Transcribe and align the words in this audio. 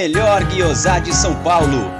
Melhor 0.00 0.42
guiosá 0.44 0.98
de 0.98 1.14
São 1.14 1.34
Paulo. 1.42 1.99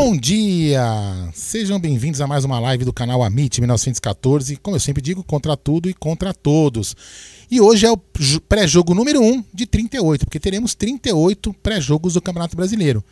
Bom 0.00 0.16
dia! 0.16 1.28
Sejam 1.34 1.76
bem-vindos 1.80 2.20
a 2.20 2.26
mais 2.28 2.44
uma 2.44 2.60
live 2.60 2.84
do 2.84 2.92
canal 2.92 3.20
Amit 3.20 3.60
1914. 3.60 4.56
Como 4.58 4.76
eu 4.76 4.80
sempre 4.80 5.02
digo, 5.02 5.24
contra 5.24 5.56
tudo 5.56 5.90
e 5.90 5.92
contra 5.92 6.32
todos. 6.32 6.94
E 7.50 7.60
hoje 7.60 7.84
é 7.84 7.90
o 7.90 7.96
pré-jogo 8.48 8.94
número 8.94 9.20
1 9.20 9.44
de 9.52 9.66
38, 9.66 10.24
porque 10.24 10.38
teremos 10.38 10.76
38 10.76 11.52
pré-jogos 11.54 12.14
do 12.14 12.22
Campeonato 12.22 12.56
Brasileiro. 12.56 13.02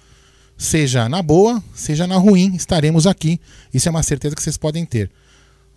Seja 0.57 1.09
na 1.09 1.21
boa, 1.23 1.61
seja 1.75 2.07
na 2.07 2.19
ruim, 2.19 2.55
estaremos 2.55 3.05
aqui. 3.05 3.41
Isso 3.75 3.89
é 3.89 3.91
uma 3.91 4.05
certeza 4.05 4.37
que 4.37 4.43
vocês 4.43 4.57
podem 4.57 4.85
ter. 4.85 5.11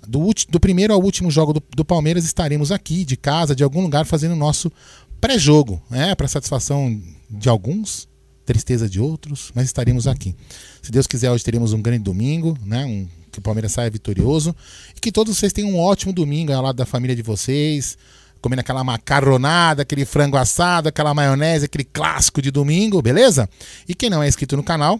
Do, 0.08 0.30
do 0.48 0.60
primeiro 0.60 0.94
ao 0.94 1.02
último 1.02 1.32
jogo 1.32 1.54
do, 1.54 1.64
do 1.76 1.84
Palmeiras, 1.84 2.24
estaremos 2.24 2.72
aqui, 2.72 3.04
de 3.04 3.18
casa, 3.18 3.56
de 3.56 3.64
algum 3.64 3.82
lugar, 3.82 4.06
fazendo 4.06 4.34
o 4.34 4.38
nosso 4.38 4.72
pré-jogo. 5.20 5.82
É, 5.90 6.14
para 6.14 6.28
satisfação 6.28 7.02
de 7.28 7.50
alguns, 7.50 8.08
tristeza 8.50 8.90
de 8.90 9.00
outros, 9.00 9.52
mas 9.54 9.66
estaremos 9.66 10.08
aqui. 10.08 10.36
Se 10.82 10.92
Deus 10.92 11.06
quiser, 11.06 11.30
hoje 11.30 11.44
teremos 11.44 11.72
um 11.72 11.80
grande 11.80 12.04
domingo, 12.04 12.58
né? 12.66 12.84
Um, 12.84 13.08
que 13.32 13.38
o 13.38 13.42
Palmeiras 13.44 13.74
saia 13.74 13.92
vitorioso. 13.92 14.56
E 14.96 15.00
que 15.00 15.12
todos 15.12 15.38
vocês 15.38 15.54
tenham 15.54 15.70
um 15.70 15.80
ótimo 15.80 16.12
domingo 16.12 16.52
ao 16.52 16.64
lado 16.64 16.76
da 16.76 16.86
família 16.86 17.16
de 17.16 17.22
vocês, 17.22 17.96
comendo 18.42 18.62
aquela 18.62 18.84
macarronada, 18.84 19.84
aquele 19.84 20.04
frango 20.04 20.36
assado, 20.36 20.90
aquela 20.90 21.14
maionese, 21.14 21.66
aquele 21.66 21.84
clássico 21.84 22.42
de 22.42 22.50
domingo, 22.50 23.00
beleza? 23.04 23.48
E 23.88 23.94
quem 23.94 24.10
não 24.10 24.24
é 24.24 24.28
inscrito 24.28 24.58
no 24.58 24.64
canal, 24.64 25.00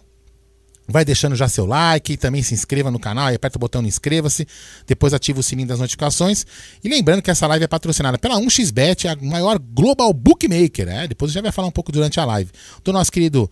vai 0.90 1.06
deixando 1.06 1.36
já 1.36 1.48
seu 1.48 1.66
like, 1.66 2.18
também 2.18 2.42
se 2.42 2.54
inscreva 2.54 2.90
no 2.90 3.00
canal, 3.00 3.32
e 3.32 3.36
aperta 3.36 3.58
o 3.58 3.60
botão 3.60 3.82
inscreva-se, 3.84 4.48
depois 4.88 5.14
ativa 5.14 5.40
o 5.40 5.44
sininho 5.44 5.68
das 5.68 5.80
notificações. 5.80 6.46
E 6.84 6.90
lembrando 6.90 7.22
que 7.22 7.30
essa 7.30 7.46
live 7.48 7.64
é 7.64 7.68
patrocinada 7.68 8.18
pela 8.18 8.36
1xBet, 8.36 9.06
a 9.06 9.16
maior 9.24 9.60
global 9.60 10.12
bookmaker, 10.14 10.86
né? 10.88 11.08
Depois 11.08 11.32
gente 11.32 11.44
vai 11.44 11.52
falar 11.52 11.68
um 11.68 11.72
pouco 11.72 11.92
durante 11.92 12.20
a 12.20 12.26
live. 12.26 12.50
Do 12.84 12.92
nosso 12.92 13.12
querido 13.12 13.50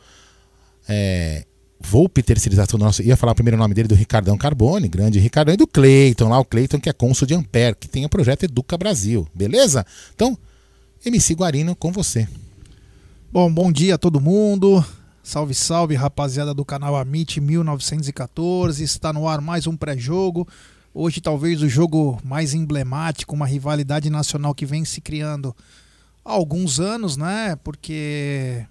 é, 0.89 1.45
Volpe 1.79 2.23
Terceirização, 2.23 2.79
do 2.79 2.85
nosso, 2.85 3.03
ia 3.03 3.15
falar 3.15 3.33
o 3.33 3.35
primeiro 3.35 3.57
nome 3.57 3.73
dele, 3.73 3.87
do 3.87 3.95
Ricardão 3.95 4.37
Carbone, 4.37 4.87
grande 4.87 5.19
Ricardão, 5.19 5.53
e 5.53 5.57
do 5.57 5.67
Cleiton, 5.67 6.29
lá 6.29 6.39
o 6.39 6.45
Cleiton 6.45 6.79
que 6.79 6.89
é 6.89 6.93
cônsul 6.93 7.27
de 7.27 7.35
Ampere, 7.35 7.75
que 7.79 7.87
tem 7.87 8.03
o 8.03 8.09
projeto 8.09 8.43
Educa 8.43 8.77
Brasil, 8.77 9.27
beleza? 9.33 9.85
Então, 10.15 10.37
MC 11.05 11.35
Guarino 11.35 11.75
com 11.75 11.91
você. 11.91 12.27
Bom, 13.31 13.51
bom 13.51 13.71
dia 13.71 13.95
a 13.95 13.97
todo 13.97 14.19
mundo. 14.19 14.83
Salve, 15.27 15.53
salve, 15.53 15.93
rapaziada 15.93 16.53
do 16.53 16.63
canal 16.63 16.95
Amit 16.95 17.41
1914. 17.41 18.81
Está 18.81 19.11
no 19.11 19.27
ar 19.27 19.41
mais 19.41 19.67
um 19.67 19.75
pré-jogo. 19.75 20.47
Hoje, 20.93 21.19
talvez 21.19 21.61
o 21.61 21.67
jogo 21.67 22.17
mais 22.23 22.53
emblemático, 22.53 23.35
uma 23.35 23.45
rivalidade 23.45 24.09
nacional 24.09 24.55
que 24.55 24.65
vem 24.65 24.85
se 24.85 25.01
criando 25.01 25.53
há 26.23 26.31
alguns 26.31 26.79
anos, 26.79 27.17
né? 27.17 27.57
Porque 27.57 28.65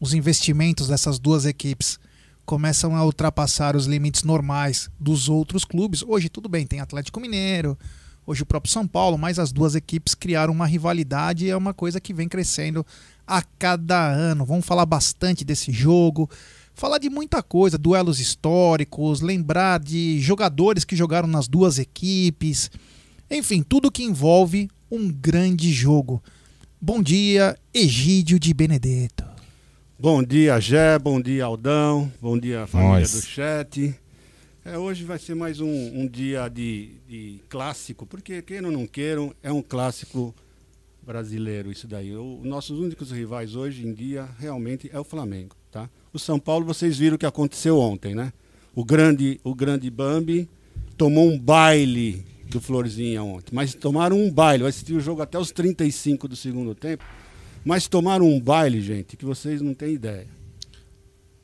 os 0.00 0.12
investimentos 0.12 0.88
dessas 0.88 1.20
duas 1.20 1.46
equipes 1.46 2.00
começam 2.44 2.96
a 2.96 3.04
ultrapassar 3.04 3.76
os 3.76 3.86
limites 3.86 4.24
normais 4.24 4.90
dos 4.98 5.28
outros 5.28 5.64
clubes. 5.64 6.02
Hoje, 6.02 6.28
tudo 6.28 6.48
bem, 6.48 6.66
tem 6.66 6.80
Atlético 6.80 7.20
Mineiro, 7.20 7.78
hoje 8.26 8.42
o 8.42 8.46
próprio 8.46 8.72
São 8.72 8.88
Paulo, 8.88 9.16
mas 9.16 9.38
as 9.38 9.52
duas 9.52 9.76
equipes 9.76 10.16
criaram 10.16 10.52
uma 10.52 10.66
rivalidade 10.66 11.44
e 11.44 11.50
é 11.50 11.56
uma 11.56 11.72
coisa 11.72 12.00
que 12.00 12.12
vem 12.12 12.28
crescendo 12.28 12.84
a 13.26 13.42
cada 13.42 14.08
ano. 14.08 14.44
Vamos 14.44 14.64
falar 14.64 14.86
bastante 14.86 15.44
desse 15.44 15.72
jogo, 15.72 16.30
falar 16.74 16.98
de 16.98 17.10
muita 17.10 17.42
coisa, 17.42 17.76
duelos 17.76 18.20
históricos, 18.20 19.20
lembrar 19.20 19.80
de 19.80 20.20
jogadores 20.20 20.84
que 20.84 20.94
jogaram 20.94 21.26
nas 21.26 21.48
duas 21.48 21.78
equipes, 21.78 22.70
enfim, 23.30 23.62
tudo 23.62 23.90
que 23.90 24.04
envolve 24.04 24.68
um 24.90 25.10
grande 25.10 25.72
jogo. 25.72 26.22
Bom 26.80 27.02
dia, 27.02 27.58
Egídio 27.74 28.38
de 28.38 28.54
Benedetto. 28.54 29.24
Bom 29.98 30.22
dia, 30.22 30.60
Gé, 30.60 30.98
bom 30.98 31.20
dia, 31.20 31.46
Aldão, 31.46 32.12
bom 32.20 32.38
dia, 32.38 32.66
família 32.66 33.00
Nós. 33.00 33.12
do 33.12 33.22
chat. 33.22 33.94
É, 34.62 34.76
hoje 34.76 35.04
vai 35.04 35.18
ser 35.18 35.34
mais 35.34 35.58
um, 35.58 35.68
um 35.68 36.06
dia 36.06 36.48
de, 36.48 36.90
de 37.08 37.40
clássico, 37.48 38.04
porque 38.04 38.42
queiram 38.42 38.68
ou 38.68 38.72
não 38.76 38.86
queiram, 38.86 39.32
é 39.42 39.50
um 39.50 39.62
clássico 39.62 40.34
brasileiro 41.06 41.70
isso 41.70 41.86
daí. 41.86 42.14
O, 42.16 42.40
nossos 42.42 42.78
únicos 42.80 43.12
rivais 43.12 43.54
hoje 43.54 43.86
em 43.86 43.94
dia 43.94 44.28
realmente 44.38 44.90
é 44.92 44.98
o 44.98 45.04
Flamengo, 45.04 45.54
tá? 45.70 45.88
O 46.12 46.18
São 46.18 46.38
Paulo, 46.38 46.66
vocês 46.66 46.98
viram 46.98 47.14
o 47.14 47.18
que 47.18 47.24
aconteceu 47.24 47.78
ontem, 47.78 48.14
né? 48.14 48.32
O 48.74 48.84
grande, 48.84 49.40
o 49.44 49.54
grande 49.54 49.88
Bambi 49.88 50.48
tomou 50.96 51.30
um 51.30 51.38
baile 51.38 52.24
do 52.50 52.60
Florzinha 52.60 53.22
ontem, 53.22 53.54
mas 53.54 53.74
tomaram 53.74 54.18
um 54.18 54.30
baile, 54.30 54.64
eu 54.64 54.66
assisti 54.66 54.92
o 54.92 55.00
jogo 55.00 55.22
até 55.22 55.38
os 55.38 55.50
35 55.52 56.28
do 56.28 56.36
segundo 56.36 56.74
tempo, 56.74 57.04
mas 57.64 57.86
tomaram 57.86 58.28
um 58.28 58.40
baile, 58.40 58.80
gente, 58.80 59.16
que 59.16 59.24
vocês 59.24 59.62
não 59.62 59.74
têm 59.74 59.94
ideia. 59.94 60.26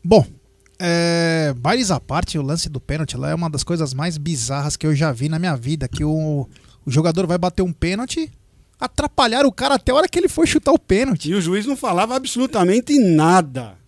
Bom, 0.05 0.27
é, 0.79 1.55
bailes 1.57 1.93
à 1.93 2.01
parte, 2.01 2.37
o 2.37 2.43
lance 2.43 2.69
do 2.69 2.81
pênalti 2.81 3.17
lá 3.17 3.31
é 3.31 3.35
uma 3.35 3.49
das 3.49 3.63
coisas 3.63 3.95
mais 3.95 4.19
bizarras 4.19 4.77
que 4.77 4.85
eu 4.85 4.95
já 4.95 5.13
vi 5.13 5.29
na 5.29 5.39
minha 5.39 5.57
vida. 5.57 5.87
Que 5.87 6.05
o, 6.05 6.49
o 6.85 6.91
jogador 6.91 7.25
vai 7.27 7.39
bater 7.39 7.63
um 7.63 7.73
pênalti, 7.73 8.31
atrapalhar 8.85 9.47
o 9.47 9.53
cara 9.53 9.77
até 9.77 9.93
a 9.93 9.95
hora 9.95 10.09
que 10.09 10.19
ele 10.19 10.29
foi 10.29 10.47
chutar 10.47 10.73
o 10.73 10.79
pênalti. 10.79 11.31
E 11.31 11.35
o 11.35 11.41
juiz 11.41 11.67
não 11.67 11.77
falava 11.77 12.17
absolutamente 12.17 12.99
nada. 12.99 13.79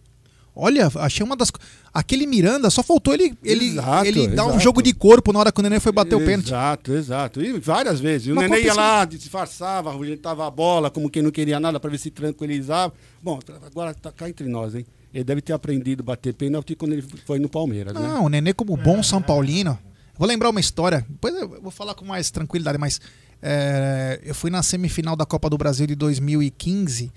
Olha, 0.57 0.89
achei 0.97 1.27
uma 1.27 1.35
das. 1.35 1.51
Aquele 1.93 2.27
Miranda, 2.27 2.71
só 2.71 2.83
faltou 2.83 3.13
ele, 3.13 3.37
ele, 3.43 3.67
Exato, 3.67 4.07
ele 4.07 4.29
dar 4.29 4.45
um 4.45 4.51
exato. 4.51 4.63
jogo 4.63 4.83
de 4.83 4.93
corpo 4.93 5.33
na 5.33 5.41
hora 5.41 5.53
que 5.53 5.61
o 5.61 5.63
Nenê 5.63 5.81
foi 5.81 5.91
bater 5.91 6.15
o 6.15 6.21
pênalti. 6.21 6.49
Exato, 6.49 6.93
exato. 6.93 7.43
E 7.43 7.59
várias 7.59 7.99
vezes. 7.99 8.29
E 8.29 8.33
o 8.33 8.37
Mas 8.37 8.49
Nenê 8.49 8.65
ia 8.65 8.75
lá, 8.75 9.05
disfarçava, 9.05 9.91
arrebentava 9.91 10.47
a 10.47 10.51
bola, 10.51 10.91
como 10.91 11.11
quem 11.11 11.23
não 11.23 11.31
queria 11.33 11.59
nada, 11.59 11.81
para 11.81 11.91
ver 11.91 11.99
se 11.99 12.11
tranquilizava. 12.11 12.93
Bom, 13.21 13.41
agora 13.67 13.95
tá 13.95 14.13
cá 14.13 14.29
entre 14.29 14.49
nós, 14.49 14.75
hein? 14.77 14.87
Ele 15.13 15.25
deve 15.25 15.41
ter 15.41 15.53
aprendido 15.53 16.03
a 16.03 16.05
bater 16.05 16.35
pênalti 16.35 16.75
quando 16.77 16.93
ele 16.93 17.05
foi 17.27 17.39
no 17.39 17.49
Palmeiras, 17.49 17.95
né? 17.95 18.01
Não, 18.01 18.25
o 18.25 18.29
Nenê, 18.29 18.53
como 18.53 18.77
bom 18.77 19.03
São 19.03 19.21
Paulino. 19.21 19.79
Vou 20.17 20.29
lembrar 20.29 20.51
uma 20.51 20.61
história, 20.61 21.05
depois 21.09 21.35
eu 21.35 21.61
vou 21.61 21.73
falar 21.73 21.95
com 21.95 22.05
mais 22.05 22.31
tranquilidade, 22.31 22.79
mas 22.79 23.01
é, 23.47 24.21
eu 24.25 24.35
fui 24.35 24.51
na 24.51 24.63
semifinal 24.63 25.15
da 25.15 25.27
Copa 25.27 25.51
do 25.51 25.59
Brasil 25.59 25.87
de 25.87 25.95
2015, 25.95 27.13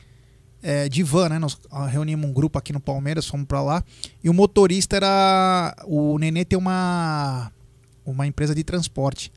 é, 0.61 0.89
de 0.89 1.01
van, 1.03 1.29
né? 1.29 1.39
Nós 1.39 1.57
ah, 1.71 1.87
reunimos 1.87 2.29
um 2.29 2.33
grupo 2.33 2.59
aqui 2.59 2.73
no 2.73 2.81
Palmeiras, 2.81 3.25
fomos 3.27 3.47
pra 3.47 3.61
lá, 3.61 3.81
e 4.21 4.29
o 4.29 4.33
motorista 4.33 4.97
era. 4.97 5.73
O 5.85 6.19
Nenê 6.19 6.43
tem 6.43 6.59
uma, 6.59 7.49
uma 8.05 8.27
empresa 8.27 8.53
de 8.53 8.63
transporte. 8.63 9.31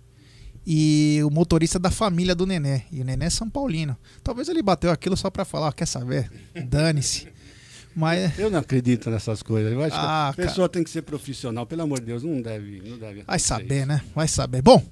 E 0.67 1.21
o 1.25 1.31
motorista 1.31 1.79
da 1.79 1.91
família 1.91 2.35
do 2.35 2.45
Nenê. 2.45 2.83
E 2.93 3.01
o 3.01 3.05
Nenê 3.05 3.27
é 3.27 3.31
São 3.31 3.49
Paulino. 3.49 3.97
Talvez 4.23 4.49
ele 4.49 4.63
bateu 4.63 4.91
aquilo 4.91 5.17
só 5.17 5.31
pra 5.31 5.45
falar, 5.45 5.73
quer 5.73 5.87
saber? 5.87 6.31
Dane-se. 6.67 7.29
Mas. 7.95 8.39
Eu 8.39 8.51
não 8.51 8.59
acredito 8.59 9.11
nessas 9.11 9.43
coisas. 9.43 9.73
Eu 9.73 9.83
acho 9.83 9.97
Ah, 9.97 10.33
que 10.35 10.41
a 10.43 10.47
pessoa 10.47 10.69
tem 10.69 10.85
que 10.85 10.91
ser 10.91 11.03
profissional. 11.03 11.67
Pelo 11.67 11.83
amor 11.83 12.01
de 12.01 12.07
Deus, 12.07 12.23
não 12.23 12.41
deve. 12.41 12.83
Não 12.89 12.99
deve 12.99 13.23
Vai 13.23 13.39
saber, 13.39 13.79
isso. 13.79 13.87
né? 13.87 14.03
Vai 14.15 14.29
saber. 14.29 14.63
Bom, 14.63 14.83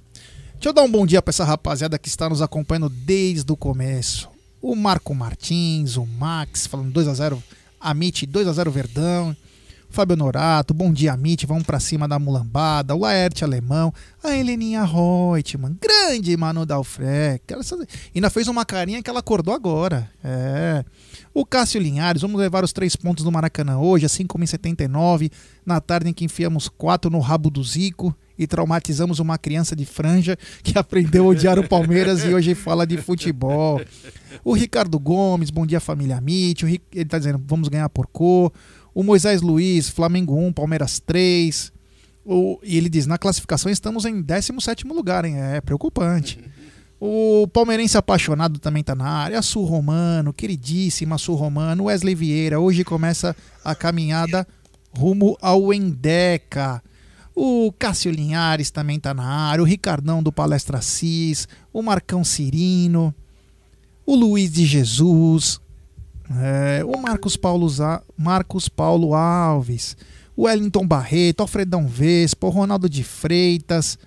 deixa 0.59 0.69
eu 0.69 0.73
dar 0.73 0.83
um 0.83 0.91
bom 0.91 1.05
dia 1.05 1.21
pra 1.21 1.29
essa 1.29 1.45
rapaziada 1.45 1.97
que 1.97 2.09
está 2.09 2.27
nos 2.27 2.41
acompanhando 2.41 2.89
desde 2.89 3.49
o 3.49 3.55
começo. 3.55 4.27
O 4.61 4.75
Marco 4.75 5.15
Martins, 5.15 5.95
o 5.95 6.05
Max, 6.05 6.67
falando 6.67 6.91
2x0, 6.91 7.41
Amit 7.79 8.27
2x0 8.27 8.69
Verdão. 8.69 9.35
Fábio 9.89 10.17
Norato, 10.17 10.73
bom 10.73 10.91
dia, 10.91 11.13
Amit, 11.13 11.45
vamos 11.45 11.63
pra 11.63 11.79
cima 11.79 12.09
da 12.09 12.19
mulambada. 12.19 12.93
O 12.93 12.99
Laerte 12.99 13.45
Alemão, 13.45 13.93
a 14.21 14.35
Heleninha 14.35 14.83
Reutemann, 14.83 15.77
grande 15.81 16.35
Manu 16.35 16.65
Dalfré. 16.65 17.39
Ainda 18.13 18.29
fez 18.29 18.49
uma 18.49 18.65
carinha 18.65 19.01
que 19.01 19.09
ela 19.09 19.21
acordou 19.21 19.53
agora. 19.53 20.11
É. 20.21 20.83
O 21.33 21.45
Cássio 21.45 21.81
Linhares, 21.81 22.21
vamos 22.21 22.39
levar 22.39 22.65
os 22.65 22.73
três 22.73 22.97
pontos 22.97 23.23
do 23.23 23.31
Maracanã 23.31 23.79
hoje, 23.79 24.05
assim 24.05 24.27
como 24.27 24.43
em 24.43 24.47
79, 24.47 25.31
na 25.65 25.79
tarde 25.79 26.09
em 26.09 26.13
que 26.13 26.25
enfiamos 26.25 26.67
quatro 26.67 27.09
no 27.09 27.19
rabo 27.19 27.49
do 27.49 27.63
Zico 27.63 28.13
e 28.39 28.47
traumatizamos 28.47 29.19
uma 29.19 29.37
criança 29.37 29.75
de 29.75 29.85
franja 29.85 30.37
que 30.63 30.79
aprendeu 30.79 31.25
a 31.25 31.27
odiar 31.27 31.59
o 31.59 31.67
Palmeiras 31.67 32.23
e 32.23 32.33
hoje 32.33 32.55
fala 32.55 32.87
de 32.87 32.95
futebol. 32.97 33.81
O 34.45 34.53
Ricardo 34.53 34.97
Gomes, 34.97 35.49
bom 35.49 35.65
dia 35.65 35.81
família 35.81 36.17
Amit, 36.17 36.65
ele 36.65 37.05
tá 37.05 37.17
dizendo, 37.17 37.43
vamos 37.45 37.67
ganhar 37.67 37.89
por 37.89 38.07
cor. 38.07 38.53
O 38.95 39.03
Moisés 39.03 39.41
Luiz, 39.41 39.89
Flamengo 39.89 40.35
1, 40.35 40.53
Palmeiras 40.53 40.99
3. 40.99 41.71
O, 42.25 42.59
e 42.63 42.77
ele 42.77 42.89
diz, 42.89 43.05
na 43.05 43.17
classificação 43.17 43.69
estamos 43.69 44.05
em 44.05 44.23
17º 44.23 44.87
lugar, 44.93 45.25
hein? 45.25 45.35
É 45.37 45.59
preocupante. 45.59 46.39
O 47.01 47.47
palmeirense 47.47 47.97
apaixonado 47.97 48.59
também 48.59 48.83
tá 48.83 48.95
na 48.95 49.07
área. 49.07 49.39
A 49.39 49.41
Sul 49.41 49.65
Romano, 49.65 50.33
queridíssima 50.33 51.17
Sul 51.17 51.35
Romano. 51.35 51.85
Wesley 51.85 52.15
Vieira, 52.15 52.59
hoje 52.59 52.83
começa 52.83 53.35
a 53.63 53.73
caminhada 53.73 54.47
rumo 54.91 55.37
ao 55.41 55.73
Endeca. 55.73 56.81
O 57.41 57.71
Cássio 57.71 58.11
Linhares 58.11 58.69
também 58.69 58.99
tá 58.99 59.13
na 59.13 59.23
área. 59.23 59.63
O 59.63 59.65
Ricardão 59.65 60.21
do 60.21 60.29
Palestra 60.29 60.81
Cis. 60.81 61.47
O 61.71 61.81
Marcão 61.81 62.21
Cirino. 62.21 63.15
O 64.05 64.13
Luiz 64.13 64.51
de 64.51 64.65
Jesus. 64.65 65.61
é, 66.41 66.83
o 66.83 67.01
Marcos 67.01 67.37
Paulo, 67.37 67.67
Marcos 68.17 68.67
Paulo 68.67 69.15
Alves. 69.15 69.95
O 70.35 70.43
Wellington 70.43 70.85
Barreto. 70.85 71.39
Alfredão 71.39 71.87
Vespa. 71.87 72.45
O 72.45 72.49
Ronaldo 72.49 72.89
de 72.89 73.05
Freitas 73.05 73.97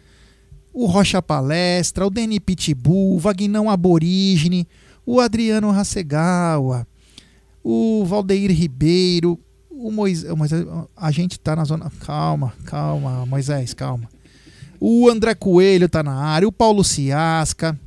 o 0.72 0.86
Rocha 0.86 1.20
Palestra, 1.20 2.06
o 2.06 2.10
Deni 2.10 2.40
Pitbull, 2.40 3.14
o 3.14 3.18
Vagnão 3.18 3.68
Aborígene, 3.68 4.66
o 5.04 5.20
Adriano 5.20 5.70
Hasegawa, 5.70 6.86
o 7.62 8.04
Valdeir 8.06 8.50
Ribeiro, 8.50 9.38
o 9.82 9.90
Moisés, 9.90 10.32
Moisés. 10.34 10.66
A 10.96 11.10
gente 11.10 11.38
tá 11.38 11.56
na 11.56 11.64
zona. 11.64 11.90
Calma, 12.00 12.52
calma, 12.64 13.26
Moisés, 13.26 13.74
calma. 13.74 14.08
O 14.80 15.08
André 15.08 15.34
Coelho 15.34 15.88
tá 15.88 16.02
na 16.02 16.14
área, 16.14 16.48
o 16.48 16.52
Paulo 16.52 16.82
Ciasca. 16.82 17.78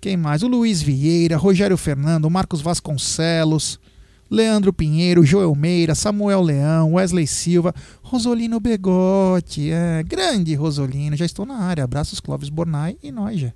Quem 0.00 0.16
mais? 0.16 0.42
O 0.42 0.48
Luiz 0.48 0.80
Vieira, 0.80 1.36
Rogério 1.36 1.76
Fernando, 1.76 2.24
o 2.24 2.30
Marcos 2.30 2.62
Vasconcelos, 2.62 3.78
Leandro 4.30 4.72
Pinheiro, 4.72 5.26
Joel 5.26 5.54
Meira, 5.54 5.94
Samuel 5.94 6.40
Leão, 6.40 6.94
Wesley 6.94 7.26
Silva, 7.26 7.74
Rosolino 8.02 8.58
Begotti, 8.58 9.70
é, 9.70 10.02
grande 10.02 10.54
Rosolino, 10.54 11.16
já 11.16 11.26
estou 11.26 11.44
na 11.44 11.58
área. 11.58 11.84
Abraços 11.84 12.18
Clóvis 12.18 12.48
Bornai 12.48 12.96
e 13.02 13.12
nós 13.12 13.38
já. 13.38 13.52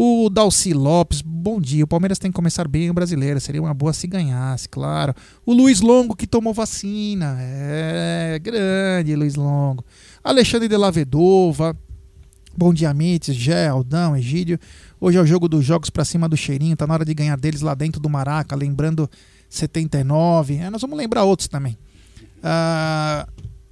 O 0.00 0.30
Dalci 0.30 0.72
Lopes, 0.72 1.20
bom 1.22 1.60
dia. 1.60 1.82
O 1.82 1.86
Palmeiras 1.88 2.20
tem 2.20 2.30
que 2.30 2.36
começar 2.36 2.68
bem 2.68 2.88
o 2.88 2.94
brasileiro. 2.94 3.40
Seria 3.40 3.60
uma 3.60 3.74
boa 3.74 3.92
se 3.92 4.06
ganhasse, 4.06 4.68
claro. 4.68 5.12
O 5.44 5.52
Luiz 5.52 5.80
Longo 5.80 6.14
que 6.14 6.24
tomou 6.24 6.54
vacina. 6.54 7.36
É, 7.40 8.38
grande 8.40 9.16
Luiz 9.16 9.34
Longo. 9.34 9.84
Alexandre 10.22 10.68
de 10.68 10.76
la 10.76 10.92
Vedova. 10.92 11.76
Bom 12.56 12.72
dia, 12.72 12.94
Mites, 12.94 13.34
Gé, 13.34 13.66
Aldão, 13.66 14.16
Egídio. 14.16 14.56
Hoje 15.00 15.18
é 15.18 15.20
o 15.20 15.26
jogo 15.26 15.48
dos 15.48 15.64
jogos 15.64 15.90
pra 15.90 16.04
cima 16.04 16.28
do 16.28 16.36
cheirinho. 16.36 16.76
Tá 16.76 16.86
na 16.86 16.94
hora 16.94 17.04
de 17.04 17.12
ganhar 17.12 17.36
deles 17.36 17.60
lá 17.60 17.74
dentro 17.74 18.00
do 18.00 18.08
Maraca, 18.08 18.54
lembrando 18.54 19.10
79. 19.50 20.58
É, 20.58 20.70
nós 20.70 20.80
vamos 20.80 20.96
lembrar 20.96 21.24
outros 21.24 21.48
também. 21.48 21.76
Ah, 22.40 23.26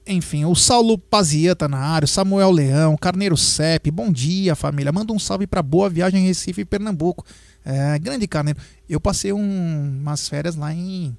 enfim, 0.06 0.44
o 0.44 0.54
Saulo 0.54 0.96
Pazia 0.96 1.56
tá 1.56 1.66
na 1.66 1.78
área, 1.78 2.06
Samuel 2.06 2.50
Leão, 2.50 2.96
Carneiro 2.96 3.36
Cep, 3.36 3.90
bom 3.90 4.10
dia 4.12 4.54
família, 4.54 4.92
manda 4.92 5.12
um 5.12 5.18
salve 5.18 5.46
pra 5.46 5.62
Boa 5.62 5.90
Viagem 5.90 6.22
em 6.22 6.26
Recife 6.26 6.60
e 6.60 6.64
Pernambuco. 6.64 7.24
É, 7.64 7.98
grande 7.98 8.26
Carneiro, 8.28 8.60
eu 8.88 9.00
passei 9.00 9.32
um- 9.32 9.98
umas 10.00 10.28
férias 10.28 10.54
lá 10.54 10.72
em 10.72 11.16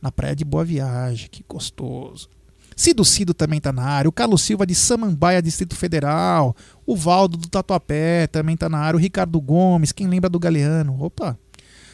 na 0.00 0.10
praia 0.10 0.34
de 0.34 0.44
Boa 0.44 0.64
Viagem, 0.64 1.28
que 1.30 1.44
gostoso. 1.46 2.28
Cido 2.74 3.04
Cido 3.04 3.34
também 3.34 3.60
tá 3.60 3.70
na 3.70 3.82
área, 3.84 4.08
o 4.08 4.12
Carlos 4.12 4.40
Silva 4.40 4.64
de 4.66 4.74
Samambaia, 4.74 5.42
Distrito 5.42 5.76
Federal, 5.76 6.56
o 6.86 6.96
Valdo 6.96 7.36
do 7.36 7.46
Tatuapé 7.46 8.26
também 8.26 8.56
tá 8.56 8.70
na 8.70 8.78
área, 8.78 8.96
o 8.96 9.00
Ricardo 9.00 9.38
Gomes, 9.38 9.92
quem 9.92 10.06
lembra 10.06 10.30
do 10.30 10.38
Galeano? 10.38 10.96
Opa, 11.02 11.38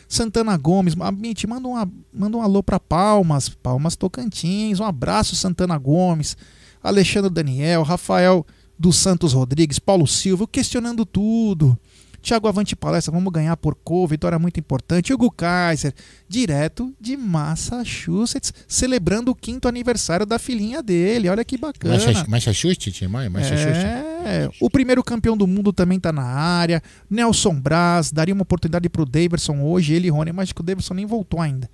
Santana 0.09 0.57
Gomes, 0.57 0.95
Amit, 1.01 1.47
manda, 1.47 1.69
uma, 1.69 1.91
manda 2.13 2.37
um 2.37 2.43
alô 2.43 2.63
pra 2.63 2.79
Palmas, 2.79 3.49
Palmas 3.49 3.97
Tocantins, 3.97 4.81
um 4.81 4.85
abraço 4.85 5.35
Santana 5.35 5.77
Gomes, 5.79 6.37
Alexandre 6.83 7.31
Daniel, 7.31 7.83
Rafael 7.83 8.47
dos 8.79 8.97
Santos 8.97 9.33
Rodrigues, 9.33 9.79
Paulo 9.79 10.07
Silva, 10.07 10.47
questionando 10.47 11.05
tudo. 11.05 11.77
Thiago 12.27 12.49
Avante 12.49 12.75
Palestra, 12.75 13.13
vamos 13.13 13.33
ganhar 13.33 13.57
por 13.57 13.77
cor, 13.77 14.09
vitória 14.09 14.37
muito 14.37 14.59
importante. 14.59 15.15
Hugo 15.15 15.31
Kaiser, 15.31 15.95
direto 16.29 16.93
de 17.01 17.17
Massachusetts, 17.17 18.53
celebrando 18.67 19.31
o 19.31 19.35
quinto 19.35 19.69
aniversário 19.69 20.27
da 20.27 20.37
filhinha 20.37 20.83
dele. 20.83 21.29
Olha 21.29 21.45
que 21.45 21.57
bacana. 21.57 21.95
Massachusetts, 22.27 23.09
Maia? 23.09 23.31
Massachusetts. 23.31 23.85
É, 24.25 24.51
o 24.61 24.69
primeiro 24.69 25.05
campeão 25.05 25.37
do 25.37 25.47
mundo 25.47 25.73
também 25.73 26.01
tá 26.01 26.11
na 26.11 26.25
área. 26.25 26.83
Nelson 27.09 27.55
Braz, 27.55 28.11
daria 28.11 28.35
uma 28.35 28.43
oportunidade 28.43 28.89
pro 28.89 29.07
Daverson 29.07 29.63
hoje, 29.63 29.95
ele 29.95 30.09
e 30.09 30.11
Rony, 30.11 30.33
mas 30.33 30.51
que 30.51 30.61
o 30.61 30.65
Daverson 30.65 30.95
nem 30.95 31.07
voltou 31.07 31.41
ainda. 31.41 31.71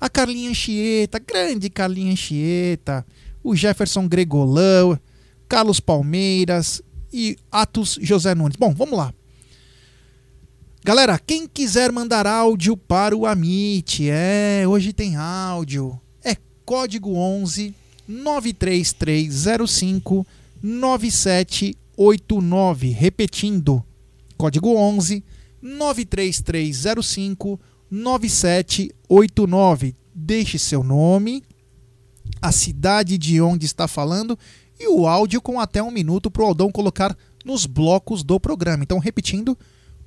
A 0.00 0.08
Carlinha 0.08 0.50
Anchieta, 0.50 1.18
grande 1.18 1.68
Carlinha 1.68 2.12
Anchieta. 2.12 3.04
O 3.42 3.56
Jefferson 3.56 4.06
Gregolão, 4.06 4.96
Carlos 5.48 5.80
Palmeiras 5.80 6.80
e 7.12 7.36
Atos 7.50 7.98
José 8.00 8.36
Nunes. 8.36 8.54
Bom, 8.56 8.72
vamos 8.72 8.96
lá. 8.96 9.12
Galera, 10.82 11.18
quem 11.18 11.46
quiser 11.46 11.92
mandar 11.92 12.26
áudio 12.26 12.74
para 12.74 13.14
o 13.14 13.26
Amit, 13.26 14.08
é, 14.08 14.64
hoje 14.66 14.94
tem 14.94 15.14
áudio. 15.14 16.00
É 16.24 16.34
código 16.64 17.12
11 17.14 17.74
93305 18.08 20.26
9789. 20.62 22.88
Repetindo, 22.88 23.84
código 24.38 24.74
11 24.74 25.22
93305 25.60 27.60
9789. 27.90 29.94
Deixe 30.14 30.58
seu 30.58 30.82
nome, 30.82 31.42
a 32.40 32.50
cidade 32.50 33.18
de 33.18 33.38
onde 33.38 33.66
está 33.66 33.86
falando 33.86 34.38
e 34.78 34.88
o 34.88 35.06
áudio 35.06 35.42
com 35.42 35.60
até 35.60 35.82
um 35.82 35.90
minuto 35.90 36.30
para 36.30 36.42
o 36.42 36.46
Aldão 36.46 36.72
colocar 36.72 37.14
nos 37.44 37.66
blocos 37.66 38.22
do 38.22 38.40
programa. 38.40 38.82
Então, 38.82 38.98
repetindo, 38.98 39.58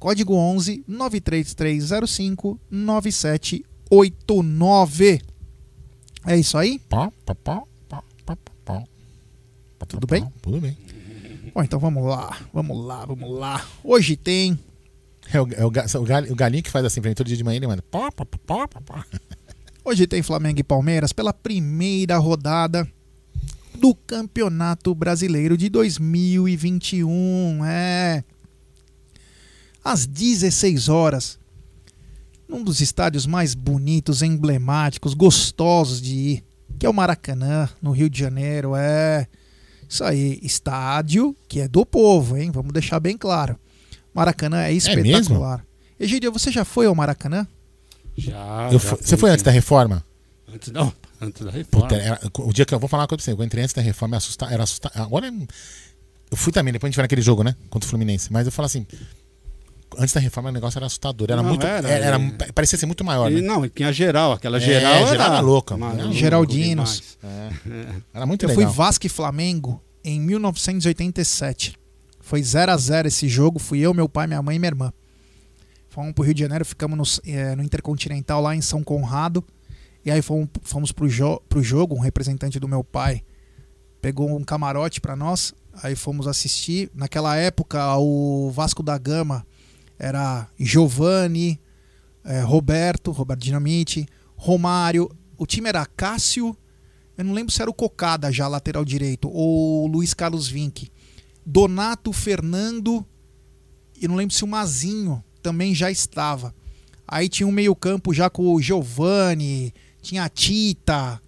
código 0.04 0.36
11 0.36 0.84
93305 0.86 2.60
9789. 2.70 5.22
É 6.26 6.38
isso 6.38 6.58
aí? 6.58 6.78
Pá, 6.90 7.10
pá, 7.26 7.34
pá, 7.36 7.64
pá. 8.66 8.84
Tudo 9.88 10.06
bem? 10.08 10.28
Tudo 10.42 10.60
bem. 10.60 10.78
Bom, 11.54 11.64
então 11.64 11.80
vamos 11.80 12.04
lá, 12.06 12.38
vamos 12.54 12.86
lá, 12.86 13.06
vamos 13.06 13.32
lá. 13.40 13.66
Hoje 13.84 14.16
tem 14.18 14.58
É 15.32 15.40
o, 15.42 15.48
é 15.54 15.64
o, 15.64 15.68
o 15.68 15.72
gal- 15.72 16.24
o 16.32 16.36
galinho 16.36 16.64
que 16.64 16.70
faz 16.70 16.84
assim 16.86 17.00
pra 17.00 17.10
mim 17.10 17.16
todo 17.16 17.28
dia 17.28 17.38
de 17.38 17.44
manhã, 17.44 17.58
ele 17.58 17.68
manda 17.68 17.82
pá, 17.84 18.12
pá, 18.12 18.26
pá, 18.26 18.68
pá, 18.68 18.82
pá. 18.82 19.06
Hoje 19.86 20.06
tem 20.08 20.22
Flamengo 20.22 20.60
e 20.60 20.64
Palmeiras 20.64 21.14
pela 21.14 21.34
primeira 21.34 22.18
rodada 22.18 22.90
do 23.76 23.94
Campeonato 23.94 24.96
Brasileiro 24.96 25.58
de 25.58 25.68
2021. 25.70 27.64
É. 27.66 28.24
Às 29.84 30.06
16 30.06 30.88
horas, 30.90 31.38
num 32.48 32.64
dos 32.64 32.80
estádios 32.82 33.26
mais 33.26 33.54
bonitos, 33.54 34.22
emblemáticos, 34.22 35.14
gostosos 35.14 36.02
de 36.02 36.14
ir, 36.16 36.44
que 36.80 36.86
é 36.86 36.90
o 36.90 36.94
Maracanã, 36.94 37.70
no 37.82 37.92
Rio 37.92 38.10
de 38.10 38.20
Janeiro. 38.20 38.76
É. 38.76 39.28
Isso 39.88 40.04
aí, 40.04 40.40
estádio 40.42 41.36
que 41.48 41.60
é 41.60 41.68
do 41.68 41.86
povo, 41.86 42.38
hein? 42.38 42.50
Vamos 42.52 42.72
deixar 42.74 43.00
bem 43.00 43.18
claro. 43.18 43.58
Maracanã 44.14 44.62
é 44.64 44.72
espetacular. 44.74 45.66
Egídio, 46.00 46.32
você 46.32 46.52
já 46.52 46.64
foi 46.66 46.86
ao 46.86 46.96
Maracanã? 46.96 47.48
Já. 48.18 48.68
Eu 48.72 48.74
já 48.74 48.80
fu- 48.80 48.96
você 48.98 49.10
fui, 49.10 49.18
foi 49.18 49.30
antes 49.32 49.44
da 49.44 49.52
reforma? 49.52 50.04
Antes 50.54 50.72
não, 50.72 50.94
antes 51.22 51.44
da 51.46 51.52
reforma. 51.52 51.88
Puta, 51.88 51.96
era- 52.00 52.20
o 52.40 52.54
dia 52.54 52.66
que 52.66 52.74
eu 52.74 52.80
vou 52.80 52.88
falar 52.90 53.04
uma 53.04 53.08
coisa 53.08 53.18
pra 53.24 53.26
você, 53.26 53.40
eu 53.40 53.44
entrei 53.46 53.64
antes 53.64 53.74
da 53.74 53.82
reforma, 53.82 54.18
assusta, 54.18 54.46
era 54.46 54.64
assustador. 54.64 55.02
Agora 55.02 55.28
eu 56.32 56.38
fui 56.38 56.52
também, 56.54 56.72
depois 56.74 56.90
a 56.90 56.92
gente 56.92 56.96
vai 56.98 57.04
naquele 57.04 57.22
jogo, 57.22 57.44
né? 57.44 57.56
Contra 57.70 57.86
o 57.88 57.90
Fluminense. 57.90 58.32
Mas 58.32 58.46
eu 58.46 58.52
falo 58.52 58.66
assim, 58.68 58.86
antes 59.98 60.14
da 60.14 60.20
reforma 60.20 60.50
o 60.50 60.52
negócio 60.54 60.78
era 60.78 60.86
assustador. 60.86 61.28
Era 61.32 61.42
Não, 61.42 61.50
muito. 61.50 61.66
era, 61.66 61.88
Era, 61.90 62.06
era- 62.06 62.18
é. 62.18 62.52
parecia 62.52 62.78
ser 62.78 62.86
muito 62.86 63.04
maior, 63.04 63.32
E, 63.32 63.36
né? 63.36 63.42
não, 63.42 63.68
tinha 63.70 63.92
geral, 63.94 64.34
aquela 64.34 64.58
É, 64.58 64.60
geral 64.60 64.94
era, 64.94 65.08
geral 65.08 65.28
era 65.34 65.40
louca. 65.40 65.76
maluco 65.78 66.12
Geraldinos. 66.14 67.02
demais. 67.22 67.98
Era 68.14 68.26
muito 68.26 68.44
Eu 68.44 68.50
legal. 68.50 68.66
fui 68.66 68.74
Vasco 68.76 69.06
e 69.06 69.10
Flamengo 69.10 69.82
em 70.04 70.20
1987. 70.20 71.76
Foi 72.20 72.42
0 72.42 72.72
a 72.72 72.78
0 72.78 73.08
esse 73.08 73.28
jogo. 73.28 73.60
Fui 73.60 73.80
eu, 73.80 73.94
meu 73.94 74.08
pai, 74.08 74.28
minha 74.28 74.42
mãe 74.42 74.56
e 74.56 74.60
minha 74.60 74.70
irmã. 74.70 74.94
Fomos 75.90 76.14
pro 76.14 76.24
Rio 76.24 76.34
de 76.34 76.42
Janeiro, 76.42 76.66
ficamos 76.66 76.98
no, 77.24 77.32
eh, 77.32 77.56
no 77.56 77.64
Intercontinental 77.64 78.42
lá 78.42 78.56
em 78.56 78.62
São 78.62 78.84
Conrado. 78.84 79.44
E 80.06 80.10
aí 80.12 80.22
fomos, 80.22 80.48
fomos 80.64 80.92
pro, 80.92 81.08
jo 81.08 81.40
pro 81.48 81.62
jogo. 81.64 81.96
Um 81.96 82.00
representante 82.00 82.60
do 82.60 82.68
meu 82.68 82.84
pai 82.84 83.22
pegou 84.02 84.36
um 84.36 84.44
camarote 84.44 85.00
pra 85.00 85.16
nós. 85.16 85.54
Aí 85.82 85.96
fomos 85.96 86.28
assistir. 86.28 86.90
Naquela 86.96 87.36
época, 87.36 87.96
o 87.98 88.50
Vasco 88.52 88.82
da 88.84 88.98
Gama 88.98 89.46
era 90.04 90.50
Giovanni, 90.60 91.58
eh, 92.26 92.42
Roberto, 92.42 93.12
Roberto 93.12 93.40
Dinamite, 93.40 94.06
Romário. 94.36 95.10
O 95.38 95.46
time 95.46 95.70
era 95.70 95.86
Cássio, 95.86 96.56
eu 97.18 97.24
não 97.24 97.34
lembro 97.34 97.54
se 97.54 97.62
era 97.62 97.72
o 97.72 97.74
Cocada 97.74 98.30
já, 98.30 98.48
lateral 98.50 98.84
direito, 98.84 99.30
ou 99.32 99.88
Luiz 99.88 100.14
Carlos 100.14 100.50
Vinck. 100.50 100.92
Donato, 101.46 102.12
Fernando, 102.12 103.06
e 104.00 104.06
não 104.06 104.16
lembro 104.16 104.36
se 104.36 104.44
o 104.44 104.48
Mazinho 104.48 105.24
também 105.42 105.74
já 105.74 105.90
estava. 105.90 106.54
Aí 107.08 107.30
tinha 107.30 107.48
um 107.48 107.52
meio-campo 107.52 108.14
já 108.14 108.30
com 108.30 108.54
o 108.54 108.62
Giovanni, 108.62 109.74
tinha 110.02 110.26
a 110.26 110.30
Tita. 110.30 111.22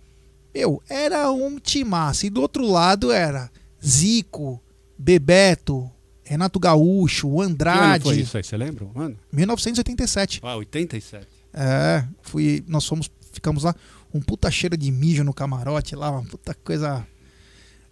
Meu, 0.54 0.82
era 0.90 1.32
um 1.32 1.60
timaço. 1.60 2.26
E 2.26 2.30
do 2.30 2.42
outro 2.42 2.66
lado 2.66 3.12
era 3.12 3.50
Zico, 3.84 4.62
Bebeto, 4.98 5.90
Renato 6.26 6.60
Gaúcho, 6.60 7.28
o 7.30 7.36
Que 7.38 7.42
ano 7.44 7.52
Andrade. 7.52 8.04
foi 8.04 8.20
isso 8.20 8.36
aí, 8.36 8.44
você 8.44 8.58
lembra? 8.58 8.88
Mano, 8.94 9.18
1987. 9.32 10.42
ah, 10.44 10.56
87. 10.58 11.28
É, 11.54 12.04
fui, 12.22 12.64
nós 12.68 12.86
fomos, 12.86 13.10
ficamos 13.32 13.64
lá, 13.64 13.74
um 14.14 14.20
puta 14.20 14.50
cheiro 14.52 14.76
de 14.76 14.92
mijo 14.92 15.24
no 15.24 15.34
camarote 15.34 15.96
lá, 15.96 16.10
uma 16.12 16.24
puta 16.24 16.54
coisa. 16.54 17.06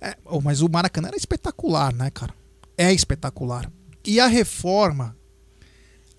É, 0.02 0.18
mas 0.44 0.62
o 0.62 0.68
Maracanã 0.68 1.08
era 1.10 1.18
espetacular, 1.18 1.94
né, 1.94 2.10
cara? 2.10 2.34
É 2.78 2.92
espetacular. 2.92 3.72
E 4.06 4.20
a 4.20 4.28
reforma, 4.28 5.16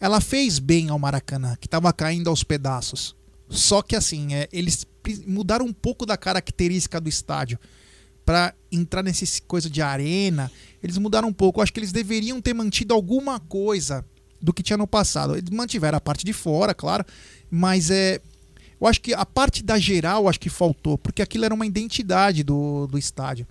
ela 0.01 0.21
fez 0.21 0.59
bem 0.59 0.89
ao 0.89 0.99
Maracanã, 0.99 1.57
que 1.61 1.69
tava 1.69 1.93
caindo 1.93 2.31
aos 2.31 2.43
pedaços. 2.43 3.15
Só 3.51 3.83
que 3.83 3.95
assim, 3.95 4.35
é, 4.35 4.49
eles 4.53 4.87
mudaram 5.27 5.67
um 5.67 5.73
pouco 5.73 6.07
da 6.07 6.17
característica 6.17 6.99
do 6.99 7.09
estádio 7.09 7.59
Pra 8.25 8.55
entrar 8.73 9.03
nesse 9.03 9.43
coisa 9.43 9.69
de 9.69 9.83
arena. 9.83 10.51
Eles 10.85 10.99
mudaram 10.99 11.29
um 11.29 11.33
pouco. 11.33 11.59
Eu 11.59 11.63
acho 11.63 11.73
que 11.73 11.81
eles 11.81 11.91
deveriam 11.93 12.41
ter 12.43 12.53
mantido 12.53 12.93
alguma 12.93 13.41
coisa 13.41 14.05
do 14.41 14.53
que 14.53 14.63
tinha 14.63 14.77
no 14.77 14.87
passado. 14.87 15.35
Eles 15.35 15.49
mantiveram 15.49 15.97
a 15.97 16.01
parte 16.01 16.25
de 16.27 16.33
fora, 16.35 16.75
claro, 16.75 17.05
mas 17.51 17.91
é 17.91 18.21
eu 18.79 18.87
acho 18.87 19.01
que 19.01 19.15
a 19.15 19.25
parte 19.25 19.63
da 19.63 19.79
geral 19.79 20.29
acho 20.29 20.39
que 20.39 20.51
faltou, 20.51 20.99
porque 20.99 21.23
aquilo 21.23 21.47
era 21.47 21.55
uma 21.55 21.65
identidade 21.65 22.43
do, 22.45 22.87
do 22.87 22.99
estádio. 22.99 23.47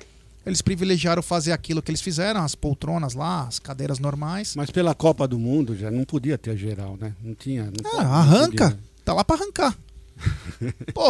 Eles 0.46 0.62
privilegiaram 0.62 1.24
fazer 1.24 1.54
aquilo 1.54 1.82
que 1.82 1.90
eles 1.90 2.02
fizeram, 2.02 2.42
as 2.44 2.54
poltronas 2.54 3.16
lá, 3.16 3.48
as 3.48 3.58
cadeiras 3.58 3.98
normais. 3.98 4.54
Mas 4.56 4.70
pela 4.70 4.94
Copa 4.94 5.28
do 5.28 5.40
Mundo 5.40 5.75
já 5.75 5.90
não 5.90 6.04
podia 6.04 6.38
ter 6.38 6.56
geral, 6.56 6.98
né? 7.02 7.16
Não 7.24 7.34
tinha. 7.34 7.63
Não 7.63 8.00
Ah, 8.00 8.20
arranca. 8.20 8.70
podia. 8.72 8.80
Tá 9.04 9.13
lá 9.13 9.24
pra 9.24 9.38
arrancar. 9.38 9.75
Pô. 10.94 11.08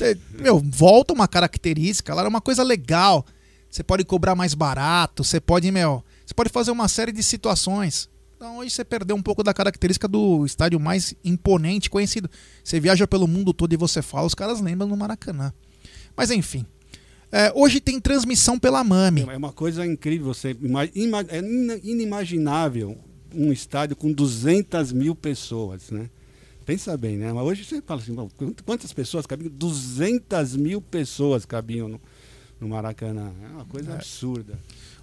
É, 0.00 0.16
meu, 0.40 0.58
volta 0.58 1.12
uma 1.12 1.28
característica, 1.28 2.10
ela 2.12 2.22
era 2.22 2.28
uma 2.28 2.40
coisa 2.40 2.62
legal. 2.62 3.24
Você 3.70 3.82
pode 3.82 4.04
cobrar 4.04 4.34
mais 4.34 4.54
barato, 4.54 5.22
você 5.24 5.40
pode, 5.40 5.70
meu, 5.70 6.02
você 6.24 6.34
pode 6.34 6.48
fazer 6.50 6.70
uma 6.70 6.88
série 6.88 7.12
de 7.12 7.22
situações. 7.22 8.08
Então 8.36 8.58
hoje 8.58 8.70
você 8.70 8.84
perdeu 8.84 9.16
um 9.16 9.22
pouco 9.22 9.42
da 9.42 9.52
característica 9.52 10.06
do 10.06 10.46
estádio 10.46 10.78
mais 10.78 11.14
imponente, 11.24 11.90
conhecido. 11.90 12.30
Você 12.62 12.78
viaja 12.80 13.06
pelo 13.06 13.26
mundo 13.26 13.52
todo 13.52 13.72
e 13.72 13.76
você 13.76 14.00
fala, 14.00 14.26
os 14.26 14.34
caras 14.34 14.60
lembram 14.60 14.88
do 14.88 14.96
Maracanã. 14.96 15.52
Mas 16.16 16.30
enfim. 16.30 16.64
É, 17.30 17.52
hoje 17.54 17.78
tem 17.80 18.00
transmissão 18.00 18.58
pela 18.58 18.82
Mami. 18.82 19.26
É 19.28 19.36
uma 19.36 19.52
coisa 19.52 19.84
incrível. 19.84 20.32
Você 20.32 20.56
é 21.30 21.38
inimaginável 21.84 22.96
um 23.34 23.52
estádio 23.52 23.94
com 23.96 24.10
200 24.12 24.92
mil 24.92 25.14
pessoas, 25.14 25.90
né? 25.90 26.08
Pensa 26.64 26.96
bem, 26.96 27.16
né? 27.16 27.32
Mas 27.32 27.44
hoje 27.44 27.64
você 27.64 27.80
fala 27.82 28.00
assim, 28.00 28.14
"Bom, 28.14 28.28
quant- 28.36 28.62
quantas 28.64 28.92
pessoas 28.92 29.26
cabiam? 29.26 29.50
200 29.50 30.54
mil 30.56 30.80
pessoas 30.80 31.44
cabiam 31.44 31.88
no, 31.88 32.00
no 32.60 32.68
Maracanã. 32.68 33.32
É 33.42 33.48
uma 33.48 33.64
coisa 33.64 33.94
absurda. 33.94 34.58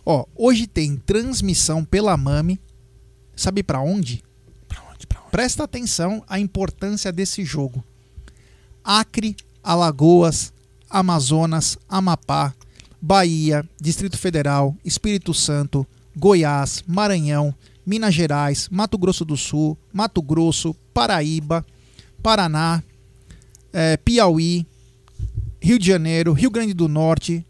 Ó, 0.06 0.26
hoje 0.36 0.68
tem 0.68 0.96
transmissão 0.98 1.84
pela 1.84 2.16
Mami. 2.16 2.60
Sabe 3.36 3.64
pra 3.64 3.82
onde? 3.82 4.24
Pra 4.68 4.82
onde, 4.92 5.08
pra 5.08 5.20
onde? 5.22 5.32
Presta 5.32 5.64
atenção 5.64 6.24
à 6.28 6.40
importância 6.40 7.12
desse 7.12 7.44
jogo. 7.44 7.84
Acre, 8.84 9.36
Alagoas, 9.64 10.54
Amazonas, 10.90 11.78
Amapá, 11.90 12.54
Bahia, 13.02 13.68
Distrito 13.82 14.18
Federal, 14.18 14.76
Espírito 14.86 15.34
Santo, 15.34 15.86
Goiás, 16.16 16.84
Maranhão, 16.88 17.54
Minas 17.86 18.14
Gerais, 18.14 18.70
Mato 18.70 18.98
Grosso 18.98 19.26
do 19.26 19.36
Sul, 19.36 19.78
Mato 19.92 20.22
Grosso, 20.22 20.76
Paraíba, 20.94 21.66
Paraná, 22.22 22.84
eh, 23.74 23.98
Piauí, 23.98 24.66
Rio 25.66 25.80
de 25.80 25.88
Janeiro, 25.88 26.32
Rio 26.32 26.52
Grande 26.52 26.76
do 26.76 26.88
Norte, 26.88 27.44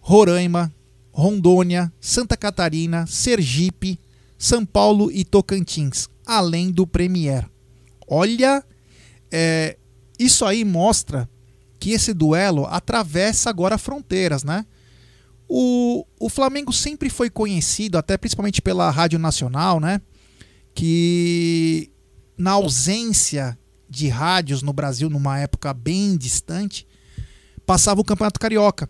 Roraima, 0.00 0.74
Rondônia, 1.12 1.92
Santa 2.00 2.36
Catarina, 2.36 3.06
Sergipe, 3.06 3.96
São 4.36 4.66
Paulo 4.66 5.08
e 5.12 5.24
Tocantins, 5.24 6.08
além 6.26 6.72
do 6.72 6.84
Premier. 6.84 7.48
Olha, 8.08 8.64
é, 9.30 9.78
isso 10.18 10.44
aí 10.44 10.64
mostra 10.64 11.30
que 11.78 11.92
esse 11.92 12.12
duelo 12.12 12.66
atravessa 12.66 13.50
agora 13.50 13.78
fronteiras, 13.78 14.42
né? 14.42 14.66
O, 15.48 16.04
o 16.18 16.28
Flamengo 16.28 16.72
sempre 16.72 17.08
foi 17.08 17.30
conhecido, 17.30 17.96
até 17.96 18.16
principalmente 18.16 18.60
pela 18.60 18.90
Rádio 18.90 19.20
Nacional, 19.20 19.78
né? 19.78 20.00
Que 20.74 21.88
na 22.36 22.50
ausência 22.50 23.56
de 23.88 24.08
rádios 24.08 24.60
no 24.60 24.72
Brasil 24.72 25.08
numa 25.08 25.38
época 25.38 25.72
bem 25.72 26.16
distante, 26.16 26.84
passava 27.66 28.00
o 28.00 28.04
Campeonato 28.04 28.40
Carioca. 28.40 28.88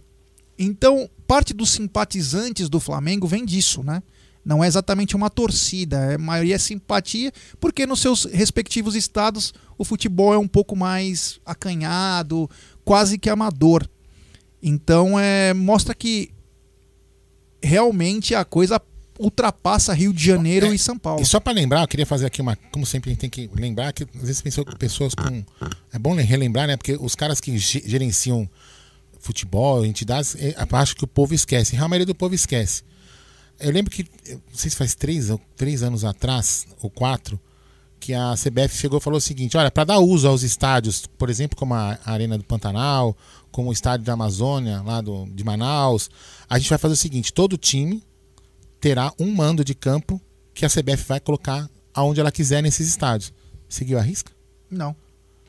Então, 0.58 1.08
parte 1.26 1.52
dos 1.52 1.70
simpatizantes 1.70 2.68
do 2.68 2.78
Flamengo 2.78 3.26
vem 3.26 3.44
disso, 3.44 3.82
né? 3.82 4.02
Não 4.44 4.62
é 4.62 4.66
exatamente 4.66 5.16
uma 5.16 5.30
torcida, 5.30 6.14
a 6.14 6.18
maioria 6.18 6.56
é 6.56 6.58
simpatia, 6.58 7.32
porque 7.58 7.86
nos 7.86 8.00
seus 8.00 8.24
respectivos 8.24 8.94
estados 8.94 9.54
o 9.78 9.84
futebol 9.84 10.34
é 10.34 10.38
um 10.38 10.46
pouco 10.46 10.76
mais 10.76 11.40
acanhado, 11.46 12.48
quase 12.84 13.18
que 13.18 13.30
amador. 13.30 13.88
Então 14.62 15.18
é, 15.18 15.54
mostra 15.54 15.94
que 15.94 16.30
realmente 17.62 18.34
a 18.34 18.44
coisa 18.44 18.78
ultrapassa 19.18 19.92
Rio 19.92 20.12
de 20.12 20.25
Janeiro 20.25 20.66
É, 20.66 20.75
e 20.75 20.78
São 20.78 20.99
Paulo. 20.99 21.23
E 21.23 21.26
só 21.26 21.38
para 21.40 21.52
lembrar, 21.52 21.83
eu 21.83 21.88
queria 21.88 22.06
fazer 22.06 22.26
aqui 22.26 22.40
uma. 22.40 22.56
Como 22.73 22.85
sempre, 22.85 23.11
a 23.11 23.12
gente 23.12 23.21
tem 23.21 23.30
que 23.30 23.50
lembrar 23.54 23.92
que 23.92 24.04
às 24.04 24.21
vezes 24.26 24.40
pensou- 24.42 24.64
pessoas 24.78 25.14
com. 25.14 25.44
É 25.92 25.99
bom 25.99 26.14
relembrar, 26.14 26.66
né? 26.66 26.76
Porque 26.76 26.97
os 27.00 27.14
caras 27.14 27.40
que 27.40 27.56
ge- 27.59 27.83
gerenciam 27.87 28.49
futebol, 29.18 29.85
entidades, 29.87 30.35
é, 30.37 30.54
acho 30.73 30.97
que 30.97 31.04
o 31.04 31.06
povo 31.06 31.35
esquece. 31.35 31.76
A 31.76 31.88
maioria 31.88 32.06
do 32.06 32.14
povo 32.14 32.35
esquece. 32.35 32.83
Eu 33.59 33.71
lembro 33.71 33.90
que, 33.90 34.04
não 34.30 34.40
sei 34.52 34.71
se 34.71 34.76
faz 34.76 34.94
três, 34.94 35.28
três 35.56 35.83
anos 35.83 36.04
atrás, 36.04 36.66
ou 36.83 36.90
quatro, 36.90 37.40
que 38.00 38.12
a 38.12 38.35
CBF 38.37 38.76
chegou 38.76 38.99
e 38.99 39.02
falou 39.02 39.18
o 39.18 39.21
seguinte: 39.21 39.56
olha, 39.56 39.71
para 39.71 39.85
dar 39.85 39.99
uso 40.00 40.26
aos 40.28 40.42
estádios, 40.42 41.06
por 41.06 41.30
exemplo, 41.30 41.56
como 41.56 41.73
a 41.73 41.99
Arena 42.04 42.37
do 42.37 42.44
Pantanal, 42.44 43.16
como 43.50 43.71
o 43.71 43.73
estádio 43.73 44.05
da 44.05 44.12
Amazônia, 44.12 44.83
lá 44.83 45.00
do, 45.00 45.24
de 45.27 45.44
Manaus, 45.44 46.11
a 46.50 46.59
gente 46.59 46.68
vai 46.68 46.79
fazer 46.79 46.94
o 46.94 46.96
seguinte: 46.96 47.33
todo 47.33 47.57
time 47.57 48.03
terá 48.85 49.11
um 49.18 49.33
mando 49.35 49.64
de 49.64 49.75
campo 49.75 50.20
que 50.53 50.66
a 50.66 50.68
CBF 50.68 51.05
vai 51.09 51.18
colocar 51.18 51.70
aonde 51.94 52.20
ela 52.20 52.31
quiser 52.31 52.62
nesses 52.62 52.87
estádios. 52.87 53.33
Seguiu 53.66 53.99
a 53.99 54.03
risca? 54.03 54.31
Não. 54.70 54.94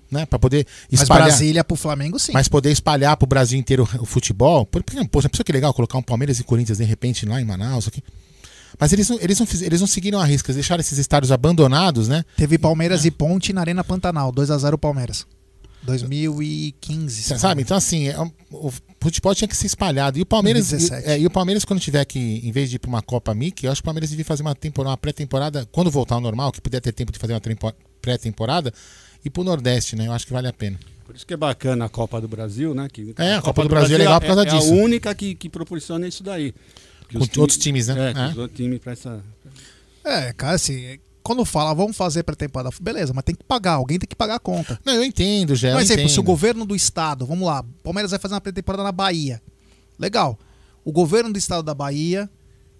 Né? 0.10 0.26
Para 0.26 0.40
poder 0.40 0.66
Mas 0.90 1.02
espalhar. 1.02 1.28
Brasília 1.28 1.62
pro 1.62 1.76
Flamengo, 1.76 2.18
sim. 2.18 2.32
Mas 2.32 2.48
poder 2.48 2.72
espalhar 2.72 3.18
pro 3.18 3.28
Brasil 3.28 3.60
inteiro 3.60 3.84
o 4.00 4.06
futebol. 4.06 4.66
Por 4.66 4.82
exemplo, 4.90 5.10
poxa, 5.10 5.28
pensou 5.28 5.44
que 5.44 5.52
legal 5.52 5.74
colocar 5.74 5.98
um 5.98 6.02
Palmeiras 6.02 6.40
e 6.40 6.46
Corinthians 6.46 6.78
de 6.78 6.86
repente 6.86 7.26
lá 7.26 7.42
em 7.42 7.44
Manaus 7.44 7.90
aqui. 7.90 8.02
Mas 8.80 8.94
eles 8.94 9.10
não, 9.10 9.20
eles 9.20 9.38
não, 9.38 9.46
fiz- 9.46 9.62
eles 9.62 9.82
não 9.82 9.88
seguiram 9.88 10.20
a 10.22 10.24
risca, 10.26 10.48
eles 10.50 10.56
deixaram 10.56 10.80
esses 10.80 10.98
estádios 10.98 11.30
abandonados, 11.30 12.08
né? 12.08 12.24
Teve 12.38 12.58
Palmeiras 12.58 13.04
e 13.04 13.12
Ponte 13.12 13.52
na 13.52 13.60
Arena 13.60 13.84
Pantanal, 13.84 14.32
2 14.32 14.50
a 14.50 14.58
0 14.58 14.78
Palmeiras. 14.78 15.28
2015. 15.86 17.24
se 17.24 17.30
não 17.30 17.36
me 17.36 17.42
Sabe? 17.42 17.62
Então, 17.62 17.78
assim, 17.78 18.08
é 18.08 18.16
o 18.52 18.72
futebol 19.02 19.34
tinha 19.36 19.48
que 19.48 19.56
ser 19.56 19.68
espalhado. 19.68 20.18
E 20.18 20.22
o 20.22 20.26
Palmeiras, 20.26 20.70
2017. 20.70 21.08
e, 21.08 21.12
é, 21.12 21.20
e 21.20 21.26
o 21.26 21.30
Palmeiras 21.30 21.64
quando 21.66 21.80
tiver 21.80 22.04
que, 22.06 22.20
em 22.20 22.52
vez 22.52 22.70
de 22.70 22.78
ir 22.78 22.80
para 22.80 22.90
uma 22.90 23.02
Copa 23.02 23.34
Mickey, 23.34 23.66
eu 23.66 23.72
acho 23.72 23.82
que 23.82 23.86
o 23.86 23.90
Palmeiras 23.90 24.10
devia 24.10 24.26
fazer 24.26 24.42
uma 24.42 24.56
temporada, 24.56 24.92
uma 24.92 24.98
pré-temporada, 24.98 25.68
quando 25.72 25.92
voltar 25.92 26.16
ao 26.16 26.22
normal, 26.22 26.52
que 26.52 26.62
puder 26.62 26.82
ter 26.82 26.92
tempo 26.92 27.12
de 27.12 27.20
fazer 27.20 27.34
uma 27.34 27.40
tempo- 27.40 27.74
pré-temporada, 28.02 28.74
e 29.24 29.30
pro 29.30 29.44
Nordeste, 29.44 29.96
né? 29.96 30.08
Eu 30.08 30.12
acho 30.14 30.26
que 30.26 30.34
vale 30.34 30.48
a 30.48 30.54
pena. 30.54 30.80
Por 31.06 31.16
isso 31.16 31.26
que 31.26 31.34
é 31.34 31.38
bacana 31.38 31.86
a 31.86 31.90
Copa 31.90 32.20
do 32.20 32.28
Brasil, 32.28 32.74
né? 32.74 32.88
Que 32.92 33.14
É, 33.18 33.36
a 33.36 33.42
Copa 33.42 33.62
do 33.64 33.70
Brasil 33.70 33.96
é 33.96 34.00
legal 34.00 34.20
por 34.20 34.28
causa 34.28 34.42
é, 34.42 34.46
disso. 34.46 34.74
É 34.74 34.80
a 34.80 34.84
única 34.84 35.14
que, 35.14 35.36
que 35.36 35.50
proporciona 35.50 36.08
isso 36.08 36.24
daí. 36.24 36.54
Com 37.12 37.20
os 37.20 37.38
outros 37.38 37.58
times, 37.60 37.88
né? 37.88 38.14
É, 38.16 38.20
É. 38.20 38.28
os 38.30 38.38
outros 38.38 38.58
times 38.58 38.80
pra 38.80 38.94
essa... 38.94 39.24
É, 40.04 40.34
cara, 40.34 40.56
assim, 40.56 41.00
quando 41.26 41.44
fala, 41.44 41.74
vamos 41.74 41.98
fazer 41.98 42.22
pré-temporada, 42.22 42.70
beleza, 42.80 43.12
mas 43.12 43.24
tem 43.24 43.34
que 43.34 43.44
pagar, 43.44 43.74
alguém 43.74 43.98
tem 43.98 44.08
que 44.08 44.16
pagar 44.16 44.36
a 44.36 44.40
conta. 44.40 44.80
Não, 44.86 44.94
eu 44.94 45.04
entendo, 45.04 45.56
já. 45.56 45.72
Por 45.72 45.82
exemplo, 45.82 46.08
se 46.08 46.12
o 46.12 46.22
entendo. 46.22 46.26
governo 46.28 46.66
do 46.66 46.76
estado, 46.76 47.26
vamos 47.26 47.48
lá, 47.48 47.66
Palmeiras 47.84 48.12
vai 48.12 48.20
fazer 48.20 48.36
uma 48.36 48.42
pré-temporada 48.42 48.84
na 48.84 48.92
Bahia. 48.92 49.42
Legal. 49.98 50.38
O 50.84 50.92
governo 50.92 51.34
do 51.34 51.40
estado 51.40 51.64
da 51.64 51.74
Bahia, 51.74 52.30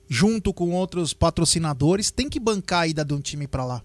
junto 0.08 0.54
com 0.54 0.74
outros 0.74 1.12
patrocinadores, 1.12 2.12
tem 2.12 2.30
que 2.30 2.40
bancar 2.40 2.82
a 2.82 2.88
ida 2.88 3.04
de 3.04 3.16
um 3.16 3.20
time 3.20 3.48
pra 3.48 3.66
lá. 3.66 3.82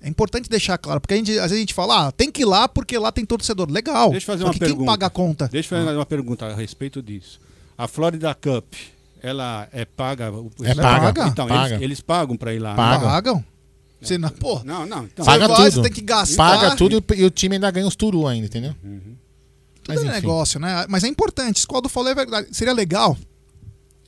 É 0.00 0.08
importante 0.08 0.48
deixar 0.48 0.78
claro, 0.78 1.00
porque 1.00 1.14
a 1.14 1.16
gente, 1.16 1.32
às 1.32 1.50
vezes 1.50 1.56
a 1.56 1.58
gente 1.58 1.74
fala, 1.74 2.06
ah, 2.06 2.12
tem 2.12 2.30
que 2.30 2.42
ir 2.42 2.44
lá 2.44 2.68
porque 2.68 2.96
lá 2.96 3.10
tem 3.10 3.24
torcedor. 3.26 3.68
Legal. 3.68 4.12
Deixa 4.12 4.22
eu 4.22 4.34
fazer 4.34 4.42
Só 4.42 4.46
uma 4.46 4.52
que 4.52 4.60
pergunta. 4.60 4.78
quem 4.78 4.86
paga 4.86 5.06
a 5.06 5.10
conta? 5.10 5.48
Deixa 5.48 5.74
eu 5.74 5.84
fazer 5.84 5.96
uma 5.98 6.06
pergunta 6.06 6.46
a 6.46 6.54
respeito 6.54 7.02
disso. 7.02 7.40
A 7.76 7.88
Florida 7.88 8.32
Cup, 8.36 8.72
ela 9.22 9.68
é 9.72 9.84
paga? 9.84 10.32
É 10.62 10.74
paga, 10.74 11.28
Então, 11.28 11.46
paga. 11.46 11.74
Eles, 11.74 11.82
eles 11.82 12.00
pagam 12.00 12.36
pra 12.36 12.54
ir 12.54 12.58
lá. 12.58 12.70
né? 12.70 12.76
Paga. 12.76 13.06
Pagam. 13.06 13.44
Você 14.00 14.16
não, 14.16 14.28
pô, 14.30 14.62
Não, 14.64 14.86
não. 14.86 15.04
Então, 15.06 15.24
Paga 15.24 15.46
Você 15.48 15.52
vai, 15.54 15.70
tudo. 15.70 15.74
você 15.74 15.82
tem 15.82 15.92
que 15.92 16.00
gastar. 16.02 16.36
Paga 16.36 16.76
tudo 16.76 17.02
e 17.16 17.24
o 17.24 17.30
time 17.30 17.56
ainda 17.56 17.68
ganha 17.70 17.86
os 17.86 17.96
turu 17.96 18.28
ainda, 18.28 18.46
entendeu? 18.46 18.74
Uhum. 18.84 19.16
Tudo 19.82 19.88
Mas 19.88 19.98
é 19.98 20.02
enfim. 20.04 20.12
negócio, 20.14 20.60
né? 20.60 20.86
Mas 20.88 21.02
é 21.02 21.08
importante. 21.08 21.56
Isso 21.56 21.66
que 21.66 21.72
o 21.72 21.76
Aldo 21.76 21.88
falou 21.88 22.10
é 22.10 22.14
verdade. 22.14 22.48
Seria 22.52 22.72
legal. 22.72 23.16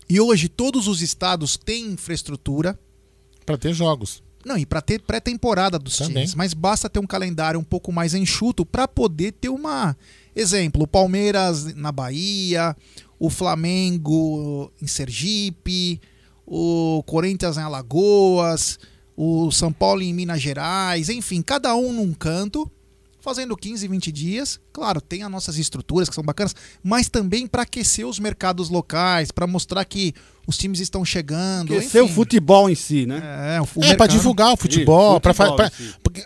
E 0.08 0.20
hoje 0.20 0.48
todos 0.48 0.86
os 0.86 1.02
estados 1.02 1.56
têm 1.56 1.86
infraestrutura. 1.92 2.78
Pra 3.44 3.56
ter 3.58 3.72
jogos. 3.72 4.22
Não, 4.44 4.56
e 4.56 4.64
para 4.64 4.80
ter 4.80 5.00
pré-temporada 5.02 5.78
dos 5.78 5.96
Também. 5.98 6.14
times. 6.14 6.34
Mas 6.36 6.54
basta 6.54 6.88
ter 6.88 6.98
um 7.00 7.06
calendário 7.06 7.58
um 7.58 7.64
pouco 7.64 7.90
mais 7.92 8.14
enxuto 8.14 8.64
para 8.64 8.86
poder 8.86 9.32
ter 9.32 9.48
uma. 9.48 9.96
Exemplo, 10.36 10.84
o 10.84 10.86
Palmeiras 10.86 11.74
na 11.74 11.90
Bahia, 11.90 12.76
o 13.20 13.28
Flamengo 13.28 14.72
em 14.80 14.86
Sergipe, 14.86 16.00
o 16.46 17.02
Corinthians 17.06 17.58
em 17.58 17.60
Alagoas, 17.60 18.78
o 19.14 19.52
São 19.52 19.70
Paulo 19.70 20.00
em 20.00 20.14
Minas 20.14 20.40
Gerais, 20.40 21.10
enfim, 21.10 21.42
cada 21.42 21.76
um 21.76 21.92
num 21.92 22.14
canto, 22.14 22.68
fazendo 23.20 23.54
15, 23.54 23.86
20 23.86 24.10
dias. 24.10 24.58
Claro, 24.72 25.02
tem 25.02 25.22
as 25.22 25.30
nossas 25.30 25.58
estruturas 25.58 26.08
que 26.08 26.14
são 26.14 26.24
bacanas, 26.24 26.56
mas 26.82 27.10
também 27.10 27.46
para 27.46 27.62
aquecer 27.62 28.06
os 28.06 28.18
mercados 28.18 28.70
locais, 28.70 29.30
para 29.30 29.46
mostrar 29.46 29.84
que 29.84 30.14
os 30.46 30.56
times 30.56 30.80
estão 30.80 31.04
chegando. 31.04 31.68
Porque 31.74 31.88
ser 31.88 32.00
o 32.00 32.08
futebol 32.08 32.70
em 32.70 32.74
si, 32.74 33.04
né? 33.04 33.20
É, 33.56 33.60
o, 33.60 33.64
o 33.64 33.84
é, 33.84 33.88
mercado- 33.88 34.10
divulgar 34.10 34.52
o 34.52 34.56
futebol, 34.56 35.12
Isso, 35.12 35.20
pra, 35.20 35.70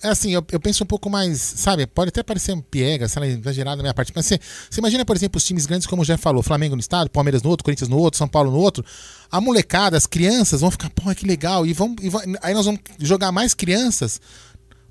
assim, 0.02 0.32
eu, 0.32 0.44
eu 0.52 0.60
penso 0.60 0.84
um 0.84 0.86
pouco 0.86 1.08
mais, 1.10 1.40
sabe, 1.40 1.86
pode 1.86 2.08
até 2.10 2.22
parecer 2.22 2.52
um 2.52 2.60
piega, 2.60 3.06
lá, 3.16 3.26
exagerado 3.26 3.76
da 3.78 3.82
minha 3.82 3.94
parte, 3.94 4.12
mas 4.14 4.26
você, 4.26 4.38
você 4.70 4.80
imagina, 4.80 5.04
por 5.04 5.16
exemplo, 5.16 5.38
os 5.38 5.44
times 5.44 5.66
grandes, 5.66 5.86
como 5.86 6.04
já 6.04 6.16
falou, 6.18 6.42
Flamengo 6.42 6.74
no 6.76 6.80
estado, 6.80 7.10
Palmeiras 7.10 7.42
no 7.42 7.50
outro, 7.50 7.64
Corinthians 7.64 7.88
no 7.88 7.96
outro, 7.98 8.18
São 8.18 8.28
Paulo 8.28 8.50
no 8.50 8.58
outro, 8.58 8.84
a 9.30 9.40
molecada, 9.40 9.96
as 9.96 10.06
crianças 10.06 10.60
vão 10.60 10.70
ficar, 10.70 10.90
pô, 10.90 11.14
que 11.14 11.26
legal, 11.26 11.64
e 11.66 11.72
vão, 11.72 11.94
e 12.00 12.08
vão- 12.08 12.22
aí 12.42 12.54
nós 12.54 12.66
vamos 12.66 12.80
jogar 12.98 13.32
mais 13.32 13.54
crianças, 13.54 14.20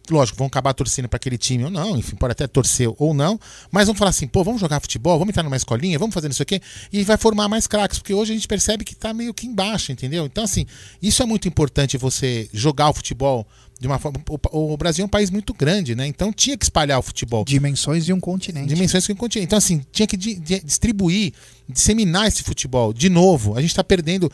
lógico, 0.09 0.37
vão 0.37 0.47
acabar 0.47 0.73
torcendo 0.73 1.07
para 1.07 1.17
aquele 1.17 1.37
time 1.37 1.63
ou 1.63 1.69
não, 1.69 1.97
enfim, 1.97 2.15
pode 2.15 2.33
até 2.33 2.45
torcer 2.45 2.89
ou 2.97 3.13
não, 3.13 3.39
mas 3.71 3.87
vamos 3.87 3.97
falar 3.97 4.09
assim, 4.09 4.27
pô, 4.27 4.43
vamos 4.43 4.59
jogar 4.59 4.79
futebol, 4.79 5.17
vamos 5.17 5.31
entrar 5.31 5.43
numa 5.43 5.55
escolinha, 5.55 5.97
vamos 5.97 6.13
fazer 6.13 6.29
isso 6.29 6.43
aqui, 6.43 6.59
e 6.91 7.03
vai 7.03 7.17
formar 7.17 7.47
mais 7.47 7.67
craques, 7.67 7.99
porque 7.99 8.13
hoje 8.13 8.33
a 8.33 8.35
gente 8.35 8.47
percebe 8.47 8.83
que 8.83 8.95
tá 8.95 9.13
meio 9.13 9.33
que 9.33 9.47
embaixo, 9.47 9.91
entendeu? 9.91 10.25
Então, 10.25 10.43
assim, 10.43 10.65
isso 11.01 11.23
é 11.23 11.25
muito 11.25 11.47
importante 11.47 11.97
você 11.97 12.49
jogar 12.51 12.89
o 12.89 12.93
futebol 12.93 13.47
de 13.79 13.87
uma 13.87 13.99
forma. 13.99 14.21
O, 14.51 14.77
Brasil 14.77 15.03
é 15.03 15.05
um 15.05 15.09
país 15.09 15.29
muito 15.29 15.53
grande, 15.53 15.93
né? 15.93 16.07
Então 16.07 16.31
tinha 16.31 16.57
que 16.57 16.63
espalhar 16.63 16.99
o 16.99 17.01
futebol. 17.01 17.43
Dimensões 17.43 18.05
de 18.05 18.13
um 18.13 18.19
continente. 18.19 18.67
Dimensões 18.67 19.05
que 19.05 19.13
continente. 19.13 19.47
Então, 19.47 19.57
assim, 19.57 19.83
tinha 19.91 20.07
que 20.07 20.15
di- 20.15 20.35
distribuir, 20.63 21.33
disseminar 21.67 22.27
esse 22.27 22.43
futebol. 22.43 22.93
De 22.93 23.09
novo, 23.09 23.57
a 23.57 23.61
gente 23.61 23.71
está 23.71 23.83
perdendo. 23.83 24.31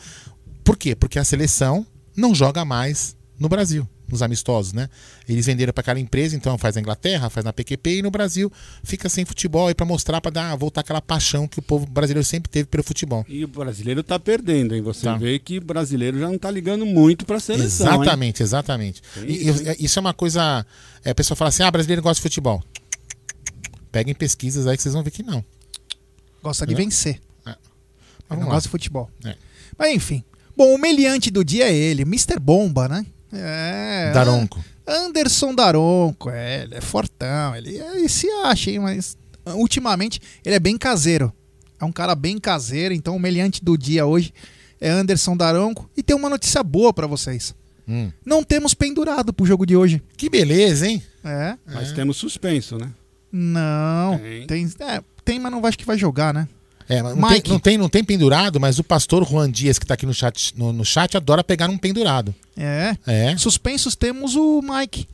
Por 0.62 0.76
quê? 0.76 0.94
Porque 0.94 1.18
a 1.18 1.24
seleção 1.24 1.84
não 2.16 2.34
joga 2.34 2.64
mais 2.64 3.16
no 3.38 3.48
Brasil, 3.48 3.88
nos 4.10 4.22
amistosos, 4.22 4.72
né? 4.72 4.88
Eles 5.28 5.46
venderam 5.46 5.72
para 5.72 5.80
aquela 5.80 6.00
empresa, 6.00 6.34
então 6.36 6.56
faz 6.58 6.74
na 6.74 6.80
Inglaterra, 6.80 7.30
faz 7.30 7.44
na 7.44 7.52
PQP 7.52 7.98
e 7.98 8.02
no 8.02 8.10
Brasil 8.10 8.50
fica 8.82 9.08
sem 9.08 9.24
futebol 9.24 9.68
aí 9.68 9.74
para 9.74 9.86
mostrar, 9.86 10.20
para 10.20 10.30
dar 10.30 10.56
voltar 10.56 10.80
aquela 10.82 11.00
paixão 11.00 11.46
que 11.48 11.58
o 11.58 11.62
povo 11.62 11.86
brasileiro 11.86 12.24
sempre 12.26 12.50
teve 12.50 12.66
pelo 12.68 12.82
futebol. 12.82 13.24
E 13.28 13.44
o 13.44 13.48
brasileiro 13.48 14.02
tá 14.02 14.18
perdendo, 14.18 14.74
hein? 14.74 14.82
Você 14.82 15.04
Tá. 15.04 15.16
vê 15.16 15.38
que 15.38 15.58
o 15.58 15.60
brasileiro 15.60 16.18
já 16.18 16.28
não 16.28 16.38
tá 16.38 16.50
ligando 16.50 16.84
muito 16.86 17.24
pra 17.24 17.38
seleção. 17.40 17.86
hein? 17.86 17.94
Exatamente, 18.02 18.42
exatamente. 18.42 19.02
Tem 19.14 19.24
E- 19.24 19.48
isso, 19.48 19.62
e- 19.62 19.76
isso 19.84 19.98
é 19.98 20.00
uma 20.00 20.14
coisa. 20.14 20.64
É, 21.04 21.10
a 21.10 21.14
pessoa 21.14 21.36
fala 21.36 21.48
assim: 21.48 21.62
ah, 21.62 21.70
brasileiro 21.70 22.02
gosta 22.02 22.16
de 22.16 22.22
futebol. 22.22 22.62
Peguem 23.92 24.14
pesquisas 24.14 24.66
aí 24.66 24.76
que 24.76 24.82
vocês 24.82 24.94
vão 24.94 25.02
ver 25.02 25.10
que 25.10 25.22
não. 25.22 25.44
Gosta 26.42 26.66
de 26.66 26.72
Não? 26.74 26.78
vencer. 26.82 27.20
Mas 28.28 28.38
Não 28.38 28.46
gosta 28.46 28.62
de 28.62 28.68
futebol. 28.68 29.10
É. 29.24 29.34
Mas 29.76 29.92
enfim. 29.94 30.22
Bom, 30.56 30.72
o 30.74 30.78
meliante 30.78 31.30
do 31.30 31.44
dia 31.44 31.68
é 31.68 31.74
ele, 31.74 32.02
Mr. 32.02 32.38
Bomba, 32.38 32.86
né? 32.88 33.04
É. 33.32 34.10
Daronco. 34.12 34.62
Anderson 34.86 35.54
Daronco, 35.54 36.30
é, 36.30 36.62
ele 36.62 36.74
é 36.74 36.80
fortão, 36.80 37.54
ele, 37.54 37.76
ele 37.76 38.08
se 38.08 38.28
acha, 38.44 38.70
hein, 38.70 38.80
mas 38.80 39.16
ultimamente 39.54 40.20
ele 40.44 40.56
é 40.56 40.58
bem 40.58 40.76
caseiro. 40.76 41.32
É 41.80 41.84
um 41.84 41.92
cara 41.92 42.14
bem 42.14 42.38
caseiro, 42.38 42.92
então 42.92 43.16
o 43.16 43.20
meliante 43.20 43.64
do 43.64 43.78
dia 43.78 44.04
hoje 44.04 44.34
é 44.80 44.90
Anderson 44.90 45.36
Daronco. 45.36 45.88
E 45.96 46.02
tem 46.02 46.16
uma 46.16 46.28
notícia 46.28 46.62
boa 46.62 46.92
pra 46.92 47.06
vocês. 47.06 47.54
Hum. 47.88 48.10
Não 48.24 48.42
temos 48.42 48.74
pendurado 48.74 49.32
pro 49.32 49.46
jogo 49.46 49.64
de 49.64 49.76
hoje. 49.76 50.02
Que 50.16 50.28
beleza, 50.28 50.86
hein? 50.86 51.02
É? 51.24 51.56
Mas 51.66 51.92
temos 51.92 52.16
suspenso, 52.16 52.76
né? 52.76 52.90
Não. 53.32 54.18
Tem. 54.18 54.46
Tem, 54.46 54.72
é, 54.80 55.02
tem 55.24 55.38
mas 55.38 55.52
não 55.52 55.64
acho 55.64 55.78
que 55.78 55.86
vai 55.86 55.96
jogar, 55.96 56.34
né? 56.34 56.48
É, 56.90 57.02
mas 57.02 57.16
não, 57.16 57.28
tem, 57.28 57.36
Mike. 57.36 57.50
não, 57.50 57.58
tem, 57.58 57.78
não 57.78 57.88
tem 57.88 58.04
pendurado, 58.04 58.58
mas 58.60 58.78
o 58.78 58.84
pastor 58.84 59.26
Juan 59.26 59.50
Dias, 59.50 59.78
que 59.78 59.86
tá 59.86 59.94
aqui 59.94 60.04
no 60.04 60.12
chat, 60.12 60.52
no, 60.56 60.72
no 60.72 60.84
chat, 60.84 61.16
adora 61.16 61.44
pegar 61.44 61.70
um 61.70 61.78
pendurado. 61.78 62.34
É. 62.56 62.96
É. 63.06 63.36
Suspensos 63.36 63.94
temos 63.94 64.34
o 64.34 64.60
Mike, 64.60 65.06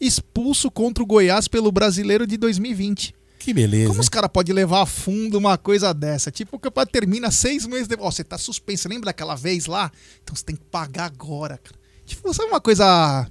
expulso 0.00 0.70
contra 0.70 1.02
o 1.02 1.06
Goiás 1.06 1.46
pelo 1.46 1.70
Brasileiro 1.70 2.26
de 2.26 2.36
2020. 2.36 3.14
Que 3.38 3.54
beleza. 3.54 3.88
Como 3.88 4.00
os 4.00 4.08
caras 4.08 4.30
podem 4.32 4.54
levar 4.54 4.82
a 4.82 4.86
fundo 4.86 5.38
uma 5.38 5.56
coisa 5.56 5.94
dessa? 5.94 6.30
Tipo, 6.30 6.56
o 6.56 6.58
campeonato 6.58 6.92
termina 6.92 7.30
seis 7.30 7.66
meses 7.66 7.86
depois. 7.86 8.08
Ó, 8.08 8.10
você 8.10 8.24
tá 8.24 8.36
suspenso. 8.36 8.82
Você 8.82 8.88
lembra 8.88 9.06
daquela 9.06 9.34
vez 9.36 9.66
lá? 9.66 9.92
Então 10.22 10.34
você 10.34 10.44
tem 10.44 10.56
que 10.56 10.64
pagar 10.70 11.04
agora, 11.04 11.56
cara. 11.56 11.76
Tipo, 12.04 12.34
sabe 12.34 12.48
uma 12.50 12.60
coisa. 12.60 13.26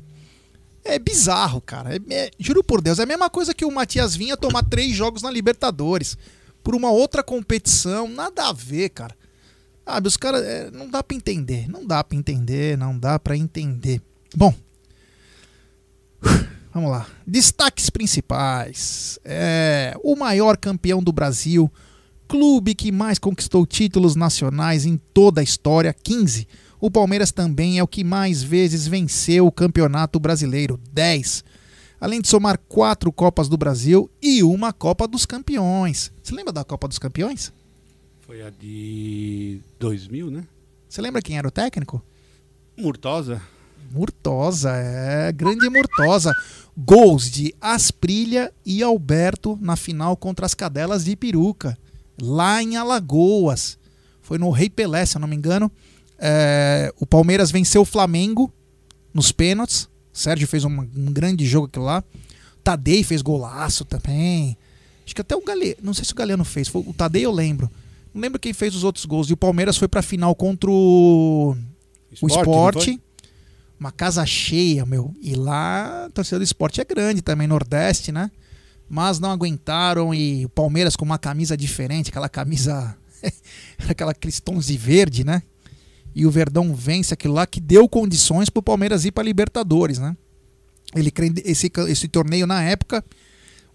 É 0.84 0.98
bizarro, 0.98 1.60
cara. 1.60 1.96
É- 1.96 2.14
é- 2.14 2.32
juro 2.40 2.64
por 2.64 2.82
Deus, 2.82 3.00
é 3.00 3.04
a 3.04 3.06
mesma 3.06 3.30
coisa 3.30 3.54
que 3.54 3.66
o 3.66 3.72
Matias 3.72 4.16
Vinha 4.16 4.38
tomar 4.38 4.64
três 4.64 4.96
jogos 4.96 5.22
na 5.22 5.30
Libertadores. 5.30 6.18
Por 6.68 6.76
uma 6.76 6.92
outra 6.92 7.24
competição. 7.24 8.10
Nada 8.10 8.50
a 8.50 8.52
ver, 8.52 8.90
cara. 8.90 9.16
Sabe, 9.86 10.08
os 10.10 10.18
caras. 10.18 10.44
é, 10.44 10.70
não 10.70 10.90
dá 10.90 11.02
pra 11.02 11.16
entender. 11.16 11.66
Não 11.70 11.88
dá 11.88 12.04
pra 12.04 12.18
entender, 12.18 12.78
não 12.78 13.00
dá 13.00 13.18
pra 13.18 13.38
entender. 13.38 14.02
Bom. 14.36 14.54
Vamos 16.74 16.92
lá. 16.92 17.08
Destaques 17.26 17.90
principais. 17.90 19.18
É, 19.24 19.98
o 20.04 20.18
maior 20.18 20.58
campeão 20.58 21.02
do 21.02 21.14
Brasil, 21.14 21.72
clube 22.28 22.76
que 22.76 22.92
mais 22.92 23.18
conquistou 23.18 23.66
títulos 23.66 24.18
nacionais 24.18 24.86
em 24.86 24.98
toda 25.14 25.40
a 25.40 25.46
história, 25.46 25.94
15. 25.94 26.50
O 26.82 26.92
Palmeiras 26.92 27.32
também 27.32 27.80
é 27.80 27.84
o 27.84 27.88
que 27.88 28.04
mais 28.04 28.44
vezes 28.44 28.86
venceu 28.86 29.48
o 29.48 29.54
Campeonato 29.54 30.20
Brasileiro, 30.20 30.78
10. 30.92 31.46
Além 31.98 32.20
de 32.20 32.28
somar 32.28 32.60
quatro 32.68 33.10
Copas 33.10 33.48
do 33.48 33.56
Brasil 33.56 34.12
e 34.22 34.44
uma 34.44 34.74
Copa 34.74 35.08
dos 35.08 35.26
Campeões. 35.26 36.12
Você 36.28 36.36
lembra 36.36 36.52
da 36.52 36.62
Copa 36.66 36.90
dos 36.90 37.00
Campeões? 37.00 37.54
Foi 38.20 38.42
a 38.42 38.50
de 38.50 39.62
2000, 39.80 40.30
né? 40.30 40.44
Você 40.90 41.02
lembra 41.02 41.22
quem 41.22 41.38
era 41.38 41.48
o 41.48 41.52
técnico? 41.52 42.04
Murtosa. 42.78 43.42
Murtosa, 43.94 44.72
é, 44.76 45.32
grande 45.32 45.70
Murtosa. 45.70 46.34
Gols 46.78 47.32
de 47.32 47.56
Asprilha 47.62 48.52
e 48.66 48.84
Alberto 48.84 49.58
na 49.62 49.78
final 49.78 50.18
contra 50.18 50.46
as 50.46 50.54
Cadelas 50.54 51.06
de 51.06 51.16
Peruca, 51.16 51.78
lá 52.22 52.62
em 52.62 52.76
Alagoas. 52.76 53.80
Foi 54.22 54.38
no 54.38 54.52
Rei 54.52 54.70
Pelé, 54.70 55.06
se 55.06 55.16
eu 55.16 55.22
não 55.22 55.30
me 55.30 55.36
engano. 55.38 55.72
É, 56.20 56.92
o 57.00 57.06
Palmeiras 57.06 57.52
venceu 57.52 57.84
o 57.84 57.86
Flamengo 57.86 58.52
nos 59.14 59.32
pênaltis. 59.32 59.88
Sérgio 60.12 60.46
fez 60.46 60.66
uma- 60.66 60.84
um 60.94 61.06
grande 61.14 61.46
jogo 61.46 61.68
aquilo 61.68 61.86
lá. 61.86 62.04
Tadei 62.66 63.02
fez 63.02 63.22
golaço 63.22 63.86
também. 63.86 64.58
Acho 65.08 65.16
que 65.16 65.22
até 65.22 65.38
o 65.38 65.42
Galeano, 65.42 65.78
não 65.82 65.94
sei 65.94 66.04
se 66.04 66.12
o 66.12 66.16
Galeano 66.16 66.44
fez, 66.44 66.68
foi 66.68 66.84
o 66.86 66.94
Tadei 66.94 67.26
eu 67.26 67.32
lembro. 67.32 67.72
Não 68.14 68.22
lembro 68.22 68.38
quem 68.38 68.52
fez 68.52 68.76
os 68.76 68.84
outros 68.84 69.06
gols. 69.06 69.30
E 69.30 69.34
o 69.34 69.38
Palmeiras 69.38 69.78
foi 69.78 69.88
pra 69.88 70.02
final 70.02 70.36
contra 70.36 70.70
o 70.70 71.56
o 72.22 72.28
não 72.28 72.30
foi? 72.30 72.30
esporte, 72.30 73.02
uma 73.80 73.90
casa 73.90 74.26
cheia, 74.26 74.86
meu. 74.86 75.16
E 75.22 75.34
lá 75.34 76.08
a 76.08 76.10
torcida 76.10 76.40
do 76.40 76.44
esporte 76.44 76.82
é 76.82 76.84
grande 76.84 77.22
também, 77.22 77.48
Nordeste, 77.48 78.12
né? 78.12 78.30
Mas 78.90 79.18
não 79.18 79.32
aguentaram 79.32 80.14
e 80.14 80.46
o 80.46 80.50
Palmeiras 80.50 80.98
com 80.98 81.06
uma 81.06 81.18
camisa 81.18 81.56
diferente, 81.56 82.10
aquela 82.10 82.28
camisa. 82.28 82.98
aquela 83.88 84.14
de 84.14 84.78
verde, 84.78 85.24
né? 85.24 85.42
E 86.14 86.26
o 86.26 86.32
Verdão 86.32 86.76
vence 86.76 87.14
aquilo 87.14 87.34
lá 87.34 87.48
que 87.48 87.62
deu 87.62 87.88
condições 87.88 88.50
pro 88.50 88.62
Palmeiras 88.62 89.06
ir 89.06 89.12
pra 89.12 89.24
Libertadores, 89.24 90.00
né? 90.00 90.18
Ele, 90.94 91.14
esse, 91.46 91.72
esse 91.88 92.08
torneio 92.10 92.46
na 92.46 92.62
época 92.62 93.04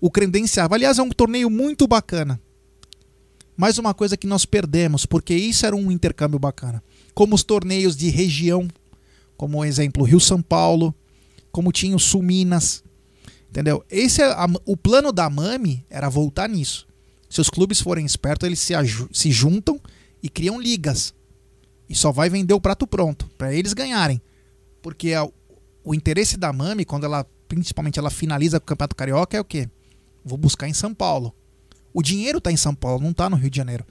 o 0.03 0.11
credenciava. 0.11 0.75
Aliás, 0.75 0.99
é 0.99 1.03
um 1.03 1.11
torneio 1.11 1.49
muito 1.49 1.87
bacana. 1.87 2.41
Mais 3.57 3.79
uma 3.79 3.95
coisa 3.95 4.17
que 4.17 4.27
nós 4.27 4.45
perdemos, 4.45 5.07
porque 5.07 5.33
isso 5.33 5.65
era 5.65 5.77
um 5.77 5.91
intercâmbio 5.93 6.39
bacana 6.41 6.83
como 7.15 7.35
os 7.35 7.45
torneios 7.45 7.95
de 7.95 8.09
região, 8.09 8.67
como 9.37 9.63
exemplo 9.65 10.03
Rio 10.03 10.19
São 10.19 10.41
Paulo, 10.43 10.95
como 11.53 11.71
tinha 11.71 11.95
o 11.95 12.01
Sul 12.01 12.23
Minas, 12.23 12.83
entendeu? 13.51 13.85
Esse 13.91 14.23
é 14.23 14.25
a- 14.33 14.49
o 14.65 14.77
plano 14.77 15.13
da 15.13 15.29
Mami 15.29 15.85
era 15.91 16.09
voltar 16.09 16.49
nisso. 16.49 16.87
Se 17.29 17.39
os 17.41 17.51
clubes 17.51 17.81
forem 17.81 18.05
espertos, 18.07 18.47
eles 18.47 18.59
se, 18.59 18.73
se 19.13 19.31
juntam 19.31 19.79
e 20.23 20.29
criam 20.31 20.59
ligas. 20.61 21.15
E 21.87 21.95
só 21.95 22.11
vai 22.11 22.31
vender 22.31 22.55
o 22.55 22.61
prato 22.61 22.87
pronto 22.87 23.29
para 23.37 23.55
eles 23.55 23.75
ganharem, 23.75 24.21
porque 24.81 25.13
a- 25.13 25.29
o 25.85 25.95
interesse 25.95 26.39
da 26.39 26.51
Mami 26.53 26.85
quando 26.87 27.05
ela 27.05 27.25
principalmente 27.47 27.99
ela 27.99 28.09
finaliza 28.11 28.57
o 28.57 28.61
Campeonato 28.63 28.97
Carioca 28.97 29.37
é 29.37 29.41
o 29.41 29.45
quê? 29.45 29.69
Vou 30.25 30.39
buscar 30.39 30.69
em 30.69 30.73
São 30.73 30.95
Paulo. 30.95 31.35
O 31.93 32.03
dinheiro 32.03 32.41
tá 32.41 32.51
em 32.51 32.57
São 32.57 32.75
Paulo, 32.75 33.03
não 33.03 33.13
tá 33.13 33.29
no 33.29 33.37
Rio 33.37 33.51
de 33.51 33.57
Janeiro. 33.57 33.85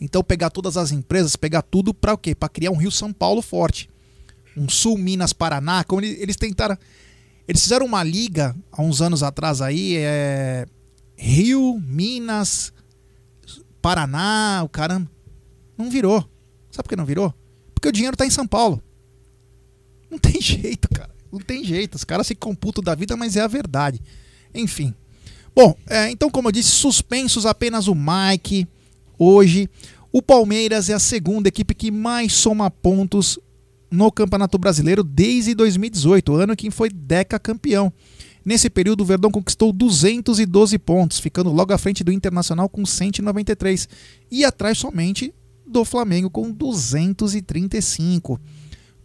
Então 0.00 0.22
pegar 0.22 0.50
todas 0.50 0.76
as 0.76 0.92
empresas, 0.92 1.34
pegar 1.34 1.62
tudo 1.62 1.92
para 1.92 2.12
o 2.12 2.18
quê? 2.18 2.34
Para 2.34 2.48
criar 2.48 2.70
um 2.70 2.76
Rio 2.76 2.90
São 2.90 3.12
Paulo 3.12 3.42
forte. 3.42 3.90
Um 4.56 4.68
Sul 4.68 4.96
Minas 4.98 5.32
Paraná, 5.32 5.82
como 5.84 6.00
ele- 6.00 6.16
eles 6.20 6.36
tentaram, 6.36 6.76
eles 7.46 7.62
fizeram 7.62 7.86
uma 7.86 8.02
liga 8.04 8.54
há 8.70 8.82
uns 8.82 9.00
anos 9.02 9.22
atrás 9.22 9.60
aí, 9.60 9.96
é 9.96 10.66
Rio, 11.16 11.80
Minas, 11.80 12.72
Paraná, 13.82 14.62
o 14.64 14.68
caramba. 14.68 15.10
Não 15.76 15.90
virou. 15.90 16.20
Sabe 16.70 16.84
por 16.84 16.88
que 16.90 16.96
não 16.96 17.04
virou? 17.06 17.32
Porque 17.74 17.88
o 17.88 17.92
dinheiro 17.92 18.16
tá 18.16 18.26
em 18.26 18.30
São 18.30 18.46
Paulo. 18.46 18.82
Não 20.10 20.18
tem 20.18 20.38
jeito, 20.42 20.88
cara. 20.88 21.10
Não 21.32 21.40
tem 21.40 21.64
jeito. 21.64 21.94
Os 21.96 22.04
caras 22.04 22.26
se 22.26 22.34
computam 22.34 22.82
da 22.82 22.94
vida, 22.94 23.16
mas 23.16 23.36
é 23.36 23.40
a 23.40 23.46
verdade. 23.46 24.00
Enfim. 24.54 24.94
Bom, 25.54 25.74
é, 25.86 26.10
então, 26.10 26.30
como 26.30 26.48
eu 26.48 26.52
disse, 26.52 26.70
suspensos 26.70 27.46
apenas 27.46 27.88
o 27.88 27.94
Mike 27.94 28.66
hoje. 29.18 29.68
O 30.12 30.22
Palmeiras 30.22 30.88
é 30.88 30.94
a 30.94 30.98
segunda 30.98 31.48
equipe 31.48 31.74
que 31.74 31.90
mais 31.90 32.32
soma 32.32 32.70
pontos 32.70 33.38
no 33.90 34.10
Campeonato 34.12 34.58
Brasileiro 34.58 35.02
desde 35.02 35.54
2018, 35.54 36.34
ano 36.34 36.56
que 36.56 36.70
foi 36.70 36.90
Deca 36.90 37.38
campeão. 37.38 37.92
Nesse 38.44 38.70
período, 38.70 39.02
o 39.02 39.04
Verdão 39.04 39.30
conquistou 39.30 39.72
212 39.72 40.78
pontos, 40.78 41.18
ficando 41.18 41.52
logo 41.52 41.72
à 41.72 41.78
frente 41.78 42.02
do 42.02 42.12
Internacional 42.12 42.68
com 42.68 42.86
193 42.86 43.88
e 44.30 44.44
atrás 44.44 44.78
somente 44.78 45.34
do 45.66 45.84
Flamengo 45.84 46.30
com 46.30 46.50
235. 46.50 48.40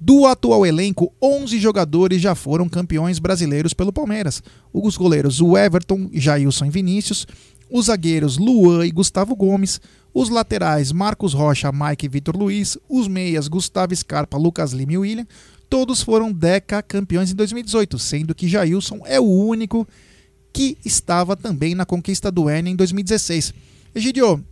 Do 0.06 0.26
atual 0.26 0.66
elenco, 0.66 1.14
11 1.22 1.58
jogadores 1.62 2.22
já 2.22 2.36
foram 2.36 2.68
campeões 2.68 3.20
brasileiros 3.20 3.74
pelo 3.74 3.94
Palmeiras. 3.94 4.44
Os 4.74 4.98
goleiros, 4.98 5.40
o 5.40 5.58
Everton, 5.58 6.10
Jailson 6.12 6.66
e 6.66 6.70
Vinícius, 6.70 7.26
os 7.72 7.86
zagueiros 7.86 8.38
Luan 8.38 8.86
e 8.86 8.92
Gustavo 8.92 9.34
Gomes, 9.34 9.80
os 10.14 10.28
laterais 10.28 10.92
Marcos 10.92 11.34
Rocha, 11.34 11.72
Mike 11.72 12.06
e 12.06 12.10
Vitor 12.10 12.36
Luiz, 12.36 12.78
os 12.90 13.08
meias 13.08 13.48
Gustavo 13.48 13.96
Scarpa, 13.96 14.38
Lucas 14.38 14.74
Lima 14.74 14.92
e 14.92 14.98
William, 14.98 15.28
todos 15.70 16.02
foram 16.02 16.34
Deca 16.34 16.84
campeões 16.84 17.32
em 17.32 17.36
2018, 17.36 17.98
sendo 17.98 18.36
que 18.36 18.50
Jailson 18.50 19.04
é 19.06 19.22
o 19.22 19.24
único 19.24 19.88
que 20.52 20.78
estava 20.84 21.34
também 21.38 21.76
na 21.76 21.86
conquista 21.86 22.30
do 22.30 22.50
N 22.50 22.72
em 22.72 22.76
2016. 22.76 23.54
Egidio, 23.96 24.44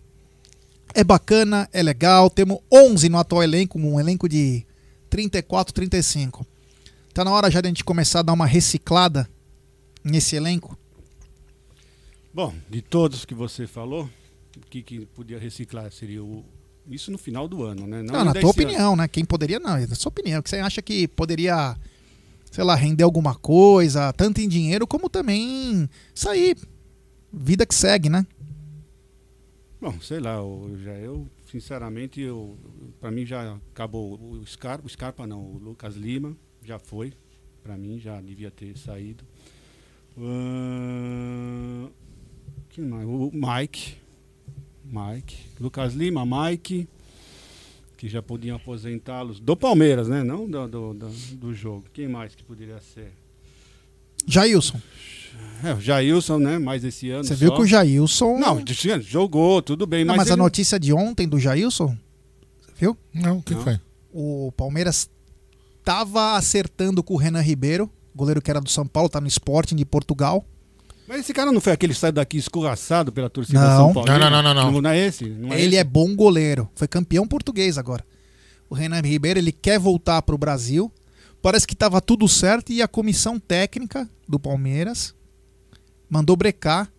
é 0.93 1.03
bacana, 1.03 1.67
é 1.73 1.83
legal, 1.83 2.29
temos 2.29 2.59
11 2.71 3.09
no 3.09 3.17
atual 3.17 3.43
elenco, 3.43 3.77
um 3.77 3.99
elenco 3.99 4.29
de 4.29 4.65
34, 5.11 5.73
35. 5.73 6.47
Tá 7.13 7.25
na 7.25 7.31
hora 7.31 7.51
já 7.51 7.59
de 7.59 7.67
a 7.67 7.69
gente 7.69 7.83
começar 7.83 8.19
a 8.19 8.23
dar 8.23 8.31
uma 8.31 8.45
reciclada 8.45 9.29
nesse 10.01 10.37
elenco? 10.37 10.77
Bom, 12.33 12.55
de 12.69 12.81
todos 12.81 13.25
que 13.25 13.35
você 13.35 13.67
falou, 13.67 14.09
o 14.55 14.61
que, 14.69 14.81
que 14.81 15.05
podia 15.07 15.37
reciclar 15.37 15.91
seria 15.91 16.23
o. 16.23 16.45
Isso 16.89 17.11
no 17.11 17.17
final 17.17 17.47
do 17.47 17.61
ano, 17.63 17.85
né? 17.85 18.01
Não, 18.01 18.13
na 18.13 18.19
ainda 18.21 18.39
tua 18.39 18.49
opinião, 18.49 18.95
né? 18.95 19.07
Quem 19.07 19.25
poderia, 19.25 19.59
não, 19.59 19.75
é 19.75 19.85
na 19.85 19.95
sua 19.95 20.09
opinião. 20.09 20.41
Que 20.41 20.49
você 20.49 20.57
acha 20.57 20.81
que 20.81 21.07
poderia, 21.09 21.75
sei 22.49 22.63
lá, 22.63 22.73
render 22.73 23.03
alguma 23.03 23.35
coisa, 23.35 24.13
tanto 24.13 24.39
em 24.39 24.47
dinheiro 24.47 24.87
como 24.87 25.09
também 25.09 25.89
sair. 26.15 26.57
Vida 27.31 27.65
que 27.65 27.75
segue, 27.75 28.09
né? 28.09 28.25
Bom, 29.79 29.99
sei 30.01 30.19
lá, 30.19 30.35
eu, 30.35 30.79
já 30.83 30.91
eu, 30.93 31.27
sinceramente, 31.51 32.21
eu, 32.21 32.57
para 32.99 33.11
mim 33.11 33.25
já 33.25 33.59
acabou 33.73 34.13
o 34.13 34.45
Scarpa, 34.45 34.87
o 34.87 34.89
Scarpa 34.89 35.27
não, 35.27 35.43
o 35.43 35.57
Lucas 35.57 35.95
Lima 35.95 36.35
já 36.63 36.79
foi, 36.79 37.11
para 37.61 37.77
mim 37.77 37.99
já 37.99 38.21
devia 38.21 38.49
ter 38.49 38.77
saído. 38.77 39.25
Ahn, 40.17 41.89
quem 42.69 42.85
mais? 42.85 43.05
O 43.05 43.31
Mike, 43.33 43.97
Mike, 44.85 45.37
Lucas 45.59 45.93
Lima, 45.93 46.25
Mike, 46.25 46.87
que 47.97 48.07
já 48.07 48.21
podiam 48.21 48.55
aposentá-los 48.55 49.39
do 49.39 49.55
Palmeiras, 49.55 50.07
né? 50.07 50.23
Não 50.23 50.49
do, 50.49 50.67
do, 50.67 50.93
do, 50.93 51.09
do 51.35 51.53
jogo. 51.53 51.85
Quem 51.91 52.07
mais 52.07 52.33
que 52.33 52.43
poderia 52.43 52.79
ser? 52.79 53.11
Jailson. 54.25 54.79
É, 55.63 55.73
o 55.73 55.79
Jailson, 55.79 56.39
né? 56.39 56.57
Mais 56.57 56.83
esse 56.83 57.09
ano. 57.11 57.23
Você 57.23 57.35
viu 57.35 57.49
só. 57.49 57.55
que 57.55 57.61
o 57.61 57.65
Jailson. 57.65 58.37
Não, 58.39 58.63
jogou, 59.01 59.61
tudo 59.61 59.85
bem, 59.85 60.03
Não, 60.03 60.15
mas, 60.15 60.25
mas 60.25 60.31
a 60.31 60.33
ele- 60.33 60.41
notícia 60.41 60.79
de 60.79 60.91
ontem 60.91 61.27
do 61.27 61.39
Jailson, 61.39 61.95
você 62.59 62.71
viu? 62.79 62.97
Não, 63.13 63.37
o 63.37 63.43
que 63.43 63.53
foi? 63.55 63.79
O 64.11 64.51
Palmeiras 64.57 65.09
tava 65.83 66.35
acertando 66.35 67.03
com 67.03 67.13
o 67.13 67.17
Renan 67.17 67.41
Ribeiro, 67.41 67.89
goleiro 68.15 68.41
que 68.41 68.49
era 68.49 68.59
do 68.59 68.69
São 68.69 68.85
Paulo, 68.87 69.09
tá 69.09 69.21
no 69.21 69.27
Sporting 69.27 69.75
de 69.75 69.85
Portugal. 69.85 70.43
Mas 71.07 71.21
esse 71.21 71.33
cara 71.33 71.51
não 71.51 71.59
foi 71.61 71.73
aquele 71.73 71.93
que 71.93 71.99
saiu 71.99 72.13
daqui 72.13 72.37
escorraçado 72.37 73.11
pela 73.11 73.29
torcida 73.29 73.59
Não. 73.59 73.77
São 73.77 73.93
Paulo? 73.93 74.09
Não, 74.09 74.19
não, 74.19 74.29
não, 74.29 74.41
não, 74.53 74.71
não. 74.71 74.81
Não 74.81 74.89
é 74.89 74.97
esse? 75.07 75.25
Não 75.29 75.53
ele 75.53 75.67
esse? 75.67 75.77
é 75.77 75.83
bom 75.83 76.15
goleiro, 76.15 76.69
foi 76.73 76.87
campeão 76.87 77.27
português 77.27 77.77
agora. 77.77 78.03
O 78.69 78.73
Renan 78.75 79.01
Ribeiro, 79.01 79.37
ele 79.37 79.51
quer 79.51 79.77
voltar 79.77 80.21
pro 80.21 80.37
Brasil. 80.37 80.91
Parece 81.41 81.67
que 81.67 81.75
tava 81.75 81.99
tudo 81.99 82.27
certo 82.29 82.71
e 82.71 82.81
a 82.81 82.87
comissão 82.87 83.37
técnica 83.39 84.09
do 84.27 84.39
Palmeiras 84.39 85.13
mandou 86.11 86.35
brecar 86.35 86.91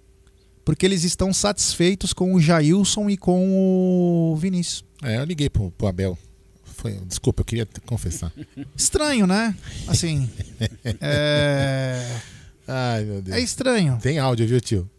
porque 0.65 0.87
eles 0.87 1.05
estão 1.05 1.33
satisfeitos 1.33 2.13
com 2.13 2.35
o 2.35 2.41
Jailson 2.41 3.11
e 3.11 3.17
com 3.17 4.33
o 4.33 4.37
Vinícius. 4.37 4.85
É, 5.03 5.19
eu 5.19 5.25
liguei 5.25 5.51
pro, 5.51 5.71
pro 5.73 5.87
Abel. 5.87 6.17
Foi, 6.65 6.93
desculpa, 7.07 7.43
eu 7.43 7.45
queria 7.45 7.69
confessar. 7.85 8.33
Estranho, 8.75 9.27
né? 9.27 9.55
Assim, 9.87 10.31
é, 11.01 12.21
Ai, 12.67 13.05
meu 13.05 13.21
Deus. 13.21 13.37
é 13.37 13.41
estranho. 13.41 13.99
Tem 14.01 14.19
áudio, 14.19 14.47
viu, 14.47 14.61
tio? 14.61 14.91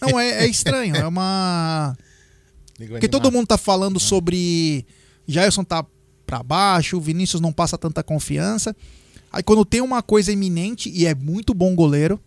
Não, 0.00 0.18
é, 0.18 0.44
é 0.44 0.46
estranho. 0.46 0.96
É 0.96 1.06
uma. 1.06 1.96
Porque 2.76 3.08
todo 3.08 3.30
mundo 3.32 3.46
tá 3.46 3.56
falando 3.56 4.00
sobre 4.00 4.84
Jailson 5.26 5.64
tá 5.64 5.86
pra 6.26 6.42
baixo, 6.42 6.96
o 6.96 7.00
Vinícius 7.00 7.40
não 7.40 7.52
passa 7.52 7.78
tanta 7.78 8.02
confiança. 8.02 8.74
Aí 9.32 9.42
quando 9.42 9.64
tem 9.64 9.80
uma 9.80 10.02
coisa 10.02 10.32
iminente 10.32 10.90
e 10.90 11.06
é 11.06 11.14
muito 11.14 11.54
bom 11.54 11.74
goleiro, 11.74 12.20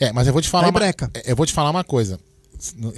É, 0.00 0.12
mas 0.12 0.26
eu 0.26 0.32
vou 0.32 0.40
te 0.42 0.48
falar 0.48 0.64
Aí 0.64 0.70
uma, 0.70 0.78
breca. 0.80 1.10
eu 1.24 1.36
vou 1.36 1.44
te 1.46 1.52
falar 1.52 1.70
uma 1.70 1.84
coisa. 1.84 2.18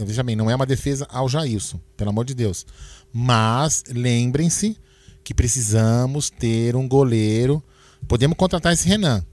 Veja 0.06 0.22
bem, 0.22 0.34
não 0.36 0.50
é 0.50 0.54
uma 0.54 0.66
defesa 0.66 1.06
ao 1.10 1.28
Jailson, 1.28 1.78
pelo 1.96 2.10
amor 2.10 2.24
de 2.24 2.34
Deus. 2.34 2.64
Mas 3.12 3.84
lembrem-se 3.88 4.76
que 5.22 5.34
precisamos 5.34 6.30
ter 6.30 6.74
um 6.76 6.88
goleiro. 6.88 7.62
Podemos 8.08 8.36
contratar 8.36 8.72
esse 8.72 8.88
Renan. 8.88 9.24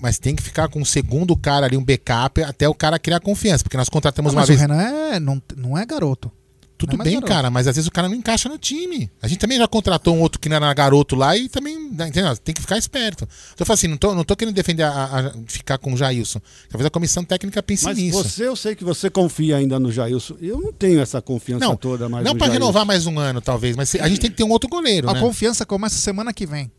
Mas 0.00 0.18
tem 0.18 0.34
que 0.34 0.42
ficar 0.42 0.68
com 0.68 0.80
um 0.80 0.84
segundo 0.84 1.36
cara 1.36 1.66
ali, 1.66 1.76
um 1.76 1.84
backup, 1.84 2.42
até 2.42 2.68
o 2.68 2.74
cara 2.74 2.98
criar 2.98 3.20
confiança. 3.20 3.62
Porque 3.64 3.76
nós 3.76 3.88
contratamos 3.88 4.30
Ah, 4.30 4.34
uma 4.36 4.40
mas 4.42 4.48
vez. 4.48 4.58
o 4.58 4.62
Renan 4.62 4.80
é, 4.82 5.20
não, 5.20 5.42
não 5.56 5.76
é 5.76 5.84
garoto. 5.84 6.30
Tudo 6.76 6.94
é 6.94 7.04
bem, 7.04 7.14
garoto. 7.14 7.32
cara, 7.32 7.50
mas 7.50 7.68
às 7.68 7.76
vezes 7.76 7.86
o 7.86 7.90
cara 7.92 8.08
não 8.08 8.16
encaixa 8.16 8.48
no 8.48 8.58
time. 8.58 9.08
A 9.22 9.28
gente 9.28 9.38
também 9.38 9.56
já 9.58 9.66
contratou 9.68 10.14
um 10.16 10.20
outro 10.20 10.40
que 10.40 10.48
não 10.48 10.56
era 10.56 10.74
garoto 10.74 11.14
lá 11.14 11.36
e 11.36 11.48
também, 11.48 11.76
entendeu? 11.76 12.36
Tem 12.36 12.52
que 12.54 12.60
ficar 12.60 12.76
esperto. 12.76 13.24
Então 13.24 13.58
eu 13.60 13.66
falo 13.66 13.74
assim, 13.74 13.86
não 13.86 13.96
tô, 13.96 14.12
não 14.14 14.24
tô 14.24 14.34
querendo 14.34 14.54
defender 14.54 14.82
a, 14.82 14.90
a- 14.90 15.32
ficar 15.46 15.78
com 15.78 15.92
o 15.92 15.96
Jailson. 15.96 16.40
Talvez 16.68 16.84
a 16.86 16.90
comissão 16.90 17.22
técnica 17.24 17.62
pense 17.62 17.84
Mas 17.84 17.96
nisso. 17.96 18.22
você, 18.24 18.46
eu 18.48 18.56
sei 18.56 18.74
que 18.74 18.82
você 18.84 19.08
confia 19.08 19.56
ainda 19.56 19.78
no 19.78 19.92
Jailson. 19.92 20.36
Eu 20.40 20.60
não 20.60 20.72
tenho 20.72 21.00
essa 21.00 21.22
confiança 21.22 21.64
Não, 21.64 21.76
toda 21.76 22.08
mais 22.08 22.24
não 22.24 22.36
para 22.36 22.52
renovar 22.52 22.84
mais 22.84 23.06
um 23.06 23.18
ano, 23.20 23.40
talvez, 23.40 23.76
mas 23.76 23.94
a 23.94 24.08
gente 24.08 24.20
tem 24.20 24.30
que 24.30 24.36
ter 24.36 24.44
um 24.44 24.50
outro 24.50 24.68
goleiro, 24.68 25.08
A 25.08 25.14
né? 25.14 25.20
confiança 25.20 25.64
começa 25.64 25.96
semana 25.96 26.32
que 26.32 26.44
vem. 26.44 26.70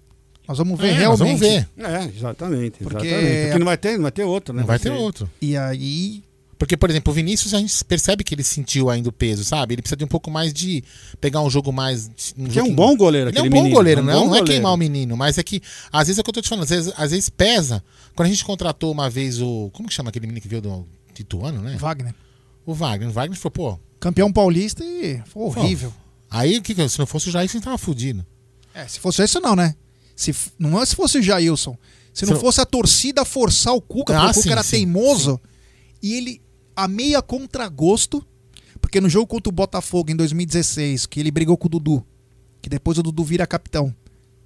Nós 0.47 0.57
vamos 0.59 0.77
ver 0.79 0.87
É, 0.89 0.91
nós 1.07 1.19
realmente. 1.19 1.39
vamos 1.39 1.39
ver. 1.39 1.69
É, 1.77 2.03
exatamente. 2.15 2.83
Porque- 2.83 2.97
Porque, 3.09 3.41
Porque 3.45 3.59
não 3.59 3.65
vai 3.65 3.77
ter, 3.77 3.95
não 3.95 4.03
vai 4.03 4.11
ter 4.11 4.23
outro, 4.25 4.53
né? 4.53 4.59
Não 4.59 4.67
vai 4.67 4.77
ter 4.77 4.89
ser- 4.89 4.95
outro. 4.95 5.27
E 5.41 5.57
aí, 5.57 6.21
Porque, 6.57 6.77
por 6.77 6.89
exemplo, 6.89 7.11
o 7.11 7.13
Vinícius, 7.13 7.53
a 7.53 7.59
gente 7.59 7.83
percebe 7.83 8.23
que 8.23 8.33
ele 8.33 8.43
sentiu 8.43 8.89
ainda 8.89 9.09
o 9.09 9.11
peso, 9.11 9.43
sabe? 9.43 9.73
Ele 9.75 9.81
precisa 9.81 9.97
de 9.97 10.05
um 10.05 10.07
pouco 10.07 10.31
mais 10.31 10.53
de 10.53 10.83
pegar 11.19 11.41
um 11.41 11.49
jogo 11.49 11.71
mais. 11.73 12.09
Um 12.37 12.45
Que 12.47 12.59
é 12.59 12.63
um 12.63 12.73
bom 12.73 12.95
goleiro, 12.95 13.29
Ele 13.29 13.37
é 13.37 13.41
um 13.41 13.45
aquele 13.45 13.55
bom 13.55 13.61
menino, 13.63 13.75
goleiro, 13.75 13.99
é 13.99 14.03
um 14.03 14.05
não, 14.05 14.13
bom 14.13 14.19
não 14.19 14.25
é 14.27 14.39
goleiro. 14.39 14.45
queimar 14.47 14.73
o 14.73 14.77
menino, 14.77 15.17
mas 15.17 15.37
é 15.37 15.43
que, 15.43 15.61
às 15.91 16.07
vezes 16.07 16.17
é 16.17 16.21
o 16.21 16.23
que 16.23 16.29
eu 16.29 16.33
tô 16.33 16.41
te 16.41 16.47
falando, 16.47 16.63
às 16.63 16.69
vezes, 16.69 16.93
às 16.95 17.11
vezes 17.11 17.29
pesa. 17.29 17.83
Quando 18.15 18.27
a 18.27 18.31
gente 18.31 18.45
contratou 18.45 18.91
uma 18.91 19.09
vez 19.09 19.41
o. 19.41 19.69
Como 19.73 19.89
que 19.89 19.93
chama 19.93 20.09
aquele 20.09 20.27
menino 20.27 20.41
que 20.41 20.47
veio 20.47 20.61
do 20.61 20.87
Tituano, 21.13 21.61
né? 21.61 21.75
Wagner. 21.77 22.15
O 22.65 22.73
Wagner. 22.73 23.09
O 23.09 23.11
Wagner 23.11 23.37
falou, 23.37 23.51
pô. 23.51 23.79
Campeão 23.99 24.31
paulista 24.31 24.83
e 24.83 25.21
foi 25.25 25.43
horrível. 25.43 25.93
Aí, 26.29 26.57
o 26.57 26.61
que 26.61 26.73
se 26.87 26.99
não 26.99 27.05
fosse 27.05 27.29
o 27.29 27.31
Jair, 27.31 27.49
você 27.49 27.59
tava 27.59 27.77
fudido. 27.77 28.25
É, 28.73 28.87
se 28.87 28.99
fosse 28.99 29.23
isso 29.23 29.39
não, 29.39 29.55
né? 29.55 29.75
Se, 30.15 30.33
não 30.57 30.81
é 30.81 30.85
se 30.85 30.95
fosse 30.95 31.17
o 31.17 31.21
Jailson. 31.21 31.77
Se 32.13 32.25
não 32.25 32.35
Se 32.35 32.41
fosse 32.41 32.61
a 32.61 32.65
torcida 32.65 33.25
forçar 33.25 33.73
o 33.73 33.81
Cuca, 33.81 34.17
Ah, 34.17 34.25
porque 34.27 34.31
o 34.31 34.33
sim, 34.35 34.41
Cuca 34.43 34.53
era 34.53 34.63
sim, 34.63 34.71
teimoso. 34.77 35.39
E 36.01 36.13
ele, 36.15 36.41
a 36.75 36.87
meia 36.87 37.21
contragosto, 37.21 38.25
porque 38.81 38.99
no 38.99 39.09
jogo 39.09 39.27
contra 39.27 39.49
o 39.49 39.53
Botafogo 39.53 40.11
em 40.11 40.15
2016, 40.15 41.05
que 41.05 41.19
ele 41.19 41.31
brigou 41.31 41.57
com 41.57 41.67
o 41.67 41.69
Dudu, 41.69 42.05
que 42.61 42.69
depois 42.69 42.97
o 42.97 43.03
Dudu 43.03 43.23
vira 43.23 43.47
capitão. 43.47 43.93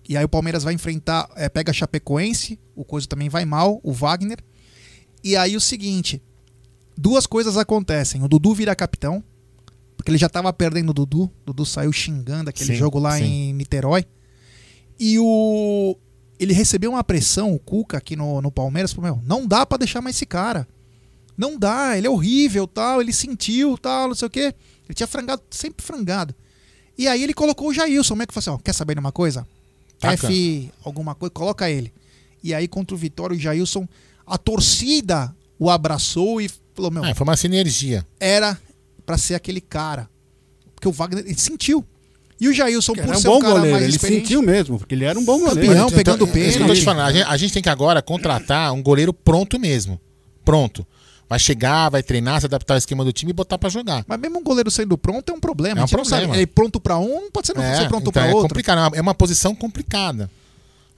E 0.08 0.18
aí 0.18 0.24
o 0.24 0.30
Palmeiras 0.30 0.64
vai 0.64 0.74
enfrentar, 0.74 1.30
é, 1.36 1.48
pega 1.48 1.72
a 1.72 1.74
Chapecoense, 1.74 2.60
o 2.76 2.84
Coisa 2.84 3.08
também 3.08 3.30
vai 3.30 3.46
mal, 3.46 3.80
o 3.84 3.94
Wagner. 3.94 4.40
E 5.24 5.36
aí 5.36 5.56
o 5.56 5.62
seguinte, 5.62 6.22
duas 6.98 7.28
coisas 7.28 7.58
acontecem. 7.58 8.24
O 8.24 8.28
Dudu 8.28 8.54
vira 8.54 8.76
capitão, 8.76 9.24
porque 9.96 10.12
ele 10.12 10.18
já 10.18 10.30
tava 10.30 10.52
perdendo 10.52 10.90
o 10.90 10.94
Dudu. 10.94 11.24
O 11.24 11.46
Dudu 11.48 11.66
saiu 11.66 11.92
xingando 11.92 12.50
aquele 12.50 12.72
Sim, 12.72 12.76
jogo 12.76 13.00
lá 13.00 13.18
sim. 13.18 13.24
em 13.24 13.54
Niterói. 13.54 14.06
E 15.00 15.20
o. 15.20 15.96
Ele 16.40 16.54
recebeu 16.54 16.92
uma 16.92 17.04
pressão, 17.04 17.54
o 17.54 17.60
Cuca, 17.60 17.98
aqui 17.98 18.16
no, 18.16 18.42
no 18.42 18.50
Palmeiras, 18.50 18.94
falou, 18.94 19.14
meu, 19.14 19.24
não 19.26 19.46
dá 19.46 19.66
pra 19.66 19.78
deixar 19.78 20.02
mais 20.02 20.16
esse 20.16 20.26
cara. 20.26 20.66
Não 21.40 21.58
dá, 21.58 21.98
ele 21.98 22.06
é 22.06 22.10
horrível, 22.10 22.68
tal, 22.68 23.00
ele 23.02 23.14
sentiu, 23.14 23.78
tal, 23.78 24.10
não 24.10 24.16
sei 24.16 24.26
o 24.28 24.30
quê. 24.30 24.54
Ele 24.86 24.94
tinha 24.94 25.08
frangado, 25.08 25.42
sempre 25.50 25.86
frangado. 25.86 26.36
E 26.98 27.08
aí 27.08 27.24
ele 27.24 27.34
colocou 27.34 27.70
o 27.70 27.74
Jailson, 27.74 28.10
como 28.14 28.24
é 28.24 28.26
que 28.26 28.34
falou 28.34 28.42
assim, 28.56 28.62
ó, 28.62 28.62
quer 28.62 28.74
saber 28.74 28.96
de 28.96 29.00
uma 29.00 29.14
coisa? 29.14 29.48
Taca. 29.98 30.28
F 30.28 30.70
alguma 30.84 31.16
coisa, 31.16 31.32
coloca 31.32 31.70
ele. 31.70 31.94
E 32.44 32.54
aí 32.54 32.68
contra 32.68 32.94
o 32.94 32.98
Vitória, 32.98 33.38
o 33.38 33.40
Jailson, 33.40 33.88
a 34.28 34.38
torcida 34.38 35.34
o 35.58 35.70
abraçou 35.70 36.42
e 36.42 36.50
falou, 36.74 36.92
meu, 36.92 37.06
É, 37.06 37.14
foi 37.14 37.24
uma 37.26 37.38
sinergia. 37.38 38.06
era 38.20 38.60
pra 39.06 39.18
ser 39.18 39.36
aquele 39.36 39.62
cara. 39.62 40.10
Porque 40.76 40.90
o 40.90 40.92
Wagner, 40.92 41.24
ele 41.26 41.38
sentiu. 41.40 41.86
E 42.38 42.50
o 42.50 42.54
Jailson, 42.54 42.94
por 42.94 43.04
era 43.04 43.12
um 43.18 43.20
ser 43.20 43.28
bom 43.28 43.38
um 43.38 43.42
cara 43.42 43.54
goleiro, 43.54 43.72
mais 43.78 43.88
ele 43.88 43.98
sentiu 44.00 44.42
mesmo, 44.42 44.78
porque 44.78 44.94
ele 44.94 45.06
era 45.06 45.18
um 45.18 45.24
bom 45.24 45.40
goleiro. 45.40 45.56
Campeão, 45.62 45.88
Então, 45.88 45.98
pegando 45.98 46.26
é 46.38 46.40
isso 46.48 46.58
que 46.58 46.64
eu 46.64 46.68
tô 46.68 46.74
pênalti. 46.74 46.80
te 46.80 46.84
falando. 46.86 47.08
A 47.08 47.12
gente, 47.14 47.26
a 47.28 47.38
gente 47.38 47.54
tem 47.54 47.64
que 47.64 47.70
agora 47.70 48.02
contratar 48.02 48.72
um 48.74 48.82
goleiro 48.84 49.14
pronto 49.14 49.58
mesmo. 49.60 50.00
Pronto. 50.46 50.86
Vai 51.30 51.38
chegar, 51.38 51.90
vai 51.90 52.02
treinar, 52.02 52.40
se 52.40 52.48
adaptar 52.48 52.74
ao 52.74 52.78
esquema 52.80 53.06
do 53.06 53.14
time 53.14 53.30
e 53.30 53.34
botar 53.34 53.58
pra 53.60 53.70
jogar. 53.70 54.04
Mas 54.08 54.20
mesmo 54.20 54.40
um 54.40 54.44
goleiro 54.44 54.72
sendo 54.72 54.98
pronto 54.98 55.32
é 55.32 55.36
um 55.36 55.40
problema. 55.40 55.82
É 55.82 55.84
um 55.84 55.88
problema. 55.88 56.28
sabe, 56.28 56.42
é 56.42 56.46
pronto 56.48 56.80
pra 56.80 56.98
um, 56.98 57.22
não 57.22 57.32
pode 57.32 57.46
ser, 57.48 57.54
não 57.56 57.62
ser 57.76 57.88
pronto 57.88 58.02
então 58.10 58.12
pra 58.14 58.26
é 58.26 58.34
outro. 58.34 58.50
complicado. 58.50 58.78
é 58.80 58.82
uma- 58.88 58.98
É 58.98 59.02
uma 59.02 59.14
posição 59.14 59.54
complicada. 59.54 60.30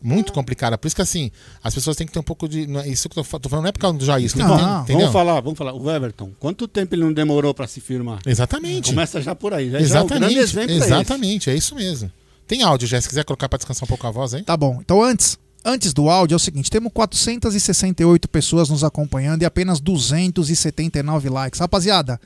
Muito 0.04 0.34
complicada. 0.34 0.78
Por 0.80 0.88
isso 0.88 0.96
que 0.96 1.02
assim, 1.04 1.30
as 1.64 1.76
pessoas 1.76 1.96
têm 1.96 2.08
que 2.08 2.14
ter 2.14 2.18
um 2.18 2.24
pouco 2.24 2.48
de. 2.50 2.62
é- 2.78 2.88
Isso 2.88 3.08
que 3.08 3.20
eu 3.20 3.24
tô 3.24 3.40
tô 3.40 3.50
falando 3.50 3.64
não 3.66 3.70
é 3.70 3.72
por 3.72 3.80
causa 3.80 3.98
do 4.00 4.04
Jair. 4.06 4.32
que 4.32 4.40
Não, 4.40 4.48
não. 4.58 4.82
entendeu? 4.82 5.00
Vamos 5.02 5.14
falar, 5.14 5.42
vamos 5.42 5.58
falar. 5.60 5.74
O 5.74 5.92
Everton, 5.92 6.32
quanto 6.40 6.68
tempo 6.68 6.96
ele 6.96 7.04
não 7.04 7.14
demorou 7.14 7.54
pra 7.54 7.68
se 7.68 7.80
firmar? 7.80 8.20
Exatamente. 8.26 8.90
Começa 8.90 9.22
já 9.22 9.36
por 9.36 9.54
aí. 9.54 9.70
Já, 9.70 9.80
já 9.80 10.00
é 10.00 10.02
um 10.02 10.08
grande 10.08 10.38
Exatamente. 10.40 10.72
é. 10.72 10.76
Exatamente, 10.78 11.50
é 11.52 11.56
isso 11.56 11.76
mesmo. 11.76 12.12
Tem 12.48 12.64
áudio, 12.64 12.88
já. 12.88 13.00
Se 13.00 13.08
quiser 13.08 13.24
colocar 13.26 13.48
pra 13.48 13.58
descansar 13.58 13.84
um 13.84 13.88
pouco 13.88 14.08
a 14.08 14.12
voz 14.12 14.34
aí. 14.34 14.42
Tá 14.42 14.58
bom. 14.58 14.80
Então 14.82 15.04
antes, 15.04 15.38
antes 15.64 15.94
do 15.94 16.10
áudio 16.10 16.36
é 16.36 16.38
o 16.38 16.40
seguinte, 16.40 16.70
temos 16.70 16.92
468 16.94 18.30
pessoas 18.30 18.70
nos 18.70 18.84
acompanhando 18.84 19.42
e 19.42 19.46
apenas 19.46 19.80
279 19.80 21.30
likes. 21.30 21.60
Rapaziada, 21.60 22.20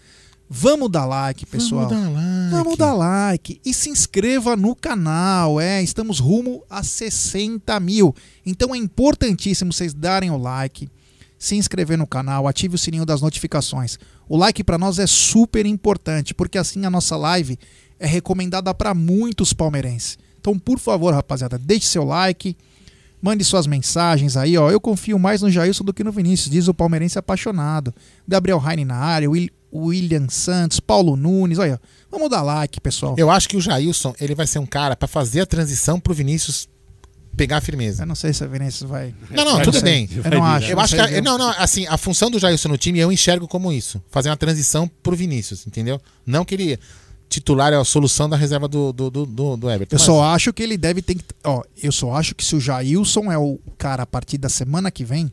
vamos 0.49 0.89
dar 0.89 1.05
like, 1.05 1.45
pessoal. 1.45 1.87
Vamos 1.87 2.03
dar 2.03 2.09
like. 2.09 2.51
Vamos 2.51 2.77
dar 2.77 2.93
like 2.93 3.61
e 3.65 3.73
se 3.73 3.89
inscreva 3.89 4.55
no 4.55 4.75
canal. 4.75 5.59
É, 5.59 5.81
estamos 5.81 6.19
rumo 6.19 6.63
a 6.69 6.83
60 6.83 7.79
mil. 7.79 8.15
Então 8.45 8.73
é 8.73 8.77
importantíssimo 8.77 9.73
vocês 9.73 9.93
darem 9.93 10.31
o 10.31 10.37
like, 10.37 10.89
se 11.37 11.55
inscrever 11.55 11.97
no 11.97 12.07
canal, 12.07 12.47
ative 12.47 12.75
o 12.75 12.79
sininho 12.79 13.05
das 13.05 13.21
notificações. 13.21 13.97
O 14.27 14.37
like 14.37 14.63
para 14.63 14.77
nós 14.77 14.97
é 14.99 15.07
super 15.07 15.65
importante, 15.65 16.33
porque 16.33 16.57
assim 16.57 16.85
a 16.85 16.89
nossa 16.89 17.15
live 17.15 17.59
é 17.99 18.07
recomendada 18.07 18.73
para 18.73 18.93
muitos 18.93 19.53
palmeirenses. 19.53 20.17
Então, 20.39 20.59
por 20.59 20.77
favor, 20.77 21.13
rapaziada, 21.13 21.57
deixe 21.57 21.87
seu 21.87 22.03
like, 22.03 22.55
mande 23.25 23.43
suas 23.43 23.65
mensagens 23.65 24.37
aí, 24.37 24.55
ó. 24.57 24.69
Eu 24.69 24.79
confio 24.79 25.17
mais 25.17 25.41
no 25.41 25.49
Jailson 25.49 25.83
do 25.83 25.91
que 25.93 26.03
no 26.03 26.11
Vinícius, 26.11 26.51
diz 26.51 26.67
o 26.67 26.73
palmeirense 26.73 27.17
apaixonado. 27.17 27.93
Gabriel 28.27 28.61
Heine 28.65 28.85
na 28.85 28.95
área, 28.95 29.27
Will- 29.29 29.49
William 29.73 30.27
Santos, 30.29 30.79
Paulo 30.79 31.15
Nunes, 31.17 31.57
olha. 31.57 31.81
Vamos 32.11 32.29
dar 32.29 32.43
like, 32.43 32.79
pessoal. 32.79 33.15
Eu 33.17 33.29
acho 33.31 33.49
que 33.49 33.57
o 33.57 33.61
Jailson, 33.61 34.13
ele 34.21 34.35
vai 34.35 34.45
ser 34.47 34.59
um 34.59 34.65
cara 34.65 34.95
pra 34.95 35.07
fazer 35.07 35.41
a 35.41 35.45
transição 35.45 35.99
pro 35.99 36.13
Vinícius 36.13 36.69
pegar 37.35 37.57
a 37.57 37.61
firmeza. 37.61 38.03
Eu 38.03 38.07
não 38.07 38.15
sei 38.15 38.31
se 38.31 38.41
a 38.43 38.47
Vinícius 38.47 38.89
vai. 38.89 39.13
Não, 39.31 39.43
não, 39.43 39.55
vai 39.55 39.63
tudo 39.65 39.81
bem. 39.81 40.07
Eu 40.23 40.31
não 40.31 40.43
acho. 40.45 40.69
Eu 40.71 40.75
não 40.77 40.83
acho 40.83 40.95
que. 40.95 41.21
Não, 41.21 41.37
não, 41.37 41.49
assim, 41.57 41.85
a 41.87 41.97
função 41.97 42.31
do 42.31 42.39
Jailson 42.39 42.69
no 42.69 42.77
time 42.77 42.99
eu 42.99 43.11
enxergo 43.11 43.47
como 43.49 43.73
isso. 43.73 44.01
Fazer 44.09 44.29
uma 44.29 44.37
transição 44.37 44.87
pro 45.03 45.15
Vinícius, 45.15 45.67
entendeu? 45.67 45.99
Não 46.25 46.45
que 46.45 46.55
ele 46.55 46.79
titular 47.35 47.71
é 47.73 47.75
a 47.77 47.83
solução 47.83 48.27
da 48.27 48.35
reserva 48.35 48.67
do, 48.67 48.91
do, 48.91 49.09
do, 49.09 49.57
do- 49.57 49.69
Everton. 49.71 49.95
Eu 49.95 49.99
mas- 49.99 50.05
só 50.05 50.23
acho 50.23 50.51
que 50.51 50.61
ele 50.63 50.77
deve 50.77 51.01
ter 51.01 51.15
que. 51.15 51.23
Ó, 51.43 51.61
eu 51.81 51.91
só 51.91 52.13
acho 52.15 52.33
que 52.35 52.43
se 52.43 52.55
o 52.55 52.59
Jailson 52.59 53.31
é 53.31 53.37
o 53.37 53.59
cara 53.77 54.03
a 54.03 54.05
partir 54.05 54.37
da 54.37 54.49
semana 54.49 54.89
que 54.91 55.03
vem, 55.05 55.31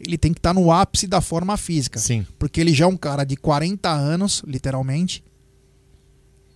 ele 0.00 0.16
tem 0.16 0.32
que 0.32 0.38
estar 0.38 0.54
no 0.54 0.70
ápice 0.70 1.06
da 1.06 1.20
forma 1.20 1.56
física. 1.56 1.98
Sim. 1.98 2.26
Porque 2.38 2.60
ele 2.60 2.72
já 2.72 2.84
é 2.84 2.88
um 2.88 2.96
cara 2.96 3.24
de 3.24 3.36
40 3.36 3.88
anos, 3.90 4.42
literalmente. 4.46 5.22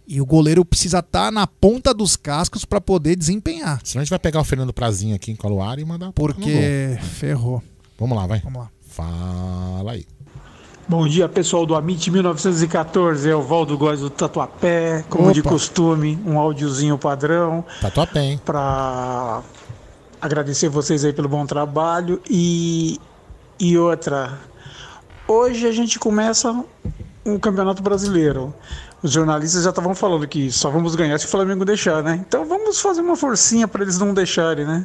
E 0.06 0.20
o 0.20 0.26
goleiro 0.26 0.64
precisa 0.64 0.98
estar 0.98 1.30
na 1.32 1.46
ponta 1.46 1.94
dos 1.94 2.16
cascos 2.16 2.64
para 2.64 2.80
poder 2.80 3.16
desempenhar. 3.16 3.80
Senão 3.84 4.00
a 4.00 4.04
gente 4.04 4.10
vai 4.10 4.18
pegar 4.18 4.40
o 4.40 4.44
Fernando 4.44 4.72
Prazinho 4.72 5.14
aqui 5.14 5.30
em 5.30 5.36
Coloara 5.36 5.80
e 5.80 5.84
mandar. 5.84 6.12
Porque 6.12 6.98
ferrou. 7.18 7.62
Vamos 7.98 8.16
lá, 8.16 8.26
vai. 8.26 8.40
Vamos 8.40 8.62
lá. 8.62 8.70
Fala 8.88 9.92
aí. 9.92 10.04
Bom 10.88 11.06
dia, 11.06 11.28
pessoal 11.28 11.64
do 11.64 11.74
Amit 11.76 12.10
1914. 12.10 13.30
É 13.30 13.34
o 13.34 13.40
Valdo 13.40 13.78
Góes 13.78 14.00
do 14.00 14.10
Tatuapé. 14.10 15.04
Como 15.08 15.24
Opa. 15.24 15.32
de 15.32 15.42
costume, 15.42 16.18
um 16.26 16.38
áudiozinho 16.38 16.98
padrão 16.98 17.64
Tatuapé, 17.80 18.20
hein? 18.20 18.40
para 18.44 19.42
agradecer 20.20 20.68
vocês 20.68 21.04
aí 21.04 21.12
pelo 21.12 21.28
bom 21.28 21.46
trabalho. 21.46 22.20
E, 22.28 22.98
e 23.60 23.78
outra, 23.78 24.38
hoje 25.26 25.66
a 25.66 25.72
gente 25.72 25.98
começa 25.98 26.64
um 27.24 27.38
campeonato 27.38 27.80
brasileiro. 27.80 28.52
Os 29.02 29.12
jornalistas 29.12 29.62
já 29.62 29.70
estavam 29.70 29.94
falando 29.94 30.26
que 30.26 30.50
só 30.50 30.68
vamos 30.68 30.96
ganhar 30.96 31.18
se 31.18 31.26
o 31.26 31.28
Flamengo 31.28 31.64
deixar, 31.64 32.02
né? 32.02 32.22
Então 32.26 32.44
vamos 32.44 32.80
fazer 32.80 33.00
uma 33.00 33.16
forcinha 33.16 33.68
para 33.68 33.82
eles 33.82 33.98
não 33.98 34.12
deixarem, 34.12 34.64
né? 34.64 34.84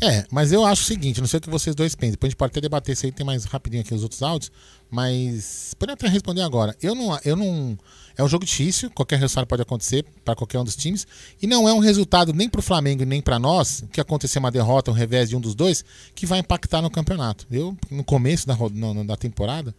É, 0.00 0.24
mas 0.30 0.52
eu 0.52 0.64
acho 0.64 0.82
o 0.82 0.84
seguinte, 0.86 1.20
não 1.20 1.26
sei 1.26 1.38
o 1.38 1.40
que 1.40 1.50
vocês 1.50 1.74
dois 1.74 1.94
pensam. 1.94 2.12
Depois 2.12 2.28
a 2.28 2.30
gente 2.30 2.36
pode 2.38 2.50
até 2.50 2.60
debater 2.60 2.92
isso 2.92 3.04
aí, 3.06 3.12
tem 3.12 3.26
mais 3.26 3.44
rapidinho 3.44 3.82
aqui 3.82 3.92
os 3.94 4.02
outros 4.02 4.22
áudios. 4.22 4.50
Mas 4.90 5.74
pode 5.78 5.92
até 5.92 6.08
responder 6.08 6.42
agora. 6.42 6.74
Eu 6.82 6.94
não, 6.94 7.18
eu 7.24 7.36
não. 7.36 7.78
É 8.16 8.22
um 8.24 8.28
jogo 8.28 8.44
difícil, 8.44 8.90
qualquer 8.90 9.18
resultado 9.18 9.46
pode 9.46 9.62
acontecer 9.62 10.04
para 10.24 10.34
qualquer 10.34 10.58
um 10.58 10.64
dos 10.64 10.74
times. 10.76 11.06
E 11.40 11.46
não 11.46 11.68
é 11.68 11.72
um 11.72 11.78
resultado 11.78 12.32
nem 12.32 12.48
pro 12.48 12.60
Flamengo 12.62 13.02
e 13.02 13.06
nem 13.06 13.20
para 13.22 13.38
nós, 13.38 13.84
que 13.92 14.00
acontecer 14.00 14.38
uma 14.38 14.50
derrota, 14.50 14.90
um 14.90 14.94
revés 14.94 15.28
de 15.28 15.36
um 15.36 15.40
dos 15.40 15.54
dois, 15.54 15.84
que 16.14 16.26
vai 16.26 16.38
impactar 16.40 16.82
no 16.82 16.90
campeonato. 16.90 17.46
Eu, 17.50 17.76
no 17.90 18.02
começo 18.02 18.46
da, 18.46 18.56
no- 18.56 19.04
da 19.04 19.16
temporada, 19.16 19.74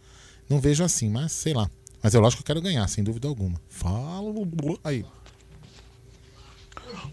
não 0.48 0.58
vejo 0.60 0.82
assim, 0.84 1.08
mas 1.10 1.32
sei 1.32 1.52
lá. 1.52 1.68
Mas 2.02 2.14
é 2.14 2.18
lógico 2.18 2.42
que 2.42 2.50
eu 2.50 2.54
quero 2.54 2.62
ganhar, 2.64 2.88
sem 2.88 3.04
dúvida 3.04 3.28
alguma. 3.28 3.60
Fala 3.68 4.32
aí. 4.84 5.04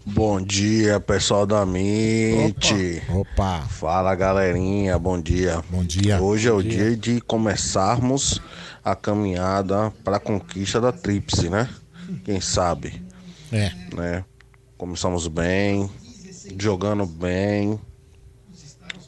Bom 0.06 0.40
dia, 0.40 0.98
pessoal 1.00 1.46
da 1.46 1.62
MIT. 1.62 3.02
Opa. 3.10 3.60
Fala, 3.68 4.14
galerinha. 4.14 4.98
Bom 4.98 5.20
dia. 5.20 5.62
Bom 5.70 5.84
dia. 5.84 6.20
Hoje 6.20 6.48
é 6.48 6.52
o 6.52 6.56
Bom 6.62 6.68
dia 6.68 6.96
de 6.96 7.20
começarmos 7.20 8.40
a 8.84 8.94
caminhada 8.96 9.92
para 10.02 10.16
a 10.16 10.20
conquista 10.20 10.80
da 10.80 10.92
tríplice, 10.92 11.50
né? 11.50 11.68
Quem 12.24 12.40
sabe, 12.40 13.02
É. 13.52 13.70
né? 13.94 14.24
Começamos 14.78 15.26
bem, 15.28 15.90
jogando 16.58 17.04
bem, 17.04 17.78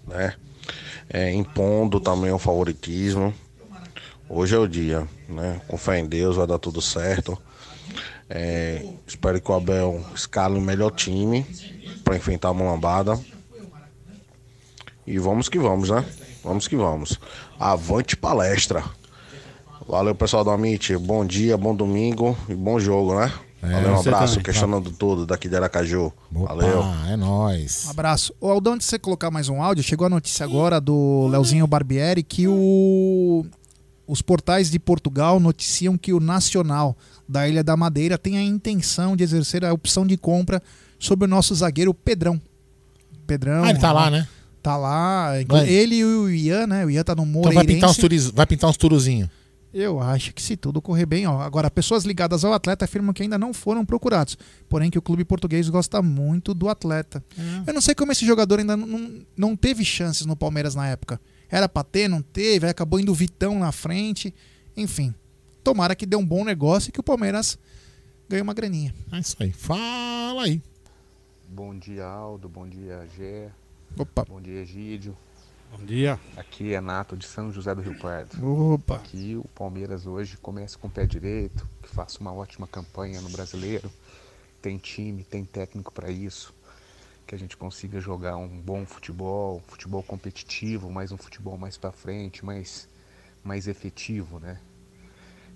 né? 0.06 0.34
É, 1.08 1.32
impondo 1.32 1.98
também 1.98 2.30
o 2.30 2.38
favoritismo. 2.38 3.32
Hoje 4.28 4.54
é 4.54 4.58
o 4.58 4.68
dia, 4.68 5.08
né? 5.28 5.60
Com 5.66 5.76
fé 5.78 5.98
em 5.98 6.06
Deus 6.06 6.36
vai 6.36 6.46
dar 6.46 6.58
tudo 6.58 6.80
certo. 6.82 7.38
É, 8.32 8.86
espero 9.04 9.40
que 9.40 9.50
o 9.50 9.54
Abel 9.54 10.00
escale 10.14 10.56
o 10.56 10.60
melhor 10.60 10.92
time 10.92 11.44
para 12.04 12.16
enfrentar 12.16 12.50
a 12.50 12.54
mulambada. 12.54 13.18
E 15.04 15.18
vamos 15.18 15.48
que 15.48 15.58
vamos, 15.58 15.90
né? 15.90 16.04
Vamos 16.44 16.68
que 16.68 16.76
vamos. 16.76 17.18
Avante 17.58 18.16
palestra. 18.16 18.84
Valeu, 19.88 20.14
pessoal 20.14 20.44
do 20.44 20.50
Amit. 20.50 20.96
Bom 20.96 21.26
dia, 21.26 21.56
bom 21.56 21.74
domingo 21.74 22.38
e 22.48 22.54
bom 22.54 22.78
jogo, 22.78 23.18
né? 23.18 23.32
Valeu, 23.60 23.94
um 23.94 23.96
você 23.96 24.08
abraço. 24.08 24.34
também. 24.34 24.44
Questionando 24.44 24.92
tudo 24.92 25.26
daqui 25.26 25.48
de 25.48 25.56
Aracaju. 25.56 26.12
Valeu. 26.30 26.82
Ah, 26.84 27.10
é 27.10 27.16
nóis. 27.16 27.86
Um 27.88 27.90
abraço. 27.90 28.32
Ô, 28.40 28.48
Aldão, 28.48 28.74
antes 28.74 28.86
de 28.86 28.90
você 28.90 28.98
colocar 29.00 29.32
mais 29.32 29.48
um 29.48 29.60
áudio, 29.60 29.82
chegou 29.82 30.06
a 30.06 30.10
notícia 30.10 30.44
agora 30.44 30.80
do 30.80 31.26
Leozinho 31.26 31.66
Barbieri 31.66 32.22
que 32.22 32.46
o... 32.46 33.44
os 34.06 34.22
portais 34.22 34.70
de 34.70 34.78
Portugal 34.78 35.40
noticiam 35.40 35.98
que 35.98 36.12
o 36.12 36.20
Nacional 36.20 36.96
da 37.30 37.48
Ilha 37.48 37.62
da 37.62 37.76
Madeira 37.76 38.18
tem 38.18 38.36
a 38.36 38.42
intenção 38.42 39.14
de 39.14 39.22
exercer 39.22 39.64
a 39.64 39.72
opção 39.72 40.04
de 40.04 40.16
compra 40.16 40.60
sobre 40.98 41.26
o 41.26 41.28
nosso 41.28 41.54
zagueiro 41.54 41.94
Pedrão. 41.94 42.40
Pedrão. 43.26 43.62
Ah, 43.62 43.70
ele 43.70 43.78
tá 43.78 43.92
lá, 43.92 44.10
né? 44.10 44.26
Tá 44.60 44.76
lá. 44.76 45.30
Vai. 45.46 45.68
Ele 45.68 45.96
e 45.96 46.04
o 46.04 46.28
Ian, 46.28 46.66
né? 46.66 46.84
O 46.84 46.90
Ian 46.90 47.04
tá 47.04 47.14
no 47.14 47.22
Então 47.22 47.32
Moreirense. 47.32 47.54
vai 47.54 47.74
pintar 47.74 47.90
uns, 47.90 47.96
turiz... 47.96 48.30
vai 48.30 48.46
pintar 48.46 48.68
uns 48.68 48.76
turuzinhos. 48.76 49.30
Eu 49.72 50.00
acho 50.00 50.34
que 50.34 50.42
se 50.42 50.56
tudo 50.56 50.82
correr 50.82 51.06
bem, 51.06 51.28
ó. 51.28 51.40
Agora, 51.40 51.70
pessoas 51.70 52.04
ligadas 52.04 52.44
ao 52.44 52.52
atleta 52.52 52.84
afirmam 52.84 53.12
que 53.14 53.22
ainda 53.22 53.38
não 53.38 53.54
foram 53.54 53.86
procurados. 53.86 54.36
Porém, 54.68 54.90
que 54.90 54.98
o 54.98 55.02
clube 55.02 55.24
português 55.24 55.68
gosta 55.68 56.02
muito 56.02 56.52
do 56.52 56.68
atleta. 56.68 57.24
Eu 57.64 57.72
não 57.72 57.80
sei 57.80 57.94
como 57.94 58.10
esse 58.10 58.26
jogador 58.26 58.58
ainda 58.58 58.76
não, 58.76 59.22
não, 59.36 59.56
teve 59.56 59.84
chances 59.84 60.26
no 60.26 60.34
Palmeiras 60.34 60.74
na 60.74 60.88
época. 60.88 61.20
Era 61.48 61.68
pra 61.68 61.84
ter, 61.84 62.08
não 62.08 62.20
teve, 62.20 62.66
acabou 62.66 62.98
indo 62.98 63.12
o 63.12 63.14
Vitão 63.14 63.60
na 63.60 63.70
frente. 63.70 64.34
Enfim. 64.76 65.14
Tomara 65.70 65.94
que 65.94 66.04
dê 66.04 66.16
um 66.16 66.26
bom 66.26 66.44
negócio 66.44 66.88
e 66.88 66.92
que 66.92 66.98
o 66.98 67.02
Palmeiras 67.02 67.56
ganhe 68.28 68.42
uma 68.42 68.52
graninha. 68.52 68.92
É 69.12 69.20
isso 69.20 69.36
aí. 69.38 69.52
Fala 69.52 70.42
aí. 70.42 70.60
Bom 71.48 71.78
dia, 71.78 72.04
Aldo. 72.04 72.48
Bom 72.48 72.68
dia, 72.68 73.06
Gé. 73.16 73.52
Opa. 73.96 74.24
Bom 74.24 74.40
dia, 74.40 74.62
Egídio. 74.62 75.16
Bom 75.70 75.84
dia. 75.84 76.18
Aqui 76.36 76.74
é 76.74 76.80
Nato 76.80 77.16
de 77.16 77.24
São 77.24 77.52
José 77.52 77.72
do 77.72 77.82
Rio 77.82 77.96
Pardo. 78.00 78.44
Opa. 78.44 78.98
Que 78.98 79.36
o 79.36 79.44
Palmeiras 79.54 80.08
hoje 80.08 80.36
comece 80.38 80.76
com 80.76 80.88
o 80.88 80.90
pé 80.90 81.06
direito, 81.06 81.64
que 81.80 81.88
faça 81.88 82.18
uma 82.18 82.32
ótima 82.32 82.66
campanha 82.66 83.20
no 83.20 83.28
brasileiro. 83.28 83.88
Tem 84.60 84.76
time, 84.76 85.22
tem 85.22 85.44
técnico 85.44 85.92
para 85.92 86.10
isso. 86.10 86.52
Que 87.28 87.36
a 87.36 87.38
gente 87.38 87.56
consiga 87.56 88.00
jogar 88.00 88.36
um 88.36 88.48
bom 88.48 88.84
futebol, 88.84 89.62
futebol 89.68 90.02
competitivo, 90.02 90.90
mas 90.90 91.12
um 91.12 91.16
futebol 91.16 91.56
mais 91.56 91.76
para 91.76 91.92
frente, 91.92 92.44
mais, 92.44 92.88
mais 93.44 93.68
efetivo, 93.68 94.40
né? 94.40 94.58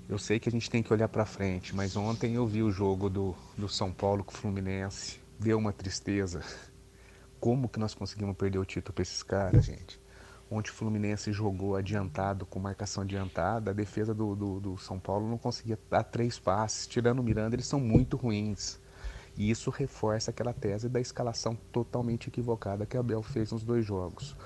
Eu 0.07 0.19
sei 0.19 0.39
que 0.39 0.51
a 0.51 0.53
gente 0.53 0.69
tem 0.69 0.83
que 0.83 0.93
olhar 0.93 1.09
para 1.09 1.25
frente, 1.25 1.75
mas 1.75 1.97
ontem 1.97 2.35
eu 2.35 2.47
vi 2.47 2.63
o 2.63 2.71
jogo 2.71 3.09
do, 3.09 3.35
do 3.57 3.67
São 3.71 3.91
Paulo 3.91 4.23
com 4.23 4.33
o 4.33 4.37
Fluminense. 4.37 5.19
Deu 5.41 5.57
uma 5.57 5.73
tristeza. 5.73 6.43
Como 7.41 7.71
que 7.71 7.79
nós 7.79 7.95
conseguimos 7.95 8.37
perder 8.37 8.59
o 8.59 8.67
título 8.67 8.93
para 8.93 9.03
esses 9.03 9.23
caras, 9.23 9.65
gente? 9.65 9.99
Ontem 10.51 10.71
o 10.71 10.75
Fluminense 10.75 11.33
jogou 11.33 11.75
adiantado, 11.75 12.45
com 12.45 12.61
marcação 12.61 13.03
adiantada, 13.03 13.71
a 13.71 13.75
defesa 13.75 14.15
do, 14.15 14.37
do, 14.37 14.61
do 14.61 14.77
São 14.77 15.01
Paulo 15.01 15.27
não 15.27 15.39
conseguia 15.39 15.79
dar 15.89 16.03
três 16.03 16.39
passes. 16.39 16.87
Tirando 16.87 17.21
o 17.21 17.25
Miranda, 17.25 17.57
eles 17.57 17.67
são 17.67 17.81
muito 17.81 18.19
ruins. 18.19 18.79
E 19.39 19.51
isso 19.51 19.71
reforça 19.71 20.31
aquela 20.31 20.53
tese 20.53 20.87
da 20.87 21.01
escalação 21.01 21.57
totalmente 21.73 22.29
equivocada 22.29 22.85
que 22.85 22.99
a 22.99 23.01
Abel 23.01 23.23
fez 23.23 23.53
nos 23.53 23.65
dois 23.65 23.87
jogos. 23.87 24.37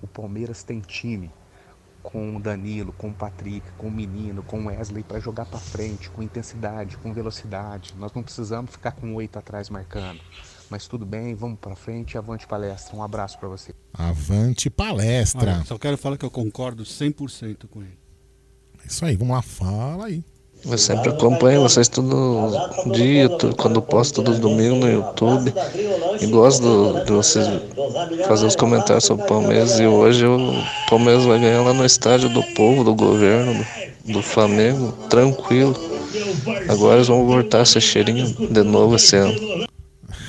O 0.00 0.06
Palmeiras 0.06 0.62
tem 0.62 0.80
time 0.80 1.32
com 2.02 2.36
o 2.36 2.40
Danilo, 2.40 2.92
com 2.92 3.08
o 3.08 3.14
Patrick, 3.14 3.66
com 3.76 3.88
o 3.88 3.90
Menino, 3.90 4.42
com 4.42 4.60
o 4.60 4.66
Wesley 4.66 5.02
para 5.02 5.20
jogar 5.20 5.46
para 5.46 5.58
frente, 5.58 6.10
com 6.10 6.22
intensidade, 6.22 6.96
com 6.96 7.12
velocidade. 7.12 7.94
Nós 7.98 8.12
não 8.12 8.22
precisamos 8.22 8.72
ficar 8.72 8.92
com 8.92 9.14
oito 9.14 9.38
atrás 9.38 9.68
marcando. 9.70 10.20
Mas 10.70 10.86
tudo 10.86 11.04
bem, 11.04 11.34
vamos 11.34 11.58
para 11.58 11.74
frente 11.74 12.14
e 12.14 12.18
avante 12.18 12.46
palestra. 12.46 12.96
Um 12.96 13.02
abraço 13.02 13.38
para 13.38 13.48
você. 13.48 13.74
Avante 13.92 14.70
palestra. 14.70 15.56
Olha, 15.56 15.64
só 15.64 15.76
quero 15.76 15.98
falar 15.98 16.16
que 16.16 16.24
eu 16.24 16.30
concordo 16.30 16.84
100% 16.84 17.66
com 17.68 17.82
ele. 17.82 17.98
É 18.82 18.86
Isso 18.86 19.04
aí, 19.04 19.16
vamos 19.16 19.34
lá, 19.34 19.42
fala 19.42 20.06
aí. 20.06 20.24
Eu 20.64 20.76
sempre 20.78 21.10
acompanho 21.10 21.62
vocês 21.62 21.88
todo 21.88 22.50
dia, 22.92 23.28
quando 23.56 23.80
posto 23.80 24.16
todos 24.16 24.34
os 24.34 24.40
domingos 24.40 24.78
no 24.78 24.90
YouTube. 24.90 25.52
E 26.20 26.26
gosto 26.26 27.02
de 27.04 27.12
vocês 27.12 27.46
fazer 28.26 28.46
os 28.46 28.56
comentários 28.56 29.04
sobre 29.04 29.24
o 29.24 29.26
Palmeiras. 29.26 29.78
E 29.80 29.86
hoje 29.86 30.26
o 30.26 30.38
Palmeiras 30.88 31.24
vai 31.24 31.40
ganhar 31.40 31.62
lá 31.62 31.72
no 31.72 31.84
estádio 31.84 32.28
do 32.28 32.42
povo, 32.54 32.84
do 32.84 32.94
governo, 32.94 33.64
do, 34.04 34.12
do 34.14 34.22
Flamengo, 34.22 34.92
tranquilo. 35.08 35.74
Agora 36.68 36.96
eles 36.96 37.08
vão 37.08 37.26
voltar 37.26 37.62
a 37.62 37.64
ser 37.64 37.80
cheirinho 37.80 38.26
de 38.26 38.62
novo 38.62 38.96
esse 38.96 39.16
ano. 39.16 39.32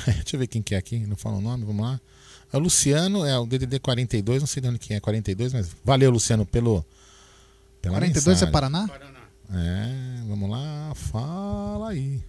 Deixa 0.06 0.36
eu 0.36 0.40
ver 0.40 0.48
quem 0.48 0.62
que 0.62 0.76
é 0.76 0.78
aqui, 0.78 1.00
não 1.00 1.16
fala 1.16 1.38
o 1.38 1.42
nome, 1.42 1.66
vamos 1.66 1.86
lá. 1.86 2.00
É 2.54 2.58
o 2.58 2.60
Luciano, 2.60 3.26
é 3.26 3.38
o 3.38 3.46
DDD 3.46 3.80
42, 3.80 4.42
não 4.42 4.48
sei 4.48 4.62
de 4.62 4.68
onde 4.70 4.80
que 4.80 4.94
é 4.94 5.00
42, 5.00 5.54
mas 5.54 5.70
valeu, 5.84 6.12
Luciano, 6.12 6.46
pelo. 6.46 6.86
Pela 7.82 7.96
42 7.96 8.28
é 8.28 8.30
mensagem. 8.30 8.52
Paraná? 8.52 8.90
É, 9.54 9.86
vamos 10.30 10.50
lá, 10.50 10.94
fala 10.96 11.90
aí. 11.90 12.20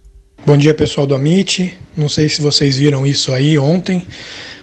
Bom 0.45 0.57
dia 0.57 0.73
pessoal 0.73 1.07
do 1.07 1.15
Amit. 1.15 1.77
Não 1.95 2.09
sei 2.09 2.27
se 2.27 2.41
vocês 2.41 2.75
viram 2.77 3.07
isso 3.07 3.31
aí 3.31 3.57
ontem. 3.57 4.05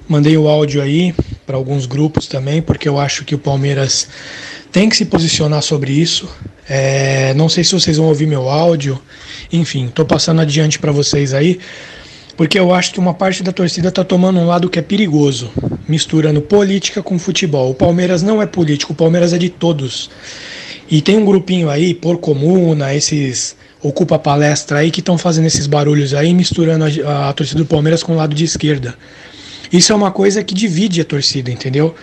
Mandei 0.06 0.36
o 0.36 0.46
áudio 0.46 0.82
aí 0.82 1.14
para 1.46 1.56
alguns 1.56 1.86
grupos 1.86 2.26
também, 2.26 2.60
porque 2.60 2.86
eu 2.86 2.98
acho 2.98 3.24
que 3.24 3.34
o 3.34 3.38
Palmeiras 3.38 4.08
tem 4.70 4.90
que 4.90 4.96
se 4.96 5.06
posicionar 5.06 5.62
sobre 5.62 5.92
isso. 5.92 6.28
É, 6.68 7.32
não 7.32 7.48
sei 7.48 7.64
se 7.64 7.72
vocês 7.72 7.96
vão 7.96 8.08
ouvir 8.08 8.26
meu 8.26 8.50
áudio. 8.50 9.00
Enfim, 9.50 9.86
estou 9.86 10.04
passando 10.04 10.42
adiante 10.42 10.78
para 10.78 10.92
vocês 10.92 11.32
aí, 11.32 11.58
porque 12.36 12.58
eu 12.58 12.74
acho 12.74 12.92
que 12.92 13.00
uma 13.00 13.14
parte 13.14 13.42
da 13.42 13.52
torcida 13.52 13.88
está 13.88 14.04
tomando 14.04 14.38
um 14.38 14.46
lado 14.46 14.68
que 14.68 14.78
é 14.78 14.82
perigoso, 14.82 15.50
misturando 15.88 16.42
política 16.42 17.02
com 17.02 17.18
futebol. 17.18 17.70
O 17.70 17.74
Palmeiras 17.74 18.22
não 18.22 18.42
é 18.42 18.44
político, 18.44 18.92
o 18.92 18.96
Palmeiras 18.96 19.32
é 19.32 19.38
de 19.38 19.48
todos. 19.48 20.10
E 20.90 21.00
tem 21.00 21.16
um 21.16 21.24
grupinho 21.24 21.70
aí, 21.70 21.94
por 21.94 22.18
comuna, 22.18 22.94
esses 22.94 23.56
ocupa 23.82 24.18
palestra 24.18 24.80
aí 24.80 24.90
que 24.90 25.00
estão 25.00 25.16
fazendo 25.16 25.46
esses 25.46 25.66
barulhos 25.66 26.12
aí, 26.12 26.34
misturando 26.34 26.84
a, 27.06 27.30
a 27.30 27.32
torcida 27.32 27.60
do 27.60 27.66
Palmeiras 27.66 28.02
com 28.02 28.12
o 28.12 28.16
lado 28.16 28.34
de 28.34 28.44
esquerda. 28.44 28.94
Isso 29.72 29.92
é 29.92 29.96
uma 29.96 30.10
coisa 30.10 30.42
que 30.42 30.52
divide 30.52 31.00
a 31.00 31.04
torcida, 31.04 31.50
entendeu? 31.50 31.94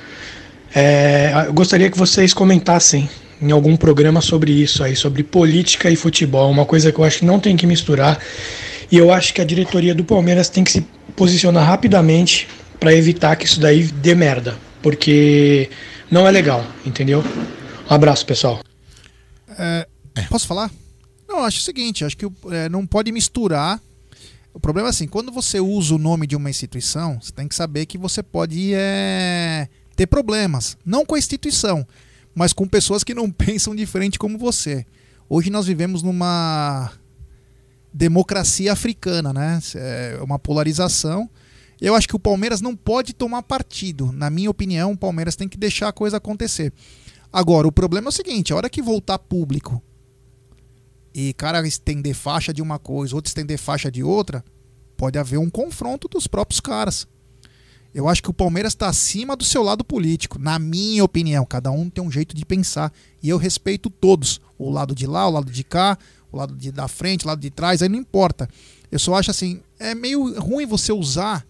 É, 0.73 1.31
eu 1.47 1.53
gostaria 1.53 1.89
que 1.89 1.97
vocês 1.97 2.33
comentassem 2.33 3.09
em 3.41 3.51
algum 3.51 3.75
programa 3.75 4.21
sobre 4.21 4.51
isso 4.51 4.83
aí, 4.83 4.95
sobre 4.95 5.21
política 5.21 5.89
e 5.89 5.95
futebol, 5.95 6.49
uma 6.49 6.65
coisa 6.65 6.91
que 6.91 6.99
eu 6.99 7.03
acho 7.03 7.19
que 7.19 7.25
não 7.25 7.39
tem 7.39 7.55
que 7.55 7.67
misturar. 7.67 8.19
E 8.91 8.97
eu 8.97 9.11
acho 9.11 9.33
que 9.33 9.41
a 9.41 9.45
diretoria 9.45 9.93
do 9.93 10.03
Palmeiras 10.03 10.49
tem 10.49 10.63
que 10.63 10.71
se 10.71 10.85
posicionar 11.15 11.65
rapidamente 11.65 12.47
para 12.79 12.93
evitar 12.93 13.35
que 13.35 13.45
isso 13.45 13.59
daí 13.59 13.83
dê 13.83 14.15
merda, 14.15 14.55
porque 14.81 15.69
não 16.09 16.27
é 16.27 16.31
legal, 16.31 16.65
entendeu? 16.85 17.23
Um 17.89 17.93
abraço, 17.93 18.25
pessoal. 18.25 18.66
É, 19.57 19.87
posso 20.29 20.47
falar? 20.47 20.71
Não, 21.27 21.43
acho 21.43 21.59
o 21.59 21.63
seguinte, 21.63 22.05
acho 22.05 22.15
que 22.15 22.25
é, 22.51 22.69
não 22.69 22.85
pode 22.85 23.11
misturar. 23.11 23.81
O 24.53 24.59
problema 24.59 24.87
é 24.87 24.91
assim, 24.91 25.07
quando 25.07 25.31
você 25.31 25.59
usa 25.59 25.93
o 25.93 25.97
nome 25.99 26.25
de 26.25 26.35
uma 26.35 26.49
instituição, 26.49 27.19
você 27.21 27.31
tem 27.31 27.47
que 27.47 27.55
saber 27.55 27.85
que 27.85 27.97
você 27.97 28.23
pode 28.23 28.71
é, 28.73 29.67
ter 29.95 30.07
problemas. 30.07 30.77
Não 30.85 31.05
com 31.05 31.15
a 31.15 31.19
instituição, 31.19 31.85
mas 32.33 32.53
com 32.53 32.67
pessoas 32.67 33.03
que 33.03 33.13
não 33.13 33.29
pensam 33.31 33.75
diferente 33.75 34.17
como 34.17 34.37
você. 34.37 34.85
Hoje 35.29 35.49
nós 35.49 35.67
vivemos 35.67 36.01
numa 36.01 36.91
democracia 37.93 38.71
africana, 38.71 39.33
né? 39.33 39.59
É 39.75 40.19
uma 40.21 40.39
polarização. 40.39 41.29
Eu 41.79 41.93
acho 41.95 42.07
que 42.07 42.15
o 42.15 42.19
Palmeiras 42.19 42.61
não 42.61 42.75
pode 42.75 43.13
tomar 43.13 43.43
partido. 43.43 44.11
Na 44.11 44.29
minha 44.29 44.49
opinião, 44.49 44.93
o 44.93 44.97
Palmeiras 44.97 45.35
tem 45.35 45.49
que 45.49 45.57
deixar 45.57 45.89
a 45.89 45.93
coisa 45.93 46.17
acontecer. 46.17 46.73
Agora, 47.31 47.67
o 47.67 47.71
problema 47.71 48.07
é 48.07 48.09
o 48.09 48.13
seguinte: 48.13 48.53
a 48.53 48.55
hora 48.55 48.69
que 48.69 48.81
voltar 48.81 49.19
público 49.19 49.81
e 51.13 51.33
cara 51.33 51.65
estender 51.67 52.13
faixa 52.13 52.53
de 52.53 52.61
uma 52.61 52.77
coisa, 52.77 53.15
outro 53.15 53.29
estender 53.29 53.57
faixa 53.57 53.91
de 53.91 54.03
outra, 54.03 54.43
pode 54.95 55.17
haver 55.17 55.37
um 55.37 55.49
confronto 55.49 56.07
dos 56.07 56.27
próprios 56.27 56.59
caras. 56.59 57.07
Eu 57.93 58.07
acho 58.07 58.21
que 58.21 58.29
o 58.29 58.33
Palmeiras 58.33 58.73
está 58.73 58.87
acima 58.87 59.35
do 59.35 59.43
seu 59.43 59.63
lado 59.63 59.83
político, 59.83 60.37
na 60.37 60.59
minha 60.59 61.03
opinião. 61.03 61.45
Cada 61.45 61.71
um 61.71 61.89
tem 61.89 62.03
um 62.03 62.11
jeito 62.11 62.35
de 62.35 62.45
pensar 62.45 62.93
e 63.23 63.29
eu 63.29 63.37
respeito 63.37 63.89
todos, 63.89 64.39
o 64.57 64.69
lado 64.69 64.93
de 64.93 65.07
lá, 65.07 65.27
o 65.27 65.31
lado 65.31 65.51
de 65.51 65.63
cá, 65.63 65.97
o 66.31 66.37
lado 66.37 66.55
de, 66.55 66.71
da 66.71 66.87
frente, 66.87 67.25
lado 67.25 67.41
de 67.41 67.49
trás, 67.49 67.81
aí 67.81 67.89
não 67.89 67.97
importa. 67.97 68.47
Eu 68.91 68.99
só 68.99 69.15
acho 69.15 69.31
assim, 69.31 69.61
é 69.79 69.95
meio 69.95 70.39
ruim 70.39 70.65
você 70.65 70.91
usar 70.91 71.45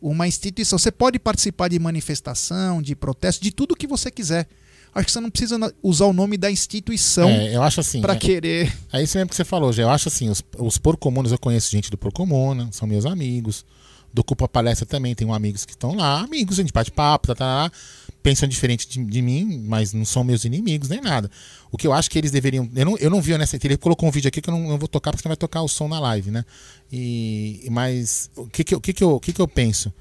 uma 0.00 0.28
instituição. 0.28 0.78
Você 0.78 0.90
pode 0.92 1.18
participar 1.18 1.68
de 1.68 1.78
manifestação, 1.78 2.80
de 2.80 2.94
protesto, 2.94 3.42
de 3.42 3.50
tudo 3.50 3.76
que 3.76 3.86
você 3.86 4.10
quiser. 4.10 4.46
Acho 4.94 5.06
que 5.06 5.12
você 5.12 5.20
não 5.20 5.30
precisa 5.30 5.74
usar 5.82 6.06
o 6.06 6.12
nome 6.12 6.36
da 6.36 6.50
instituição 6.50 7.28
É, 7.28 7.54
eu 7.54 7.62
acho 7.62 7.80
assim. 7.80 8.00
para 8.00 8.14
é- 8.14 8.16
querer. 8.16 8.72
É 8.92 9.02
isso 9.02 9.16
mesmo 9.16 9.30
que 9.30 9.36
você 9.36 9.44
falou, 9.44 9.72
já. 9.72 9.82
Eu 9.84 9.90
acho 9.90 10.08
assim, 10.08 10.28
os, 10.28 10.42
os 10.58 10.78
porcomunas, 10.78 11.30
eu 11.32 11.38
conheço 11.38 11.70
gente 11.70 11.90
do 11.90 11.96
Porcomuna, 11.98 12.68
são 12.72 12.88
meus 12.88 13.06
amigos. 13.06 13.64
Do 14.12 14.24
Culpa 14.24 14.48
Palestra 14.48 14.84
também, 14.84 15.14
tenho 15.14 15.32
amigos 15.32 15.64
que 15.64 15.70
estão 15.70 15.94
lá, 15.94 16.18
amigos, 16.22 16.58
a 16.58 16.62
gente 16.62 16.72
bate 16.72 16.90
papo, 16.90 17.28
tá, 17.28 17.34
tá, 17.36 17.70
tá, 17.70 17.76
pensam 18.20 18.48
diferente 18.48 18.88
de, 18.88 19.04
de 19.04 19.22
mim, 19.22 19.62
mas 19.64 19.92
não 19.92 20.04
são 20.04 20.24
meus 20.24 20.44
inimigos 20.44 20.88
nem 20.88 21.00
nada. 21.00 21.30
O 21.70 21.76
que 21.78 21.86
eu 21.86 21.92
acho 21.92 22.10
que 22.10 22.18
eles 22.18 22.32
deveriam. 22.32 22.68
Eu 22.74 22.84
não, 22.84 22.98
eu 22.98 23.08
não 23.08 23.22
vi 23.22 23.38
nessa. 23.38 23.56
Ele 23.62 23.76
colocou 23.76 24.08
um 24.08 24.10
vídeo 24.10 24.26
aqui 24.26 24.40
que 24.42 24.50
eu 24.50 24.54
não, 24.54 24.70
não 24.70 24.76
vou 24.78 24.88
tocar 24.88 25.12
porque 25.12 25.22
você 25.22 25.28
vai 25.28 25.36
tocar 25.36 25.62
o 25.62 25.68
som 25.68 25.86
na 25.86 26.00
live, 26.00 26.32
né? 26.32 26.44
E, 26.90 27.68
mas 27.70 28.28
o 28.34 28.48
que, 28.48 28.64
que, 28.64 28.74
eu- 28.74 28.78
o 28.78 28.80
que, 28.80 28.92
que, 28.92 29.04
eu, 29.04 29.10
o 29.14 29.20
que, 29.20 29.32
que 29.32 29.40
eu 29.40 29.46
penso? 29.46 29.92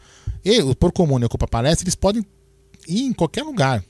E, 0.43 0.59
o 0.63 0.73
Porcomuna 0.75 1.25
e 1.25 1.27
o 1.27 1.29
Culpa 1.29 1.47
Palestra, 1.47 1.83
eles 1.83 1.93
podem 1.93 2.25
ir 2.87 3.01
em 3.03 3.13
qualquer 3.13 3.43
lugar. 3.43 3.83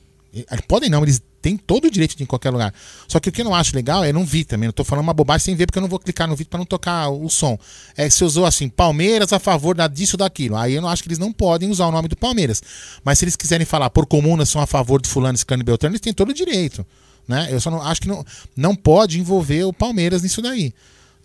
Podem 0.67 0.89
não, 0.89 1.01
eles 1.01 1.21
têm 1.41 1.57
todo 1.57 1.85
o 1.85 1.91
direito 1.91 2.15
de 2.15 2.23
ir 2.23 2.25
em 2.25 2.27
qualquer 2.27 2.51
lugar. 2.51 2.73
Só 3.07 3.19
que 3.19 3.29
o 3.29 3.31
que 3.31 3.41
eu 3.41 3.45
não 3.45 3.55
acho 3.55 3.75
legal 3.75 4.03
é 4.03 4.13
não 4.13 4.25
vi 4.25 4.43
também. 4.43 4.67
Eu 4.67 4.73
tô 4.73 4.83
falando 4.83 5.03
uma 5.03 5.13
bobagem 5.13 5.45
sem 5.45 5.55
ver, 5.55 5.65
porque 5.65 5.79
eu 5.79 5.81
não 5.81 5.89
vou 5.89 5.99
clicar 5.99 6.27
no 6.27 6.35
vídeo 6.35 6.49
para 6.49 6.59
não 6.59 6.65
tocar 6.65 7.09
o 7.09 7.29
som. 7.29 7.57
É 7.97 8.09
você 8.09 8.23
usou 8.23 8.45
assim, 8.45 8.69
Palmeiras 8.69 9.33
a 9.33 9.39
favor 9.39 9.75
da, 9.75 9.87
disso 9.87 10.17
daquilo. 10.17 10.55
Aí 10.55 10.73
eu 10.73 10.81
não 10.81 10.89
acho 10.89 11.01
que 11.01 11.09
eles 11.09 11.19
não 11.19 11.31
podem 11.31 11.69
usar 11.69 11.87
o 11.87 11.91
nome 11.91 12.07
do 12.07 12.15
Palmeiras. 12.15 12.61
Mas 13.03 13.19
se 13.19 13.25
eles 13.25 13.35
quiserem 13.35 13.65
falar 13.65 13.89
por 13.89 14.05
comunas 14.05 14.49
são 14.49 14.61
a 14.61 14.67
favor 14.67 15.01
do 15.01 15.07
fulano, 15.07 15.37
ciclano 15.37 15.63
e 15.63 15.65
beltrano, 15.65 15.93
eles 15.93 16.01
têm 16.01 16.13
todo 16.13 16.29
o 16.29 16.33
direito. 16.33 16.85
Né? 17.27 17.47
Eu 17.51 17.59
só 17.59 17.69
não 17.69 17.81
acho 17.81 18.01
que 18.01 18.07
não, 18.07 18.25
não 18.55 18.75
pode 18.75 19.19
envolver 19.19 19.63
o 19.63 19.73
Palmeiras 19.73 20.21
nisso 20.21 20.41
daí. 20.41 20.73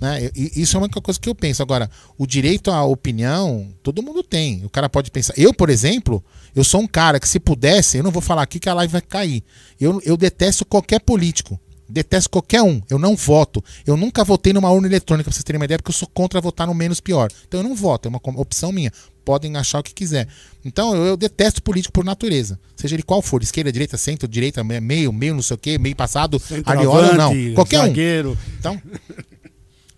Né? 0.00 0.30
E- 0.34 0.60
Isso 0.60 0.76
é 0.76 0.80
uma 0.80 0.88
coisa 0.88 1.18
que 1.20 1.28
eu 1.28 1.34
penso. 1.34 1.62
Agora, 1.62 1.88
o 2.18 2.26
direito 2.26 2.70
à 2.70 2.84
opinião, 2.84 3.68
todo 3.82 4.02
mundo 4.02 4.22
tem. 4.22 4.64
O 4.64 4.68
cara 4.70 4.88
pode 4.88 5.10
pensar. 5.10 5.32
Eu, 5.36 5.54
por 5.54 5.70
exemplo, 5.70 6.22
eu 6.54 6.64
sou 6.64 6.80
um 6.80 6.86
cara 6.86 7.20
que, 7.20 7.28
se 7.28 7.38
pudesse, 7.40 7.98
eu 7.98 8.02
não 8.02 8.10
vou 8.10 8.22
falar 8.22 8.42
aqui 8.42 8.58
que 8.58 8.68
a 8.68 8.74
live 8.74 8.92
vai 8.92 9.00
cair. 9.02 9.42
Eu, 9.80 10.00
eu 10.04 10.16
detesto 10.16 10.64
qualquer 10.64 11.00
político. 11.00 11.58
Detesto 11.88 12.30
qualquer 12.30 12.62
um. 12.62 12.80
Eu 12.88 12.98
não 12.98 13.14
voto. 13.14 13.62
Eu 13.86 13.96
nunca 13.96 14.24
votei 14.24 14.52
numa 14.52 14.70
urna 14.70 14.88
eletrônica, 14.88 15.24
pra 15.28 15.32
vocês 15.34 15.44
terem 15.44 15.58
uma 15.58 15.66
ideia, 15.66 15.78
porque 15.78 15.90
eu 15.90 15.94
sou 15.94 16.08
contra 16.08 16.40
votar 16.40 16.66
no 16.66 16.74
menos 16.74 16.98
pior. 16.98 17.30
Então 17.46 17.60
eu 17.60 17.64
não 17.68 17.74
voto, 17.76 18.06
é 18.06 18.08
uma 18.08 18.20
opção 18.40 18.72
minha. 18.72 18.90
Podem 19.22 19.54
achar 19.56 19.78
o 19.78 19.82
que 19.82 19.92
quiser. 19.94 20.26
Então 20.64 20.94
eu, 20.96 21.04
eu 21.04 21.16
detesto 21.16 21.62
político 21.62 21.92
por 21.92 22.04
natureza. 22.04 22.58
Seja 22.74 22.94
ele 22.96 23.02
qual 23.02 23.20
for, 23.22 23.42
esquerda, 23.42 23.70
direita, 23.70 23.96
centro, 23.98 24.26
direita, 24.26 24.64
me- 24.64 24.80
meio, 24.80 25.12
meio, 25.12 25.34
não 25.34 25.42
sei 25.42 25.54
o 25.54 25.58
quê, 25.58 25.78
meio 25.78 25.94
passado, 25.94 26.40
aliola 26.64 27.08
ou 27.08 27.14
não. 27.14 27.54
Qualquer 27.54 27.80
um. 27.80 27.86
zagueiro. 27.86 28.38
Então, 28.58 28.80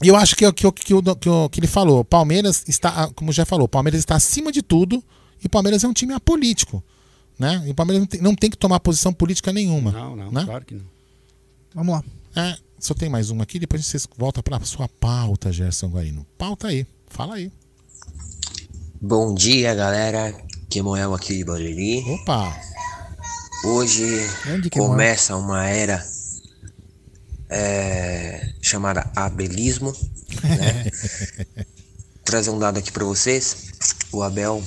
e 0.03 0.09
eu 0.09 0.17
acho 0.17 0.37
que, 0.37 0.45
é 0.45 0.49
o 0.49 0.53
que, 0.53 0.67
o- 0.67 0.73
que, 0.73 0.85
que, 0.85 1.31
que 1.51 1.61
ele 1.61 1.67
falou, 1.67 2.05
Palmeiras 2.05 2.65
está, 2.69 3.09
como 3.15 3.33
já 3.33 3.45
falou, 3.47 3.67
Palmeiras 3.69 4.01
está 4.01 4.15
acima 4.17 4.53
de 4.53 4.63
tudo 4.63 5.03
e 5.43 5.49
Palmeiras 5.49 5.85
é 5.85 5.89
um 5.89 5.93
time 5.93 6.13
apolítico. 6.13 6.83
Né? 7.39 7.63
E 7.67 7.71
o 7.71 7.75
Palmeiras 7.75 8.01
não 8.01 8.07
tem, 8.07 8.21
não 8.21 8.35
tem 8.35 8.51
que 8.51 8.57
tomar 8.57 8.81
posição 8.81 9.13
política 9.13 9.53
nenhuma. 9.53 9.93
Não, 9.93 10.17
não, 10.17 10.31
né? 10.31 10.45
claro 10.45 10.65
que 10.65 10.75
não. 10.75 10.85
Vamos 11.75 11.95
lá. 11.95 12.05
É, 12.35 12.57
só 12.79 12.95
tem 12.95 13.09
mais 13.09 13.31
uma 13.31 13.43
aqui, 13.45 13.59
depois 13.59 13.85
vocês 13.85 14.07
voltam 14.17 14.43
para 14.43 14.59
sua 14.65 14.89
pauta, 14.89 15.53
Gerson 15.53 15.89
Guarino. 15.89 16.27
Pauta 16.39 16.69
aí, 16.69 16.87
fala 17.09 17.35
aí. 17.35 17.53
Bom 19.01 19.35
dia, 19.35 19.75
galera. 19.75 20.35
Kemoel 20.71 21.15
aqui 21.15 21.37
de 21.37 21.45
Barueri. 21.45 22.03
Opa! 22.11 22.59
Hoje 23.65 24.05
começa 24.73 25.37
uma 25.37 25.67
era 25.69 26.05
é, 27.49 28.53
chamada 28.61 29.11
abelismo. 29.15 29.93
Né? 30.43 30.91
Trazer 32.25 32.51
um 32.51 32.59
dado 32.59 32.79
aqui 32.79 32.91
para 32.91 33.05
vocês. 33.05 33.57
O 34.13 34.23
Abel 34.23 34.63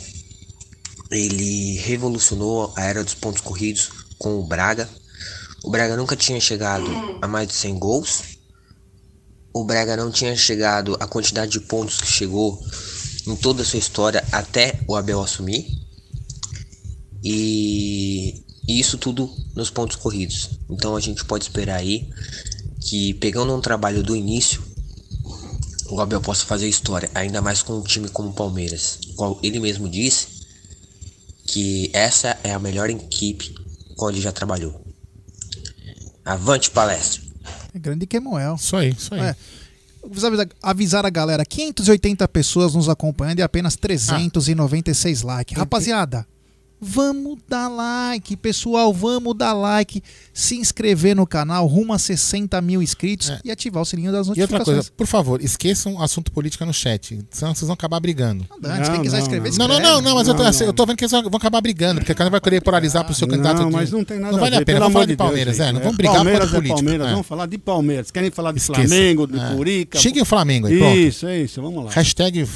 ele 1.11 1.77
revolucionou 1.77 2.71
a 2.75 2.83
era 2.83 3.03
dos 3.03 3.15
pontos 3.15 3.41
corridos 3.41 3.89
com 4.17 4.39
o 4.39 4.43
Braga. 4.45 4.87
O 5.63 5.69
Braga 5.69 5.97
nunca 5.97 6.15
tinha 6.15 6.39
chegado 6.39 6.85
a 7.21 7.27
mais 7.27 7.47
de 7.47 7.53
100 7.53 7.79
gols. 7.79 8.21
O 9.53 9.63
Braga 9.63 9.97
não 9.97 10.11
tinha 10.11 10.35
chegado 10.35 10.95
à 10.99 11.07
quantidade 11.07 11.51
de 11.51 11.59
pontos 11.61 11.99
que 11.99 12.07
chegou 12.07 12.63
em 13.27 13.35
toda 13.35 13.63
a 13.63 13.65
sua 13.65 13.79
história 13.79 14.23
até 14.31 14.79
o 14.87 14.95
Abel 14.95 15.21
assumir. 15.21 15.67
E, 17.23 18.43
e 18.67 18.79
isso 18.79 18.97
tudo 18.97 19.29
nos 19.55 19.69
pontos 19.69 19.95
corridos. 19.95 20.51
Então 20.69 20.95
a 20.95 20.99
gente 20.99 21.25
pode 21.25 21.45
esperar 21.45 21.77
aí 21.77 22.07
que 22.79 23.13
pegando 23.15 23.55
um 23.55 23.61
trabalho 23.61 24.03
do 24.03 24.15
início, 24.15 24.61
o 25.89 25.99
Abel 25.99 26.21
possa 26.21 26.45
fazer 26.45 26.67
história, 26.67 27.09
ainda 27.13 27.41
mais 27.41 27.61
com 27.61 27.77
um 27.77 27.83
time 27.83 28.09
como 28.09 28.29
o 28.29 28.33
Palmeiras, 28.33 28.99
qual 29.15 29.39
ele 29.41 29.59
mesmo 29.59 29.89
disse 29.89 30.27
que 31.45 31.89
essa 31.93 32.37
é 32.43 32.53
a 32.53 32.59
melhor 32.59 32.89
equipe 32.89 33.55
qual 33.95 34.11
ele 34.11 34.21
já 34.21 34.31
trabalhou. 34.31 34.81
Avante 36.23 36.69
palestra. 36.69 37.21
É 37.73 37.79
grande 37.79 38.05
Kemuel. 38.05 38.55
Isso 38.55 38.75
aí, 38.75 38.89
isso 38.91 39.13
aí. 39.13 39.21
É. 39.21 39.35
Avisar, 40.03 40.47
avisar 40.61 41.05
a 41.05 41.09
galera: 41.09 41.43
580 41.43 42.27
pessoas 42.27 42.73
nos 42.75 42.87
acompanhando 42.87 43.39
e 43.39 43.41
apenas 43.41 43.75
396 43.75 45.23
likes. 45.23 45.57
Rapaziada, 45.57 46.25
vamos 46.81 47.37
dar 47.47 47.67
like, 47.67 48.35
pessoal. 48.37 48.93
Vamos 48.93 49.35
dar 49.35 49.53
like, 49.53 50.01
se 50.33 50.55
inscrever 50.55 51.15
no 51.15 51.25
canal, 51.27 51.65
rumo 51.67 51.93
a 51.93 51.99
60 51.99 52.59
mil 52.61 52.81
inscritos 52.81 53.31
e 53.43 53.51
ativar 53.51 53.81
o 53.83 53.85
sininho 53.85 54.11
das 54.11 54.27
É. 54.27 54.29
E 54.29 54.41
outra 54.41 54.57
notificações. 54.59 54.75
coisa, 54.87 54.91
por 54.97 55.07
favor, 55.07 55.41
esqueçam 55.43 56.01
assunto 56.01 56.31
política 56.31 56.65
no 56.65 56.73
chat, 56.73 57.19
senão 57.31 57.53
vocês 57.53 57.67
vão 57.67 57.73
acabar 57.73 57.99
brigando. 57.99 58.45
Antes, 58.63 58.89
quem 58.89 59.01
quiser 59.01 59.19
escrever, 59.19 59.51
Não, 59.57 59.67
não, 59.67 59.75
escreve. 59.75 59.93
não, 59.93 60.01
não, 60.01 60.15
mas 60.15 60.27
eu, 60.27 60.33
tô, 60.35 60.43
Não, 60.43 60.51
eu 60.51 60.73
tô 60.73 60.85
vendo 60.85 60.97
que 60.97 61.03
eles 61.03 61.11
vão 61.11 61.21
acabar 61.35 61.61
brigando, 61.61 61.99
porque 62.01 62.13
cada 62.13 62.27
um 62.27 62.31
vai 62.31 62.41
querer 62.41 62.61
polarizar 62.61 63.03
pro 63.05 63.13
seu 63.13 63.27
Não, 63.27 63.35
candidato. 63.35 63.65
de- 63.65 63.71
mas 63.73 63.91
não 63.91 64.03
tem 64.03 64.19
nada 64.19 64.33
Não 64.33 64.39
vale 64.39 64.55
a 64.55 64.57
a, 64.57 64.59
ver. 64.61 64.65
pena, 64.65 64.79
vamos 64.79 64.93
falar 64.93 65.05
de 65.05 65.15
Deus, 65.15 65.27
Palmeiras, 65.27 65.57
gente. 65.57 65.67
é, 65.67 65.71
não 65.71 65.79
É, 65.79 65.83
vamos 65.83 65.97
brigar 65.97 66.15
Palmeiras 66.15 66.41
contra 66.41 66.57
é 66.57 66.59
político. 66.59 66.79
Palmeiras, 66.79 67.07
é. 67.07 67.11
vamos 67.11 67.27
falar 67.27 67.45
de 67.45 67.57
Palmeiras. 67.57 68.11
Querem 68.11 68.31
falar 68.31 68.51
de 68.51 68.57
Esqueça. 68.59 68.79
Flamengo, 68.87 69.27
de 69.27 69.39
É. 69.39 69.55
Curica. 69.55 69.99
Xinguem 69.99 70.21
o 70.21 70.25
Flamengo 70.25 70.67
aí, 70.67 70.77
pronto. 70.79 70.97
Isso, 70.97 71.27
é 71.27 71.41
isso, 71.41 71.61
vamos 71.61 71.85
lá. 71.85 71.91
Hashtag 71.91 72.47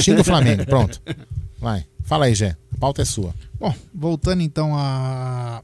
xinga 0.00 0.20
o 0.20 0.24
Flamengo, 0.24 0.64
pronto. 0.66 1.00
Vai, 1.58 1.86
fala 2.04 2.26
aí, 2.26 2.34
Gé, 2.34 2.56
a 2.74 2.78
pauta 2.78 3.02
é 3.02 3.04
sua. 3.04 3.34
Bom, 3.58 3.74
voltando 3.94 4.42
então 4.42 4.72
a. 4.76 5.62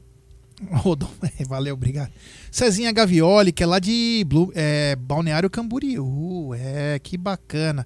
Rodon, 0.71 1.09
valeu, 1.47 1.73
obrigado. 1.73 2.11
Cezinha 2.51 2.91
Gavioli, 2.91 3.51
que 3.51 3.63
é 3.63 3.65
lá 3.65 3.79
de 3.79 4.23
Blue, 4.27 4.51
é, 4.55 4.95
Balneário 4.95 5.49
Camboriú. 5.49 6.53
É, 6.55 6.99
que 6.99 7.17
bacana. 7.17 7.85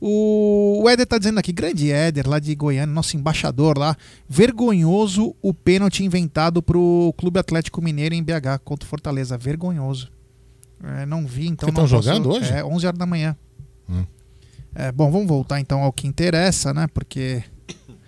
O, 0.00 0.82
o 0.82 0.88
Éder 0.88 1.06
tá 1.06 1.18
dizendo 1.18 1.38
aqui, 1.38 1.52
grande 1.52 1.90
Éder, 1.90 2.28
lá 2.28 2.38
de 2.38 2.54
Goiânia, 2.54 2.86
nosso 2.92 3.16
embaixador 3.16 3.76
lá. 3.78 3.96
Vergonhoso 4.28 5.34
o 5.42 5.52
pênalti 5.54 6.04
inventado 6.04 6.62
pro 6.62 7.12
Clube 7.16 7.38
Atlético 7.38 7.80
Mineiro 7.82 8.14
em 8.14 8.22
BH 8.22 8.58
contra 8.64 8.86
o 8.86 8.88
Fortaleza. 8.88 9.36
Vergonhoso. 9.38 10.10
É, 10.82 11.04
não 11.06 11.26
vi, 11.26 11.46
então. 11.48 11.68
Porque 11.68 11.80
não 11.80 11.88
tão 11.88 11.96
posso- 11.98 12.02
jogando 12.08 12.30
hoje? 12.30 12.52
É, 12.52 12.64
11 12.64 12.86
horas 12.86 12.98
da 12.98 13.06
manhã. 13.06 13.36
Hum. 13.88 14.04
É, 14.80 14.92
bom, 14.92 15.10
vamos 15.10 15.26
voltar 15.26 15.58
então 15.58 15.82
ao 15.82 15.92
que 15.92 16.06
interessa, 16.06 16.72
né? 16.72 16.86
Porque. 16.94 17.42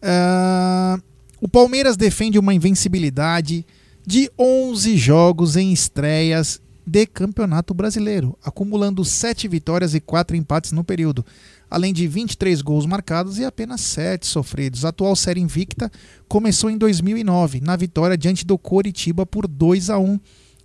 Ah, 0.00 0.96
o 1.40 1.48
Palmeiras 1.48 1.96
defende 1.96 2.38
uma 2.38 2.54
invencibilidade 2.54 3.66
de 4.06 4.30
11 4.38 4.96
jogos 4.96 5.56
em 5.56 5.72
estreias 5.72 6.60
de 6.86 7.04
Campeonato 7.04 7.74
Brasileiro, 7.74 8.38
acumulando 8.40 9.04
7 9.04 9.48
vitórias 9.48 9.96
e 9.96 10.00
4 10.00 10.36
empates 10.36 10.70
no 10.70 10.84
período, 10.84 11.26
além 11.68 11.92
de 11.92 12.06
23 12.06 12.62
gols 12.62 12.86
marcados 12.86 13.40
e 13.40 13.44
apenas 13.44 13.80
7 13.80 14.24
sofridos. 14.24 14.84
A 14.84 14.90
atual 14.90 15.16
série 15.16 15.40
invicta 15.40 15.90
começou 16.28 16.70
em 16.70 16.78
2009, 16.78 17.60
na 17.60 17.74
vitória 17.74 18.16
diante 18.16 18.46
do 18.46 18.56
Coritiba 18.56 19.26
por 19.26 19.48
2 19.48 19.90
a 19.90 19.98
1 19.98 20.20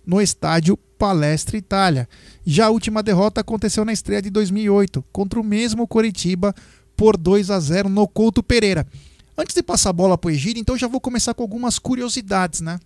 no 0.06 0.20
estádio 0.20 0.76
Palestra 0.76 1.56
Itália. 1.56 2.08
Já 2.44 2.66
a 2.66 2.70
última 2.70 3.02
derrota 3.02 3.40
aconteceu 3.40 3.84
na 3.84 3.92
estreia 3.92 4.22
de 4.22 4.30
2008, 4.30 5.04
contra 5.12 5.40
o 5.40 5.44
mesmo 5.44 5.86
Coritiba 5.86 6.54
por 6.96 7.16
2 7.16 7.50
a 7.50 7.60
0 7.60 7.88
no 7.88 8.06
Couto 8.06 8.42
Pereira. 8.42 8.86
Antes 9.36 9.54
de 9.54 9.62
passar 9.62 9.90
a 9.90 9.92
bola 9.92 10.16
para 10.16 10.28
o 10.28 10.30
Egídio, 10.30 10.60
então 10.60 10.78
já 10.78 10.86
vou 10.86 11.00
começar 11.00 11.34
com 11.34 11.42
algumas 11.42 11.78
curiosidades, 11.78 12.60
né? 12.60 12.78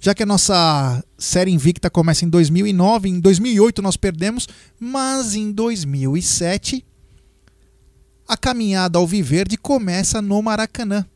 Já 0.00 0.14
que 0.14 0.22
a 0.22 0.26
nossa 0.26 1.04
série 1.16 1.50
invicta 1.50 1.90
começa 1.90 2.24
em 2.24 2.28
2009, 2.28 3.08
em 3.08 3.20
2008 3.20 3.82
nós 3.82 3.96
perdemos, 3.96 4.48
mas 4.78 5.34
em 5.34 5.50
2007 5.50 6.84
a 8.26 8.36
caminhada 8.36 8.98
ao 8.98 9.06
Viverde 9.06 9.56
começa 9.56 10.22
no 10.22 10.40
Maracanã, 10.42 11.06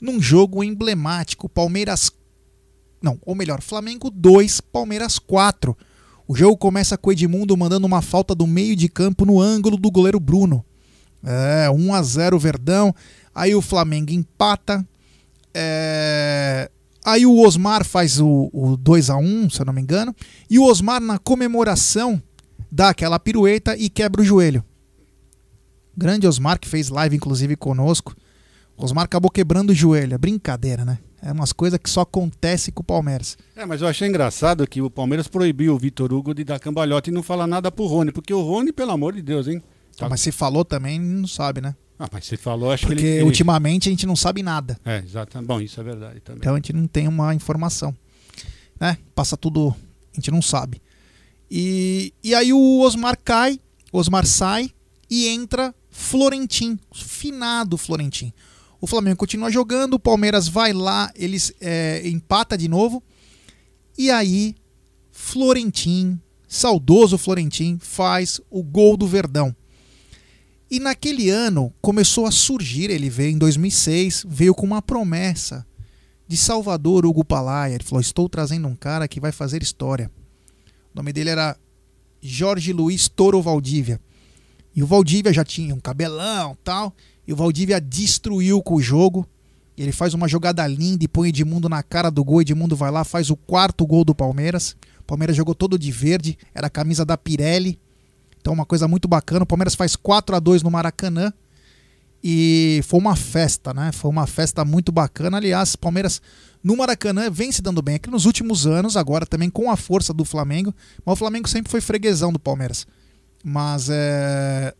num 0.00 0.20
jogo 0.20 0.62
emblemático, 0.62 1.48
Palmeiras 1.48 2.10
não, 3.02 3.18
ou 3.24 3.34
melhor, 3.34 3.60
Flamengo 3.60 4.10
2, 4.10 4.60
Palmeiras 4.60 5.18
4. 5.18 5.76
O 6.26 6.34
jogo 6.34 6.56
começa 6.56 6.96
com 6.96 7.12
Edmundo 7.12 7.56
mandando 7.56 7.86
uma 7.86 8.00
falta 8.00 8.34
do 8.34 8.46
meio 8.46 8.76
de 8.76 8.88
campo 8.88 9.24
no 9.24 9.40
ângulo 9.40 9.76
do 9.76 9.90
goleiro 9.90 10.20
Bruno. 10.20 10.64
É, 11.24 11.68
1 11.70 11.94
a 11.94 12.02
0 12.02 12.38
Verdão. 12.38 12.94
Aí 13.34 13.54
o 13.54 13.60
Flamengo 13.60 14.12
empata. 14.12 14.86
É, 15.52 16.70
Aí 17.04 17.26
o 17.26 17.40
Osmar 17.40 17.84
faz 17.84 18.20
o, 18.20 18.48
o 18.52 18.76
2 18.76 19.10
a 19.10 19.16
1 19.16 19.50
se 19.50 19.60
eu 19.60 19.66
não 19.66 19.72
me 19.72 19.82
engano. 19.82 20.14
E 20.48 20.58
o 20.58 20.64
Osmar, 20.64 21.00
na 21.00 21.18
comemoração, 21.18 22.22
dá 22.70 22.90
aquela 22.90 23.18
pirueta 23.18 23.76
e 23.76 23.90
quebra 23.90 24.22
o 24.22 24.24
joelho. 24.24 24.64
Grande 25.96 26.26
Osmar, 26.26 26.58
que 26.58 26.68
fez 26.68 26.88
live 26.88 27.16
inclusive 27.16 27.56
conosco. 27.56 28.14
Osmar 28.76 29.04
acabou 29.04 29.30
quebrando 29.30 29.70
o 29.70 29.74
joelho. 29.74 30.14
É 30.14 30.18
brincadeira, 30.18 30.84
né? 30.84 30.98
É 31.24 31.30
umas 31.30 31.52
coisas 31.52 31.78
que 31.78 31.88
só 31.88 32.00
acontece 32.00 32.72
com 32.72 32.82
o 32.82 32.84
Palmeiras. 32.84 33.38
É, 33.54 33.64
mas 33.64 33.80
eu 33.80 33.86
achei 33.86 34.08
engraçado 34.08 34.66
que 34.66 34.82
o 34.82 34.90
Palmeiras 34.90 35.28
proibiu 35.28 35.72
o 35.72 35.78
Vitor 35.78 36.12
Hugo 36.12 36.34
de 36.34 36.42
dar 36.42 36.58
cambalhota 36.58 37.10
e 37.10 37.12
não 37.12 37.22
falar 37.22 37.46
nada 37.46 37.70
pro 37.70 37.86
Rony. 37.86 38.10
Porque 38.10 38.34
o 38.34 38.42
Rony, 38.42 38.72
pelo 38.72 38.90
amor 38.90 39.12
de 39.12 39.22
Deus, 39.22 39.46
hein? 39.46 39.62
Tá... 39.96 40.08
Mas 40.08 40.20
se 40.20 40.32
falou 40.32 40.64
também, 40.64 40.98
não 40.98 41.28
sabe, 41.28 41.60
né? 41.60 41.76
Ah, 41.96 42.08
mas 42.10 42.26
você 42.26 42.36
falou, 42.36 42.72
acho 42.72 42.86
Porque 42.86 43.00
que 43.00 43.06
ele. 43.06 43.16
Porque 43.18 43.26
ultimamente 43.26 43.88
a 43.88 43.92
gente 43.92 44.04
não 44.04 44.16
sabe 44.16 44.42
nada. 44.42 44.76
É, 44.84 44.98
exato. 44.98 45.40
Bom, 45.42 45.60
isso 45.60 45.80
é 45.80 45.84
verdade 45.84 46.18
também. 46.20 46.40
Então 46.40 46.54
a 46.54 46.56
gente 46.56 46.72
não 46.72 46.88
tem 46.88 47.06
uma 47.06 47.32
informação. 47.32 47.94
Né? 48.80 48.98
Passa 49.14 49.36
tudo. 49.36 49.72
A 50.12 50.16
gente 50.16 50.32
não 50.32 50.42
sabe. 50.42 50.82
E, 51.48 52.12
e 52.24 52.34
aí 52.34 52.52
o 52.52 52.80
Osmar 52.80 53.16
cai, 53.22 53.60
Osmar 53.92 54.26
sai 54.26 54.70
e 55.08 55.28
entra 55.28 55.72
Florentim, 55.88 56.76
finado 56.92 57.76
Florentim. 57.76 58.32
O 58.82 58.86
Flamengo 58.88 59.16
continua 59.16 59.48
jogando, 59.48 59.94
o 59.94 60.00
Palmeiras 60.00 60.48
vai 60.48 60.72
lá, 60.72 61.08
eles 61.14 61.52
é, 61.60 62.02
empata 62.04 62.58
de 62.58 62.66
novo. 62.66 63.00
E 63.96 64.10
aí, 64.10 64.56
Florentim, 65.12 66.20
saudoso 66.48 67.16
Florentim, 67.16 67.78
faz 67.80 68.40
o 68.50 68.60
gol 68.60 68.96
do 68.96 69.06
Verdão. 69.06 69.54
E 70.68 70.80
naquele 70.80 71.30
ano 71.30 71.72
começou 71.80 72.26
a 72.26 72.32
surgir, 72.32 72.90
ele 72.90 73.08
veio 73.08 73.30
em 73.30 73.38
2006, 73.38 74.26
veio 74.28 74.52
com 74.52 74.66
uma 74.66 74.82
promessa 74.82 75.64
de 76.26 76.36
Salvador 76.36 77.06
Hugo 77.06 77.24
Palaia. 77.24 77.76
Ele 77.76 77.84
falou: 77.84 78.00
Estou 78.00 78.28
trazendo 78.28 78.66
um 78.66 78.74
cara 78.74 79.06
que 79.06 79.20
vai 79.20 79.30
fazer 79.30 79.62
história. 79.62 80.10
O 80.92 80.96
nome 80.96 81.12
dele 81.12 81.30
era 81.30 81.56
Jorge 82.20 82.72
Luiz 82.72 83.06
Toro 83.06 83.40
Valdívia. 83.40 84.00
E 84.74 84.82
o 84.82 84.86
Valdívia 84.86 85.32
já 85.32 85.44
tinha 85.44 85.72
um 85.72 85.80
cabelão 85.80 86.58
tal. 86.64 86.92
E 87.26 87.32
o 87.32 87.36
Valdívia 87.36 87.80
destruiu 87.80 88.62
com 88.62 88.74
o 88.74 88.82
jogo. 88.82 89.26
Ele 89.76 89.92
faz 89.92 90.14
uma 90.14 90.28
jogada 90.28 90.66
linda 90.66 91.04
e 91.04 91.08
põe 91.08 91.28
Edmundo 91.28 91.68
na 91.68 91.82
cara 91.82 92.10
do 92.10 92.22
gol. 92.24 92.42
Edmundo 92.42 92.76
vai 92.76 92.90
lá, 92.90 93.04
faz 93.04 93.30
o 93.30 93.36
quarto 93.36 93.86
gol 93.86 94.04
do 94.04 94.14
Palmeiras. 94.14 94.76
O 95.00 95.04
Palmeiras 95.04 95.36
jogou 95.36 95.54
todo 95.54 95.78
de 95.78 95.90
verde, 95.90 96.38
era 96.54 96.66
a 96.66 96.70
camisa 96.70 97.04
da 97.04 97.16
Pirelli. 97.16 97.78
Então, 98.40 98.52
uma 98.52 98.66
coisa 98.66 98.88
muito 98.88 99.06
bacana. 99.06 99.44
O 99.44 99.46
Palmeiras 99.46 99.74
faz 99.74 99.94
4 99.94 100.34
a 100.36 100.40
2 100.40 100.62
no 100.62 100.70
Maracanã. 100.70 101.32
E 102.24 102.80
foi 102.84 103.00
uma 103.00 103.16
festa, 103.16 103.74
né? 103.74 103.90
Foi 103.92 104.10
uma 104.10 104.26
festa 104.26 104.64
muito 104.64 104.92
bacana. 104.92 105.38
Aliás, 105.38 105.74
Palmeiras 105.74 106.22
no 106.62 106.76
Maracanã 106.76 107.28
vem 107.28 107.50
se 107.50 107.60
dando 107.60 107.82
bem 107.82 107.96
aqui 107.96 108.08
nos 108.08 108.26
últimos 108.26 108.66
anos, 108.66 108.96
agora 108.96 109.26
também 109.26 109.50
com 109.50 109.70
a 109.70 109.76
força 109.76 110.12
do 110.12 110.24
Flamengo. 110.24 110.72
Mas 111.04 111.14
o 111.14 111.16
Flamengo 111.16 111.48
sempre 111.48 111.70
foi 111.70 111.80
freguesão 111.80 112.32
do 112.32 112.38
Palmeiras. 112.38 112.86
Mas 113.44 113.88
é, 113.90 114.72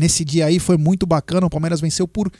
nesse 0.00 0.24
dia 0.24 0.46
aí 0.46 0.58
foi 0.58 0.78
muito 0.78 1.06
bacana. 1.06 1.46
O 1.46 1.50
Palmeiras 1.50 1.80
venceu 1.80 2.08
por 2.08 2.32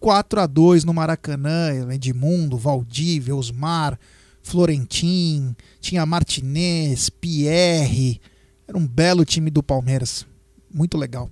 4 0.00 0.40
a 0.40 0.46
2 0.46 0.84
no 0.84 0.92
Maracanã. 0.92 1.70
Edmundo, 1.92 2.58
Valdívia, 2.58 3.34
Osmar, 3.34 3.98
Florentin, 4.42 5.54
tinha 5.80 6.04
Martinez, 6.04 7.08
Pierre. 7.08 8.20
Era 8.66 8.76
um 8.76 8.86
belo 8.86 9.24
time 9.24 9.50
do 9.50 9.62
Palmeiras. 9.62 10.26
Muito 10.74 10.98
legal. 10.98 11.30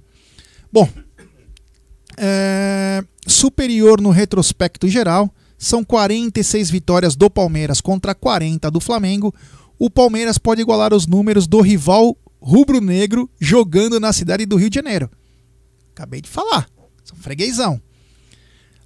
Bom, 0.72 0.88
é, 2.16 3.04
superior 3.26 4.00
no 4.00 4.10
retrospecto 4.10 4.88
geral, 4.88 5.28
são 5.58 5.84
46 5.84 6.70
vitórias 6.70 7.16
do 7.16 7.28
Palmeiras 7.28 7.80
contra 7.80 8.14
40 8.14 8.70
do 8.70 8.80
Flamengo. 8.80 9.34
O 9.76 9.90
Palmeiras 9.90 10.38
pode 10.38 10.60
igualar 10.60 10.94
os 10.94 11.06
números 11.06 11.48
do 11.48 11.60
rival 11.60 12.16
rubro-negro 12.40 13.28
jogando 13.40 13.98
na 13.98 14.12
cidade 14.12 14.46
do 14.46 14.56
Rio 14.56 14.70
de 14.70 14.76
Janeiro. 14.76 15.10
Acabei 15.94 16.20
de 16.20 16.28
falar, 16.28 16.68
são 17.04 17.16
freguesão. 17.16 17.80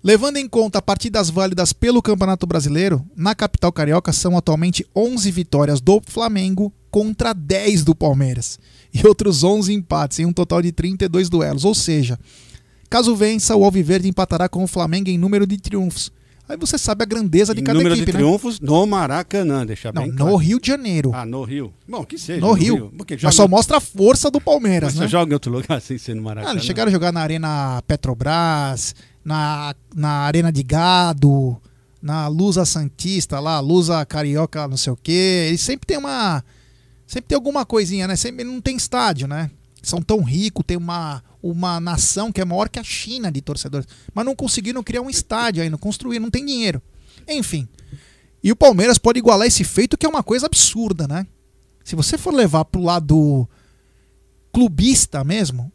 Levando 0.05 0.37
em 0.37 0.47
conta 0.47 0.81
partidas 0.81 1.31
válidas 1.31 1.73
pelo 1.73 2.03
Campeonato 2.03 2.47
Brasileiro, 2.47 3.05
na 3.17 3.35
capital 3.35 3.73
carioca 3.73 4.13
são 4.13 4.37
atualmente 4.37 4.87
11 4.95 5.31
vitórias 5.31 5.81
do 5.81 6.03
Flamengo 6.07 6.73
contra 6.91 7.33
10 7.33 7.83
do 7.83 7.95
Palmeiras 7.95 8.59
e 8.93 9.07
outros 9.07 9.43
11 9.43 9.73
empates 9.73 10.19
em 10.19 10.27
um 10.27 10.33
total 10.33 10.61
de 10.61 10.71
32 10.71 11.31
duelos, 11.31 11.65
ou 11.65 11.75
seja, 11.75 12.19
caso 12.91 13.17
vença, 13.17 13.57
o 13.57 13.65
Alviverde 13.65 14.09
empatará 14.09 14.49
com 14.49 14.63
o 14.63 14.69
Flamengo 14.69 15.09
em 15.09 15.19
número 15.19 15.47
de 15.47 15.57
triunfos. 15.57 16.13
Aí 16.49 16.57
você 16.57 16.79
sabe 16.79 17.03
a 17.03 17.07
grandeza 17.07 17.55
de 17.55 17.61
cada 17.61 17.77
número 17.79 17.95
equipe, 17.95 18.07
de 18.11 18.13
né? 18.17 18.19
triunfos 18.25 18.59
no 18.59 18.87
Maracanã, 18.87 19.67
deixa 19.67 19.93
Não, 19.93 20.03
bem 20.03 20.11
no 20.13 20.17
claro. 20.17 20.37
Rio 20.37 20.59
de 20.59 20.67
Janeiro. 20.69 21.11
Ah, 21.15 21.27
no 21.27 21.43
Rio. 21.45 21.75
Bom, 21.87 22.05
que 22.05 22.17
seja. 22.19 22.41
no 22.41 22.53
Rio. 22.53 22.91
Porque 22.97 23.19
Mas 23.23 23.35
só 23.35 23.47
mostra 23.47 23.77
a 23.77 23.81
força 23.81 24.31
do 24.31 24.41
Palmeiras, 24.41 24.95
Mas 24.95 25.01
né? 25.01 25.07
você 25.07 25.11
joga 25.13 25.31
em 25.31 25.35
outro 25.35 25.53
lugar 25.53 25.79
sem 25.83 25.99
ser 25.99 26.15
no 26.15 26.21
Ah, 26.23 26.25
Maracanã. 26.25 26.55
eles 26.55 26.65
chegaram 26.65 26.89
a 26.89 26.93
jogar 26.93 27.13
na 27.13 27.21
Arena 27.21 27.83
Petrobras, 27.87 28.95
na, 29.25 29.75
na 29.95 30.09
Arena 30.21 30.51
de 30.51 30.63
Gado, 30.63 31.57
na 32.01 32.29
Lusa 32.29 32.65
Santista 32.65 33.39
lá, 33.41 33.61
Lusa 33.61 34.05
Carioca, 34.07 34.67
não 34.67 34.77
sei 34.77 34.93
o 34.93 34.97
quê. 34.97 35.47
Eles 35.49 35.61
sempre 35.61 35.87
tem 35.87 35.99
uma. 35.99 36.43
Sempre 37.07 37.29
tem 37.29 37.37
alguma 37.37 37.65
coisinha, 37.67 38.07
né? 38.07 38.17
Sempre 38.17 38.45
não 38.45 38.61
tem 38.61 38.77
estádio, 38.77 39.27
né? 39.29 39.51
São 39.89 40.03
tão 40.03 40.23
ricos, 40.23 40.65
tem 40.67 40.77
uma, 40.77 41.25
uma 41.43 41.81
nação 41.81 42.31
que 42.31 42.43
é 42.43 42.45
maior 42.45 42.69
que 42.69 42.79
a 42.79 42.85
China 42.85 43.33
de 43.33 43.41
torcedores. 43.41 43.89
Mas 44.13 44.27
não 44.27 44.37
conseguiram 44.37 44.83
criar 44.83 45.01
um 45.01 45.09
estádio 45.09 45.63
ainda, 45.63 45.79
construir, 45.79 46.19
não 46.19 46.31
tem 46.31 46.45
dinheiro. 46.45 46.83
Enfim. 47.27 47.67
E 48.45 48.53
o 48.53 48.57
Palmeiras 48.57 48.99
pode 48.99 49.19
igualar 49.19 49.47
esse 49.47 49.65
feito, 49.65 49.97
que 49.97 50.05
é 50.05 50.09
uma 50.09 50.23
coisa 50.23 50.45
absurda, 50.45 51.09
né? 51.09 51.27
Se 51.83 51.97
você 51.97 52.19
for 52.19 52.35
levar 52.35 52.67
pro 52.67 52.83
lado 52.83 53.49
clubista 54.53 55.25
mesmo, 55.25 55.73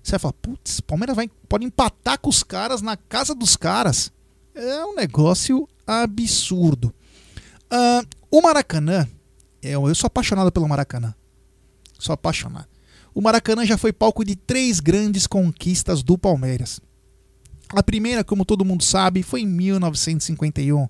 você 0.00 0.12
vai 0.12 0.20
falar, 0.20 0.34
putz, 0.34 0.78
o 0.78 0.84
Palmeiras 0.84 1.16
vai, 1.16 1.28
pode 1.48 1.64
empatar 1.64 2.20
com 2.20 2.30
os 2.30 2.44
caras 2.44 2.80
na 2.80 2.96
casa 2.96 3.34
dos 3.34 3.56
caras. 3.56 4.12
É 4.54 4.84
um 4.84 4.94
negócio 4.94 5.68
absurdo. 5.84 6.94
Ah, 7.68 8.04
o 8.30 8.40
Maracanã, 8.40 9.08
eu, 9.60 9.88
eu 9.88 9.94
sou 9.96 10.06
apaixonado 10.06 10.52
pelo 10.52 10.68
Maracanã. 10.68 11.12
Sou 11.98 12.12
apaixonado. 12.12 12.69
O 13.20 13.22
Maracanã 13.22 13.66
já 13.66 13.76
foi 13.76 13.92
palco 13.92 14.24
de 14.24 14.34
três 14.34 14.80
grandes 14.80 15.26
conquistas 15.26 16.02
do 16.02 16.16
Palmeiras. 16.16 16.80
A 17.68 17.82
primeira, 17.82 18.24
como 18.24 18.46
todo 18.46 18.64
mundo 18.64 18.82
sabe, 18.82 19.22
foi 19.22 19.42
em 19.42 19.46
1951, 19.46 20.88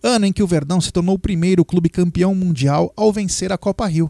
ano 0.00 0.24
em 0.24 0.32
que 0.32 0.40
o 0.40 0.46
Verdão 0.46 0.80
se 0.80 0.92
tornou 0.92 1.16
o 1.16 1.18
primeiro 1.18 1.64
clube 1.64 1.88
campeão 1.88 2.32
mundial 2.32 2.92
ao 2.96 3.12
vencer 3.12 3.52
a 3.52 3.58
Copa 3.58 3.88
Rio. 3.88 4.08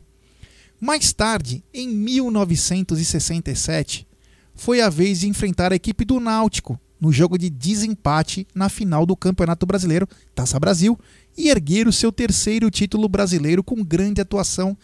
Mais 0.79 1.15
tarde, 1.15 1.65
em 1.73 1.89
1967, 1.89 4.07
foi 4.55 4.83
a 4.83 4.91
vez 4.91 5.21
de 5.21 5.27
enfrentar 5.27 5.73
a 5.73 5.77
equipe 5.77 6.05
do 6.05 6.21
Náutico 6.21 6.79
no 7.01 7.11
jogo 7.11 7.39
de 7.39 7.49
desempate 7.49 8.47
na 8.55 8.69
final 8.69 9.07
do 9.07 9.17
Campeonato 9.17 9.65
Brasileiro 9.65 10.07
Taça 10.35 10.61
Brasil 10.61 10.99
e 11.35 11.49
erguer 11.49 11.89
o 11.89 11.93
seu 11.95 12.13
terceiro 12.13 12.71
título 12.71 13.09
brasileiro 13.09 13.65
com 13.65 13.83
grande 13.83 14.21
atuação 14.21 14.77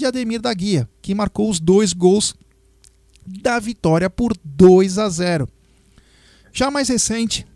de 0.00 0.06
Ademir 0.06 0.40
da 0.40 0.52
Guia, 0.52 0.88
que 1.00 1.14
marcou 1.14 1.48
os 1.48 1.60
dois 1.60 1.92
gols 1.92 2.34
da 3.24 3.58
vitória 3.58 4.08
por 4.08 4.36
2 4.42 4.98
a 4.98 5.08
0. 5.08 5.48
Já 6.52 6.70
mais 6.70 6.88
recente, 6.88 7.46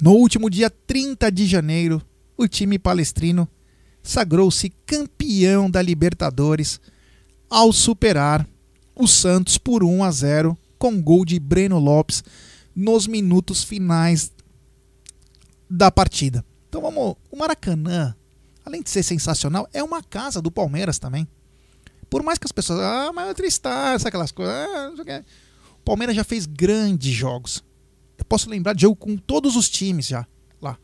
no 0.00 0.12
último 0.12 0.50
dia 0.50 0.68
30 0.68 1.30
de 1.30 1.46
janeiro, 1.46 2.02
o 2.36 2.46
time 2.46 2.78
palestrino 2.78 3.48
sagrou-se 4.02 4.70
campeão 4.84 5.70
da 5.70 5.80
Libertadores 5.80 6.80
ao 7.48 7.72
superar 7.72 8.46
o 8.94 9.06
Santos 9.06 9.56
por 9.56 9.84
1 9.84 10.02
a 10.02 10.10
0 10.10 10.58
com 10.78 11.00
gol 11.00 11.24
de 11.24 11.38
Breno 11.38 11.78
Lopes 11.78 12.24
nos 12.74 13.06
minutos 13.06 13.62
finais 13.62 14.32
da 15.70 15.90
partida. 15.90 16.44
Então 16.68 16.82
vamos, 16.82 17.14
o 17.30 17.36
Maracanã, 17.36 18.14
além 18.64 18.82
de 18.82 18.90
ser 18.90 19.04
sensacional, 19.04 19.68
é 19.72 19.82
uma 19.82 20.02
casa 20.02 20.42
do 20.42 20.50
Palmeiras 20.50 20.98
também. 20.98 21.26
Por 22.08 22.22
mais 22.22 22.38
que 22.38 22.46
as 22.46 22.52
pessoas, 22.52 22.80
ah, 22.80 23.10
mas 23.14 23.34
é 23.38 23.50
sabe 23.50 24.08
aquelas 24.08 24.30
coisas, 24.30 24.54
ah, 24.54 24.92
o 25.72 25.84
Palmeiras 25.84 26.14
já 26.14 26.24
fez 26.24 26.46
grandes 26.46 27.12
jogos. 27.12 27.64
Eu 28.18 28.24
posso 28.24 28.48
lembrar 28.48 28.74
de 28.74 28.82
jogo 28.82 28.96
com 28.96 29.16
todos 29.16 29.56
os 29.56 29.68
times 29.68 30.06
já 30.06 30.26
lá. 30.60 30.78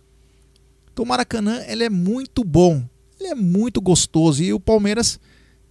Então 0.93 1.05
o 1.05 1.09
Maracanã, 1.09 1.63
ele 1.67 1.85
é 1.85 1.91
muito 1.91 2.45
bom, 2.45 2.85
ele 3.19 3.29
é 3.31 3.35
muito 3.35 3.81
gostoso 3.81 4.43
e 4.43 4.53
o 4.53 4.61
Palmeiras 4.61 5.19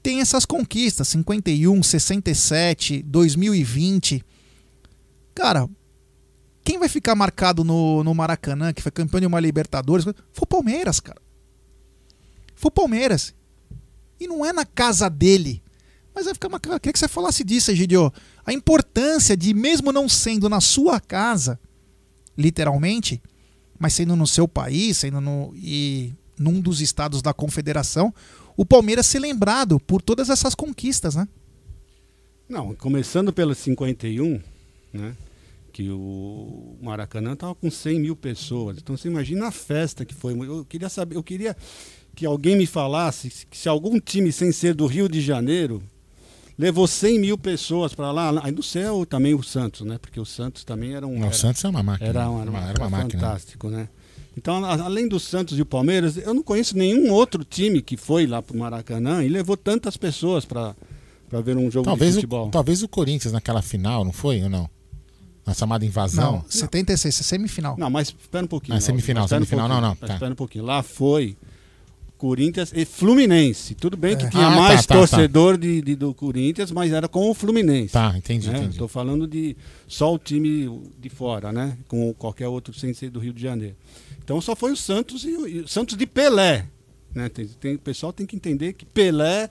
tem 0.02 0.20
essas 0.20 0.46
conquistas, 0.46 1.10
51, 1.10 1.84
67, 1.84 3.04
2020. 3.04 4.26
Cara, 5.36 5.70
quem 6.64 6.80
vai 6.80 6.90
ficar 6.90 7.16
marcado 7.16 7.64
no, 7.64 8.04
no 8.04 8.14
Maracanã, 8.14 8.74
que 8.74 8.82
foi 8.82 8.92
campeão 8.92 9.20
de 9.20 9.28
uma 9.28 9.40
Libertadores, 9.40 10.04
foi 10.06 10.44
o 10.44 10.48
Palmeiras, 10.48 11.00
cara. 11.00 11.22
Foi 12.56 12.70
o 12.70 12.72
Palmeiras. 12.72 13.34
E 14.22 14.28
não 14.28 14.46
é 14.46 14.54
na 14.54 14.64
casa 14.64 15.10
dele. 15.10 15.64
Mas 16.14 16.26
vai 16.26 16.36
ficar 16.36 16.48
uma. 16.48 16.58
Eu 16.58 16.80
queria 16.80 16.94
que 16.94 17.00
você 17.00 17.08
falasse 17.08 17.44
disso, 17.44 17.72
Egidio. 17.72 18.14
A 18.46 18.54
importância 18.54 19.36
de, 19.36 19.52
mesmo 19.52 19.92
não 19.92 20.08
sendo 20.08 20.48
na 20.48 20.62
sua 20.62 21.00
casa, 21.00 21.60
literalmente, 22.38 23.20
mas 23.80 23.94
sendo 23.94 24.16
no 24.16 24.28
seu 24.28 24.48
país, 24.48 24.98
sendo 24.98 25.20
no 25.20 25.52
e 25.56 26.14
num 26.38 26.62
dos 26.62 26.82
estados 26.82 27.24
da 27.24 27.34
confederação, 27.34 28.14
o 28.56 28.64
Palmeiras 28.64 29.08
ser 29.08 29.18
lembrado 29.18 29.80
por 29.80 30.04
todas 30.04 30.30
essas 30.30 30.54
conquistas, 30.54 31.16
né? 31.16 31.28
Não, 32.48 32.76
começando 32.76 33.34
pelo 33.34 33.56
51, 33.56 34.40
né? 34.94 35.16
Que 35.74 35.90
o 35.90 36.78
Maracanã 36.80 37.34
estava 37.34 37.56
com 37.56 37.72
100 37.72 38.00
mil 38.00 38.16
pessoas. 38.16 38.78
Então 38.78 38.96
você 38.96 39.08
imagina 39.08 39.48
a 39.48 39.52
festa 39.52 40.06
que 40.06 40.14
foi. 40.14 40.34
Eu 40.34 40.64
queria 40.64 40.90
saber, 40.90 41.16
eu 41.16 41.24
queria 41.24 41.58
que 42.22 42.26
alguém 42.28 42.56
me 42.56 42.68
falasse 42.68 43.32
que 43.50 43.58
se 43.58 43.68
algum 43.68 44.00
time 44.00 44.32
sem 44.32 44.52
ser 44.52 44.76
do 44.76 44.86
Rio 44.86 45.10
de 45.10 45.20
Janeiro 45.20 45.82
levou 46.56 46.86
100 46.86 47.18
mil 47.18 47.36
pessoas 47.36 47.96
para 47.96 48.12
lá, 48.12 48.32
aí 48.44 48.52
no 48.52 48.62
céu 48.62 49.08
também 49.08 49.34
o 49.34 49.42
Santos, 49.42 49.82
né? 49.82 49.98
Porque 50.00 50.20
o 50.20 50.26
Santos 50.26 50.64
também 50.64 50.94
era 50.94 51.08
um. 51.08 51.14
Não, 51.16 51.22
era, 51.26 51.32
o 51.32 51.34
Santos 51.34 51.66
é 51.66 51.68
uma 51.68 51.82
máquina. 51.82 52.08
Era, 52.08 52.30
uma, 52.30 52.42
era, 52.44 52.52
uma, 52.52 52.60
era 52.70 52.80
uma 52.80 52.90
máquina. 52.92 53.20
fantástico, 53.24 53.70
né? 53.70 53.90
Então, 54.38 54.64
além 54.64 55.08
do 55.08 55.20
Santos 55.20 55.58
e 55.58 55.64
o 55.64 55.66
Palmeiras, 55.66 56.16
eu 56.16 56.32
não 56.32 56.44
conheço 56.44 56.78
nenhum 56.78 57.12
outro 57.12 57.44
time 57.44 57.82
que 57.82 57.98
foi 57.98 58.28
lá 58.28 58.40
para 58.40 58.56
o 58.56 58.60
Maracanã 58.60 59.24
e 59.24 59.28
levou 59.28 59.58
tantas 59.58 59.98
pessoas 59.98 60.46
para 60.46 60.76
ver 61.44 61.58
um 61.58 61.72
jogo 61.72 61.86
talvez 61.86 62.12
de 62.12 62.18
futebol. 62.18 62.50
O, 62.50 62.52
talvez 62.52 62.84
o 62.84 62.88
Corinthians 62.88 63.34
naquela 63.34 63.64
final, 63.64 64.06
não 64.06 64.14
foi 64.14 64.44
ou 64.44 64.50
não? 64.50 64.70
Na 65.44 65.56
chamada 65.56 65.84
invasão? 65.84 66.34
Não, 66.34 66.46
76, 66.48 67.20
é 67.20 67.24
semifinal. 67.24 67.76
Não, 67.80 67.90
mas 67.90 68.10
espera 68.10 68.46
um 68.46 68.48
pouquinho. 68.48 68.78
Ah, 68.78 68.80
semifinal, 68.80 69.26
espera 69.26 69.44
semifinal, 69.44 69.66
um 69.66 69.70
não, 69.70 69.82
não. 69.82 69.94
Espera 69.94 70.20
Tá. 70.20 70.28
um 70.28 70.36
pouquinho. 70.36 70.64
Lá 70.66 70.84
foi 70.84 71.36
Corinthians 72.22 72.72
e 72.76 72.86
Fluminense. 72.86 73.74
Tudo 73.74 73.98
bem 73.98 74.16
que 74.16 74.30
tinha 74.30 74.46
Ah, 74.48 74.52
tá, 74.52 74.56
mais 74.62 74.86
tá, 74.86 74.94
tá. 74.94 75.00
torcedor 75.00 75.58
De, 75.58 75.82
de- 75.82 75.96
do 75.96 76.14
Corinthians, 76.14 76.72
mas 76.72 76.92
era 76.92 77.08
com 77.08 77.28
o 77.32 77.34
Fluminense. 77.34 77.94
Tá, 77.94 78.14
entendi, 78.16 78.48
né? 78.48 78.58
entendi. 78.60 78.74
Estou 78.74 78.88
falando 78.88 79.26
de 79.28 79.58
só 79.88 80.14
o 80.14 80.20
time 80.20 80.70
de 81.00 81.10
fora, 81.10 81.52
né? 81.52 81.76
Com 81.88 82.14
qualquer 82.14 82.48
outro 82.48 82.74
sem 82.76 82.94
ser 82.94 83.10
do 83.10 83.20
Rio 83.20 83.34
de 83.34 83.42
Janeiro. 83.42 83.76
Então 84.24 84.40
só 84.40 84.56
foi 84.56 84.72
o 84.72 84.78
Santos 84.78 85.24
e 85.24 85.30
o, 85.36 85.48
e 85.48 85.60
o 85.62 85.68
Santos 85.68 85.98
de 85.98 86.06
Pelé. 86.06 86.68
Né? 87.16 87.28
Tem, 87.28 87.48
tem- 87.48 87.76
o 87.76 87.80
pessoal 87.80 88.14
tem 88.14 88.28
que 88.28 88.36
entender 88.36 88.74
que 88.74 88.86
Pelé 88.86 89.50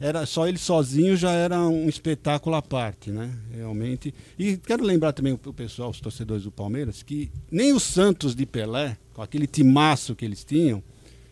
era 0.00 0.26
só 0.26 0.48
ele 0.48 0.58
sozinho 0.58 1.16
já 1.16 1.30
era 1.30 1.60
um 1.60 1.88
espetáculo 1.88 2.56
à 2.56 2.60
parte, 2.62 3.12
né? 3.12 3.30
Realmente. 3.54 4.12
E 4.36 4.56
quero 4.56 4.82
lembrar 4.84 5.12
também 5.12 5.32
o, 5.32 5.38
o 5.46 5.52
pessoal, 5.52 5.90
os 5.90 6.00
torcedores 6.00 6.42
do 6.42 6.50
Palmeiras, 6.50 7.00
que 7.04 7.30
nem 7.48 7.72
o 7.72 7.78
Santos 7.78 8.34
de 8.34 8.44
Pelé, 8.44 8.96
com 9.14 9.22
aquele 9.22 9.46
timaço 9.46 10.16
que 10.16 10.24
eles 10.24 10.42
tinham, 10.42 10.82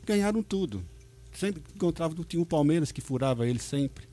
ganharam 0.06 0.42
tudo. 0.42 0.82
Sempre 1.32 1.60
que 1.62 1.74
encontrava 1.74 2.14
tinha 2.26 2.42
o 2.42 2.46
Palmeiras 2.46 2.90
que 2.92 3.00
furava 3.00 3.46
eles 3.46 3.62
sempre. 3.62 4.04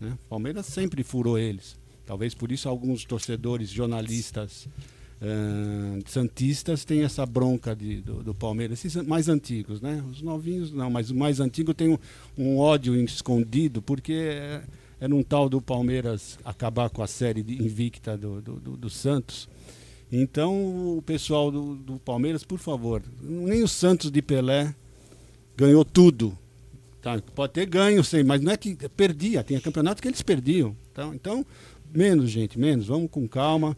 Né? 0.00 0.16
Palmeiras 0.28 0.66
sempre 0.66 1.02
furou 1.02 1.38
eles. 1.38 1.76
Talvez 2.06 2.34
por 2.34 2.50
isso 2.52 2.68
alguns 2.68 3.04
torcedores, 3.04 3.68
jornalistas, 3.70 4.68
ah, 5.20 5.98
santistas 6.06 6.84
têm 6.84 7.02
essa 7.04 7.24
bronca 7.24 7.74
de, 7.76 8.00
do, 8.00 8.22
do 8.22 8.34
Palmeiras. 8.34 8.84
Esses 8.84 9.02
mais 9.06 9.28
antigos, 9.28 9.80
né? 9.80 10.02
Os 10.10 10.20
novinhos 10.22 10.72
não, 10.72 10.90
mas 10.90 11.10
o 11.10 11.14
mais 11.14 11.40
antigo 11.40 11.72
tem 11.72 11.88
um, 11.90 11.98
um 12.36 12.58
ódio 12.58 12.94
escondido, 12.96 13.80
porque 13.80 14.12
é- 14.12 14.62
era 15.00 15.14
um 15.14 15.22
tal 15.22 15.48
do 15.48 15.60
Palmeiras 15.60 16.38
acabar 16.44 16.88
com 16.90 17.02
a 17.02 17.06
série 17.08 17.40
invicta 17.40 18.16
do, 18.16 18.40
do, 18.40 18.54
do- 18.60 18.76
do 18.76 18.90
Santos. 18.90 19.48
Então, 20.10 20.96
o 20.98 21.02
pessoal 21.02 21.50
do, 21.50 21.74
do 21.74 21.98
Palmeiras, 21.98 22.44
por 22.44 22.58
favor, 22.58 23.02
nem 23.20 23.62
o 23.62 23.68
Santos 23.68 24.10
de 24.10 24.20
Pelé 24.22 24.74
ganhou 25.56 25.84
tudo. 25.84 26.36
Tá? 27.00 27.20
Pode 27.34 27.52
ter 27.52 27.66
ganho, 27.66 28.02
sei, 28.04 28.22
mas 28.22 28.40
não 28.40 28.52
é 28.52 28.56
que 28.56 28.76
perdia, 28.90 29.42
tem 29.42 29.58
campeonato 29.58 30.00
que 30.00 30.08
eles 30.08 30.22
perdiam. 30.22 30.76
Então, 30.92 31.14
então 31.14 31.46
menos, 31.92 32.30
gente, 32.30 32.58
menos. 32.58 32.86
Vamos 32.86 33.10
com 33.10 33.26
calma. 33.28 33.76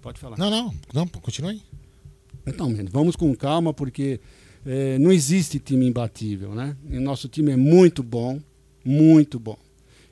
Pode 0.00 0.18
falar. 0.20 0.36
Não, 0.36 0.50
não, 0.50 0.74
não, 0.92 1.06
continue 1.08 1.52
aí. 1.52 1.62
Então, 2.46 2.68
menos, 2.68 2.92
vamos 2.92 3.16
com 3.16 3.34
calma, 3.34 3.72
porque 3.72 4.20
eh, 4.66 4.98
não 4.98 5.12
existe 5.12 5.58
time 5.58 5.86
imbatível, 5.86 6.54
né? 6.54 6.76
E 6.90 6.98
o 6.98 7.00
nosso 7.00 7.28
time 7.28 7.52
é 7.52 7.56
muito 7.56 8.02
bom, 8.02 8.40
muito 8.84 9.38
bom. 9.38 9.56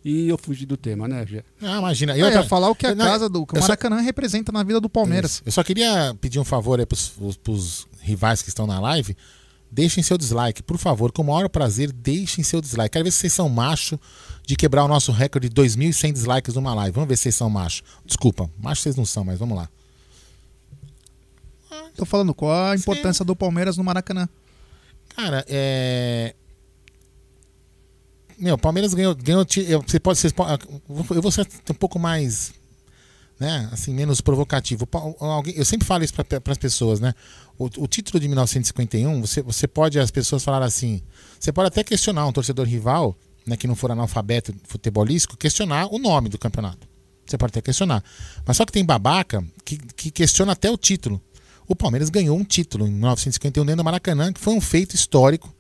E 0.03 0.29
eu 0.29 0.39
fugi 0.39 0.65
do 0.65 0.79
tema, 0.79 1.07
né, 1.07 1.27
Gê? 1.27 1.45
Ah, 1.61 1.79
imagina. 1.79 2.17
Eu 2.17 2.31
ia 2.31 2.43
falar 2.45 2.71
o 2.71 2.75
que 2.75 2.87
a 2.87 2.95
Não, 2.95 3.05
casa 3.05 3.29
do 3.29 3.41
eu 3.41 3.47
só- 3.57 3.61
Maracanã 3.63 4.01
representa 4.01 4.51
na 4.51 4.63
vida 4.63 4.81
do 4.81 4.89
Palmeiras. 4.89 5.33
Isso. 5.33 5.43
Eu 5.45 5.53
só 5.53 5.63
queria 5.63 6.17
pedir 6.21 6.39
um 6.39 6.45
favor 6.45 6.81
aí 6.81 6.87
pros, 6.87 7.09
pros- 7.11 7.37
pros 7.37 7.87
rivais 8.01 8.41
que 8.41 8.49
estão 8.49 8.67
na 8.67 8.81
live. 8.81 9.15
Deixem 9.73 10.03
seu 10.03 10.19
dislike, 10.19 10.63
por 10.63 10.77
favor, 10.79 11.13
com 11.13 11.23
o 11.23 11.27
maior 11.27 11.49
prazer, 11.49 11.93
deixem 11.93 12.43
seu 12.43 12.61
dislike. 12.61 12.93
Quero 12.93 13.05
ver 13.05 13.11
se 13.13 13.19
vocês 13.19 13.33
são 13.33 13.49
macho 13.49 13.99
de 14.45 14.57
quebrar 14.57 14.85
o 14.85 14.89
nosso 14.89 15.13
recorde 15.13 15.49
de 15.49 15.55
2.100 15.55 16.13
dislikes 16.13 16.55
numa 16.55 16.75
live. 16.75 16.93
Vamos 16.95 17.09
ver 17.09 17.17
se 17.17 17.23
vocês 17.25 17.37
são 17.37 17.49
macho. 17.49 17.83
Desculpa, 18.05 18.51
macho 18.59 18.83
vocês 18.83 18.97
não 18.97 19.05
são, 19.05 19.25
mas 19.25 19.39
vamos 19.39 19.57
lá. 19.57 19.69
Tô 21.97 22.05
falando 22.05 22.35
qual 22.35 22.51
a 22.73 22.75
importância 22.75 23.25
do 23.25 23.37
Palmeiras 23.37 23.77
no 23.77 23.85
Maracanã. 23.85 24.29
Cara, 25.15 25.45
é. 25.49 26.35
Meu, 28.39 28.55
o 28.55 28.59
Palmeiras 28.59 28.95
ganhou. 28.95 29.15
ganhou 29.15 29.45
eu, 29.69 29.83
você 29.83 30.01
pode, 30.01 30.19
vocês 30.19 30.33
po- 30.33 30.45
eu 31.15 31.23
vou 31.23 31.31
ser 31.31 31.47
um 31.71 31.75
pouco 31.75 31.99
mais. 31.99 32.53
Né, 33.39 33.71
assim, 33.73 33.95
menos 33.95 34.21
provocativo. 34.21 34.87
Eu 35.57 35.65
sempre 35.65 35.87
falo 35.87 36.05
isso 36.05 36.13
para 36.13 36.53
as 36.53 36.59
pessoas, 36.59 37.01
né? 37.01 37.15
O, 37.63 37.67
o 37.83 37.87
título 37.87 38.19
de 38.19 38.27
1951, 38.27 39.21
você, 39.21 39.43
você 39.43 39.69
pode, 39.69 39.99
as 40.01 40.11
pessoas 40.11 40.43
falaram 40.43 40.65
assim. 40.65 41.03
Você 41.39 41.53
pode 41.53 41.69
até 41.69 41.85
questionar 41.85 42.27
um 42.27 42.33
torcedor 42.33 42.67
rival, 42.67 43.15
né, 43.47 43.55
que 43.57 43.67
não 43.67 43.75
for 43.75 43.91
analfabeto 43.91 44.55
futebolístico, 44.65 45.37
questionar 45.37 45.87
o 45.93 45.99
nome 45.99 46.31
do 46.31 46.39
campeonato. 46.39 46.89
Você 47.27 47.37
pode 47.37 47.51
até 47.51 47.61
questionar. 47.61 48.03
Mas 48.47 48.57
só 48.57 48.65
que 48.65 48.73
tem 48.73 48.83
babaca 48.85 49.45
que, 49.65 49.77
que 49.77 50.11
questiona 50.11 50.53
até 50.53 50.71
o 50.71 50.77
título. 50.79 51.21
O 51.69 51.77
Palmeiras 51.77 52.09
ganhou 52.09 52.35
um 52.37 52.43
título 52.45 52.87
em 52.87 52.91
1951 52.93 53.65
dentro 53.67 53.77
do 53.77 53.85
Maracanã, 53.85 54.33
que 54.33 54.41
foi 54.41 54.55
um 54.55 54.61
feito 54.61 54.95
histórico. 54.97 55.55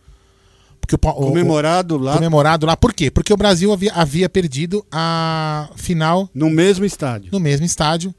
Porque 0.80 0.94
o, 0.94 0.98
Pa- 0.98 1.10
o- 1.10 1.26
Comemorado 1.26 1.98
lá. 1.98 2.14
Comemorado 2.14 2.64
lá. 2.66 2.76
Por 2.78 2.94
quê? 2.94 3.10
Porque 3.10 3.32
o 3.32 3.36
Brasil 3.36 3.72
havia, 3.72 3.92
havia 3.92 4.28
perdido 4.28 4.84
a 4.90 5.68
final. 5.76 6.28
No 6.34 6.48
mesmo 6.50 6.84
estádio. 6.86 7.28
No 7.30 7.38
mesmo 7.38 7.64
estádio 7.66 8.12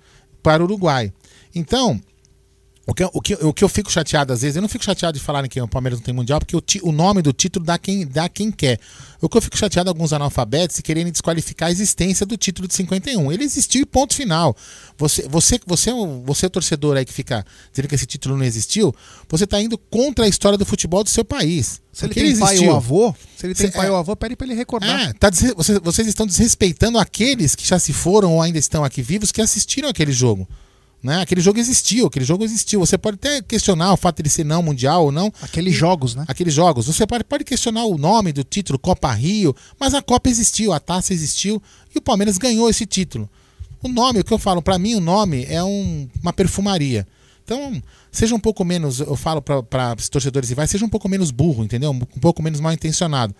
para 0.43 0.61
o 0.61 0.65
Uruguai. 0.65 1.11
Então, 1.53 1.99
o 2.91 2.93
que, 2.93 3.03
eu- 3.03 3.09
o, 3.13 3.21
que, 3.21 3.33
o 3.35 3.53
que 3.53 3.63
eu 3.63 3.69
fico 3.69 3.89
chateado 3.91 4.33
às 4.33 4.41
vezes, 4.41 4.55
eu 4.57 4.61
não 4.61 4.67
fico 4.67 4.83
chateado 4.83 5.17
de 5.17 5.23
falarem 5.23 5.49
que 5.49 5.61
o 5.61 5.67
Palmeiras 5.67 5.99
não 5.99 6.03
tem 6.03 6.13
mundial, 6.13 6.39
porque 6.39 6.55
o, 6.55 6.59
ti- 6.61 6.81
o 6.83 6.91
nome 6.91 7.21
do 7.21 7.31
título 7.31 7.65
dá 7.65 7.77
quem, 7.77 8.05
dá 8.05 8.27
quem 8.27 8.51
quer. 8.51 8.79
O 9.21 9.29
que 9.29 9.37
eu 9.37 9.41
fico 9.41 9.57
chateado 9.57 9.89
é 9.89 9.91
alguns 9.91 10.11
analfabetos 10.13 10.77
e 10.77 10.81
quererem 10.83 11.11
desqualificar 11.11 11.69
a 11.69 11.71
existência 11.71 12.25
do 12.25 12.35
título 12.35 12.67
de 12.67 12.73
51. 12.73 13.31
Ele 13.31 13.43
existiu 13.43 13.81
e 13.81 13.85
ponto 13.85 14.13
final. 14.13 14.55
Você, 14.97 15.27
você, 15.29 15.59
você, 15.65 15.89
é 15.89 15.93
você 16.25 16.45
é 16.47 16.49
torcedor 16.49 16.97
aí 16.97 17.05
que 17.05 17.13
fica 17.13 17.45
dizendo 17.71 17.87
que 17.87 17.95
esse 17.95 18.05
título 18.05 18.35
não 18.37 18.43
existiu, 18.43 18.93
você 19.29 19.45
está 19.45 19.61
indo 19.61 19.77
contra 19.77 20.25
a 20.25 20.27
história 20.27 20.57
do 20.57 20.65
futebol 20.65 21.03
do 21.03 21.09
seu 21.09 21.23
país. 21.23 21.79
Se 21.93 22.05
ele 22.05 22.13
Porque 22.13 22.27
tem 22.29 22.39
pai 22.39 22.49
existiu. 22.53 22.71
ou 22.71 22.77
avô, 22.77 23.15
se 23.37 23.45
ele 23.45 23.55
tem 23.55 23.67
Cê- 23.67 23.73
pai 23.77 23.87
é. 23.87 23.91
ou 23.91 23.97
avô, 23.97 24.15
pede 24.15 24.35
pra 24.35 24.45
ele 24.47 24.55
recordar. 24.55 25.09
É, 25.09 25.13
tá 25.13 25.29
vocês, 25.55 25.79
vocês 25.83 26.07
estão 26.07 26.25
desrespeitando 26.25 26.97
aqueles 26.97 27.55
que 27.55 27.65
já 27.67 27.77
se 27.79 27.93
foram 27.93 28.33
ou 28.33 28.41
ainda 28.41 28.57
estão 28.57 28.83
aqui 28.83 29.01
vivos 29.01 29.31
que 29.31 29.41
assistiram 29.41 29.87
aquele 29.89 30.11
jogo. 30.11 30.47
Né? 31.03 31.19
Aquele 31.19 31.41
jogo 31.41 31.57
existiu, 31.59 32.05
aquele 32.05 32.23
jogo 32.25 32.43
existiu. 32.43 32.79
Você 32.79 32.95
pode 32.97 33.15
até 33.15 33.41
questionar 33.41 33.91
o 33.93 33.97
fato 33.97 34.21
de 34.21 34.29
ser 34.29 34.43
não 34.43 34.61
mundial 34.61 35.05
ou 35.05 35.11
não. 35.11 35.33
Aqueles 35.41 35.73
jogos, 35.75 36.13
né? 36.13 36.25
Aqueles 36.27 36.53
jogos. 36.53 36.85
Você 36.85 37.07
pode, 37.07 37.23
pode 37.23 37.43
questionar 37.43 37.85
o 37.85 37.97
nome 37.97 38.31
do 38.31 38.43
título, 38.43 38.77
Copa 38.77 39.11
Rio, 39.11 39.55
mas 39.79 39.95
a 39.95 40.01
Copa 40.01 40.29
existiu, 40.29 40.71
a 40.71 40.79
taça 40.79 41.11
existiu 41.11 41.61
e 41.93 41.97
o 41.97 42.01
Palmeiras 42.01 42.37
ganhou 42.37 42.69
esse 42.69 42.85
título. 42.85 43.27
O 43.81 43.87
nome, 43.87 44.19
o 44.19 44.23
que 44.23 44.31
eu 44.31 44.37
falo, 44.37 44.61
pra 44.61 44.77
mim 44.77 44.93
o 44.93 44.99
nome 44.99 45.43
é 45.49 45.63
um- 45.63 46.07
uma 46.21 46.31
perfumaria. 46.31 47.07
Então, 47.43 47.81
seja 48.11 48.35
um 48.35 48.39
pouco 48.39 48.63
menos, 48.63 48.99
eu 48.99 49.15
falo 49.15 49.41
para 49.41 49.95
os 49.97 50.07
torcedores 50.07 50.49
rivais, 50.49 50.69
seja 50.69 50.85
um 50.85 50.89
pouco 50.89 51.09
menos 51.09 51.31
burro, 51.31 51.63
entendeu? 51.63 51.89
Um 51.89 51.99
pouco 52.19 52.43
menos 52.43 52.59
mal 52.59 52.71
intencionado. 52.71 53.33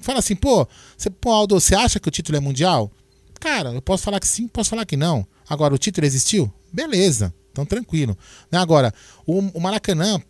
Fala 0.00 0.18
assim, 0.18 0.34
pô, 0.34 0.66
você, 0.98 1.08
pô, 1.08 1.30
Aldo, 1.30 1.54
você 1.60 1.76
acha 1.76 2.00
que 2.00 2.08
o 2.08 2.10
título 2.10 2.36
é 2.36 2.40
mundial? 2.40 2.90
Cara, 3.38 3.70
eu 3.72 3.80
posso 3.80 4.02
falar 4.02 4.18
que 4.18 4.26
sim, 4.26 4.48
posso 4.48 4.70
falar 4.70 4.84
que 4.84 4.96
não. 4.96 5.24
Agora, 5.48 5.72
o 5.72 5.78
título 5.78 6.04
existiu? 6.06 6.52
Beleza, 6.74 7.32
então 7.52 7.64
tranquilo. 7.64 8.18
Né, 8.50 8.58
Agora, 8.58 8.92
o, 9.24 9.38
o 9.56 9.60
Maracanã, 9.60 10.20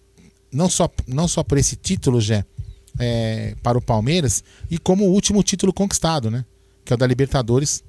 não 0.52 0.68
só, 0.68 0.90
não 1.08 1.26
só 1.26 1.42
por 1.42 1.56
esse 1.56 1.74
título, 1.74 2.20
Jé, 2.20 2.44
é, 2.98 3.56
para 3.62 3.78
o 3.78 3.80
Palmeiras, 3.80 4.44
e 4.70 4.78
como 4.78 5.04
o 5.06 5.12
último 5.12 5.42
título 5.42 5.72
conquistado, 5.72 6.30
né? 6.30 6.44
Que 6.84 6.92
é 6.92 6.94
o 6.94 6.98
da 6.98 7.06
Libertadores, 7.06 7.82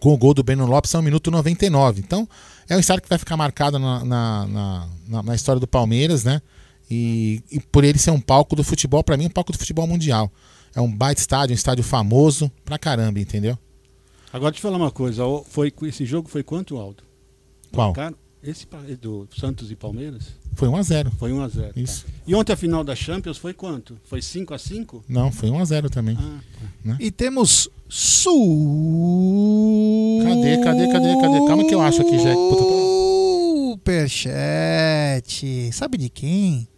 com 0.00 0.12
o 0.12 0.18
gol 0.18 0.34
do 0.34 0.42
Breno 0.42 0.66
Lopes 0.66 0.92
ao 0.94 1.00
minuto 1.02 1.30
99. 1.30 2.00
Então, 2.00 2.28
é 2.68 2.76
um 2.76 2.80
estádio 2.80 3.02
que 3.04 3.08
vai 3.08 3.16
ficar 3.18 3.36
marcado 3.36 3.78
na, 3.78 4.04
na, 4.04 4.88
na, 5.06 5.22
na- 5.22 5.34
história 5.36 5.60
do 5.60 5.66
Palmeiras, 5.68 6.24
né? 6.24 6.42
E, 6.90 7.42
e 7.50 7.60
por 7.60 7.84
ele 7.84 7.98
ser 7.98 8.10
um 8.10 8.20
palco 8.20 8.56
do 8.56 8.64
futebol, 8.64 9.04
para 9.04 9.16
mim, 9.16 9.26
um 9.26 9.30
palco 9.30 9.52
do 9.52 9.58
futebol 9.58 9.86
mundial. 9.86 10.32
É 10.74 10.80
um 10.80 10.92
baita 10.92 11.20
estádio, 11.20 11.52
um 11.52 11.54
estádio 11.54 11.84
famoso 11.84 12.50
pra 12.64 12.76
caramba, 12.78 13.20
entendeu? 13.20 13.56
Agora, 14.32 14.50
deixa 14.50 14.66
eu 14.66 14.70
falar 14.70 14.82
uma 14.82 14.90
coisa. 14.90 15.22
Foi, 15.48 15.72
esse 15.82 16.04
jogo 16.04 16.28
foi 16.28 16.42
quanto, 16.42 16.76
Aldo? 16.76 17.02
Qual? 17.72 17.94
Esse 18.42 18.66
do 19.00 19.28
Santos 19.36 19.70
e 19.70 19.76
Palmeiras? 19.76 20.24
Foi 20.54 20.68
1x0. 20.68 21.10
Foi 21.18 21.32
1x0. 21.32 21.72
Isso. 21.76 22.06
E 22.26 22.34
ontem 22.34 22.52
a 22.52 22.56
final 22.56 22.84
da 22.84 22.94
Champions 22.94 23.36
foi 23.36 23.52
quanto? 23.52 23.98
Foi 24.04 24.20
5x5? 24.20 25.02
Não, 25.08 25.30
foi 25.32 25.48
1x0 25.50 25.90
também. 25.90 26.16
Ah, 26.20 26.38
né? 26.84 26.96
E 27.00 27.10
temos 27.10 27.68
Sul. 27.88 28.38
Cadê, 30.24 30.58
cadê, 30.58 30.88
cadê, 30.92 31.20
cadê? 31.20 31.46
Calma 31.46 31.66
que 31.66 31.74
eu 31.74 31.80
acho 31.80 32.00
aqui, 32.02 32.16
Jack. 32.16 32.34
Puta, 32.34 32.62
tô- 32.62 33.68
superchat. 33.72 35.72
Sabe 35.72 35.98
de 35.98 36.08
quem? 36.08 36.68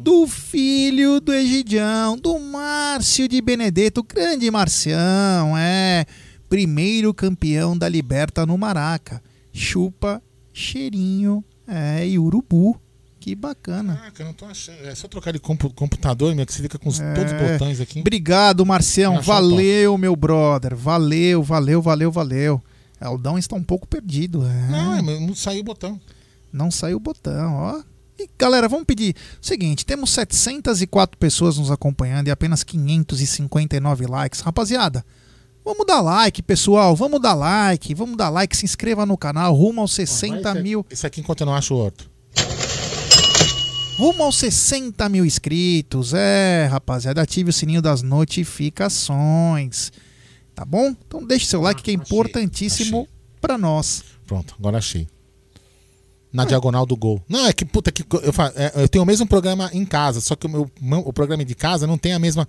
Do 0.00 0.26
filho 0.26 1.20
do 1.20 1.34
Egidião, 1.34 2.16
do 2.16 2.38
Márcio 2.38 3.28
de 3.28 3.42
Benedetto, 3.42 4.02
grande 4.02 4.50
Marcião, 4.50 5.54
é. 5.56 6.06
Primeiro 6.48 7.12
campeão 7.12 7.76
da 7.76 7.88
Liberta 7.88 8.46
no 8.46 8.56
Maraca. 8.56 9.22
Chupa, 9.52 10.22
cheirinho, 10.52 11.44
é, 11.66 12.06
e 12.06 12.18
urubu. 12.18 12.80
Que 13.20 13.36
bacana. 13.36 13.94
Caraca, 13.94 14.20
eu 14.22 14.26
não 14.26 14.32
tô 14.32 14.44
achando. 14.46 14.84
É 14.84 14.94
só 14.96 15.06
trocar 15.06 15.32
de 15.32 15.38
compu- 15.38 15.72
computador, 15.72 16.34
meu, 16.34 16.44
que 16.44 16.52
você 16.52 16.60
fica 16.62 16.76
com 16.76 16.88
os- 16.88 16.98
todos 16.98 17.32
os 17.32 17.40
É. 17.40 17.52
botões 17.52 17.80
aqui. 17.80 18.00
Obrigado, 18.00 18.66
Marcião. 18.66 19.20
Valeu, 19.22 19.96
meu 19.96 20.16
brother. 20.16 20.74
Valeu, 20.74 21.40
valeu, 21.40 21.80
valeu, 21.80 22.10
valeu. 22.10 22.60
Aldão 23.00 23.38
está 23.38 23.54
um 23.54 23.62
pouco 23.62 23.86
perdido. 23.86 24.44
é. 24.44 24.68
Não, 24.70 24.94
é, 24.94 25.02
não 25.20 25.34
saiu 25.36 25.60
o 25.60 25.64
botão. 25.64 26.00
Não 26.52 26.68
saiu 26.70 26.96
o 26.96 27.00
botão, 27.00 27.54
ó. 27.54 27.82
E 28.18 28.28
galera, 28.38 28.68
vamos 28.68 28.86
pedir 28.86 29.14
o 29.40 29.46
seguinte: 29.46 29.86
temos 29.86 30.10
704 30.10 31.16
pessoas 31.16 31.58
nos 31.58 31.70
acompanhando 31.70 32.26
e 32.26 32.30
apenas 32.32 32.64
559 32.64 34.06
likes. 34.06 34.40
Rapaziada, 34.40 35.04
vamos 35.64 35.86
dar 35.86 36.00
like, 36.00 36.42
pessoal. 36.42 36.94
Vamos 36.96 37.20
dar 37.20 37.34
like, 37.34 37.94
vamos 37.94 38.16
dar 38.16 38.28
like, 38.30 38.56
se 38.56 38.64
inscreva 38.64 39.04
no 39.06 39.16
canal, 39.16 39.54
rumo 39.54 39.80
aos 39.80 39.92
60 39.92 40.50
Esse- 40.52 40.62
mil. 40.62 40.86
Esse 40.90 41.06
aqui 41.06 41.20
enquanto 41.20 41.40
eu 41.40 41.46
não 41.46 41.54
acho 41.54 41.74
o 41.74 41.78
outro. 41.78 42.10
Rumo 43.98 44.22
aos 44.24 44.36
60 44.36 45.08
mil 45.08 45.24
inscritos. 45.24 46.12
É, 46.14 46.66
rapaziada, 46.70 47.22
ative 47.22 47.50
o 47.50 47.52
sininho 47.52 47.82
das 47.82 48.02
notificações. 48.02 49.92
Tá 50.54 50.64
bom? 50.64 50.94
Então 51.06 51.24
deixe 51.24 51.46
seu 51.46 51.60
like 51.60 51.82
que 51.82 51.90
é 51.90 51.94
importantíssimo 51.94 53.06
pra 53.40 53.56
nós. 53.56 54.02
Pronto, 54.26 54.54
agora 54.58 54.78
achei. 54.78 55.06
Na 56.32 56.44
diagonal 56.46 56.86
do 56.86 56.96
gol. 56.96 57.22
Não, 57.28 57.46
é 57.46 57.52
que 57.52 57.64
puta 57.64 57.92
que. 57.92 58.02
Eu, 58.10 58.32
é, 58.56 58.82
eu 58.82 58.88
tenho 58.88 59.04
o 59.04 59.06
mesmo 59.06 59.26
programa 59.26 59.70
em 59.72 59.84
casa, 59.84 60.20
só 60.20 60.34
que 60.34 60.46
o, 60.46 60.70
meu- 60.80 61.00
o 61.00 61.12
programa 61.12 61.44
de 61.44 61.54
casa 61.54 61.86
não 61.86 61.98
tem 61.98 62.12
a 62.14 62.18
mesma 62.18 62.48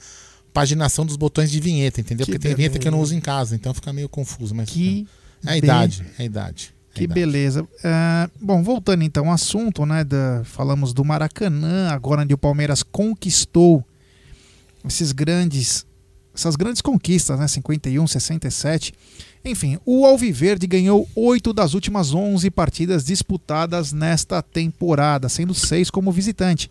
paginação 0.54 1.06
dos 1.06 1.16
botões 1.16 1.49
de 1.51 1.60
vinheta, 1.60 1.99
entendeu? 1.99 2.26
Que 2.26 2.34
Porque 2.34 2.47
tem 2.47 2.56
vinheta 2.56 2.78
que 2.80 2.88
eu 2.88 2.91
não 2.91 2.99
uso 3.01 3.16
em 3.16 3.20
casa, 3.20 3.56
então 3.56 3.74
fica 3.74 3.91
meio 3.91 4.08
confuso. 4.08 4.54
Mas 4.54 4.70
Que 4.70 5.08
é 5.45 5.51
a 5.51 5.58
idade, 5.58 6.06
é 6.18 6.22
a 6.22 6.26
idade. 6.26 6.74
Que 6.93 7.08
beleza. 7.08 7.68
É, 7.84 8.30
bom, 8.39 8.62
voltando 8.62 9.04
então 9.04 9.28
ao 9.28 9.34
assunto, 9.34 9.84
né? 9.84 10.04
da- 10.04 10.43
falamos 10.45 10.93
do 10.93 11.04
Maracanã, 11.04 11.89
agora 11.89 12.22
onde 12.22 12.36
o 12.36 12.38
Palmeiras 12.38 12.84
conquistou 12.84 13.84
esses 14.86 15.12
grandes, 15.12 15.88
essas 16.36 16.56
grandes 16.56 16.82
conquistas, 16.84 17.39
né? 17.39 17.47
51, 17.47 18.06
67. 18.06 18.93
Enfim, 19.43 19.80
o 19.86 20.06
Alviverde 20.06 20.68
ganhou 20.68 21.10
oito 21.16 21.51
das 21.51 21.74
últimas 21.74 22.14
11 22.14 22.51
partidas 22.51 23.04
disputadas 23.06 23.91
nesta 23.91 24.41
temporada, 24.43 25.28
sendo 25.30 25.54
seis 25.54 25.89
como 25.89 26.12
visitante. 26.12 26.70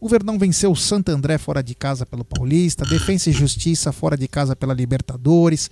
O 0.00 0.08
Verdão 0.08 0.38
venceu 0.38 0.72
o 0.72 0.76
Santo 0.76 1.10
André 1.10 1.38
fora 1.38 1.62
de 1.62 1.74
casa 1.74 2.04
pelo 2.04 2.24
Paulista, 2.24 2.84
Defensa 2.84 3.30
e 3.30 3.32
Justiça 3.32 3.92
fora 3.92 4.16
de 4.16 4.28
casa 4.28 4.54
pela 4.54 4.74
Libertadores, 4.74 5.70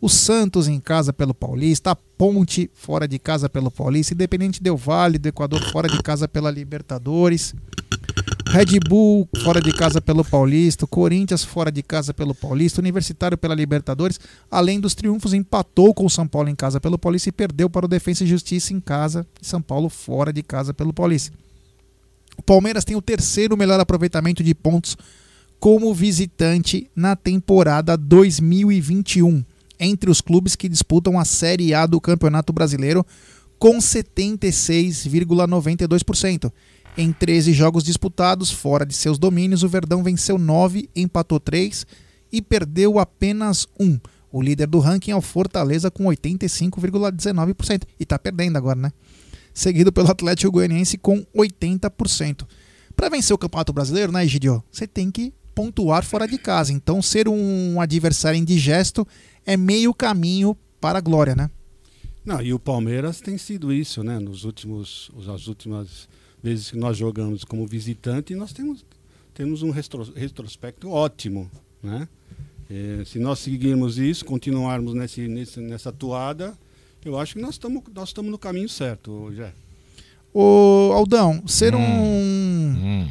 o 0.00 0.08
Santos 0.08 0.68
em 0.68 0.78
casa 0.78 1.12
pelo 1.12 1.34
Paulista, 1.34 1.90
a 1.90 1.96
Ponte 1.96 2.70
fora 2.72 3.06
de 3.06 3.18
casa 3.18 3.48
pelo 3.48 3.70
Paulista, 3.70 4.14
Independente 4.14 4.62
Del 4.62 4.76
Vale 4.76 5.18
do 5.18 5.28
Equador 5.28 5.62
fora 5.70 5.88
de 5.88 6.02
casa 6.02 6.26
pela 6.26 6.50
Libertadores, 6.50 7.54
Red 8.48 8.78
Bull 8.88 9.28
fora 9.42 9.60
de 9.60 9.72
casa 9.72 10.00
pelo 10.00 10.24
Paulista, 10.24 10.86
Corinthians 10.86 11.44
fora 11.44 11.70
de 11.70 11.82
casa 11.82 12.14
pelo 12.14 12.34
Paulista, 12.34 12.80
Universitário 12.80 13.36
pela 13.36 13.54
Libertadores, 13.54 14.18
além 14.50 14.80
dos 14.80 14.94
triunfos, 14.94 15.34
empatou 15.34 15.92
com 15.92 16.06
o 16.06 16.10
São 16.10 16.26
Paulo 16.26 16.48
em 16.48 16.54
casa 16.54 16.80
pelo 16.80 16.98
Paulista 16.98 17.28
e 17.28 17.32
perdeu 17.32 17.68
para 17.68 17.84
o 17.84 17.88
Defensa 17.88 18.24
e 18.24 18.26
Justiça 18.26 18.72
em 18.72 18.80
casa, 18.80 19.26
e 19.42 19.46
São 19.46 19.60
Paulo 19.60 19.90
fora 19.90 20.32
de 20.32 20.42
casa 20.42 20.72
pelo 20.72 20.94
Paulista. 20.94 21.36
O 22.36 22.42
Palmeiras 22.42 22.84
tem 22.84 22.96
o 22.96 23.02
terceiro 23.02 23.56
melhor 23.56 23.80
aproveitamento 23.80 24.44
de 24.44 24.54
pontos 24.54 24.96
como 25.58 25.94
visitante 25.94 26.90
na 26.94 27.16
temporada 27.16 27.96
2021, 27.96 29.42
entre 29.80 30.10
os 30.10 30.20
clubes 30.20 30.54
que 30.54 30.68
disputam 30.68 31.18
a 31.18 31.24
Série 31.24 31.72
A 31.74 31.86
do 31.86 32.00
Campeonato 32.00 32.52
Brasileiro, 32.52 33.04
com 33.58 33.78
76,92%. 33.78 36.52
Em 36.98 37.12
13 37.12 37.52
jogos 37.52 37.84
disputados 37.84 38.50
fora 38.50 38.86
de 38.86 38.94
seus 38.94 39.18
domínios, 39.18 39.62
o 39.62 39.68
Verdão 39.68 40.02
venceu 40.02 40.38
9, 40.38 40.88
empatou 40.96 41.38
3 41.38 41.86
e 42.32 42.40
perdeu 42.40 42.98
apenas 42.98 43.68
1. 43.78 44.00
O 44.32 44.42
líder 44.42 44.66
do 44.66 44.78
ranking 44.78 45.10
é 45.10 45.16
o 45.16 45.20
Fortaleza 45.20 45.90
com 45.90 46.04
85,19%. 46.04 47.82
E 47.98 48.02
está 48.02 48.18
perdendo 48.18 48.56
agora, 48.56 48.78
né? 48.78 48.92
Seguido 49.56 49.90
pelo 49.90 50.10
Atlético 50.10 50.52
Goianiense 50.52 50.98
com 50.98 51.24
80%. 51.34 52.46
Para 52.94 53.08
vencer 53.08 53.34
o 53.34 53.38
Campeonato 53.38 53.72
Brasileiro, 53.72 54.12
né, 54.12 54.22
Egidio? 54.22 54.62
Você 54.70 54.86
tem 54.86 55.10
que 55.10 55.32
pontuar 55.54 56.04
fora 56.04 56.28
de 56.28 56.36
casa. 56.36 56.74
Então, 56.74 57.00
ser 57.00 57.26
um 57.26 57.80
adversário 57.80 58.38
indigesto 58.38 59.08
é 59.46 59.56
meio 59.56 59.94
caminho 59.94 60.54
para 60.78 60.98
a 60.98 61.00
glória, 61.00 61.34
né? 61.34 61.50
Não, 62.22 62.42
e 62.42 62.52
o 62.52 62.58
Palmeiras 62.58 63.22
tem 63.22 63.38
sido 63.38 63.72
isso, 63.72 64.04
né? 64.04 64.18
Nos 64.18 64.44
últimos, 64.44 65.10
as 65.26 65.46
últimas 65.46 66.06
vezes 66.42 66.70
que 66.70 66.76
nós 66.76 66.98
jogamos 66.98 67.42
como 67.42 67.66
visitante, 67.66 68.34
nós 68.34 68.52
temos, 68.52 68.84
temos 69.32 69.62
um 69.62 69.70
retro- 69.70 70.12
retrospecto 70.14 70.90
ótimo, 70.90 71.50
né? 71.82 72.06
Eh, 72.68 73.04
se 73.06 73.18
nós 73.18 73.38
seguirmos 73.38 73.96
isso, 73.96 74.22
continuarmos 74.22 74.92
nesse, 74.92 75.26
nesse, 75.26 75.60
nessa 75.60 75.90
toada, 75.90 76.58
eu 77.08 77.18
acho 77.18 77.34
que 77.34 77.40
nós 77.40 77.54
estamos 77.54 77.82
nós 77.94 78.08
estamos 78.08 78.30
no 78.30 78.38
caminho 78.38 78.68
certo, 78.68 79.32
Jé. 79.34 79.52
Ô, 80.32 80.92
Aldão, 80.92 81.42
ser 81.46 81.74
um. 81.74 81.80
Hum. 81.80 83.10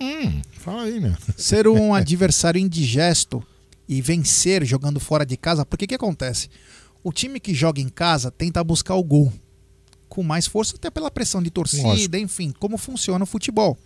Hum, 0.00 0.42
fala 0.52 0.82
aí, 0.82 1.00
meu. 1.00 1.14
ser 1.36 1.66
um 1.66 1.94
adversário 1.94 2.60
indigesto 2.60 3.42
e 3.88 4.00
vencer 4.02 4.64
jogando 4.64 5.00
fora 5.00 5.24
de 5.24 5.36
casa, 5.36 5.64
porque 5.64 5.86
que 5.86 5.94
acontece? 5.94 6.48
O 7.02 7.12
time 7.12 7.40
que 7.40 7.54
joga 7.54 7.80
em 7.80 7.88
casa 7.88 8.30
tenta 8.30 8.62
buscar 8.62 8.94
o 8.94 9.02
gol 9.02 9.32
com 10.08 10.22
mais 10.22 10.46
força, 10.46 10.76
até 10.76 10.90
pela 10.90 11.10
pressão 11.10 11.42
de 11.42 11.50
torcida, 11.50 11.84
Lógico. 11.84 12.16
enfim, 12.16 12.52
como 12.58 12.76
funciona 12.76 13.24
o 13.24 13.26
futebol. 13.26 13.78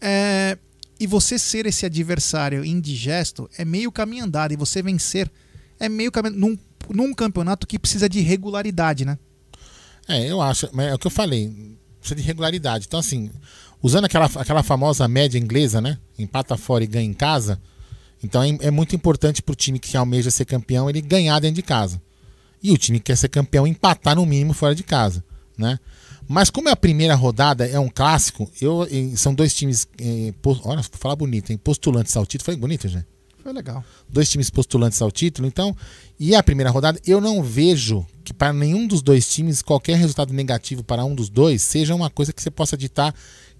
É, 0.00 0.56
e 1.00 1.06
você 1.06 1.36
ser 1.36 1.66
esse 1.66 1.84
adversário 1.84 2.64
indigesto 2.64 3.50
é 3.58 3.64
meio 3.64 3.90
caminho 3.90 4.24
andado, 4.24 4.52
e 4.52 4.56
você 4.56 4.80
vencer 4.80 5.28
é 5.80 5.88
meio 5.88 6.12
caminho. 6.12 6.36
Num, 6.36 6.58
num 6.94 7.14
campeonato 7.14 7.66
que 7.66 7.78
precisa 7.78 8.08
de 8.08 8.20
regularidade, 8.20 9.04
né? 9.04 9.18
É, 10.08 10.30
eu 10.30 10.40
acho. 10.40 10.66
É 10.80 10.94
o 10.94 10.98
que 10.98 11.06
eu 11.06 11.10
falei. 11.10 11.76
Precisa 12.00 12.16
de 12.20 12.22
regularidade. 12.26 12.86
Então, 12.86 13.00
assim, 13.00 13.30
usando 13.82 14.04
aquela, 14.06 14.26
aquela 14.26 14.62
famosa 14.62 15.06
média 15.08 15.38
inglesa, 15.38 15.80
né? 15.80 15.98
Empata 16.18 16.56
fora 16.56 16.84
e 16.84 16.86
ganha 16.86 17.04
em 17.06 17.12
casa. 17.12 17.60
Então 18.22 18.42
é, 18.42 18.48
é 18.62 18.70
muito 18.70 18.96
importante 18.96 19.42
pro 19.42 19.54
time 19.54 19.78
que 19.78 19.96
almeja 19.96 20.30
ser 20.30 20.44
campeão 20.44 20.88
ele 20.90 21.00
ganhar 21.00 21.38
dentro 21.40 21.56
de 21.56 21.62
casa. 21.62 22.00
E 22.62 22.72
o 22.72 22.78
time 22.78 22.98
que 22.98 23.04
quer 23.06 23.16
ser 23.16 23.28
campeão 23.28 23.66
empatar 23.66 24.16
no 24.16 24.26
mínimo 24.26 24.52
fora 24.52 24.74
de 24.74 24.82
casa, 24.82 25.22
né? 25.56 25.78
Mas 26.26 26.50
como 26.50 26.68
é 26.68 26.72
a 26.72 26.76
primeira 26.76 27.14
rodada, 27.14 27.66
é 27.66 27.78
um 27.78 27.88
clássico, 27.88 28.50
eu, 28.60 28.86
são 29.16 29.32
dois 29.34 29.54
times. 29.54 29.86
Eh, 29.98 30.34
pos- 30.42 30.60
olha, 30.64 30.82
vou 30.82 30.90
falar 30.98 31.16
bonito, 31.16 31.50
hein? 31.50 31.56
Postulantes 31.58 32.14
ao 32.16 32.26
título. 32.26 32.44
Foi 32.46 32.56
bonito, 32.56 32.86
gente? 32.88 33.06
Foi 33.48 33.54
legal. 33.54 33.82
dois 34.06 34.28
times 34.28 34.50
postulantes 34.50 35.00
ao 35.00 35.10
título, 35.10 35.48
então, 35.48 35.74
e 36.20 36.34
a 36.34 36.42
primeira 36.42 36.70
rodada, 36.70 37.00
eu 37.06 37.18
não 37.18 37.42
vejo 37.42 38.06
que 38.22 38.34
para 38.34 38.52
nenhum 38.52 38.86
dos 38.86 39.00
dois 39.00 39.26
times 39.26 39.62
qualquer 39.62 39.96
resultado 39.96 40.34
negativo 40.34 40.84
para 40.84 41.02
um 41.02 41.14
dos 41.14 41.30
dois 41.30 41.62
seja 41.62 41.94
uma 41.94 42.10
coisa 42.10 42.30
que 42.30 42.42
você 42.42 42.50
possa 42.50 42.76
ditar 42.76 43.14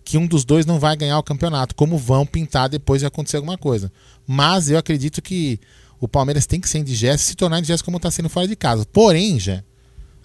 que 0.04 0.18
um 0.18 0.26
dos 0.26 0.44
dois 0.44 0.66
não 0.66 0.78
vai 0.78 0.94
ganhar 0.94 1.18
o 1.18 1.22
campeonato, 1.22 1.74
como 1.74 1.96
vão 1.96 2.26
pintar 2.26 2.68
depois 2.68 3.00
de 3.00 3.06
acontecer 3.06 3.38
alguma 3.38 3.56
coisa. 3.56 3.90
Mas 4.26 4.68
eu 4.68 4.76
acredito 4.76 5.22
que 5.22 5.58
o 5.98 6.06
Palmeiras 6.06 6.44
tem 6.44 6.60
que 6.60 6.68
ser 6.68 6.80
indigesto 6.80 7.24
se 7.24 7.34
tornar 7.34 7.60
indigesto 7.60 7.82
como 7.82 7.96
está 7.96 8.10
sendo 8.10 8.28
fora 8.28 8.46
de 8.46 8.56
casa. 8.56 8.84
Porém, 8.92 9.40
já 9.40 9.64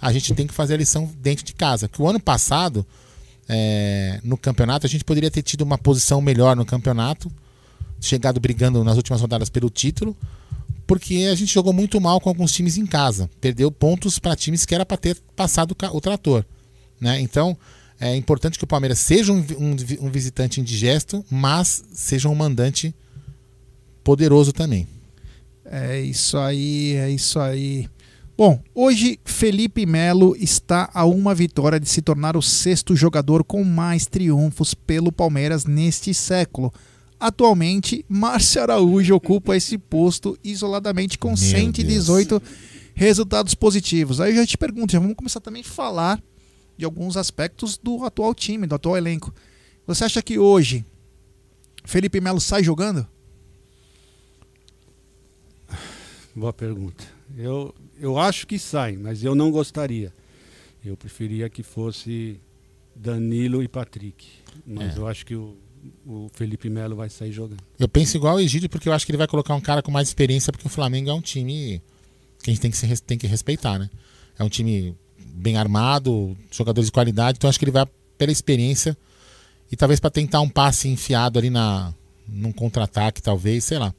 a 0.02 0.12
gente 0.12 0.34
tem 0.34 0.46
que 0.46 0.54
fazer 0.54 0.74
a 0.74 0.78
lição 0.78 1.10
dentro 1.22 1.46
de 1.46 1.54
casa. 1.54 1.88
Que 1.88 2.02
o 2.02 2.10
ano 2.10 2.20
passado, 2.20 2.86
é, 3.48 4.20
no 4.26 4.36
campeonato, 4.36 4.86
a 4.86 4.90
gente 4.90 5.06
poderia 5.06 5.32
ter 5.32 5.42
tido 5.42 5.62
uma 5.62 5.78
posição 5.78 6.20
melhor 6.20 6.54
no 6.54 6.66
campeonato, 6.66 7.32
chegado 8.04 8.40
brigando 8.40 8.84
nas 8.84 8.98
últimas 8.98 9.22
rodadas 9.22 9.50
pelo 9.50 9.70
título, 9.70 10.16
porque 10.86 11.28
a 11.32 11.36
gente 11.36 11.54
jogou 11.54 11.74
muito 11.74 12.00
mal 12.00 12.20
com 12.20 12.30
alguns 12.30 12.52
times 12.52 12.78
em 12.78 12.86
casa. 12.86 13.30
Perdeu 13.40 13.72
pontos 13.72 14.20
para 14.20 14.36
times 14.36 14.66
que 14.66 14.76
era 14.76 14.86
para 14.86 14.98
ter 14.98 15.18
passado 15.36 15.76
o 15.94 16.02
trator. 16.02 16.46
Né? 17.00 17.20
Então, 17.22 17.58
é 18.00 18.16
importante 18.16 18.58
que 18.58 18.64
o 18.64 18.68
Palmeiras 18.68 19.00
seja 19.00 19.32
um, 19.32 19.40
um 19.58 19.76
um 20.02 20.12
visitante 20.12 20.60
indigesto, 20.60 21.24
mas 21.32 21.84
seja 21.94 22.28
um 22.28 22.36
mandante 22.36 22.94
poderoso 24.04 24.52
também. 24.52 24.88
É 25.66 26.02
isso 26.02 26.38
aí, 26.38 26.94
é 26.98 27.10
isso 27.10 27.40
aí. 27.40 27.88
Bom, 28.36 28.60
hoje 28.74 29.20
Felipe 29.24 29.86
Melo 29.86 30.36
está 30.38 30.90
a 30.94 31.06
uma 31.06 31.34
vitória 31.34 31.80
de 31.80 31.88
se 31.88 32.02
tornar 32.02 32.36
o 32.36 32.42
sexto 32.42 32.96
jogador 32.96 33.44
com 33.44 33.64
mais 33.64 34.06
triunfos 34.06 34.74
pelo 34.74 35.12
Palmeiras 35.12 35.66
neste 35.66 36.14
século. 36.14 36.74
Atualmente, 37.26 38.04
Márcio 38.10 38.62
Araújo 38.62 39.16
ocupa 39.16 39.56
esse 39.56 39.78
posto 39.78 40.38
isoladamente 40.44 41.18
com 41.18 41.30
Meu 41.30 41.38
118 41.38 42.42
resultados 42.94 43.56
positivos. 43.56 44.20
Aí 44.20 44.32
eu 44.34 44.36
já 44.42 44.46
te 44.46 44.58
pergunto, 44.58 44.92
já 44.92 45.00
vamos 45.00 45.16
começar 45.16 45.40
também 45.40 45.62
a 45.62 45.66
falar 45.66 46.22
de 46.78 46.84
alguns 46.84 47.16
aspectos 47.16 47.78
do 47.78 48.04
atual 48.04 48.36
time, 48.36 48.68
do 48.68 48.76
atual 48.76 48.98
elenco. 48.98 49.34
Você 49.88 50.04
acha 50.04 50.22
que 50.22 50.38
hoje 50.38 50.84
Felipe 51.86 52.20
Melo 52.20 52.42
sai 52.42 52.62
jogando? 52.62 53.08
Boa 56.36 56.52
pergunta. 56.52 57.06
Eu, 57.38 57.74
eu 58.00 58.20
acho 58.20 58.46
que 58.46 58.60
sai, 58.60 58.98
mas 58.98 59.24
eu 59.24 59.34
não 59.34 59.50
gostaria. 59.50 60.14
Eu 60.84 60.98
preferia 60.98 61.50
que 61.50 61.64
fosse 61.64 62.38
Danilo 62.94 63.64
e 63.64 63.68
Patrick. 63.70 64.28
Mas 64.66 64.98
É. 64.98 65.00
eu 65.00 65.08
acho 65.08 65.26
que 65.26 65.36
o, 65.36 65.56
o 66.06 66.30
Felipe 66.34 66.70
Melo 66.70 66.96
vai 66.96 67.10
sair 67.10 67.32
jogando. 67.32 67.62
Eu 67.80 67.88
penso 67.88 68.18
igual 68.18 68.36
o 68.36 68.40
Egídio, 68.40 68.70
porque 68.70 68.90
eu 68.90 68.94
acho 68.94 69.06
que 69.06 69.12
ele 69.12 69.18
vai 69.18 69.28
colocar 69.28 69.56
um 69.56 69.62
cara 69.62 69.82
com 69.82 69.92
mais 69.92 70.08
experiência, 70.08 70.52
porque 70.52 70.68
o 70.68 70.70
Flamengo 70.70 71.10
é 71.10 71.14
um 71.14 71.22
time 71.22 71.82
que 72.42 72.50
a 72.50 72.54
gente 72.54 72.62
tem 72.62 72.72
que, 72.72 72.78
se 72.78 73.04
tem 73.04 73.18
que 73.18 73.28
respeitar, 73.28 73.80
né? 73.80 73.90
É 74.38 74.44
um 74.44 74.50
time 74.50 74.96
bem 75.18 75.58
armado, 75.58 76.36
jogadores 76.52 76.88
de 76.88 76.92
qualidade, 76.92 77.38
então 77.38 77.48
eu 77.48 77.50
acho 77.50 77.60
que 77.60 77.66
ele 77.66 77.72
vai 77.72 77.86
pela 78.18 78.32
experiência 78.32 78.98
e 79.72 79.76
talvez 79.76 80.00
para 80.00 80.10
tentar 80.10 80.42
um 80.42 80.50
passe 80.50 80.88
enfiado 80.88 81.40
ali 81.40 81.50
na 81.50 81.94
num 82.28 82.52
contra-ataque, 82.52 83.22
talvez, 83.22 83.66
sei 83.66 83.78
lá. 83.78 83.94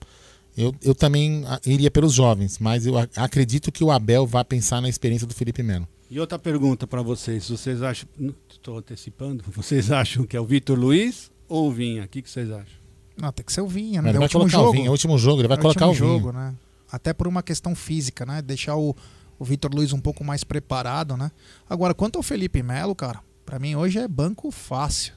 Eu, 0.57 0.75
eu 0.83 0.95
também 0.95 1.45
ah, 1.47 1.61
iria 1.67 1.91
pelos 1.91 2.13
jovens, 2.13 2.59
mas 2.59 2.87
eu 2.87 2.95
acredito 3.17 3.73
que 3.73 3.83
o 3.83 3.91
Abel 3.91 4.27
vai 4.27 4.45
pensar 4.45 4.81
na 4.81 4.89
experiência 4.89 5.27
do 5.27 5.35
Felipe 5.35 5.63
Melo. 5.63 5.87
E 6.11 6.21
outra 6.21 6.39
pergunta 6.39 6.87
para 6.87 7.03
vocês. 7.03 7.49
Vocês 7.49 7.83
acham. 7.83 8.09
Estou 8.49 8.79
antecipando. 8.79 9.43
Vocês 9.51 9.91
acham 9.91 10.25
que 10.25 10.37
é 10.37 10.41
o 10.41 10.47
Vitor 10.47 10.79
Luiz 10.79 11.31
ou 11.49 11.69
o 11.69 11.73
Vinha? 11.73 12.05
O 12.05 12.09
que, 12.09 12.23
que 12.23 12.31
vocês 12.31 12.51
acham? 12.51 12.85
Não, 13.17 13.31
tem 13.33 13.45
que 13.45 13.53
ser 13.53 13.61
o 13.61 13.69
Vinha, 13.69 14.03
né? 14.03 14.09
ele 14.11 14.17
É 14.17 14.19
o 14.19 14.21
vai 14.21 14.27
último 14.27 14.41
colocar 14.41 14.59
o 14.59 14.61
jogo. 14.63 14.73
Vinha, 14.73 14.87
é 14.87 14.89
o 14.89 14.93
último 14.93 15.19
jogo, 15.19 15.41
ele 15.41 15.49
vai 15.49 15.57
É 15.59 15.61
colocar 15.61 15.87
último 15.87 16.07
o 16.07 16.09
Vinha. 16.09 16.19
jogo, 16.21 16.33
né? 16.33 16.55
Até 16.91 17.13
por 17.13 17.27
uma 17.29 17.43
questão 17.43 17.75
física, 17.75 18.27
né? 18.27 18.43
Deixar 18.43 18.77
o, 18.77 18.95
o 19.39 19.45
Vitor 19.45 19.71
Luiz 19.73 19.93
um 19.93 20.01
pouco 20.01 20.25
mais 20.25 20.43
preparado, 20.43 21.17
né? 21.17 21.31
Agora, 21.71 21.95
quanto 21.95 22.17
ao 22.17 22.23
Felipe 22.23 22.63
Melo, 22.63 22.95
cara, 22.95 23.21
pra 23.47 23.59
mim 23.59 23.77
hoje 23.77 23.99
é 23.99 24.09
banco 24.09 24.51
fácil. 24.51 25.13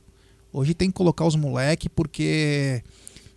Hoje 0.53 0.73
tem 0.75 0.89
que 0.89 0.95
colocar 0.95 1.25
os 1.25 1.36
moleque 1.36 1.89
porque 1.89 2.84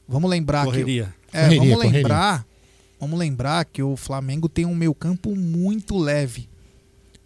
vamos 0.07 0.29
lembrar 0.31 0.65
Correria. 0.67 1.15
que 1.31 1.37
é, 1.37 1.43
Correria, 1.45 1.59
vamos 1.61 1.75
correria. 1.77 1.99
lembrar, 1.99 2.47
vamos 3.01 3.19
lembrar 3.19 3.65
que 3.65 3.83
o 3.83 3.97
Flamengo 3.97 4.47
tem 4.49 4.67
um 4.67 4.75
meio-campo 4.75 5.35
muito 5.35 5.97
leve. 5.97 6.50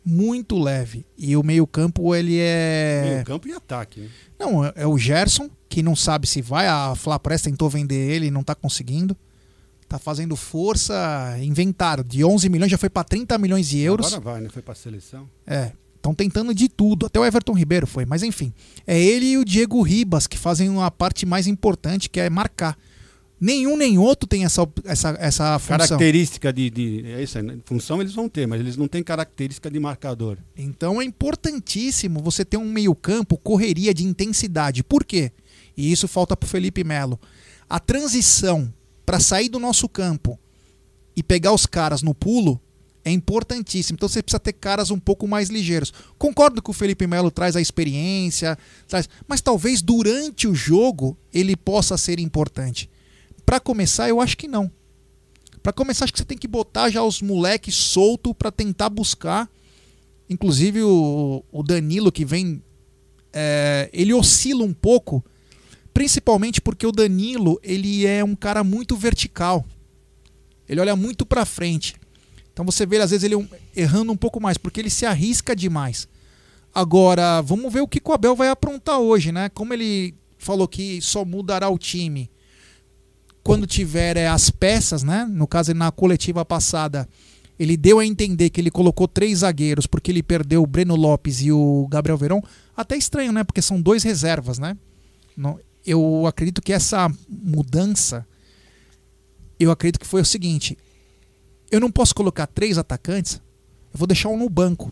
Muito 0.05 0.59
leve. 0.59 1.07
E 1.17 1.37
o 1.37 1.43
meio-campo 1.43 2.15
ele 2.15 2.37
é 2.39 3.03
Meio 3.15 3.25
campo 3.25 3.49
e 3.49 3.53
ataque. 3.53 4.01
Né? 4.01 4.09
não, 4.39 4.65
é- 4.65 4.73
é 4.77 4.87
o 4.87 4.99
Gerson, 4.99 5.49
que 5.69 5.83
não 5.83 5.97
sabe 5.97 6.27
se 6.27 6.43
vai. 6.43 6.67
A 6.67 6.95
Fla 6.95 7.19
Press 7.19 7.43
tentou 7.43 7.71
vender 7.71 8.11
ele 8.11 8.27
e 8.27 8.31
não 8.31 8.43
tá 8.43 8.55
conseguindo. 8.55 9.17
Tá 9.89 9.99
fazendo 9.99 10.37
força. 10.37 11.37
Inventaram. 11.41 12.05
De 12.05 12.25
11 12.25 12.49
milhões 12.49 12.71
já 12.71 12.77
foi 12.79 12.91
para 12.91 13.05
30 13.05 13.39
milhões 13.39 13.69
de 13.69 13.79
euros. 13.81 14.09
Agora 14.13 14.21
vai, 14.21 14.41
né? 14.43 14.49
Foi 14.51 14.61
para 14.63 14.73
a 14.73 14.77
seleção. 14.77 15.29
É. 15.47 15.73
Estão 15.97 16.15
tentando 16.15 16.55
de 16.55 16.69
tudo. 16.69 17.07
Até 17.07 17.19
o 17.19 17.25
Everton 17.25 17.53
Ribeiro 17.55 17.87
foi. 17.87 18.05
Mas 18.05 18.23
enfim. 18.23 18.53
É 18.87 19.01
ele 19.01 19.27
e 19.27 19.39
o 19.39 19.45
Diego 19.45 19.81
Ribas 19.81 20.27
que 20.27 20.37
fazem 20.37 20.69
uma 20.69 20.91
parte 20.91 21.25
mais 21.25 21.47
importante, 21.47 22.11
que 22.11 22.21
é 22.21 22.29
marcar. 22.29 22.77
Nenhum 23.41 23.77
nem 23.77 23.99
outro 23.99 24.29
tem 24.29 24.45
essa, 24.45 24.67
essa, 24.85 25.17
essa 25.19 25.59
função. 25.59 25.79
Característica 25.79 26.53
de, 26.53 26.71
de. 26.71 27.05
É 27.07 27.23
isso 27.23 27.37
aí, 27.37 27.45
né? 27.45 27.59
Função 27.65 28.01
eles 28.01 28.15
vão 28.15 28.29
ter, 28.29 28.47
mas 28.47 28.61
eles 28.61 28.77
não 28.77 28.87
têm 28.87 29.03
característica 29.03 29.71
de 29.71 29.79
marcador. 29.81 30.39
Então 30.57 31.01
é 31.01 31.05
importantíssimo 31.05 32.23
você 32.23 32.45
ter 32.45 32.57
um 32.57 32.71
meio-campo, 32.71 33.37
correria 33.37 33.93
de 33.93 34.05
intensidade. 34.05 34.85
Por 34.85 35.05
quê? 35.05 35.33
E 35.77 35.91
isso 35.91 36.07
falta 36.07 36.37
para 36.37 36.49
Felipe 36.49 36.85
Melo. 36.85 37.21
A 37.69 37.81
transição 37.81 38.73
para 39.05 39.19
sair 39.21 39.49
do 39.49 39.59
nosso 39.59 39.89
campo 39.89 40.39
e 41.17 41.23
pegar 41.23 41.53
os 41.53 41.67
caras 41.67 42.03
no 42.03 42.15
pulo 42.15 42.61
é 43.05 43.11
importantíssimo. 43.11 43.97
Então 43.97 44.09
você 44.09 44.23
precisa 44.23 44.41
ter 44.41 44.55
caras 44.55 44.91
um 44.91 44.99
pouco 44.99 45.29
mais 45.29 45.51
ligeiros. 45.51 45.93
Concordo 46.17 46.63
que 46.63 46.71
o 46.71 46.73
Felipe 46.73 47.07
Melo 47.07 47.31
traz 47.31 47.55
a 47.57 47.61
experiência, 47.61 48.57
traz, 48.89 49.09
mas 49.29 49.41
talvez 49.41 49.83
durante 49.83 50.49
o 50.49 50.55
jogo 50.55 51.17
ele 51.33 51.55
possa 51.57 51.99
ser 51.99 52.19
importante. 52.19 52.89
Para 53.45 53.61
começar, 53.61 54.09
eu 54.09 54.21
acho 54.21 54.37
que 54.37 54.49
não. 54.49 54.71
Para 55.63 55.73
começar, 55.73 56.05
acho 56.05 56.13
que 56.13 56.19
você 56.19 56.25
tem 56.25 56.37
que 56.39 56.49
botar 56.49 56.91
já 56.91 57.03
os 57.03 57.23
moleques 57.23 57.75
solto 57.75 58.35
para 58.35 58.51
tentar 58.51 58.89
buscar 58.89 59.49
Inclusive 60.29 60.83
o, 60.83 61.45
o 61.53 61.63
Danilo 61.63 62.11
que 62.11 62.25
vem. 62.25 62.63
é, 63.33 63.91
ele 63.93 64.15
oscila 64.15 64.65
um 64.65 64.73
pouco, 64.73 65.23
principalmente 65.93 66.61
porque 66.63 66.87
o 66.87 66.93
Danilo 66.93 67.61
ele 67.63 68.07
é 68.07 68.25
um 68.25 68.35
cara 68.35 68.65
muito 68.65 68.97
vertical. 68.97 69.65
Ele 70.67 70.81
olha 70.81 70.97
muito 70.97 71.27
pra 71.27 71.45
frente. 71.45 71.95
Então 72.53 72.65
você 72.65 72.87
vê 72.87 72.99
às 72.99 73.11
vezes 73.11 73.23
ele 73.25 73.37
um- 73.37 73.47
errando 73.77 74.13
um 74.13 74.17
pouco 74.17 74.41
mais, 74.41 74.57
porque 74.57 74.81
ele 74.81 74.89
se 74.89 75.05
arrisca 75.05 75.55
demais. 75.55 76.09
Agora, 76.75 77.43
vamos 77.43 77.71
ver 77.73 77.83
o 77.83 77.89
que 77.89 78.01
o 78.03 78.13
Abel 78.13 78.35
vai 78.35 78.49
aprontar 78.49 78.99
hoje, 78.99 79.31
né? 79.31 79.51
Como 79.51 79.75
ele 79.75 80.15
falou 80.39 80.67
que 80.67 81.03
só 81.03 81.23
mudará 81.23 81.69
o 81.69 81.77
time 81.79 82.31
quando 83.45 83.67
tiver 83.67 84.17
é, 84.17 84.27
as 84.27 84.49
peças, 84.49 85.03
né? 85.03 85.27
No 85.31 85.47
caso, 85.47 85.75
na 85.75 85.93
coletiva 85.93 86.45
passada, 86.47 87.07
ele 87.59 87.77
deu 87.77 87.99
a 87.99 88.07
entender 88.07 88.49
que 88.49 88.59
ele 88.59 88.71
colocou 88.71 89.07
três 89.07 89.41
zagueiros 89.41 89.87
porque 89.87 90.11
ele 90.11 90.23
perdeu 90.23 90.63
o 90.63 90.67
Breno 90.67 90.97
Lopes 90.97 91.43
e 91.43 91.53
o 91.53 91.87
Gabriel 91.89 92.17
Verón. 92.17 92.41
Até 92.75 92.97
estranho, 92.97 93.33
né? 93.33 93.45
Porque 93.45 93.61
são 93.61 93.81
dois 93.81 94.03
reservas, 94.03 94.59
né? 94.59 94.77
Eu 95.85 96.27
acredito 96.27 96.63
que 96.63 96.73
essa 96.73 97.13
mudança, 97.29 98.27
eu 99.61 99.71
acredito 99.71 100.01
que 100.01 100.07
foi 100.07 100.23
o 100.23 100.25
seguinte: 100.25 100.79
eu 101.71 101.79
não 101.79 101.91
posso 101.91 102.15
colocar 102.15 102.47
três 102.47 102.79
atacantes, 102.79 103.43
eu 103.93 103.99
vou 103.99 104.07
deixar 104.07 104.31
um 104.31 104.39
no 104.39 104.49
banco. 104.49 104.91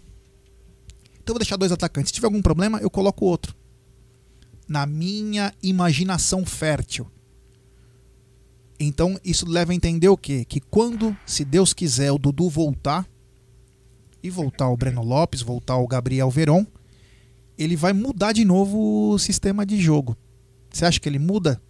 Então 1.15 1.33
eu 1.33 1.35
vou 1.35 1.39
deixar 1.39 1.57
dois 1.57 1.73
atacantes. 1.73 2.11
Se 2.11 2.15
tiver 2.15 2.27
algum 2.27 2.43
problema, 2.43 2.79
eu 2.81 2.91
coloco 2.91 3.25
outro. 3.25 3.57
Na 4.69 4.85
minha 4.85 5.55
imaginação 5.63 6.45
fértil. 6.45 7.11
Então 8.85 9.19
isso 9.25 9.49
leva 9.49 9.73
a 9.73 9.75
entender 9.75 10.09
o 10.09 10.17
quê? 10.17 10.45
Que 10.45 10.61
quando, 10.61 11.17
se 11.25 11.45
Deus 11.45 11.73
quiser, 11.73 12.11
o 12.11 12.19
Dudu 12.19 12.49
voltar 12.49 13.09
e 14.23 14.31
voltar 14.31 14.69
o 14.69 14.77
Breno 14.77 15.03
Lopes, 15.03 15.43
voltar 15.43 15.77
o 15.77 15.87
Gabriel 15.87 16.31
Veron, 16.31 16.67
ele 17.57 17.77
vai 17.77 17.93
mudar 17.93 18.33
de 18.33 18.45
novo 18.45 19.13
o 19.13 19.19
sistema 19.19 19.65
de 19.65 19.81
jogo. 19.81 20.17
Você 20.71 20.85
acha 20.85 20.99
que 20.99 21.09
ele 21.09 21.19
muda? 21.19 21.61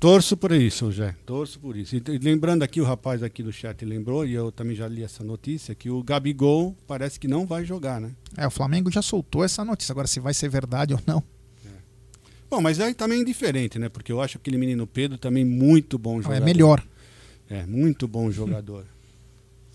Torço 0.00 0.34
por 0.34 0.50
isso, 0.50 0.90
Jé. 0.90 1.14
Torço 1.26 1.60
por 1.60 1.76
isso. 1.76 1.94
E 1.94 2.02
e 2.08 2.18
lembrando 2.18 2.62
aqui, 2.62 2.80
o 2.80 2.84
rapaz 2.84 3.22
aqui 3.22 3.42
do 3.42 3.52
chat 3.52 3.84
lembrou, 3.84 4.24
e 4.24 4.32
eu 4.32 4.50
também 4.50 4.74
já 4.74 4.88
li 4.88 5.02
essa 5.02 5.22
notícia, 5.22 5.74
que 5.74 5.90
o 5.90 6.02
Gabigol 6.02 6.74
parece 6.86 7.20
que 7.20 7.28
não 7.28 7.46
vai 7.46 7.66
jogar, 7.66 8.00
né? 8.00 8.12
É, 8.34 8.46
o 8.46 8.50
Flamengo 8.50 8.90
já 8.90 9.02
soltou 9.02 9.44
essa 9.44 9.62
notícia. 9.62 9.92
Agora, 9.92 10.08
se 10.08 10.18
vai 10.18 10.32
ser 10.32 10.48
verdade 10.48 10.94
ou 10.94 11.00
não. 11.06 11.22
Bom, 12.50 12.60
mas 12.60 12.80
aí 12.80 12.92
também 12.94 13.18
é 13.18 13.22
indiferente, 13.22 13.78
né? 13.78 13.88
Porque 13.88 14.10
eu 14.10 14.20
acho 14.20 14.38
aquele 14.38 14.58
menino 14.58 14.86
Pedro 14.86 15.16
também 15.16 15.44
muito 15.44 15.96
bom 15.96 16.16
Não, 16.16 16.22
jogador. 16.22 16.42
é 16.42 16.44
melhor. 16.44 16.84
É, 17.48 17.64
muito 17.66 18.08
bom 18.08 18.30
jogador. 18.30 18.84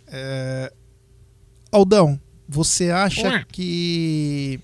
É... 0.08 0.72
Aldão, 1.72 2.22
você 2.48 2.92
acha 2.92 3.28
Ué. 3.28 3.46
que 3.52 4.60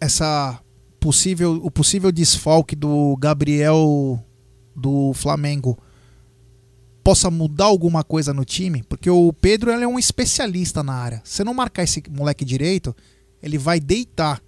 essa 0.00 0.58
possível, 0.98 1.60
o 1.62 1.70
possível 1.70 2.10
desfalque 2.10 2.74
do 2.74 3.16
Gabriel 3.18 4.18
do 4.74 5.12
Flamengo 5.12 5.78
possa 7.04 7.30
mudar 7.30 7.66
alguma 7.66 8.02
coisa 8.02 8.32
no 8.32 8.46
time? 8.46 8.82
Porque 8.88 9.10
o 9.10 9.32
Pedro 9.32 9.70
ele 9.70 9.84
é 9.84 9.88
um 9.88 9.98
especialista 9.98 10.82
na 10.82 10.94
área. 10.94 11.22
Se 11.22 11.44
não 11.44 11.52
marcar 11.52 11.82
esse 11.82 12.02
moleque 12.10 12.44
direito, 12.46 12.96
ele 13.42 13.58
vai 13.58 13.78
deitar. 13.78 14.42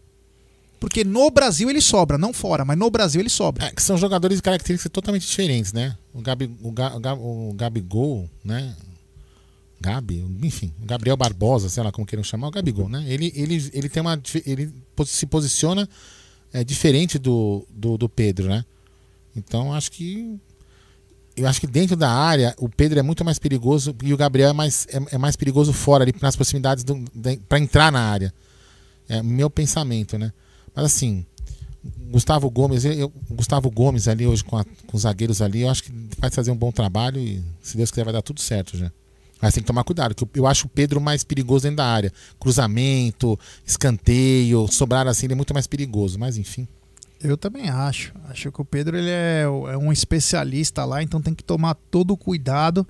Porque 0.81 1.03
no 1.03 1.31
Brasil 1.31 1.69
ele 1.69 1.81
sobra, 1.81 2.17
não 2.17 2.33
fora, 2.33 2.65
mas 2.65 2.79
no 2.79 2.91
Brasil 2.91 3.21
ele 3.21 3.29
sobra. 3.29 3.67
É, 3.67 3.71
que 3.71 3.83
são 3.83 3.97
jogadores 3.97 4.39
de 4.39 4.43
características 4.43 4.93
totalmente 4.93 5.27
diferentes, 5.27 5.73
né? 5.73 5.97
O, 6.15 6.21
Gabi, 6.23 6.51
o, 6.63 6.71
Ga, 6.71 6.95
o, 6.97 7.01
Ga- 7.01 7.15
o 7.15 7.53
Gabigol, 7.55 8.31
né? 8.45 8.75
Gabi, 9.81 10.25
enfim, 10.43 10.73
Gabriel 10.81 11.17
Barbosa, 11.17 11.69
sei 11.69 11.83
lá 11.83 11.93
como 11.93 12.07
queiram 12.07 12.25
chamar, 12.25 12.49
o 12.49 12.51
Gabigol, 12.51 12.89
né? 12.89 13.05
Ele, 13.07 13.33
ele, 13.35 13.71
ele 13.73 13.89
tem 13.89 14.01
uma. 14.01 14.21
Ele 14.45 14.73
se 15.07 15.25
posiciona 15.27 15.89
é, 16.53 16.65
diferente 16.65 17.19
do, 17.19 17.65
do, 17.71 17.97
do 17.97 18.09
Pedro, 18.09 18.49
né? 18.49 18.65
Então 19.37 19.73
acho 19.73 19.91
que. 19.93 20.39
Eu 21.37 21.47
acho 21.47 21.61
que 21.61 21.69
dentro 21.69 21.95
da 21.95 22.11
área 22.11 22.53
o 22.59 22.69
Pedro 22.69 22.99
é 22.99 23.03
muito 23.03 23.25
mais 23.25 23.39
perigoso 23.39 23.95
e 24.03 24.13
o 24.13 24.17
Gabriel 24.17 24.51
é 24.51 24.53
mais, 24.53 24.89
é, 24.91 25.15
é 25.15 25.19
mais 25.19 25.37
perigoso 25.37 25.73
fora, 25.73 26.03
ali, 26.03 26.13
nas 26.21 26.35
proximidades 26.35 26.85
para 27.49 27.61
entrar 27.61 27.93
na 27.93 28.01
área. 28.01 28.35
É 29.09 29.23
meu 29.23 29.49
pensamento, 29.49 30.19
né? 30.19 30.33
Mas 30.79 30.87
assim, 30.87 31.27
Gustavo 32.09 32.49
Gomes, 32.49 32.85
eu, 32.85 33.13
Gustavo 33.29 33.69
Gomes 33.69 34.07
ali 34.07 34.25
hoje 34.29 34.45
com, 34.45 34.57
a- 34.57 34.65
com 34.87 34.97
os 34.97 35.03
zagueiros 35.03 35.43
ali, 35.43 35.63
eu 35.63 35.71
acho 35.71 35.83
que 35.83 35.93
vai 36.19 36.31
fazer 36.31 36.53
um 36.53 36.57
bom 36.57 36.71
trabalho 36.71 37.21
e 37.21 37.43
se 37.61 37.77
Deus 37.77 37.91
quiser 37.91 38.05
vai 38.05 38.13
dar 38.13 38.23
tudo 38.23 38.41
certo 38.41 38.77
já. 38.79 38.93
Mas 39.43 39.55
tem 39.55 39.63
que 39.63 39.67
tomar 39.67 39.83
cuidado, 39.83 40.15
que 40.15 40.23
eu, 40.23 40.29
eu 40.35 40.47
acho 40.47 40.67
o 40.67 40.69
Pedro 40.69 41.01
mais 41.01 41.25
perigoso 41.25 41.65
dentro 41.65 41.79
da 41.79 41.87
área. 41.87 42.13
Cruzamento, 42.39 43.37
escanteio, 43.67 44.69
sobrar 44.69 45.09
assim, 45.09 45.27
ele 45.27 45.33
é 45.33 45.37
muito 45.37 45.53
mais 45.53 45.67
perigoso, 45.67 46.17
mas 46.17 46.37
enfim. 46.37 46.69
Eu 47.21 47.37
também 47.37 47.69
acho. 47.69 48.13
Acho 48.29 48.53
que 48.53 48.61
o 48.61 48.65
Pedro 48.65 48.97
ele 48.97 49.11
é, 49.11 49.43
é 49.43 49.77
um 49.77 49.93
especialista 49.93 50.85
lá, 50.85 51.03
então 51.03 51.21
tem 51.21 51.35
que 51.35 51.43
tomar 51.43 51.75
todo 51.75 52.13
o 52.13 52.17
cuidado. 52.17 52.87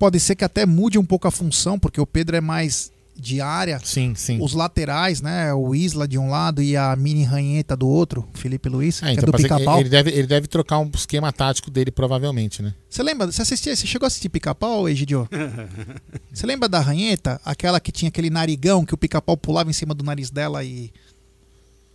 Pode 0.00 0.18
ser 0.18 0.34
que 0.34 0.44
até 0.44 0.66
mude 0.66 0.98
um 0.98 1.04
pouco 1.04 1.28
a 1.28 1.30
função, 1.30 1.78
porque 1.78 2.00
o 2.00 2.06
Pedro 2.06 2.34
é 2.36 2.40
mais 2.40 2.90
de 3.20 3.40
área. 3.40 3.78
Sim, 3.84 4.14
sim. 4.14 4.38
Os 4.40 4.54
laterais, 4.54 5.20
né? 5.20 5.52
O 5.54 5.74
Isla 5.74 6.08
de 6.08 6.18
um 6.18 6.30
lado 6.30 6.62
e 6.62 6.76
a 6.76 6.96
mini 6.96 7.22
ranheta 7.24 7.76
do 7.76 7.86
outro, 7.86 8.26
Felipe 8.34 8.68
Luiz, 8.68 9.02
É, 9.02 9.06
que 9.06 9.12
então 9.12 9.28
é 9.28 9.32
do 9.32 9.36
pica-pau. 9.36 9.78
ele, 9.80 9.88
deve, 9.88 10.10
ele 10.10 10.26
deve 10.26 10.46
trocar 10.46 10.78
um 10.78 10.90
esquema 10.94 11.32
tático 11.32 11.70
dele, 11.70 11.90
provavelmente, 11.90 12.62
né? 12.62 12.74
Você 12.88 13.02
lembra? 13.02 13.30
Você 13.30 13.42
assistia? 13.42 13.76
Você 13.76 13.86
chegou 13.86 14.06
a 14.06 14.08
assistir 14.08 14.28
pica-pau, 14.28 14.88
Egidio? 14.88 15.28
Você 16.32 16.46
lembra 16.46 16.68
da 16.68 16.80
ranheta? 16.80 17.40
Aquela 17.44 17.78
que 17.80 17.92
tinha 17.92 18.08
aquele 18.08 18.30
narigão 18.30 18.84
que 18.84 18.94
o 18.94 18.96
pica-pau 18.98 19.36
pulava 19.36 19.68
em 19.70 19.72
cima 19.72 19.94
do 19.94 20.02
nariz 20.04 20.30
dela 20.30 20.64
e, 20.64 20.90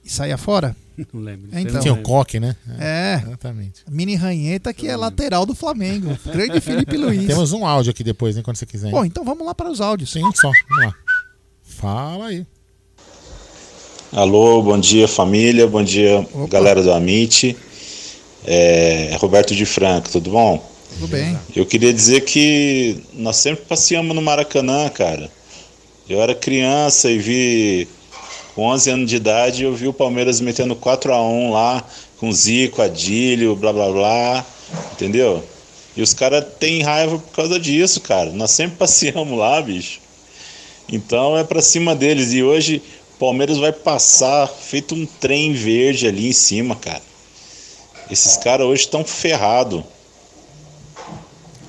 e 0.03 0.09
saía 0.09 0.37
fora? 0.37 0.75
Não 1.13 1.19
lembro. 1.21 1.49
É, 1.51 1.59
então. 1.59 1.81
Tinha 1.81 1.93
o 1.93 2.01
coque, 2.01 2.39
né? 2.39 2.55
É. 2.79 3.21
Exatamente. 3.25 3.83
Mini 3.89 4.15
ranheta 4.15 4.73
que 4.73 4.87
é 4.87 4.95
lateral 4.95 5.45
do 5.45 5.53
Flamengo. 5.53 6.17
Grande 6.25 6.61
Felipe 6.61 6.95
Luiz. 6.95 7.25
Temos 7.27 7.51
um 7.51 7.65
áudio 7.65 7.91
aqui 7.91 8.01
depois, 8.03 8.37
hein, 8.37 8.43
quando 8.43 8.55
você 8.55 8.65
quiser. 8.65 8.87
hein? 8.87 8.93
Bom, 8.93 9.03
então 9.03 9.25
vamos 9.25 9.45
lá 9.45 9.53
para 9.53 9.69
os 9.69 9.81
áudios. 9.81 10.11
Sim, 10.11 10.21
só. 10.33 10.49
Vamos 10.69 10.85
lá. 10.85 10.95
Fala 11.77 12.27
aí. 12.27 12.45
Alô, 14.13 14.61
bom 14.61 14.79
dia 14.79 15.09
família, 15.09 15.67
bom 15.67 15.83
dia 15.83 16.25
galera 16.49 16.81
do 16.81 16.89
Amit. 16.89 17.55
É, 18.45 19.17
Roberto 19.19 19.53
de 19.53 19.65
Franco, 19.65 20.09
tudo 20.09 20.29
bom? 20.29 20.65
Tudo 20.93 21.09
bem. 21.09 21.37
Eu 21.53 21.65
queria 21.65 21.91
dizer 21.91 22.21
que 22.21 23.03
nós 23.13 23.35
sempre 23.35 23.65
passeamos 23.65 24.15
no 24.15 24.21
Maracanã, 24.21 24.87
cara. 24.87 25.29
Eu 26.07 26.21
era 26.21 26.33
criança 26.33 27.11
e 27.11 27.17
vi, 27.17 27.89
com 28.55 28.67
11 28.67 28.89
anos 28.91 29.09
de 29.09 29.17
idade, 29.17 29.63
eu 29.63 29.75
vi 29.75 29.89
o 29.89 29.93
Palmeiras 29.93 30.39
metendo 30.39 30.77
4 30.77 31.13
a 31.13 31.21
1 31.21 31.51
lá, 31.51 31.83
com 32.17 32.31
Zico, 32.31 32.81
Adílio, 32.81 33.53
blá 33.53 33.73
blá 33.73 33.91
blá, 33.91 34.45
entendeu? 34.93 35.43
E 35.97 36.01
os 36.01 36.13
caras 36.13 36.45
têm 36.57 36.81
raiva 36.83 37.19
por 37.19 37.35
causa 37.35 37.59
disso, 37.59 37.99
cara. 37.99 38.31
Nós 38.31 38.51
sempre 38.51 38.77
passeamos 38.79 39.37
lá, 39.37 39.61
bicho. 39.61 40.04
Então 40.89 41.37
é 41.37 41.43
pra 41.43 41.61
cima 41.61 41.95
deles. 41.95 42.33
E 42.33 42.43
hoje 42.43 42.81
o 43.15 43.17
Palmeiras 43.17 43.57
vai 43.57 43.71
passar 43.71 44.47
feito 44.47 44.95
um 44.95 45.05
trem 45.05 45.53
verde 45.53 46.07
ali 46.07 46.27
em 46.27 46.33
cima, 46.33 46.75
cara. 46.75 47.01
Esses 48.09 48.37
caras 48.37 48.65
hoje 48.67 48.83
estão 48.83 49.03
ferrados. 49.03 49.83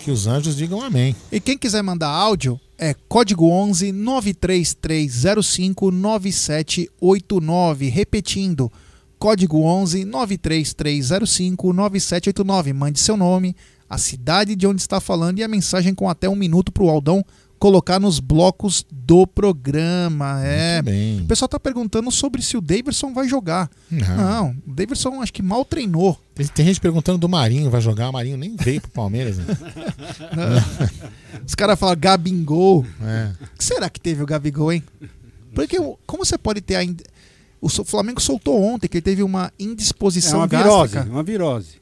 Que 0.01 0.11
os 0.11 0.27
anjos 0.27 0.57
digam 0.57 0.83
amém. 0.83 1.17
E 1.33 1.41
quem 1.41 1.57
quiser 1.59 1.83
mandar 1.83 2.09
áudio 2.09 2.61
é 2.79 2.95
código 3.09 3.49
11 3.49 3.91
93305 3.93 5.91
9789. 5.91 7.89
Repetindo, 7.89 8.71
código 9.19 9.63
11 9.63 10.05
93305 10.05 11.73
9789. 11.73 12.73
Mande 12.73 13.01
seu 13.01 13.17
nome, 13.17 13.57
a 13.89 13.99
cidade 13.99 14.55
de 14.55 14.67
onde 14.67 14.81
está 14.81 15.01
falando 15.01 15.39
e 15.39 15.43
a 15.43 15.49
mensagem 15.49 15.95
com 15.95 16.09
até 16.09 16.29
um 16.29 16.37
minuto 16.37 16.71
para 16.71 16.85
o 16.85 16.91
Aldão 16.91 17.25
colocar 17.59 17.99
nos 17.99 18.21
blocos 18.21 18.85
do 18.91 19.27
programa. 19.27 20.41
É. 20.45 20.83
bem. 20.83 21.21
O 21.21 21.27
pessoal 21.27 21.49
tá 21.49 21.59
perguntando 21.59 22.11
sobre 22.11 22.43
se 22.43 22.57
o 22.57 22.61
Davidson 22.61 23.13
vai 23.15 23.29
jogar. 23.29 23.71
Não. 23.91 24.17
Não, 24.17 24.57
o 24.67 24.75
Davidson 24.75 25.23
acho 25.23 25.33
que 25.33 25.43
mal 25.43 25.65
treinou. 25.65 26.19
Tem, 26.35 26.47
tem 26.47 26.67
gente 26.67 26.81
perguntando 26.81 27.19
do 27.19 27.29
Marinho, 27.29 27.71
vai 27.71 27.81
jogar? 27.81 28.11
O 28.11 28.13
Marinho 28.13 28.37
nem 28.37 28.55
veio 28.57 28.81
pro 28.81 28.91
Palmeiras. 28.91 29.39
Né? 29.39 29.45
Os 31.47 31.55
caras 31.55 31.79
falam 31.79 31.97
Gabingol. 31.99 32.85
É. 33.03 33.33
O 33.55 33.59
que 33.59 33.65
será 33.65 33.89
que 33.89 34.01
teve 34.01 34.23
o 34.23 34.27
Gabigol, 34.27 34.73
hein? 34.73 34.83
Porque 35.55 35.77
como 36.07 36.25
você 36.25 36.37
pode 36.37 36.61
ter 36.61 36.77
a. 36.77 36.85
ind- 36.85 37.03
O 37.61 37.69
Flamengo 37.69 38.21
soltou 38.21 38.61
ontem 38.63 38.89
que 38.89 38.97
ele 38.99 39.03
teve 39.03 39.23
uma 39.23 39.47
É 39.59 39.63
indisposição 39.63 40.41
uma 40.41 40.47
virose, 40.47 40.95
gástrica. 40.95 41.11
uma 41.11 41.23
virose. 41.23 41.81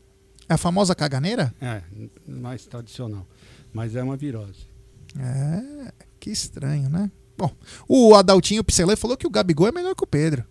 É 0.48 0.54
a 0.54 0.58
famosa 0.58 0.94
caganeira? 0.94 1.52
É, 1.60 1.80
mais 2.28 2.64
tradicional. 2.66 3.26
Mas 3.72 3.96
é 3.96 4.02
uma 4.02 4.16
virose. 4.16 4.72
É, 5.18 5.92
que 6.18 6.30
estranho, 6.30 6.88
né? 6.88 7.10
Bom, 7.36 7.50
o 7.88 8.14
Adaltinho 8.14 8.62
Picelé 8.64 8.96
falou 8.96 9.16
que 9.16 9.26
o 9.26 9.30
Gabigol 9.30 9.68
é 9.68 9.72
melhor 9.72 9.94
que 9.94 10.04
o 10.04 10.06
Pedro. 10.06 10.44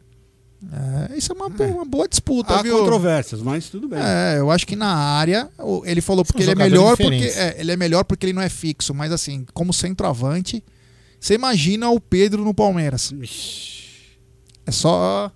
É, 1.12 1.18
isso 1.18 1.32
é 1.32 1.36
uma, 1.36 1.50
bo- 1.50 1.64
uma 1.66 1.84
boa 1.86 2.08
disputa, 2.08 2.56
Há 2.56 2.62
viu? 2.62 2.78
controvérsias, 2.80 3.42
mas 3.42 3.70
tudo 3.70 3.88
bem. 3.90 4.00
É, 4.02 4.40
eu 4.40 4.50
acho 4.50 4.66
que 4.66 4.76
na 4.78 4.94
área, 4.96 5.50
ele 5.84 6.00
falou 6.00 6.24
porque 6.24 6.42
ele 6.42 6.52
é 6.52 6.56
melhor 6.56 6.96
porque 6.96 7.26
é, 7.26 7.56
ele 7.60 7.72
é 7.72 7.76
melhor 7.78 8.06
porque 8.06 8.26
ele 8.26 8.34
não 8.34 8.42
é 8.42 8.48
fixo, 8.48 8.94
mas 8.94 9.12
assim, 9.12 9.46
como 9.54 9.74
centroavante, 9.74 10.64
você 11.20 11.36
imagina 11.36 11.90
o 11.90 12.00
Pedro 12.00 12.46
no 12.46 12.54
Palmeiras. 12.54 13.14
É 14.66 14.72
só 14.72 15.30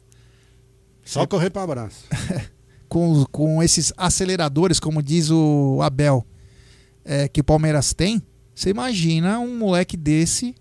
Só 1.04 1.26
correr 1.28 1.50
para 1.50 1.64
abraço. 1.64 2.06
com, 2.88 3.26
com 3.26 3.62
esses 3.62 3.92
aceleradores, 3.98 4.80
como 4.80 5.02
diz 5.04 5.30
o 5.30 5.80
Abel, 5.82 6.26
é, 7.04 7.28
que 7.28 7.42
o 7.42 7.44
Palmeiras 7.44 7.94
tem, 7.94 8.22
você 8.58 8.72
imagina 8.72 9.38
um 9.38 9.56
moleque 9.56 9.96
desse 9.96 10.56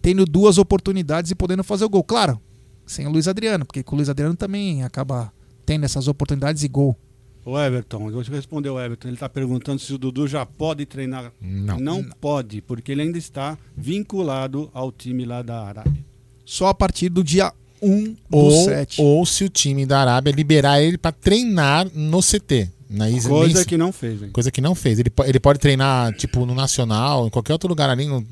tendo 0.00 0.24
duas 0.24 0.56
oportunidades 0.56 1.32
e 1.32 1.34
podendo 1.34 1.64
fazer 1.64 1.84
o 1.84 1.88
gol. 1.88 2.04
Claro, 2.04 2.40
sem 2.86 3.08
o 3.08 3.10
Luiz 3.10 3.26
Adriano, 3.26 3.66
porque 3.66 3.82
com 3.82 3.96
o 3.96 3.98
Luiz 3.98 4.08
Adriano 4.08 4.36
também 4.36 4.84
acaba 4.84 5.32
tendo 5.66 5.84
essas 5.84 6.06
oportunidades 6.06 6.62
e 6.62 6.68
gol. 6.68 6.96
O 7.44 7.58
Everton, 7.58 8.08
eu 8.08 8.20
responder 8.20 8.70
o 8.70 8.78
Everton. 8.78 9.08
Ele 9.08 9.16
está 9.16 9.28
perguntando 9.28 9.80
se 9.80 9.92
o 9.92 9.98
Dudu 9.98 10.28
já 10.28 10.46
pode 10.46 10.86
treinar. 10.86 11.32
Não. 11.40 12.04
pode, 12.20 12.62
porque 12.62 12.92
ele 12.92 13.02
ainda 13.02 13.18
está 13.18 13.58
vinculado 13.76 14.70
ao 14.72 14.92
time 14.92 15.24
lá 15.24 15.42
da 15.42 15.60
Arábia. 15.60 16.04
Só 16.44 16.68
a 16.68 16.74
partir 16.74 17.08
do 17.08 17.24
dia 17.24 17.52
1 17.82 18.04
do 18.04 18.16
Ou, 18.30 18.64
7. 18.64 19.02
ou 19.02 19.26
se 19.26 19.42
o 19.42 19.48
time 19.48 19.84
da 19.84 20.02
Arábia 20.02 20.30
liberar 20.30 20.80
ele 20.80 20.96
pra 20.96 21.10
treinar 21.10 21.90
no 21.92 22.20
CT. 22.20 22.77
Na 22.88 23.08
Isa- 23.10 23.28
Coisa 23.28 23.54
nem- 23.56 23.64
que 23.66 23.76
não 23.76 23.92
fez, 23.92 24.22
hein? 24.22 24.30
Coisa 24.32 24.50
que 24.50 24.60
não 24.60 24.74
fez. 24.74 24.98
Ele, 24.98 25.12
ele 25.26 25.38
pode 25.40 25.58
treinar, 25.58 26.12
tipo, 26.14 26.46
no 26.46 26.54
Nacional, 26.54 27.26
em 27.26 27.30
qualquer 27.30 27.52
outro 27.52 27.68
lugar 27.68 27.90
ali, 27.90 28.06
no- 28.06 28.26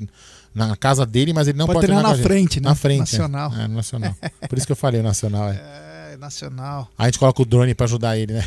na 0.55 0.75
casa 0.75 1.05
dele, 1.05 1.31
mas 1.33 1.47
ele 1.47 1.57
não 1.57 1.67
Pode 1.67 1.75
pode, 1.77 1.87
treinar 1.87 2.05
a 2.05 2.17
na 2.17 2.23
frente, 2.23 2.59
né? 2.59 2.69
Na 2.69 2.75
frente. 2.75 3.15
é. 3.15 3.19
Nacional. 3.19 3.53
É, 3.53 3.67
no 3.67 3.75
Nacional. 3.75 4.15
Por 4.49 4.57
isso 4.57 4.65
que 4.65 4.71
eu 4.71 4.75
falei 4.75 4.99
o 4.99 5.03
Nacional, 5.03 5.49
é. 5.49 5.83
É, 6.13 6.17
nacional. 6.17 6.89
Aí 6.97 7.05
a 7.05 7.07
gente 7.09 7.19
coloca 7.19 7.41
o 7.41 7.45
drone 7.45 7.75
pra 7.75 7.85
ajudar 7.85 8.17
ele, 8.17 8.33
né? 8.33 8.43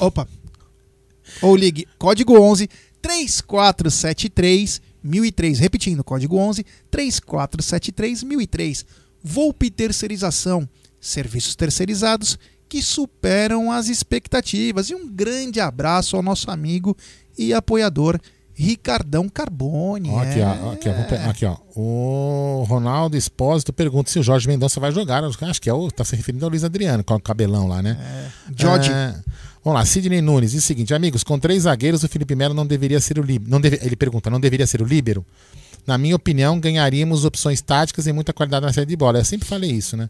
Opa. 0.00 0.26
Ou 1.40 1.56
ligue 1.56 1.86
código 1.98 2.38
11 2.38 2.68
3473 3.00 4.82
1003. 5.02 5.58
Repetindo, 5.58 6.04
código 6.04 6.36
11 6.36 6.64
3473 6.90 8.22
1003. 8.22 8.86
Volpe 9.22 9.70
Terceirização. 9.70 10.68
Serviços 11.00 11.56
terceirizados 11.56 12.38
que 12.72 12.82
superam 12.82 13.70
as 13.70 13.90
expectativas. 13.90 14.88
E 14.88 14.94
um 14.94 15.06
grande 15.06 15.60
abraço 15.60 16.16
ao 16.16 16.22
nosso 16.22 16.50
amigo 16.50 16.96
e 17.36 17.52
apoiador 17.52 18.18
Ricardão 18.54 19.28
Carbone. 19.28 20.08
Ó, 20.08 20.18
aqui, 20.18 20.40
É. 20.40 20.46
ó, 20.46 20.72
aqui, 20.72 20.88
ó, 20.88 21.30
aqui, 21.30 21.44
ó. 21.44 21.56
O 21.76 22.64
Ronaldo 22.66 23.14
Espósito 23.14 23.74
pergunta 23.74 24.10
se 24.10 24.18
o 24.18 24.22
Jorge 24.22 24.48
Mendonça 24.48 24.80
vai 24.80 24.90
jogar. 24.90 25.22
Acho 25.22 25.60
que 25.60 25.68
é 25.68 25.74
o. 25.74 25.90
Tá 25.90 26.02
se 26.02 26.16
referindo 26.16 26.46
ao 26.46 26.50
Luiz 26.50 26.64
Adriano, 26.64 27.04
com 27.04 27.12
o 27.14 27.20
cabelão 27.20 27.68
lá, 27.68 27.82
né? 27.82 27.98
Jorge. 28.56 28.90
É, 28.90 29.16
vamos 29.62 29.78
lá, 29.78 29.84
Sidney 29.84 30.22
Nunes. 30.22 30.52
Diz 30.52 30.64
o 30.64 30.66
seguinte, 30.66 30.94
amigos, 30.94 31.22
com 31.22 31.38
três 31.38 31.64
zagueiros, 31.64 32.02
o 32.02 32.08
Felipe 32.08 32.34
Melo 32.34 32.54
não 32.54 32.66
deveria 32.66 33.02
ser 33.02 33.18
o 33.18 33.22
líbero. 33.22 33.60
Deve, 33.60 33.80
ele 33.82 33.96
pergunta, 33.96 34.30
não 34.30 34.40
deveria 34.40 34.66
ser 34.66 34.80
o 34.80 34.86
líbero? 34.86 35.26
Na 35.86 35.98
minha 35.98 36.14
opinião, 36.14 36.60
ganharíamos 36.60 37.24
opções 37.24 37.60
táticas 37.60 38.06
e 38.06 38.12
muita 38.12 38.32
qualidade 38.32 38.64
na 38.64 38.72
série 38.72 38.86
de 38.86 38.94
bola. 38.96 39.18
Eu 39.18 39.24
sempre 39.24 39.46
falei 39.48 39.72
isso, 39.72 39.96
né? 39.96 40.08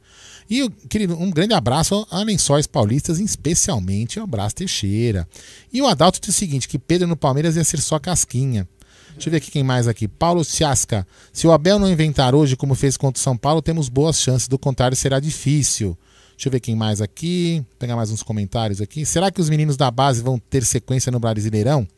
E, 0.52 0.68
querido, 0.86 1.18
um 1.18 1.30
grande 1.30 1.54
abraço 1.54 2.06
a 2.10 2.22
Lençóis 2.22 2.66
Paulistas, 2.66 3.18
especialmente 3.18 4.20
ao 4.20 4.26
Brás 4.26 4.52
Teixeira. 4.52 5.26
E 5.72 5.80
o 5.80 5.86
Adalto 5.86 6.20
diz 6.20 6.28
o 6.28 6.38
seguinte, 6.38 6.68
que 6.68 6.78
Pedro 6.78 7.08
no 7.08 7.16
Palmeiras 7.16 7.56
ia 7.56 7.64
ser 7.64 7.80
só 7.80 7.98
casquinha. 7.98 8.68
Deixa 9.14 9.28
eu 9.28 9.30
ver 9.30 9.38
aqui 9.38 9.50
quem 9.50 9.62
mais 9.62 9.88
aqui. 9.88 10.06
Paulo 10.06 10.44
Ciasca. 10.44 11.06
Se 11.32 11.46
o 11.46 11.52
Abel 11.52 11.78
não 11.78 11.90
inventar 11.90 12.34
hoje 12.34 12.54
como 12.54 12.74
fez 12.74 12.98
contra 12.98 13.18
o 13.18 13.22
São 13.22 13.34
Paulo, 13.34 13.62
temos 13.62 13.88
boas 13.88 14.20
chances. 14.20 14.46
Do 14.46 14.58
contrário, 14.58 14.94
será 14.94 15.18
difícil. 15.18 15.96
Deixa 16.36 16.48
eu 16.48 16.52
ver 16.52 16.60
quem 16.60 16.76
mais 16.76 17.00
aqui. 17.00 17.64
Vou 17.70 17.78
pegar 17.78 17.96
mais 17.96 18.10
uns 18.10 18.22
comentários 18.22 18.82
aqui. 18.82 19.06
Será 19.06 19.30
que 19.30 19.40
os 19.40 19.48
meninos 19.48 19.78
da 19.78 19.90
base 19.90 20.20
vão 20.20 20.38
ter 20.38 20.66
sequência 20.66 21.10
no 21.10 21.18
Brasileirão? 21.18 21.88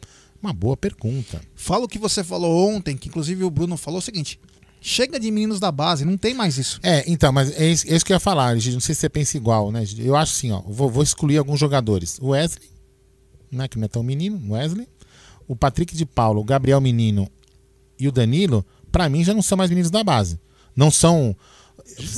Uma 0.41 0.53
boa 0.53 0.77
pergunta. 0.77 1.41
Fala 1.57 1.87
o 1.87 1.89
que 1.89 1.99
você 1.99 2.23
falou 2.23 2.73
ontem, 2.73 2.97
que 2.97 3.09
inclusive 3.09 3.43
o 3.43 3.51
Bruno 3.51 3.77
falou 3.77 3.99
o 3.99 4.03
seguinte: 4.03 4.39
chega 4.87 5.19
de 5.19 5.31
meninos 5.31 5.59
da 5.59 5.73
base, 5.73 6.05
não 6.05 6.19
tem 6.19 6.35
mais 6.35 6.59
isso. 6.59 6.79
É, 6.83 7.11
então, 7.11 7.33
mas 7.33 7.59
é 7.59 7.67
isso, 7.67 7.87
é 7.89 7.99
que 7.99 8.13
eu 8.13 8.17
ia 8.17 8.21
falar, 8.21 8.55
Gigi. 8.57 8.75
Não 8.75 8.81
sei 8.81 8.95
se 8.95 9.01
você 9.01 9.09
pensa 9.09 9.35
igual, 9.39 9.73
né? 9.73 9.83
Eu 9.97 10.15
acho 10.15 10.35
assim, 10.35 10.53
ó. 10.53 10.61
Vou, 10.61 10.91
vou 10.91 11.03
excluir 11.03 11.39
alguns 11.39 11.59
jogadores. 11.59 12.19
O 12.21 12.29
Wesley, 12.29 12.69
né? 13.51 13.67
Que 13.67 13.79
não 13.79 13.87
é 13.87 13.89
tão 13.89 14.03
menino, 14.03 14.53
Wesley. 14.53 14.87
O 15.49 15.57
Patrick 15.57 15.97
de 15.97 16.05
Paulo, 16.05 16.43
o 16.43 16.45
Gabriel 16.45 16.83
Menino 16.83 17.31
e 17.99 18.07
o 18.07 18.13
Danilo, 18.13 18.65
pra 18.93 19.09
mim 19.09 19.25
já 19.25 19.33
não 19.33 19.41
são 19.41 19.57
mais 19.57 19.71
meninos 19.71 19.91
da 19.91 20.05
base. 20.05 20.39
Não 20.77 20.91
são. 20.91 21.35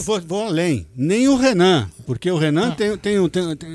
Vou, 0.04 0.20
vou 0.20 0.44
além. 0.46 0.86
Nem 0.96 1.28
o 1.28 1.36
Renan. 1.36 1.90
Porque 2.06 2.30
o 2.30 2.38
Renan 2.38 2.70
tem, 2.70 2.96
tem, 2.96 3.28
tem, 3.28 3.56
tem- 3.56 3.68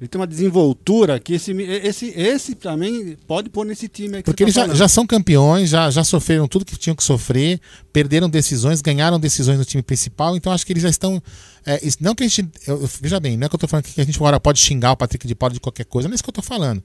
ele 0.00 0.08
tem 0.08 0.20
uma 0.20 0.26
desenvoltura 0.26 1.18
que 1.18 1.34
esse, 1.34 1.52
esse, 1.52 2.06
esse 2.16 2.54
também 2.54 3.16
pode 3.26 3.50
pôr 3.50 3.66
nesse 3.66 3.88
time 3.88 4.22
Porque 4.22 4.44
você 4.44 4.46
eles 4.46 4.54
tá 4.54 4.66
já, 4.68 4.74
já 4.74 4.88
são 4.88 5.06
campeões, 5.06 5.68
já, 5.68 5.90
já 5.90 6.04
sofreram 6.04 6.46
tudo 6.46 6.64
que 6.64 6.76
tinham 6.76 6.94
que 6.94 7.02
sofrer, 7.04 7.60
perderam 7.92 8.30
decisões, 8.30 8.80
ganharam 8.80 9.18
decisões 9.18 9.58
no 9.58 9.64
time 9.64 9.82
principal, 9.82 10.36
então 10.36 10.52
acho 10.52 10.64
que 10.64 10.72
eles 10.72 10.82
já 10.82 10.88
estão. 10.88 11.22
é, 11.66 11.80
não 12.00 12.14
que 12.14 12.22
a 12.24 12.28
gente. 12.28 12.48
eu- 12.66 12.88
veja 13.00 13.18
bem, 13.20 13.36
não 13.36 13.46
é 13.46 13.48
que 13.48 13.54
eu 13.54 13.58
tô 13.60 13.66
falando 13.68 13.84
que 13.84 14.00
a 14.00 14.04
gente 14.04 14.16
agora 14.16 14.38
pode 14.40 14.60
xingar 14.60 14.92
o 14.92 14.96
Patrick 14.96 15.26
de 15.26 15.34
Paula 15.34 15.52
de 15.54 15.60
qualquer 15.60 15.84
coisa, 15.84 16.08
não 16.08 16.12
é 16.12 16.16
isso 16.16 16.24
que 16.24 16.30
eu 16.30 16.34
tô 16.34 16.42
falando. 16.42 16.82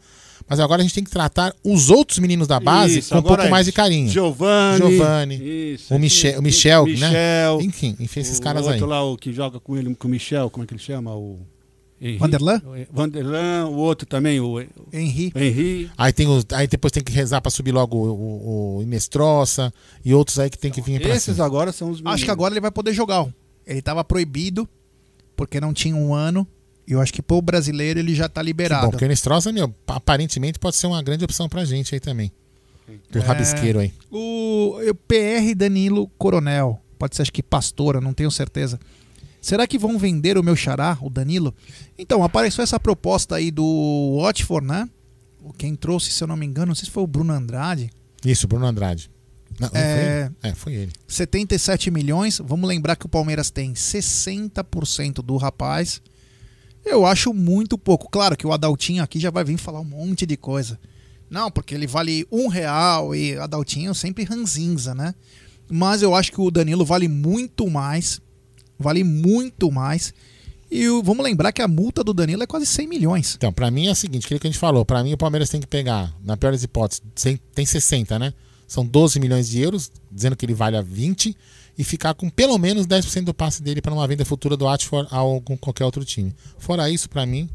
Mas 0.50 0.60
agora 0.60 0.82
a 0.82 0.84
gente 0.84 0.93
tem 0.95 1.04
que 1.04 1.12
tratar 1.12 1.54
os 1.64 1.89
outros 1.89 2.20
meninos 2.20 2.48
da 2.48 2.60
base 2.60 3.00
Isso, 3.00 3.10
com 3.14 3.20
um 3.20 3.22
pouco 3.22 3.43
é 3.43 3.50
mais 3.50 3.66
de 3.66 3.72
carinho. 3.74 4.08
Giovani. 4.10 4.78
Giovani. 4.78 5.74
Isso, 5.74 5.93
o, 5.93 6.00
Michel, 6.00 6.32
isso, 6.32 6.39
o 6.39 6.43
Michel, 6.43 6.84
o 6.84 6.86
né? 6.88 6.91
Michel, 6.93 7.62
Enfim, 7.62 7.95
enfim, 8.00 8.20
esses 8.22 8.38
o 8.39 8.41
caras 8.41 8.66
outro 8.66 8.86
aí. 8.86 8.89
lá, 8.89 9.04
o 9.04 9.18
que 9.18 9.34
joga 9.34 9.60
com 9.60 9.76
ele, 9.78 9.93
com 9.95 10.08
o 10.08 10.12
Michel, 10.12 10.50
como 10.50 10.64
é 10.64 10.68
que 10.68 10.74
ele 10.74 10.82
chama? 10.82 11.14
O 11.16 11.39
Henri- 12.00 12.18
Vanderlan? 12.18 12.62
Vanderlan, 12.93 13.66
o 13.70 13.76
outro 13.76 14.08
também, 14.08 14.39
o 14.39 14.58
Henri. 14.93 15.34
Henri. 15.36 15.91
Aí, 15.98 16.14
tem 16.14 16.28
os, 16.28 16.45
aí 16.54 16.66
depois 16.68 16.91
tem 16.91 17.04
que 17.04 17.12
rezar 17.12 17.41
pra 17.41 17.52
subir 17.52 17.72
logo 17.74 17.98
o, 17.98 18.10
o, 18.12 18.78
o 18.78 18.84
Inestrosa 18.84 19.74
e 20.06 20.14
outros 20.14 20.39
aí 20.39 20.50
que 20.50 20.58
tem 20.58 20.72
que 20.72 20.80
vir 20.80 21.02
pra 21.02 21.10
Esses 21.16 21.36
cima. 21.36 21.45
agora 21.45 21.72
são 21.74 21.89
os 21.91 22.02
Acho 22.06 22.24
que 22.24 22.32
agora 22.32 22.54
ele 22.54 22.62
vai 22.62 22.72
poder 22.72 22.93
jogar. 22.93 23.28
Ele 23.66 23.82
tava 23.82 24.04
proibido 24.04 24.68
porque 25.36 25.60
não 25.60 25.74
tinha 25.74 25.95
um 25.95 26.14
ano. 26.14 26.48
Eu 26.88 27.02
acho 27.02 27.12
que 27.14 27.22
pro 27.22 27.42
brasileiro 27.42 28.00
ele 28.00 28.16
já 28.16 28.30
tá 28.30 28.42
Que 28.42 28.46
liberado. 28.48 28.86
bom, 28.86 28.92
porque 28.92 29.04
o 29.04 29.08
Inestrosa, 29.08 29.52
meu, 29.52 29.74
aparentemente 29.88 30.58
pode 30.58 30.78
ser 30.78 30.88
uma 30.88 31.02
grande 31.04 31.26
opção 31.26 31.50
pra 31.50 31.66
gente 31.66 31.94
aí 31.94 32.00
também. 32.00 32.32
Do 33.12 33.20
É. 33.20 33.22
rabisqueiro 33.22 33.80
aí. 33.80 33.94
O, 34.10 34.80
o 34.90 34.96
PR 34.96 35.54
Danilo 35.56 36.08
Coronel. 36.18 36.80
Pode 36.98 37.16
ser, 37.16 37.24
acho 37.24 37.34
que 37.34 37.44
Pastora, 37.44 38.00
não 38.00 38.14
tenho 38.14 38.32
certeza. 38.32 38.80
Será 39.42 39.68
que 39.68 39.78
vão 39.78 39.98
vender 40.00 40.38
o 40.38 40.44
meu 40.44 40.56
xará, 40.56 40.98
o 41.02 41.10
Danilo? 41.10 41.54
Então, 41.98 42.24
apareceu 42.24 42.64
essa 42.64 42.80
proposta 42.80 43.36
aí 43.36 43.52
do 43.52 44.20
Watford, 44.22 44.66
né? 44.66 44.90
O 45.44 45.54
Quem 45.54 45.76
trouxe, 45.76 46.12
se 46.12 46.24
eu 46.24 46.28
não 46.28 46.36
me 46.38 46.46
engano, 46.46 46.68
não 46.68 46.76
sei 46.76 46.86
se 46.86 46.92
foi 46.92 47.04
o 47.04 47.08
Bruno 47.08 47.34
Andrade. 47.34 47.90
Isso, 48.26 48.48
Bruno 48.48 48.66
Andrade. 48.66 49.12
Não, 49.60 49.70
É. 49.74 49.74
foi 49.74 50.04
ele? 50.04 50.36
É, 50.44 50.56
foi 50.56 50.74
ele. 50.74 50.92
77 51.08 51.92
milhões. 51.92 52.40
Vamos 52.44 52.68
lembrar 52.68 52.96
que 52.96 53.06
o 53.06 53.10
Palmeiras 53.10 53.50
tem 53.50 53.74
60% 53.74 55.22
do 55.22 55.38
rapaz. 55.38 56.02
Eu 56.90 57.06
acho 57.06 57.34
muito 57.34 57.78
pouco. 57.78 58.10
Claro 58.10 58.36
que 58.38 58.48
o 58.48 58.52
Adaltinho 58.54 59.04
aqui 59.04 59.20
já 59.20 59.30
vai 59.30 59.44
vir 59.44 59.58
falar 59.58 59.80
um 59.82 59.86
monte 59.86 60.26
de 60.26 60.38
coisa. 60.38 60.80
Não, 61.30 61.52
porque 61.52 61.76
ele 61.76 61.86
vale 61.88 62.26
um 62.32 62.48
real 62.48 63.14
e 63.14 63.38
Adaltinho 63.38 63.94
sempre 63.94 64.24
ranzinza, 64.24 64.96
né? 64.96 65.14
Mas 65.70 66.02
eu 66.02 66.16
acho 66.16 66.32
que 66.32 66.40
o 66.40 66.50
Danilo 66.50 66.86
vale 66.86 67.08
muito 67.10 67.70
mais. 67.70 68.22
Vale 68.80 69.04
muito 69.04 69.70
mais. 69.72 70.14
E 70.72 70.88
o- 70.88 71.04
vamos 71.04 71.24
lembrar 71.26 71.52
que 71.52 71.62
a 71.62 71.68
multa 71.68 72.04
do 72.04 72.14
Danilo 72.14 72.44
é 72.44 72.48
quase 72.48 72.66
100 72.66 72.88
milhões. 72.88 73.36
Então, 73.36 73.52
pra 73.52 73.70
mim 73.70 73.88
é 73.88 73.92
o 73.92 73.96
seguinte, 73.96 74.26
aquilo 74.26 74.40
que 74.40 74.48
a 74.48 74.50
gente 74.52 74.60
falou, 74.60 74.86
pra 74.86 75.04
mim 75.04 75.14
o 75.14 75.18
Palmeiras 75.18 75.50
tem 75.50 75.60
que 75.60 75.68
pegar, 75.68 76.14
na 76.24 76.38
pior 76.38 76.52
das 76.52 76.64
hipóteses, 76.64 77.02
tem 77.54 77.66
60, 77.66 78.18
né? 78.20 78.34
São 78.68 78.86
12 78.86 79.20
milhões 79.20 79.50
de 79.50 79.60
euros, 79.62 79.92
dizendo 80.12 80.36
que 80.36 80.46
ele 80.46 80.54
vale 80.54 80.76
a 80.78 80.82
20, 80.82 81.36
e 81.78 81.84
ficar 81.84 82.14
com 82.14 82.30
pelo 82.30 82.58
menos 82.58 82.88
10% 82.88 83.24
do 83.26 83.34
passe 83.34 83.62
dele 83.62 83.82
para 83.82 83.94
uma 83.94 84.08
venda 84.08 84.26
futura 84.26 84.58
do 84.58 84.66
Watford 84.66 85.08
a 85.12 85.18
algum, 85.18 85.56
qualquer 85.56 85.86
outro 85.86 86.04
time. 86.04 86.34
Fora 86.58 86.90
isso, 86.90 87.10
pra 87.10 87.26
mim, 87.26 87.50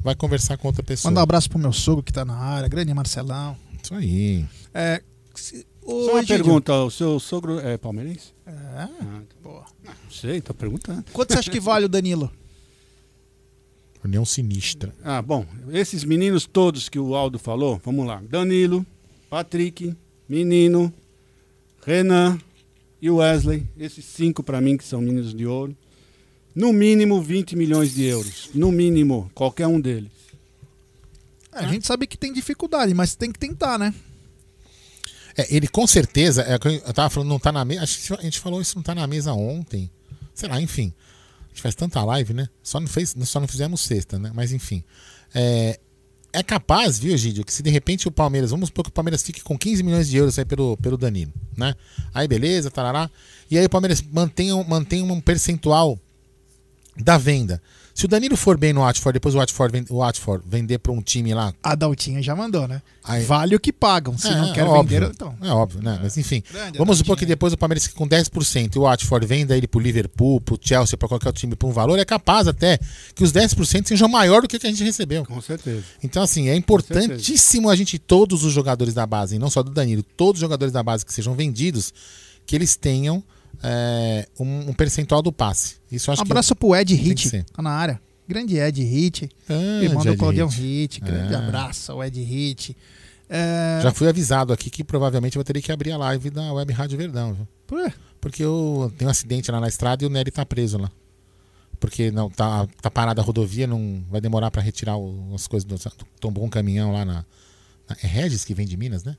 vai 0.00 0.14
conversar 0.14 0.56
com 0.58 0.68
outra 0.68 0.82
pessoa. 0.82 1.10
Manda 1.10 1.20
um 1.20 1.22
abraço 1.22 1.48
pro 1.48 1.58
meu 1.58 1.72
sogro 1.72 2.02
que 2.02 2.12
tá 2.12 2.24
na 2.24 2.36
área, 2.36 2.68
grande 2.68 2.92
Marcelão. 2.92 3.56
Isso 3.82 3.94
aí. 3.94 4.44
É, 4.74 5.02
se- 5.34 5.66
Só 5.84 5.92
uma 6.12 6.18
Egídio, 6.20 6.36
pergunta, 6.36 6.72
o 6.74 6.90
seu 6.90 7.18
sogro 7.18 7.58
é 7.60 7.76
palmeirense? 7.78 8.32
É. 8.46 8.50
Ah, 8.52 9.22
boa. 9.42 9.64
Não 9.84 10.10
sei, 10.10 10.40
tô 10.40 10.52
perguntando. 10.54 11.04
Quanto 11.12 11.32
você 11.32 11.38
acha 11.38 11.50
que 11.50 11.60
vale 11.60 11.86
o 11.86 11.88
Danilo? 11.88 12.30
União 14.04 14.24
sinistra. 14.24 14.94
Ah, 15.02 15.22
bom, 15.22 15.46
esses 15.72 16.04
meninos 16.04 16.46
todos 16.46 16.90
que 16.90 16.98
o 16.98 17.14
Aldo 17.14 17.38
falou, 17.38 17.80
vamos 17.82 18.06
lá. 18.06 18.22
Danilo, 18.28 18.84
Patrick, 19.30 19.96
Menino, 20.28 20.92
Renan 21.86 22.38
e 23.04 23.10
Wesley. 23.10 23.66
Esses 23.76 24.02
cinco 24.02 24.42
para 24.42 24.62
mim 24.62 24.78
que 24.78 24.84
são 24.84 24.98
meninos 24.98 25.34
de 25.34 25.46
ouro. 25.46 25.76
No 26.54 26.72
mínimo 26.72 27.20
20 27.20 27.54
milhões 27.54 27.94
de 27.94 28.04
euros. 28.04 28.48
No 28.54 28.72
mínimo, 28.72 29.30
qualquer 29.34 29.66
um 29.66 29.78
deles. 29.78 30.10
É, 31.52 31.58
a 31.58 31.68
gente 31.68 31.86
sabe 31.86 32.06
que 32.06 32.16
tem 32.16 32.32
dificuldade, 32.32 32.94
mas 32.94 33.14
tem 33.14 33.30
que 33.30 33.38
tentar, 33.38 33.78
né? 33.78 33.92
É, 35.36 35.54
ele 35.54 35.68
com 35.68 35.86
certeza, 35.86 36.42
é, 36.44 36.54
eu 36.54 36.94
tava 36.94 37.10
falando, 37.10 37.28
não 37.28 37.38
tá 37.38 37.52
na 37.52 37.62
mesa. 37.62 37.82
A 37.82 38.22
gente 38.22 38.40
falou 38.40 38.62
isso 38.62 38.76
não 38.76 38.82
tá 38.82 38.94
na 38.94 39.06
mesa 39.06 39.34
ontem. 39.34 39.90
Sei 40.32 40.48
lá, 40.48 40.58
enfim. 40.58 40.90
A 41.42 41.48
gente 41.48 41.60
faz 41.60 41.74
tanta 41.74 42.02
live, 42.02 42.32
né? 42.32 42.48
Só 42.62 42.80
não, 42.80 42.88
fez, 42.88 43.14
só 43.24 43.38
não 43.38 43.46
fizemos 43.46 43.82
sexta, 43.82 44.18
né? 44.18 44.32
Mas 44.34 44.50
enfim. 44.50 44.82
É, 45.34 45.78
é 46.34 46.42
capaz, 46.42 46.98
viu, 46.98 47.14
Egídio, 47.14 47.44
que 47.44 47.52
se 47.52 47.62
de 47.62 47.70
repente 47.70 48.08
o 48.08 48.10
Palmeiras, 48.10 48.50
vamos 48.50 48.66
supor 48.66 48.82
que 48.82 48.90
o 48.90 48.92
Palmeiras 48.92 49.22
fique 49.22 49.40
com 49.40 49.56
15 49.56 49.84
milhões 49.84 50.08
de 50.08 50.16
euros 50.16 50.36
aí 50.36 50.44
pelo, 50.44 50.76
pelo 50.78 50.96
Danilo, 50.96 51.32
né? 51.56 51.74
Aí 52.12 52.26
beleza, 52.26 52.72
tarará. 52.72 53.08
E 53.48 53.56
aí 53.56 53.64
o 53.64 53.70
Palmeiras 53.70 54.02
mantenha, 54.02 54.54
mantenha 54.64 55.04
um 55.04 55.20
percentual 55.20 55.96
da 56.96 57.16
venda. 57.16 57.62
Se 57.94 58.06
o 58.06 58.08
Danilo 58.08 58.36
for 58.36 58.58
bem 58.58 58.72
no 58.72 58.80
Watford, 58.80 59.14
depois 59.14 59.36
o 59.36 59.38
Watford, 59.38 59.72
ven- 59.72 59.86
o 59.88 59.98
Watford 59.98 60.44
vender 60.48 60.78
para 60.80 60.90
um 60.90 61.00
time 61.00 61.32
lá. 61.32 61.54
A 61.62 61.76
Daltinha 61.76 62.20
já 62.20 62.34
mandou, 62.34 62.66
né? 62.66 62.82
Aí- 63.04 63.24
Vale 63.24 63.54
o 63.54 63.60
que 63.60 63.72
pagam. 63.72 64.18
Se 64.18 64.26
É, 64.26 64.34
não 64.34 64.50
é 64.50 64.52
quer 64.52 64.64
óbvio, 64.64 64.98
vender, 65.00 65.12
então. 65.14 65.36
É 65.40 65.50
óbvio, 65.52 65.80
né? 65.80 66.00
Mas 66.02 66.16
enfim. 66.18 66.42
Grande 66.52 66.76
vamos 66.76 66.98
supor 66.98 67.16
que 67.16 67.24
depois 67.24 67.52
o 67.52 67.56
Palmeiras 67.56 67.84
fique 67.84 67.94
com 67.94 68.08
10% 68.08 68.74
e 68.74 68.78
o 68.80 68.82
Watford 68.82 69.24
venda 69.26 69.56
ele 69.56 69.68
pro 69.68 69.78
Liverpool, 69.78 70.40
pro 70.40 70.58
Chelsea, 70.60 70.98
pra 70.98 71.06
qualquer 71.08 71.28
outro 71.28 71.38
time 71.40 71.54
por 71.54 71.68
um 71.68 71.72
valor, 71.72 71.96
é 71.96 72.04
capaz 72.04 72.48
até 72.48 72.80
que 73.14 73.22
os 73.22 73.30
10% 73.30 73.86
sejam 73.86 74.08
maior 74.08 74.42
do 74.42 74.48
que 74.48 74.56
o 74.56 74.60
que 74.60 74.66
a 74.66 74.70
gente 74.70 74.82
recebeu. 74.82 75.24
Com 75.24 75.40
certeza. 75.40 75.84
Então, 76.02 76.20
assim, 76.20 76.48
é 76.48 76.56
importantíssimo 76.56 77.70
a 77.70 77.76
gente, 77.76 77.96
todos 77.98 78.42
os 78.42 78.52
jogadores 78.52 78.92
da 78.92 79.06
base, 79.06 79.36
e 79.36 79.38
não 79.38 79.48
só 79.50 79.62
do 79.62 79.70
Danilo, 79.70 80.02
todos 80.02 80.38
os 80.38 80.40
jogadores 80.40 80.72
da 80.72 80.82
base 80.82 81.06
que 81.06 81.12
sejam 81.12 81.34
vendidos, 81.34 81.94
que 82.44 82.56
eles 82.56 82.74
tenham 82.74 83.22
é, 83.62 84.26
um, 84.38 84.70
um 84.70 84.72
percentual 84.74 85.22
do 85.22 85.32
passe. 85.32 85.76
Isso 85.94 86.10
acho 86.10 86.20
Um 86.20 86.24
abraço 86.24 86.54
pro 86.56 86.74
Ed 86.74 86.96
que 86.96 87.02
Hit, 87.02 87.44
tá 87.52 87.62
na 87.62 87.70
área. 87.70 88.00
Grande 88.26 88.56
Ed 88.58 88.82
Hit. 88.82 89.28
Ah, 89.48 89.82
irmão 89.82 90.02
do 90.04 90.16
Claudião 90.16 90.48
Hit. 90.48 90.60
Hit. 90.60 91.00
Grande 91.00 91.34
Ah. 91.34 91.38
abraço 91.38 91.92
ao 91.92 92.02
Ed 92.04 92.20
Hit. 92.22 92.76
É, 93.28 93.80
Já 93.82 93.92
fui 93.92 94.08
avisado 94.08 94.52
aqui 94.52 94.68
que 94.70 94.84
provavelmente 94.84 95.36
eu 95.36 95.40
vou 95.40 95.44
ter 95.44 95.60
que 95.60 95.72
abrir 95.72 95.92
a 95.92 95.96
live 95.96 96.30
da 96.30 96.52
Web 96.52 96.72
Rádio 96.72 96.98
Verdão, 96.98 97.34
viu? 97.34 97.48
Por 97.66 97.82
quê? 97.84 97.92
Porque 98.20 98.42
eu 98.42 98.92
tenho 98.98 99.08
um 99.08 99.10
acidente 99.10 99.50
lá 99.50 99.60
na 99.60 99.68
estrada 99.68 100.04
e 100.04 100.06
o 100.06 100.10
Nery 100.10 100.30
tá 100.30 100.44
preso 100.46 100.78
lá. 100.78 100.90
Porque 101.80 102.10
não 102.10 102.30
tá, 102.30 102.66
tá 102.80 102.90
parada 102.90 103.20
a 103.20 103.24
rodovia, 103.24 103.66
não 103.66 104.02
vai 104.10 104.20
demorar 104.20 104.50
pra 104.50 104.62
retirar 104.62 104.96
o- 104.96 105.34
as 105.34 105.46
coisas 105.46 105.64
do. 105.66 105.76
Tombou 106.20 106.44
um 106.44 106.48
caminhão 106.48 106.92
lá 106.92 107.04
na, 107.04 107.24
na- 107.88 107.96
É 108.02 108.06
Regis 108.06 108.44
que 108.44 108.54
vem 108.54 108.66
de 108.66 108.76
Minas, 108.76 109.04
né? 109.04 109.16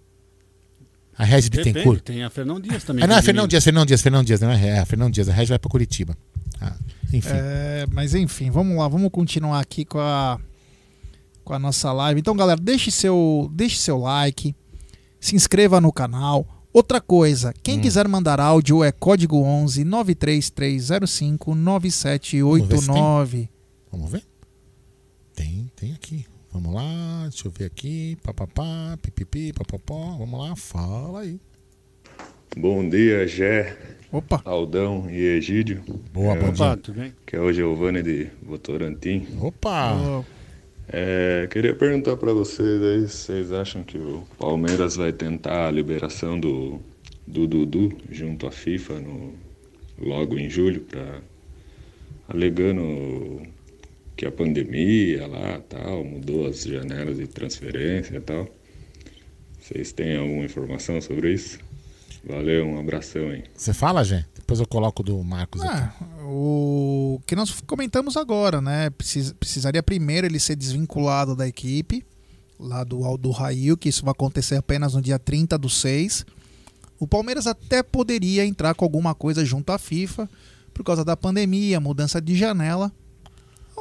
A 1.18 1.24
Regis 1.24 1.50
Depende, 1.50 1.72
Bittencourt. 1.74 2.04
tem 2.04 2.24
a 2.24 2.30
Fernão 2.30 2.60
Dias 2.60 2.84
também. 2.84 3.04
Ah, 3.04 3.08
não, 3.08 3.16
é 3.18 3.22
Fernão. 3.22 3.48
Dias, 3.48 3.64
Fernão 3.64 3.86
Dias, 3.86 4.02
Fernão 4.02 4.24
Dias, 4.24 4.42
não 4.42 4.52
é? 4.52 4.80
É, 4.80 4.86
Fernão 4.86 5.10
Dias. 5.10 5.30
A 5.30 5.34
Regis 5.34 5.50
vai 5.50 5.60
pra 5.60 5.70
Curitiba. 5.70 6.18
Ah, 6.60 6.76
enfim. 7.14 7.30
É, 7.32 7.86
mas 7.92 8.14
enfim, 8.14 8.50
vamos 8.52 8.78
lá, 8.78 8.88
vamos 8.88 9.10
continuar 9.12 9.60
aqui 9.60 9.86
com 9.86 10.00
a 10.00 10.40
com 11.44 11.54
a 11.54 11.60
nossa 11.60 11.94
live. 11.94 12.20
Então, 12.20 12.36
galera, 12.36 12.60
deixe 12.60 12.90
seu, 12.90 13.50
deixe 13.54 13.78
seu 13.78 14.00
like, 14.00 14.56
se 15.20 15.36
inscreva 15.36 15.80
no 15.80 15.94
canal. 15.94 16.46
Outra 16.74 17.00
coisa, 17.00 17.54
quem 17.64 17.78
Hum. 17.78 17.82
quiser 17.82 18.08
mandar 18.08 18.40
áudio 18.40 18.84
é 18.84 18.92
código 18.92 19.38
11 19.44 19.84
93305 19.86 21.54
9789. 21.56 23.48
Vamos 23.92 24.12
ver? 24.12 24.24
Tem, 25.36 25.72
tem 25.76 25.94
aqui. 25.94 26.26
Vamos 26.56 26.74
lá, 26.74 27.24
deixa 27.24 27.50
eu 27.50 27.52
ver 27.52 27.66
aqui. 27.66 28.18
Papapá, 28.24 28.98
pipipi, 29.02 29.52
papapó. 29.52 30.16
Vamos 30.18 30.40
lá, 30.40 30.56
fala 30.56 31.20
aí. 31.20 31.38
Bom 32.56 32.88
dia, 32.88 33.28
Gé. 33.28 33.78
Opa. 34.10 34.42
Aldão 34.46 35.10
e 35.10 35.18
Egídio. 35.22 35.84
Boa, 36.14 36.34
bom 36.34 36.48
Opa, 36.48 36.68
dia. 36.68 36.78
tudo 36.78 37.02
bem? 37.02 37.14
Que 37.26 37.36
é 37.36 37.42
o 37.42 37.52
Giovanni 37.52 38.02
de 38.02 38.30
Votorantim. 38.42 39.28
Opa! 39.42 40.24
É, 40.88 41.46
queria 41.52 41.76
perguntar 41.76 42.16
para 42.16 42.32
vocês 42.32 42.82
aí, 42.82 43.02
vocês 43.02 43.52
acham 43.52 43.84
que 43.84 43.98
o 43.98 44.24
Palmeiras 44.40 44.96
vai 44.96 45.12
tentar 45.12 45.68
a 45.68 45.72
liberação 45.72 46.40
do, 46.40 46.80
do 47.28 47.46
Dudu 47.48 47.92
junto 48.10 48.48
à 48.48 48.52
FIFA 48.52 49.02
no, 49.02 49.34
logo 50.00 50.38
em 50.38 50.50
julho, 50.50 50.80
pra, 50.80 51.20
alegando 52.30 53.42
que 54.16 54.26
a 54.26 54.32
pandemia 54.32 55.28
lá 55.28 55.60
tal, 55.68 56.04
mudou 56.04 56.48
as 56.48 56.64
janelas 56.64 57.18
de 57.18 57.28
transferência 57.28 58.16
e 58.16 58.22
tal. 58.22 58.48
Vocês 59.60 59.92
têm 59.92 60.18
alguma 60.18 60.46
informação 60.46 61.02
sobre 61.02 61.34
isso? 61.34 61.60
Valeu, 62.24 62.66
um 62.66 62.80
abração 62.80 63.30
aí. 63.30 63.44
Você 63.56 63.74
fala, 63.74 64.04
Gê? 64.04 64.24
Depois 64.36 64.60
eu 64.60 64.68
coloco 64.68 65.04
do 65.04 65.24
Marcos 65.24 65.62
aqui. 65.62 65.72
Ah, 65.76 65.94
o 66.24 67.20
que 67.26 67.36
nós 67.36 67.62
comentamos 67.62 68.16
agora, 68.18 68.62
né? 68.62 68.90
Precis- 68.92 69.32
precisaria 69.34 69.82
primeiro 69.84 70.26
ele 70.26 70.40
ser 70.40 70.56
desvinculado 70.56 71.36
da 71.36 71.48
equipe, 71.48 72.04
lá 72.60 72.84
do, 72.84 73.18
do 73.18 73.32
Rail, 73.32 73.76
que 73.78 73.90
isso 73.90 74.04
vai 74.04 74.12
acontecer 74.12 74.56
apenas 74.56 74.94
no 74.94 75.02
dia 75.02 75.20
30 75.20 75.58
do 75.58 75.70
6. 75.70 76.26
O 77.00 77.08
Palmeiras 77.08 77.46
até 77.46 77.84
poderia 77.84 78.46
entrar 78.46 78.74
com 78.74 78.86
alguma 78.86 79.14
coisa 79.14 79.44
junto 79.44 79.72
à 79.72 79.78
FIFA 79.78 80.30
por 80.74 80.84
causa 80.84 81.04
da 81.06 81.16
pandemia, 81.18 81.80
mudança 81.80 82.22
de 82.22 82.36
janela. 82.36 82.92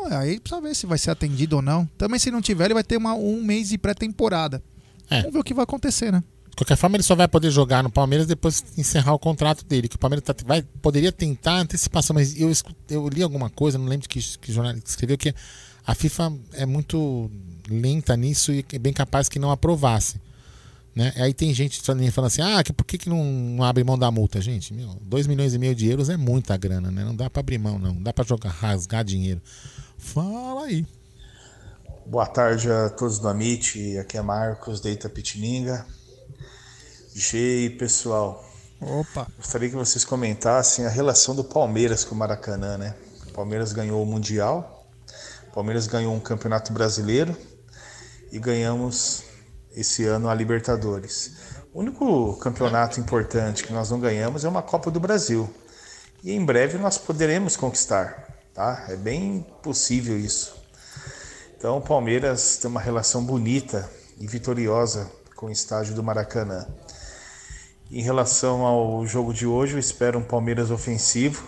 Então, 0.07 0.19
Aí 0.19 0.39
precisa 0.41 0.61
ver 0.61 0.75
se 0.75 0.87
vai 0.87 0.99
ser 0.99 1.11
atendido 1.11 1.57
ou 1.57 1.63
não. 1.63 1.87
Também 1.99 2.19
se 2.19 2.31
não 2.31 2.41
tiver, 2.41 2.67
ele 2.67 2.75
vai 2.75 2.85
ter 2.85 2.97
uma, 2.97 3.15
um 3.15 3.43
mês 3.43 3.69
de 3.69 3.79
pré-temporada. 3.79 4.63
É. 5.11 5.19
Vamos 5.21 5.35
ver 5.35 5.39
o 5.41 5.45
que 5.45 5.55
vai 5.55 5.65
acontecer, 5.65 6.13
né? 6.13 6.23
De 6.51 6.57
qualquer 6.57 6.77
forma, 6.77 6.97
ele 6.97 7.03
só 7.03 7.17
vai 7.17 7.27
poder 7.27 7.51
jogar 7.51 7.83
no 7.83 7.91
Palmeiras 7.91 8.27
depois 8.29 8.61
que 8.61 8.81
encerrar 8.81 9.13
o 9.13 9.19
contrato 9.19 9.65
dele. 9.65 9.89
Que 9.89 9.97
o 9.97 9.99
Palmeiras 9.99 10.25
tá- 10.25 10.35
vai, 10.47 10.63
poderia 10.81 11.11
tentar 11.11 11.59
antecipação, 11.59 12.15
mas 12.15 12.39
eu, 12.41 12.51
eu 12.89 13.09
li 13.09 13.23
alguma 13.23 13.51
coisa, 13.51 13.77
não 13.77 13.87
lembro 13.87 14.09
que, 14.09 14.21
que 14.39 14.53
jornal 14.53 14.75
escreveu, 14.85 15.19
que 15.19 15.35
a 15.87 15.95
FIFA 15.95 16.33
é 16.53 16.65
muito 16.65 17.31
lenta 17.69 18.17
nisso 18.17 18.53
e 18.53 18.65
é 18.73 18.79
bem 18.79 18.93
capaz 18.93 19.29
que 19.29 19.39
não 19.39 19.51
aprovasse. 19.51 20.21
Né? 20.95 21.13
Aí 21.17 21.35
tem 21.35 21.53
gente 21.53 21.81
falando 21.83 22.27
assim, 22.27 22.41
ah, 22.41 22.63
que 22.63 22.73
por 22.73 22.85
que, 22.85 22.97
que 22.99 23.09
não, 23.09 23.25
não 23.25 23.65
abre 23.65 23.83
mão 23.83 23.99
da 23.99 24.09
multa? 24.13 24.41
Gente, 24.41 24.73
meu, 24.73 24.97
2 25.03 25.27
milhões 25.27 25.53
e 25.55 25.59
meio 25.59 25.75
de 25.75 25.89
euros 25.89 26.09
é 26.09 26.17
muita 26.17 26.57
grana, 26.57 26.89
né? 26.89 27.05
Não 27.05 27.17
dá 27.17 27.29
pra 27.29 27.41
abrir 27.41 27.59
mão, 27.59 27.81
não. 27.81 27.95
Não 27.95 28.03
dá 28.03 28.13
pra 28.13 28.25
jogar, 28.25 28.51
rasgar 28.51 29.03
dinheiro. 29.05 29.43
Fala 30.13 30.67
aí. 30.67 30.87
Boa 32.07 32.27
tarde 32.27 32.71
a 32.71 32.91
todos 32.91 33.19
do 33.19 33.27
Amit, 33.27 33.99
aqui 33.99 34.19
é 34.19 34.23
Marcos 34.23 34.79
da 34.81 34.91
Itapetininga. 34.91 35.85
G, 37.15 37.75
pessoal. 37.79 38.45
Opa. 38.81 39.27
Gostaria 39.39 39.71
que 39.71 39.75
vocês 39.75 40.05
comentassem 40.05 40.85
a 40.85 40.91
relação 40.91 41.35
do 41.35 41.43
Palmeiras 41.43 42.05
com 42.05 42.15
o 42.15 42.19
Maracanã, 42.19 42.77
né? 42.77 42.95
O 43.29 43.33
Palmeiras 43.33 43.73
ganhou 43.73 44.01
o 44.03 44.07
Mundial, 44.07 44.87
o 45.49 45.53
Palmeiras 45.53 45.87
ganhou 45.87 46.15
um 46.15 46.21
Campeonato 46.21 46.73
Brasileiro 46.73 47.35
e 48.31 48.39
ganhamos 48.39 49.25
esse 49.75 50.05
ano 50.05 50.29
a 50.29 50.35
Libertadores. 50.35 51.33
O 51.73 51.81
único 51.81 52.37
campeonato 52.37 53.01
importante 53.01 53.65
que 53.65 53.73
nós 53.73 53.91
não 53.91 53.99
ganhamos 53.99 54.45
é 54.45 54.49
uma 54.49 54.63
Copa 54.63 54.91
do 54.91 55.01
Brasil. 55.01 55.53
E 56.23 56.31
em 56.31 56.45
breve 56.45 56.79
nós 56.79 56.99
poderemos 56.99 57.57
conquistar, 57.57 58.24
tá? 58.55 58.87
É 58.89 58.97
bem 58.97 59.45
possível 59.63 60.19
isso. 60.19 60.55
Então 61.59 61.79
o 61.79 61.81
Palmeiras 61.81 62.57
tem 62.59 62.71
uma 62.71 62.81
relação 62.81 63.25
bonita 63.25 63.91
e 64.19 64.27
vitoriosa 64.27 65.11
com 65.35 65.47
o 65.47 65.51
estádio 65.51 65.95
do 65.95 66.03
Maracanã. 66.03 66.67
Em 67.91 68.03
relação 68.03 68.65
ao 68.65 69.07
jogo 69.07 69.35
de 69.35 69.47
hoje, 69.47 69.75
eu 69.75 69.79
espero 69.79 70.19
um 70.19 70.23
Palmeiras 70.23 70.71
ofensivo. 70.71 71.47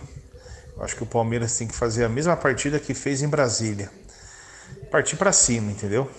Eu 0.76 0.82
acho 0.82 0.96
que 0.96 1.02
o 1.02 1.06
Palmeiras 1.06 1.56
tem 1.56 1.66
que 1.66 1.74
fazer 1.74 2.04
a 2.04 2.08
mesma 2.08 2.36
partida 2.36 2.78
que 2.78 2.92
fez 2.92 3.22
em 3.22 3.28
Brasília. 3.28 3.90
Partir 4.90 5.16
para 5.16 5.32
cima, 5.32 5.70
entendeu? 5.70 6.10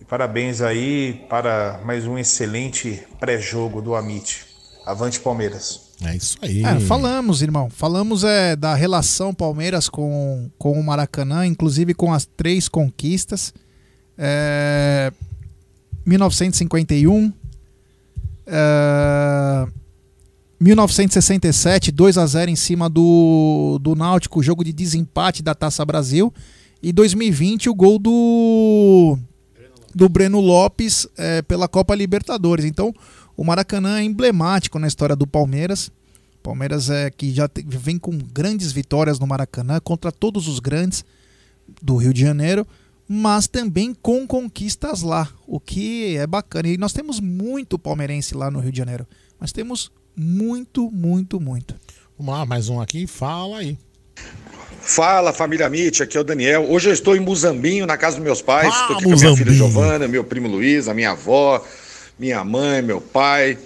E 0.00 0.04
parabéns 0.04 0.60
aí 0.60 1.26
para 1.28 1.80
mais 1.84 2.06
um 2.06 2.18
excelente 2.18 3.06
pré-jogo 3.20 3.82
do 3.82 3.94
Amit. 3.94 4.47
Avante 4.88 5.20
Palmeiras. 5.20 5.82
É 6.02 6.16
isso 6.16 6.38
aí. 6.40 6.64
É, 6.64 6.80
falamos, 6.80 7.42
irmão. 7.42 7.68
Falamos 7.68 8.24
é, 8.24 8.56
da 8.56 8.74
relação 8.74 9.34
Palmeiras 9.34 9.86
com, 9.86 10.48
com 10.56 10.72
o 10.72 10.82
Maracanã, 10.82 11.46
inclusive 11.46 11.92
com 11.92 12.10
as 12.10 12.24
três 12.24 12.68
conquistas. 12.68 13.52
É, 14.16 15.12
1951, 16.06 17.30
é, 18.46 19.66
1967, 20.58 21.92
2 21.92 22.16
a 22.16 22.24
0 22.24 22.50
em 22.50 22.56
cima 22.56 22.88
do, 22.88 23.78
do 23.82 23.94
Náutico, 23.94 24.42
jogo 24.42 24.64
de 24.64 24.72
desempate 24.72 25.42
da 25.42 25.54
Taça 25.54 25.84
Brasil. 25.84 26.32
E 26.82 26.94
2020, 26.94 27.68
o 27.68 27.74
gol 27.74 27.98
do, 27.98 29.18
do 29.94 30.08
Breno 30.08 30.40
Lopes 30.40 31.06
é, 31.18 31.42
pela 31.42 31.68
Copa 31.68 31.94
Libertadores. 31.94 32.64
Então, 32.64 32.94
o 33.38 33.44
Maracanã 33.44 34.00
é 34.00 34.02
emblemático 34.02 34.78
na 34.78 34.86
história 34.88 35.16
do 35.16 35.26
Palmeiras. 35.26 35.90
Palmeiras 36.42 36.90
é 36.90 37.10
que 37.10 37.32
já 37.32 37.48
te- 37.48 37.64
vem 37.66 37.96
com 37.98 38.18
grandes 38.18 38.72
vitórias 38.72 39.18
no 39.18 39.26
Maracanã 39.26 39.78
contra 39.80 40.10
todos 40.12 40.46
os 40.48 40.58
grandes 40.58 41.04
do 41.80 41.96
Rio 41.96 42.12
de 42.12 42.20
Janeiro, 42.20 42.66
mas 43.08 43.46
também 43.46 43.94
com 43.94 44.26
conquistas 44.26 45.02
lá, 45.02 45.28
o 45.46 45.58
que 45.60 46.16
é 46.16 46.26
bacana. 46.26 46.68
E 46.68 46.76
nós 46.76 46.92
temos 46.92 47.20
muito 47.20 47.78
palmeirense 47.78 48.34
lá 48.34 48.50
no 48.50 48.58
Rio 48.60 48.72
de 48.72 48.78
Janeiro, 48.78 49.06
mas 49.38 49.52
temos 49.52 49.90
muito, 50.16 50.90
muito, 50.90 51.40
muito. 51.40 51.74
Vamos 52.18 52.34
lá, 52.34 52.44
mais 52.44 52.68
um 52.68 52.80
aqui, 52.80 53.06
fala 53.06 53.58
aí. 53.58 53.78
Fala 54.80 55.32
família 55.32 55.68
Mitch, 55.68 56.00
aqui 56.00 56.16
é 56.16 56.20
o 56.20 56.24
Daniel. 56.24 56.66
Hoje 56.70 56.88
eu 56.88 56.92
estou 56.92 57.14
em 57.14 57.20
Muzambinho, 57.20 57.86
na 57.86 57.96
casa 57.96 58.16
dos 58.16 58.24
meus 58.24 58.40
pais. 58.42 58.72
Ah, 58.74 58.80
estou 58.80 58.96
aqui 58.96 59.04
com 59.04 59.12
a 59.12 59.16
minha 59.16 59.36
filha 59.36 59.52
Muzambinho. 59.52 59.56
Giovana, 59.72 60.08
meu 60.08 60.24
primo 60.24 60.48
Luiz, 60.48 60.88
a 60.88 60.94
minha 60.94 61.10
avó, 61.10 61.64
minha 62.18 62.42
mãe, 62.44 62.82
meu 62.82 63.00
pai. 63.00 63.56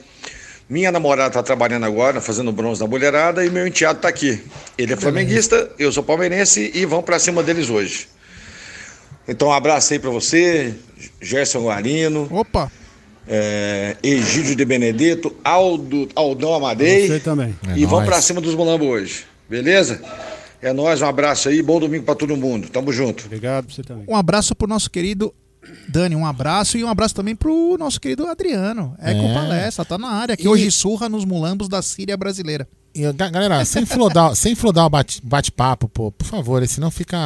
Minha 0.69 0.91
namorada 0.91 1.29
está 1.29 1.43
trabalhando 1.43 1.85
agora, 1.85 2.21
fazendo 2.21 2.51
bronze 2.51 2.81
da 2.81 2.87
mulherada, 2.87 3.45
e 3.45 3.51
meu 3.51 3.67
enteado 3.67 3.99
está 3.99 4.09
aqui. 4.09 4.43
Ele 4.79 4.93
é 4.95 4.97
flamenguista, 4.97 5.71
eu 5.79 5.93
sou 5.93 6.03
palmeirense 6.03 6.71
e 6.75 6.87
vão 6.87 7.03
para 7.03 7.19
cima 7.19 7.43
deles 7.43 7.69
hoje. 7.69 8.09
Então 9.29 9.49
um 9.49 9.53
abraço 9.53 9.93
aí 9.93 9.99
para 9.99 10.11
você, 10.11 10.75
Gerson 11.21 11.65
Guarino. 11.65 12.27
Opa! 12.31 12.71
É, 13.29 13.97
Egídio 14.03 14.57
de 14.57 14.65
Benedetto, 14.65 15.35
Aldo, 15.45 16.09
Aldão 16.15 16.55
Amadei. 16.55 17.07
Você 17.07 17.21
também. 17.21 17.55
e 17.77 17.85
É 17.85 17.87
vão 17.87 17.99
nóis. 18.01 18.09
pra 18.09 18.21
cima 18.23 18.41
dos 18.41 18.55
mulambos 18.55 18.89
hoje. 18.89 19.25
Beleza? 19.49 20.01
É 20.61 20.73
nóis, 20.73 21.03
um 21.03 21.07
abraço 21.07 21.49
aí, 21.49 21.63
bom 21.63 21.79
domingo 21.79 22.05
pra 22.05 22.15
todo 22.15 22.37
mundo. 22.37 22.69
Tamo 22.69 22.93
junto. 22.93 23.27
Obrigado 23.27 23.67
pra 23.67 23.75
você 23.75 23.83
também. 23.83 24.05
Um 24.09 24.17
abraço 24.17 24.55
pro 24.57 24.67
nosso 24.67 24.91
querido 24.91 25.33
Dani, 25.89 26.17
um 26.17 26.27
abraço 26.27 26.77
e 26.77 26.83
um 26.85 26.89
abraço 26.89 27.15
também 27.15 27.37
pro 27.37 27.77
nosso 27.79 28.01
querido 28.01 28.27
Adriano. 28.27 28.95
É, 28.99 29.15
com 29.15 29.29
É. 29.31 29.35
palestra, 29.35 29.85
tá 29.85 29.97
na 29.97 30.09
área, 30.09 30.37
que 30.37 30.45
E- 30.45 30.49
hoje 30.49 30.71
surra 30.71 31.09
nos 31.09 31.25
mulambos 31.25 31.69
da 31.69 31.81
Síria 31.83 32.17
brasileira. 32.17 32.67
E, 32.95 33.11
ga- 33.13 33.31
galera, 33.31 33.65
sem 33.65 33.87
flodar, 33.87 34.35
sem 34.37 34.55
flodar 34.55 34.85
o 34.87 34.91
bate- 34.91 35.21
bate-papo, 35.25 35.89
pô, 35.89 36.13
por 36.13 36.27
favor, 36.27 36.67
senão 36.69 36.91
fica. 36.91 37.17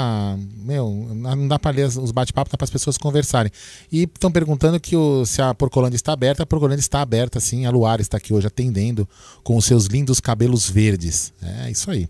Meu, 0.58 1.08
não 1.14 1.48
dá 1.48 1.58
pra 1.58 1.72
ler 1.72 1.86
os 1.86 2.12
bate-papos, 2.12 2.52
dá 2.52 2.56
para 2.58 2.64
as 2.64 2.70
pessoas 2.70 2.96
conversarem. 2.96 3.50
E 3.90 4.02
estão 4.04 4.30
perguntando 4.30 4.78
que 4.78 4.94
o, 4.94 5.24
se 5.26 5.42
a 5.42 5.52
Porcolândia 5.54 5.96
está 5.96 6.12
aberta. 6.12 6.42
A 6.44 6.46
Porcolândia 6.46 6.80
está 6.80 7.00
aberta, 7.00 7.40
sim. 7.40 7.66
A 7.66 7.70
Luar 7.70 8.00
está 8.00 8.16
aqui 8.18 8.32
hoje 8.32 8.46
atendendo 8.46 9.08
com 9.42 9.56
os 9.56 9.64
seus 9.64 9.86
lindos 9.86 10.20
cabelos 10.20 10.70
verdes. 10.70 11.32
É 11.42 11.70
isso 11.70 11.90
aí. 11.90 12.08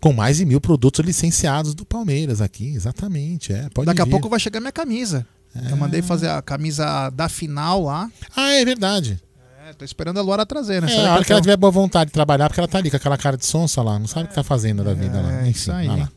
Com 0.00 0.12
mais 0.12 0.38
de 0.38 0.44
mil 0.44 0.60
produtos 0.60 1.04
licenciados 1.04 1.74
do 1.76 1.84
Palmeiras 1.86 2.40
aqui, 2.40 2.74
exatamente. 2.74 3.52
É, 3.52 3.68
pode 3.72 3.86
Daqui 3.86 4.00
a 4.02 4.04
vir. 4.04 4.10
pouco 4.10 4.28
vai 4.28 4.40
chegar 4.40 4.58
minha 4.58 4.72
camisa. 4.72 5.24
Eu 5.70 5.76
mandei 5.76 6.00
fazer 6.02 6.28
a 6.28 6.40
camisa 6.42 7.10
da 7.10 7.28
final 7.28 7.82
lá. 7.84 8.10
Ah, 8.34 8.52
é 8.52 8.64
verdade. 8.64 9.20
É, 9.68 9.72
tô 9.74 9.84
esperando 9.84 10.18
a 10.18 10.22
Luara 10.22 10.44
trazer, 10.46 10.80
né? 10.82 10.92
É, 10.92 11.06
a 11.06 11.12
hora 11.12 11.20
que 11.20 11.26
que 11.26 11.32
ela 11.32 11.40
tiver 11.40 11.56
boa 11.56 11.70
vontade 11.70 12.08
de 12.08 12.12
trabalhar, 12.12 12.48
porque 12.48 12.60
ela 12.60 12.68
tá 12.68 12.78
ali 12.78 12.90
com 12.90 12.96
aquela 12.96 13.16
cara 13.18 13.36
de 13.36 13.44
sonsa 13.46 13.82
lá, 13.82 13.98
não 13.98 14.06
sabe 14.06 14.26
o 14.26 14.28
que 14.28 14.34
tá 14.34 14.42
fazendo 14.42 14.82
da 14.82 14.94
vida 14.94 15.20
lá. 15.20 15.42
É, 15.46 15.48
isso 15.50 15.70
aí. 15.70 15.86
lá. 15.88 16.08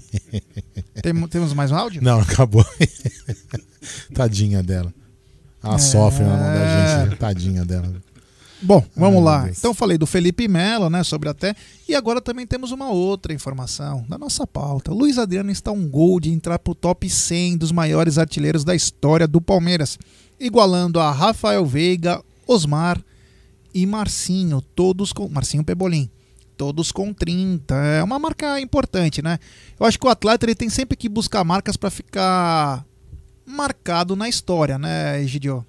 Tem- 1.02 1.26
temos 1.28 1.52
mais 1.52 1.70
um 1.70 1.76
áudio? 1.76 2.02
Não, 2.02 2.20
acabou. 2.20 2.64
Tadinha 4.14 4.62
dela. 4.62 4.92
Ela 5.62 5.74
É. 5.74 5.78
sofre 5.78 6.24
na 6.24 6.36
mão 6.36 6.38
da 6.54 7.04
gente, 7.04 7.16
tadinha 7.20 7.64
dela. 7.64 7.92
Bom, 8.62 8.84
vamos 8.94 9.18
Ai, 9.18 9.24
lá. 9.24 9.44
Deus. 9.44 9.58
Então 9.58 9.72
falei 9.72 9.96
do 9.96 10.06
Felipe 10.06 10.46
Melo, 10.46 10.90
né, 10.90 11.02
sobre 11.02 11.28
até. 11.28 11.54
E 11.88 11.94
agora 11.94 12.20
também 12.20 12.46
temos 12.46 12.70
uma 12.72 12.90
outra 12.90 13.32
informação 13.32 14.04
da 14.08 14.18
nossa 14.18 14.46
pauta. 14.46 14.92
Luiz 14.92 15.18
Adriano 15.18 15.50
está 15.50 15.72
um 15.72 15.88
gol 15.88 16.20
de 16.20 16.30
entrar 16.30 16.58
pro 16.58 16.74
top 16.74 17.08
100 17.08 17.56
dos 17.56 17.72
maiores 17.72 18.18
artilheiros 18.18 18.64
da 18.64 18.74
história 18.74 19.26
do 19.26 19.40
Palmeiras, 19.40 19.98
igualando 20.38 21.00
a 21.00 21.10
Rafael 21.10 21.64
Veiga, 21.64 22.22
Osmar 22.46 23.02
e 23.72 23.86
Marcinho, 23.86 24.60
todos 24.60 25.12
com 25.12 25.28
Marcinho 25.28 25.64
Pebolim. 25.64 26.10
Todos 26.56 26.92
com 26.92 27.14
30. 27.14 27.74
É 27.74 28.02
uma 28.02 28.18
marca 28.18 28.60
importante, 28.60 29.22
né? 29.22 29.38
Eu 29.78 29.86
acho 29.86 29.98
que 29.98 30.06
o 30.06 30.10
atleta 30.10 30.44
ele 30.44 30.54
tem 30.54 30.68
sempre 30.68 30.94
que 30.94 31.08
buscar 31.08 31.42
marcas 31.42 31.74
para 31.74 31.88
ficar 31.88 32.84
marcado 33.46 34.14
na 34.14 34.28
história, 34.28 34.78
né, 34.78 35.22
Egidio? 35.22 35.64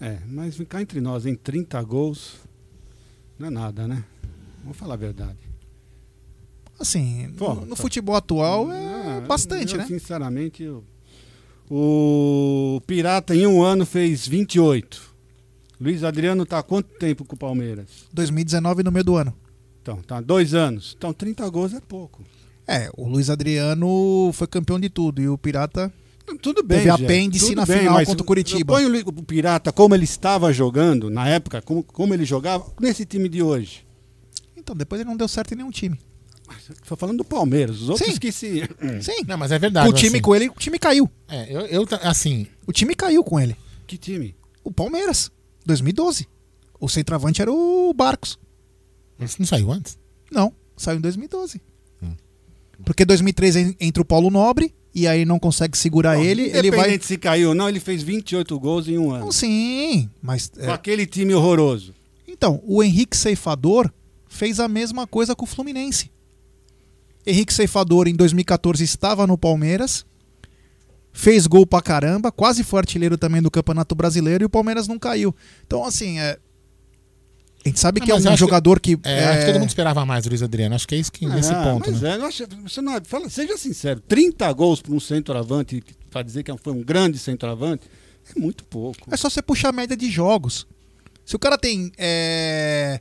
É, 0.00 0.18
mas 0.26 0.56
ficar 0.56 0.82
entre 0.82 1.00
nós 1.00 1.24
em 1.26 1.34
30 1.34 1.82
gols 1.82 2.34
não 3.38 3.48
é 3.48 3.50
nada, 3.50 3.86
né? 3.88 4.04
Vamos 4.62 4.76
falar 4.76 4.94
a 4.94 4.98
verdade. 4.98 5.38
Assim, 6.78 7.32
Pô, 7.38 7.54
no, 7.54 7.60
no 7.62 7.76
tá- 7.76 7.82
futebol 7.82 8.14
atual 8.14 8.70
é 8.70 9.16
Ah, 9.18 9.24
bastante, 9.26 9.72
eu, 9.72 9.78
né? 9.78 9.86
Sinceramente, 9.86 10.62
eu- 10.62 10.84
o 11.70 12.80
Pirata 12.86 13.34
em 13.34 13.46
um 13.46 13.62
ano 13.62 13.86
fez 13.86 14.26
28. 14.28 15.14
Luiz 15.80 16.04
Adriano 16.04 16.44
tá 16.46 16.58
há 16.58 16.62
quanto 16.62 16.88
tempo 16.98 17.24
com 17.24 17.34
o 17.34 17.38
Palmeiras? 17.38 17.86
2019 18.12 18.82
no 18.82 18.92
meio 18.92 19.04
do 19.04 19.16
ano. 19.16 19.34
Então, 19.82 19.96
tá 20.02 20.20
dois 20.20 20.52
anos. 20.54 20.94
Então 20.96 21.12
30 21.12 21.48
gols 21.48 21.72
é 21.74 21.80
pouco. 21.80 22.22
É, 22.66 22.90
o 22.96 23.08
Luiz 23.08 23.30
Adriano 23.30 24.30
foi 24.32 24.46
campeão 24.46 24.80
de 24.80 24.88
tudo 24.90 25.20
e 25.22 25.28
o 25.28 25.38
Pirata 25.38 25.92
Tudo 26.42 26.62
bem, 26.62 26.78
teve 26.78 26.90
apêndice 26.90 27.46
tudo 27.46 27.56
na 27.56 27.66
bem, 27.66 27.78
final 27.80 28.04
contra 28.04 28.22
o 28.22 28.26
Curitiba. 28.26 28.74
Põe 28.74 28.84
o 28.84 29.12
Pirata 29.22 29.72
como 29.72 29.94
ele 29.94 30.04
estava 30.04 30.52
jogando 30.52 31.08
na 31.08 31.28
época, 31.28 31.62
como, 31.62 31.82
como 31.82 32.12
ele 32.14 32.24
jogava 32.24 32.66
nesse 32.80 33.04
time 33.06 33.28
de 33.28 33.42
hoje. 33.42 33.86
Então, 34.56 34.74
depois 34.74 35.00
ele 35.00 35.08
não 35.08 35.16
deu 35.16 35.28
certo 35.28 35.52
em 35.52 35.56
nenhum 35.56 35.70
time. 35.70 35.98
Tô 36.86 36.96
falando 36.96 37.18
do 37.18 37.24
Palmeiras, 37.24 37.80
os 37.80 37.88
outros 37.88 38.12
Sim. 38.14 38.18
que 38.18 38.30
se. 38.32 38.62
Sim. 39.02 39.24
Não, 39.26 39.36
mas 39.36 39.52
é 39.52 39.58
verdade. 39.58 39.88
o 39.88 39.92
time 39.92 40.16
assim. 40.16 40.20
com 40.20 40.34
ele, 40.34 40.48
o 40.48 40.54
time 40.54 40.78
caiu. 40.78 41.10
É, 41.28 41.52
eu, 41.52 41.60
eu 41.66 41.86
assim. 42.02 42.46
O 42.66 42.72
time 42.72 42.94
caiu 42.94 43.22
com 43.24 43.38
ele. 43.38 43.56
Que 43.86 43.96
time? 43.96 44.34
O 44.64 44.72
Palmeiras, 44.72 45.30
2012. 45.64 46.26
O 46.80 46.88
centroavante 46.88 47.40
era 47.40 47.50
o 47.52 47.92
Barcos. 47.94 48.38
Isso 49.18 49.36
não 49.38 49.46
saiu 49.46 49.72
antes? 49.72 49.98
Não. 50.30 50.52
Saiu 50.76 50.98
em 50.98 51.00
2012. 51.00 51.60
Hum. 52.02 52.14
Porque 52.84 53.04
2013 53.04 53.60
en- 53.60 53.76
entra 53.80 54.02
o 54.02 54.04
Paulo 54.06 54.30
Nobre 54.30 54.74
e 54.96 55.06
aí 55.06 55.26
não 55.26 55.38
consegue 55.38 55.76
segurar 55.76 56.18
ele, 56.18 56.44
ele 56.44 56.70
vai. 56.70 56.80
Independente 56.80 57.04
se 57.04 57.18
caiu 57.18 57.50
ou 57.50 57.54
não, 57.54 57.68
ele 57.68 57.78
fez 57.78 58.02
28 58.02 58.58
gols 58.58 58.88
em 58.88 58.96
um 58.96 59.12
ano. 59.12 59.26
Não, 59.26 59.32
sim, 59.32 60.08
mas. 60.22 60.48
Com 60.48 60.72
aquele 60.72 61.04
time 61.04 61.34
horroroso. 61.34 61.94
Então, 62.26 62.62
o 62.64 62.82
Henrique 62.82 63.14
Ceifador 63.14 63.92
fez 64.26 64.58
a 64.58 64.66
mesma 64.66 65.06
coisa 65.06 65.36
com 65.36 65.44
o 65.44 65.46
Fluminense. 65.48 66.10
Henrique 67.26 67.52
Ceifador, 67.52 68.08
em 68.08 68.14
2014, 68.14 68.82
estava 68.82 69.26
no 69.26 69.36
Palmeiras, 69.36 70.06
fez 71.12 71.46
gol 71.46 71.66
pra 71.66 71.82
caramba, 71.82 72.32
quase 72.32 72.64
foi 72.64 72.78
artilheiro 72.78 73.18
também 73.18 73.42
do 73.42 73.50
Campeonato 73.50 73.94
Brasileiro 73.94 74.44
e 74.44 74.46
o 74.46 74.50
Palmeiras 74.50 74.88
não 74.88 74.98
caiu. 74.98 75.34
Então, 75.66 75.84
assim, 75.84 76.18
é. 76.18 76.38
A 77.66 77.68
gente 77.68 77.80
sabe 77.80 77.98
Não, 78.00 78.06
que 78.06 78.12
é 78.12 78.14
um 78.14 78.18
acho 78.18 78.28
que- 78.30 78.36
jogador 78.36 78.78
que. 78.80 78.96
É, 79.02 79.24
acho 79.24 79.40
que 79.40 79.46
todo 79.46 79.58
mundo 79.58 79.68
esperava 79.68 80.06
mais 80.06 80.22
do 80.24 80.28
Luiz 80.28 80.40
Adriano. 80.42 80.74
Acho 80.76 80.86
que 80.86 80.94
é 80.94 80.98
isso 80.98 81.10
que 81.10 81.26
nesse 81.26 81.52
Ah, 81.52 81.62
ponto. 81.64 81.90
Mas 81.90 82.00
né? 82.00 82.10
é, 82.16 82.22
acho- 82.24 82.44
você 82.64 82.80
não, 82.80 83.00
fala, 83.04 83.28
seja 83.28 83.56
sincero, 83.58 84.00
30 84.00 84.52
gols 84.52 84.80
para 84.80 84.92
um 84.92 85.00
centroavante, 85.00 85.82
para 86.10 86.22
dizer 86.22 86.44
que 86.44 86.56
foi 86.58 86.72
um 86.72 86.82
grande 86.82 87.18
centroavante, 87.18 87.88
é 88.34 88.38
muito 88.38 88.62
pouco. 88.64 89.12
É 89.12 89.16
só 89.16 89.28
você 89.28 89.42
puxar 89.42 89.70
a 89.70 89.72
média 89.72 89.96
de 89.96 90.08
jogos. 90.10 90.64
Se 91.24 91.34
o 91.34 91.38
cara 91.40 91.58
tem 91.58 91.90
é, 91.98 93.00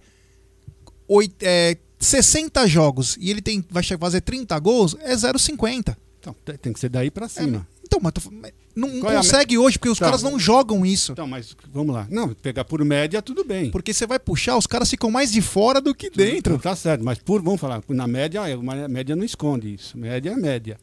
oit- 1.07 1.35
é, 1.41 1.77
60 1.99 2.67
jogos 2.67 3.17
e 3.19 3.29
ele 3.29 3.41
tem, 3.41 3.63
vai 3.69 3.83
fazer 3.83 4.21
30 4.21 4.57
gols, 4.59 4.95
é 5.01 5.15
0,50. 5.15 5.95
Então, 6.19 6.35
te- 6.43 6.57
tem 6.57 6.73
que 6.73 6.79
ser 6.79 6.89
daí 6.89 7.11
para 7.11 7.29
cima. 7.29 7.67
Então, 7.83 7.99
mas, 8.01 8.13
tô 8.13 8.21
mas 8.31 8.51
não 8.75 8.99
Qual 8.99 9.11
é 9.11 9.15
a 9.15 9.19
consegue 9.19 9.57
hoje, 9.57 9.77
porque 9.79 9.89
os 9.89 9.97
Tá. 9.97 10.05
caras 10.05 10.21
não 10.21 10.37
jogam 10.37 10.85
isso. 10.85 11.13
Então, 11.13 11.25
mas 11.27 11.55
vamos 11.71 11.95
lá. 11.95 12.07
Não, 12.09 12.29
pegar 12.33 12.65
por 12.65 12.83
média, 12.83 13.21
tudo 13.21 13.43
bem. 13.45 13.71
Porque 13.71 13.93
você 13.93 14.05
vai 14.05 14.19
puxar, 14.19 14.57
os 14.57 14.67
caras 14.67 14.89
ficam 14.89 15.09
mais 15.09 15.31
de 15.31 15.41
fora 15.41 15.79
do 15.79 15.95
que 15.95 16.09
dentro. 16.09 16.59
Tá 16.59 16.75
certo, 16.75 17.03
mas 17.03 17.17
por, 17.19 17.41
vamos 17.41 17.59
falar, 17.61 17.81
na 17.89 18.07
média, 18.07 18.47
é, 18.47 18.55
uma 18.55 18.87
média 18.87 19.15
não 19.15 19.23
esconde 19.23 19.73
isso. 19.73 19.97
Média 19.97 20.31
é 20.31 20.35
média. 20.35 20.77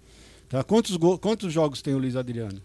Tá? 0.48 0.62
Quantos, 0.64 0.96
quantos 1.20 1.52
jogos 1.52 1.82
tem 1.82 1.94
o 1.94 1.98
Luiz 1.98 2.16
Adriano? 2.16 2.60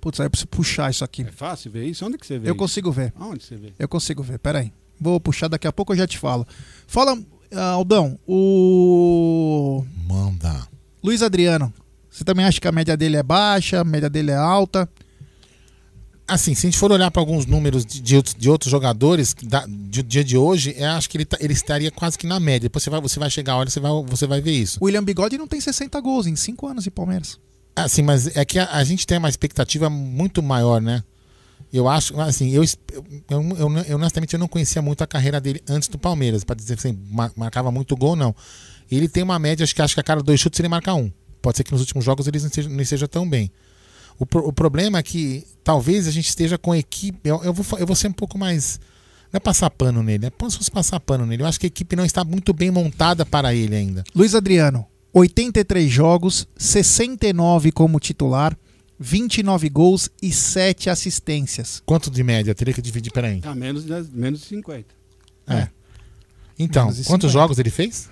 Putz, 0.00 0.18
aí 0.18 0.26
eu 0.26 0.30
preciso 0.30 0.48
puxar 0.48 0.90
isso 0.90 1.04
aqui. 1.04 1.22
É 1.22 1.30
fácil 1.30 1.70
ver 1.70 1.84
isso? 1.86 2.04
Onde 2.04 2.18
que 2.18 2.26
você 2.26 2.38
vê 2.38 2.48
Eu 2.48 2.52
isso? 2.54 2.58
consigo 2.58 2.90
ver. 2.90 3.12
Aonde 3.16 3.44
você 3.44 3.54
vê? 3.56 3.72
Eu 3.78 3.88
consigo 3.88 4.22
ver, 4.22 4.38
peraí. 4.38 4.72
Vou 5.00 5.20
puxar 5.20 5.46
daqui 5.48 5.66
a 5.66 5.72
pouco, 5.72 5.92
eu 5.92 5.96
já 5.96 6.06
te 6.06 6.18
falo. 6.18 6.46
Fala, 6.88 7.16
ah, 7.52 7.70
Aldão, 7.70 8.18
o. 8.26 9.84
Manda. 10.08 10.66
Luiz 11.02 11.22
Adriano. 11.22 11.72
Você 12.12 12.24
também 12.24 12.44
acha 12.44 12.60
que 12.60 12.68
a 12.68 12.72
média 12.72 12.96
dele 12.96 13.16
é 13.16 13.22
baixa, 13.22 13.80
a 13.80 13.84
média 13.84 14.10
dele 14.10 14.30
é 14.30 14.36
alta? 14.36 14.88
Assim, 16.28 16.54
se 16.54 16.66
a 16.66 16.70
gente 16.70 16.78
for 16.78 16.90
olhar 16.92 17.10
para 17.10 17.20
alguns 17.20 17.44
números 17.46 17.84
de, 17.84 18.00
de 18.00 18.16
outros, 18.16 18.34
de 18.38 18.48
outros 18.48 18.70
jogadores 18.70 19.34
da, 19.42 19.66
de- 19.66 20.02
do 20.02 20.08
dia 20.08 20.22
de 20.24 20.36
hoje, 20.36 20.74
eu 20.78 20.88
acho 20.90 21.10
que 21.10 21.16
ele, 21.16 21.24
tá- 21.24 21.36
ele 21.40 21.52
estaria 21.52 21.90
quase 21.90 22.16
que 22.16 22.26
na 22.26 22.38
média. 22.38 22.60
Depois 22.68 22.82
você 22.84 22.90
vai, 22.90 23.00
você 23.00 23.18
vai 23.18 23.28
chegar 23.28 23.54
a 23.54 23.56
hora, 23.56 23.68
você 23.68 23.80
vai, 23.80 23.90
você 24.06 24.26
vai 24.26 24.40
ver 24.40 24.52
isso. 24.52 24.78
O 24.80 24.84
William 24.86 25.02
Bigode 25.02 25.36
não 25.36 25.46
tem 25.48 25.60
60 25.60 26.00
gols 26.00 26.26
em 26.26 26.36
5 26.36 26.66
anos 26.66 26.84
de 26.84 26.90
Palmeiras. 26.90 27.38
Assim, 27.74 28.02
mas 28.02 28.34
é 28.36 28.44
que 28.44 28.58
a, 28.58 28.70
a 28.72 28.84
gente 28.84 29.06
tem 29.06 29.18
uma 29.18 29.28
expectativa 29.28 29.90
muito 29.90 30.42
maior, 30.42 30.80
né? 30.80 31.02
Eu 31.72 31.88
acho, 31.88 32.18
assim, 32.20 32.50
eu, 32.50 32.62
eu, 32.62 33.04
eu, 33.58 33.78
eu, 33.88 33.96
honestamente 33.96 34.34
eu 34.34 34.38
não 34.40 34.48
conhecia 34.48 34.80
muito 34.82 35.02
a 35.02 35.06
carreira 35.06 35.40
dele 35.40 35.62
antes 35.68 35.88
do 35.88 35.98
Palmeiras, 35.98 36.44
para 36.44 36.54
dizer 36.54 36.74
assim, 36.74 36.98
mar- 37.10 37.32
marcava 37.34 37.72
muito 37.72 37.96
gol, 37.96 38.14
não. 38.14 38.34
Ele 38.90 39.08
tem 39.08 39.22
uma 39.22 39.38
média, 39.38 39.64
acho 39.64 39.74
que 39.74 39.80
acho 39.82 39.94
que 39.94 40.00
a 40.00 40.04
cada 40.04 40.22
dois 40.22 40.38
chutes 40.38 40.60
ele 40.60 40.68
marca 40.68 40.92
um. 40.94 41.10
Pode 41.42 41.56
ser 41.58 41.64
que 41.64 41.72
nos 41.72 41.80
últimos 41.80 42.04
jogos 42.04 42.26
ele 42.26 42.38
não 42.38 42.46
esteja, 42.46 42.68
não 42.68 42.80
esteja 42.80 43.08
tão 43.08 43.28
bem. 43.28 43.50
O, 44.18 44.24
pro- 44.24 44.46
o 44.46 44.52
problema 44.52 44.98
é 44.98 45.02
que 45.02 45.44
talvez 45.64 46.06
a 46.06 46.10
gente 46.10 46.28
esteja 46.28 46.56
com 46.56 46.72
a 46.72 46.78
equipe. 46.78 47.28
Eu, 47.28 47.42
eu, 47.42 47.52
vou, 47.52 47.78
eu 47.78 47.86
vou 47.86 47.96
ser 47.96 48.08
um 48.08 48.12
pouco 48.12 48.38
mais. 48.38 48.78
Não 49.32 49.38
é 49.38 49.40
passar 49.40 49.68
pano 49.70 50.02
nele, 50.02 50.26
é 50.26 50.30
como 50.30 50.50
se 50.50 50.58
fosse 50.58 50.70
passar 50.70 51.00
pano 51.00 51.26
nele. 51.26 51.42
Eu 51.42 51.46
acho 51.46 51.58
que 51.58 51.66
a 51.66 51.68
equipe 51.68 51.96
não 51.96 52.04
está 52.04 52.22
muito 52.24 52.52
bem 52.52 52.70
montada 52.70 53.24
para 53.26 53.54
ele 53.54 53.74
ainda. 53.74 54.04
Luiz 54.14 54.34
Adriano, 54.34 54.86
83 55.12 55.90
jogos, 55.90 56.46
69 56.56 57.72
como 57.72 57.98
titular, 57.98 58.56
29 59.00 59.68
gols 59.70 60.10
e 60.22 60.30
7 60.30 60.90
assistências. 60.90 61.82
Quanto 61.84 62.10
de 62.10 62.22
média? 62.22 62.54
Teria 62.54 62.74
que 62.74 62.82
dividir, 62.82 63.10
peraí. 63.10 63.40
Tá 63.40 63.54
menos 63.54 63.84
de, 63.84 63.92
menos 64.12 64.40
de 64.40 64.46
50. 64.46 64.86
É. 65.48 65.68
Então, 66.58 66.84
Menos 66.84 66.98
de 66.98 67.04
quantos 67.04 67.30
50. 67.30 67.32
jogos 67.32 67.58
ele 67.58 67.70
fez? 67.70 68.08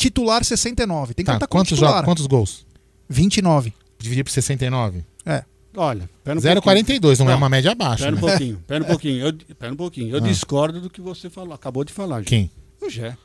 Titular 0.00 0.42
69. 0.42 1.12
Tem 1.14 1.22
que 1.24 1.26
Tá, 1.26 1.34
contar 1.34 1.46
quantos, 1.46 1.68
titular. 1.70 1.92
jogos, 1.92 2.04
quantos 2.06 2.26
gols? 2.26 2.66
29. 3.08 3.72
Dividir 3.98 4.24
por 4.24 4.30
69? 4.30 5.04
É. 5.26 5.44
Olha, 5.76 6.08
pera 6.24 6.38
um 6.38 6.42
0,42, 6.42 7.18
não 7.18 7.26
é 7.26 7.30
Não, 7.30 7.36
uma 7.36 7.48
média 7.48 7.74
baixa. 7.74 8.04
Pera 8.04 8.16
um 8.16 8.20
né? 8.20 8.20
pouquinho, 8.28 8.64
pera 8.66 8.82
um 8.82 8.86
pouquinho. 8.88 9.26
Eu, 9.26 9.32
pera 9.56 9.72
um 9.72 9.76
pouquinho. 9.76 10.10
Eu 10.16 10.16
Ah. 10.24 10.26
discordo 10.26 10.80
do 10.80 10.88
que 10.90 11.00
você 11.00 11.28
falou, 11.28 11.52
acabou 11.52 11.84
de 11.84 11.92
falar. 11.92 12.22
Quem? 12.24 12.50
O 12.80 12.88
Gé. 12.88 13.16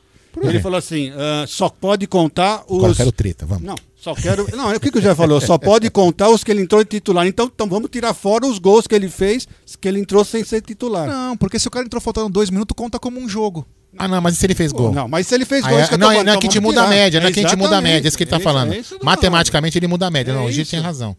Ele 0.42 0.60
falou 0.60 0.76
assim: 0.78 1.10
ah, 1.16 1.46
só 1.48 1.68
pode 1.70 2.06
contar 2.06 2.62
os. 2.68 2.76
Agora 2.76 2.92
eu 2.92 2.96
quero 2.96 3.10
treta, 3.12 3.46
vamos. 3.46 3.64
Não, 3.64 3.74
só 3.96 4.14
quero. 4.14 4.46
Não, 4.54 4.70
é 4.70 4.76
o 4.76 4.80
que, 4.80 4.90
que 4.92 4.98
o 4.98 5.00
Gé 5.00 5.14
falou? 5.14 5.40
Só 5.40 5.56
pode 5.56 5.88
contar 5.90 6.28
os 6.28 6.44
que 6.44 6.50
ele 6.50 6.60
entrou 6.60 6.84
de 6.84 6.90
titular. 6.90 7.26
Então, 7.26 7.46
então 7.52 7.66
vamos 7.66 7.88
tirar 7.90 8.12
fora 8.12 8.46
os 8.46 8.58
gols 8.58 8.86
que 8.86 8.94
ele 8.94 9.08
fez, 9.08 9.48
que 9.80 9.88
ele 9.88 9.98
entrou 9.98 10.22
sem 10.26 10.44
ser 10.44 10.60
titular. 10.60 11.08
Não, 11.08 11.38
porque 11.38 11.58
se 11.58 11.66
o 11.66 11.70
cara 11.70 11.86
entrou 11.86 12.02
faltando 12.02 12.28
dois 12.28 12.50
minutos, 12.50 12.74
conta 12.76 12.98
como 12.98 13.18
um 13.18 13.26
jogo. 13.26 13.66
Ah, 13.98 14.08
não, 14.08 14.20
mas 14.20 14.34
e 14.34 14.38
se 14.38 14.46
ele 14.46 14.54
fez 14.54 14.72
gol? 14.72 14.92
não, 14.92 15.08
mas 15.08 15.26
se 15.26 15.34
ele 15.34 15.44
fez 15.44 15.62
gol, 15.64 15.78
é- 15.78 15.82
isso 15.82 15.90
que 15.90 15.96
não, 15.96 16.08
falando, 16.08 16.24
não 16.26 16.32
é 16.32 16.36
então 16.36 16.40
que 16.40 16.46
a 16.46 16.50
gente 16.50 16.60
vamos 16.60 16.74
muda 16.74 16.86
a 16.86 16.88
média, 16.88 17.20
não 17.20 17.28
é 17.28 17.32
que 17.32 17.40
a 17.40 17.42
gente 17.42 17.56
muda 17.56 17.76
a 17.78 17.80
média, 17.80 18.06
é 18.06 18.08
isso 18.08 18.16
que 18.16 18.22
ele 18.24 18.30
tá 18.30 18.36
é 18.36 18.40
falando. 18.40 18.72
é 18.72 18.82
que 18.82 19.04
Matematicamente 19.04 19.78
ele 19.78 19.86
muda 19.86 20.06
a 20.06 20.10
média. 20.10 20.32
É 20.32 20.34
não, 20.34 20.44
o 20.46 20.50
isso. 20.50 20.70
tem 20.70 20.80
razão. 20.80 21.16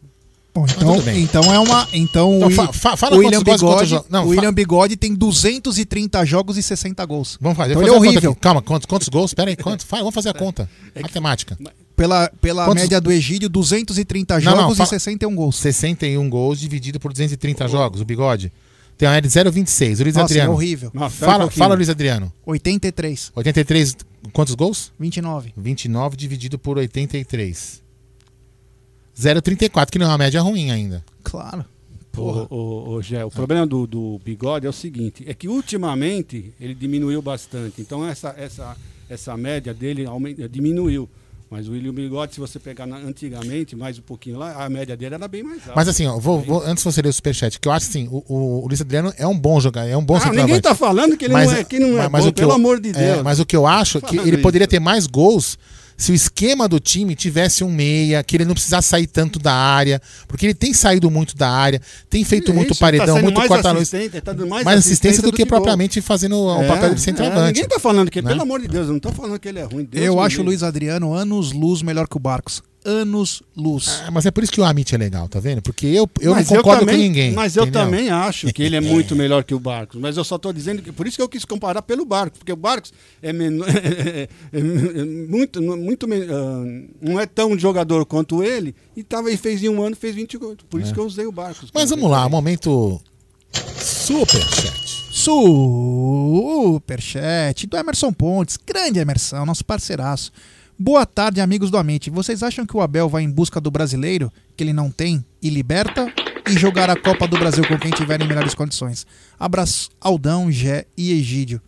Bom, 0.54 0.66
então, 0.66 1.14
então 1.44 1.54
é 1.54 1.60
uma. 1.60 1.88
Então, 1.94 2.38
Então 2.38 2.48
o, 2.48 2.50
fa- 2.50 2.74
fa- 2.74 2.98
fala 2.98 3.16
o 3.16 3.20
William 3.20 3.44
gols, 3.44 3.62
Bigode, 3.62 3.90
jo- 3.92 4.06
não, 4.10 4.26
o 4.26 4.30
William 4.30 4.52
Bigode 4.52 4.96
tem 4.98 5.14
230 5.14 6.26
jogos 6.26 6.58
e 6.58 6.64
60 6.64 7.06
gols. 7.06 7.38
Vamos 7.40 7.56
fazer. 7.58 7.74
Então 7.74 7.84
é 7.84 7.86
fazer 7.86 7.98
conta 8.00 8.10
horrível. 8.10 8.36
Calma, 8.36 8.62
quantos, 8.64 8.86
quantos 8.88 9.08
gols? 9.08 9.34
Pera 9.36 9.52
aí, 9.52 9.56
quantos? 9.56 9.86
Fala, 9.86 10.02
vamos 10.02 10.16
fazer 10.16 10.30
a 10.30 10.34
conta. 10.34 10.68
Matemática. 11.00 11.56
Pela, 11.96 12.32
pela 12.42 12.66
Quantos- 12.66 12.82
média 12.84 13.00
do 13.00 13.12
Egídio, 13.12 13.50
230 13.50 14.40
Não, 14.40 14.52
não, 14.52 14.62
jogos 14.62 14.78
fala- 14.78 14.88
e 14.88 14.90
61 14.90 15.36
gols. 15.36 15.56
61 15.58 16.28
gols 16.30 16.60
dividido 16.60 17.00
por 17.00 17.12
230 17.12 17.68
jogos, 17.68 18.02
o 18.02 18.06
bigode. 18.06 18.52
Tem 18.98 19.08
uma 19.08 19.14
média 19.14 19.30
de 19.30 19.40
0,26. 19.52 20.00
O 20.00 20.04
Luiz 20.04 20.16
Nossa, 20.16 20.26
Adriano. 20.26 20.52
é 20.52 20.56
horrível. 20.56 20.92
Não, 20.94 21.06
espera 21.08 21.32
um 21.32 21.38
Fala, 21.38 21.52
fala, 21.52 21.76
Luiz 21.76 21.90
Adriano. 21.90 22.34
83, 22.46 23.32
83, 23.36 23.98
quantos 24.34 24.56
gols? 24.56 24.92
29. 25.00 25.54
29 25.56 26.18
dividido 26.18 26.58
por 26.58 26.78
83. 26.78 27.84
0,34, 29.16 29.90
que 29.92 30.00
não 30.00 30.06
é 30.08 30.10
uma 30.10 30.18
média 30.18 30.42
ruim 30.42 30.72
ainda. 30.72 31.04
Claro. 31.24 31.66
O, 32.16 32.22
o, 32.56 32.90
o, 32.96 33.02
Gé, 33.02 33.24
o 33.24 33.30
problema 33.30 33.68
do, 33.68 33.86
do 33.86 34.20
bigode 34.26 34.66
é 34.66 34.70
o 34.70 34.74
seguinte: 34.74 35.24
é 35.28 35.34
que 35.36 35.48
ultimamente 35.48 36.52
ele 36.60 36.74
diminuiu 36.74 37.22
bastante. 37.22 37.80
Então 37.80 38.08
essa, 38.08 38.34
essa, 38.38 38.76
essa 39.08 39.38
média 39.38 39.74
dele 39.74 40.06
aumen- 40.06 40.36
diminuiu. 40.50 41.08
Mas 41.50 41.68
o 41.70 41.72
William 41.72 41.94
Bigode, 41.94 42.34
se 42.34 42.40
você 42.42 42.60
pegar 42.60 42.86
na- 42.86 42.98
antigamente, 42.98 43.74
mais 43.74 43.98
um 43.98 44.02
pouquinho 44.02 44.38
lá, 44.38 44.66
a 44.66 44.70
média 44.70 44.98
dele 44.98 45.16
era 45.16 45.28
bem 45.30 45.44
mais 45.44 45.60
alta. 45.62 45.74
Mas 45.76 45.88
assim, 45.88 46.06
ó, 46.06 46.18
vou, 46.20 46.42
vou- 46.42 46.62
antes 46.62 46.84
de 46.84 46.92
você 46.92 47.02
ler 47.02 47.08
o 47.10 47.14
superchat, 47.14 47.58
que 47.58 47.68
eu 47.68 47.72
acho 47.72 47.88
assim, 47.90 48.08
o, 48.12 48.22
o, 48.28 48.64
o 48.64 48.68
Luiz 48.68 48.82
Adriano 48.82 49.14
é 49.18 49.26
um 49.26 49.38
bom 49.38 49.58
jogador, 49.62 49.88
é 49.90 49.96
um 49.96 50.04
bom 50.04 50.18
Ah, 50.18 50.30
ninguém 50.34 50.60
tá 50.60 50.76
falando 50.76 51.16
que 51.16 51.24
ele 51.26 51.34
não 51.34 51.40
é- 51.40 51.64
que 51.64 51.80
não 51.80 52.02
é 52.02 52.10
bom, 52.10 52.18
o 52.20 52.24
que 52.34 52.42
pelo 52.42 52.52
eu- 52.52 52.56
amor 52.56 52.82
de 52.82 52.90
é, 52.90 52.92
Deus. 52.92 53.24
mas 53.24 53.40
o 53.40 53.46
que 53.46 53.56
eu 53.56 53.66
acho 53.66 54.00
é 54.00 54.02
que 54.02 54.18
ele 54.18 54.40
poderia 54.40 54.66
isso. 54.66 54.72
ter 54.72 54.80
mais 54.82 55.08
gols 55.08 55.58
se 55.98 56.12
o 56.12 56.16
esquema 56.16 56.68
do 56.68 56.80
time 56.80 57.16
tivesse 57.16 57.64
um 57.64 57.72
meia, 57.72 58.24
que 58.24 58.38
ele 58.38 58.46
não 58.46 58.54
precisasse 58.54 58.88
sair 58.88 59.08
tanto 59.08 59.40
da 59.40 59.54
área, 59.54 60.00
porque 60.28 60.46
ele 60.46 60.54
tem 60.54 60.72
saído 60.74 61.10
muito 61.10 61.36
da 61.36 61.50
área, 61.50 61.82
tem 62.10 62.24
feito 62.24 62.54
muito 62.54 62.72
Isso, 62.72 62.80
paredão, 62.80 63.16
tá 63.16 63.22
muito 63.22 63.42
corta-luz. 63.48 63.90
tá 63.90 64.34
mais 64.48 64.64
mais 64.64 64.80
assistência 64.80 65.24
do 65.24 65.32
que, 65.32 65.44
gol. 65.44 65.48
propriamente 65.48 66.00
fazendo 66.00 66.38
o 66.40 66.62
É, 66.64 66.68
papel 66.68 66.90
de 66.90 66.96
é, 66.96 67.04
centroavante. 67.04 67.48
ninguém 67.48 67.68
tá 67.68 67.80
falando 67.80 68.12
que, 68.12 68.22
né? 68.22 68.30
pelo 68.30 68.44
amor 68.44 68.62
de 68.62 68.68
Deus, 68.68 68.88
eu 68.88 68.94
não 68.94 69.00
tô 69.00 69.12
falando 69.12 69.40
que 69.40 69.48
ele 69.48 69.60
é 69.60 69.64
ruim. 69.64 69.86
Deus 69.86 70.06
eu 70.06 70.20
acho 70.22 70.42
o. 70.42 70.46
Luiz 70.46 70.62
Adriano 70.62 71.14
anos 71.14 71.52
luz 71.52 71.82
melhor 71.82 72.08
que 72.08 72.16
o 72.16 72.20
Barcos. 72.20 72.62
Anos 72.90 73.44
luz. 73.56 74.02
É, 74.08 74.10
mas 74.10 74.26
é 74.26 74.32
por 74.32 74.42
isso 74.44 74.52
que 74.54 74.62
o 74.62 74.64
Amit 74.64 74.96
é 74.96 74.98
legal, 74.98 75.28
tá 75.28 75.42
vendo? 75.42 75.62
Porque 75.62 75.86
eu, 75.88 76.10
eu 76.22 76.32
Mas 76.34 76.50
não 76.50 76.56
concordo 76.58 76.80
também- 76.86 76.96
com 76.96 77.02
ninguém. 77.02 77.34
Mas 77.34 77.58
eu 77.58 77.64
entendeu? 77.64 77.82
também 77.84 78.10
acho 78.10 78.48
que 78.54 78.64
ele 78.64 78.78
é 78.78 78.80
muito 78.82 79.14
melhor 79.14 79.44
que 79.44 79.54
o 79.54 79.60
Barcos. 79.60 80.00
Mas 80.00 80.16
eu 80.16 80.24
só 80.24 80.38
estou 80.38 80.54
dizendo 80.54 80.82
que. 80.82 80.92
Por 80.94 81.06
isso 81.06 81.18
que 81.18 81.22
eu 81.22 81.28
quis 81.28 81.44
comparar 81.44 81.82
pelo 81.82 82.06
Barcos. 82.06 82.40
Porque 82.40 82.54
o 82.54 82.56
Barcos 82.56 82.94
é, 83.22 83.34
menor, 83.34 83.68
é, 83.70 84.30
é 84.54 84.62
muito. 85.30 85.62
muito 85.62 86.08
men- 86.08 86.28
ah, 86.30 86.64
não 87.02 87.20
é 87.20 87.26
tão 87.26 87.60
jogador 87.60 88.06
quanto 88.06 88.42
ele. 88.42 88.74
E, 88.96 89.04
tava, 89.04 89.30
e 89.30 89.36
fez 89.38 89.62
em 89.62 89.68
um 89.70 89.82
ano, 89.84 89.96
fez 89.96 90.16
20 90.16 90.38
gols. 90.38 90.58
Por 90.70 90.80
isso 90.80 90.92
É. 90.92 90.94
que 90.94 91.00
eu 91.00 91.06
usei 91.06 91.26
o 91.26 91.32
Barcos. 91.32 91.70
Mas 91.74 91.90
vamos 91.90 92.10
lá, 92.10 92.30
momento 92.30 93.02
superchat. 93.80 94.88
Superchat 96.38 97.68
do 97.68 97.76
Emerson 97.78 98.14
Pontes. 98.14 98.58
Grande 98.66 99.00
Emerson, 99.00 99.46
nosso 99.46 99.66
parceiraço. 99.66 100.32
Boa 100.80 101.08
tarde, 101.08 101.42
amigos 101.42 101.72
do 101.72 101.78
Amit. 101.78 102.12
Vocês 102.12 102.44
acham 102.44 102.64
que 102.64 102.78
o 102.78 102.82
Abel 102.82 103.10
vai 103.10 103.24
em 103.24 103.32
busca 103.32 103.60
do 103.60 103.72
brasileiro, 103.72 104.32
que 104.56 104.64
ele 104.64 104.74
não 104.74 104.92
tem, 104.92 105.26
e 105.42 105.50
liberta? 105.50 106.14
E 106.48 106.54
jogar 106.54 106.88
a 106.88 106.96
Copa 106.96 107.28
do 107.28 107.36
Brasil 107.36 107.68
com 107.68 107.80
quem 107.80 107.90
tiver 107.90 108.22
em 108.22 108.28
melhores 108.28 108.54
condições? 108.54 109.08
Abraço, 109.40 109.90
Aldão, 110.00 110.52
Gé 110.52 110.86
e 110.96 111.12
Egídio. 111.14 111.60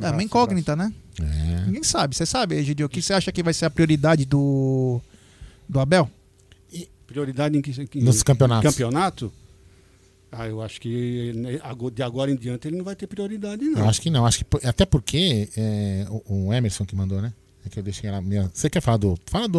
É 0.00 0.10
uma 0.10 0.22
incógnita, 0.22 0.74
né? 0.74 0.90
É. 1.20 1.66
Ninguém 1.66 1.82
sabe. 1.82 2.16
Você 2.16 2.24
sabe, 2.24 2.54
Egídio, 2.56 2.86
o 2.86 2.88
que 2.88 3.02
você 3.02 3.12
acha 3.12 3.30
que 3.30 3.42
vai 3.42 3.52
ser 3.52 3.66
a 3.66 3.70
prioridade 3.70 4.24
do, 4.24 5.02
do 5.68 5.78
Abel? 5.78 6.10
Prioridade 7.06 7.58
em 7.58 7.60
que, 7.60 7.86
que 7.86 8.00
Nos 8.00 8.22
campeonatos. 8.22 8.70
campeonato? 8.70 9.30
Ah, 10.32 10.48
eu 10.48 10.62
acho 10.62 10.80
que 10.80 11.32
né, 11.36 11.60
de 11.92 12.02
agora 12.02 12.30
em 12.30 12.36
diante 12.36 12.66
ele 12.66 12.78
não 12.78 12.84
vai 12.84 12.96
ter 12.96 13.06
prioridade, 13.06 13.62
não. 13.66 13.80
Eu 13.80 13.88
acho 13.88 14.00
que 14.00 14.10
não. 14.10 14.26
Acho 14.26 14.42
que, 14.44 14.66
até 14.66 14.86
porque 14.86 15.48
é, 15.56 16.06
o 16.26 16.52
Emerson 16.52 16.86
que 16.86 16.96
mandou, 16.96 17.20
né? 17.20 17.32
É 17.64 17.68
que 17.70 17.78
eu 17.78 17.82
deixei 17.82 18.08
ela 18.10 18.20
minha. 18.20 18.50
Você 18.52 18.68
quer 18.68 18.80
falar 18.80 18.98
do. 18.98 19.18
Fala 19.26 19.48
do 19.48 19.52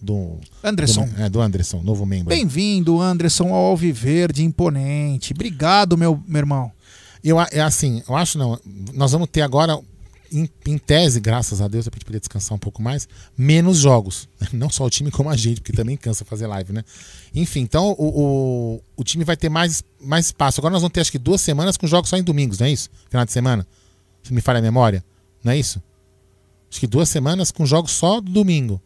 do 0.00 0.38
Anderson. 0.64 1.06
Do, 1.06 1.20
é, 1.22 1.28
do 1.28 1.40
Anderson, 1.40 1.80
novo 1.82 2.04
membro. 2.04 2.28
Bem-vindo, 2.34 3.00
Anderson, 3.00 3.48
ao 3.54 3.66
Alviverde 3.66 4.42
Imponente. 4.44 5.32
Obrigado, 5.32 5.96
meu, 5.96 6.20
meu 6.26 6.38
irmão. 6.40 6.72
Eu, 7.22 7.38
a- 7.38 7.48
é 7.52 7.60
assim, 7.60 8.02
eu 8.08 8.16
acho 8.16 8.36
não. 8.36 8.58
Nós 8.92 9.12
vamos 9.12 9.28
ter 9.30 9.42
agora, 9.42 9.78
em, 10.32 10.48
em 10.66 10.76
tese, 10.76 11.20
graças 11.20 11.60
a 11.60 11.68
Deus, 11.68 11.86
pra 11.88 11.96
gente 11.96 12.04
poder 12.04 12.18
descansar 12.18 12.56
um 12.56 12.58
pouco 12.58 12.82
mais, 12.82 13.06
menos 13.38 13.78
jogos. 13.78 14.28
Não 14.52 14.68
só 14.68 14.84
o 14.84 14.90
time 14.90 15.10
como 15.12 15.30
a 15.30 15.36
gente, 15.36 15.60
porque 15.60 15.72
também 15.72 15.96
cansa 15.96 16.24
fazer 16.24 16.48
live, 16.48 16.72
né? 16.72 16.82
Enfim, 17.32 17.60
então 17.60 17.94
o, 17.96 18.08
o, 18.76 18.82
o 18.96 19.04
time 19.04 19.22
vai 19.24 19.36
ter 19.36 19.48
mais, 19.48 19.84
mais 20.00 20.26
espaço. 20.26 20.60
Agora 20.60 20.72
nós 20.72 20.82
vamos 20.82 20.92
ter 20.94 21.00
acho 21.00 21.12
que 21.12 21.18
duas 21.18 21.40
semanas 21.40 21.76
com 21.76 21.86
jogos 21.86 22.10
só 22.10 22.16
em 22.16 22.24
domingos, 22.24 22.58
não 22.58 22.66
é 22.66 22.72
isso? 22.72 22.90
Final 23.08 23.24
de 23.24 23.30
semana. 23.30 23.64
Se 24.24 24.32
me 24.32 24.40
falha 24.40 24.58
a 24.58 24.62
memória. 24.62 25.04
Não 25.44 25.52
é 25.52 25.58
isso? 25.58 25.80
Acho 26.72 26.80
que 26.80 26.86
duas 26.86 27.06
semanas 27.10 27.50
com 27.50 27.66
jogos 27.66 27.90
só 27.92 28.18
domingo. 28.18 28.80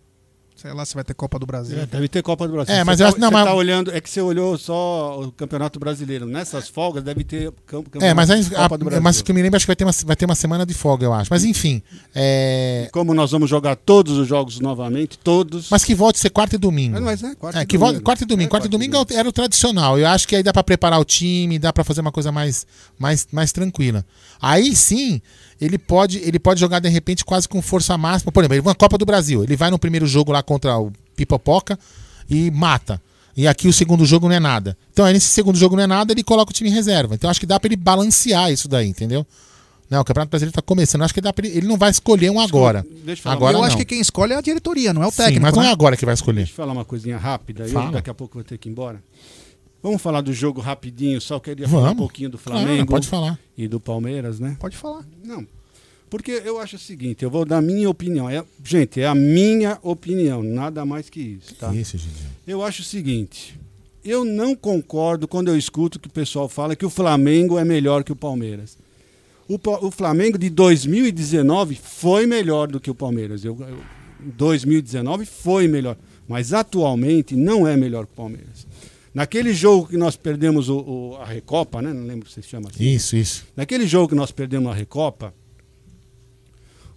Sei 0.56 0.72
lá 0.72 0.84
se 0.86 0.94
vai 0.94 1.04
ter 1.04 1.12
Copa 1.12 1.38
do 1.38 1.44
Brasil. 1.46 1.78
É, 1.78 1.84
deve 1.86 2.08
ter 2.08 2.22
Copa 2.22 2.46
do 2.48 2.54
Brasil. 2.54 2.74
É, 2.74 2.78
Você 2.78 2.84
mas 2.84 2.96
tá, 2.98 3.04
eu 3.04 3.08
acho- 3.08 3.18
não, 3.20 3.28
você 3.28 3.34
mas- 3.34 3.44
tá 3.44 3.54
olhando, 3.54 3.92
é 3.94 4.00
que 4.00 4.08
você 4.08 4.22
olhou 4.22 4.56
só 4.56 5.20
o 5.20 5.30
Campeonato 5.30 5.78
Brasileiro. 5.78 6.24
Nessas 6.26 6.66
folgas 6.66 7.04
deve 7.04 7.22
ter 7.24 7.52
cam- 7.66 7.82
Campeonato 7.82 8.04
É, 8.06 8.14
mas, 8.14 8.30
aí, 8.30 8.42
Copa 8.42 8.78
do 8.78 8.82
a, 8.82 8.84
Brasil. 8.86 9.02
mas 9.02 9.20
o 9.20 9.24
que 9.24 9.30
eu 9.30 9.34
me 9.34 9.42
lembro, 9.42 9.56
acho 9.58 9.66
que 9.66 9.68
vai 9.68 9.76
ter, 9.76 9.84
uma, 9.84 9.92
vai 10.06 10.16
ter 10.16 10.24
uma 10.24 10.34
semana 10.34 10.64
de 10.64 10.72
folga, 10.72 11.04
eu 11.04 11.12
acho. 11.12 11.28
Mas 11.30 11.44
enfim. 11.44 11.82
É... 12.14 12.88
Como 12.90 13.12
nós 13.12 13.30
vamos 13.32 13.50
jogar 13.50 13.76
todos 13.76 14.16
os 14.16 14.26
jogos 14.26 14.58
novamente, 14.58 15.18
todos. 15.18 15.68
Mas 15.70 15.84
que 15.84 15.94
volte 15.94 16.16
a 16.16 16.20
ser 16.22 16.30
quarta 16.30 16.56
e 16.56 16.58
domingo. 16.58 16.98
Mas 17.02 17.22
é 17.22 17.34
quarta 17.34 17.58
É, 17.58 17.62
e 17.62 17.66
que 17.66 17.76
volte, 17.76 17.92
domingo. 17.92 18.04
quarta 18.04 18.24
e 18.24 18.26
domingo. 18.26 18.50
quarta 18.50 18.66
e 18.66 18.70
domingo 18.70 19.06
era 19.12 19.28
o 19.28 19.32
tradicional. 19.32 19.98
Eu 19.98 20.08
acho 20.08 20.26
que 20.26 20.34
aí 20.34 20.42
dá 20.42 20.54
pra 20.54 20.64
preparar 20.64 20.98
o 20.98 21.04
time, 21.04 21.58
dá 21.58 21.70
pra 21.70 21.84
fazer 21.84 22.00
uma 22.00 22.10
coisa 22.10 22.32
mais, 22.32 22.66
mais, 22.98 23.28
mais 23.30 23.52
tranquila. 23.52 24.04
Aí 24.40 24.74
sim, 24.74 25.20
ele 25.61 25.78
pode, 25.78 26.19
ele 26.19 26.39
pode 26.39 26.61
jogar 26.61 26.81
de 26.81 26.89
repente 26.89 27.24
quase 27.24 27.49
com 27.49 27.61
força 27.62 27.97
máxima. 27.97 28.31
Por 28.31 28.41
exemplo, 28.41 28.55
ele 28.55 28.62
vai 28.62 28.70
na 28.73 28.74
Copa 28.74 28.99
do 28.99 29.07
Brasil. 29.07 29.43
Ele 29.43 29.57
vai 29.57 29.70
no 29.70 29.78
primeiro 29.78 30.07
jogo 30.07 30.33
lá 30.33 30.43
contra 30.43 30.78
o 30.78 30.93
Pipopoca 31.15 31.78
e 32.28 32.51
mata. 32.51 33.01
E 33.37 33.47
aqui 33.47 33.69
o 33.69 33.73
segundo 33.73 34.05
jogo 34.07 34.28
não 34.28 34.35
é 34.35 34.41
nada. 34.41 34.77
Então 34.93 35.05
aí 35.05 35.12
nesse 35.12 35.28
segundo 35.28 35.59
jogo 35.59 35.77
não 35.77 35.83
é 35.83 35.87
nada, 35.87 36.12
ele 36.12 36.23
coloca 36.23 36.51
o 36.51 36.55
time 36.55 36.70
em 36.70 36.73
reserva. 36.73 37.15
Então 37.15 37.28
acho 37.28 37.41
que 37.41 37.47
dá 37.47 37.61
pra 37.61 37.69
ele 37.69 37.77
balancear 37.77 38.51
isso 38.51 38.66
daí, 38.69 38.89
entendeu? 38.89 39.27
Não, 39.89 40.01
o 40.01 40.05
Campeonato 40.05 40.31
Brasileiro 40.31 40.53
tá 40.55 40.62
começando. 40.62 41.03
Acho 41.03 41.15
que 41.15 41.20
dá 41.20 41.33
pra 41.33 41.47
ele, 41.47 41.59
ele 41.59 41.66
não 41.66 41.77
vai 41.77 41.91
escolher 41.91 42.31
um 42.31 42.41
agora. 42.41 42.85
deixa 43.05 43.20
eu 43.20 43.23
falar 43.24 43.37
agora 43.37 43.57
eu 43.57 43.61
não. 43.61 43.66
acho 43.66 43.77
que 43.77 43.85
quem 43.85 44.01
escolhe 44.01 44.33
é 44.33 44.37
a 44.37 44.41
diretoria, 44.41 44.93
não 44.93 45.03
é 45.03 45.07
o 45.07 45.11
Sim, 45.11 45.19
técnico. 45.19 45.43
mas 45.43 45.55
não 45.55 45.62
né? 45.62 45.69
é 45.69 45.73
agora 45.73 45.97
que 45.97 46.05
vai 46.05 46.15
escolher. 46.15 46.39
Deixa 46.39 46.53
eu 46.53 46.57
falar 46.57 46.73
uma 46.73 46.85
coisinha 46.85 47.16
rápida, 47.19 47.65
eu 47.65 47.69
Fala. 47.70 47.93
daqui 47.93 48.11
a 48.11 48.15
pouco 48.15 48.35
vou 48.35 48.45
ter 48.45 48.59
que 48.59 48.69
ir 48.69 48.73
embora. 48.73 49.01
Vamos 49.86 50.02
falar 50.02 50.20
do 50.20 50.32
jogo 50.32 50.60
rapidinho, 50.60 51.20
só 51.20 51.38
queria 51.38 51.68
falar 51.68 51.82
um 51.82 51.84
Vamos. 51.84 51.98
pouquinho 51.98 52.28
do 52.28 52.38
Claro, 52.38 52.60
Flamengo. 52.60 52.90
pode 52.90 53.06
falar. 53.06 53.38
E 53.56 53.68
do 53.68 53.78
Palmeiras, 53.78 54.40
né? 54.40 54.56
Pode 54.58 54.76
falar. 54.76 55.06
Não. 55.24 55.46
Porque 56.10 56.42
eu 56.44 56.58
acho 56.58 56.74
o 56.74 56.78
seguinte, 56.78 57.22
eu 57.22 57.30
vou 57.30 57.44
dar 57.44 57.62
minha 57.62 57.88
opinião. 57.88 58.28
É, 58.28 58.44
gente, 58.64 59.00
é 59.00 59.06
a 59.06 59.14
minha 59.14 59.78
opinião, 59.82 60.42
nada 60.42 60.84
mais 60.84 61.08
que 61.08 61.20
isso, 61.20 61.54
tá? 61.54 61.72
Isso, 61.72 61.96
Gigi. 61.96 62.10
Eu 62.44 62.64
acho 62.64 62.82
o 62.82 62.84
seguinte, 62.84 63.56
eu 64.04 64.24
não 64.24 64.56
concordo 64.56 65.28
quando 65.28 65.48
eu 65.52 65.56
escuto 65.56 66.00
que 66.00 66.08
o 66.08 66.12
pessoal 66.12 66.48
fala 66.48 66.74
que 66.74 66.84
o 66.84 66.90
Flamengo 66.90 67.56
é 67.56 67.64
melhor 67.64 68.02
que 68.02 68.10
o 68.10 68.16
Palmeiras. 68.16 68.76
O, 69.48 69.56
o 69.86 69.90
Flamengo 69.92 70.36
de 70.36 70.50
2019 70.50 71.76
foi 71.76 72.26
melhor 72.26 72.66
do 72.66 72.80
que 72.80 72.90
o 72.90 72.94
Palmeiras. 72.94 73.44
Eu, 73.44 73.56
eu, 73.60 73.78
2019 74.36 75.24
foi 75.26 75.68
melhor. 75.68 75.96
Mas 76.26 76.52
atualmente 76.52 77.36
não 77.36 77.68
é 77.68 77.76
melhor 77.76 78.04
que 78.04 78.12
o 78.12 78.16
Palmeiras. 78.16 78.66
Naquele 79.16 79.55
jogo 79.55 79.88
que 79.88 79.97
nós 79.97 80.14
perdemos 80.14 80.68
o, 80.68 80.76
o- 80.78 81.16
a 81.16 81.24
Recopa, 81.24 81.80
né? 81.80 81.90
Não 81.90 82.05
lembro 82.06 82.28
se 82.28 82.43
chama 82.43 82.68
assim. 82.68 82.84
Isso, 82.84 83.16
isso. 83.16 83.47
Naquele 83.56 83.86
jogo 83.86 84.09
que 84.10 84.14
nós 84.14 84.30
perdemos 84.30 84.70
a 84.70 84.74
Recopa, 84.74 85.32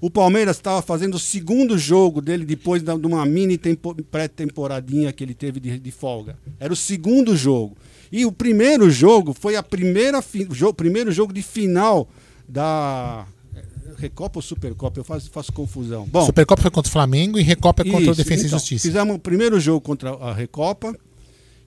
o 0.01 0.09
Palmeiras 0.11 0.57
estava 0.57 0.81
fazendo 0.81 1.15
o 1.15 1.19
segundo 1.19 1.77
jogo 1.77 2.19
dele 2.21 2.43
depois 2.43 2.83
de 2.83 2.91
uma 2.91 3.25
mini 3.25 3.57
tempo- 3.57 3.95
pré-temporadinha 4.11 5.13
que 5.13 5.23
ele 5.23 5.33
teve 5.33 5.61
de, 5.61 5.79
de 5.79 5.91
folga. 5.91 6.37
Era 6.59 6.73
o 6.73 6.75
segundo 6.75 7.37
jogo. 7.37 7.77
E 8.11 8.25
o 8.25 8.33
primeiro 8.33 8.89
jogo 8.91 9.33
foi 9.33 9.55
a 9.55 9.63
primeira 9.63 10.21
fi, 10.21 10.45
jo, 10.51 10.73
primeiro 10.73 11.13
jogo 11.13 11.31
de 11.31 11.41
final 11.41 12.09
da 12.45 13.25
eh, 13.55 13.63
Recopa 13.97 14.39
ou 14.39 14.41
Supercopa? 14.41 14.99
Eu 14.99 15.05
faço, 15.05 15.29
faço 15.31 15.53
confusão. 15.53 16.05
Bom, 16.05 16.25
Supercopa 16.25 16.61
foi 16.63 16.71
contra 16.71 16.89
o 16.89 16.91
Flamengo 16.91 17.39
e 17.39 17.43
Recopa 17.43 17.83
é 17.87 17.89
contra 17.89 18.11
o 18.11 18.15
Defesa 18.15 18.41
então, 18.45 18.57
e 18.57 18.59
Justiça. 18.59 18.85
Fizemos 18.87 19.15
o 19.15 19.19
primeiro 19.19 19.57
jogo 19.57 19.79
contra 19.79 20.09
a 20.11 20.33
Recopa 20.33 20.93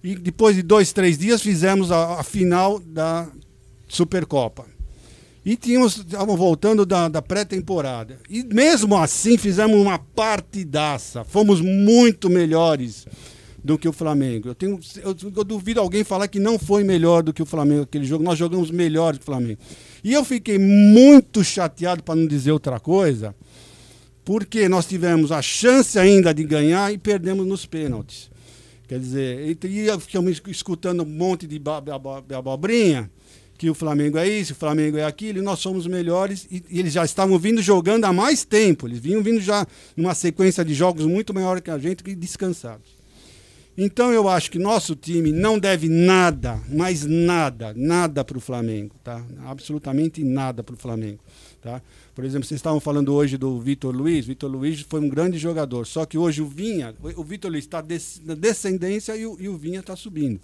e 0.02 0.16
depois 0.16 0.56
de 0.56 0.62
dois, 0.62 0.92
três 0.92 1.16
dias 1.18 1.40
fizemos 1.40 1.92
a, 1.92 2.20
a 2.20 2.22
final 2.22 2.78
da 2.78 3.28
Supercopa. 3.88 4.66
E 5.44 5.56
tínhamos, 5.56 5.96
estavam 5.96 6.36
voltando 6.36 6.86
da, 6.86 7.08
da 7.08 7.20
pré-temporada. 7.20 8.18
E 8.30 8.44
mesmo 8.44 8.96
assim 8.96 9.36
fizemos 9.36 9.76
uma 9.76 9.98
partidaça. 9.98 11.24
Fomos 11.24 11.60
muito 11.60 12.30
melhores 12.30 13.06
do 13.62 13.76
que 13.76 13.88
o 13.88 13.92
Flamengo. 13.92 14.48
Eu, 14.48 14.54
tenho, 14.54 14.78
eu, 15.02 15.16
eu 15.36 15.44
duvido 15.44 15.80
alguém 15.80 16.04
falar 16.04 16.28
que 16.28 16.38
não 16.38 16.58
foi 16.58 16.84
melhor 16.84 17.22
do 17.22 17.32
que 17.32 17.42
o 17.42 17.46
Flamengo 17.46 17.82
aquele 17.82 18.04
jogo. 18.04 18.22
Nós 18.22 18.38
jogamos 18.38 18.70
melhor 18.70 19.14
que 19.14 19.22
o 19.22 19.24
Flamengo. 19.24 19.58
E 20.02 20.12
eu 20.12 20.24
fiquei 20.24 20.58
muito 20.58 21.42
chateado, 21.44 22.02
para 22.02 22.14
não 22.14 22.26
dizer 22.26 22.52
outra 22.52 22.78
coisa, 22.80 23.34
porque 24.24 24.68
nós 24.68 24.86
tivemos 24.86 25.30
a 25.32 25.42
chance 25.42 25.98
ainda 25.98 26.32
de 26.32 26.44
ganhar 26.44 26.92
e 26.92 26.98
perdemos 26.98 27.46
nos 27.46 27.66
pênaltis. 27.66 28.31
Quer 28.92 28.98
dizer, 28.98 29.48
e 29.48 30.00
ficamos 30.00 30.42
escutando 30.48 31.02
um 31.02 31.06
monte 31.06 31.46
de 31.46 31.58
abobrinha, 32.36 33.10
que 33.56 33.70
o 33.70 33.74
Flamengo 33.74 34.18
é 34.18 34.28
isso, 34.28 34.52
o 34.52 34.54
Flamengo 34.54 34.98
é 34.98 35.04
aquilo, 35.04 35.38
e 35.38 35.40
nós 35.40 35.60
somos 35.60 35.86
melhores, 35.86 36.46
e, 36.50 36.62
e 36.68 36.78
eles 36.78 36.92
já 36.92 37.02
estavam 37.02 37.38
vindo 37.38 37.62
jogando 37.62 38.04
há 38.04 38.12
mais 38.12 38.44
tempo, 38.44 38.86
eles 38.86 38.98
vinham 38.98 39.22
vindo 39.22 39.40
já 39.40 39.66
numa 39.96 40.14
sequência 40.14 40.62
de 40.62 40.74
jogos 40.74 41.06
muito 41.06 41.32
maior 41.32 41.58
que 41.62 41.70
a 41.70 41.78
gente, 41.78 42.04
que 42.04 42.14
descansados. 42.14 42.86
Então 43.78 44.12
eu 44.12 44.28
acho 44.28 44.50
que 44.50 44.58
nosso 44.58 44.94
time 44.94 45.32
não 45.32 45.58
deve 45.58 45.88
nada, 45.88 46.60
mas 46.68 47.06
nada, 47.06 47.72
nada 47.74 48.22
para 48.22 48.36
o 48.36 48.42
Flamengo, 48.42 48.94
tá? 49.02 49.24
Absolutamente 49.46 50.22
nada 50.22 50.62
para 50.62 50.74
o 50.74 50.78
Flamengo, 50.78 51.20
tá? 51.62 51.80
Por 52.14 52.24
exemplo, 52.24 52.46
vocês 52.46 52.58
estavam 52.58 52.80
falando 52.80 53.14
hoje 53.14 53.38
do 53.38 53.58
Vitor 53.60 53.94
Luiz. 53.94 54.26
Vitor 54.26 54.50
Luiz 54.50 54.80
foi 54.80 55.00
um 55.00 55.08
grande 55.08 55.38
jogador, 55.38 55.86
só 55.86 56.04
que 56.04 56.18
hoje 56.18 56.42
o 56.42 56.46
Vinha, 56.46 56.94
o 57.16 57.24
Vitor 57.24 57.50
Luiz 57.50 57.64
está 57.64 57.78
na 58.24 58.34
descendência 58.34 59.16
e 59.16 59.24
o, 59.26 59.36
e 59.40 59.48
o 59.48 59.56
Vinha 59.56 59.80
está 59.80 59.94
subindo, 59.96 60.40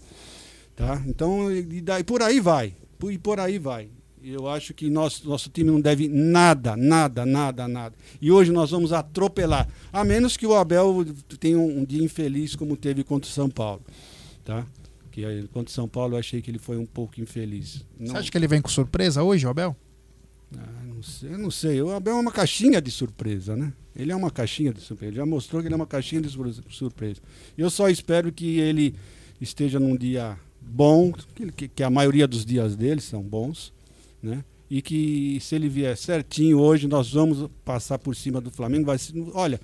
tá? 0.77 1.03
Então 1.07 1.51
e 1.53 1.81
daí 1.81 2.03
por 2.05 2.23
aí 2.23 2.41
vai, 2.41 2.73
por- 2.99 3.13
e 3.13 3.19
por 3.19 3.39
aí 3.41 3.59
vai. 3.59 3.89
Eu 4.21 4.49
acho 4.49 4.75
que 4.75 4.91
nosso, 4.91 5.29
nosso 5.29 5.49
time 5.49 5.71
não 5.71 5.81
deve 5.81 6.09
nada, 6.09 6.77
nada, 6.77 7.25
nada, 7.25 7.69
nada. 7.69 7.95
E 8.21 8.33
hoje 8.33 8.51
nós 8.51 8.71
vamos 8.73 8.93
atropelar. 8.93 9.69
A 9.93 10.03
menos 10.05 10.37
que 10.37 10.45
o 10.45 10.55
Abel 10.57 11.07
tenha 11.39 11.57
um, 11.59 11.85
dia 11.85 12.03
infeliz 12.03 12.57
como 12.57 12.77
teve 12.77 13.05
contra 13.05 13.31
o 13.31 13.33
São 13.33 13.49
Paulo. 13.49 13.81
Tá? 14.45 14.67
Que 15.13 15.23
contra 15.53 15.71
o 15.71 15.73
São 15.73 15.87
Paulo 15.89 16.15
eu 16.15 16.19
achei 16.19 16.43
que 16.43 16.51
ele 16.51 16.59
foi 16.59 16.77
um 16.77 16.85
pouco 16.85 17.21
infeliz. 17.21 17.85
Você 17.99 18.17
acha 18.17 18.31
que 18.31 18.37
ele 18.37 18.49
vem 18.49 18.61
com 18.61 18.69
surpresa 18.69 19.23
hoje, 19.23 19.47
Abel? 19.47 19.75
Ah, 20.57 20.83
não 20.87 21.03
sei, 21.03 21.33
eu 21.35 21.39
não 21.39 21.51
sei. 21.51 21.83
O 21.83 21.91
Abel 21.91 22.17
é 22.17 22.21
uma 22.21 22.33
caixinha 22.33 22.81
de 22.81 22.91
surpresa, 22.91 23.55
né? 23.57 23.73
Ele 23.95 24.13
é 24.13 24.17
uma 24.17 24.31
caixinha 24.31 24.73
de 24.73 24.81
surpresa. 24.81 25.11
Ele 25.11 25.17
já 25.17 25.27
mostrou 25.27 25.61
que 25.61 25.69
ele 25.69 25.75
é 25.75 25.77
uma 25.77 25.87
caixinha 25.87 26.21
de 26.23 26.29
sur- 26.31 26.55
surpresa. 26.71 27.21
Eu 27.57 27.69
só 27.71 27.89
espero 27.89 28.33
que 28.33 28.59
ele 28.59 28.95
esteja 29.41 29.79
num 29.79 29.97
dia 29.97 30.39
bom, 30.61 31.13
que, 31.55 31.69
que- 31.69 31.83
a 31.83 31.91
maioria 31.91 32.27
dos 32.27 32.45
dias 32.47 32.75
dele 32.77 33.01
são 33.01 33.23
bons, 33.23 33.73
né? 34.23 34.43
E 34.71 34.83
que 34.83 35.39
se 35.41 35.55
ele 35.55 35.69
vier 35.69 35.97
certinho 35.97 36.59
hoje, 36.59 36.87
nós 36.87 37.13
vamos 37.13 37.49
passar 37.65 37.99
por 37.99 38.15
cima 38.17 38.41
do 38.41 38.51
Flamengo. 38.51 38.87
Vai 38.87 38.99
ser, 38.99 39.13
olha, 39.33 39.61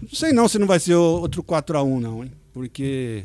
não 0.00 0.08
sei 0.10 0.32
não 0.32 0.48
se 0.48 0.58
não 0.58 0.66
vai 0.66 0.80
ser 0.80 0.94
outro 0.94 1.42
4 1.42 1.76
a 1.78 1.82
1 1.82 2.00
não, 2.00 2.24
hein? 2.24 2.32
Porque 2.52 3.24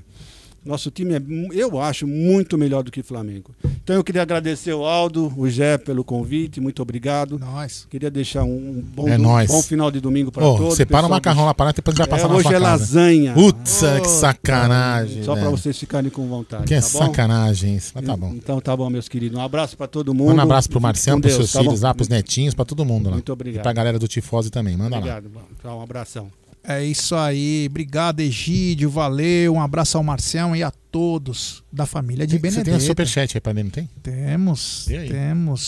nosso 0.65 0.89
time 0.91 1.13
é, 1.13 1.21
eu 1.53 1.79
acho, 1.79 2.07
muito 2.07 2.57
melhor 2.57 2.83
do 2.83 2.91
que 2.91 3.01
o 3.01 3.03
Flamengo. 3.03 3.51
Então 3.83 3.95
eu 3.95 4.03
queria 4.03 4.21
agradecer 4.23 4.73
o 4.73 4.83
Aldo, 4.83 5.31
o 5.37 5.47
Jé 5.49 5.77
pelo 5.77 6.03
convite, 6.03 6.59
muito 6.59 6.81
obrigado. 6.81 7.37
Nós. 7.37 7.87
Queria 7.89 8.09
deixar 8.09 8.43
um 8.43 8.83
bom, 8.95 9.07
É 9.07 9.17
bom 9.47 9.61
final 9.61 9.91
de 9.91 9.99
domingo 9.99 10.31
para 10.31 10.45
Ô, 10.45 10.57
todos. 10.57 10.75
separa 10.75 11.05
o 11.05 11.09
macarrão 11.09 11.43
do- 11.43 11.45
lá 11.47 11.53
para 11.53 11.71
depois 11.71 11.95
a 11.95 12.03
gente 12.03 12.09
vai 12.09 12.17
passar 12.19 12.27
é, 12.27 12.29
na 12.31 12.35
Hoje 12.35 12.47
sua 12.47 12.51
é 12.57 12.59
casa. 12.59 12.65
lasanha. 12.71 13.33
Putz, 13.33 13.83
Ô, 13.83 14.01
que 14.01 14.09
sacanagem. 14.09 15.23
Só 15.23 15.33
para 15.33 15.43
velho. 15.43 15.57
vocês 15.57 15.77
ficarem 15.77 16.09
com 16.09 16.27
vontade. 16.27 16.63
Que 16.65 16.73
é 16.73 16.77
tá 16.81 16.87
sacanagem 16.87 17.75
isso. 17.75 17.91
Mas 17.93 18.05
tá 18.05 18.17
bom. 18.17 18.33
Então 18.35 18.59
tá 18.59 18.75
bom, 18.75 18.89
meus 18.89 19.07
queridos. 19.07 19.37
Um 19.37 19.41
abraço 19.41 19.77
para 19.77 19.87
todo 19.87 20.13
mundo. 20.13 20.33
Um 20.35 20.39
abraço 20.41 20.67
pro 20.69 20.79
Fique 20.79 20.83
Marcelo, 20.83 21.21
Deus, 21.21 21.33
seus 21.35 21.51
tá 21.51 21.59
filhos 21.59 21.79
bom? 21.81 21.87
lá, 21.87 21.93
pros 21.93 22.07
netinhos, 22.09 22.53
pra 22.53 22.65
todo 22.65 22.83
mundo 22.85 23.05
lá. 23.05 23.13
Muito 23.13 23.31
obrigado. 23.31 23.61
E 23.61 23.63
pra 23.63 23.73
galera 23.73 23.99
do 23.99 24.07
Tifose 24.07 24.49
também. 24.49 24.75
Manda 24.75 24.91
lá. 24.95 24.97
Obrigado. 24.97 25.29
Tchau, 25.61 25.79
um 25.79 25.81
abração. 25.81 26.44
É 26.67 26.83
isso 26.83 27.15
aí. 27.15 27.67
Obrigado, 27.69 28.19
Egídio. 28.21 28.89
Valeu. 28.89 29.53
Um 29.53 29.61
abraço 29.61 29.97
ao 29.97 30.03
Marcião 30.03 30.55
e 30.55 30.63
a 30.63 30.71
todos 30.91 31.63
da 31.71 31.85
família 31.85 32.25
de 32.25 32.33
Você 32.35 32.39
Benedetto. 32.39 32.65
tem 32.65 32.73
um 32.75 32.79
superchat 32.79 33.37
aí 33.37 33.41
pra 33.41 33.53
mim, 33.53 33.63
não 33.63 33.69
tem? 33.69 33.89
Temos. 34.01 34.87
E 34.89 34.97
aí? 34.97 35.09
Temos. 35.09 35.61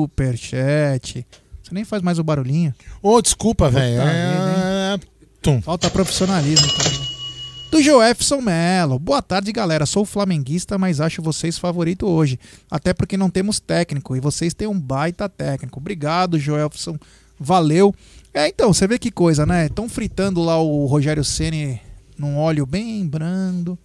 Superchat. 0.00 1.26
Você 1.62 1.74
nem 1.74 1.84
faz 1.84 2.02
mais 2.02 2.18
o 2.18 2.24
barulhinho. 2.24 2.74
Ô, 3.02 3.20
desculpa, 3.20 3.66
Puta 3.66 3.78
velho. 3.78 4.00
É... 4.00 4.98
Falta 5.62 5.88
profissionalismo 5.90 6.66
também. 6.68 7.00
do 7.70 7.82
Joefson 7.82 8.40
Melo. 8.40 8.98
Boa 8.98 9.22
tarde, 9.22 9.52
galera. 9.52 9.86
Sou 9.86 10.04
flamenguista, 10.04 10.76
mas 10.78 11.00
acho 11.00 11.22
vocês 11.22 11.58
favorito 11.58 12.06
hoje. 12.06 12.38
Até 12.70 12.92
porque 12.92 13.16
não 13.16 13.30
temos 13.30 13.58
técnico 13.60 14.14
e 14.16 14.20
vocês 14.20 14.52
têm 14.54 14.68
um 14.68 14.78
baita 14.78 15.28
técnico. 15.28 15.78
Obrigado, 15.78 16.38
Joefson. 16.38 16.98
Valeu. 17.40 17.94
É, 18.34 18.46
então, 18.48 18.72
você 18.72 18.86
vê 18.86 18.98
que 18.98 19.10
coisa, 19.10 19.46
né? 19.46 19.66
Estão 19.66 19.88
fritando 19.88 20.42
lá 20.42 20.60
o 20.60 20.84
Rogério 20.86 21.24
Ceni 21.24 21.80
num 22.18 22.36
óleo 22.36 22.66
bem 22.66 23.06
brando. 23.06 23.78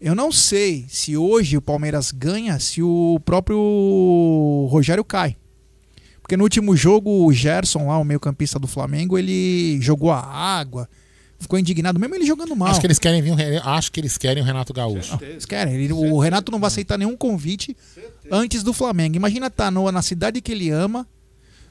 Eu 0.00 0.14
não 0.14 0.30
sei 0.32 0.86
se 0.88 1.16
hoje 1.16 1.56
o 1.56 1.60
Palmeiras 1.60 2.10
ganha 2.12 2.58
se 2.60 2.80
o 2.82 3.20
próprio 3.24 4.66
Rogério 4.70 5.04
cai. 5.04 5.36
Porque 6.22 6.36
no 6.36 6.44
último 6.44 6.76
jogo, 6.76 7.26
o 7.26 7.32
Gerson, 7.32 7.88
lá, 7.88 7.98
o 7.98 8.04
meio-campista 8.04 8.58
do 8.58 8.66
Flamengo, 8.68 9.18
ele 9.18 9.78
jogou 9.82 10.10
a 10.12 10.20
água, 10.24 10.88
ficou 11.38 11.58
indignado, 11.58 11.98
mesmo 11.98 12.14
ele 12.14 12.24
jogando 12.24 12.54
mal. 12.54 12.68
Acho 12.68 12.80
que 12.80 12.86
eles 12.86 12.98
querem 13.00 13.20
vir, 13.20 13.32
um- 13.32 13.68
acho 13.68 13.90
que 13.90 14.00
eles 14.00 14.16
querem 14.16 14.42
o 14.42 14.46
Renato 14.46 14.72
Gaúcho. 14.72 15.18
Eles 15.20 15.44
querem. 15.44 15.74
Ele- 15.74 15.92
o 15.92 16.18
Renato 16.18 16.52
não 16.52 16.60
vai 16.60 16.68
aceitar 16.68 16.96
nenhum 16.96 17.16
convite 17.16 17.76
antes 18.30 18.62
do 18.62 18.72
Flamengo. 18.72 19.16
Imagina 19.16 19.48
estar 19.48 19.70
no- 19.72 19.90
na 19.90 20.02
cidade 20.02 20.40
que 20.40 20.52
ele 20.52 20.70
ama, 20.70 21.06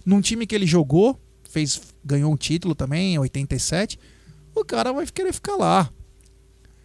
num 0.06 0.22
time 0.22 0.46
que 0.48 0.56
ele 0.56 0.66
jogou, 0.66 1.20
fez, 1.50 1.82
ganhou 2.04 2.32
um 2.32 2.38
título 2.38 2.76
também, 2.76 3.16
em 3.16 3.20
87. 3.20 4.00
O 4.56 4.66
cara 4.66 4.92
vai 4.92 5.06
querer 5.06 5.34
ficar 5.34 5.56
lá. 5.56 5.90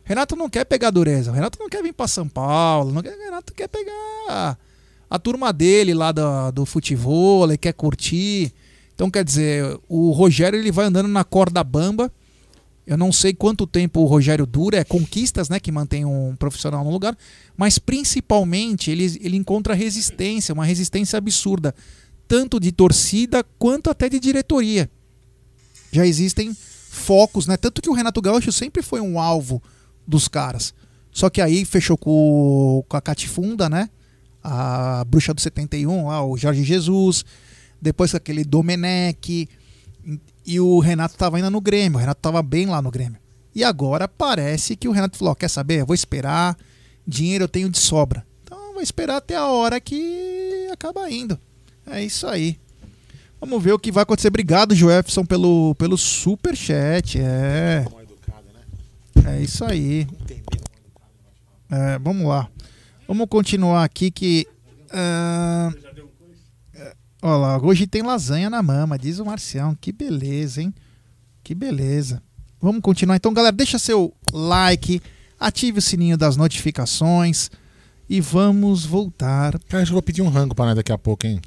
Renato 0.05 0.37
não 0.37 0.51
quer 0.51 0.65
pegar 0.65 0.91
dureza. 0.91 1.33
Renato 1.33 1.59
não 1.59 1.69
quer 1.69 1.83
vir 1.83 1.93
para 1.93 2.07
São 2.09 2.29
Paulo. 2.29 2.93
Não 2.93 3.03
quer, 3.03 3.17
Renato 3.17 3.55
quer 3.55 3.69
pegar 3.69 4.59
a 5.15 5.19
turma 5.19 5.53
dele 5.53 5.95
lá 5.95 6.11
do, 6.11 6.51
do 6.53 6.67
futebol, 6.67 7.45
ele 7.45 7.57
quer 7.57 7.73
curtir. 7.73 8.53
Então, 8.95 9.11
quer 9.11 9.25
dizer, 9.25 9.79
o 9.89 10.11
Rogério 10.11 10.59
ele 10.59 10.73
vai 10.73 10.87
andando 10.87 11.09
na 11.09 11.23
corda 11.23 11.63
bamba. 11.63 12.13
Eu 12.87 12.99
não 12.99 13.13
sei 13.13 13.33
quanto 13.33 13.67
tempo 13.67 14.01
o 14.01 14.07
Rogério 14.07 14.45
dura, 14.45 14.77
é 14.77 14.85
conquistas 14.85 15.49
né, 15.49 15.59
que 15.59 15.73
mantém 15.73 16.05
um 16.05 16.35
profissional 16.37 16.85
no 16.85 16.91
lugar, 16.91 17.17
mas 17.57 17.79
principalmente 17.79 18.91
ele, 18.91 19.05
ele 19.23 19.37
encontra 19.37 19.73
resistência, 19.73 20.53
uma 20.53 20.67
resistência 20.67 21.17
absurda, 21.17 21.75
tanto 22.27 22.59
de 22.59 22.73
torcida 22.73 23.45
quanto 23.59 23.91
até 23.91 24.09
de 24.09 24.19
diretoria. 24.19 24.91
Já 25.93 26.07
existem 26.07 26.57
focos, 26.91 27.47
né? 27.47 27.57
Tanto 27.57 27.83
que 27.83 27.91
o 27.91 27.93
Renato 27.93 28.21
Gaúcho 28.21 28.53
sempre 28.53 28.83
foi 28.83 29.01
um 29.01 29.19
alvo 29.19 29.63
dos 30.07 30.29
caras. 30.29 30.75
Só 31.11 31.31
que 31.31 31.41
aí 31.41 31.65
fechou 31.65 31.97
com, 31.97 32.85
com 32.89 32.97
a 32.97 33.01
Catifunda, 33.01 33.69
né? 33.69 33.89
A 34.43 35.05
bruxa 35.05 35.33
do 35.33 35.41
71, 35.41 36.09
lá, 36.09 36.25
o 36.25 36.37
Jorge 36.37 36.65
Jesus. 36.65 37.25
Depois 37.81 38.11
com 38.11 38.17
aquele 38.17 38.45
Domenech. 38.45 39.49
E 40.47 40.61
o 40.61 40.79
Renato 40.81 41.17
tava 41.17 41.37
ainda 41.37 41.51
no 41.51 41.61
Grêmio. 41.61 41.99
O 41.99 42.01
Renato 42.01 42.21
tava 42.21 42.43
bem 42.43 42.67
lá 42.67 42.83
no 42.83 42.91
Grêmio. 42.91 43.19
E 43.55 43.63
agora 43.63 44.09
parece 44.09 44.75
que 44.75 44.89
o 44.89 44.93
Renato 44.93 45.17
falou: 45.17 45.35
quer 45.35 45.49
saber? 45.49 45.81
Eu 45.81 45.87
vou 45.87 45.95
esperar. 45.95 46.57
Dinheiro 47.07 47.45
eu 47.45 47.49
tenho 47.49 47.71
de 47.71 47.79
sobra. 47.79 48.27
Então 48.43 48.59
eu 48.67 48.73
vou 48.73 48.83
esperar 48.83 49.17
até 49.17 49.37
a 49.37 49.47
hora 49.47 49.81
que 49.81 50.69
acaba 50.73 51.09
indo. 51.11 51.39
É 51.87 52.03
isso 52.03 52.27
aí. 52.27 52.59
Vamos 53.41 53.63
ver 53.63 53.73
o 53.73 53.79
que 53.79 53.93
vai 53.93 54.03
acontecer. 54.03 54.29
Obrigado, 54.29 54.75
Joefson, 54.75 55.25
pelo, 55.25 55.75
pelo 55.75 55.99
super 55.99 56.57
chat. 56.57 57.19
É. 57.21 57.85
É 59.27 59.41
isso 59.43 59.65
aí. 59.65 60.07
É, 61.71 61.99
vamos 61.99 62.27
lá. 62.27 62.49
Vamos 63.07 63.29
continuar 63.29 63.85
aqui 63.85 64.11
que. 64.11 64.47
é, 64.93 65.69
Olha 67.27 67.37
lá, 67.37 67.59
hoje 67.59 67.87
tem 67.87 68.03
lasanha 68.03 68.51
na 68.51 68.63
mama, 68.63 68.99
diz 68.99 69.19
o 69.19 69.25
Marcião. 69.25 69.75
Que 69.81 69.91
beleza, 69.91 70.61
hein? 70.61 70.75
Que 71.43 71.55
beleza. 71.55 72.23
Vamos 72.61 72.83
continuar 72.83 73.17
então, 73.17 73.33
galera. 73.33 73.57
Deixa 73.57 73.79
seu 73.79 74.15
like, 74.31 75.01
ative 75.41 75.79
o 75.79 75.83
sininho 75.83 76.19
das 76.19 76.37
notificações 76.37 77.51
e 78.09 78.21
vamos 78.21 78.85
voltar. 78.85 79.59
Cara, 79.69 79.85
eu 79.85 79.93
vou 79.93 80.03
pedir 80.03 80.21
um 80.21 80.29
rango 80.29 80.55
pra 80.55 80.67
nós 80.67 80.77
daqui 80.77 80.93
a 80.93 80.99
pouco, 80.99 81.27
hein? 81.27 81.41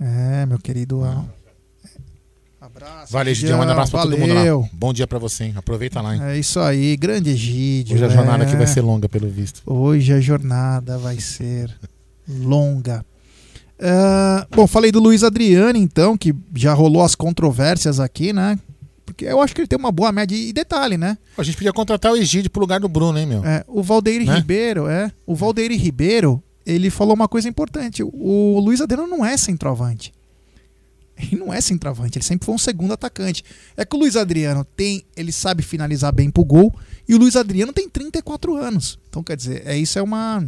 É, 0.00 0.46
meu 0.46 0.58
querido. 0.58 1.02
Valeu, 3.10 3.34
Gidião. 3.34 3.58
Manda 3.58 3.70
um 3.70 3.72
abraço 3.72 3.92
pra 3.92 4.02
todo 4.02 4.18
mundo 4.18 4.34
Valeu. 4.34 4.60
lá. 4.60 4.68
Bom 4.72 4.92
dia 4.92 5.06
pra 5.06 5.18
você, 5.18 5.44
hein? 5.44 5.54
Aproveita 5.56 6.00
lá, 6.00 6.14
hein? 6.14 6.22
É 6.22 6.38
isso 6.38 6.60
aí, 6.60 6.96
grande 6.96 7.30
Egídio. 7.30 7.94
Hoje 7.96 8.04
a 8.04 8.08
jornada 8.08 8.44
aqui 8.44 8.54
é. 8.54 8.56
vai 8.56 8.66
ser 8.66 8.80
longa, 8.82 9.08
pelo 9.08 9.28
visto. 9.28 9.62
Hoje 9.66 10.12
a 10.12 10.20
jornada 10.20 10.98
vai 10.98 11.18
ser 11.18 11.74
longa. 12.28 13.04
Ah, 13.80 14.46
bom, 14.50 14.66
falei 14.66 14.90
do 14.90 15.00
Luiz 15.00 15.22
Adriano, 15.22 15.78
então, 15.78 16.16
que 16.16 16.34
já 16.54 16.74
rolou 16.74 17.02
as 17.02 17.14
controvérsias 17.14 18.00
aqui, 18.00 18.32
né? 18.32 18.58
Porque 19.06 19.24
eu 19.24 19.40
acho 19.40 19.54
que 19.54 19.60
ele 19.62 19.68
tem 19.68 19.78
uma 19.78 19.90
boa 19.92 20.12
média. 20.12 20.36
E 20.36 20.52
detalhe, 20.52 20.98
né? 20.98 21.16
A 21.36 21.42
gente 21.42 21.56
podia 21.56 21.72
contratar 21.72 22.12
o 22.12 22.16
Egídio 22.16 22.50
pro 22.50 22.60
lugar 22.60 22.80
do 22.80 22.88
Bruno, 22.88 23.18
hein, 23.18 23.26
meu? 23.26 23.44
É, 23.44 23.64
o 23.66 23.82
Valdeir 23.82 24.24
Né? 24.24 24.34
Ribeiro, 24.36 24.86
é. 24.88 25.10
O 25.26 25.34
Valdeir 25.34 25.70
Ribeiro, 25.72 26.42
ele 26.68 26.90
falou 26.90 27.14
uma 27.14 27.26
coisa 27.26 27.48
importante. 27.48 28.02
O 28.02 28.60
Luiz 28.60 28.82
Adriano 28.82 29.08
não 29.08 29.24
é 29.24 29.36
centroavante. 29.38 30.12
Ele 31.16 31.36
não 31.36 31.52
é 31.52 31.60
centroavante, 31.60 32.18
ele 32.18 32.24
sempre 32.24 32.46
foi 32.46 32.54
um 32.54 32.58
segundo 32.58 32.92
atacante. 32.92 33.42
É 33.76 33.84
que 33.84 33.96
o 33.96 33.98
Luiz 33.98 34.14
Adriano 34.14 34.64
tem, 34.64 35.02
ele 35.16 35.32
sabe 35.32 35.64
finalizar 35.64 36.12
bem 36.12 36.30
pro 36.30 36.44
gol, 36.44 36.72
e 37.08 37.14
o 37.14 37.18
Luiz 37.18 37.34
Adriano 37.34 37.72
tem 37.72 37.88
34 37.88 38.54
anos. 38.54 38.98
Então, 39.08 39.24
quer 39.24 39.36
dizer, 39.36 39.66
é 39.66 39.76
isso 39.76 39.98
é 39.98 40.02
uma 40.02 40.46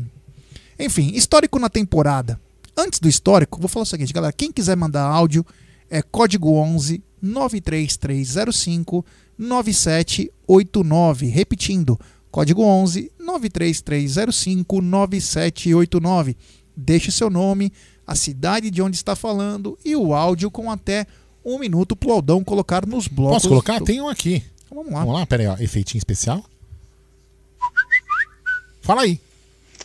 Enfim, 0.79 1.11
histórico 1.15 1.59
na 1.59 1.69
temporada. 1.69 2.39
Antes 2.77 3.01
do 3.01 3.09
histórico, 3.09 3.59
vou 3.59 3.69
falar 3.69 3.83
o 3.83 3.87
seguinte, 3.87 4.13
galera, 4.13 4.33
quem 4.33 4.53
quiser 4.53 4.77
mandar 4.77 5.03
áudio 5.03 5.45
é 5.89 6.03
código 6.03 6.53
11 6.53 7.03
93305 7.21 9.05
9789, 9.37 11.27
repetindo, 11.27 11.99
código 12.31 12.63
11 12.63 13.11
93305 13.19 14.81
9789. 14.81 16.37
Deixe 16.77 17.11
seu 17.11 17.29
nome, 17.29 17.73
a 18.07 18.15
cidade 18.15 18.71
de 18.71 18.81
onde 18.81 18.97
está 18.97 19.15
falando 19.17 19.79
e 19.85 19.95
o 19.97 20.15
áudio 20.15 20.51
com 20.51 20.71
até 20.71 21.07
um 21.45 21.59
minuto 21.59 21.95
pro 21.97 22.13
Aldão 22.13 22.43
colocar 22.45 22.87
nos 22.87 23.07
blocos. 23.09 23.37
Posso 23.39 23.49
colocar? 23.49 23.79
do- 23.79 23.85
Tem 23.85 24.01
um 24.01 24.09
aqui. 24.09 24.43
Vamos 24.71 24.93
lá. 24.93 25.01
Vamos 25.01 25.15
lá, 25.15 25.27
pera 25.27 25.43
aí, 25.43 25.49
ó. 25.49 25.57
Efeitinho 25.59 25.99
especial. 25.99 26.45
Fala 28.83 29.03
aí. 29.03 29.21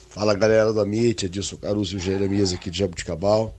Fala 0.10 0.34
galera 0.34 0.72
do 0.72 0.80
Amit, 0.80 1.26
Edilson 1.26 1.58
Caruso 1.58 1.94
e 1.96 1.98
o 1.98 2.00
Jeremias 2.00 2.54
aqui 2.54 2.70
de 2.70 2.80
Jabuticabal. 2.80 3.54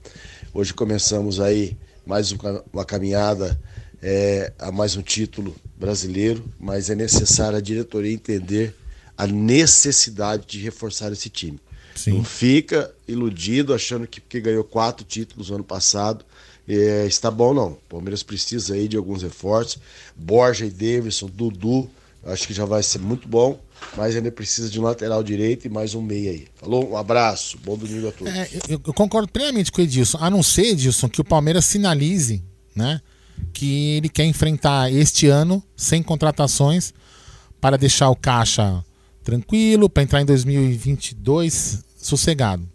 Hoje 0.53 0.73
começamos 0.73 1.39
aí 1.39 1.77
mais 2.05 2.31
um 2.31 2.37
uma 2.73 2.83
caminhada 2.85 3.59
é, 4.01 4.51
a 4.57 4.71
mais 4.71 4.95
um 4.95 5.01
título 5.03 5.55
brasileiro, 5.77 6.43
mas 6.59 6.89
é 6.89 6.95
necessário 6.95 7.57
a 7.57 7.61
diretoria 7.61 8.11
entender 8.11 8.75
a 9.17 9.25
necessidade 9.27 10.45
de 10.47 10.59
reforçar 10.59 11.11
esse 11.11 11.29
time. 11.29 11.59
Não 12.07 12.23
fica 12.23 12.93
iludido 13.07 13.73
achando 13.73 14.05
que 14.05 14.21
porque 14.21 14.39
ganhou 14.39 14.63
quatro 14.63 15.03
títulos 15.03 15.49
no 15.49 15.55
ano 15.55 15.63
passado 15.63 16.23
é, 16.67 17.05
está 17.07 17.31
bom, 17.31 17.53
não. 17.53 17.71
O 17.71 17.79
Palmeiras 17.87 18.21
precisa 18.21 18.73
aí 18.73 18.87
de 18.87 18.97
alguns 18.97 19.23
reforços. 19.23 19.79
Borja 20.15 20.65
e 20.65 20.69
Davidson, 20.69 21.27
Dudu, 21.27 21.89
acho 22.25 22.45
que 22.45 22.53
já 22.53 22.65
vai 22.65 22.83
ser 22.83 22.99
muito 22.99 23.27
bom, 23.27 23.57
mas 23.95 24.15
ainda 24.15 24.29
precisa 24.29 24.69
de 24.69 24.77
um 24.79 24.83
lateral 24.83 25.23
direito 25.23 25.65
e 25.65 25.69
mais 25.69 25.95
um 25.95 26.01
meia 26.01 26.31
aí. 26.31 26.47
Falou? 26.55 26.91
Um 26.91 26.97
abraço, 26.97 27.57
bom 27.63 27.77
domingo 27.77 28.09
a 28.09 28.11
todos. 28.11 28.33
É, 28.33 28.49
eu, 28.67 28.81
eu 28.85 28.93
concordo 28.93 29.29
plenamente 29.29 29.71
com 29.71 29.79
o 29.79 29.83
Edilson. 29.83 30.17
A 30.19 30.29
não 30.29 30.43
ser, 30.43 30.71
Edilson, 30.71 31.07
que 31.07 31.21
o 31.21 31.23
Palmeiras 31.23 31.63
sinalize, 31.65 32.43
né? 32.75 33.01
Que 33.53 33.97
ele 33.97 34.09
quer 34.09 34.25
enfrentar 34.25 34.91
este 34.91 35.27
ano 35.27 35.63
sem 35.75 36.03
contratações 36.03 36.93
para 37.59 37.77
deixar 37.77 38.09
o 38.09 38.15
caixa 38.15 38.83
tranquilo, 39.23 39.89
para 39.89 40.03
entrar 40.03 40.21
em 40.21 40.25
2022 40.25 41.83
sossegado. 41.97 42.67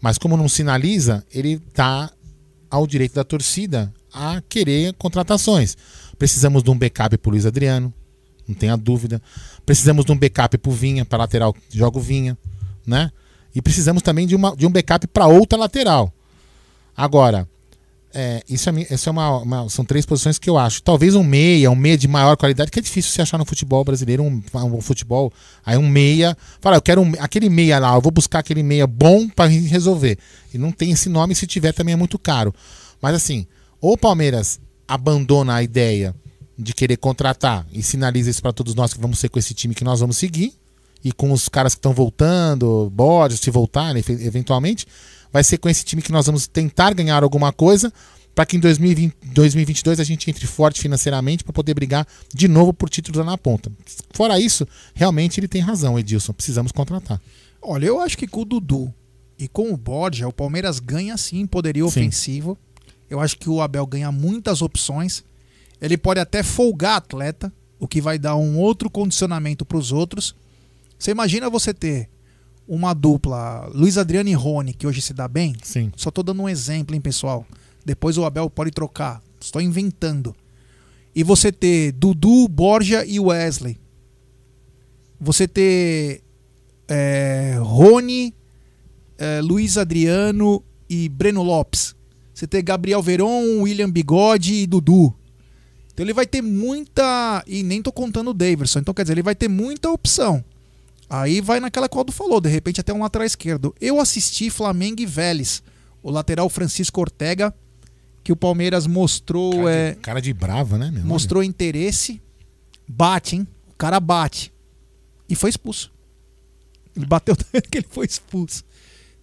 Mas 0.00 0.18
como 0.18 0.36
não 0.36 0.48
sinaliza, 0.48 1.24
ele 1.32 1.58
tá 1.58 2.10
ao 2.70 2.86
direito 2.86 3.14
da 3.14 3.24
torcida 3.24 3.92
a 4.12 4.42
querer 4.48 4.92
contratações. 4.94 5.76
Precisamos 6.18 6.62
de 6.62 6.70
um 6.70 6.78
backup 6.78 7.16
pro 7.18 7.30
Luiz 7.30 7.46
Adriano, 7.46 7.92
não 8.46 8.54
tenha 8.54 8.76
dúvida. 8.76 9.22
Precisamos 9.64 10.04
de 10.04 10.12
um 10.12 10.16
backup 10.18 10.56
pro 10.58 10.72
Vinha, 10.72 11.04
para 11.04 11.18
lateral, 11.18 11.54
joga 11.70 11.98
o 11.98 12.00
Vinha, 12.02 12.36
né? 12.86 13.10
E 13.54 13.62
precisamos 13.62 14.02
também 14.02 14.26
de, 14.26 14.34
uma, 14.34 14.54
de 14.54 14.66
um 14.66 14.70
backup 14.70 15.06
para 15.08 15.26
outra 15.26 15.58
lateral. 15.58 16.12
Agora, 16.96 17.48
é, 18.14 18.42
isso, 18.48 18.68
é, 18.70 18.72
isso 18.94 19.08
é 19.08 19.12
uma, 19.12 19.38
uma- 19.38 19.68
São 19.68 19.84
três 19.84 20.06
posições 20.06 20.38
que 20.38 20.48
eu 20.48 20.56
acho. 20.58 20.82
Talvez 20.82 21.14
um 21.14 21.22
meia, 21.22 21.70
um 21.70 21.74
meia 21.76 21.96
de 21.96 22.08
maior 22.08 22.36
qualidade, 22.36 22.70
que 22.70 22.78
é 22.78 22.82
difícil 22.82 23.12
se 23.12 23.20
achar 23.20 23.36
no 23.38 23.44
futebol 23.44 23.84
brasileiro, 23.84 24.22
um, 24.22 24.42
um 24.54 24.80
futebol. 24.80 25.32
Aí 25.64 25.76
um 25.76 25.88
meia. 25.88 26.36
Fala, 26.60 26.76
eu 26.76 26.82
quero 26.82 27.02
um- 27.02 27.12
aquele 27.18 27.48
meia 27.50 27.78
lá, 27.78 27.94
eu 27.94 28.00
vou 28.00 28.10
buscar 28.12 28.38
aquele 28.40 28.62
meia 28.62 28.86
bom 28.86 29.28
para 29.28 29.46
resolver. 29.50 30.18
E 30.52 30.58
não 30.58 30.72
tem 30.72 30.90
esse 30.90 31.08
nome, 31.08 31.34
se 31.34 31.46
tiver 31.46 31.72
também 31.72 31.92
é 31.92 31.96
muito 31.96 32.18
caro. 32.18 32.54
Mas 33.00 33.14
assim, 33.14 33.46
ou 33.80 33.92
o 33.92 33.98
Palmeiras 33.98 34.58
abandona 34.86 35.54
a 35.56 35.62
ideia 35.62 36.14
de 36.58 36.72
querer 36.74 36.96
contratar 36.96 37.66
e 37.70 37.82
sinaliza 37.82 38.30
isso 38.30 38.42
para 38.42 38.52
todos 38.52 38.74
nós 38.74 38.92
que 38.92 39.00
vamos 39.00 39.18
ser 39.18 39.28
com 39.28 39.38
esse 39.38 39.54
time 39.54 39.74
que 39.74 39.84
nós 39.84 40.00
vamos 40.00 40.16
seguir 40.16 40.52
e 41.04 41.12
com 41.12 41.30
os 41.30 41.48
caras 41.48 41.74
que 41.74 41.78
estão 41.78 41.92
voltando, 41.92 42.90
Borges, 42.92 43.38
se 43.38 43.50
voltarem 43.50 44.00
efe- 44.00 44.18
eventualmente, 44.24 44.84
vai 45.32 45.44
ser 45.44 45.58
com 45.58 45.68
esse 45.68 45.84
time 45.84 46.02
que 46.02 46.12
nós 46.12 46.26
vamos 46.26 46.46
tentar 46.46 46.94
ganhar 46.94 47.22
alguma 47.22 47.52
coisa 47.52 47.92
para 48.34 48.46
que 48.46 48.56
em 48.56 48.60
2020, 48.60 49.16
2022 49.32 49.98
a 49.98 50.04
gente 50.04 50.30
entre 50.30 50.46
forte 50.46 50.80
financeiramente 50.80 51.42
para 51.42 51.52
poder 51.52 51.74
brigar 51.74 52.06
de 52.32 52.46
novo 52.46 52.72
por 52.72 52.88
títulos 52.88 53.26
na 53.26 53.36
ponta. 53.36 53.70
Fora 54.12 54.38
isso, 54.38 54.66
realmente 54.94 55.40
ele 55.40 55.48
tem 55.48 55.60
razão, 55.60 55.98
Edilson. 55.98 56.32
Precisamos 56.32 56.70
contratar. 56.70 57.20
Olha, 57.60 57.86
eu 57.86 58.00
acho 58.00 58.16
que 58.16 58.28
com 58.28 58.42
o 58.42 58.44
Dudu 58.44 58.94
e 59.36 59.48
com 59.48 59.72
o 59.72 59.76
Borja, 59.76 60.28
o 60.28 60.32
Palmeiras 60.32 60.78
ganha 60.78 61.16
sim 61.16 61.46
poderio 61.46 61.90
Sim. 61.90 62.00
ofensivo. 62.00 62.56
Eu 63.10 63.18
acho 63.18 63.36
que 63.36 63.50
o 63.50 63.60
Abel 63.60 63.84
ganha 63.86 64.12
muitas 64.12 64.62
opções. 64.62 65.24
Ele 65.80 65.96
pode 65.96 66.20
até 66.20 66.42
folgar 66.42 66.96
atleta, 66.96 67.52
o 67.78 67.88
que 67.88 68.00
vai 68.00 68.20
dar 68.20 68.36
um 68.36 68.56
outro 68.56 68.88
condicionamento 68.88 69.64
para 69.64 69.78
os 69.78 69.90
outros. 69.90 70.34
Você 70.98 71.10
imagina 71.10 71.50
você 71.50 71.74
ter 71.74 72.08
uma 72.68 72.92
dupla, 72.92 73.66
Luiz 73.74 73.96
Adriano 73.96 74.28
e 74.28 74.34
Rony, 74.34 74.74
que 74.74 74.86
hoje 74.86 75.00
se 75.00 75.14
dá 75.14 75.26
bem? 75.26 75.56
Sim. 75.62 75.90
Só 75.96 76.10
tô 76.10 76.22
dando 76.22 76.42
um 76.42 76.48
exemplo, 76.48 76.94
hein, 76.94 77.00
pessoal. 77.00 77.46
Depois 77.84 78.18
o 78.18 78.24
Abel 78.24 78.50
pode 78.50 78.70
trocar. 78.70 79.22
Estou 79.40 79.62
inventando. 79.62 80.36
E 81.14 81.22
você 81.22 81.50
ter 81.50 81.92
Dudu, 81.92 82.46
Borja 82.46 83.04
e 83.06 83.18
Wesley. 83.18 83.78
Você 85.18 85.48
ter 85.48 86.22
é, 86.86 87.56
Rony, 87.60 88.34
é, 89.16 89.40
Luiz 89.40 89.78
Adriano 89.78 90.62
e 90.88 91.08
Breno 91.08 91.42
Lopes. 91.42 91.96
Você 92.34 92.46
ter 92.46 92.62
Gabriel 92.62 93.02
Veron, 93.02 93.62
William 93.62 93.90
Bigode 93.90 94.54
e 94.54 94.66
Dudu. 94.66 95.14
Então 95.92 96.04
ele 96.04 96.12
vai 96.12 96.26
ter 96.26 96.42
muita. 96.42 97.42
E 97.46 97.62
nem 97.62 97.82
tô 97.82 97.90
contando 97.90 98.30
o 98.30 98.34
Daverson. 98.34 98.80
Então 98.80 98.94
quer 98.94 99.02
dizer, 99.02 99.14
ele 99.14 99.22
vai 99.22 99.34
ter 99.34 99.48
muita 99.48 99.90
opção. 99.90 100.44
Aí 101.10 101.40
vai 101.40 101.58
naquela 101.58 101.88
qual 101.88 102.04
tu 102.04 102.12
falou, 102.12 102.40
de 102.40 102.48
repente 102.48 102.80
até 102.80 102.92
um 102.92 103.00
lateral 103.00 103.26
esquerdo. 103.26 103.74
Eu 103.80 103.98
assisti 104.00 104.50
Flamengo 104.50 105.00
e 105.00 105.06
Vélez. 105.06 105.62
O 106.02 106.10
lateral 106.10 106.48
Francisco 106.48 107.00
Ortega, 107.00 107.54
que 108.22 108.30
o 108.30 108.36
Palmeiras 108.36 108.86
mostrou. 108.86 109.52
Cara 109.52 109.70
é, 109.70 109.90
de, 109.90 109.96
cara 109.96 110.20
de 110.20 110.32
brava, 110.32 110.76
né, 110.76 110.90
meu? 110.90 111.04
mostrou 111.04 111.42
interesse. 111.42 112.20
Bate, 112.86 113.36
hein? 113.36 113.48
O 113.70 113.74
cara 113.74 113.98
bate. 113.98 114.52
E 115.28 115.34
foi 115.34 115.50
expulso. 115.50 115.90
Ele 116.94 117.06
bateu 117.06 117.34
tanto 117.52 117.68
que 117.68 117.78
ele 117.78 117.86
foi 117.88 118.06
expulso. 118.06 118.64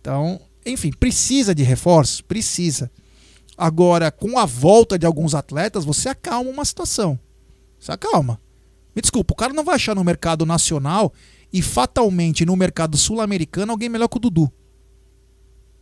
Então, 0.01 0.39
enfim, 0.65 0.91
precisa 0.91 1.53
de 1.53 1.63
reforços? 1.63 2.21
Precisa. 2.21 2.91
Agora, 3.57 4.11
com 4.11 4.37
a 4.37 4.45
volta 4.45 4.99
de 4.99 5.05
alguns 5.05 5.33
atletas, 5.33 5.85
você 5.85 6.09
acalma 6.09 6.49
uma 6.49 6.65
situação. 6.65 7.17
Você 7.79 7.91
acalma. 7.91 8.39
Me 8.95 9.01
desculpa, 9.01 9.33
o 9.33 9.37
cara 9.37 9.53
não 9.53 9.63
vai 9.63 9.75
achar 9.75 9.95
no 9.95 10.03
mercado 10.03 10.45
nacional 10.45 11.13
e 11.56 11.61
fatalmente 11.61 12.45
no 12.45 12.53
mercado 12.53 12.98
sul-americano 12.98 13.72
alguém 13.72 13.88
melhor 13.88 14.10
que 14.10 14.18
o 14.18 14.19
Dudu. 14.19 14.52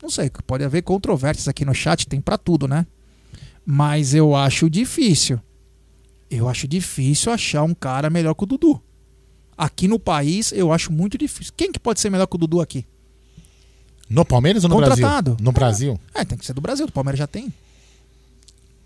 Não 0.03 0.07
sei, 0.07 0.29
pode 0.45 0.63
haver 0.63 0.83
controvérsias 0.83 1.47
aqui 1.47 1.65
no 1.65 1.73
chat, 1.73 2.07
tem 2.07 2.21
pra 2.21 2.37
tudo, 2.37 2.67
né? 2.67 2.85
Mas 3.65 4.13
eu 4.13 4.35
acho 4.35 4.69
difícil. 4.69 5.39
Eu 6.29 6.47
acho 6.47 6.67
difícil 6.67 7.31
achar 7.31 7.63
um 7.63 7.73
cara 7.73 8.07
melhor 8.07 8.35
que 8.35 8.43
o 8.43 8.45
Dudu. 8.45 8.79
Aqui 9.57 9.87
no 9.87 9.97
país, 9.97 10.51
eu 10.51 10.71
acho 10.71 10.93
muito 10.93 11.17
difícil. 11.17 11.51
Quem 11.57 11.71
que 11.71 11.79
pode 11.79 11.99
ser 11.99 12.11
melhor 12.11 12.27
que 12.27 12.35
o 12.35 12.39
Dudu 12.39 12.61
aqui? 12.61 12.85
No 14.07 14.23
Palmeiras 14.23 14.63
ou 14.63 14.69
no 14.69 14.75
Contratado. 14.75 15.31
Brasil? 15.31 15.43
No 15.43 15.51
Brasil? 15.51 15.99
É, 16.13 16.23
tem 16.23 16.37
que 16.37 16.45
ser 16.45 16.53
do 16.53 16.61
Brasil, 16.61 16.85
do 16.85 16.91
Palmeiras 16.91 17.17
já 17.17 17.25
tem. 17.25 17.51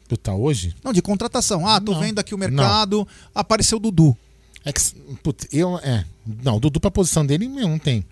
Tu 0.08 0.16
tá 0.16 0.34
hoje? 0.34 0.74
Não, 0.82 0.94
de 0.94 1.02
contratação. 1.02 1.68
Ah, 1.68 1.82
tô 1.82 2.00
vendo 2.00 2.20
aqui 2.20 2.34
o 2.34 2.38
mercado, 2.38 3.06
apareceu 3.36 3.78
o 3.78 3.82
Dudu. 3.82 4.16
É 4.70 4.74
que, 4.74 4.82
putz, 5.24 5.48
eu, 5.52 5.78
é. 5.80 6.04
Não, 6.44 6.58
o 6.58 6.60
Dudu 6.60 6.80
pra 6.80 6.92
posição 6.92 7.26
dele 7.26 7.48
não 7.48 7.80
tem. 7.80 8.04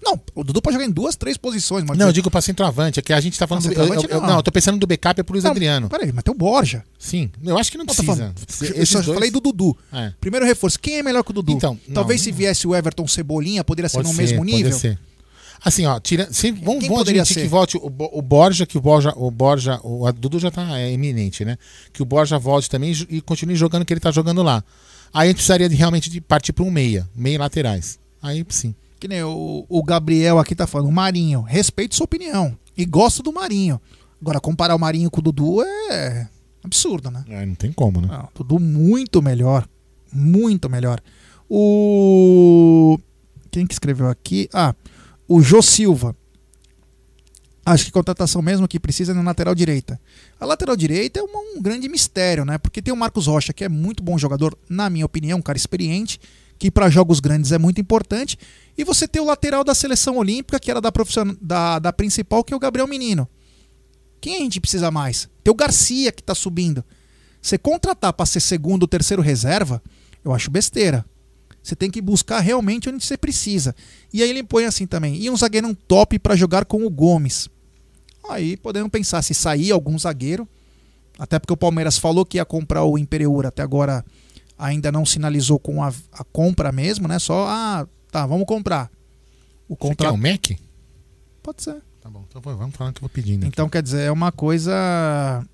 Não, 0.00 0.18
o 0.34 0.44
Dudu 0.44 0.62
pode 0.62 0.74
jogar 0.74 0.86
em 0.86 0.90
duas, 0.92 1.16
três 1.16 1.36
posições. 1.36 1.84
Mas 1.84 1.98
Não, 1.98 2.06
eu 2.06 2.12
digo 2.12 2.30
pra 2.30 2.40
centroavante, 2.40 3.00
é 3.00 3.02
que 3.02 3.12
a 3.12 3.20
gente 3.20 3.36
tá 3.38 3.46
falando. 3.48 3.66
Ah, 3.66 3.74
do, 3.74 3.80
eu, 3.94 4.02
eu- 4.08 4.20
não. 4.20 4.26
não, 4.28 4.36
eu 4.36 4.42
tô 4.44 4.52
pensando 4.52 4.78
do 4.78 4.86
backup 4.86 5.18
é 5.20 5.24
pro 5.24 5.32
Luiz 5.32 5.42
Não, 5.44 5.50
Adriano. 5.50 5.88
Peraí, 5.88 6.12
mas 6.12 6.22
tem 6.22 6.32
o 6.32 6.36
Borja. 6.38 6.84
Sim, 6.98 7.30
eu 7.44 7.58
acho 7.58 7.70
que 7.72 7.76
não 7.78 7.84
Não, 7.84 7.94
precisa. 7.94 8.14
falando. 8.16 8.34
Eu 8.76 8.86
só 8.86 9.00
dois- 9.02 9.14
falei 9.14 9.30
do 9.30 9.40
Dudu. 9.40 9.76
É. 9.92 10.12
Primeiro 10.20 10.46
reforço. 10.46 10.78
Quem 10.78 10.98
é 10.98 11.02
melhor 11.02 11.24
que 11.24 11.30
o 11.32 11.34
Dudu? 11.34 11.52
Então, 11.52 11.78
não, 11.88 11.94
Talvez 11.94 12.20
não. 12.20 12.24
se 12.26 12.32
viesse 12.32 12.66
o 12.68 12.76
Everton 12.76 13.08
Cebolinha, 13.08 13.64
poderia 13.64 13.88
ser 13.88 13.96
Pode 13.96 14.08
no 14.08 14.14
ser, 14.14 14.22
mesmo 14.22 14.44
nível. 14.44 14.70
Pode 14.70 14.80
ser. 14.80 14.98
Assim, 15.64 15.84
ó, 15.86 15.98
tira, 15.98 16.32
se, 16.32 16.52
vamos, 16.52 16.78
Quem 16.78 16.88
vamos 16.88 17.02
admitir 17.02 17.34
ser? 17.34 17.42
que 17.42 17.48
volte 17.48 17.76
o, 17.76 17.86
o 18.12 18.22
Borja, 18.22 18.64
que 18.64 18.78
o 18.78 18.80
Borja, 18.80 19.12
o 19.16 19.28
Borja, 19.28 19.80
o 19.82 20.10
Dudu 20.12 20.38
já 20.38 20.52
tá 20.52 20.78
é, 20.78 20.92
eminente, 20.92 21.44
né? 21.44 21.58
Que 21.92 22.00
o 22.00 22.04
Borja 22.04 22.38
volte 22.38 22.70
também 22.70 22.92
e 22.92 23.16
e 23.16 23.20
continue 23.20 23.56
jogando 23.56 23.82
o 23.82 23.84
que 23.84 23.92
ele 23.92 23.98
tá 24.00 24.12
jogando 24.12 24.44
lá. 24.44 24.62
Aí 25.12 25.24
a 25.24 25.26
gente 25.26 25.36
precisaria 25.36 25.68
de, 25.68 25.74
realmente 25.74 26.10
de 26.10 26.20
partir 26.20 26.52
para 26.52 26.64
um 26.64 26.70
meia, 26.70 27.08
meia 27.14 27.38
laterais. 27.38 27.98
Aí 28.22 28.44
sim. 28.48 28.74
Que 29.00 29.06
nem 29.08 29.22
o, 29.22 29.64
o 29.68 29.82
Gabriel 29.82 30.38
aqui 30.38 30.54
tá 30.54 30.66
falando, 30.66 30.88
o 30.88 30.92
Marinho. 30.92 31.42
Respeito 31.42 31.94
sua 31.94 32.04
opinião. 32.04 32.56
E 32.76 32.84
gosto 32.84 33.22
do 33.22 33.32
Marinho. 33.32 33.80
Agora, 34.20 34.40
comparar 34.40 34.74
o 34.74 34.78
Marinho 34.78 35.10
com 35.10 35.20
o 35.20 35.22
Dudu 35.22 35.62
é 35.62 36.28
absurdo, 36.64 37.10
né? 37.10 37.24
É, 37.28 37.46
não 37.46 37.54
tem 37.54 37.72
como, 37.72 38.00
né? 38.00 38.08
Não, 38.08 38.28
Dudu 38.34 38.58
muito 38.58 39.22
melhor. 39.22 39.68
Muito 40.12 40.68
melhor. 40.68 41.00
O. 41.48 42.98
Quem 43.50 43.66
que 43.66 43.72
escreveu 43.72 44.08
aqui? 44.08 44.48
Ah, 44.52 44.74
o 45.26 45.40
Jô 45.40 45.62
Silva. 45.62 46.14
Acho 47.70 47.84
que 47.84 47.92
contratação 47.92 48.40
mesmo 48.40 48.66
que 48.66 48.80
precisa 48.80 49.12
é 49.12 49.14
na 49.14 49.20
lateral 49.20 49.54
direita. 49.54 50.00
A 50.40 50.46
lateral 50.46 50.74
direita 50.74 51.20
é 51.20 51.22
um 51.22 51.60
grande 51.60 51.86
mistério, 51.86 52.42
né? 52.42 52.56
Porque 52.56 52.80
tem 52.80 52.94
o 52.94 52.96
Marcos 52.96 53.26
Rocha, 53.26 53.52
que 53.52 53.62
é 53.62 53.68
muito 53.68 54.02
bom 54.02 54.16
jogador, 54.16 54.56
na 54.70 54.88
minha 54.88 55.04
opinião, 55.04 55.38
um 55.38 55.42
cara 55.42 55.58
experiente, 55.58 56.18
que 56.58 56.70
para 56.70 56.88
jogos 56.88 57.20
grandes 57.20 57.52
é 57.52 57.58
muito 57.58 57.78
importante. 57.78 58.38
E 58.76 58.84
você 58.84 59.06
tem 59.06 59.20
o 59.20 59.26
lateral 59.26 59.62
da 59.62 59.74
seleção 59.74 60.16
olímpica, 60.16 60.58
que 60.58 60.70
era 60.70 60.80
da, 60.80 60.90
da, 61.42 61.78
da 61.78 61.92
principal, 61.92 62.42
que 62.42 62.54
é 62.54 62.56
o 62.56 62.60
Gabriel 62.60 62.88
Menino. 62.88 63.28
Quem 64.18 64.36
a 64.36 64.40
gente 64.40 64.60
precisa 64.60 64.90
mais? 64.90 65.28
Tem 65.44 65.52
o 65.52 65.54
Garcia 65.54 66.10
que 66.10 66.22
tá 66.22 66.34
subindo. 66.34 66.82
Você 67.42 67.58
contratar 67.58 68.14
para 68.14 68.24
ser 68.24 68.40
segundo 68.40 68.84
ou 68.84 68.88
terceiro 68.88 69.22
reserva, 69.22 69.82
eu 70.24 70.32
acho 70.32 70.50
besteira. 70.50 71.04
Você 71.62 71.76
tem 71.76 71.90
que 71.90 72.00
buscar 72.00 72.40
realmente 72.40 72.88
onde 72.88 73.04
você 73.04 73.18
precisa. 73.18 73.76
E 74.10 74.22
aí 74.22 74.30
ele 74.30 74.42
põe 74.42 74.64
assim 74.64 74.86
também. 74.86 75.16
E 75.16 75.28
um 75.28 75.36
zagueiro 75.36 75.74
top 75.74 76.18
para 76.18 76.34
jogar 76.34 76.64
com 76.64 76.86
o 76.86 76.88
Gomes. 76.88 77.50
Aí 78.28 78.56
podemos 78.56 78.90
pensar 78.90 79.22
se 79.22 79.34
sair 79.34 79.72
algum 79.72 79.98
zagueiro. 79.98 80.48
Até 81.18 81.38
porque 81.38 81.52
o 81.52 81.56
Palmeiras 81.56 81.98
falou 81.98 82.24
que 82.24 82.36
ia 82.38 82.44
comprar 82.44 82.84
o 82.84 82.96
Imperiur. 82.96 83.46
Até 83.46 83.62
agora 83.62 84.04
ainda 84.56 84.92
não 84.92 85.04
sinalizou 85.04 85.58
com 85.58 85.82
a, 85.82 85.92
a 86.12 86.24
compra 86.24 86.70
mesmo, 86.72 87.08
né? 87.08 87.18
Só, 87.18 87.46
ah, 87.48 87.86
tá, 88.10 88.26
vamos 88.26 88.46
comprar. 88.46 88.90
O 89.68 89.74
Você 89.74 89.78
quer 89.80 89.88
contrato. 89.88 90.14
o 90.14 90.18
Mac? 90.18 90.50
Pode 91.42 91.62
ser. 91.62 91.76
Tá 92.00 92.08
bom, 92.08 92.24
então 92.28 92.40
vamos 92.40 92.74
falar 92.74 92.92
que 92.92 92.98
eu 92.98 93.02
vou 93.02 93.10
pedindo. 93.10 93.42
aqui. 93.42 93.48
Então, 93.48 93.68
quer 93.68 93.82
dizer, 93.82 94.02
é 94.02 94.12
uma 94.12 94.32
coisa. 94.32 95.44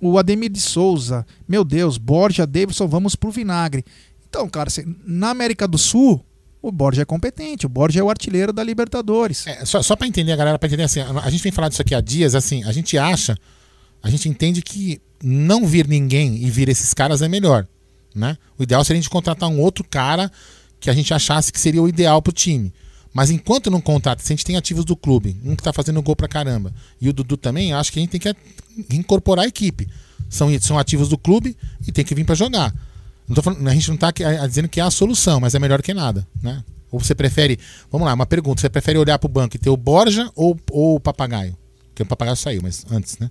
O 0.00 0.16
Ademir 0.16 0.50
de 0.50 0.60
Souza, 0.60 1.26
meu 1.46 1.64
Deus, 1.64 1.98
Borja, 1.98 2.46
Davidson, 2.46 2.86
vamos 2.86 3.16
pro 3.16 3.30
vinagre. 3.30 3.84
Então, 4.28 4.48
cara, 4.48 4.70
na 5.04 5.30
América 5.30 5.66
do 5.66 5.76
Sul, 5.76 6.24
o 6.60 6.72
Borja 6.72 7.02
é 7.02 7.04
competente, 7.04 7.66
o 7.66 7.68
Borja 7.68 8.00
é 8.00 8.02
o 8.02 8.10
artilheiro 8.10 8.52
da 8.52 8.62
Libertadores. 8.62 9.46
É, 9.46 9.64
só, 9.64 9.82
só 9.82 9.94
para 9.94 10.06
entender, 10.06 10.36
galera, 10.36 10.58
para 10.58 10.66
entender 10.66 10.82
assim, 10.82 11.00
a 11.00 11.10
a 11.10 11.30
gente 11.30 11.42
vem 11.42 11.52
falando 11.52 11.70
disso 11.70 11.82
aqui 11.82 11.94
há 11.94 12.00
dias, 12.00 12.34
assim, 12.34 12.64
a 12.64 12.72
gente 12.72 12.98
acha, 12.98 13.36
a 14.02 14.10
gente 14.10 14.28
entende 14.28 14.62
que 14.62 15.00
não 15.22 15.66
vir 15.66 15.86
ninguém 15.86 16.36
e 16.36 16.50
vir 16.50 16.68
esses 16.68 16.92
caras 16.94 17.22
é 17.22 17.28
melhor, 17.28 17.66
né? 18.14 18.36
O 18.58 18.62
ideal 18.62 18.84
seria 18.84 18.98
a 18.98 19.02
gente 19.02 19.10
contratar 19.10 19.48
um 19.48 19.60
outro 19.60 19.84
cara 19.84 20.30
que 20.80 20.90
a 20.90 20.92
gente 20.92 21.12
achasse 21.12 21.52
que 21.52 21.60
seria 21.60 21.82
o 21.82 21.88
ideal 21.88 22.22
pro 22.22 22.32
time. 22.32 22.72
Mas 23.12 23.30
enquanto 23.30 23.70
não 23.70 23.80
contrata, 23.80 24.22
se 24.22 24.32
a 24.32 24.36
gente 24.36 24.44
tem 24.44 24.56
ativos 24.56 24.84
do 24.84 24.94
clube, 24.94 25.36
um 25.44 25.56
que 25.56 25.62
tá 25.62 25.72
fazendo 25.72 26.00
gol 26.02 26.14
pra 26.14 26.28
caramba, 26.28 26.72
e 27.00 27.08
o 27.08 27.12
Dudu 27.12 27.36
também, 27.36 27.72
acho 27.72 27.92
que 27.92 27.98
a 27.98 28.02
gente 28.02 28.16
tem 28.16 28.20
que 28.20 28.96
incorporar 28.96 29.44
a 29.44 29.48
equipe. 29.48 29.88
São, 30.28 30.48
são 30.60 30.78
ativos 30.78 31.08
do 31.08 31.16
clube 31.16 31.56
e 31.86 31.90
tem 31.90 32.04
que 32.04 32.14
vir 32.14 32.24
para 32.24 32.34
jogar. 32.34 32.72
Não 33.28 33.34
tô 33.34 33.42
falando- 33.42 33.66
a 33.68 33.74
gente 33.74 33.90
não 33.90 33.96
tá 33.96 34.08
ah, 34.08 34.46
dizendo 34.46 34.68
que 34.68 34.80
é 34.80 34.82
a 34.82 34.90
solução, 34.90 35.38
mas 35.40 35.54
é 35.54 35.58
melhor 35.58 35.82
que 35.82 35.92
nada, 35.92 36.26
né? 36.42 36.64
Ou 36.90 36.98
você 36.98 37.14
prefere, 37.14 37.58
vamos 37.92 38.06
lá, 38.06 38.14
uma 38.14 38.24
pergunta, 38.26 38.60
você 38.60 38.70
prefere 38.70 38.98
olhar 38.98 39.18
pro 39.18 39.28
banco 39.28 39.56
e 39.56 39.58
ter 39.58 39.68
o 39.68 39.76
Borja 39.76 40.30
ou, 40.34 40.58
ou 40.70 40.96
o 40.96 41.00
Papagaio? 41.00 41.56
Porque 41.88 42.02
o 42.02 42.06
Papagaio 42.06 42.36
saiu, 42.36 42.62
mas 42.62 42.86
antes, 42.90 43.18
né? 43.18 43.30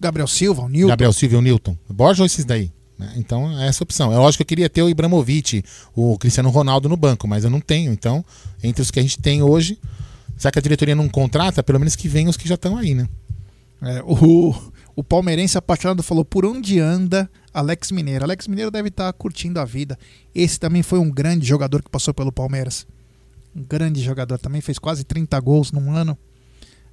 Gabriel 0.00 0.26
Silva, 0.26 0.62
o 0.62 0.68
Nilton. 0.68 0.88
Gabriel 0.88 1.12
Silva 1.12 1.36
e 1.36 1.38
o 1.38 1.42
Newton. 1.42 1.76
Borja 1.88 2.22
ou 2.22 2.26
esses 2.26 2.44
daí? 2.44 2.72
né? 2.98 3.12
Então 3.16 3.58
é 3.60 3.66
essa 3.66 3.82
a 3.82 3.84
opção. 3.84 4.12
É 4.12 4.16
lógico 4.16 4.38
que 4.38 4.42
eu 4.42 4.46
queria 4.46 4.70
ter 4.70 4.82
o 4.82 4.88
Ibrahimovic, 4.88 5.62
o 5.94 6.16
Cristiano 6.18 6.50
Ronaldo 6.50 6.88
no 6.88 6.96
banco, 6.96 7.26
mas 7.26 7.44
eu 7.44 7.50
não 7.50 7.60
tenho. 7.60 7.92
Então, 7.92 8.24
entre 8.62 8.82
os 8.82 8.90
que 8.90 8.98
a 8.98 9.02
gente 9.02 9.18
tem 9.18 9.42
hoje, 9.42 9.78
será 10.36 10.50
que 10.52 10.58
a 10.58 10.62
diretoria 10.62 10.94
não 10.94 11.08
contrata? 11.08 11.62
Pelo 11.62 11.78
menos 11.78 11.96
que 11.96 12.08
venham 12.08 12.30
os 12.30 12.36
que 12.36 12.48
já 12.48 12.54
estão 12.54 12.76
aí, 12.76 12.94
né? 12.94 13.08
É, 13.82 14.02
o, 14.04 14.54
o 14.94 15.02
palmeirense 15.02 15.58
apaixonado 15.58 16.02
falou 16.02 16.24
por 16.24 16.44
onde 16.46 16.78
anda 16.78 17.28
Alex 17.52 17.90
Mineiro. 17.90 18.24
Alex 18.24 18.46
Mineiro 18.48 18.70
deve 18.70 18.88
estar 18.88 19.12
curtindo 19.12 19.60
a 19.60 19.64
vida. 19.64 19.98
Esse 20.34 20.58
também 20.58 20.82
foi 20.82 20.98
um 20.98 21.10
grande 21.10 21.46
jogador 21.46 21.82
que 21.82 21.90
passou 21.90 22.14
pelo 22.14 22.32
Palmeiras. 22.32 22.86
Um 23.54 23.62
grande 23.62 24.02
jogador 24.02 24.38
também, 24.38 24.60
fez 24.60 24.78
quase 24.78 25.04
30 25.04 25.38
gols 25.40 25.72
num 25.72 25.94
ano. 25.94 26.16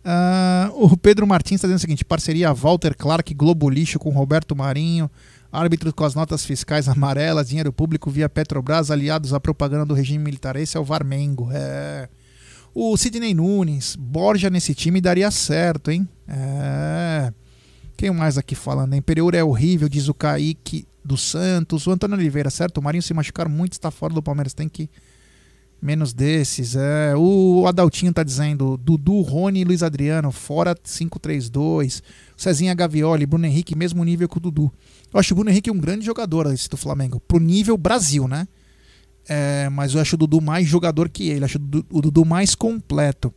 Ah, 0.03 0.71
o 0.73 0.95
Pedro 0.95 1.27
Martins 1.27 1.55
está 1.55 1.67
dizendo 1.67 1.77
o 1.77 1.81
seguinte: 1.81 2.05
parceria 2.05 2.53
Walter 2.53 2.95
Clark, 2.95 3.33
Globo 3.33 3.69
Lixo 3.69 3.99
com 3.99 4.09
Roberto 4.09 4.55
Marinho, 4.55 5.09
árbitro 5.51 5.93
com 5.93 6.03
as 6.03 6.15
notas 6.15 6.45
fiscais 6.45 6.87
amarelas, 6.87 7.49
dinheiro 7.49 7.71
público 7.71 8.09
via 8.09 8.29
Petrobras, 8.29 8.91
aliados 8.91 9.33
à 9.33 9.39
propaganda 9.39 9.85
do 9.85 9.93
regime 9.93 10.23
militar. 10.23 10.55
Esse 10.55 10.77
é 10.77 10.79
o 10.79 10.83
Varmengo. 10.83 11.49
É. 11.51 12.09
O 12.73 12.95
Sidney 12.95 13.33
Nunes, 13.33 13.95
Borja 13.95 14.49
nesse 14.49 14.75
time 14.75 15.01
daria 15.01 15.31
certo, 15.31 15.91
hein? 15.91 16.07
É. 16.27 17.33
Quem 17.99 18.11
mais 18.11 18.37
aqui 18.37 18.55
falando? 18.55 18.95
Imperiur 18.95 19.35
é 19.35 19.43
horrível, 19.43 19.89
diz 19.89 20.07
o 20.07 20.13
Kaique 20.13 20.87
do 21.03 21.17
Santos. 21.17 21.85
O 21.85 21.91
Antônio 21.91 22.15
Oliveira, 22.15 22.49
certo? 22.49 22.77
O 22.77 22.81
Marinho 22.81 23.03
se 23.03 23.13
machucar 23.13 23.49
muito, 23.49 23.73
está 23.73 23.91
fora 23.91 24.13
do 24.13 24.23
Palmeiras. 24.23 24.53
Tem 24.53 24.69
que. 24.69 24.89
Menos 25.81 26.13
desses. 26.13 26.77
É. 26.77 27.13
O 27.17 27.65
Adaltinho 27.67 28.13
tá 28.13 28.23
dizendo: 28.23 28.77
Dudu, 28.77 29.19
Rony 29.19 29.59
e 29.59 29.63
Luiz 29.65 29.83
Adriano, 29.83 30.31
fora 30.31 30.73
5-3-2. 30.75 32.01
Cezinha 32.37 32.73
Gavioli, 32.73 33.25
Bruno 33.25 33.45
Henrique, 33.45 33.77
mesmo 33.77 34.01
nível 34.05 34.29
que 34.29 34.37
o 34.37 34.39
Dudu. 34.39 34.71
Eu 35.13 35.19
acho 35.19 35.33
o 35.33 35.35
Bruno 35.35 35.49
Henrique 35.49 35.69
um 35.69 35.77
grande 35.77 36.05
jogador 36.05 36.53
esse 36.53 36.69
do 36.69 36.77
Flamengo. 36.77 37.19
Pro 37.19 37.37
nível 37.37 37.75
Brasil, 37.75 38.29
né? 38.29 38.47
É, 39.27 39.67
mas 39.67 39.93
eu 39.93 39.99
acho 39.99 40.15
o 40.15 40.17
Dudu 40.17 40.39
mais 40.39 40.65
jogador 40.65 41.09
que 41.09 41.27
ele. 41.27 41.43
Acho 41.43 41.57
o 41.91 42.01
Dudu 42.01 42.23
mais 42.23 42.55
completo. 42.55 43.27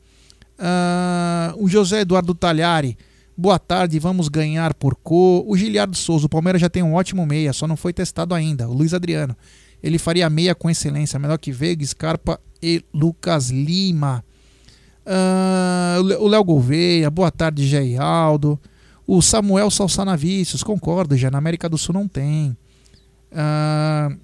Uh, 0.57 1.65
o 1.65 1.69
José 1.69 2.03
Eduardo 2.03 2.33
Talhari. 2.33 2.97
Boa 3.37 3.59
tarde, 3.59 3.99
vamos 3.99 4.29
ganhar 4.29 4.75
por 4.75 4.95
cor. 4.95 5.45
O 5.47 5.57
Giliardo 5.57 5.97
Souza, 5.97 6.27
o 6.27 6.29
Palmeiras 6.29 6.61
já 6.61 6.69
tem 6.69 6.83
um 6.83 6.95
ótimo 6.95 7.25
meia, 7.25 7.53
só 7.53 7.67
não 7.67 7.77
foi 7.77 7.93
testado 7.93 8.35
ainda. 8.35 8.69
O 8.69 8.73
Luiz 8.73 8.93
Adriano, 8.93 9.37
ele 9.83 9.99
faria 9.99 10.29
meia 10.29 10.55
com 10.55 10.69
excelência, 10.69 11.19
melhor 11.19 11.39
que 11.39 11.51
Veiga, 11.51 11.85
Scarpa 11.85 12.39
e 12.63 12.85
Lucas 12.93 13.51
Lima. 13.51 14.23
Uh, 15.07 16.23
o 16.23 16.29
Léo 16.29 16.45
Gouveia, 16.45 17.11
boa 17.11 17.31
tarde, 17.31 17.97
Aldo. 17.99 18.61
O 19.07 19.21
Samuel 19.21 19.71
Salsanavícios, 19.71 20.63
concordo, 20.63 21.17
já 21.17 21.31
na 21.31 21.39
América 21.39 21.69
do 21.69 21.79
Sul 21.79 21.95
não 21.95 22.07
tem. 22.07 22.57
Uh, 23.33 24.17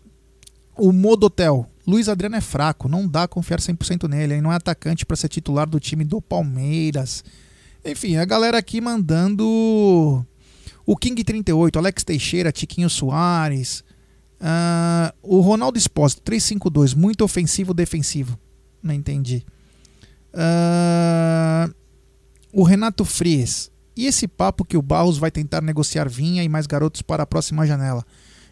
o 0.76 0.93
Modotel, 0.93 1.66
Luiz 1.86 2.09
Adriano 2.09 2.36
é 2.36 2.40
fraco, 2.40 2.89
não 2.89 3.09
dá 3.09 3.26
confiar 3.26 3.59
100% 3.59 4.06
nele. 4.06 4.35
Ele 4.35 4.43
não 4.43 4.52
é 4.52 4.56
atacante 4.56 5.06
para 5.06 5.16
ser 5.16 5.28
titular 5.28 5.68
do 5.68 5.80
time 5.80 6.05
do 6.05 6.20
Palmeiras. 6.20 7.24
Enfim, 7.84 8.16
a 8.16 8.24
galera 8.24 8.59
aqui 8.59 8.80
mandando 8.80 10.26
o 10.84 10.96
King 10.96 11.22
38, 11.22 11.78
Alex 11.78 12.05
Teixeira, 12.05 12.52
Tiquinho 12.52 12.90
Soares, 12.90 13.84
uh, 14.40 15.14
o 15.22 15.40
Ronaldo 15.40 15.78
Espósito 15.78 16.22
352, 16.22 16.94
muito 16.94 17.24
ofensivo 17.24 17.72
defensivo. 17.72 18.38
Não 18.82 18.94
entendi. 18.94 19.44
Uh, 20.32 21.74
o 22.52 22.62
Renato 22.62 23.05
Fries. 23.05 23.70
E 23.96 24.06
esse 24.06 24.28
papo 24.28 24.64
que 24.64 24.76
o 24.76 24.82
Barros 24.82 25.18
vai 25.18 25.30
tentar 25.30 25.60
negociar 25.60 26.09
Vinha 26.09 26.44
e 26.44 26.48
mais 26.48 26.66
garotos 26.66 27.02
para 27.02 27.24
a 27.24 27.26
próxima 27.26 27.66
janela? 27.66 28.05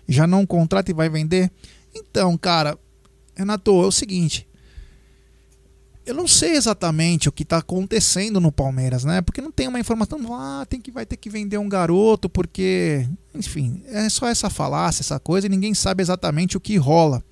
Já 0.08 0.26
não 0.26 0.44
contrata 0.44 0.90
e 0.90 0.94
vai 0.94 1.08
vender? 1.08 1.50
Então, 1.94 2.36
cara, 2.36 2.76
Renato, 3.36 3.70
é 3.70 3.86
o 3.86 3.92
seguinte 3.92 4.46
eu 6.06 6.14
não 6.14 6.28
sei 6.28 6.52
exatamente 6.52 7.28
o 7.28 7.32
que 7.32 7.42
está 7.42 7.58
acontecendo 7.58 8.40
no 8.40 8.52
Palmeiras, 8.52 9.04
né? 9.04 9.20
Porque 9.20 9.42
não 9.42 9.50
tem 9.50 9.66
uma 9.66 9.80
informação, 9.80 10.20
ah, 10.32 10.64
tem 10.68 10.80
que 10.80 10.92
vai 10.92 11.04
ter 11.04 11.16
que 11.16 11.28
vender 11.28 11.58
um 11.58 11.68
garoto, 11.68 12.30
porque, 12.30 13.06
enfim, 13.34 13.82
é 13.88 14.08
só 14.08 14.28
essa 14.28 14.48
falácia, 14.48 15.02
essa 15.02 15.18
coisa, 15.18 15.46
e 15.46 15.50
ninguém 15.50 15.74
sabe 15.74 16.02
exatamente 16.02 16.56
o 16.56 16.60
que 16.60 16.76
rola. 16.76 17.24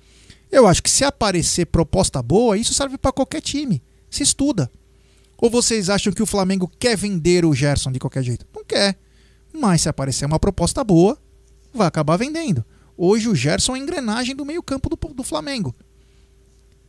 Eu 0.51 0.67
acho 0.67 0.83
que 0.83 0.89
se 0.89 1.05
aparecer 1.05 1.67
proposta 1.67 2.21
boa, 2.21 2.57
isso 2.57 2.73
serve 2.73 2.97
para 2.97 3.13
qualquer 3.13 3.41
time. 3.41 3.81
Se 4.09 4.23
estuda. 4.23 4.69
Ou 5.37 5.49
vocês 5.49 5.89
acham 5.89 6.11
que 6.11 6.23
o 6.23 6.25
Flamengo 6.25 6.69
quer 6.77 6.97
vender 6.97 7.45
o 7.45 7.53
Gerson 7.53 7.93
de 7.93 7.99
qualquer 7.99 8.23
jeito? 8.23 8.45
Não 8.53 8.63
quer. 8.65 8.97
Mas 9.53 9.81
se 9.81 9.89
aparecer 9.89 10.25
uma 10.25 10.39
proposta 10.39 10.83
boa, 10.83 11.17
vai 11.73 11.87
acabar 11.87 12.17
vendendo. 12.17 12.63
Hoje 12.97 13.29
o 13.29 13.35
Gerson 13.35 13.75
é 13.75 13.79
engrenagem 13.79 14.35
do 14.35 14.45
meio-campo 14.45 14.89
do, 14.89 15.13
do 15.13 15.23
Flamengo. 15.23 15.73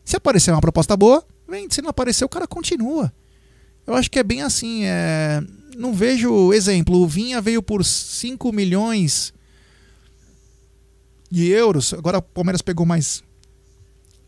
Se 0.04 0.16
aparecer 0.16 0.50
uma 0.50 0.60
proposta 0.60 0.96
boa, 0.96 1.24
Vem, 1.48 1.68
se 1.70 1.80
não 1.80 1.90
aparecer, 1.90 2.24
o 2.24 2.28
cara 2.28 2.46
continua. 2.46 3.12
Eu 3.86 3.94
acho 3.94 4.10
que 4.10 4.18
é 4.18 4.22
bem 4.22 4.42
assim. 4.42 4.84
É... 4.84 5.42
Não 5.76 5.94
vejo 5.94 6.52
exemplo. 6.52 6.96
O 7.00 7.06
Vinha 7.06 7.40
veio 7.40 7.62
por 7.62 7.84
5 7.84 8.52
milhões 8.52 9.32
de 11.30 11.48
euros. 11.48 11.94
Agora 11.94 12.18
o 12.18 12.22
Palmeiras 12.22 12.62
pegou 12.62 12.84
mais 12.84 13.22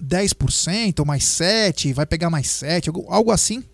10%, 0.03 1.01
ou 1.01 1.07
mais 1.07 1.25
7%, 1.25 1.93
vai 1.93 2.07
pegar 2.07 2.31
mais 2.31 2.47
7%, 2.47 3.05
algo 3.09 3.33
assim. 3.33 3.65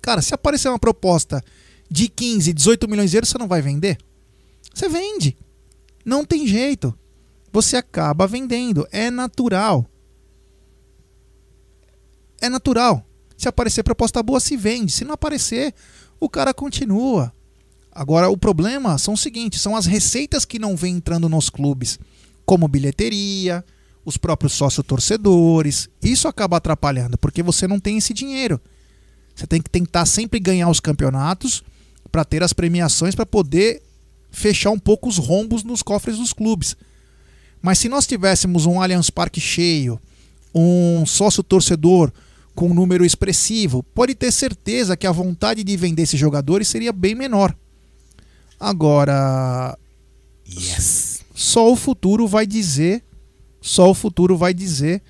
Cara, 0.00 0.22
se 0.22 0.34
aparecer 0.34 0.68
uma 0.68 0.78
proposta 0.78 1.42
de 1.90 2.08
15, 2.08 2.52
18 2.52 2.88
milhões 2.88 3.10
de 3.10 3.16
euros, 3.16 3.28
você 3.28 3.38
não 3.38 3.48
vai 3.48 3.60
vender? 3.60 3.98
Você 4.72 4.88
vende. 4.88 5.36
Não 6.04 6.24
tem 6.24 6.46
jeito. 6.46 6.96
Você 7.52 7.76
acaba 7.76 8.26
vendendo. 8.26 8.86
É 8.92 9.10
natural 9.10 9.89
é 12.40 12.48
natural. 12.48 13.06
Se 13.36 13.48
aparecer 13.48 13.82
proposta 13.82 14.22
boa, 14.22 14.40
se 14.40 14.56
vende. 14.56 14.92
Se 14.92 15.04
não 15.04 15.14
aparecer, 15.14 15.74
o 16.18 16.28
cara 16.28 16.52
continua. 16.52 17.32
Agora, 17.92 18.28
o 18.28 18.36
problema 18.36 18.98
são 18.98 19.14
os 19.14 19.20
seguintes: 19.20 19.60
são 19.60 19.74
as 19.74 19.86
receitas 19.86 20.44
que 20.44 20.58
não 20.58 20.76
vêm 20.76 20.96
entrando 20.96 21.28
nos 21.28 21.50
clubes, 21.50 21.98
como 22.44 22.68
bilheteria, 22.68 23.64
os 24.04 24.16
próprios 24.16 24.52
sócios-torcedores. 24.52 25.88
Isso 26.02 26.28
acaba 26.28 26.56
atrapalhando, 26.56 27.18
porque 27.18 27.42
você 27.42 27.66
não 27.66 27.80
tem 27.80 27.98
esse 27.98 28.12
dinheiro. 28.12 28.60
Você 29.34 29.46
tem 29.46 29.60
que 29.62 29.70
tentar 29.70 30.06
sempre 30.06 30.38
ganhar 30.38 30.68
os 30.68 30.80
campeonatos 30.80 31.62
para 32.10 32.24
ter 32.24 32.42
as 32.42 32.52
premiações 32.52 33.14
para 33.14 33.24
poder 33.24 33.82
fechar 34.30 34.70
um 34.70 34.78
pouco 34.78 35.08
os 35.08 35.16
rombos 35.16 35.64
nos 35.64 35.82
cofres 35.82 36.18
dos 36.18 36.32
clubes. 36.32 36.76
Mas 37.62 37.78
se 37.78 37.88
nós 37.88 38.06
tivéssemos 38.06 38.66
um 38.66 38.80
Allianz 38.80 39.10
Parque 39.10 39.40
cheio, 39.40 40.00
um 40.54 41.04
sócio 41.06 41.42
torcedor 41.42 42.12
com 42.60 42.68
um 42.68 42.74
número 42.74 43.06
expressivo, 43.06 43.82
pode 43.82 44.14
ter 44.14 44.30
certeza 44.30 44.94
que 44.94 45.06
a 45.06 45.12
vontade 45.12 45.64
de 45.64 45.76
vender 45.78 46.02
esses 46.02 46.20
jogadores 46.20 46.68
seria 46.68 46.92
bem 46.92 47.14
menor. 47.14 47.56
Agora, 48.60 49.78
yes. 50.46 51.24
só 51.34 51.72
o 51.72 51.74
futuro 51.74 52.28
vai 52.28 52.46
dizer, 52.46 53.02
só 53.62 53.90
o 53.90 53.94
futuro 53.94 54.36
vai 54.36 54.52
dizer 54.52 55.02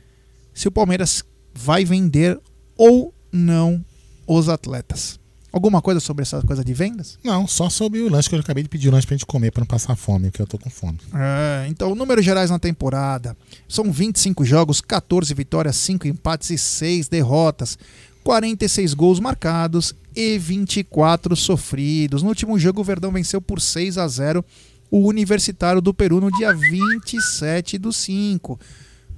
se 0.55 0.69
o 0.69 0.71
Palmeiras 0.71 1.25
vai 1.53 1.85
vender 1.85 2.41
ou 2.77 3.13
não 3.33 3.85
os 4.29 4.49
atletas. 4.49 5.19
Alguma 5.53 5.83
coisa 5.83 5.99
sobre 6.01 6.23
essa 6.23 6.41
coisa 6.43 6.65
de 6.65 6.73
vendas? 6.73 7.19
Não, 7.25 7.47
só 7.47 7.69
sobre 7.69 8.01
o 8.01 8.09
lanche 8.09 8.29
que 8.29 8.35
eu 8.35 8.41
acabei 8.41 8.63
de 8.63 8.69
pedir 8.69 8.89
o 8.89 8.93
lanche 8.93 9.07
pra 9.07 9.17
gente 9.17 9.27
comer 9.27 9.51
pra 9.51 9.61
não 9.61 9.67
passar 9.67 9.97
fome, 9.97 10.31
que 10.31 10.41
eu 10.41 10.47
tô 10.47 10.59
com 10.59 10.71
fome. 10.71 10.99
É, 11.15 11.67
então, 11.69 11.95
números 11.95 12.25
gerais 12.25 12.51
na 12.51 12.59
temporada. 12.59 13.37
São 13.69 13.91
25 13.91 14.45
jogos, 14.45 14.81
14 14.81 15.33
vitórias, 15.35 15.77
5 15.77 16.07
empates 16.07 16.51
e 16.51 16.59
6 16.59 17.09
derrotas. 17.09 17.77
46 18.23 18.95
gols 18.95 19.19
marcados 19.19 19.95
e 20.15 20.39
24 20.39 21.35
sofridos. 21.35 22.23
No 22.23 22.29
último 22.29 22.59
jogo, 22.59 22.81
o 22.81 22.85
Verdão 22.85 23.11
venceu 23.11 23.41
por 23.41 23.61
6 23.61 23.99
a 23.99 24.07
0 24.07 24.45
o 24.91 25.07
Universitário 25.07 25.81
do 25.81 25.95
Peru 25.95 26.21
no 26.21 26.31
dia 26.33 26.53
27 26.53 27.79
do 27.79 27.93
5. 27.93 28.59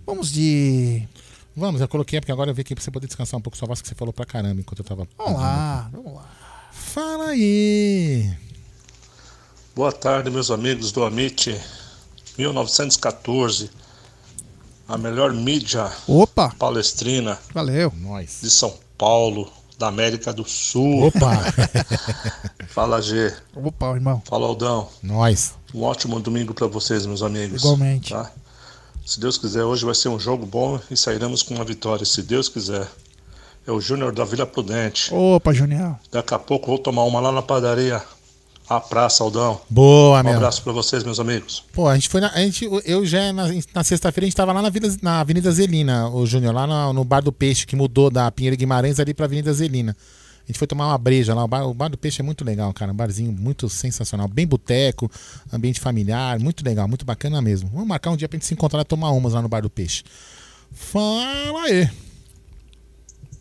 Vamos 0.07 0.31
de 0.31 1.03
Vamos, 1.55 1.81
eu 1.81 1.89
coloquei 1.89 2.19
porque 2.21 2.33
agora 2.33 2.51
eu 2.51 2.55
vi 2.55 2.63
aqui 2.63 2.75
pra 2.75 2.83
você 2.83 2.91
poder 2.91 3.07
descansar 3.07 3.39
um 3.39 3.43
pouco 3.43 3.57
sua 3.57 3.69
voz 3.69 3.83
que 3.83 3.89
você 3.89 3.95
falou 3.95 4.13
pra 4.13 4.25
caramba 4.25 4.61
enquanto 4.61 4.79
eu 4.79 4.85
tava. 4.85 5.07
Vamos 5.19 5.41
lá, 5.41 5.91
vamos 5.93 6.15
lá. 6.15 6.31
Fala 6.73 7.27
aí. 7.29 8.33
Boa 9.75 9.93
tarde, 9.93 10.31
meus 10.31 10.51
amigos 10.51 10.93
do 10.93 11.05
Amit 11.05 11.59
1914. 12.39 13.71
A 14.89 14.99
melhor 14.99 15.33
mídia 15.33 15.91
Opa. 16.07 16.55
palestrina 16.59 17.39
Valeu. 17.55 17.93
Nós. 17.97 18.41
de 18.43 18.51
São 18.51 18.75
Paulo, 18.99 19.51
da 19.79 19.89
América 19.89 20.33
do 20.33 20.45
Sul. 20.45 21.07
Opa! 21.07 21.31
Fala, 22.69 23.01
G. 23.01 23.35
Opa, 23.55 23.95
irmão. 23.95 24.23
Fala, 24.27 24.47
Aldão. 24.47 24.89
Nós. 25.03 25.55
Um 25.75 25.83
ótimo 25.83 26.21
domingo 26.21 26.53
para 26.53 26.67
vocês, 26.67 27.07
meus 27.07 27.23
amigos. 27.23 27.63
Igualmente. 27.63 28.13
Tá? 28.13 28.31
Se 29.05 29.19
Deus 29.21 29.37
quiser, 29.37 29.65
hoje 29.65 29.85
vai 29.85 29.95
ser 29.95 30.09
um 30.09 30.19
jogo 30.19 30.47
bom 30.47 30.79
e 30.91 30.97
sairemos 30.97 31.43
com 31.43 31.55
uma 31.55 31.65
vitória, 31.65 32.05
se 32.05 32.23
Deus 32.23 32.49
quiser. 32.49 32.89
É 33.67 33.71
o 33.71 33.81
Júnior 33.81 34.13
da 34.13 34.25
Vila 34.25 34.47
Prudente. 34.47 35.13
Opa, 35.15 35.53
Junior. 35.53 35.97
Daqui 36.11 36.35
a 36.35 36.39
pouco 36.39 36.67
vou 36.67 36.79
tomar 36.79 37.05
uma 37.05 37.21
lá 37.21 37.31
na 37.31 37.43
padaria. 37.43 38.03
A 38.69 38.81
Praça 38.81 39.23
Aldão. 39.23 39.61
Boa, 39.69 40.21
Um 40.21 40.25
meu. 40.25 40.35
abraço 40.35 40.63
para 40.63 40.73
vocês, 40.73 41.03
meus 41.05 41.21
amigos. 41.21 41.63
Pô, 41.73 41.89
a 41.89 41.95
gente 41.95 42.09
foi 42.09 42.21
na. 42.21 42.29
A 42.29 42.39
gente, 42.39 42.67
eu 42.87 43.05
já 43.05 43.33
na, 43.33 43.45
na 43.75 43.85
sexta-feira 43.85 44.25
a 44.25 44.29
gente 44.29 44.37
tava 44.37 44.53
lá 44.53 44.63
na, 44.63 44.71
Vida, 44.71 44.89
na 45.03 45.21
Avenida 45.21 45.51
Zelina, 45.51 46.09
o 46.09 46.25
Júnior, 46.25 46.55
lá 46.55 46.67
no, 46.67 46.93
no 46.93 47.05
Bar 47.05 47.23
do 47.23 47.33
Peixe, 47.33 47.67
que 47.67 47.77
mudou 47.77 48.09
da 48.09 48.31
Pinheiro 48.31 48.57
Guimarães 48.57 48.99
ali 48.99 49.13
pra 49.13 49.27
Avenida 49.27 49.53
Zelina. 49.53 49.97
A 50.43 50.47
gente 50.47 50.59
foi 50.59 50.67
tomar 50.67 50.89
uma 50.89 50.99
breja 50.99 51.35
lá. 51.35 51.45
O 51.45 51.49
bar, 51.49 51.67
o 51.67 51.75
bar 51.75 51.89
do 51.89 51.97
Peixe 51.97 52.21
é 52.21 52.25
muito 52.25 52.45
legal, 52.45 52.73
cara. 52.73 52.93
Um 52.93 52.97
barzinho 52.97 53.33
muito 53.33 53.69
sensacional. 53.69 54.27
Bem 54.27 54.47
boteco, 54.47 55.11
ambiente 55.53 55.81
familiar, 55.81 56.39
muito 56.39 56.65
legal, 56.65 56.89
muito 56.89 57.05
bacana 57.05 57.41
mesmo. 57.41 57.69
Vamos 57.71 57.87
marcar 57.87 58.11
um 58.11 58.17
dia 58.17 58.29
pra 58.29 58.37
gente 58.37 58.47
se 58.47 58.55
encontrar 58.55 58.81
e 58.81 58.85
tomar 58.85 59.11
umas 59.11 59.33
lá 59.33 59.43
no 59.43 59.49
Bar 59.49 59.63
do 59.63 59.71
Peixe. 59.71 60.03
Fala 60.73 61.63
aí. 61.63 61.89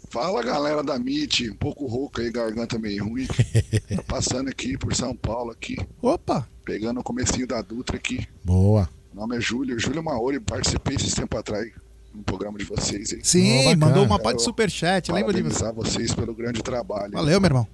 Fala 0.09 0.43
galera 0.43 0.83
da 0.83 0.97
MIT, 0.97 1.51
um 1.51 1.55
pouco 1.55 1.87
rouco 1.87 2.19
aí, 2.19 2.29
garganta 2.29 2.77
meio 2.77 3.05
ruim. 3.05 3.25
Tô 3.95 4.03
passando 4.03 4.49
aqui 4.49 4.77
por 4.77 4.93
São 4.93 5.15
Paulo 5.15 5.51
aqui. 5.51 5.77
Opa! 6.01 6.47
Pegando 6.65 6.99
o 6.99 7.03
comecinho 7.03 7.47
da 7.47 7.61
Dutra 7.61 7.95
aqui. 7.95 8.27
Boa. 8.43 8.89
Meu 9.13 9.21
nome 9.21 9.37
é 9.37 9.41
Júlio, 9.41 9.79
Júlio 9.79 10.03
Maori, 10.03 10.39
participei 10.39 10.97
esse 10.97 11.15
tempo 11.15 11.37
atrás 11.37 11.71
no 12.13 12.23
programa 12.23 12.57
de 12.57 12.65
vocês 12.65 13.13
aí. 13.13 13.19
Sim, 13.23 13.57
bacana. 13.65 13.85
mandou 13.85 14.05
uma 14.05 14.19
pá 14.19 14.33
de 14.33 14.41
superchat, 14.41 15.11
lembra 15.11 15.33
de 15.33 15.41
você? 15.41 15.71
Vocês 15.71 16.13
pelo 16.13 16.33
grande 16.33 16.61
trabalho. 16.61 17.13
Valeu, 17.13 17.39
meu 17.39 17.47
irmão. 17.47 17.67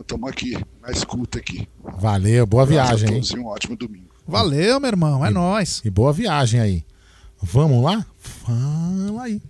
Estamos 0.00 0.28
aqui, 0.28 0.56
na 0.82 0.90
escuta 0.90 1.38
aqui. 1.38 1.68
Valeu, 1.98 2.44
boa 2.46 2.66
viagem, 2.66 3.14
hein? 3.14 3.22
Um 3.38 3.46
ótimo 3.46 3.76
domingo. 3.76 4.08
Valeu, 4.26 4.80
meu 4.80 4.88
irmão, 4.88 5.24
é 5.24 5.30
nóis. 5.30 5.80
E 5.84 5.90
boa 5.90 6.12
viagem 6.12 6.58
aí. 6.58 6.84
Vamos 7.40 7.84
lá? 7.84 8.04
Fala 8.18 9.24
aí. 9.24 9.40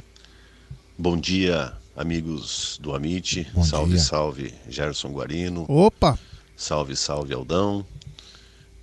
Bom 0.99 1.17
dia, 1.17 1.73
amigos 1.97 2.79
do 2.83 2.95
Amit. 2.95 3.51
Bom 3.55 3.65
salve, 3.65 3.93
dia. 3.93 4.01
salve, 4.01 4.55
Gerson 4.69 5.09
Guarino. 5.09 5.65
Opa! 5.69 6.19
Salve, 6.55 6.97
salve, 6.97 7.33
Aldão. 7.33 7.87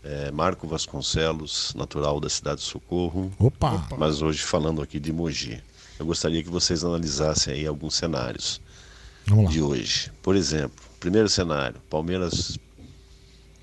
É, 0.04 0.32
Marco 0.32 0.68
Vasconcelos, 0.68 1.74
natural 1.76 2.20
da 2.20 2.30
cidade 2.30 2.60
de 2.60 2.68
Socorro. 2.68 3.32
Opa! 3.40 3.88
Mas 3.98 4.22
hoje 4.22 4.44
falando 4.44 4.82
aqui 4.82 5.00
de 5.00 5.14
Mogi. 5.14 5.64
Eu 5.98 6.06
gostaria 6.06 6.44
que 6.44 6.50
vocês 6.50 6.84
analisassem 6.84 7.54
aí 7.54 7.66
alguns 7.66 7.96
cenários 7.96 8.60
Vamos 9.26 9.46
lá. 9.46 9.52
de 9.52 9.62
hoje. 9.62 10.12
Por 10.22 10.36
exemplo, 10.36 10.84
primeiro 11.00 11.30
cenário, 11.30 11.80
Palmeiras 11.90 12.58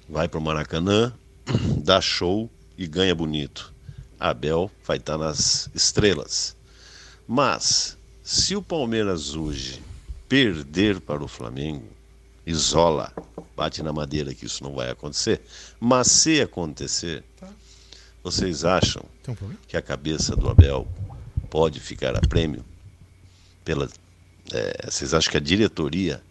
vai 0.08 0.28
para 0.28 0.38
o 0.38 0.42
Maracanã, 0.42 1.12
dá 1.84 2.00
show 2.00 2.50
e 2.78 2.86
ganha 2.86 3.14
bonito. 3.14 3.72
Abel 4.18 4.70
vai 4.86 4.96
estar 4.96 5.18
nas 5.18 5.68
estrelas. 5.74 6.56
Mas, 7.26 7.98
se 8.22 8.56
o 8.56 8.62
Palmeiras 8.62 9.34
hoje 9.34 9.82
perder 10.28 11.00
para 11.00 11.22
o 11.22 11.28
Flamengo, 11.28 11.86
isola, 12.50 13.12
bate 13.56 13.82
na 13.82 13.92
madeira 13.92 14.34
que 14.34 14.46
isso 14.46 14.62
não 14.62 14.74
vai 14.74 14.90
acontecer, 14.90 15.40
mas 15.78 16.08
se 16.08 16.40
acontecer, 16.40 17.24
vocês 18.22 18.64
acham 18.64 19.02
que 19.66 19.76
a 19.76 19.82
cabeça 19.82 20.36
do 20.36 20.48
Abel 20.48 20.86
pode 21.48 21.80
ficar 21.80 22.16
a 22.16 22.20
prêmio? 22.20 22.64
Pela, 23.64 23.88
é, 24.52 24.90
vocês 24.90 25.14
acham 25.14 25.30
que 25.30 25.36
a 25.36 25.40
diretoria 25.40 26.22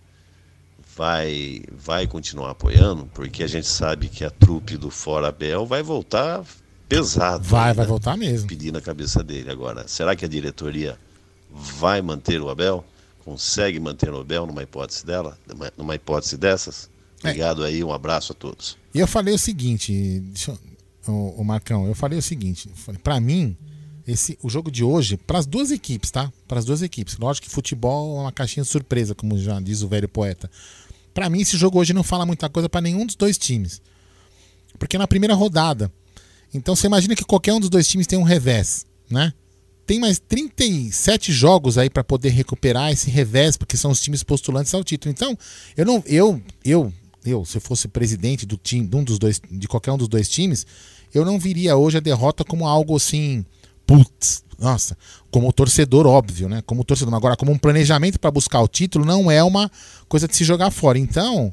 vai, 0.95 1.63
vai 1.71 2.05
continuar 2.05 2.51
apoiando? 2.51 3.05
Porque 3.13 3.43
a 3.43 3.47
gente 3.47 3.67
sabe 3.67 4.09
que 4.09 4.23
a 4.23 4.29
trupe 4.29 4.77
do 4.77 4.89
Fora 4.89 5.29
Abel 5.29 5.65
vai 5.65 5.81
voltar 5.81 6.43
pesado. 6.87 7.43
Vai, 7.43 7.69
aí, 7.69 7.75
vai 7.75 7.85
né? 7.85 7.89
voltar 7.89 8.17
mesmo. 8.17 8.47
Pedir 8.47 8.73
na 8.73 8.81
cabeça 8.81 9.23
dele. 9.23 9.49
Agora, 9.49 9.87
será 9.87 10.15
que 10.15 10.25
a 10.25 10.27
diretoria 10.27 10.97
vai 11.49 12.01
manter 12.01 12.41
o 12.41 12.49
Abel? 12.49 12.83
Consegue 13.29 13.79
manter 13.79 14.09
o 14.11 14.19
Abel 14.19 14.47
numa 14.47 14.63
hipótese 14.63 15.05
dela? 15.05 15.37
Numa, 15.77 15.93
hipótese 15.95 16.35
dessas? 16.35 16.89
Obrigado 17.19 17.63
aí, 17.63 17.83
um 17.83 17.93
abraço 17.93 18.31
a 18.31 18.35
todos. 18.35 18.75
E 18.93 18.99
eu 18.99 19.07
falei 19.07 19.33
o 19.33 19.37
seguinte, 19.37 20.23
eu- 20.47 20.57
o, 21.13 21.41
o 21.41 21.45
Marcão, 21.45 21.85
eu 21.87 21.93
falei 21.93 22.17
o 22.17 22.21
seguinte, 22.21 22.69
pra 23.03 23.19
mim, 23.19 23.55
esse, 24.07 24.37
o 24.41 24.49
jogo 24.49 24.71
de 24.71 24.83
hoje, 24.83 25.15
pras 25.15 25.45
duas 25.45 25.69
equipes, 25.69 26.09
tá? 26.09 26.31
Pras 26.47 26.65
duas 26.65 26.81
equipes. 26.81 27.17
Lógico 27.17 27.45
que 27.47 27.53
futebol 27.53 28.17
é 28.17 28.21
uma 28.21 28.31
caixinha 28.31 28.63
de 28.63 28.69
surpresa, 28.69 29.13
como 29.13 29.37
já 29.37 29.59
diz 29.59 29.81
o 29.83 29.87
velho 29.87 30.09
poeta. 30.09 30.49
Pra 31.13 31.29
mim, 31.29 31.41
esse 31.41 31.55
jogo 31.57 31.79
hoje 31.79 31.93
não 31.93 32.03
fala 32.03 32.25
muita 32.25 32.49
coisa 32.49 32.67
pra 32.67 32.81
nenhum 32.81 33.05
dos 33.05 33.15
dois 33.15 33.37
times. 33.37 33.79
Porque 34.79 34.95
é 34.95 34.99
na 34.99 35.07
primeira 35.07 35.35
rodada. 35.35 35.91
Então 36.53 36.75
você 36.75 36.87
imagina 36.87 37.15
que 37.15 37.23
qualquer 37.23 37.53
um 37.53 37.59
dos 37.59 37.69
dois 37.69 37.87
times 37.87 38.07
tem 38.07 38.17
um 38.17 38.23
revés, 38.23 38.85
né? 39.09 39.33
Tem 39.89 39.99
mais 39.99 40.19
37 40.19 41.33
jogos 41.33 41.75
aí 41.75 41.89
pra 41.89 42.03
poder 42.03 42.29
recuperar 42.29 42.91
esse 42.91 43.09
revés, 43.09 43.57
porque 43.57 43.75
são 43.75 43.89
os 43.89 43.99
times 43.99 44.21
postulantes 44.21 44.71
ao 44.71 44.83
título. 44.83 45.11
Então, 45.11 45.35
eu 45.75 45.83
não 45.83 46.03
eu 46.05 46.39
eu 46.63 46.93
eu, 47.25 47.43
se 47.43 47.57
eu 47.57 47.61
fosse 47.61 47.87
presidente 47.87 48.45
do 48.45 48.55
time, 48.55 48.85
de 48.85 48.95
um 48.95 49.03
dos 49.03 49.17
dois, 49.17 49.41
de 49.49 49.67
qualquer 49.67 49.91
um 49.91 49.97
dos 49.97 50.07
dois 50.07 50.29
times, 50.29 50.63
eu 51.11 51.25
não 51.25 51.39
viria 51.39 51.75
hoje 51.75 51.97
a 51.97 51.99
derrota 51.99 52.43
como 52.43 52.67
algo 52.67 52.95
assim, 52.95 53.43
putz, 53.83 54.43
nossa, 54.59 54.95
como 55.31 55.51
torcedor 55.51 56.05
óbvio, 56.05 56.47
né? 56.47 56.61
Como 56.67 56.83
torcedor, 56.83 57.15
agora 57.15 57.35
como 57.35 57.51
um 57.51 57.57
planejamento 57.57 58.19
para 58.19 58.29
buscar 58.29 58.61
o 58.61 58.67
título 58.67 59.03
não 59.03 59.31
é 59.31 59.43
uma 59.43 59.71
coisa 60.07 60.27
de 60.27 60.35
se 60.35 60.43
jogar 60.43 60.69
fora. 60.69 60.99
Então, 60.99 61.51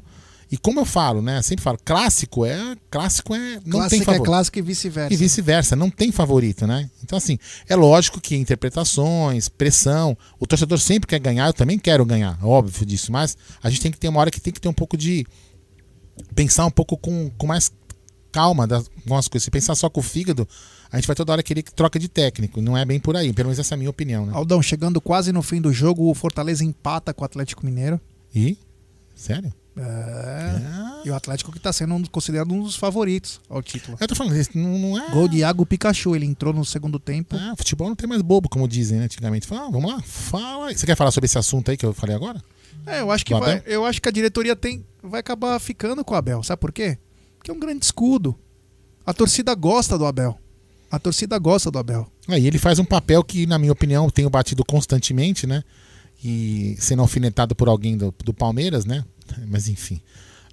e 0.49 0.57
como 0.57 0.79
eu 0.79 0.85
falo, 0.85 1.21
né? 1.21 1.41
Sempre 1.41 1.63
falo, 1.63 1.77
clássico 1.83 2.45
é 2.45 2.75
clássico 2.89 3.35
é 3.35 3.55
não 3.55 3.61
tem 3.61 3.71
clássico 3.71 3.95
é 3.95 4.05
favorito. 4.05 4.25
clássico 4.25 4.59
e 4.59 4.61
vice-versa. 4.61 5.13
E 5.13 5.17
vice-versa, 5.17 5.75
não 5.75 5.89
tem 5.89 6.11
favorito, 6.11 6.65
né? 6.65 6.89
Então, 7.03 7.17
assim, 7.17 7.37
é 7.67 7.75
lógico 7.75 8.21
que 8.21 8.35
interpretações, 8.35 9.49
pressão, 9.49 10.17
o 10.39 10.47
torcedor 10.47 10.79
sempre 10.79 11.07
quer 11.07 11.19
ganhar, 11.19 11.47
eu 11.47 11.53
também 11.53 11.77
quero 11.77 12.05
ganhar, 12.05 12.39
óbvio 12.43 12.85
disso, 12.85 13.11
mas 13.11 13.37
a 13.61 13.69
gente 13.69 13.81
tem 13.81 13.91
que 13.91 13.97
ter 13.97 14.07
uma 14.07 14.19
hora 14.21 14.31
que 14.31 14.39
tem 14.39 14.53
que 14.53 14.61
ter 14.61 14.69
um 14.69 14.73
pouco 14.73 14.95
de. 14.95 15.25
pensar 16.33 16.65
um 16.65 16.71
pouco 16.71 16.95
com, 16.97 17.29
com 17.37 17.47
mais 17.47 17.71
calma 18.31 18.65
das, 18.65 18.89
com 19.05 19.17
as 19.17 19.27
coisas. 19.27 19.43
Se 19.43 19.51
pensar 19.51 19.75
só 19.75 19.89
com 19.89 19.99
o 19.99 20.03
fígado, 20.03 20.47
a 20.91 20.95
gente 20.95 21.07
vai 21.07 21.15
toda 21.15 21.33
hora 21.33 21.43
querer 21.43 21.61
que 21.61 21.73
troca 21.73 21.99
de 21.99 22.07
técnico. 22.07 22.61
Não 22.61 22.77
é 22.77 22.85
bem 22.85 22.99
por 22.99 23.17
aí, 23.17 23.33
pelo 23.33 23.47
menos 23.47 23.59
essa 23.59 23.73
é 23.73 23.75
a 23.75 23.77
minha 23.77 23.89
opinião, 23.89 24.25
né? 24.25 24.31
Aldão, 24.33 24.61
chegando 24.61 25.01
quase 25.01 25.33
no 25.33 25.41
fim 25.41 25.59
do 25.59 25.73
jogo, 25.73 26.09
o 26.09 26.13
Fortaleza 26.13 26.63
empata 26.63 27.13
com 27.13 27.23
o 27.23 27.25
Atlético 27.25 27.65
Mineiro. 27.65 27.99
E? 28.33 28.57
Sério? 29.15 29.53
É. 29.77 31.07
E 31.07 31.09
o 31.09 31.15
Atlético 31.15 31.51
que 31.51 31.59
tá 31.59 31.71
sendo 31.71 32.09
considerado 32.09 32.51
um 32.51 32.63
dos 32.63 32.75
favoritos 32.75 33.39
ao 33.49 33.61
título. 33.61 33.97
Eu 33.99 34.07
tô 34.07 34.15
falando, 34.15 34.35
isso 34.35 34.49
não, 34.55 34.77
não 34.77 34.97
é. 34.97 35.09
Gol 35.11 35.27
de 35.27 35.37
Iago 35.37 35.65
Pikachu, 35.65 36.15
ele 36.15 36.25
entrou 36.25 36.53
no 36.53 36.65
segundo 36.65 36.99
tempo. 36.99 37.35
Ah, 37.35 37.53
futebol 37.55 37.87
não 37.87 37.95
tem 37.95 38.09
mais 38.09 38.21
bobo, 38.21 38.49
como 38.49 38.67
dizem 38.67 38.99
né, 38.99 39.05
antigamente. 39.05 39.45
Fala, 39.45 39.67
ah, 39.67 39.69
vamos 39.71 39.91
lá, 39.91 40.01
fala. 40.01 40.73
Você 40.73 40.85
quer 40.85 40.95
falar 40.95 41.11
sobre 41.11 41.25
esse 41.25 41.37
assunto 41.37 41.69
aí 41.69 41.77
que 41.77 41.85
eu 41.85 41.93
falei 41.93 42.15
agora? 42.15 42.41
É, 42.85 43.01
eu 43.01 43.11
acho 43.11 43.25
que 43.25 43.33
vai, 43.33 43.61
eu 43.65 43.85
acho 43.85 44.01
que 44.01 44.07
a 44.07 44.11
diretoria 44.11 44.55
tem 44.55 44.85
vai 45.03 45.19
acabar 45.19 45.59
ficando 45.59 46.03
com 46.03 46.13
o 46.13 46.17
Abel, 46.17 46.41
sabe 46.41 46.59
por 46.59 46.71
quê? 46.71 46.97
Porque 47.37 47.51
é 47.51 47.53
um 47.53 47.59
grande 47.59 47.83
escudo. 47.83 48.37
A 49.05 49.13
torcida 49.13 49.53
gosta 49.53 49.97
do 49.97 50.05
Abel. 50.05 50.37
A 50.89 50.97
torcida 50.97 51.37
gosta 51.37 51.69
do 51.69 51.77
Abel. 51.77 52.09
Aí 52.27 52.47
ele 52.47 52.57
faz 52.57 52.79
um 52.79 52.85
papel 52.85 53.23
que, 53.23 53.45
na 53.45 53.57
minha 53.57 53.71
opinião, 53.71 54.05
eu 54.05 54.11
tenho 54.11 54.29
batido 54.29 54.63
constantemente, 54.65 55.45
né? 55.45 55.63
E 56.23 56.75
sendo 56.79 57.01
alfinetado 57.01 57.55
por 57.55 57.67
alguém 57.67 57.97
do, 57.97 58.13
do 58.23 58.33
Palmeiras, 58.33 58.85
né? 58.85 59.03
Mas 59.47 59.67
enfim. 59.67 60.01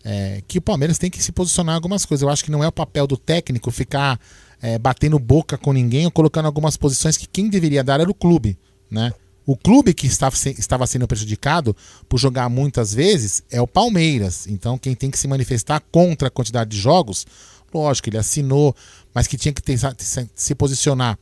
É, 0.05 0.43
que 0.47 0.59
o 0.59 0.63
Palmeiras 0.63 0.99
tem 0.99 1.11
que 1.11 1.23
se 1.23 1.33
posicionar 1.33 1.75
em 1.75 1.77
algumas 1.77 2.05
coisas. 2.05 2.23
Eu 2.23 2.29
acho 2.29 2.45
que 2.45 2.51
não 2.51 2.63
é 2.63 2.69
o 2.69 2.73
papel 2.73 3.07
do 3.07 3.17
técnico 3.17 3.71
ficar 3.71 4.21
é, 4.61 4.79
batendo 4.79 5.19
boca 5.19 5.57
com 5.57 5.73
ninguém 5.73 6.05
ou 6.05 6.11
colocando 6.11 6.47
algumas 6.47 6.77
posições 6.77 7.17
que 7.17 7.27
quem 7.27 7.49
deveria 7.49 7.83
dar 7.83 8.01
era 8.01 8.11
o 8.11 8.15
clube, 8.15 8.59
né? 8.91 9.13
O 9.47 9.57
clube 9.57 9.93
que 9.93 10.07
estava, 10.07 10.35
estava 10.59 10.87
sendo 10.87 11.07
prejudicado 11.07 11.77
por 12.09 12.19
jogar 12.19 12.49
muitas 12.49 12.95
vezes 12.95 13.43
é 13.51 13.61
o 13.61 13.67
Palmeiras. 13.67 14.47
Então, 14.47 14.79
quem 14.79 14.95
tem 14.95 15.11
que 15.11 15.19
se 15.19 15.29
manifestar 15.29 15.83
contra 15.93 16.29
a 16.29 16.31
quantidade 16.31 16.71
de 16.71 16.79
jogos, 16.79 17.27
lógico, 17.73 18.09
ele 18.09 18.17
assinou, 18.17 18.75
mas 19.15 19.27
que 19.27 19.37
tinha 19.37 19.53
que 19.53 19.63
ter- 19.63 19.79
se- 19.99 20.31
se 20.35 20.55
posicionar 20.55 21.19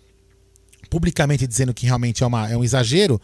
publicamente 0.91 1.47
dizendo 1.47 1.73
que 1.75 1.87
realmente 1.87 2.23
é, 2.23 2.27
uma, 2.27 2.49
é 2.51 2.57
um 2.57 2.63
exagero, 2.65 3.21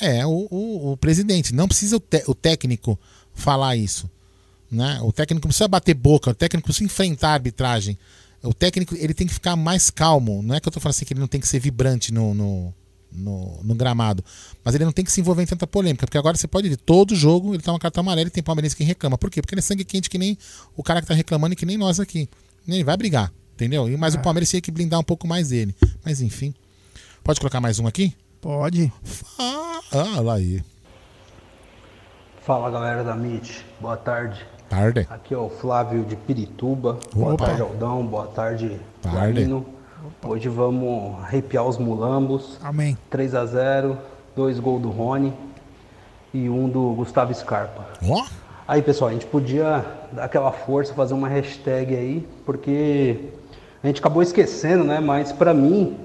é 0.00 0.26
o, 0.26 0.46
o- 0.50 0.92
o 0.92 0.96
presidente. 0.96 1.54
Não 1.54 1.68
precisa 1.68 1.96
o, 1.96 2.00
te- 2.00 2.24
o 2.26 2.34
técnico 2.34 2.98
falar 3.34 3.76
isso. 3.76 4.10
Né? 4.70 4.98
O 5.02 5.12
técnico 5.12 5.46
precisa 5.46 5.68
bater 5.68 5.94
boca, 5.94 6.30
o 6.30 6.34
técnico 6.34 6.66
precisa 6.66 6.84
enfrentar 6.84 7.30
a 7.30 7.34
arbitragem. 7.34 7.98
O 8.42 8.52
técnico 8.52 8.94
ele 8.96 9.14
tem 9.14 9.26
que 9.26 9.32
ficar 9.32 9.56
mais 9.56 9.90
calmo. 9.90 10.42
Não 10.42 10.54
é 10.54 10.60
que 10.60 10.68
eu 10.68 10.72
tô 10.72 10.80
falando 10.80 10.90
assim 10.90 11.04
que 11.04 11.12
ele 11.14 11.20
não 11.20 11.26
tem 11.26 11.40
que 11.40 11.48
ser 11.48 11.58
vibrante 11.58 12.12
no, 12.12 12.34
no, 12.34 12.74
no, 13.10 13.60
no 13.62 13.74
gramado. 13.74 14.22
Mas 14.62 14.74
ele 14.74 14.84
não 14.84 14.92
tem 14.92 15.04
que 15.04 15.10
se 15.10 15.20
envolver 15.20 15.42
em 15.42 15.46
tanta 15.46 15.66
polêmica. 15.66 16.06
Porque 16.06 16.18
agora 16.18 16.36
você 16.36 16.46
pode 16.46 16.68
ver, 16.68 16.76
todo 16.76 17.14
jogo 17.14 17.54
ele 17.54 17.62
tá 17.62 17.72
uma 17.72 17.78
carta 17.78 18.00
amarela 18.00 18.28
e 18.28 18.30
tem 18.30 18.42
palmeirense 18.42 18.76
que 18.76 18.84
reclama. 18.84 19.16
Por 19.16 19.30
quê? 19.30 19.40
Porque 19.40 19.54
ele 19.54 19.60
é 19.60 19.62
sangue 19.62 19.84
quente 19.84 20.10
que 20.10 20.18
nem 20.18 20.36
o 20.76 20.82
cara 20.82 21.00
que 21.00 21.06
tá 21.06 21.14
reclamando 21.14 21.54
e 21.54 21.56
que 21.56 21.64
nem 21.64 21.78
nós 21.78 21.98
aqui. 21.98 22.28
Ele 22.68 22.84
vai 22.84 22.96
brigar, 22.96 23.32
entendeu? 23.54 23.86
Mas 23.96 24.14
o 24.14 24.18
Palmeiras 24.18 24.50
tinha 24.50 24.60
que 24.60 24.70
blindar 24.70 25.00
um 25.00 25.04
pouco 25.04 25.26
mais 25.26 25.52
ele. 25.52 25.74
Mas 26.04 26.20
enfim. 26.20 26.54
Pode 27.22 27.40
colocar 27.40 27.60
mais 27.60 27.78
um 27.78 27.86
aqui? 27.86 28.14
Pode. 28.40 28.92
Ah, 29.90 30.20
lá 30.20 30.34
aí. 30.34 30.62
Fala 32.44 32.70
galera 32.70 33.02
da 33.02 33.16
MIT, 33.16 33.64
boa 33.80 33.96
tarde. 33.96 34.46
Tarde. 34.68 35.06
Aqui 35.08 35.32
é 35.32 35.38
o 35.38 35.48
Flávio 35.48 36.04
de 36.04 36.14
Pirituba. 36.14 36.98
Boa 37.14 37.32
Opa. 37.32 37.46
tarde, 37.46 37.62
Aldão. 37.62 38.04
Boa 38.04 38.26
tarde, 38.26 38.78
Tarde. 39.00 39.64
Hoje 40.22 40.50
vamos 40.50 41.24
arrepiar 41.24 41.64
os 41.66 41.78
mulambos. 41.78 42.58
Amém. 42.62 42.98
3 43.08 43.34
a 43.34 43.46
0 43.46 43.96
dois 44.36 44.60
gols 44.60 44.82
do 44.82 44.90
Rony 44.90 45.32
e 46.34 46.50
um 46.50 46.68
do 46.68 46.92
Gustavo 46.92 47.34
Scarpa. 47.34 47.86
Ó. 48.06 48.26
Aí, 48.68 48.82
pessoal, 48.82 49.08
a 49.08 49.14
gente 49.14 49.24
podia 49.24 49.82
dar 50.12 50.24
aquela 50.24 50.52
força, 50.52 50.92
fazer 50.92 51.14
uma 51.14 51.28
hashtag 51.28 51.96
aí, 51.96 52.28
porque 52.44 53.30
a 53.82 53.86
gente 53.86 54.00
acabou 54.00 54.22
esquecendo, 54.22 54.84
né? 54.84 55.00
Mas 55.00 55.32
pra 55.32 55.54
mim, 55.54 55.96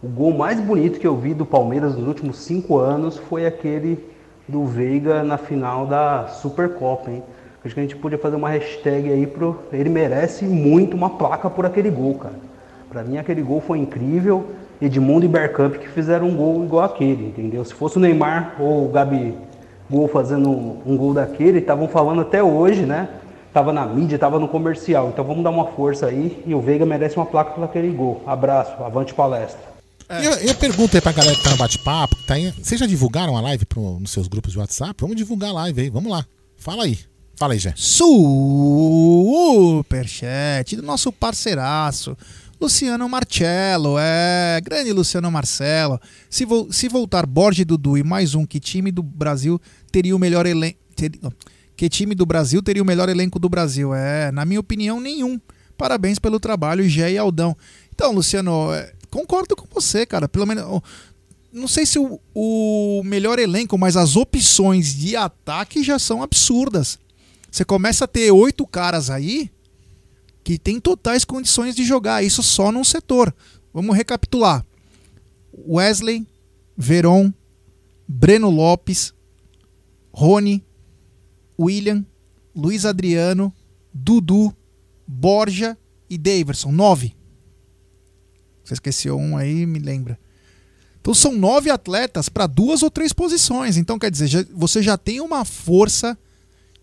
o 0.00 0.06
gol 0.06 0.32
mais 0.32 0.60
bonito 0.60 1.00
que 1.00 1.06
eu 1.06 1.16
vi 1.16 1.34
do 1.34 1.44
Palmeiras 1.44 1.96
nos 1.96 2.06
últimos 2.06 2.38
cinco 2.38 2.78
anos 2.78 3.16
foi 3.16 3.44
aquele 3.44 4.08
do 4.50 4.64
Veiga 4.64 5.22
na 5.22 5.38
final 5.38 5.86
da 5.86 6.26
Supercopa, 6.26 7.10
hein? 7.10 7.22
Acho 7.64 7.74
que 7.74 7.80
a 7.80 7.82
gente 7.82 7.96
podia 7.96 8.18
fazer 8.18 8.36
uma 8.36 8.48
hashtag 8.48 9.12
aí 9.12 9.26
pro. 9.26 9.56
Ele 9.72 9.88
merece 9.88 10.44
muito 10.44 10.96
uma 10.96 11.10
placa 11.10 11.48
por 11.48 11.64
aquele 11.64 11.90
gol, 11.90 12.14
cara. 12.14 12.34
Pra 12.88 13.04
mim 13.04 13.18
aquele 13.18 13.42
gol 13.42 13.60
foi 13.60 13.78
incrível. 13.78 14.46
Edmundo 14.80 15.26
e 15.26 15.28
Bergkamp 15.28 15.74
que 15.74 15.88
fizeram 15.88 16.26
um 16.26 16.34
gol 16.34 16.64
igual 16.64 16.84
aquele, 16.84 17.26
entendeu? 17.26 17.62
Se 17.64 17.74
fosse 17.74 17.98
o 17.98 18.00
Neymar 18.00 18.56
ou 18.58 18.86
o 18.86 18.88
Gabi 18.88 19.34
Gol 19.90 20.08
fazendo 20.08 20.48
um 20.50 20.96
gol 20.96 21.12
daquele, 21.12 21.58
estavam 21.58 21.86
falando 21.86 22.22
até 22.22 22.42
hoje, 22.42 22.86
né? 22.86 23.08
Tava 23.52 23.72
na 23.72 23.84
mídia, 23.84 24.18
tava 24.18 24.38
no 24.38 24.48
comercial. 24.48 25.08
Então 25.08 25.24
vamos 25.24 25.44
dar 25.44 25.50
uma 25.50 25.66
força 25.66 26.06
aí 26.06 26.42
e 26.46 26.54
o 26.54 26.60
Veiga 26.60 26.86
merece 26.86 27.16
uma 27.16 27.26
placa 27.26 27.50
por 27.50 27.64
aquele 27.64 27.90
gol. 27.90 28.22
Abraço, 28.26 28.82
avante 28.82 29.12
palestra. 29.12 29.69
E 30.10 30.24
eu, 30.24 30.32
eu 30.32 30.54
pergunto 30.56 30.96
aí 30.96 31.00
pra 31.00 31.12
galera 31.12 31.36
que 31.36 31.42
tá 31.44 31.50
no 31.50 31.56
bate-papo, 31.56 32.16
tá 32.26 32.34
aí. 32.34 32.52
Vocês 32.60 32.80
já 32.80 32.86
divulgaram 32.86 33.36
a 33.36 33.40
live 33.40 33.64
pro, 33.64 34.00
nos 34.00 34.10
seus 34.10 34.26
grupos 34.26 34.50
de 34.52 34.58
WhatsApp? 34.58 34.94
Vamos 35.00 35.16
divulgar 35.16 35.50
a 35.50 35.52
live 35.52 35.82
aí, 35.82 35.90
vamos 35.90 36.10
lá. 36.10 36.26
Fala 36.56 36.82
aí. 36.84 36.98
Fala 37.36 37.52
aí, 37.52 37.58
Jé. 37.60 37.72
Superchat 37.76 38.16
do 40.76 40.82
nosso 40.82 41.12
parceiraço. 41.12 42.16
Luciano 42.60 43.08
Marcello, 43.08 43.96
é, 43.98 44.60
grande 44.62 44.92
Luciano 44.92 45.30
Marcelo. 45.30 45.98
Se, 46.28 46.44
vo 46.44 46.70
se 46.70 46.88
voltar 46.88 47.24
Borges 47.24 47.64
Dudu 47.64 47.96
e 47.96 48.02
mais 48.02 48.34
um, 48.34 48.44
que 48.44 48.60
time 48.60 48.92
do 48.92 49.02
Brasil 49.02 49.58
teria 49.90 50.14
o 50.14 50.18
melhor 50.18 50.44
elenco. 50.44 50.78
Que 51.74 51.88
time 51.88 52.14
do 52.14 52.26
Brasil 52.26 52.60
teria 52.62 52.82
o 52.82 52.86
melhor 52.86 53.08
elenco 53.08 53.38
do 53.38 53.48
Brasil? 53.48 53.94
É, 53.94 54.30
na 54.30 54.44
minha 54.44 54.60
opinião, 54.60 55.00
nenhum. 55.00 55.40
Parabéns 55.78 56.18
pelo 56.18 56.38
trabalho, 56.38 56.86
Gé 56.86 57.12
e 57.12 57.16
Aldão. 57.16 57.56
Então, 57.94 58.12
Luciano, 58.12 58.70
é, 58.74 58.92
concordo 59.10 59.56
com 59.56 59.66
você, 59.70 60.06
cara. 60.06 60.28
Pelo 60.28 60.46
menos. 60.46 60.80
Não 61.52 61.66
sei 61.66 61.84
se 61.84 61.98
o, 61.98 62.20
o 62.32 63.02
melhor 63.04 63.38
elenco, 63.38 63.76
mas 63.76 63.96
as 63.96 64.14
opções 64.16 64.94
de 64.94 65.16
ataque 65.16 65.82
já 65.82 65.98
são 65.98 66.22
absurdas. 66.22 66.98
Você 67.50 67.64
começa 67.64 68.04
a 68.04 68.08
ter 68.08 68.30
oito 68.30 68.64
caras 68.66 69.10
aí 69.10 69.50
que 70.44 70.58
tem 70.58 70.80
totais 70.80 71.24
condições 71.24 71.74
de 71.74 71.84
jogar, 71.84 72.24
isso 72.24 72.42
só 72.42 72.70
num 72.70 72.84
setor. 72.84 73.34
Vamos 73.74 73.96
recapitular: 73.96 74.64
Wesley, 75.66 76.26
Veron, 76.76 77.32
Breno 78.06 78.50
Lopes, 78.50 79.12
Rony, 80.12 80.64
William, 81.58 82.04
Luiz 82.54 82.84
Adriano, 82.84 83.52
Dudu, 83.92 84.54
Borja 85.06 85.76
e 86.08 86.16
Daverson. 86.16 86.72
Nove. 86.72 87.19
Você 88.70 88.74
esqueceu 88.74 89.18
um 89.18 89.36
aí, 89.36 89.66
me 89.66 89.80
lembra. 89.80 90.16
Então 91.00 91.12
são 91.12 91.32
nove 91.32 91.70
atletas 91.70 92.28
para 92.28 92.46
duas 92.46 92.84
ou 92.84 92.90
três 92.90 93.12
posições. 93.12 93.76
Então 93.76 93.98
quer 93.98 94.10
dizer, 94.10 94.28
já, 94.28 94.44
você 94.54 94.80
já 94.80 94.96
tem 94.96 95.20
uma 95.20 95.44
força 95.44 96.16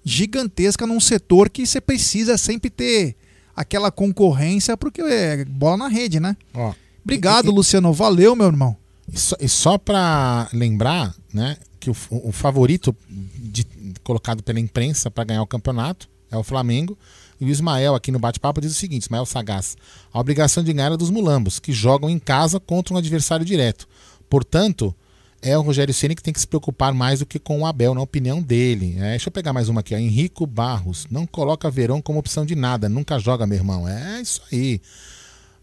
gigantesca 0.04 0.86
num 0.86 1.00
setor 1.00 1.50
que 1.50 1.66
você 1.66 1.80
precisa 1.80 2.38
sempre 2.38 2.70
ter 2.70 3.16
aquela 3.56 3.90
concorrência, 3.90 4.76
porque 4.76 5.02
é 5.02 5.46
bola 5.46 5.78
na 5.78 5.88
rede, 5.88 6.20
né? 6.20 6.36
Ó, 6.54 6.74
Obrigado, 7.04 7.50
e, 7.50 7.54
Luciano. 7.54 7.94
Valeu, 7.94 8.36
meu 8.36 8.48
irmão. 8.48 8.76
E 9.12 9.18
só, 9.18 9.36
e 9.40 9.48
só 9.48 9.78
para 9.78 10.50
lembrar, 10.52 11.16
né, 11.34 11.56
que 11.80 11.90
o, 11.90 11.96
o 12.10 12.32
favorito 12.34 12.94
de, 13.10 13.66
colocado 14.04 14.44
pela 14.44 14.60
imprensa 14.60 15.10
para 15.10 15.24
ganhar 15.24 15.42
o 15.42 15.48
campeonato 15.48 16.10
é 16.30 16.36
o 16.36 16.44
Flamengo. 16.44 16.98
E 17.40 17.46
o 17.46 17.50
Ismael, 17.50 17.96
aqui 17.96 18.12
no 18.12 18.20
bate-papo, 18.20 18.62
diz 18.62 18.72
o 18.72 18.76
seguinte: 18.76 19.04
Ismael 19.04 19.26
Sagaz. 19.26 19.78
A 20.12 20.20
obrigação 20.20 20.64
de 20.64 20.74
ganhar 20.74 20.92
é 20.92 20.98
dos 20.98 21.10
mulambos, 21.10 21.60
que 21.60 21.72
jogam 21.72 22.10
em 22.10 22.20
casa 22.20 22.60
contra 22.60 22.94
um 22.94 22.98
adversário 22.98 23.46
direto. 23.46 23.88
Portanto, 24.30 24.94
é 25.42 25.58
o 25.58 25.62
Rogério 25.62 25.94
Ceni 25.94 26.16
que 26.16 26.24
tem 26.24 26.34
que 26.34 26.40
se 26.40 26.48
preocupar 26.48 26.94
mais 26.94 27.20
do 27.20 27.26
que 27.26 27.40
com 27.40 27.62
o 27.62 27.66
Abel, 27.66 27.94
na 27.94 28.02
opinião 28.02 28.42
dele. 28.42 28.96
É, 28.98 29.12
deixa 29.12 29.28
eu 29.28 29.32
pegar 29.32 29.54
mais 29.54 29.70
uma 29.70 29.82
aqui, 29.82 29.94
ó. 29.94 29.98
Henrico 29.98 30.46
Barros. 30.46 31.06
Não 31.12 31.28
coloca 31.28 31.70
Verão 31.70 32.02
como 32.02 32.20
opção 32.20 32.46
de 32.46 32.56
nada, 32.56 32.90
nunca 32.90 33.20
joga, 33.20 33.46
meu 33.46 33.58
irmão. 33.58 33.88
É 33.88 34.22
isso 34.22 34.42
aí. 34.52 34.82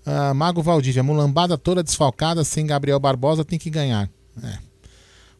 Ah, 0.06 0.34
Mago 0.34 0.62
Valdívia, 0.62 1.02
mulambada 1.02 1.56
toda 1.58 1.82
desfalcada, 1.82 2.44
sem 2.44 2.66
Gabriel 2.66 3.00
Barbosa, 3.00 3.44
tem 3.44 3.58
que 3.58 3.70
ganhar. 3.70 4.08
É. 4.42 4.73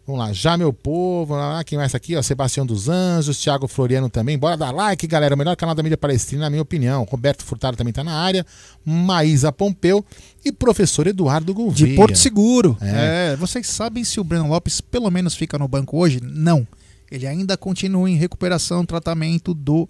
Vamos 0.06 0.20
lá, 0.20 0.32
já 0.35 0.55
meu 0.59 0.70
povo, 0.70 1.35
lá, 1.35 1.64
quem 1.64 1.78
mais 1.78 1.94
aqui, 1.94 2.14
ó, 2.14 2.20
Sebastião 2.20 2.66
dos 2.66 2.90
Anjos, 2.90 3.40
Thiago 3.40 3.66
Floriano 3.66 4.10
também. 4.10 4.36
Bora 4.36 4.55
dar 4.55 4.70
like, 4.70 5.06
galera. 5.06 5.35
O 5.35 5.39
melhor 5.39 5.56
canal 5.56 5.74
da 5.74 5.82
mídia 5.82 5.97
palestina, 5.97 6.43
na 6.43 6.51
minha 6.51 6.60
opinião. 6.60 7.06
Roberto 7.10 7.43
Furtado 7.43 7.74
também 7.74 7.93
tá 7.93 8.05
na 8.05 8.12
área. 8.12 8.44
Maísa 8.85 9.51
Pompeu 9.51 10.05
e 10.44 10.52
professor 10.52 11.06
Eduardo 11.06 11.55
Gouveia. 11.55 11.89
De 11.89 11.97
Porto 11.97 12.18
Seguro. 12.18 12.76
É. 12.82 13.32
é. 13.32 13.36
Vocês 13.36 13.66
sabem 13.66 14.05
se 14.05 14.20
o 14.20 14.24
Breno 14.24 14.47
Lopes 14.48 14.78
pelo 14.82 15.10
menos 15.10 15.35
fica 15.35 15.56
no 15.56 15.66
banco 15.66 15.97
hoje? 15.97 16.20
Não. 16.22 16.66
Ele 17.10 17.26
ainda 17.26 17.56
continua 17.56 18.10
em 18.10 18.16
recuperação, 18.16 18.85
tratamento 18.85 19.55
do 19.55 19.89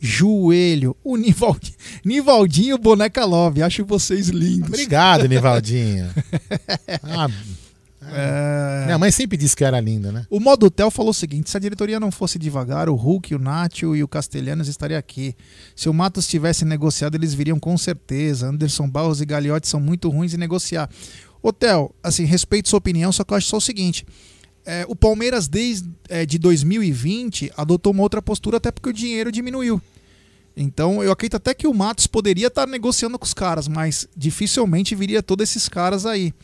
joelho. 0.00 0.96
O 1.04 1.18
Nivaldinho, 1.18 1.76
Nivaldinho 2.02 2.78
Boneca 2.78 3.26
Love. 3.26 3.62
Acho 3.62 3.84
vocês 3.84 4.28
lindos. 4.28 4.68
Obrigado, 4.68 5.28
Nivaldinho. 5.28 6.08
ah, 7.04 7.28
é... 8.12 8.84
Minha 8.86 8.98
mãe 8.98 9.10
sempre 9.10 9.36
disse 9.36 9.56
que 9.56 9.64
era 9.64 9.80
linda, 9.80 10.10
né? 10.10 10.26
O 10.30 10.40
Modo 10.40 10.66
Hotel 10.66 10.90
falou 10.90 11.10
o 11.10 11.14
seguinte: 11.14 11.50
se 11.50 11.56
a 11.56 11.60
diretoria 11.60 12.00
não 12.00 12.10
fosse 12.10 12.38
devagar, 12.38 12.88
o 12.88 12.94
Hulk, 12.94 13.34
o 13.34 13.38
Nacho 13.38 13.94
e 13.94 14.02
o 14.02 14.08
Castelhanos 14.08 14.68
estariam 14.68 14.98
aqui. 14.98 15.34
Se 15.74 15.88
o 15.88 15.94
Matos 15.94 16.26
tivesse 16.26 16.64
negociado, 16.64 17.14
eles 17.14 17.34
viriam 17.34 17.58
com 17.58 17.76
certeza. 17.78 18.48
Anderson 18.48 18.88
Barros 18.88 19.20
e 19.20 19.26
Gagliotti 19.26 19.68
são 19.68 19.80
muito 19.80 20.08
ruins 20.08 20.34
em 20.34 20.38
negociar. 20.38 20.88
Hotel, 21.42 21.94
assim, 22.02 22.24
respeito 22.24 22.68
sua 22.68 22.78
opinião, 22.78 23.10
só 23.12 23.24
que 23.24 23.32
eu 23.32 23.36
acho 23.36 23.48
só 23.48 23.56
o 23.56 23.60
seguinte. 23.60 24.06
É, 24.64 24.84
o 24.88 24.94
Palmeiras, 24.94 25.48
desde 25.48 25.88
é, 26.08 26.26
de 26.26 26.38
2020, 26.38 27.50
adotou 27.56 27.92
uma 27.92 28.02
outra 28.02 28.20
postura, 28.20 28.58
até 28.58 28.70
porque 28.70 28.90
o 28.90 28.92
dinheiro 28.92 29.32
diminuiu. 29.32 29.80
Então, 30.56 31.02
eu 31.02 31.10
acredito 31.10 31.36
até 31.36 31.54
que 31.54 31.66
o 31.66 31.72
Matos 31.72 32.06
poderia 32.06 32.48
estar 32.48 32.66
negociando 32.66 33.18
com 33.18 33.24
os 33.24 33.32
caras, 33.32 33.66
mas 33.66 34.06
dificilmente 34.14 34.94
viria 34.94 35.22
todos 35.22 35.48
esses 35.48 35.68
caras 35.68 36.04
aí 36.04 36.34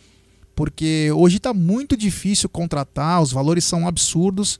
porque 0.56 1.12
hoje 1.14 1.36
está 1.36 1.52
muito 1.52 1.96
difícil 1.96 2.48
contratar, 2.48 3.22
os 3.22 3.30
valores 3.30 3.62
são 3.62 3.86
absurdos. 3.86 4.58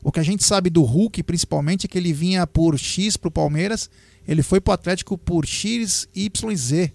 O 0.00 0.12
que 0.12 0.20
a 0.20 0.22
gente 0.22 0.44
sabe 0.44 0.70
do 0.70 0.82
Hulk, 0.82 1.24
principalmente, 1.24 1.86
é 1.86 1.88
que 1.88 1.98
ele 1.98 2.12
vinha 2.12 2.46
por 2.46 2.78
X 2.78 3.16
para 3.16 3.28
o 3.28 3.32
Palmeiras, 3.32 3.90
ele 4.28 4.44
foi 4.44 4.60
para 4.60 4.70
o 4.70 4.74
Atlético 4.74 5.18
por 5.18 5.44
X, 5.44 6.08
Y 6.14 6.52
e 6.52 6.56
Z. 6.56 6.92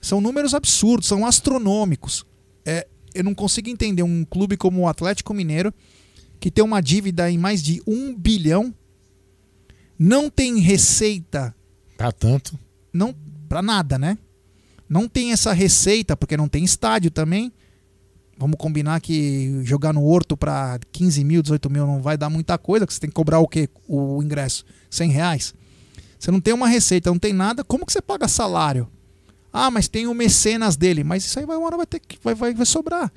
São 0.00 0.18
números 0.18 0.54
absurdos, 0.54 1.06
são 1.06 1.26
astronômicos. 1.26 2.24
É, 2.64 2.88
eu 3.14 3.22
não 3.22 3.34
consigo 3.34 3.68
entender 3.68 4.02
um 4.02 4.24
clube 4.24 4.56
como 4.56 4.80
o 4.80 4.88
Atlético 4.88 5.34
Mineiro, 5.34 5.72
que 6.40 6.50
tem 6.50 6.64
uma 6.64 6.80
dívida 6.80 7.30
em 7.30 7.36
mais 7.36 7.62
de 7.62 7.82
um 7.86 8.16
bilhão, 8.16 8.74
não 9.98 10.30
tem 10.30 10.58
receita. 10.58 11.54
Para 11.98 12.12
tanto. 12.12 12.58
Não, 12.92 13.14
para 13.46 13.60
nada, 13.60 13.98
né? 13.98 14.16
Não 14.88 15.06
tem 15.06 15.32
essa 15.32 15.52
receita, 15.52 16.16
porque 16.16 16.36
não 16.36 16.48
tem 16.48 16.64
estádio 16.64 17.10
também. 17.10 17.52
Vamos 18.38 18.56
combinar 18.56 19.00
que 19.00 19.60
jogar 19.64 19.92
no 19.92 20.04
Horto 20.04 20.36
para 20.36 20.78
15 20.92 21.24
mil, 21.24 21.42
18 21.42 21.68
mil 21.68 21.86
não 21.86 22.00
vai 22.00 22.16
dar 22.16 22.30
muita 22.30 22.56
coisa, 22.56 22.86
que 22.86 22.94
você 22.94 23.00
tem 23.00 23.10
que 23.10 23.14
cobrar 23.14 23.40
o 23.40 23.48
quê? 23.48 23.68
O 23.88 24.22
ingresso? 24.22 24.64
100 24.88 25.10
reais. 25.10 25.54
Você 26.18 26.30
não 26.30 26.40
tem 26.40 26.54
uma 26.54 26.68
receita, 26.68 27.10
não 27.10 27.18
tem 27.18 27.32
nada, 27.32 27.64
como 27.64 27.84
que 27.84 27.92
você 27.92 28.00
paga 28.00 28.28
salário? 28.28 28.88
Ah, 29.52 29.70
mas 29.70 29.88
tem 29.88 30.06
o 30.06 30.14
mecenas 30.14 30.76
dele. 30.76 31.02
Mas 31.02 31.24
isso 31.24 31.38
aí 31.38 31.46
vai 31.46 31.56
uma 31.56 31.66
hora 31.66 31.76
vai 31.76 31.86
ter 31.86 31.98
que 31.98 32.18
vai, 32.22 32.34
vai, 32.34 32.54
vai 32.54 32.66
sobrar. 32.66 33.10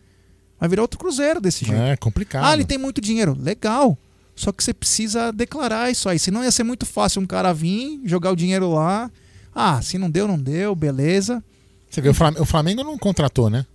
Vai 0.60 0.70
virar 0.70 0.82
outro 0.84 1.00
cruzeiro 1.00 1.42
desse 1.42 1.66
jeito. 1.66 1.82
É 1.82 1.96
complicado. 1.98 2.46
Ah, 2.46 2.54
ele 2.54 2.66
tem 2.66 2.78
muito 2.78 3.02
dinheiro. 3.02 3.36
Legal. 3.40 3.98
Só 4.36 4.52
que 4.52 4.64
você 4.64 4.74
precisa 4.74 5.32
declarar 5.32 5.92
isso 5.92 6.08
aí. 6.08 6.18
Senão 6.18 6.44
ia 6.44 6.52
ser 6.52 6.64
muito 6.64 6.86
fácil 6.86 7.22
um 7.22 7.26
cara 7.26 7.54
vir, 7.54 8.00
jogar 8.06 8.32
o 8.32 8.36
dinheiro 8.36 8.72
lá. 8.74 9.12
Ah, 9.54 9.82
se 9.82 9.98
não 9.98 10.10
deu, 10.10 10.28
não 10.28 10.40
deu, 10.40 10.74
beleza. 10.76 11.44
Você 11.90 12.00
vê, 12.02 12.10
o 12.10 12.46
Flamengo 12.46 12.84
não 12.84 12.98
contratou, 12.98 13.50
né? 13.50 13.66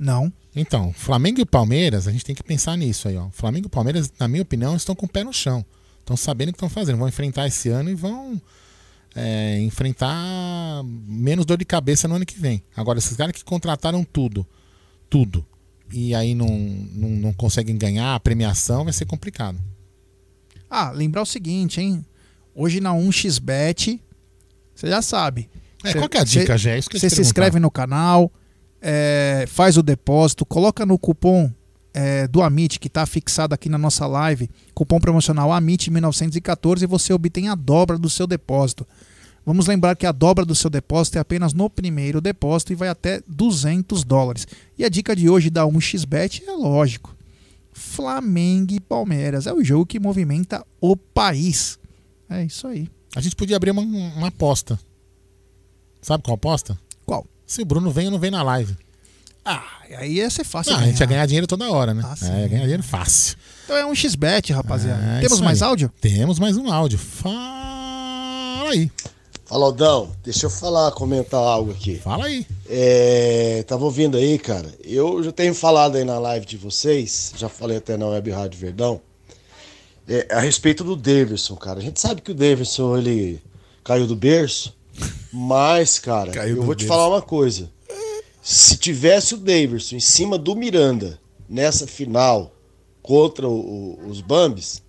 Não. 0.00 0.32
Então, 0.56 0.94
Flamengo 0.94 1.42
e 1.42 1.44
Palmeiras, 1.44 2.08
a 2.08 2.10
gente 2.10 2.24
tem 2.24 2.34
que 2.34 2.42
pensar 2.42 2.74
nisso 2.74 3.06
aí, 3.06 3.18
ó. 3.18 3.28
Flamengo 3.32 3.66
e 3.66 3.70
Palmeiras, 3.70 4.10
na 4.18 4.26
minha 4.26 4.42
opinião, 4.42 4.74
estão 4.74 4.94
com 4.94 5.04
o 5.04 5.08
pé 5.08 5.22
no 5.22 5.30
chão. 5.30 5.62
Estão 5.98 6.16
sabendo 6.16 6.48
o 6.48 6.52
que 6.52 6.56
estão 6.56 6.70
fazendo. 6.70 6.96
Vão 6.96 7.06
enfrentar 7.06 7.46
esse 7.46 7.68
ano 7.68 7.90
e 7.90 7.94
vão 7.94 8.40
é, 9.14 9.60
enfrentar 9.60 10.82
menos 10.84 11.44
dor 11.44 11.58
de 11.58 11.66
cabeça 11.66 12.08
no 12.08 12.14
ano 12.14 12.24
que 12.24 12.40
vem. 12.40 12.62
Agora, 12.74 12.98
esses 12.98 13.14
caras 13.14 13.34
que 13.34 13.44
contrataram 13.44 14.02
tudo, 14.02 14.46
tudo, 15.10 15.46
e 15.92 16.14
aí 16.14 16.34
não, 16.34 16.48
não, 16.48 17.10
não 17.10 17.32
conseguem 17.34 17.76
ganhar 17.76 18.14
a 18.14 18.20
premiação, 18.20 18.84
vai 18.84 18.94
ser 18.94 19.04
complicado. 19.04 19.60
Ah, 20.70 20.90
lembrar 20.92 21.20
o 21.20 21.26
seguinte, 21.26 21.78
hein? 21.78 22.02
Hoje 22.54 22.80
na 22.80 22.94
1xBet, 22.94 24.00
você 24.74 24.88
já 24.88 25.02
sabe. 25.02 25.50
É, 25.84 25.92
cê, 25.92 25.98
qual 25.98 26.08
que 26.08 26.16
é 26.16 26.20
a 26.20 26.24
dica, 26.24 26.56
Gé? 26.56 26.80
Você 26.80 27.10
se 27.10 27.20
inscreve 27.20 27.60
no 27.60 27.70
canal, 27.70 28.32
é, 28.80 29.44
faz 29.48 29.76
o 29.76 29.82
depósito, 29.82 30.46
coloca 30.46 30.86
no 30.86 30.98
cupom 30.98 31.50
é, 31.92 32.26
do 32.28 32.42
Amit, 32.42 32.78
que 32.78 32.86
está 32.86 33.04
fixado 33.04 33.54
aqui 33.54 33.68
na 33.68 33.78
nossa 33.78 34.06
live, 34.06 34.48
cupom 34.74 34.98
promocional 35.00 35.50
AMIT1914 35.50 36.82
e 36.82 36.86
você 36.86 37.12
obtém 37.12 37.48
a 37.48 37.54
dobra 37.54 37.98
do 37.98 38.08
seu 38.08 38.26
depósito. 38.26 38.86
Vamos 39.44 39.66
lembrar 39.66 39.96
que 39.96 40.06
a 40.06 40.12
dobra 40.12 40.44
do 40.44 40.54
seu 40.54 40.68
depósito 40.70 41.18
é 41.18 41.20
apenas 41.20 41.52
no 41.52 41.68
primeiro 41.68 42.20
depósito 42.20 42.72
e 42.72 42.76
vai 42.76 42.88
até 42.88 43.22
200 43.26 44.04
dólares. 44.04 44.46
E 44.78 44.84
a 44.84 44.88
dica 44.88 45.16
de 45.16 45.28
hoje 45.28 45.50
da 45.50 45.64
1xBet 45.64 46.42
é 46.46 46.52
lógico. 46.52 47.16
Flamengo 47.72 48.74
e 48.74 48.80
Palmeiras 48.80 49.46
é 49.46 49.52
o 49.52 49.64
jogo 49.64 49.86
que 49.86 49.98
movimenta 49.98 50.64
o 50.80 50.96
país. 50.96 51.78
É 52.28 52.44
isso 52.44 52.66
aí. 52.66 52.88
A 53.16 53.20
gente 53.20 53.34
podia 53.34 53.56
abrir 53.56 53.70
uma, 53.70 53.82
uma 53.82 54.28
aposta. 54.28 54.78
Sabe 56.02 56.22
qual 56.22 56.34
aposta? 56.34 56.78
Se 57.50 57.60
o 57.62 57.64
Bruno 57.64 57.90
vem 57.90 58.04
ou 58.06 58.12
não 58.12 58.18
vem 58.20 58.30
na 58.30 58.44
live. 58.44 58.76
Ah, 59.44 59.64
aí 59.98 60.18
ia 60.18 60.30
ser 60.30 60.44
fácil. 60.44 60.72
Ah, 60.72 60.78
a 60.78 60.82
gente 60.84 61.00
ia 61.00 61.06
ganhar 61.06 61.26
dinheiro 61.26 61.48
toda 61.48 61.68
hora, 61.68 61.92
né? 61.92 62.00
Ah, 62.04 62.14
é, 62.28 62.46
ganhar 62.46 62.60
dinheiro 62.62 62.82
fácil. 62.84 63.36
Então 63.64 63.76
é 63.76 63.84
um 63.84 63.92
XBet, 63.92 64.52
rapaziada. 64.52 65.02
É, 65.16 65.20
Temos 65.20 65.40
mais 65.40 65.60
áudio? 65.60 65.90
Temos 66.00 66.38
mais 66.38 66.56
um 66.56 66.70
áudio. 66.70 66.96
Fala 66.96 68.70
aí. 68.70 68.88
Fala, 69.46 69.64
Aldão. 69.66 70.12
Deixa 70.22 70.46
eu 70.46 70.50
falar, 70.50 70.92
comentar 70.92 71.40
algo 71.40 71.72
aqui. 71.72 71.96
Fala 71.96 72.26
aí. 72.26 72.46
É, 72.68 73.64
tava 73.66 73.84
ouvindo 73.84 74.16
aí, 74.16 74.38
cara. 74.38 74.72
Eu 74.84 75.20
já 75.20 75.32
tenho 75.32 75.52
falado 75.52 75.96
aí 75.96 76.04
na 76.04 76.20
live 76.20 76.46
de 76.46 76.56
vocês, 76.56 77.32
já 77.36 77.48
falei 77.48 77.78
até 77.78 77.96
na 77.96 78.06
Web 78.06 78.30
Rádio 78.30 78.60
Verdão. 78.60 79.00
é, 80.08 80.28
a 80.30 80.38
respeito 80.38 80.84
do 80.84 80.94
Davidson, 80.94 81.56
cara. 81.56 81.80
A 81.80 81.82
gente 81.82 82.00
sabe 82.00 82.20
que 82.20 82.30
o 82.30 82.34
Davidson 82.34 82.96
ele 82.96 83.42
caiu 83.82 84.06
do 84.06 84.14
berço, 84.14 84.72
mas, 85.32 85.98
cara, 85.98 86.30
Caiu 86.32 86.56
eu 86.56 86.62
vou 86.62 86.74
te 86.74 86.86
falar 86.86 87.08
uma 87.08 87.22
coisa. 87.22 87.70
Se 88.42 88.76
tivesse 88.76 89.34
o 89.34 89.38
Davidson 89.38 89.96
em 89.96 90.00
cima 90.00 90.38
do 90.38 90.56
Miranda 90.56 91.18
nessa 91.48 91.86
final 91.86 92.54
contra 93.02 93.46
o- 93.48 93.98
os 94.08 94.20
Bambis, 94.20 94.82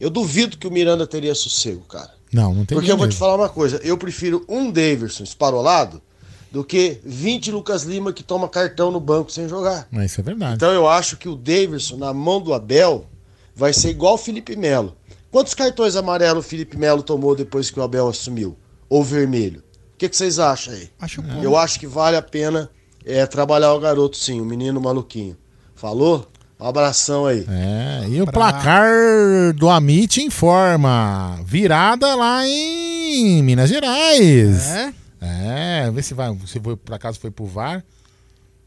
eu 0.00 0.10
duvido 0.10 0.56
que 0.58 0.66
o 0.66 0.70
Miranda 0.70 1.06
teria 1.06 1.34
sossego, 1.34 1.82
cara. 1.84 2.12
Não, 2.32 2.54
não 2.54 2.64
tem 2.64 2.76
Porque 2.76 2.90
eu 2.90 2.96
vou 2.96 3.08
te 3.08 3.16
falar 3.16 3.36
uma 3.36 3.48
coisa, 3.48 3.80
eu 3.82 3.96
prefiro 3.96 4.44
um 4.48 4.70
Davidson 4.70 5.22
esparolado 5.24 6.02
do 6.50 6.64
que 6.64 6.98
20 7.04 7.50
Lucas 7.50 7.82
Lima 7.84 8.12
que 8.12 8.22
toma 8.22 8.48
cartão 8.48 8.90
no 8.90 9.00
banco 9.00 9.30
sem 9.30 9.48
jogar. 9.48 9.86
Mas 9.90 10.10
isso 10.12 10.20
é 10.20 10.24
verdade. 10.24 10.54
Então 10.56 10.72
eu 10.72 10.88
acho 10.88 11.16
que 11.16 11.28
o 11.28 11.36
Davidson, 11.36 11.96
na 11.96 12.12
mão 12.12 12.40
do 12.40 12.52
Abel, 12.52 13.06
vai 13.54 13.72
ser 13.72 13.90
igual 13.90 14.14
o 14.14 14.18
Felipe 14.18 14.56
Melo. 14.56 14.96
Quantos 15.30 15.54
cartões 15.54 15.94
amarelos 15.94 16.44
o 16.44 16.48
Felipe 16.48 16.76
Melo 16.76 17.02
tomou 17.02 17.34
depois 17.36 17.70
que 17.70 17.78
o 17.78 17.82
Abel 17.82 18.08
assumiu? 18.08 18.56
Ou 18.88 19.04
vermelho? 19.04 19.62
O 19.98 20.00
que, 20.06 20.08
que 20.08 20.16
vocês 20.16 20.38
acham 20.38 20.72
aí? 20.74 20.88
Acho 21.00 21.20
bom. 21.20 21.42
Eu 21.42 21.56
acho 21.56 21.80
que 21.80 21.86
vale 21.88 22.16
a 22.16 22.22
pena 22.22 22.70
é, 23.04 23.26
trabalhar 23.26 23.74
o 23.74 23.80
garoto 23.80 24.16
sim, 24.16 24.40
o 24.40 24.44
menino 24.44 24.80
maluquinho. 24.80 25.36
Falou? 25.74 26.30
Um 26.60 26.68
abração 26.68 27.26
aí. 27.26 27.44
É, 27.48 28.08
e 28.08 28.22
o 28.22 28.26
placar 28.26 29.52
do 29.56 29.68
Amit 29.68 30.22
informa. 30.22 31.40
Virada 31.44 32.14
lá 32.14 32.46
em 32.46 33.42
Minas 33.42 33.70
Gerais. 33.70 34.68
É? 34.68 34.94
É, 35.20 35.90
vê 35.90 36.00
se 36.00 36.14
vai. 36.14 36.32
Se 36.46 36.60
foi, 36.60 36.76
por 36.76 36.94
acaso 36.94 37.18
foi 37.18 37.32
pro 37.32 37.44
VAR. 37.44 37.84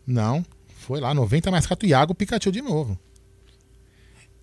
Não. 0.06 0.44
Foi 0.80 0.99
lá, 0.99 1.14
90 1.14 1.49
mais 1.49 1.66
4 1.66 1.88
Iago 1.88 2.14
Pikachu 2.14 2.52
de 2.52 2.62
novo. 2.62 2.99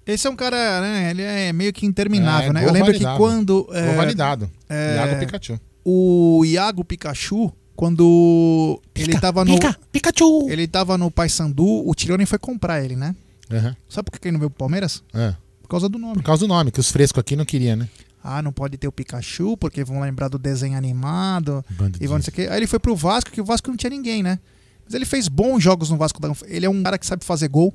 Esse 0.06 0.26
é 0.26 0.30
um 0.30 0.36
cara, 0.36 0.80
né? 0.80 1.10
Ele 1.10 1.20
é 1.22 1.52
meio 1.52 1.70
que 1.70 1.84
interminável, 1.84 2.48
É, 2.48 2.52
né? 2.54 2.64
Eu 2.64 2.72
lembro 2.72 2.92
validado. 2.92 3.14
que 3.14 3.22
quando. 3.22 3.64
Gol 3.64 3.74
é, 3.74 3.94
validado. 3.94 4.50
é, 4.70 4.94
Iago 4.96 5.18
Pikachu. 5.18 5.60
O 5.90 6.44
Iago 6.44 6.84
Pikachu, 6.84 7.50
quando 7.74 8.78
ele 8.94 9.18
tava 9.18 9.42
no. 9.42 9.54
pica, 9.54 9.74
Pikachu! 9.90 10.46
Ele 10.50 10.68
tava 10.68 10.98
no 10.98 11.10
Paysandu, 11.10 11.88
o 11.88 11.94
Tirone 11.94 12.26
foi 12.26 12.38
comprar 12.38 12.84
ele, 12.84 12.94
né? 12.94 13.16
Aham. 13.50 13.74
Sabe 13.88 14.10
por 14.10 14.20
que 14.20 14.28
ele 14.28 14.32
não 14.32 14.38
veio 14.38 14.50
pro 14.50 14.58
Palmeiras? 14.58 15.02
É. 15.14 15.34
Por 15.62 15.68
causa 15.68 15.88
do 15.88 15.98
nome. 15.98 16.16
Por 16.16 16.22
causa 16.22 16.44
do 16.44 16.48
nome, 16.48 16.70
que 16.70 16.78
os 16.78 16.90
frescos 16.90 17.18
aqui 17.18 17.34
não 17.34 17.46
queriam, 17.46 17.74
né? 17.74 17.88
Ah, 18.22 18.42
não 18.42 18.52
pode 18.52 18.76
ter 18.76 18.86
o 18.86 18.92
Pikachu, 18.92 19.56
porque 19.56 19.82
vão 19.82 19.98
lembrar 19.98 20.28
do 20.28 20.38
desenho 20.38 20.76
animado. 20.76 21.64
E 21.98 22.06
vão 22.06 22.18
não 22.18 22.22
sei 22.22 22.32
o 22.32 22.34
quê. 22.34 22.48
Aí 22.50 22.58
ele 22.58 22.66
foi 22.66 22.78
pro 22.78 22.94
Vasco, 22.94 23.30
que 23.30 23.40
o 23.40 23.44
Vasco 23.44 23.70
não 23.70 23.76
tinha 23.78 23.88
ninguém, 23.88 24.22
né? 24.22 24.38
Mas 24.84 24.92
ele 24.92 25.06
fez 25.06 25.26
bons 25.26 25.62
jogos 25.62 25.88
no 25.88 25.96
Vasco 25.96 26.20
da. 26.20 26.30
Ele 26.48 26.66
é 26.66 26.70
um 26.70 26.82
cara 26.82 26.98
que 26.98 27.06
sabe 27.06 27.24
fazer 27.24 27.48
gol. 27.48 27.72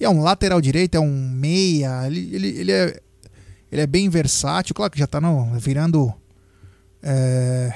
E 0.00 0.04
é 0.04 0.10
um 0.10 0.22
lateral 0.22 0.60
direito, 0.60 0.96
é 0.96 1.00
um 1.00 1.30
meia. 1.30 2.04
Ele, 2.08 2.34
ele, 2.34 2.48
ele, 2.48 2.72
é, 2.72 3.00
ele 3.70 3.80
é 3.80 3.86
bem 3.86 4.08
versátil. 4.08 4.74
Claro 4.74 4.90
que 4.90 4.98
já 4.98 5.06
tá 5.06 5.20
no, 5.20 5.56
virando 5.56 6.12
é, 7.02 7.74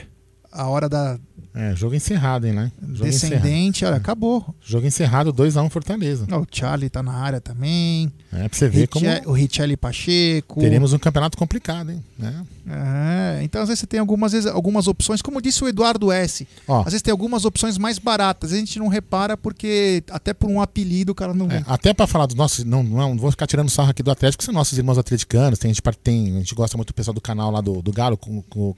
a 0.53 0.69
hora 0.69 0.89
da 0.89 1.19
É, 1.57 1.75
jogo 1.77 1.95
encerrado, 1.95 2.47
hein, 2.49 2.53
né? 2.53 2.73
Jogo 2.93 3.09
encerrado. 3.09 3.43
descendente. 3.43 3.85
Olha, 3.85 3.97
acabou. 3.97 4.45
Jogo 4.61 4.87
encerrado, 4.87 5.33
2x1 5.33 5.71
Fortaleza. 5.71 6.27
Ó, 6.33 6.41
O 6.41 6.47
Charlie 6.51 6.91
tá 6.91 7.01
na 7.03 7.13
área 7.13 7.41
também. 7.41 8.13
É, 8.33 8.49
pra 8.49 8.59
você 8.59 8.69
ver 8.69 8.89
como 8.89 9.07
Richel- 9.07 9.29
O 9.29 9.33
Richelli 9.33 9.77
Pacheco. 9.77 10.59
teremos 10.61 10.93
um 10.93 10.99
campeonato 10.99 11.39
complicado, 11.39 11.91
hein? 11.93 12.03
né? 12.19 12.45
É, 12.69 13.41
então 13.45 13.63
às 13.63 13.69
vezes 13.69 13.81
você 13.81 13.87
tem 13.87 14.01
algumas, 14.01 14.33
vezes, 14.33 14.51
algumas 14.51 14.89
opções, 14.89 15.23
como 15.23 15.41
disse 15.41 15.63
o 15.63 15.69
Eduardo 15.69 16.11
S. 16.11 16.47
Ó. 16.67 16.79
Às 16.81 16.87
vezes 16.87 17.03
tem 17.03 17.13
algumas 17.13 17.45
opções 17.45 17.79
mais 17.79 17.99
baratas. 18.01 18.53
A 18.53 18.57
gente 18.57 18.79
não 18.81 18.89
repara 18.89 19.37
porque, 19.37 20.03
até 20.11 20.35
por 20.35 20.51
um 20.51 20.61
apelido, 20.61 21.13
o 21.13 21.15
cara 21.15 21.33
não. 21.35 21.49
É, 21.51 21.63
até 21.69 21.95
pra 21.95 22.07
falar 22.09 22.27
dos 22.27 22.35
nossos. 22.35 22.65
Não, 22.65 22.83
não, 22.83 23.11
não 23.11 23.17
vou 23.19 23.31
ficar 23.31 23.47
tirando 23.47 23.69
sarro 23.71 23.91
aqui 23.91 24.03
do 24.03 24.11
Atlético, 24.11 24.39
que 24.41 24.45
são 24.45 24.55
nossos 24.55 24.77
irmãos 24.77 24.99
atleticanos. 24.99 25.59
Tem, 25.61 25.71
a, 25.71 25.75
gente, 25.75 25.83
tem, 26.03 26.35
a 26.37 26.39
gente 26.41 26.55
gosta 26.55 26.77
muito 26.77 26.89
do 26.89 26.95
pessoal 26.95 27.15
do 27.15 27.21
canal 27.21 27.51
lá 27.53 27.61
do, 27.61 27.81
do 27.81 27.93
Galo. 27.93 28.17
Com, 28.17 28.43
com- 28.43 28.75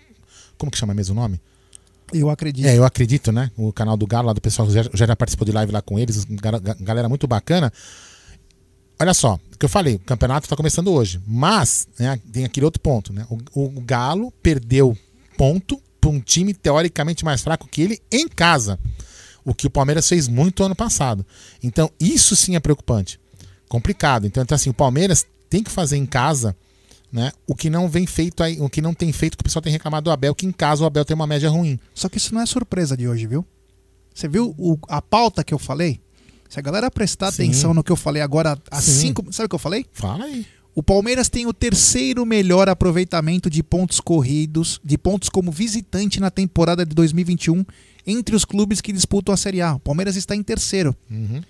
como 0.58 0.70
que 0.70 0.78
chama 0.78 0.94
mesmo 0.94 1.12
o 1.14 1.20
nome? 1.20 1.40
Eu 2.12 2.30
acredito. 2.30 2.64
É, 2.66 2.76
eu 2.76 2.84
acredito, 2.84 3.32
né? 3.32 3.50
O 3.56 3.72
canal 3.72 3.96
do 3.96 4.06
Galo 4.06 4.28
lá 4.28 4.32
do 4.32 4.40
pessoal 4.40 4.70
já, 4.70 4.82
já 4.94 5.16
participou 5.16 5.44
de 5.44 5.52
live 5.52 5.72
lá 5.72 5.82
com 5.82 5.98
eles, 5.98 6.24
ga- 6.24 6.58
ga- 6.58 6.76
galera 6.80 7.08
muito 7.08 7.26
bacana. 7.26 7.72
Olha 8.98 9.12
só, 9.12 9.34
o 9.52 9.58
que 9.58 9.64
eu 9.64 9.68
falei, 9.68 9.96
o 9.96 9.98
campeonato 9.98 10.46
está 10.46 10.56
começando 10.56 10.90
hoje, 10.90 11.20
mas 11.26 11.86
né, 11.98 12.18
tem 12.32 12.44
aquele 12.44 12.64
outro 12.64 12.80
ponto, 12.80 13.12
né? 13.12 13.26
O, 13.28 13.66
o 13.66 13.80
Galo 13.82 14.32
perdeu 14.42 14.96
ponto 15.36 15.82
para 16.00 16.08
um 16.10 16.20
time 16.20 16.54
teoricamente 16.54 17.24
mais 17.24 17.42
fraco 17.42 17.68
que 17.68 17.82
ele 17.82 18.00
em 18.10 18.26
casa, 18.28 18.78
o 19.44 19.52
que 19.52 19.66
o 19.66 19.70
Palmeiras 19.70 20.08
fez 20.08 20.28
muito 20.28 20.62
ano 20.62 20.74
passado. 20.74 21.26
Então 21.62 21.90
isso 22.00 22.34
sim 22.34 22.56
é 22.56 22.60
preocupante, 22.60 23.20
complicado. 23.68 24.26
Então, 24.26 24.42
então 24.42 24.54
assim, 24.54 24.70
o 24.70 24.74
Palmeiras 24.74 25.26
tem 25.50 25.62
que 25.62 25.70
fazer 25.70 25.96
em 25.96 26.06
casa, 26.06 26.56
né? 27.12 27.32
O 27.46 27.54
que 27.54 27.70
não 27.70 27.88
vem 27.88 28.06
feito 28.06 28.42
aí, 28.42 28.60
o 28.60 28.68
que 28.68 28.82
não 28.82 28.92
tem 28.94 29.12
feito 29.12 29.36
que 29.36 29.42
o 29.42 29.44
pessoal 29.44 29.62
tem 29.62 29.72
reclamado 29.72 30.04
do 30.04 30.10
Abel, 30.10 30.34
que 30.34 30.46
em 30.46 30.52
casa 30.52 30.82
o 30.82 30.86
Abel 30.86 31.04
tem 31.04 31.14
uma 31.14 31.26
média 31.26 31.48
ruim. 31.48 31.78
Só 31.94 32.08
que 32.08 32.18
isso 32.18 32.34
não 32.34 32.40
é 32.40 32.46
surpresa 32.46 32.96
de 32.96 33.06
hoje, 33.08 33.26
viu? 33.26 33.44
Você 34.14 34.28
viu 34.28 34.54
o- 34.58 34.78
a 34.88 35.00
pauta 35.02 35.44
que 35.44 35.52
eu 35.54 35.58
falei? 35.58 36.00
Se 36.48 36.58
a 36.58 36.62
galera 36.62 36.90
prestar 36.90 37.32
Sim. 37.32 37.44
atenção 37.44 37.74
no 37.74 37.82
que 37.82 37.90
eu 37.92 37.96
falei 37.96 38.22
agora, 38.22 38.56
há 38.70 38.80
Sim. 38.80 38.92
cinco. 39.08 39.24
Sabe 39.32 39.46
o 39.46 39.48
que 39.48 39.54
eu 39.54 39.58
falei? 39.58 39.84
Fala 39.92 40.24
aí. 40.24 40.46
O 40.74 40.82
Palmeiras 40.82 41.28
tem 41.28 41.46
o 41.46 41.54
terceiro 41.54 42.24
melhor 42.26 42.68
aproveitamento 42.68 43.48
de 43.48 43.62
pontos 43.62 43.98
corridos, 43.98 44.78
de 44.84 44.98
pontos 44.98 45.28
como 45.30 45.50
visitante 45.50 46.20
na 46.20 46.30
temporada 46.30 46.84
de 46.84 46.94
2021, 46.94 47.64
entre 48.06 48.36
os 48.36 48.44
clubes 48.44 48.80
que 48.80 48.92
disputam 48.92 49.32
a 49.32 49.36
Série 49.36 49.60
A. 49.62 49.74
O 49.74 49.80
Palmeiras 49.80 50.16
está 50.16 50.36
em 50.36 50.42
terceiro. 50.42 50.94
Uhum. 51.10 51.40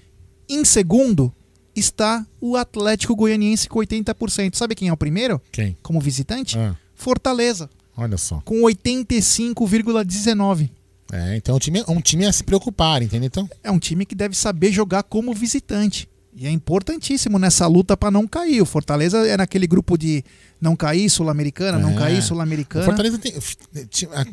Em 0.48 0.64
segundo 0.64 1.32
está 1.76 2.26
o 2.40 2.56
Atlético 2.56 3.14
Goianiense 3.14 3.68
com 3.68 3.78
80%. 3.78 4.56
Sabe 4.56 4.74
quem 4.74 4.88
é 4.88 4.92
o 4.92 4.96
primeiro? 4.96 5.40
Quem? 5.52 5.76
Como 5.82 6.00
visitante? 6.00 6.58
Ah, 6.58 6.74
Fortaleza, 6.94 7.68
olha 7.96 8.16
só. 8.16 8.40
com 8.44 8.62
85,19%. 8.62 10.70
É, 11.12 11.36
então 11.36 11.54
um 11.54 11.58
time, 11.58 11.84
um 11.86 12.00
time 12.00 12.26
a 12.26 12.32
se 12.32 12.42
preocupar, 12.42 13.00
entendeu? 13.00 13.28
Então, 13.28 13.48
É 13.62 13.70
um 13.70 13.78
time 13.78 14.04
que 14.04 14.14
deve 14.14 14.36
saber 14.36 14.72
jogar 14.72 15.04
como 15.04 15.32
visitante. 15.32 16.08
E 16.34 16.46
é 16.46 16.50
importantíssimo 16.50 17.38
nessa 17.38 17.66
luta 17.66 17.96
para 17.96 18.10
não 18.10 18.26
cair. 18.26 18.60
O 18.60 18.66
Fortaleza 18.66 19.26
é 19.26 19.36
naquele 19.36 19.66
grupo 19.66 19.96
de 19.96 20.22
não 20.60 20.76
cair, 20.76 21.08
Sul-Americana, 21.08 21.78
não 21.78 21.92
É. 21.92 21.94
cair, 21.94 22.18
o 22.18 22.22
Sul-Americana. 22.22 22.84
Fortaleza 22.84 23.18
tem, 23.18 23.32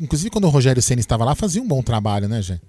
inclusive 0.02 0.30
quando 0.30 0.44
o 0.44 0.50
Rogério 0.50 0.82
Senna 0.82 1.00
estava 1.00 1.24
lá, 1.24 1.34
fazia 1.34 1.62
um 1.62 1.68
bom 1.68 1.82
trabalho, 1.82 2.28
né, 2.28 2.42
Jé? 2.42 2.60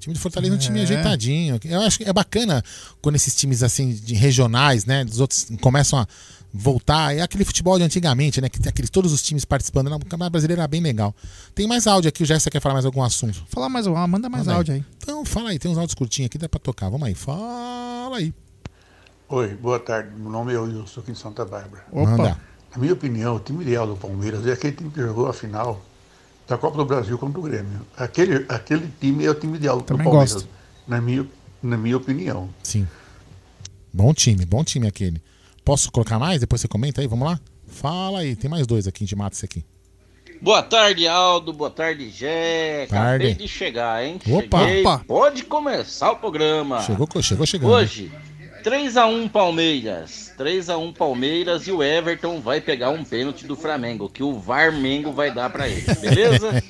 O 0.00 0.02
time 0.02 0.14
do 0.14 0.18
Fortaleza 0.18 0.54
é 0.54 0.56
um 0.56 0.58
time 0.58 0.80
É. 0.80 0.82
ajeitadinho. 0.84 1.60
Eu 1.62 1.82
acho 1.82 1.98
que 1.98 2.04
é 2.08 2.12
bacana 2.12 2.64
quando 3.02 3.16
esses 3.16 3.34
times 3.34 3.62
assim 3.62 3.90
de 3.92 4.14
regionais, 4.14 4.86
né, 4.86 5.04
dos 5.04 5.20
outros 5.20 5.46
começam 5.60 5.98
a 5.98 6.06
voltar. 6.54 7.14
É 7.14 7.20
aquele 7.20 7.44
futebol 7.44 7.76
de 7.76 7.84
antigamente, 7.84 8.40
né, 8.40 8.48
que 8.48 8.58
tem 8.58 8.70
aqueles 8.70 8.88
todos 8.88 9.12
os 9.12 9.22
times 9.22 9.44
participando. 9.44 9.88
O 9.88 9.98
Campeonato 9.98 10.30
Brasileiro 10.30 10.62
era 10.62 10.66
bem 10.66 10.80
legal. 10.80 11.14
Tem 11.54 11.66
mais 11.66 11.86
áudio 11.86 12.08
aqui, 12.08 12.22
o 12.22 12.26
Jé, 12.26 12.38
você 12.38 12.48
quer 12.50 12.60
falar 12.62 12.72
mais 12.76 12.86
algum 12.86 13.02
assunto? 13.02 13.44
Fala 13.50 13.68
mais, 13.68 13.86
ah, 13.86 14.06
manda 14.06 14.30
mais 14.30 14.44
Manda 14.46 14.52
aí. 14.52 14.56
áudio 14.56 14.74
aí. 14.76 14.84
Então, 14.96 15.22
fala 15.26 15.50
aí, 15.50 15.58
tem 15.58 15.70
uns 15.70 15.76
áudios 15.76 15.94
curtinhos 15.94 16.28
aqui, 16.28 16.38
dá 16.38 16.48
pra 16.48 16.58
tocar. 16.58 16.88
Vamos 16.88 17.06
aí, 17.06 17.14
fala 17.14 18.16
aí. 18.16 18.32
Oi, 19.28 19.48
boa 19.56 19.78
tarde. 19.78 20.12
Meu 20.16 20.30
nome 20.30 20.54
é 20.54 20.58
Wilson, 20.58 21.00
aqui 21.00 21.10
em 21.12 21.14
Santa 21.14 21.44
Bárbara. 21.44 21.84
Opa. 21.92 22.10
Manda. 22.10 22.40
Na 22.72 22.78
minha 22.78 22.94
opinião, 22.94 23.36
o 23.36 23.38
time 23.40 23.62
ideal 23.64 23.86
do 23.86 23.96
Palmeiras 23.96 24.46
é 24.46 24.52
aquele 24.52 24.74
time 24.74 24.90
que 24.90 25.00
jogou 25.02 25.26
a 25.26 25.34
final 25.34 25.84
da 26.50 26.58
Copa 26.58 26.76
do 26.76 26.84
Brasil 26.84 27.16
contra 27.16 27.38
o 27.38 27.42
Grêmio. 27.44 27.86
Aquele, 27.96 28.44
aquele 28.48 28.90
time 29.00 29.24
é 29.24 29.30
o 29.30 29.34
time 29.34 29.56
ideal 29.56 29.80
Também 29.82 30.02
do 30.02 30.10
Palmeiras, 30.10 30.32
gosto. 30.34 30.48
na 30.86 31.00
minha, 31.00 31.24
na 31.62 31.76
minha 31.76 31.96
opinião. 31.96 32.50
Sim. 32.60 32.88
Bom 33.92 34.12
time, 34.12 34.44
bom 34.44 34.64
time 34.64 34.88
aquele. 34.88 35.22
Posso 35.64 35.92
colocar 35.92 36.18
mais? 36.18 36.40
Depois 36.40 36.60
você 36.60 36.66
comenta 36.66 37.00
aí, 37.00 37.06
vamos 37.06 37.28
lá? 37.28 37.38
Fala 37.68 38.20
aí, 38.20 38.34
tem 38.34 38.50
mais 38.50 38.66
dois 38.66 38.88
aqui, 38.88 39.04
a 39.04 39.06
gente 39.06 39.14
mata 39.14 39.36
esse 39.36 39.44
aqui. 39.44 39.64
Boa 40.42 40.60
tarde, 40.60 41.06
Aldo. 41.06 41.52
Boa 41.52 41.70
tarde, 41.70 42.10
Jé. 42.10 42.84
Acabei 42.84 43.28
Tarde. 43.28 43.34
de 43.34 43.46
chegar, 43.46 44.04
hein? 44.04 44.18
Opa. 44.28 44.58
Cheguei. 44.60 44.80
Opa. 44.80 45.04
Pode 45.06 45.44
começar 45.44 46.10
o 46.10 46.16
programa. 46.16 46.82
Chegou, 46.82 47.06
chegou 47.22 47.46
chegando. 47.46 47.70
Hoje, 47.70 48.10
3x1 48.62 49.30
Palmeiras. 49.30 50.32
3x1 50.38 50.94
Palmeiras 50.94 51.66
e 51.66 51.72
o 51.72 51.82
Everton 51.82 52.40
vai 52.40 52.60
pegar 52.60 52.90
um 52.90 53.04
pênalti 53.04 53.46
do 53.46 53.56
Flamengo, 53.56 54.08
que 54.08 54.22
o 54.22 54.38
Varmengo 54.38 55.12
vai 55.12 55.32
dar 55.32 55.50
pra 55.50 55.68
ele, 55.68 55.82
beleza? 56.00 56.50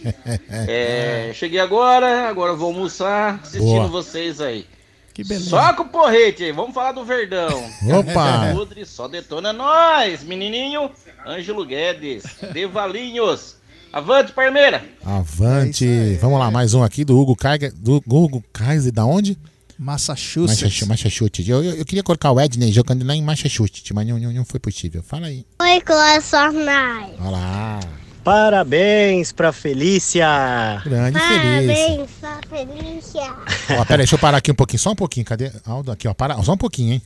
É, 0.69 1.33
cheguei 1.35 1.59
agora, 1.59 2.29
agora 2.29 2.55
vou 2.55 2.69
almoçar, 2.69 3.41
assistindo 3.43 3.65
Boa. 3.65 3.89
vocês 3.89 4.41
aí. 4.41 4.67
Que 5.12 5.25
beleza. 5.25 5.51
Só 5.51 5.73
com 5.75 5.83
o 5.83 5.89
porrete, 5.89 6.45
aí, 6.45 6.53
vamos 6.53 6.75
falar 6.75 6.93
do 6.93 7.05
Verdão. 7.05 7.49
Opa. 7.99 8.53
Udre 8.59 8.85
só 8.85 9.09
detona 9.09 9.53
nós, 9.53 10.23
menininho. 10.23 10.91
Ângelo 11.27 11.65
Guedes, 11.65 12.25
Devalinhos. 12.53 13.57
Avante, 13.93 14.33
Parmeira. 14.33 14.85
Avante. 15.05 16.17
Vamos 16.21 16.39
lá, 16.39 16.51
mais 16.51 16.75
um 16.75 16.83
aqui 16.83 17.05
do 17.05 17.19
Hugo 17.19 17.35
Kaiser. 17.35 17.73
Do 17.75 17.97
Hugo 18.07 18.43
Kaiser, 18.53 18.93
da 18.93 19.05
onde? 19.05 19.37
Massachusetts. 19.81 20.86
Massachusetts. 20.86 21.48
Eu, 21.48 21.65
eu, 21.65 21.77
eu, 21.77 21.85
queria 21.86 22.02
colocar 22.02 22.31
o 22.31 22.39
Edney 22.39 22.70
jogando 22.70 23.02
lá 23.02 23.15
em 23.15 23.23
Massachusetts, 23.23 23.90
mas 23.94 24.07
não, 24.07 24.19
não, 24.19 24.31
não 24.31 24.44
foi 24.44 24.61
possível. 24.61 25.02
Fala 25.02 25.28
aí. 25.28 25.47
Oi, 25.59 25.81
Clossonai. 25.81 27.15
Olá. 27.19 27.81
Parabéns 28.23 29.32
pra 29.32 29.51
Felícia! 29.51 30.82
Grande 30.85 31.19
Parabéns 31.19 31.78
Felícia! 31.78 32.11
Parabéns 32.20 32.20
pra 32.20 32.40
Felícia! 32.51 33.35
ó, 33.81 33.85
peraí, 33.86 33.98
deixa 34.01 34.16
eu 34.16 34.19
parar 34.19 34.36
aqui 34.36 34.51
um 34.51 34.55
pouquinho, 34.55 34.78
só 34.78 34.90
um 34.90 34.94
pouquinho, 34.94 35.24
cadê? 35.24 35.51
Aldo, 35.65 35.90
aqui, 35.90 36.07
ó, 36.07 36.12
para, 36.12 36.40
só 36.43 36.52
um 36.52 36.59
pouquinho, 36.59 36.93
hein? 36.93 37.02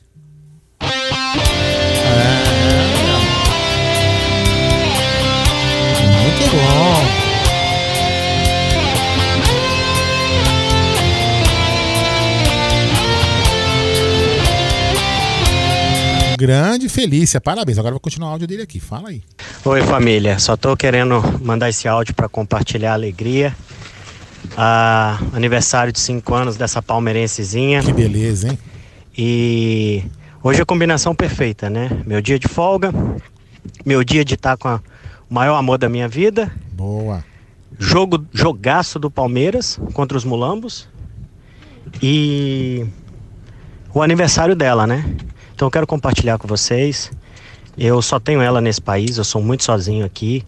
É. 0.81 0.85
Muito 6.21 6.51
bom! 6.51 7.24
Grande 16.37 16.89
Felícia, 16.89 17.39
parabéns. 17.39 17.77
Agora 17.77 17.93
vou 17.93 17.99
continuar 17.99 18.29
o 18.29 18.31
áudio 18.33 18.47
dele 18.47 18.61
aqui. 18.61 18.79
Fala 18.79 19.09
aí. 19.09 19.21
Oi 19.63 19.81
família, 19.83 20.37
só 20.37 20.57
tô 20.57 20.75
querendo 20.75 21.21
mandar 21.41 21.69
esse 21.69 21.87
áudio 21.87 22.13
para 22.13 22.27
compartilhar 22.27 22.91
a 22.91 22.93
alegria. 22.93 23.55
Ah, 24.57 25.19
aniversário 25.33 25.91
de 25.93 25.99
5 25.99 26.33
anos 26.33 26.57
dessa 26.57 26.81
palmeirensezinha. 26.81 27.81
Que 27.81 27.93
beleza, 27.93 28.49
hein? 28.49 28.59
E 29.17 30.03
hoje 30.43 30.59
é 30.59 30.63
a 30.63 30.65
combinação 30.65 31.15
perfeita, 31.15 31.69
né? 31.69 31.89
Meu 32.05 32.21
dia 32.21 32.37
de 32.37 32.47
folga, 32.47 32.93
meu 33.85 34.03
dia 34.03 34.23
de 34.25 34.33
estar 34.35 34.57
com 34.57 34.67
a- 34.67 34.81
o 35.29 35.33
maior 35.33 35.55
amor 35.55 35.77
da 35.77 35.87
minha 35.89 36.07
vida. 36.07 36.51
Boa. 36.71 37.23
Jogo, 37.79 38.25
jogaço 38.33 38.99
do 38.99 39.09
Palmeiras 39.09 39.79
contra 39.93 40.17
os 40.17 40.23
Mulambos. 40.23 40.87
E 42.01 42.85
o 43.93 44.01
aniversário 44.01 44.55
dela, 44.55 44.85
né? 44.85 45.03
Então 45.55 45.67
eu 45.67 45.71
quero 45.71 45.87
compartilhar 45.87 46.37
com 46.37 46.47
vocês. 46.49 47.09
Eu 47.77 48.01
só 48.01 48.19
tenho 48.19 48.41
ela 48.41 48.59
nesse 48.59 48.81
país, 48.81 49.17
eu 49.17 49.23
sou 49.23 49.41
muito 49.41 49.63
sozinho 49.63 50.05
aqui. 50.05 50.45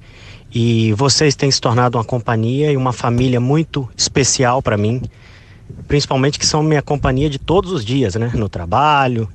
E 0.54 0.92
vocês 0.94 1.34
têm 1.34 1.50
se 1.50 1.62
tornado 1.62 1.98
uma 1.98 2.04
companhia 2.04 2.72
e 2.74 2.78
uma 2.78 2.92
família 2.92 3.40
muito 3.40 3.90
especial 3.96 4.62
para 4.62 4.76
mim. 4.78 5.02
Principalmente 5.88 6.38
que 6.38 6.46
são 6.46 6.62
minha 6.62 6.82
companhia 6.82 7.30
de 7.30 7.40
todos 7.40 7.72
os 7.72 7.86
dias, 7.86 8.16
né? 8.16 8.32
No 8.36 8.50
trabalho, 8.50 9.30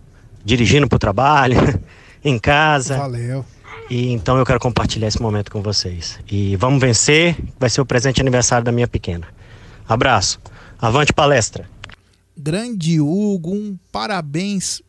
dirigindo 0.45 0.87
para 0.87 0.97
o 0.97 0.99
trabalho, 0.99 1.57
em 2.23 2.39
casa. 2.39 2.99
Valeu. 2.99 3.43
E 3.89 4.13
então 4.13 4.37
eu 4.37 4.45
quero 4.45 4.61
compartilhar 4.61 5.09
esse 5.09 5.23
momento 5.23 5.51
com 5.51 5.63
vocês. 5.63 6.19
E 6.31 6.55
vamos 6.57 6.81
vencer, 6.81 7.35
vai 7.59 7.71
ser 7.71 7.81
o 7.81 7.87
presente 7.87 8.21
aniversário 8.21 8.65
da 8.65 8.73
minha 8.73 8.89
pequena. 8.89 9.27
Abraço. 9.89 10.39
Avante 10.79 11.15
palestra. 11.15 11.67
Grande 12.37 13.01
Hugo, 13.01 13.55
um 13.55 13.79
parabéns 13.91 14.83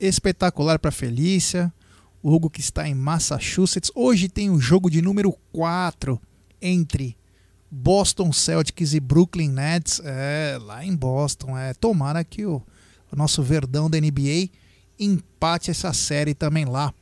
espetacular 0.00 0.78
para 0.78 0.90
Felícia. 0.90 1.72
O 2.22 2.32
Hugo 2.32 2.50
que 2.50 2.60
está 2.60 2.88
em 2.88 2.94
Massachusetts. 2.94 3.90
Hoje 3.94 4.28
tem 4.28 4.50
o 4.50 4.60
jogo 4.60 4.90
de 4.90 5.00
número 5.00 5.32
4 5.52 6.20
entre 6.60 7.16
Boston 7.70 8.32
Celtics 8.32 8.92
e 8.92 9.00
Brooklyn 9.00 9.50
Nets. 9.50 10.00
É, 10.04 10.58
lá 10.60 10.84
em 10.84 10.94
Boston. 10.94 11.56
É, 11.56 11.72
tomara 11.74 12.24
que 12.24 12.44
o, 12.44 12.62
o 13.12 13.16
nosso 13.16 13.42
verdão 13.42 13.88
da 13.88 14.00
NBA 14.00 14.50
empate 14.98 15.70
essa 15.70 15.92
série 15.92 16.34
também 16.34 16.64
lá. 16.64 16.92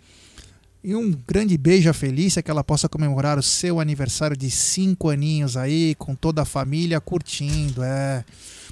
E 0.84 0.94
um 0.94 1.10
grande 1.26 1.58
beijo 1.58 1.90
à 1.90 1.92
Felícia, 1.92 2.40
que 2.40 2.50
ela 2.50 2.62
possa 2.62 2.88
comemorar 2.88 3.38
o 3.38 3.42
seu 3.42 3.80
aniversário 3.80 4.36
de 4.36 4.48
5 4.48 5.08
aninhos 5.08 5.56
aí, 5.56 5.96
com 5.96 6.14
toda 6.14 6.42
a 6.42 6.44
família 6.44 7.00
curtindo. 7.00 7.82
É. 7.82 8.24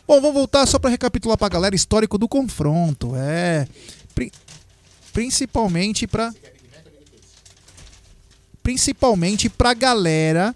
Bom, 0.06 0.20
vamos 0.20 0.34
voltar 0.34 0.64
só 0.66 0.78
para 0.78 0.90
recapitular 0.90 1.36
para 1.36 1.46
a 1.46 1.50
galera 1.50 1.74
histórico 1.74 2.16
do 2.16 2.28
confronto. 2.28 3.16
É. 3.16 3.66
Pri- 4.14 4.32
principalmente 5.12 6.06
para 6.06 6.32
principalmente 8.62 9.48
para 9.48 9.74
galera 9.74 10.54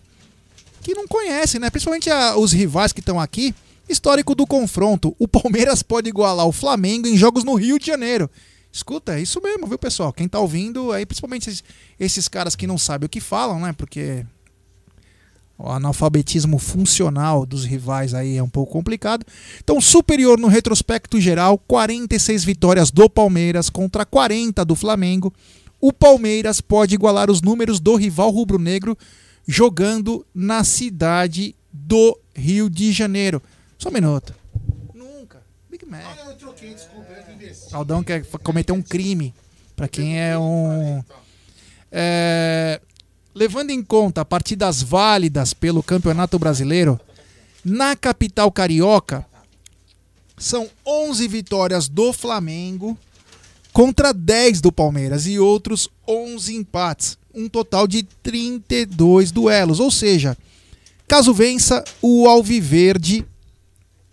que 0.82 0.94
não 0.94 1.06
conhece, 1.06 1.58
né? 1.58 1.68
Principalmente 1.70 2.08
a- 2.08 2.36
os 2.36 2.52
rivais 2.52 2.92
que 2.92 3.00
estão 3.00 3.20
aqui. 3.20 3.54
Histórico 3.88 4.34
do 4.34 4.46
confronto. 4.46 5.14
O 5.18 5.26
Palmeiras 5.28 5.82
pode 5.82 6.08
igualar 6.08 6.46
o 6.46 6.52
Flamengo 6.52 7.06
em 7.06 7.16
jogos 7.16 7.44
no 7.44 7.54
Rio 7.54 7.78
de 7.78 7.86
Janeiro. 7.86 8.30
Escuta, 8.72 9.18
é 9.18 9.22
isso 9.22 9.40
mesmo, 9.42 9.66
viu, 9.66 9.78
pessoal? 9.78 10.12
Quem 10.12 10.28
tá 10.28 10.38
ouvindo 10.38 10.92
aí, 10.92 11.04
principalmente 11.06 11.48
esses, 11.48 11.64
esses 11.98 12.28
caras 12.28 12.54
que 12.54 12.66
não 12.66 12.78
sabem 12.78 13.06
o 13.06 13.08
que 13.08 13.20
falam, 13.20 13.60
né? 13.60 13.72
Porque 13.72 14.24
o 15.58 15.68
analfabetismo 15.68 16.58
funcional 16.58 17.44
dos 17.44 17.64
rivais 17.64 18.14
aí 18.14 18.36
é 18.36 18.42
um 18.42 18.48
pouco 18.48 18.72
complicado. 18.72 19.26
Então, 19.62 19.80
superior 19.80 20.38
no 20.38 20.46
retrospecto 20.46 21.20
geral, 21.20 21.58
46 21.58 22.44
vitórias 22.44 22.90
do 22.92 23.10
Palmeiras 23.10 23.68
contra 23.68 24.06
40 24.06 24.64
do 24.64 24.76
Flamengo. 24.76 25.34
O 25.80 25.92
Palmeiras 25.92 26.60
pode 26.60 26.94
igualar 26.94 27.28
os 27.30 27.42
números 27.42 27.80
do 27.80 27.96
rival 27.96 28.30
rubro-negro 28.30 28.96
jogando 29.46 30.24
na 30.32 30.62
cidade 30.62 31.56
do 31.72 32.16
Rio 32.36 32.70
de 32.70 32.92
Janeiro. 32.92 33.42
Só 33.78 33.88
um 33.88 33.92
minuto. 33.92 34.34
Nunca. 34.94 35.42
Big 35.68 35.84
Mac. 35.86 36.02
eu 36.24 36.34
troquei, 36.36 36.74
desculpa, 36.74 37.06
eu 37.12 37.76
Aldão 37.76 38.02
quer 38.02 38.24
cometer 38.42 38.72
um 38.72 38.82
crime. 38.82 39.34
Pra 39.74 39.88
quem 39.88 40.20
é 40.20 40.36
um. 40.36 41.02
É, 41.90 42.80
levando 43.38 43.70
em 43.70 43.84
conta 43.84 44.24
partidas 44.24 44.82
válidas 44.82 45.54
pelo 45.54 45.80
Campeonato 45.80 46.36
Brasileiro, 46.40 46.98
na 47.64 47.94
capital 47.94 48.50
carioca, 48.50 49.24
são 50.36 50.68
11 50.84 51.28
vitórias 51.28 51.88
do 51.88 52.12
Flamengo 52.12 52.98
contra 53.72 54.12
10 54.12 54.60
do 54.60 54.72
Palmeiras 54.72 55.24
e 55.28 55.38
outros 55.38 55.88
11 56.06 56.56
empates. 56.56 57.16
Um 57.32 57.48
total 57.48 57.86
de 57.86 58.02
32 58.24 59.30
duelos. 59.30 59.78
Ou 59.78 59.90
seja, 59.92 60.36
caso 61.06 61.32
vença, 61.32 61.84
o 62.02 62.26
Alviverde 62.26 63.24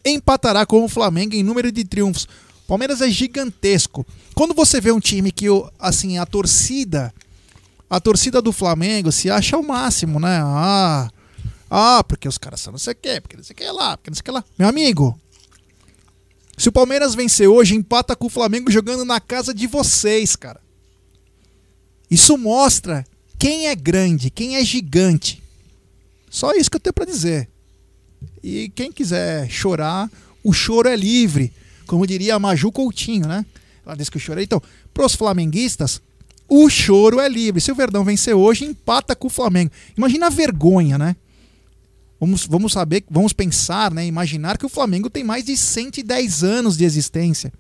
empatará 0.06 0.68
com 0.68 0.84
o 0.84 0.90
Flamengo 0.90 1.34
em 1.34 1.42
número 1.42 1.72
de 1.72 1.84
triunfos. 1.84 2.26
O 2.64 2.68
Palmeiras 2.68 3.02
é 3.02 3.10
gigantesco. 3.10 4.06
Quando 4.36 4.54
você 4.54 4.80
vê 4.80 4.92
um 4.92 5.00
time 5.00 5.32
que 5.32 5.48
assim 5.80 6.20
a 6.20 6.28
torcida, 6.28 7.12
a 7.96 8.00
torcida 8.02 8.42
do 8.42 8.52
Flamengo 8.52 9.10
se 9.10 9.30
acha 9.30 9.58
o 9.58 9.66
máximo, 9.66 10.20
né? 10.20 10.42
Ah, 10.44 11.10
ah, 11.70 12.04
porque 12.04 12.28
os 12.28 12.38
caras 12.38 12.60
são 12.60 12.74
não 12.74 12.78
sei 12.78 12.92
o 12.92 12.98
quê, 12.98 13.22
porque 13.22 13.38
não 13.38 13.44
sei 13.44 13.54
o 13.54 13.58
que 13.58 13.72
lá, 13.72 13.96
porque 13.96 14.10
não 14.10 14.16
sei 14.16 14.22
o 14.22 14.26
que 14.26 14.32
lá. 14.32 14.44
Meu 14.60 14.68
amigo, 14.68 15.18
se 16.58 16.68
o 16.68 16.74
Palmeiras 16.74 17.16
vencer 17.16 17.48
hoje, 17.48 17.74
empata 17.74 18.14
com 18.14 18.28
o 18.28 18.30
Flamengo 18.30 18.70
jogando 18.70 19.06
na 19.06 19.22
casa 19.22 19.54
de 19.54 19.66
vocês, 19.66 20.36
cara. 20.36 20.60
Isso 22.12 22.38
mostra 22.38 23.06
quem 23.40 23.68
é 23.68 23.76
grande, 23.76 24.30
quem 24.30 24.58
é 24.58 24.66
gigante. 24.66 25.42
Só 26.30 26.52
isso 26.52 26.70
que 26.70 26.76
eu 26.76 26.82
tenho 26.82 26.94
pra 26.94 27.06
dizer. 27.06 27.48
E 28.44 28.68
quem 28.76 28.92
quiser 28.92 29.50
chorar, 29.50 30.12
o 30.44 30.52
choro 30.52 30.90
é 30.90 30.98
livre. 30.98 31.54
Como 31.88 32.06
diria 32.06 32.36
a 32.36 32.40
Maju 32.40 32.74
Coutinho, 32.74 33.26
né? 33.26 33.46
Ela 33.86 33.96
disse 33.96 34.12
que 34.12 34.18
o 34.18 34.20
choro 34.20 34.42
é. 34.42 34.44
Então, 34.44 34.62
pros 34.94 35.16
flamenguistas, 35.16 36.02
o 36.48 36.70
choro 36.70 37.20
é 37.20 37.28
livre. 37.30 37.60
Se 37.62 37.72
o 37.72 37.76
Verdão 37.76 38.04
vencer 38.04 38.34
hoje, 38.36 38.66
empata 38.66 39.16
com 39.16 39.28
o 39.28 39.30
Flamengo. 39.32 39.72
Imagina 39.98 40.28
a 40.28 40.30
vergonha, 40.30 40.98
né? 40.98 41.16
Vamos, 42.20 42.46
vamos 42.46 42.72
saber, 42.74 43.04
vamos 43.10 43.34
pensar, 43.34 43.92
né? 43.94 44.06
Imaginar 44.06 44.58
que 44.58 44.66
o 44.66 44.70
Flamengo 44.70 45.10
tem 45.10 45.24
mais 45.24 45.44
de 45.44 45.58
110 45.58 46.44
anos 46.44 46.78
de 46.78 46.86
existência. 46.86 47.52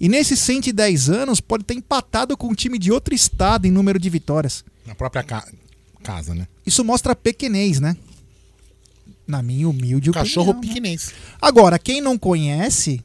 E 0.00 0.08
nesses 0.08 0.38
110 0.40 1.08
anos 1.08 1.40
pode 1.40 1.64
ter 1.64 1.74
empatado 1.74 2.36
com 2.36 2.48
um 2.48 2.54
time 2.54 2.78
de 2.78 2.92
outro 2.92 3.14
estado 3.14 3.66
em 3.66 3.70
número 3.70 3.98
de 3.98 4.08
vitórias. 4.10 4.64
Na 4.86 4.94
própria 4.94 5.22
ca- 5.24 5.46
casa, 6.02 6.34
né? 6.34 6.46
Isso 6.64 6.84
mostra 6.84 7.16
pequenez, 7.16 7.80
né? 7.80 7.96
Na 9.26 9.42
minha 9.42 9.68
humilde 9.68 10.10
Cachorro 10.12 10.50
opinião, 10.50 10.62
né? 10.62 10.68
pequenês. 10.68 11.12
Agora, 11.40 11.78
quem 11.78 12.00
não 12.00 12.16
conhece, 12.16 13.02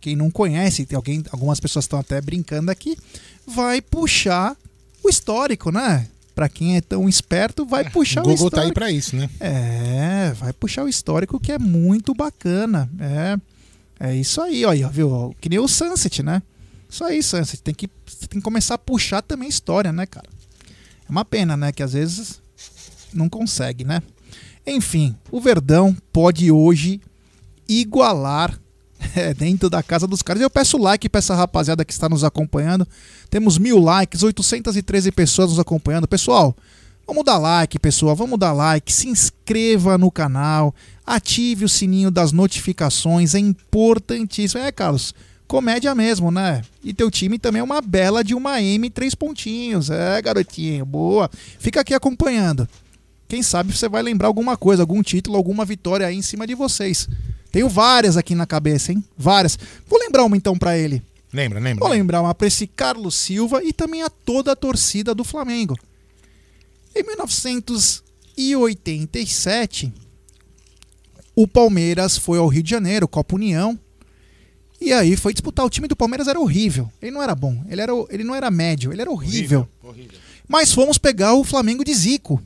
quem 0.00 0.14
não 0.14 0.30
conhece, 0.30 0.86
tem 0.86 0.94
alguém, 0.96 1.24
algumas 1.32 1.58
pessoas 1.58 1.84
estão 1.84 1.98
até 1.98 2.20
brincando 2.20 2.70
aqui, 2.70 2.96
vai 3.46 3.80
puxar 3.80 4.56
o 5.02 5.08
histórico, 5.08 5.70
né? 5.70 6.08
Pra 6.34 6.48
quem 6.48 6.76
é 6.76 6.80
tão 6.80 7.08
esperto, 7.08 7.64
vai 7.64 7.88
puxar 7.88 8.20
o 8.20 8.24
o 8.24 8.28
Google 8.28 8.46
histórico. 8.48 8.56
tá 8.56 8.62
aí 8.62 8.72
pra 8.72 8.90
isso, 8.90 9.16
né? 9.16 9.30
É, 9.40 10.32
vai 10.34 10.52
puxar 10.52 10.84
o 10.84 10.88
histórico 10.88 11.40
que 11.40 11.52
é 11.52 11.58
muito 11.58 12.12
bacana. 12.14 12.90
É, 13.00 13.38
é 14.08 14.16
isso 14.16 14.40
aí, 14.42 14.64
ó, 14.64 14.70
ó, 14.70 14.88
viu? 14.90 15.34
Que 15.40 15.48
nem 15.48 15.58
o 15.58 15.66
Sunset, 15.66 16.22
né? 16.22 16.42
Isso 16.90 17.04
aí, 17.04 17.22
Sunset. 17.22 17.62
Tem 17.62 17.74
que, 17.74 17.88
você 18.06 18.26
tem 18.26 18.40
que 18.40 18.44
começar 18.44 18.74
a 18.74 18.78
puxar 18.78 19.22
também 19.22 19.48
história, 19.48 19.92
né, 19.92 20.04
cara? 20.04 20.28
É 21.08 21.10
uma 21.10 21.24
pena, 21.24 21.56
né? 21.56 21.72
Que 21.72 21.82
às 21.82 21.94
vezes 21.94 22.40
não 23.14 23.28
consegue, 23.28 23.84
né? 23.84 24.02
Enfim, 24.66 25.16
o 25.30 25.40
Verdão 25.40 25.96
pode 26.12 26.50
hoje 26.50 27.00
igualar 27.68 28.58
é, 29.14 29.34
dentro 29.34 29.68
da 29.68 29.82
casa 29.82 30.06
dos 30.06 30.22
caras. 30.22 30.42
Eu 30.42 30.50
peço 30.50 30.78
like 30.78 31.08
pra 31.08 31.18
essa 31.18 31.34
rapaziada 31.34 31.84
que 31.84 31.92
está 31.92 32.08
nos 32.08 32.24
acompanhando. 32.24 32.86
Temos 33.30 33.58
mil 33.58 33.78
likes, 33.78 34.22
813 34.22 35.12
pessoas 35.12 35.50
nos 35.50 35.58
acompanhando. 35.58 36.08
Pessoal, 36.08 36.56
vamos 37.06 37.24
dar 37.24 37.38
like, 37.38 37.78
pessoal. 37.78 38.16
Vamos 38.16 38.38
dar 38.38 38.52
like. 38.52 38.92
Se 38.92 39.08
inscreva 39.08 39.98
no 39.98 40.10
canal. 40.10 40.74
Ative 41.06 41.64
o 41.64 41.68
sininho 41.68 42.10
das 42.10 42.32
notificações. 42.32 43.34
É 43.34 43.38
importantíssimo. 43.38 44.62
É, 44.62 44.72
Carlos, 44.72 45.14
comédia 45.46 45.94
mesmo, 45.94 46.30
né? 46.30 46.62
E 46.82 46.92
teu 46.92 47.10
time 47.10 47.38
também 47.38 47.60
é 47.60 47.64
uma 47.64 47.80
bela 47.80 48.24
de 48.24 48.34
uma 48.34 48.60
M 48.60 48.90
três 48.90 49.14
pontinhos. 49.14 49.90
É, 49.90 50.20
garotinho, 50.20 50.84
boa. 50.84 51.30
Fica 51.58 51.80
aqui 51.80 51.94
acompanhando. 51.94 52.68
Quem 53.28 53.42
sabe 53.42 53.76
você 53.76 53.88
vai 53.88 54.02
lembrar 54.02 54.28
alguma 54.28 54.56
coisa, 54.56 54.84
algum 54.84 55.02
título, 55.02 55.36
alguma 55.36 55.64
vitória 55.64 56.06
aí 56.06 56.16
em 56.16 56.22
cima 56.22 56.46
de 56.46 56.54
vocês. 56.54 57.08
Tenho 57.56 57.70
várias 57.70 58.18
aqui 58.18 58.34
na 58.34 58.44
cabeça, 58.44 58.92
hein? 58.92 59.02
Várias. 59.16 59.58
Vou 59.86 59.98
lembrar 59.98 60.24
uma 60.24 60.36
então 60.36 60.58
pra 60.58 60.76
ele. 60.76 61.02
Lembra, 61.32 61.58
lembra? 61.58 61.86
Vou 61.86 61.94
lembrar 61.94 62.20
uma 62.20 62.34
pra 62.34 62.46
esse 62.46 62.66
Carlos 62.66 63.14
Silva 63.14 63.64
e 63.64 63.72
também 63.72 64.02
a 64.02 64.10
toda 64.10 64.52
a 64.52 64.56
torcida 64.56 65.14
do 65.14 65.24
Flamengo. 65.24 65.74
Em 66.94 67.02
1987, 67.02 69.90
o 71.34 71.48
Palmeiras 71.48 72.18
foi 72.18 72.36
ao 72.36 72.46
Rio 72.46 72.62
de 72.62 72.68
Janeiro, 72.68 73.08
Copa 73.08 73.36
União, 73.36 73.80
E 74.78 74.92
aí 74.92 75.16
foi 75.16 75.32
disputar. 75.32 75.64
O 75.64 75.70
time 75.70 75.88
do 75.88 75.96
Palmeiras 75.96 76.28
era 76.28 76.38
horrível. 76.38 76.92
Ele 77.00 77.12
não 77.12 77.22
era 77.22 77.34
bom. 77.34 77.64
Ele, 77.70 77.80
era, 77.80 77.92
ele 78.10 78.22
não 78.22 78.34
era 78.34 78.50
médio. 78.50 78.92
Ele 78.92 79.00
era 79.00 79.10
horrível. 79.10 79.66
Horrível. 79.82 80.18
Mas 80.46 80.74
fomos 80.74 80.98
pegar 80.98 81.32
o 81.32 81.42
Flamengo 81.42 81.82
de 81.82 81.94
Zico. 81.94 82.38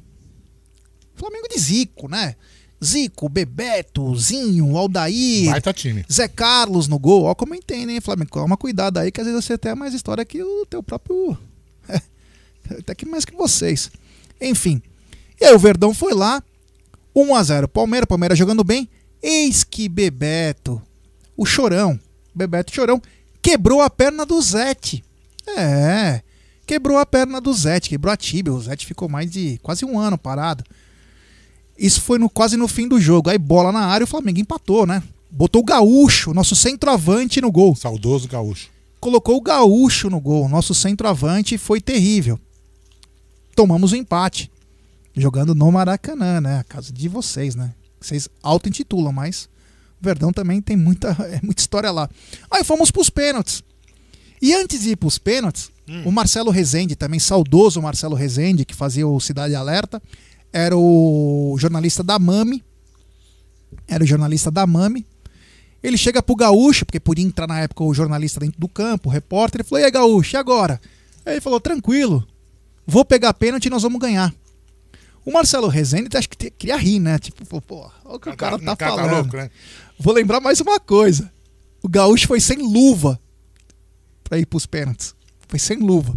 Flamengo 1.16 1.48
de 1.48 1.58
Zico, 1.58 2.08
né? 2.08 2.36
Zico, 2.82 3.28
Bebeto, 3.28 4.16
Zinho, 4.16 4.76
Aldair, 4.76 5.50
Baita 5.50 5.72
time. 5.72 6.04
Zé 6.10 6.28
Carlos 6.28 6.88
no 6.88 6.98
gol. 6.98 7.24
Ó, 7.24 7.34
como 7.34 7.54
entende, 7.54 7.92
hein, 7.92 8.00
Flamengo? 8.00 8.30
Toma 8.30 8.56
cuidado 8.56 8.98
aí, 8.98 9.12
que 9.12 9.20
às 9.20 9.26
vezes 9.26 9.44
você 9.44 9.58
tem 9.58 9.74
mais 9.74 9.92
história 9.92 10.24
que 10.24 10.42
o 10.42 10.64
teu 10.66 10.82
próprio. 10.82 11.36
Até 12.78 12.94
que 12.94 13.04
mais 13.04 13.24
que 13.24 13.34
vocês. 13.34 13.90
Enfim. 14.40 14.82
E 15.40 15.44
aí 15.44 15.54
o 15.54 15.58
Verdão 15.58 15.92
foi 15.92 16.14
lá. 16.14 16.42
1x0. 17.14 17.68
Palmeiras, 17.68 18.06
Palmeiras 18.06 18.38
jogando 18.38 18.64
bem. 18.64 18.88
Eis 19.22 19.62
que 19.62 19.88
Bebeto, 19.88 20.80
o 21.36 21.44
chorão, 21.44 22.00
Bebeto 22.34 22.74
Chorão, 22.74 23.02
quebrou 23.42 23.82
a 23.82 23.90
perna 23.90 24.24
do 24.24 24.40
Zete. 24.40 25.04
É, 25.46 26.22
quebrou 26.66 26.96
a 26.96 27.04
perna 27.04 27.40
do 27.40 27.52
Zete, 27.52 27.90
quebrou 27.90 28.12
a 28.12 28.16
tíbia. 28.16 28.52
O 28.52 28.60
Zete 28.60 28.86
ficou 28.86 29.08
mais 29.08 29.30
de 29.30 29.58
quase 29.62 29.84
um 29.84 29.98
ano 29.98 30.16
parado. 30.16 30.64
Isso 31.80 32.02
foi 32.02 32.18
no, 32.18 32.28
quase 32.28 32.58
no 32.58 32.68
fim 32.68 32.86
do 32.86 33.00
jogo. 33.00 33.30
Aí 33.30 33.38
bola 33.38 33.72
na 33.72 33.86
área, 33.86 34.04
o 34.04 34.06
Flamengo 34.06 34.38
empatou, 34.38 34.86
né? 34.86 35.02
Botou 35.30 35.62
o 35.62 35.64
Gaúcho, 35.64 36.34
nosso 36.34 36.54
centroavante, 36.54 37.40
no 37.40 37.50
gol. 37.50 37.74
Saudoso 37.74 38.28
Gaúcho. 38.28 38.68
Colocou 39.00 39.38
o 39.38 39.40
Gaúcho 39.40 40.10
no 40.10 40.20
gol. 40.20 40.46
Nosso 40.46 40.74
centroavante 40.74 41.56
foi 41.56 41.80
terrível. 41.80 42.38
Tomamos 43.56 43.92
o 43.92 43.96
empate. 43.96 44.50
Jogando 45.16 45.54
no 45.54 45.72
Maracanã, 45.72 46.38
né? 46.38 46.58
A 46.58 46.64
casa 46.64 46.92
de 46.92 47.08
vocês, 47.08 47.54
né? 47.54 47.72
Vocês 47.98 48.28
auto-intitulam, 48.42 49.12
mas 49.12 49.48
o 50.00 50.04
Verdão 50.04 50.34
também 50.34 50.60
tem 50.60 50.76
muita, 50.76 51.16
é, 51.32 51.40
muita 51.42 51.62
história 51.62 51.90
lá. 51.90 52.10
Aí 52.50 52.62
fomos 52.62 52.90
pros 52.90 53.08
pênaltis. 53.08 53.64
E 54.42 54.52
antes 54.52 54.82
de 54.82 54.90
ir 54.90 54.96
pros 54.96 55.16
pênaltis, 55.16 55.70
o 56.04 56.12
Marcelo 56.12 56.50
Rezende, 56.50 56.94
também 56.94 57.18
saudoso 57.18 57.82
Marcelo 57.82 58.14
Rezende, 58.14 58.64
que 58.64 58.74
fazia 58.74 59.06
o 59.06 59.18
Cidade 59.20 59.54
Alerta, 59.54 60.00
era 60.52 60.76
o 60.76 61.56
jornalista 61.58 62.02
da 62.02 62.18
Mami. 62.18 62.62
Era 63.86 64.02
o 64.04 64.06
jornalista 64.06 64.50
da 64.50 64.66
Mami. 64.66 65.06
Ele 65.82 65.96
chega 65.96 66.22
pro 66.22 66.36
Gaúcho, 66.36 66.84
porque 66.84 67.00
podia 67.00 67.24
entrar 67.24 67.46
na 67.46 67.60
época 67.60 67.82
o 67.84 67.94
jornalista 67.94 68.40
dentro 68.40 68.60
do 68.60 68.68
campo, 68.68 69.08
o 69.08 69.12
repórter, 69.12 69.60
ele 69.60 69.68
falou: 69.68 69.80
E 69.80 69.84
aí, 69.86 69.90
Gaúcho, 69.90 70.36
e 70.36 70.38
agora? 70.38 70.80
Aí 71.24 71.34
ele 71.34 71.40
falou: 71.40 71.60
Tranquilo, 71.60 72.26
vou 72.86 73.04
pegar 73.04 73.32
pênalti 73.34 73.66
e 73.66 73.70
nós 73.70 73.82
vamos 73.82 74.00
ganhar. 74.00 74.34
O 75.24 75.32
Marcelo 75.32 75.68
Rezende 75.68 76.16
acho 76.16 76.28
que 76.28 76.36
te- 76.36 76.50
queria 76.50 76.76
rir, 76.76 76.98
né? 76.98 77.18
Tipo, 77.18 77.60
pô, 77.62 77.90
olha 78.04 78.16
o 78.16 78.18
que 78.18 78.28
o 78.30 78.36
cara 78.36 78.58
tá 78.58 78.72
o 78.72 78.76
cara 78.76 78.90
tá 78.96 79.02
falando. 79.02 79.22
louco, 79.22 79.36
né? 79.36 79.50
Vou 79.98 80.12
lembrar 80.14 80.40
mais 80.40 80.60
uma 80.60 80.80
coisa. 80.80 81.30
O 81.82 81.88
Gaúcho 81.88 82.26
foi 82.26 82.40
sem 82.40 82.58
luva 82.58 83.20
pra 84.24 84.38
ir 84.38 84.46
pros 84.46 84.66
pênaltis. 84.66 85.14
Foi 85.48 85.58
sem 85.58 85.78
luva. 85.78 86.14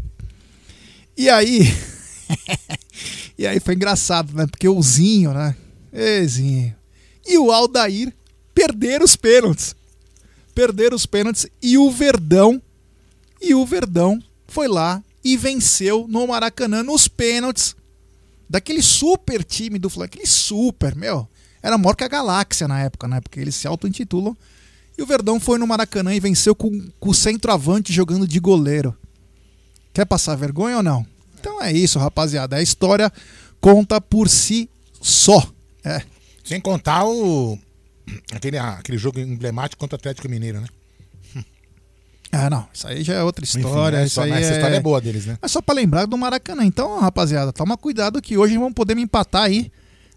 E 1.17 1.29
aí. 1.29 1.61
e 3.37 3.47
aí 3.47 3.59
foi 3.59 3.75
engraçado, 3.75 4.33
né? 4.33 4.45
Porque 4.47 4.67
o 4.67 4.81
Zinho, 4.81 5.33
né? 5.33 5.55
E 7.25 7.37
o 7.37 7.51
Aldair 7.51 8.13
perderam 8.53 9.05
os 9.05 9.15
pênaltis. 9.15 9.75
Perderam 10.53 10.95
os 10.95 11.05
pênaltis 11.05 11.47
e 11.61 11.77
o 11.77 11.89
Verdão. 11.91 12.61
E 13.41 13.55
o 13.55 13.65
Verdão 13.65 14.21
foi 14.47 14.67
lá 14.67 15.03
e 15.23 15.35
venceu 15.37 16.05
no 16.07 16.27
Maracanã 16.27 16.83
nos 16.83 17.07
pênaltis 17.07 17.75
daquele 18.49 18.81
super 18.81 19.43
time 19.43 19.79
do 19.79 19.89
Flamengo. 19.89 20.13
Aquele 20.13 20.27
super, 20.27 20.95
meu. 20.95 21.27
Era 21.61 21.77
maior 21.77 21.95
que 21.95 22.03
a 22.03 22.09
galáxia 22.09 22.67
na 22.67 22.81
época, 22.81 23.07
né? 23.07 23.21
Porque 23.21 23.39
eles 23.39 23.55
se 23.55 23.67
auto-intitulam. 23.67 24.35
E 24.97 25.01
o 25.01 25.07
Verdão 25.07 25.39
foi 25.39 25.57
no 25.57 25.65
Maracanã 25.65 26.13
e 26.13 26.19
venceu 26.19 26.53
com, 26.53 26.87
com 26.99 27.09
o 27.09 27.13
centroavante 27.13 27.91
jogando 27.91 28.27
de 28.27 28.39
goleiro. 28.39 28.95
Quer 29.91 30.05
passar 30.05 30.35
vergonha 30.35 30.77
ou 30.77 30.83
não? 30.83 31.05
Então 31.43 31.61
é 31.61 31.73
isso, 31.73 31.99
rapaziada. 31.99 32.55
A 32.55 32.61
história 32.61 33.11
conta 33.59 33.99
por 33.99 34.29
si 34.29 34.69
só. 35.01 35.45
É. 35.83 36.01
Sem 36.41 36.61
contar 36.61 37.03
o. 37.05 37.59
Aquele, 38.33 38.57
aquele 38.57 38.97
jogo 38.97 39.19
emblemático 39.19 39.77
contra 39.77 39.97
o 39.97 39.99
Atlético 39.99 40.29
Mineiro, 40.29 40.61
né? 40.61 40.67
Ah, 42.31 42.49
não. 42.49 42.65
Isso 42.73 42.87
aí 42.87 43.03
já 43.03 43.15
é 43.15 43.23
outra 43.23 43.43
Enfim, 43.43 43.59
história. 43.59 43.99
né, 43.99 44.05
isso 44.05 44.15
só- 44.15 44.21
aí 44.23 44.29
mas 44.29 44.45
essa 44.45 44.53
é... 44.53 44.55
história 44.55 44.75
é 44.77 44.79
boa 44.79 45.01
deles, 45.01 45.25
né? 45.25 45.37
É 45.41 45.47
só 45.49 45.61
pra 45.61 45.75
lembrar 45.75 46.05
do 46.05 46.17
Maracanã. 46.17 46.63
Então, 46.65 46.97
rapaziada, 46.99 47.51
toma 47.51 47.77
cuidado 47.77 48.21
que 48.21 48.37
hoje 48.37 48.57
vamos 48.57 48.73
poder 48.73 48.95
me 48.95 49.01
empatar 49.03 49.43
aí 49.43 49.69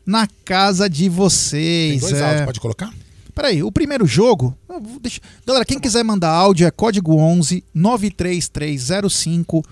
na 0.06 0.28
casa 0.44 0.88
de 0.88 1.08
vocês. 1.08 2.00
Tem 2.00 2.08
dois 2.08 2.22
é. 2.22 2.24
áudios, 2.24 2.44
pode 2.46 2.60
colocar? 2.60 2.94
Peraí, 3.34 3.62
o 3.62 3.70
primeiro 3.72 4.06
jogo. 4.06 4.56
deixar- 5.02 5.20
Galera, 5.44 5.64
quem 5.64 5.78
quiser 5.78 6.02
mandar 6.04 6.30
áudio 6.30 6.66
é 6.66 6.70
código 6.70 7.16
11 7.16 7.62
93305 7.74 9.62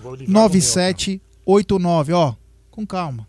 9789. 1.45 2.13
Ó, 2.13 2.33
com 2.71 2.85
calma. 2.85 3.27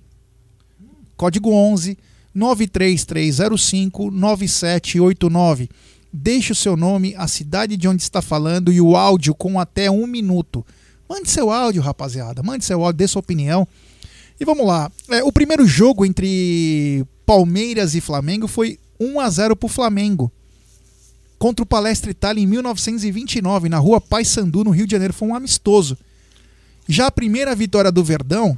Código 1.17 1.51
11 1.51 1.97
93305 2.35 4.11
9789. 4.11 5.69
Deixe 6.13 6.53
o 6.53 6.55
seu 6.55 6.77
nome, 6.77 7.15
a 7.17 7.27
cidade 7.29 7.77
de 7.77 7.89
onde 7.89 8.03
está 8.03 8.23
falando 8.23 8.73
e 8.73 8.81
o 8.81 8.97
áudio 8.97 9.35
com 9.35 9.61
até 9.61 9.91
um 9.91 10.07
minuto. 10.07 10.65
Mande 11.09 11.31
seu 11.31 11.51
áudio, 11.51 11.83
rapaziada. 11.83 12.43
Mande 12.43 12.65
seu 12.65 12.83
áudio, 12.83 12.99
dê 12.99 13.09
sua 13.09 13.21
opinião. 13.21 13.67
E 14.39 14.45
vamos 14.45 14.67
lá. 14.67 14.91
É, 15.11 15.23
o 15.23 15.33
primeiro 15.33 15.67
jogo 15.67 16.05
entre 16.05 17.05
Palmeiras 17.25 17.95
e 17.95 18.01
Flamengo 18.01 18.47
foi 18.47 18.79
1 19.01 19.21
a 19.21 19.31
0 19.31 19.57
para 19.57 19.67
o 19.67 19.71
Flamengo. 19.71 20.33
Contra 21.39 21.63
o 21.63 21.67
Palestra 21.67 22.11
Itália 22.11 22.43
em 22.43 22.47
1929, 22.47 23.69
na 23.69 23.79
rua 23.79 24.01
Paissandu, 24.01 24.65
no 24.65 24.71
Rio 24.71 24.87
de 24.87 24.93
Janeiro. 24.93 25.15
Foi 25.15 25.29
um 25.29 25.35
amistoso. 25.35 25.97
Já 26.89 27.07
a 27.07 27.11
primeira 27.11 27.55
vitória 27.55 27.91
do 27.91 28.05
Verdão 28.05 28.57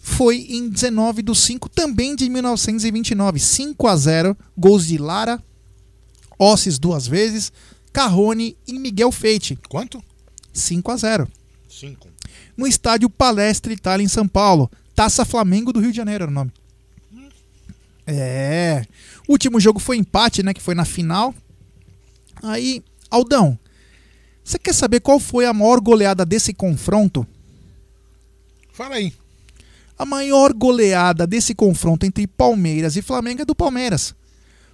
foi 0.00 0.46
em 0.48 0.68
19 0.68 1.22
do 1.22 1.34
5, 1.34 1.68
também 1.68 2.16
de 2.16 2.28
1929. 2.28 3.38
5 3.38 3.86
a 3.86 3.96
0 3.96 4.36
gols 4.56 4.86
de 4.86 4.98
Lara, 4.98 5.42
Ossis 6.38 6.78
duas 6.78 7.06
vezes, 7.06 7.52
Carrone 7.92 8.56
e 8.66 8.72
Miguel 8.72 9.12
Feite. 9.12 9.58
Quanto? 9.68 10.02
5 10.52 10.90
a 10.90 10.96
0 10.96 11.28
Cinco. 11.68 12.08
no 12.56 12.66
estádio 12.66 13.08
Palestra 13.08 13.72
Itália 13.72 14.04
em 14.04 14.08
São 14.08 14.26
Paulo. 14.26 14.70
Taça 14.94 15.24
Flamengo 15.24 15.72
do 15.72 15.80
Rio 15.80 15.90
de 15.90 15.96
Janeiro 15.96 16.24
era 16.24 16.30
o 16.30 16.34
nome. 16.34 16.52
É. 18.06 18.84
O 19.28 19.32
último 19.32 19.60
jogo 19.60 19.78
foi 19.78 19.96
empate, 19.96 20.42
né? 20.42 20.52
Que 20.52 20.60
foi 20.60 20.74
na 20.74 20.84
final. 20.84 21.34
Aí, 22.42 22.82
Aldão, 23.08 23.58
você 24.42 24.58
quer 24.58 24.74
saber 24.74 25.00
qual 25.00 25.20
foi 25.20 25.46
a 25.46 25.52
maior 25.52 25.80
goleada 25.80 26.26
desse 26.26 26.52
confronto? 26.52 27.26
Fala 28.80 28.94
aí. 28.94 29.12
A 29.98 30.06
maior 30.06 30.54
goleada 30.54 31.26
desse 31.26 31.54
confronto 31.54 32.06
entre 32.06 32.26
Palmeiras 32.26 32.96
e 32.96 33.02
Flamengo 33.02 33.42
é 33.42 33.44
do 33.44 33.54
Palmeiras. 33.54 34.14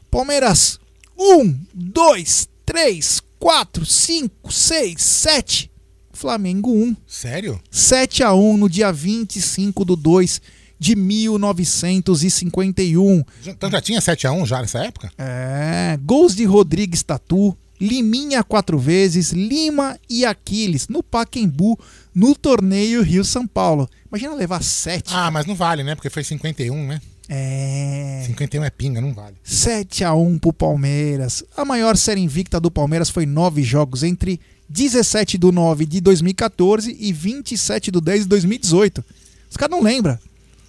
Palmeiras, 0.09 0.79
1, 1.19 1.59
2, 1.75 2.49
3, 2.65 3.21
4, 3.37 3.85
5, 3.85 4.53
6, 4.53 5.03
7. 5.03 5.69
Flamengo 6.13 6.73
1. 6.73 6.95
Sério? 7.05 7.61
7 7.69 8.23
a 8.23 8.33
1 8.33 8.57
no 8.57 8.71
dia 8.71 8.93
25 8.93 9.85
do 9.85 9.97
2 9.97 10.41
de 10.79 10.95
1951. 10.95 13.25
Então 13.45 13.69
já 13.69 13.81
tinha 13.81 13.99
7x1 13.99 14.47
já 14.47 14.61
nessa 14.61 14.85
época? 14.85 15.11
É, 15.19 15.99
gols 16.05 16.37
de 16.37 16.45
Rodrigues 16.45 17.03
Tatu, 17.03 17.59
Liminha 17.81 18.43
quatro 18.43 18.79
vezes, 18.79 19.33
Lima 19.33 19.99
e 20.09 20.25
Aquiles 20.25 20.89
no 20.89 21.03
Paquembu 21.03 21.79
no 22.17 22.35
torneio 22.35 23.03
Rio-São 23.03 23.47
Paulo. 23.47 23.87
Imagina 24.09 24.35
levar 24.35 24.63
7. 24.63 25.13
Ah, 25.15 25.31
mas 25.31 25.45
não 25.45 25.55
vale, 25.55 25.85
né? 25.85 25.95
Porque 25.95 26.09
foi 26.09 26.25
51, 26.25 26.87
né? 26.87 26.99
É. 27.29 28.23
51 28.27 28.65
é 28.65 28.71
pinga, 28.71 29.03
não 29.03 29.13
vale. 29.13 29.37
7 29.45 30.03
a 30.03 30.15
1 30.15 30.39
pro 30.39 30.51
Palmeiras. 30.51 31.45
A 31.55 31.63
maior 31.63 31.95
série 31.95 32.23
invicta 32.23 32.59
do 32.59 32.71
Palmeiras 32.71 33.11
foi 33.11 33.27
nove 33.27 33.63
jogos 33.63 34.03
entre 34.03 34.41
17 34.67 35.37
do 35.37 35.53
9 35.53 35.85
de 35.85 36.01
2014 36.01 36.97
e 36.99 37.13
27 37.13 37.91
do 37.91 38.01
10 38.01 38.23
de 38.23 38.29
2018. 38.31 39.05
Os 39.51 39.57
caras 39.59 39.77
não 39.77 39.85
lembram. 39.85 40.19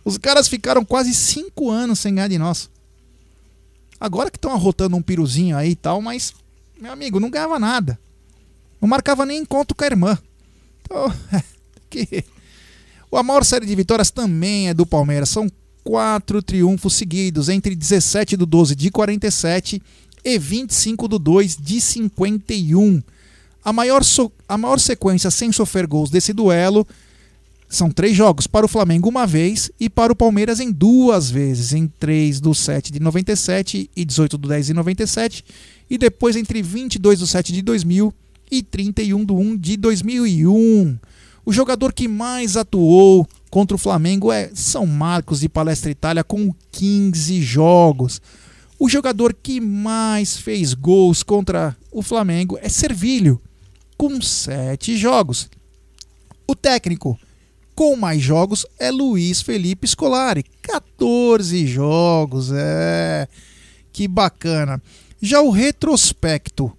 Os 0.04 0.18
caras 0.18 0.50
ficaram 0.50 0.84
quase 0.84 1.14
5 1.14 1.72
anos 1.72 2.00
sem 2.00 2.14
ganhar 2.14 2.28
de 2.28 2.38
nós. 2.38 2.70
Agora 3.98 4.30
que 4.30 4.38
estão 4.38 4.52
arrotando 4.52 4.98
um 4.98 5.02
piruzinho 5.02 5.56
aí 5.56 5.72
e 5.72 5.76
tal, 5.76 6.02
mas, 6.02 6.34
meu 6.80 6.92
amigo, 6.92 7.22
não 7.22 7.30
ganhava 7.30 7.58
nada. 7.58 7.98
Não 8.82 8.90
marcava 8.90 9.26
nem 9.26 9.40
encontro 9.40 9.74
com 9.74 9.84
a 9.86 9.88
irmã. 9.88 10.20
Então, 10.88 11.14
que... 11.90 12.24
A 13.12 13.24
maior 13.24 13.44
série 13.46 13.66
de 13.66 13.74
vitórias 13.76 14.12
também 14.12 14.70
é 14.70 14.74
do 14.74 14.86
Palmeiras. 14.86 15.30
São 15.30 15.50
quatro 15.84 16.42
triunfos 16.42 16.94
seguidos 16.94 17.48
entre 17.50 17.74
17 17.76 18.36
do 18.36 18.46
12 18.46 18.76
de 18.76 18.92
47 18.92 19.82
e 20.24 20.38
25 20.38 21.08
do 21.08 21.18
2 21.18 21.58
de 21.58 21.80
51. 21.80 23.02
A 23.64 23.72
maior, 23.72 24.04
so- 24.04 24.32
a 24.48 24.58
maior 24.58 24.80
sequência 24.80 25.32
sem 25.32 25.52
sofrer 25.52 25.88
gols 25.88 26.10
desse 26.10 26.34
duelo 26.34 26.86
são 27.70 27.90
três 27.90 28.16
jogos 28.16 28.46
para 28.48 28.66
o 28.66 28.70
Flamengo 28.70 29.10
uma 29.10 29.26
vez 29.26 29.72
e 29.80 29.90
para 29.90 30.12
o 30.12 30.16
Palmeiras 30.16 30.60
em 30.60 30.72
duas 30.72 31.30
vezes, 31.30 31.74
em 31.74 31.88
3 31.88 32.40
do 32.40 32.54
7 32.54 32.92
de 32.92 33.00
97 33.00 33.90
e 33.96 34.06
18 34.06 34.38
do 34.38 34.48
10 34.48 34.68
de 34.68 34.74
97, 34.74 35.44
e 35.90 35.98
depois 35.98 36.36
entre 36.36 36.62
22 36.62 37.20
do 37.20 37.28
7 37.28 37.52
de 37.52 37.62
2000 37.62 38.14
e 38.52 38.64
31 38.64 39.26
de 39.26 39.34
1 39.34 39.58
de 39.58 39.78
2001. 39.78 40.98
O 41.46 41.54
jogador 41.54 41.94
que 41.94 42.08
mais 42.08 42.58
atuou 42.58 43.28
contra 43.50 43.76
o 43.76 43.80
Flamengo 43.80 44.32
é 44.32 44.52
São 44.54 44.86
Marcos 44.86 45.40
de 45.40 45.50
Palestra 45.50 45.92
Itália 45.92 46.24
com 46.24 46.54
15 46.72 47.42
jogos. 47.42 48.22
O 48.80 48.90
jogador 48.90 49.34
que 49.34 49.60
mais 49.60 50.38
fez 50.38 50.74
gols 50.74 51.24
contra 51.24 51.76
o 51.92 52.02
Flamengo 52.02 52.58
é 52.62 52.70
Servilho, 52.70 53.42
com 53.98 54.22
7 54.22 54.98
jogos. 54.98 55.50
O 56.48 56.56
técnico 56.56 57.18
com 57.74 57.96
mais 57.96 58.22
jogos 58.22 58.66
é 58.80 58.90
Luiz 58.92 59.42
Felipe 59.42 59.88
Scolari, 59.88 60.44
14 60.62 61.66
jogos. 61.68 62.52
É 62.52 63.28
que 63.94 64.08
bacana. 64.08 64.82
Já 65.20 65.42
o 65.42 65.50
retrospecto, 65.50 66.72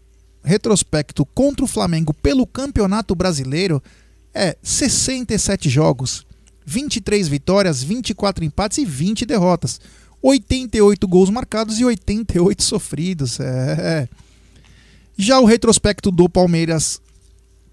retrospecto 0.42 1.24
contra 1.26 1.64
o 1.64 1.68
Flamengo 1.68 2.14
pelo 2.14 2.46
Campeonato 2.46 3.14
Brasileiro 3.14 3.82
é 4.34 4.56
67 4.62 5.68
jogos, 5.68 6.26
23 6.64 7.28
vitórias, 7.28 7.82
24 7.82 8.44
empates 8.44 8.78
e 8.78 8.84
20 8.84 9.24
derrotas. 9.26 9.80
88 10.22 11.06
gols 11.06 11.30
marcados 11.30 11.78
e 11.78 11.84
88 11.84 12.62
sofridos. 12.62 13.38
É. 13.40 14.08
Já 15.16 15.40
o 15.40 15.44
retrospecto 15.44 16.10
do 16.10 16.28
Palmeiras 16.28 17.00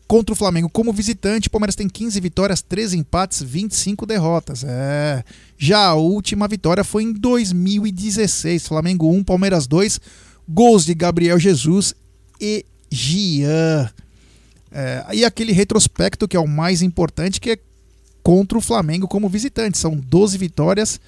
contra 0.07 0.33
o 0.33 0.35
Flamengo 0.35 0.69
como 0.69 0.93
visitante, 0.93 1.49
Palmeiras 1.49 1.75
tem 1.75 1.89
15 1.89 2.19
vitórias, 2.19 2.61
13 2.61 2.97
empates, 2.97 3.41
25 3.41 4.05
derrotas. 4.05 4.63
É. 4.63 5.23
Já 5.57 5.87
a 5.87 5.95
última 5.95 6.47
vitória 6.47 6.83
foi 6.83 7.03
em 7.03 7.13
2016, 7.13 8.67
Flamengo 8.67 9.11
1, 9.11 9.23
Palmeiras 9.23 9.67
2, 9.67 9.99
gols 10.47 10.85
de 10.85 10.93
Gabriel 10.93 11.39
Jesus 11.39 11.93
e 12.39 12.65
Gian. 12.89 13.89
É, 14.71 15.05
e 15.13 15.25
aquele 15.25 15.51
retrospecto 15.51 16.27
que 16.27 16.35
é 16.35 16.39
o 16.39 16.47
mais 16.47 16.81
importante, 16.81 17.39
que 17.39 17.51
é 17.51 17.59
contra 18.21 18.57
o 18.57 18.61
Flamengo 18.61 19.07
como 19.07 19.29
visitante. 19.29 19.77
São 19.77 19.95
12 19.95 20.37
vitórias, 20.37 20.99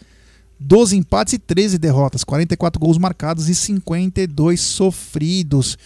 12 0.59 0.95
empates 0.95 1.33
e 1.33 1.39
13 1.39 1.77
derrotas, 1.77 2.23
44 2.23 2.79
gols 2.79 2.97
marcados 2.97 3.49
e 3.49 3.55
52 3.55 4.61
sofridos. 4.61 5.77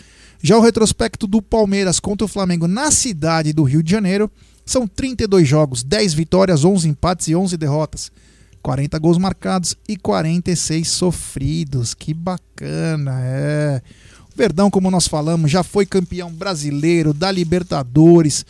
Já 0.44 0.58
o 0.58 0.62
retrospecto 0.62 1.28
do 1.28 1.42
Palmeiras 1.42 2.00
contra 2.00 2.26
o 2.26 2.28
Flamengo 2.28 2.68
na 2.68 2.92
cidade 2.92 3.54
do 3.54 3.64
Rio 3.64 3.84
de 3.84 3.92
Janeiro 3.92 4.30
são 4.66 4.88
32 4.88 5.48
jogos, 5.48 5.84
10 5.84 6.14
vitórias, 6.14 6.64
11 6.64 6.90
empates 6.90 7.28
e 7.28 7.36
11 7.36 7.58
derrotas. 7.58 8.12
40 8.62 9.00
gols 9.00 9.18
marcados 9.18 9.76
e 9.88 9.98
46 9.98 10.88
sofridos. 10.88 11.94
Que 11.94 12.14
bacana, 12.14 13.20
é. 13.24 13.82
Verdão, 14.36 14.70
como 14.70 14.90
nós 14.90 15.08
falamos, 15.08 15.52
já 15.52 15.64
foi 15.64 15.86
campeão 15.86 16.32
brasileiro, 16.32 17.14
da 17.14 17.32
Libertadores, 17.32 18.46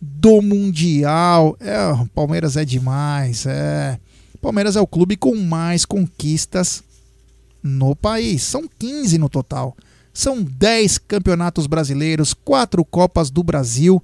do 0.00 0.40
Mundial. 0.40 1.56
É, 1.60 1.86
o 1.88 2.06
Palmeiras 2.08 2.56
é 2.56 2.64
demais. 2.64 3.46
É. 3.46 3.98
Palmeiras 4.40 4.76
é 4.76 4.80
o 4.80 4.86
clube 4.86 5.16
com 5.16 5.34
mais 5.36 5.84
conquistas 5.84 6.82
no 7.62 7.94
país. 7.94 8.42
São 8.42 8.68
15 8.78 9.18
no 9.18 9.28
total. 9.28 9.76
São 10.12 10.42
10 10.42 10.98
campeonatos 10.98 11.66
brasileiros, 11.66 12.34
4 12.34 12.84
Copas 12.84 13.30
do 13.30 13.42
Brasil 13.42 14.02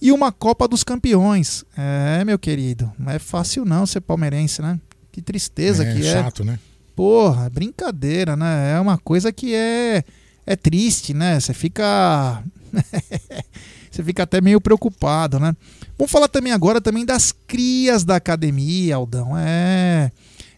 e 0.00 0.10
uma 0.12 0.32
Copa 0.32 0.66
dos 0.66 0.82
Campeões. 0.82 1.64
É, 1.76 2.24
meu 2.24 2.38
querido, 2.38 2.90
não 2.98 3.12
é 3.12 3.18
fácil 3.18 3.64
não 3.64 3.86
ser 3.86 4.00
palmeirense, 4.00 4.62
né? 4.62 4.78
Que 5.12 5.20
tristeza 5.20 5.84
É 5.84 5.94
que 5.94 6.06
é. 6.06 6.12
chato, 6.12 6.44
né? 6.44 6.58
Porra, 6.96 7.48
brincadeira, 7.48 8.36
né? 8.36 8.72
É 8.72 8.80
uma 8.80 8.98
coisa 8.98 9.32
que 9.32 9.54
é 9.54 10.04
é 10.50 10.56
triste, 10.56 11.14
né? 11.14 11.38
Você 11.38 11.54
fica 11.54 12.42
você 13.90 14.02
fica 14.02 14.24
até 14.24 14.40
meio 14.40 14.60
preocupado, 14.60 15.38
né? 15.38 15.54
Vamos 15.96 16.10
falar 16.10 16.26
também 16.26 16.52
agora 16.52 16.80
também 16.80 17.04
das 17.04 17.32
crias 17.46 18.02
da 18.02 18.16
academia, 18.16 18.96
Aldão. 18.96 19.38
É. 19.38 20.10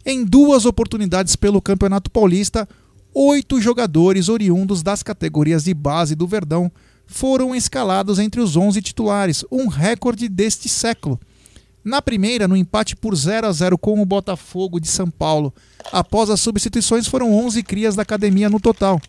Em 0.05 0.25
duas 0.25 0.65
oportunidades 0.65 1.37
pelo 1.37 1.61
Campeonato 1.61 2.11
Paulista, 2.11 2.67
oito 3.15 3.61
jogadores 3.61 4.31
oriundos 4.31 4.83
das 4.83 5.03
categorias 5.03 5.65
de 5.65 5.75
base 5.75 6.15
do 6.15 6.27
Verdão 6.27 6.73
foram 7.07 7.55
escalados 7.55 8.19
entre 8.19 8.41
os 8.41 8.57
11 8.57 8.81
titulares, 8.81 9.45
um 9.53 9.69
recorde 9.69 10.27
deste 10.27 10.71
século. 10.71 11.21
Na 11.85 12.01
primeira, 12.01 12.49
no 12.49 12.57
empate 12.57 12.97
por 12.97 13.15
0 13.15 13.47
a 13.47 13.53
0 13.53 13.77
com 13.77 14.01
o 14.01 14.07
Botafogo 14.07 14.81
de 14.81 14.89
São 14.89 15.11
Paulo, 15.11 15.53
após 15.93 16.31
as 16.31 16.41
substituições 16.41 17.07
foram 17.07 17.35
11 17.35 17.63
crias 17.63 17.95
da 17.95 18.03
academia 18.03 18.49
no 18.49 18.61
total. 18.61 19.01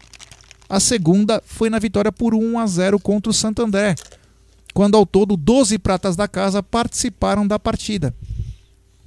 A 0.70 0.80
segunda 0.80 1.42
foi 1.46 1.70
na 1.70 1.80
vitória 1.80 2.12
por 2.12 2.34
1 2.34 2.60
a 2.60 2.66
0 2.66 3.00
contra 3.00 3.30
o 3.30 3.34
Santo 3.34 3.62
André, 3.62 3.96
quando 4.74 4.96
ao 4.96 5.06
todo 5.06 5.38
12 5.38 5.78
pratas 5.78 6.16
da 6.16 6.28
casa 6.28 6.64
participaram 6.64 7.46
da 7.46 7.60
partida. 7.60 8.14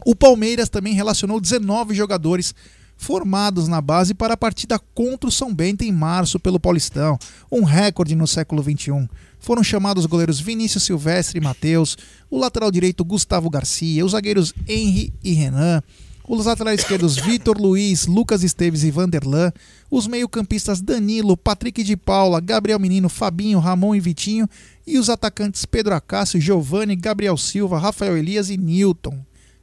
O 0.05 0.15
Palmeiras 0.15 0.69
também 0.69 0.95
relacionou 0.95 1.41
19 1.41 1.95
jogadores 1.95 2.55
formados 2.97 3.69
na 3.69 3.81
base 3.81 4.15
para 4.15 4.35
a 4.35 4.37
partida 4.37 4.79
contra 4.95 5.29
o 5.29 5.33
São 5.33 5.55
Bento 5.55 5.83
em 5.83 5.93
março 5.93 6.41
pelo 6.41 6.61
Paulistão, 6.61 7.19
um 7.51 7.63
recorde 7.63 8.15
no 8.15 8.27
século 8.27 8.63
XXI. 8.63 9.09
Foram 9.39 9.63
chamados 9.63 10.05
os 10.05 10.11
goleiros 10.11 10.41
Vinícius 10.41 10.85
Silvestre 10.85 11.39
e 11.39 11.43
Matheus, 11.43 11.97
o 12.31 12.39
lateral 12.39 12.71
direito 12.71 13.05
Gustavo 13.05 13.51
Garcia, 13.51 14.05
os 14.05 14.13
zagueiros 14.13 14.55
Henry 14.67 15.13
e 15.23 15.33
Renan, 15.33 15.83
os 16.29 16.47
laterais 16.47 16.81
esquerdos 16.81 17.17
Vitor 17.17 17.57
Luiz, 17.61 18.07
Lucas 18.07 18.43
Esteves 18.43 18.83
e 18.83 18.91
Vanderlan, 18.91 19.53
os 19.91 20.07
meio-campistas 20.07 20.81
Danilo, 20.81 21.37
Patrick 21.37 21.83
de 21.85 21.97
Paula, 21.97 22.41
Gabriel 22.41 22.81
Menino, 22.81 23.09
Fabinho, 23.09 23.59
Ramon 23.59 23.95
e 23.95 24.01
Vitinho, 24.01 24.49
e 24.87 24.99
os 24.99 25.09
atacantes 25.09 25.65
Pedro 25.65 25.95
Acácio, 25.95 26.41
Giovanni, 26.41 26.97
Gabriel 26.97 27.37
Silva, 27.37 27.79
Rafael 27.79 28.17
Elias 28.17 28.51
e 28.51 28.57
Newton. 28.57 29.19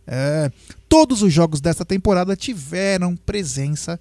É, 0.07 0.51
todos 0.87 1.21
os 1.21 1.31
jogos 1.31 1.59
desta 1.59 1.83
temporada 1.83 2.35
tiveram 2.35 3.15
presença 3.15 3.99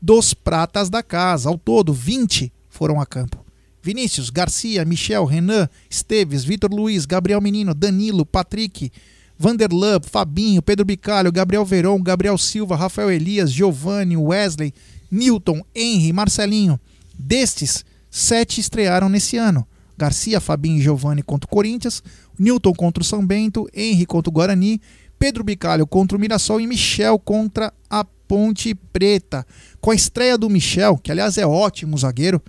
dos 0.00 0.34
pratas 0.34 0.90
da 0.90 1.02
casa. 1.02 1.48
Ao 1.48 1.58
todo, 1.58 1.92
20 1.92 2.52
foram 2.68 3.00
a 3.00 3.06
campo. 3.06 3.44
Vinícius, 3.82 4.30
Garcia, 4.30 4.84
Michel, 4.84 5.24
Renan, 5.24 5.68
Esteves, 5.90 6.42
Vitor 6.42 6.72
Luiz, 6.72 7.04
Gabriel 7.04 7.40
Menino, 7.40 7.74
Danilo, 7.74 8.24
Patrick, 8.24 8.90
Vanderlan, 9.38 10.00
Fabinho, 10.00 10.62
Pedro 10.62 10.84
Bicalho, 10.84 11.32
Gabriel 11.32 11.64
Veron, 11.64 12.00
Gabriel 12.02 12.38
Silva, 12.38 12.76
Rafael 12.76 13.10
Elias, 13.10 13.52
Giovanni, 13.52 14.16
Wesley, 14.16 14.72
Newton, 15.10 15.62
Henry, 15.74 16.12
Marcelinho. 16.12 16.78
Destes, 17.18 17.84
sete 18.10 18.60
estrearam 18.60 19.08
nesse 19.08 19.36
ano. 19.36 19.66
Garcia, 19.96 20.40
Fabinho 20.40 20.78
e 20.78 20.82
Giovanni 20.82 21.22
contra 21.22 21.46
o 21.46 21.50
Corinthians, 21.50 22.02
Newton 22.38 22.72
contra 22.72 23.02
o 23.02 23.06
São 23.06 23.24
Bento, 23.24 23.68
Henry 23.72 24.06
contra 24.06 24.28
o 24.28 24.32
Guarani, 24.32 24.80
Pedro 25.18 25.44
Bicalho 25.44 25.86
contra 25.86 26.16
o 26.16 26.20
Mirassol 26.20 26.60
e 26.60 26.66
Michel 26.66 27.18
contra 27.18 27.72
a 27.88 28.04
Ponte 28.04 28.74
Preta. 28.74 29.46
Com 29.80 29.90
a 29.90 29.94
estreia 29.94 30.36
do 30.36 30.50
Michel, 30.50 30.98
que 30.98 31.12
aliás 31.12 31.38
é 31.38 31.46
ótimo 31.46 31.96
zagueiro, 31.96 32.42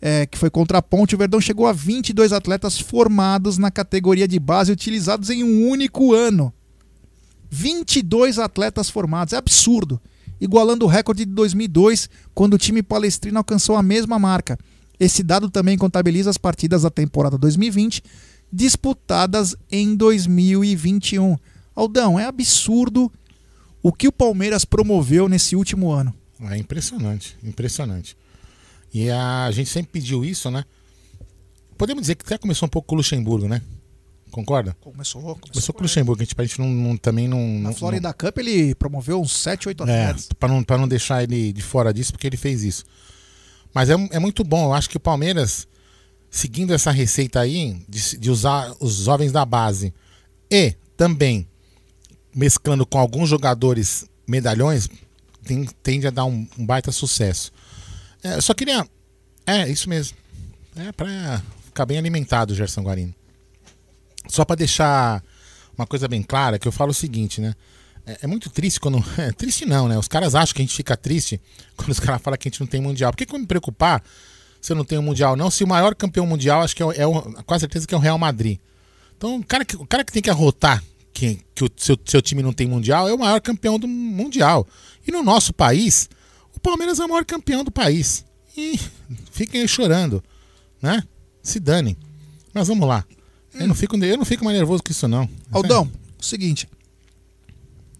é, 0.00 0.26
que 0.26 0.38
foi 0.38 0.50
contra 0.50 0.78
a 0.78 0.82
Ponte, 0.82 1.14
o 1.14 1.18
Verdão 1.18 1.40
chegou 1.40 1.66
a 1.66 1.72
22 1.72 2.32
atletas 2.32 2.78
formados 2.78 3.58
na 3.58 3.70
categoria 3.70 4.28
de 4.28 4.38
base, 4.38 4.72
utilizados 4.72 5.30
em 5.30 5.42
um 5.42 5.68
único 5.68 6.14
ano. 6.14 6.52
22 7.50 8.38
atletas 8.38 8.90
formados, 8.90 9.32
é 9.32 9.36
absurdo. 9.36 10.00
Igualando 10.40 10.84
o 10.84 10.88
recorde 10.88 11.24
de 11.24 11.32
2002, 11.32 12.08
quando 12.34 12.54
o 12.54 12.58
time 12.58 12.82
palestrino 12.82 13.38
alcançou 13.38 13.76
a 13.76 13.82
mesma 13.82 14.18
marca. 14.18 14.58
Esse 15.00 15.22
dado 15.22 15.50
também 15.50 15.76
contabiliza 15.76 16.30
as 16.30 16.38
partidas 16.38 16.82
da 16.82 16.90
temporada 16.90 17.36
2020 17.38 18.02
disputadas 18.52 19.54
em 19.70 19.94
2021. 19.94 21.36
Aldão, 21.74 22.18
é 22.18 22.24
absurdo 22.24 23.12
o 23.82 23.92
que 23.92 24.08
o 24.08 24.12
Palmeiras 24.12 24.64
promoveu 24.64 25.28
nesse 25.28 25.54
último 25.54 25.90
ano. 25.90 26.14
É 26.40 26.56
impressionante, 26.56 27.36
impressionante. 27.42 28.16
E 28.92 29.10
a 29.10 29.50
gente 29.50 29.68
sempre 29.70 29.92
pediu 29.92 30.24
isso, 30.24 30.50
né? 30.50 30.64
Podemos 31.76 32.02
dizer 32.02 32.14
que 32.16 32.24
até 32.24 32.38
começou 32.38 32.66
um 32.66 32.70
pouco 32.70 32.88
com 32.88 32.94
o 32.94 32.98
Luxemburgo, 32.98 33.46
né? 33.48 33.62
Concorda? 34.30 34.76
Começou, 34.80 35.20
começou, 35.22 35.40
Começou 35.52 35.74
com 35.74 35.80
o 35.80 35.82
Luxemburgo, 35.84 36.20
a 36.22 36.24
gente, 36.24 36.34
a 36.36 36.44
gente 36.44 36.58
não, 36.60 36.68
não- 36.68 36.96
também 36.96 37.26
não. 37.28 37.40
Na 37.60 37.70
não- 37.70 37.74
Florida 37.74 38.12
Cup 38.12 38.36
ele 38.38 38.74
promoveu 38.74 39.20
uns 39.20 39.32
7, 39.32 39.68
8 39.68 39.84
É, 39.84 40.02
atletas. 40.02 40.28
pra 40.38 40.48
não, 40.48 40.62
pra 40.62 40.76
não 40.78 40.86
deixar 40.88 41.22
ele 41.22 41.52
de 41.52 41.62
fora 41.62 41.92
disso, 41.94 42.12
porque 42.12 42.26
ele 42.26 42.36
fez 42.36 42.62
isso. 42.62 42.84
Mas 43.72 43.88
é, 43.90 43.94
é 44.10 44.18
muito 44.18 44.42
bom. 44.44 44.64
Eu 44.66 44.72
acho 44.74 44.90
que 44.90 44.96
o 44.96 45.00
Palmeiras, 45.00 45.66
seguindo 46.30 46.74
essa 46.74 46.90
receita 46.90 47.40
aí, 47.40 47.80
de, 47.88 48.18
de 48.18 48.30
usar 48.30 48.74
os 48.80 48.96
jovens 48.96 49.32
da 49.32 49.44
base 49.46 49.94
e 50.50 50.74
também 50.96 51.46
mesclando 52.34 52.84
com 52.84 52.98
alguns 52.98 53.28
jogadores 53.30 54.06
medalhões, 54.26 54.88
tem- 55.44 55.64
tende 55.82 56.06
a 56.06 56.10
dar 56.10 56.24
um, 56.26 56.46
um 56.58 56.66
baita 56.66 56.92
sucesso. 56.92 57.50
É, 58.22 58.34
eu 58.36 58.42
só 58.42 58.54
queria. 58.54 58.86
É, 59.46 59.68
isso 59.68 59.88
mesmo. 59.88 60.16
É 60.76 60.92
pra 60.92 61.42
ficar 61.64 61.86
bem 61.86 61.98
alimentado, 61.98 62.54
Gerson 62.54 62.82
Guarino. 62.82 63.14
Só 64.28 64.44
pra 64.44 64.56
deixar 64.56 65.22
uma 65.76 65.86
coisa 65.86 66.06
bem 66.06 66.22
clara, 66.22 66.58
que 66.58 66.68
eu 66.68 66.72
falo 66.72 66.90
o 66.90 66.94
seguinte, 66.94 67.40
né? 67.40 67.54
É, 68.06 68.18
é 68.22 68.26
muito 68.26 68.50
triste 68.50 68.80
quando. 68.80 69.02
É, 69.18 69.32
triste 69.32 69.64
não, 69.64 69.88
né? 69.88 69.98
Os 69.98 70.08
caras 70.08 70.34
acham 70.34 70.54
que 70.54 70.62
a 70.62 70.64
gente 70.64 70.74
fica 70.74 70.96
triste 70.96 71.40
quando 71.76 71.90
os 71.90 72.00
caras 72.00 72.20
falam 72.22 72.38
que 72.38 72.48
a 72.48 72.50
gente 72.50 72.60
não 72.60 72.66
tem 72.66 72.80
mundial. 72.80 73.12
Por 73.12 73.18
que, 73.18 73.26
que 73.26 73.34
eu 73.34 73.38
me 73.38 73.46
preocupar 73.46 74.02
você 74.60 74.74
não 74.74 74.84
tem 74.84 74.98
um 74.98 75.02
Mundial, 75.02 75.36
não. 75.36 75.50
Se 75.50 75.64
o 75.64 75.68
maior 75.68 75.94
campeão 75.94 76.26
mundial, 76.26 76.62
acho 76.62 76.74
que 76.74 76.82
é, 76.82 76.86
é 76.86 77.42
quase 77.46 77.60
certeza 77.60 77.86
que 77.86 77.94
é 77.94 77.96
o 77.96 78.00
Real 78.00 78.18
Madrid. 78.18 78.58
Então, 79.16 79.36
o 79.36 79.44
cara 79.44 79.64
que, 79.64 79.76
o 79.76 79.86
cara 79.86 80.04
que 80.04 80.12
tem 80.12 80.22
que 80.22 80.30
arrotar 80.30 80.82
que, 81.12 81.40
que 81.54 81.64
o 81.64 81.70
seu, 81.76 81.98
seu 82.04 82.22
time 82.22 82.42
não 82.42 82.52
tem 82.52 82.66
Mundial 82.66 83.08
é 83.08 83.14
o 83.14 83.18
maior 83.18 83.40
campeão 83.40 83.78
do 83.78 83.88
Mundial. 83.88 84.66
E 85.06 85.10
no 85.10 85.22
nosso 85.22 85.52
país, 85.52 86.08
o 86.58 86.60
Palmeiras 86.60 86.98
é 86.98 87.04
o 87.04 87.08
maior 87.08 87.24
campeão 87.24 87.62
do 87.62 87.70
país. 87.70 88.24
E 88.56 88.76
fiquem 89.30 89.60
aí 89.60 89.68
chorando, 89.68 90.20
né? 90.82 91.04
Se 91.40 91.60
danem. 91.60 91.96
Mas 92.52 92.66
vamos 92.66 92.88
lá. 92.88 93.04
Eu, 93.54 93.68
não 93.68 93.76
fico, 93.76 93.96
eu 93.96 94.16
não 94.16 94.24
fico 94.24 94.44
mais 94.44 94.56
nervoso 94.56 94.82
com 94.82 94.90
isso, 94.90 95.06
não. 95.06 95.30
Aldão, 95.52 95.88
seguinte. 96.20 96.68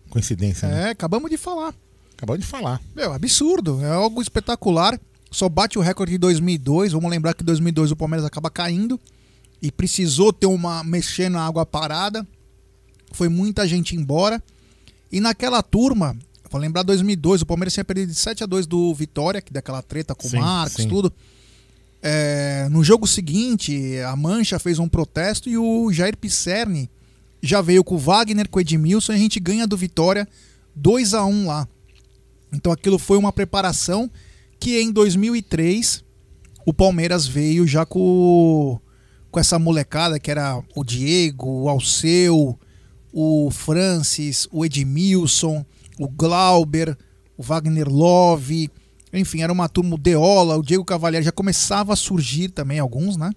Coincidência, 0.10 0.68
né? 0.68 0.88
É, 0.88 0.90
acabamos 0.92 1.30
de 1.30 1.38
falar. 1.38 1.74
Acabamos 2.14 2.42
de 2.42 2.48
falar. 2.48 2.82
Meu, 2.96 3.12
absurdo. 3.14 3.82
É 3.84 3.90
algo 3.90 4.22
espetacular. 4.22 5.00
Só 5.30 5.50
bate 5.50 5.78
o 5.78 5.82
recorde 5.82 6.14
de 6.14 6.18
2002. 6.18 6.94
Vamos 6.94 7.12
lembrar 7.12 7.34
que 7.34 7.44
em 7.44 7.46
2002 7.46 7.92
o 7.92 7.96
Palmeiras 7.96 8.26
acaba 8.26 8.50
caindo 8.50 9.00
e 9.62 9.72
precisou 9.72 10.32
ter 10.32 10.48
uma 10.48 10.84
mexer 10.84 11.30
na 11.30 11.46
água 11.46 11.66
parada. 11.66 12.26
Foi 13.12 13.28
muita 13.28 13.68
gente 13.68 13.96
embora. 13.96 14.42
E 15.12 15.20
naquela 15.20 15.62
turma, 15.62 16.18
vou 16.50 16.60
lembrar 16.60 16.84
2002, 16.84 17.42
o 17.42 17.46
Palmeiras 17.46 17.74
tinha 17.74 17.84
perdido 17.84 18.10
de 18.10 18.16
7 18.16 18.44
a 18.44 18.48
2 18.48 18.66
do 18.66 18.94
Vitória, 18.94 19.42
que 19.42 19.52
daquela 19.52 19.82
treta 19.82 20.16
com 20.16 20.28
Sim, 20.28 20.38
o 20.38 20.42
Marcos, 20.42 20.84
sim. 20.84 20.90
tudo. 20.90 21.12
É, 22.02 22.68
no 22.70 22.84
jogo 22.84 23.08
seguinte, 23.08 23.98
a 24.00 24.16
Mancha 24.16 24.60
fez 24.60 24.78
um 24.78 24.88
protesto 24.88 25.50
e 25.50 25.58
o 25.58 25.92
Jair 25.92 26.16
Pisserni 26.16 26.90
já 27.46 27.62
veio 27.62 27.84
com 27.84 27.96
o 27.96 28.00
Wagner, 28.00 28.50
com 28.50 28.58
o 28.58 28.62
Edmilson, 28.62 29.14
e 29.14 29.16
a 29.16 29.20
gente 29.20 29.40
ganha 29.40 29.68
do 29.68 29.78
Vitória 29.78 30.28
2 30.76 31.14
a 31.14 31.26
1 31.26 31.48
lá. 31.48 31.68
Então 32.54 32.72
aquilo 32.72 32.98
foi 32.98 33.18
uma 33.18 33.32
preparação 33.32 34.10
que 34.60 34.80
em 34.80 34.92
2003 34.92 36.04
o 36.66 36.74
Palmeiras 36.74 37.28
veio 37.28 37.68
já 37.68 37.86
com, 37.86 38.80
com 39.30 39.40
essa 39.40 39.60
molecada 39.60 40.20
que 40.20 40.32
era 40.32 40.62
o 40.76 40.84
Diego, 40.84 41.64
o 41.64 41.70
Alceu, 41.70 42.58
o 43.14 43.52
Francis, 43.52 44.48
o 44.52 44.66
Edmilson, 44.66 45.66
o 46.00 46.08
Glauber, 46.08 46.98
o 47.38 47.44
Wagner 47.44 47.88
Love, 47.88 48.70
enfim, 49.14 49.42
era 49.42 49.54
uma 49.54 49.70
turma, 49.70 49.96
o 49.96 49.98
Deola, 49.98 50.58
o 50.58 50.64
Diego 50.64 50.84
Cavalieri 50.84 51.26
já 51.26 51.32
começava 51.32 51.94
a 51.94 51.96
surgir 51.96 52.50
também 52.50 52.80
alguns, 52.80 53.16
né? 53.16 53.32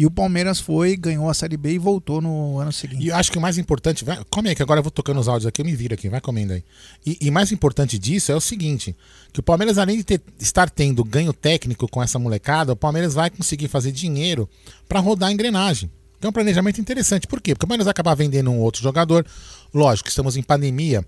E 0.00 0.06
o 0.06 0.10
Palmeiras 0.12 0.60
foi, 0.60 0.96
ganhou 0.96 1.28
a 1.28 1.34
Série 1.34 1.56
B 1.56 1.72
e 1.72 1.78
voltou 1.78 2.20
no 2.20 2.60
ano 2.60 2.70
seguinte. 2.72 3.02
E 3.04 3.08
eu 3.08 3.16
acho 3.16 3.32
que 3.32 3.36
o 3.36 3.40
mais 3.40 3.58
importante. 3.58 4.04
Vai, 4.04 4.24
come 4.30 4.48
aí, 4.48 4.54
que 4.54 4.62
agora 4.62 4.78
eu 4.78 4.82
vou 4.84 4.92
tocando 4.92 5.18
os 5.18 5.26
áudios 5.26 5.46
aqui, 5.48 5.60
eu 5.60 5.64
me 5.66 5.74
viro 5.74 5.92
aqui, 5.94 6.08
vai 6.08 6.20
comendo 6.20 6.52
aí. 6.52 6.62
E, 7.04 7.18
e 7.20 7.30
mais 7.32 7.50
importante 7.50 7.98
disso 7.98 8.30
é 8.30 8.36
o 8.36 8.40
seguinte: 8.40 8.94
que 9.32 9.40
o 9.40 9.42
Palmeiras, 9.42 9.76
além 9.76 9.96
de 9.96 10.04
ter- 10.04 10.22
estar 10.38 10.70
tendo 10.70 11.02
ganho 11.02 11.32
técnico 11.32 11.88
com 11.88 12.00
essa 12.00 12.16
molecada, 12.16 12.72
o 12.72 12.76
Palmeiras 12.76 13.12
vai 13.14 13.28
conseguir 13.28 13.66
fazer 13.66 13.90
dinheiro 13.90 14.48
para 14.88 15.00
rodar 15.00 15.30
a 15.30 15.32
engrenagem. 15.32 15.90
Que 16.20 16.26
é 16.26 16.30
um 16.30 16.32
planejamento 16.32 16.80
interessante. 16.80 17.26
Por 17.26 17.40
quê? 17.40 17.52
Porque 17.56 17.64
o 17.64 17.68
Palmeiras 17.68 17.86
vai 17.86 17.90
acabar 17.90 18.14
vendendo 18.14 18.52
um 18.52 18.60
outro 18.60 18.80
jogador. 18.80 19.26
Lógico, 19.74 20.08
estamos 20.08 20.36
em 20.36 20.42
pandemia. 20.44 21.04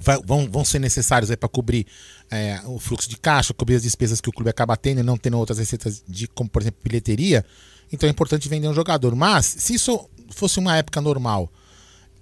vai- 0.00 0.20
vão, 0.24 0.48
vão 0.48 0.64
ser 0.64 0.78
necessários 0.78 1.34
para 1.34 1.48
cobrir 1.48 1.84
é, 2.30 2.60
o 2.66 2.78
fluxo 2.78 3.08
de 3.08 3.16
caixa, 3.16 3.52
cobrir 3.52 3.74
as 3.74 3.82
despesas 3.82 4.20
que 4.20 4.28
o 4.28 4.32
clube 4.32 4.50
acaba 4.50 4.76
tendo 4.76 5.00
e 5.00 5.02
não 5.02 5.16
tendo 5.16 5.36
outras 5.36 5.58
receitas 5.58 6.00
de, 6.06 6.28
como 6.28 6.48
por 6.48 6.62
exemplo, 6.62 6.78
bilheteria. 6.84 7.44
Então 7.92 8.06
é 8.06 8.10
importante 8.10 8.48
vender 8.48 8.68
um 8.68 8.74
jogador. 8.74 9.14
Mas, 9.14 9.46
se 9.46 9.74
isso 9.74 10.08
fosse 10.30 10.58
uma 10.58 10.76
época 10.76 11.00
normal, 11.00 11.50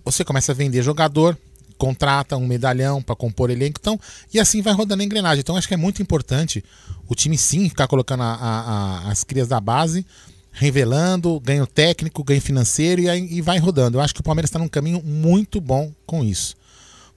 você 0.05 0.25
começa 0.25 0.53
a 0.53 0.55
vender 0.55 0.83
jogador, 0.83 1.37
contrata 1.77 2.37
um 2.37 2.47
medalhão 2.47 3.03
para 3.03 3.15
compor 3.17 3.51
elenco, 3.51 3.79
então, 3.81 4.01
e 4.33 4.41
assim 4.41 4.63
vai 4.63 4.73
rodando 4.73 5.03
a 5.03 5.05
engrenagem. 5.05 5.41
Então 5.41 5.57
acho 5.57 5.69
que 5.69 5.75
é 5.75 5.77
muito 5.77 6.01
importante 6.01 6.65
o 7.09 7.15
time 7.15 7.37
sim 7.37 7.69
ficar 7.69 7.87
colocando 7.87 8.23
a- 8.23 8.35
a- 8.35 8.61
a- 9.09 9.11
as 9.11 9.23
crias 9.25 9.49
da 9.49 9.61
base, 9.61 10.07
revelando, 10.53 11.39
ganho 11.41 11.67
técnico, 11.67 12.25
ganho 12.25 12.41
financeiro 12.41 13.03
e, 13.03 13.11
aí- 13.11 13.29
e 13.31 13.43
vai 13.43 13.59
rodando. 13.59 13.99
Eu 13.99 14.01
acho 14.03 14.15
que 14.15 14.21
o 14.21 14.25
Palmeiras 14.25 14.49
está 14.49 14.59
num 14.59 14.69
caminho 14.69 15.03
muito 15.03 15.61
bom 15.61 15.93
com 16.07 16.25
isso. 16.25 16.55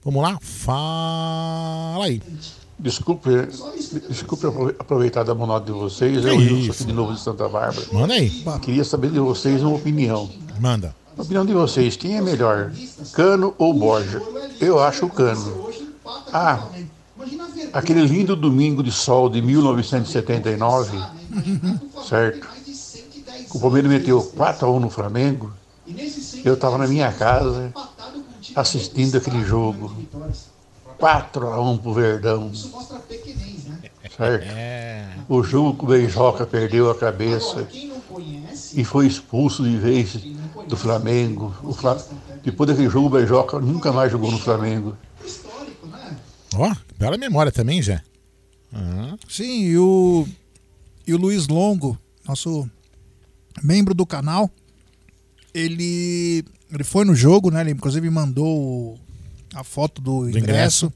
Vamos 0.04 0.22
lá? 0.22 0.38
Fala 0.40 2.04
aí. 2.04 2.20
Desculpe, 2.80 3.28
desculpe 4.08 4.46
apro- 4.46 4.74
aproveitar 4.78 5.22
da 5.22 5.34
monota 5.34 5.66
de 5.66 5.72
vocês. 5.72 6.20
Que 6.20 6.28
Eu 6.28 6.36
Wilson 6.36 6.54
isso? 6.56 6.70
aqui 6.72 6.84
de 6.84 6.92
novo 6.92 7.12
de 7.12 7.20
Santa 7.20 7.46
Bárbara. 7.48 7.86
Manda 7.92 8.14
aí. 8.14 8.30
Queria 8.62 8.84
saber 8.84 9.10
de 9.10 9.18
vocês 9.20 9.62
uma 9.62 9.76
opinião. 9.76 10.30
Manda. 10.58 10.94
A 11.18 11.22
opinião 11.22 11.44
de 11.44 11.52
vocês, 11.52 11.96
quem 11.96 12.16
é 12.16 12.22
melhor, 12.22 12.72
Cano 13.12 13.54
ou 13.58 13.74
Borja? 13.74 14.22
Eu 14.60 14.80
acho 14.82 15.04
o 15.06 15.10
Cano. 15.10 15.68
Ah, 16.32 16.64
aquele 17.74 18.06
lindo 18.06 18.34
domingo 18.34 18.82
de 18.82 18.90
sol 18.90 19.28
de 19.28 19.42
1979, 19.42 20.98
certo? 22.08 22.48
O 23.52 23.60
Palmeiras 23.60 23.90
meteu 23.90 24.22
4x1 24.22 24.78
no 24.80 24.88
Flamengo. 24.88 25.52
Eu 26.44 26.54
estava 26.54 26.78
na 26.78 26.86
minha 26.86 27.12
casa 27.12 27.72
assistindo 28.54 29.16
aquele 29.18 29.44
jogo. 29.44 29.92
4x1 31.00 31.78
pro 31.80 31.92
Verdão. 31.94 32.52
Certo? 34.16 34.46
O 35.28 35.42
jogo 35.42 35.78
que 35.78 35.84
o 35.84 35.88
Beijoca 35.88 36.46
perdeu 36.46 36.90
a 36.90 36.94
cabeça 36.98 37.66
e 38.74 38.84
foi 38.84 39.06
expulso 39.06 39.62
de 39.64 39.76
vez 39.78 40.14
do 40.68 40.76
Flamengo. 40.76 41.54
O 41.62 41.72
Fla- 41.72 42.02
Depois 42.44 42.68
daquele 42.68 42.90
jogo, 42.90 43.06
o 43.06 43.10
Beijoca 43.10 43.58
nunca 43.58 43.92
mais 43.92 44.12
jogou 44.12 44.30
no 44.30 44.38
Flamengo. 44.38 44.96
Ó, 46.54 46.74
bela 46.98 47.16
memória 47.16 47.50
também, 47.52 47.80
já. 47.80 48.02
Ah. 48.72 49.16
Sim, 49.28 49.62
e 49.64 49.78
o, 49.78 50.26
e 51.06 51.14
o 51.14 51.18
Luiz 51.18 51.46
Longo, 51.48 51.96
nosso 52.26 52.68
membro 53.62 53.94
do 53.94 54.04
canal, 54.04 54.50
ele, 55.54 56.44
ele 56.72 56.84
foi 56.84 57.04
no 57.04 57.14
jogo, 57.14 57.50
né? 57.50 57.60
Ele 57.62 57.70
inclusive 57.72 58.08
mandou 58.10 58.46
o- 58.46 58.98
a 59.54 59.64
foto 59.64 60.00
do, 60.00 60.28
ingresso. 60.28 60.38
ingresso. 60.86 60.92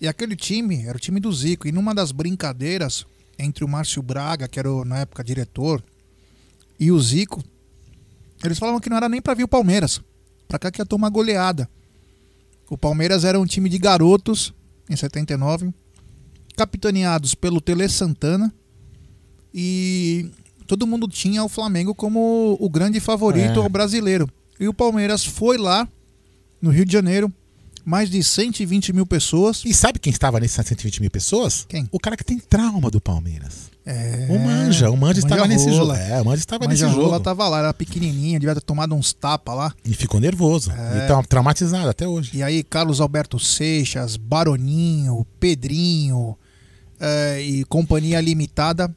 E 0.00 0.08
aquele 0.08 0.34
time 0.36 0.82
era 0.84 0.96
o 0.96 1.00
time 1.00 1.20
do 1.20 1.32
Zico. 1.32 1.66
E 1.68 1.72
numa 1.72 1.94
das 1.94 2.10
brincadeiras 2.12 3.06
entre 3.38 3.64
o 3.64 3.68
Márcio 3.68 4.02
Braga, 4.02 4.48
que 4.48 4.58
era 4.58 4.68
na 4.84 4.98
época 5.00 5.22
diretor, 5.24 5.82
e 6.78 6.90
o 6.90 7.00
Zico, 7.00 7.42
eles 8.44 8.58
falavam 8.58 8.80
que 8.80 8.90
não 8.90 8.96
era 8.96 9.08
nem 9.08 9.20
pra 9.22 9.34
vir 9.34 9.44
o 9.44 9.48
Palmeiras. 9.48 10.00
Pra 10.48 10.58
cá 10.58 10.70
que 10.70 10.80
ia 10.80 10.86
tomar 10.86 11.08
goleada. 11.08 11.68
O 12.68 12.76
Palmeiras 12.76 13.24
era 13.24 13.38
um 13.38 13.46
time 13.46 13.68
de 13.68 13.78
garotos 13.78 14.52
em 14.88 14.96
79, 14.96 15.72
capitaneados 16.56 17.34
pelo 17.34 17.60
Tele 17.60 17.88
Santana 17.88 18.52
e 19.54 20.30
todo 20.66 20.86
mundo 20.86 21.06
tinha 21.08 21.44
o 21.44 21.48
Flamengo 21.48 21.94
como 21.94 22.56
o 22.60 22.68
grande 22.68 23.00
favorito 23.00 23.60
É. 23.60 23.62
ao 23.62 23.68
brasileiro. 23.68 24.28
E 24.58 24.68
o 24.68 24.74
Palmeiras 24.74 25.24
foi 25.24 25.58
lá 25.58 25.88
no 26.60 26.70
Rio 26.70 26.84
de 26.84 26.92
Janeiro, 26.92 27.32
mais 27.84 28.08
de 28.10 28.22
120 28.22 28.92
mil 28.92 29.04
pessoas. 29.06 29.62
E 29.64 29.72
sabe 29.74 29.98
quem 29.98 30.12
estava 30.12 30.38
nesses 30.40 30.54
120 30.64 31.00
mil 31.00 31.10
pessoas? 31.10 31.64
Quem? 31.68 31.88
O 31.90 31.98
cara 31.98 32.16
que 32.16 32.24
tem 32.24 32.38
trauma 32.38 32.90
do 32.90 33.00
Palmeiras. 33.00 33.70
É, 33.84 34.28
O 34.30 34.38
Manja, 34.38 34.88
o 34.90 34.96
Manja 34.96 35.18
estava 35.18 35.46
nesse 35.48 35.68
jogo. 35.72 35.92
É, 35.92 36.20
o 36.20 36.24
Manja 36.24 36.38
estava 36.40 36.66
nesse 36.68 36.84
Manja 36.84 36.94
Rola 36.96 37.08
jogo. 37.14 37.20
tava 37.24 37.48
lá, 37.48 37.58
era 37.58 37.74
pequenininha, 37.74 38.38
devia 38.38 38.54
ter 38.54 38.60
tomado 38.60 38.94
uns 38.94 39.12
tapas 39.12 39.56
lá. 39.56 39.74
E 39.84 39.92
ficou 39.92 40.20
nervoso. 40.20 40.70
É. 40.70 41.04
E 41.04 41.08
tá 41.08 41.20
traumatizado 41.24 41.88
até 41.88 42.06
hoje. 42.06 42.30
E 42.34 42.42
aí, 42.44 42.62
Carlos 42.62 43.00
Alberto 43.00 43.40
Seixas, 43.40 44.16
Baroninho, 44.16 45.26
Pedrinho 45.40 46.38
eh, 47.00 47.40
e 47.42 47.64
Companhia 47.64 48.20
Limitada. 48.20 48.94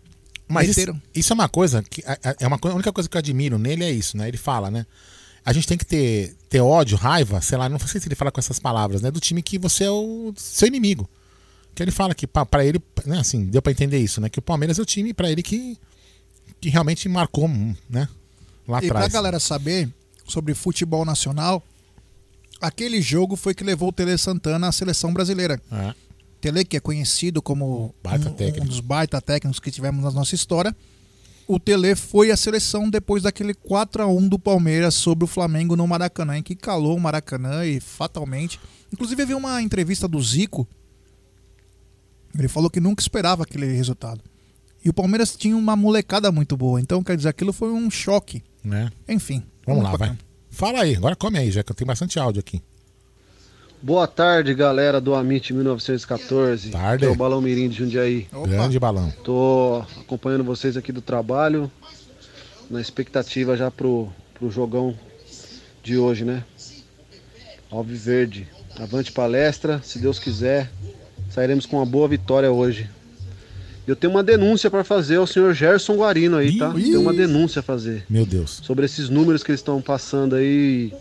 Mas 0.47 0.69
isso, 0.69 0.79
meteram- 0.81 1.01
isso 1.15 1.33
é 1.33 1.35
uma 1.35 1.49
coisa 1.49 1.81
que 1.81 2.03
é- 2.05 2.35
é 2.41 2.47
uma 2.47 2.59
coisa, 2.59 2.73
a 2.73 2.77
única 2.77 2.93
coisa 2.93 3.09
que 3.09 3.17
eu 3.17 3.19
admiro 3.19 3.57
nele 3.57 3.83
é 3.83 3.91
isso, 3.91 4.15
né? 4.15 4.27
Ele 4.27 4.37
fala, 4.37 4.69
né? 4.69 4.85
A 5.45 5.53
gente 5.53 5.67
tem 5.67 5.77
que 5.77 5.85
ter, 5.85 6.35
ter 6.49 6.59
ódio, 6.59 6.97
raiva, 6.97 7.39
sei 7.39 7.57
lá, 7.57 7.69
não 7.69 7.77
sei 7.77 8.01
se 8.01 8.07
ele 8.07 8.15
fala 8.15 8.31
com 8.31 8.39
essas 8.39 8.57
palavras, 8.59 9.01
né? 9.01 9.11
Do 9.11 9.19
time 9.19 9.43
que 9.43 9.59
você 9.59 9.83
é 9.83 9.91
o 9.91 10.33
seu 10.35 10.67
inimigo. 10.67 11.07
Que 11.75 11.83
ele 11.83 11.91
fala 11.91 12.15
que 12.15 12.25
pra, 12.25 12.45
pra 12.45 12.65
ele, 12.65 12.81
né, 13.05 13.19
assim, 13.19 13.45
deu 13.45 13.61
pra 13.61 13.71
entender 13.71 13.99
isso, 13.99 14.19
né? 14.19 14.27
Que 14.29 14.39
o 14.39 14.41
Palmeiras 14.41 14.79
é 14.79 14.81
o 14.81 14.85
time 14.85 15.13
pra 15.13 15.29
ele 15.29 15.43
que, 15.43 15.77
que 16.59 16.69
realmente 16.69 17.07
marcou, 17.07 17.47
né? 17.47 18.09
Lá 18.67 18.79
E 18.83 18.87
pra 18.87 18.99
atrás. 18.99 19.13
galera 19.13 19.39
saber 19.39 19.87
sobre 20.27 20.55
futebol 20.55 21.05
nacional, 21.05 21.61
aquele 22.59 22.99
jogo 23.01 23.35
foi 23.35 23.53
que 23.53 23.63
levou 23.63 23.89
o 23.89 23.91
Tele 23.93 24.17
Santana 24.17 24.67
à 24.67 24.71
seleção 24.71 25.13
brasileira. 25.13 25.61
É. 25.71 25.93
Tele, 26.41 26.65
que 26.65 26.77
é 26.77 26.79
conhecido 26.79 27.41
como 27.41 27.93
um, 28.03 28.61
um 28.63 28.65
dos 28.65 28.79
baita 28.79 29.21
técnicos 29.21 29.59
que 29.59 29.69
tivemos 29.69 30.03
na 30.03 30.11
nossa 30.11 30.33
história. 30.33 30.75
O 31.47 31.59
Tele 31.59 31.95
foi 31.95 32.31
à 32.31 32.37
seleção 32.37 32.89
depois 32.89 33.23
daquele 33.23 33.53
4 33.53 34.01
a 34.01 34.07
1 34.07 34.27
do 34.27 34.39
Palmeiras 34.39 34.95
sobre 34.95 35.25
o 35.25 35.27
Flamengo 35.27 35.75
no 35.75 35.87
Maracanã, 35.87 36.37
em 36.37 36.43
que 36.43 36.55
calou 36.55 36.97
o 36.97 36.99
Maracanã 36.99 37.65
e 37.65 37.79
fatalmente. 37.79 38.59
Inclusive, 38.91 39.21
eu 39.21 39.27
vi 39.27 39.33
uma 39.35 39.61
entrevista 39.61 40.07
do 40.07 40.21
Zico. 40.21 40.67
Ele 42.37 42.47
falou 42.47 42.69
que 42.69 42.79
nunca 42.79 43.01
esperava 43.01 43.43
aquele 43.43 43.67
resultado. 43.67 44.21
E 44.83 44.89
o 44.89 44.93
Palmeiras 44.93 45.35
tinha 45.35 45.55
uma 45.55 45.75
molecada 45.75 46.31
muito 46.31 46.57
boa. 46.57 46.81
Então, 46.81 47.03
quer 47.03 47.15
dizer, 47.15 47.29
aquilo 47.29 47.53
foi 47.53 47.71
um 47.71 47.89
choque. 47.91 48.43
Né? 48.63 48.91
Enfim. 49.07 49.43
Vamos 49.65 49.83
lá, 49.83 49.89
pra 49.89 49.97
vai. 49.97 50.09
cá. 50.09 50.17
Fala 50.49 50.81
aí, 50.81 50.95
agora 50.95 51.15
come 51.15 51.37
aí, 51.37 51.51
já 51.51 51.63
que 51.63 51.71
eu 51.71 51.75
tenho 51.75 51.87
bastante 51.87 52.17
áudio 52.17 52.39
aqui. 52.39 52.61
Boa 53.85 54.07
tarde, 54.07 54.51
galera 54.55 54.99
do 54.99 55.13
Amit 55.13 55.53
1914. 55.53 56.71
Tarde. 56.71 57.05
Que 57.05 57.05
é 57.05 57.13
o 57.13 57.15
Balão 57.15 57.39
Mirim 57.39 57.69
de 57.69 57.77
Jundiaí. 57.77 58.25
Grande 58.47 58.79
balão. 58.79 59.13
Tô 59.23 59.83
acompanhando 60.01 60.43
vocês 60.43 60.75
aqui 60.75 60.91
do 60.91 61.01
trabalho, 61.01 61.71
na 62.67 62.81
expectativa 62.81 63.55
já 63.55 63.69
pro, 63.69 64.11
pro 64.33 64.49
jogão 64.49 64.97
de 65.83 65.99
hoje, 65.99 66.25
né? 66.25 66.43
Alviverde. 67.69 68.47
Avante 68.75 69.11
palestra, 69.11 69.79
se 69.83 69.99
Deus 69.99 70.17
quiser, 70.17 70.71
sairemos 71.29 71.67
com 71.67 71.77
uma 71.77 71.85
boa 71.85 72.07
vitória 72.07 72.51
hoje. 72.51 72.89
Eu 73.85 73.95
tenho 73.95 74.11
uma 74.11 74.23
denúncia 74.23 74.71
para 74.71 74.83
fazer 74.83 75.17
ao 75.17 75.27
senhor 75.27 75.53
Gerson 75.53 75.97
Guarino 75.97 76.37
aí, 76.37 76.57
tá? 76.57 76.73
Tem 76.73 76.97
uma 76.97 77.13
denúncia 77.13 77.59
a 77.59 77.63
fazer 77.63 78.03
Meu 78.09 78.25
Deus. 78.25 78.61
sobre 78.63 78.83
esses 78.83 79.09
números 79.09 79.43
que 79.43 79.51
eles 79.51 79.59
estão 79.59 79.79
passando 79.79 80.33
aí 80.33 80.91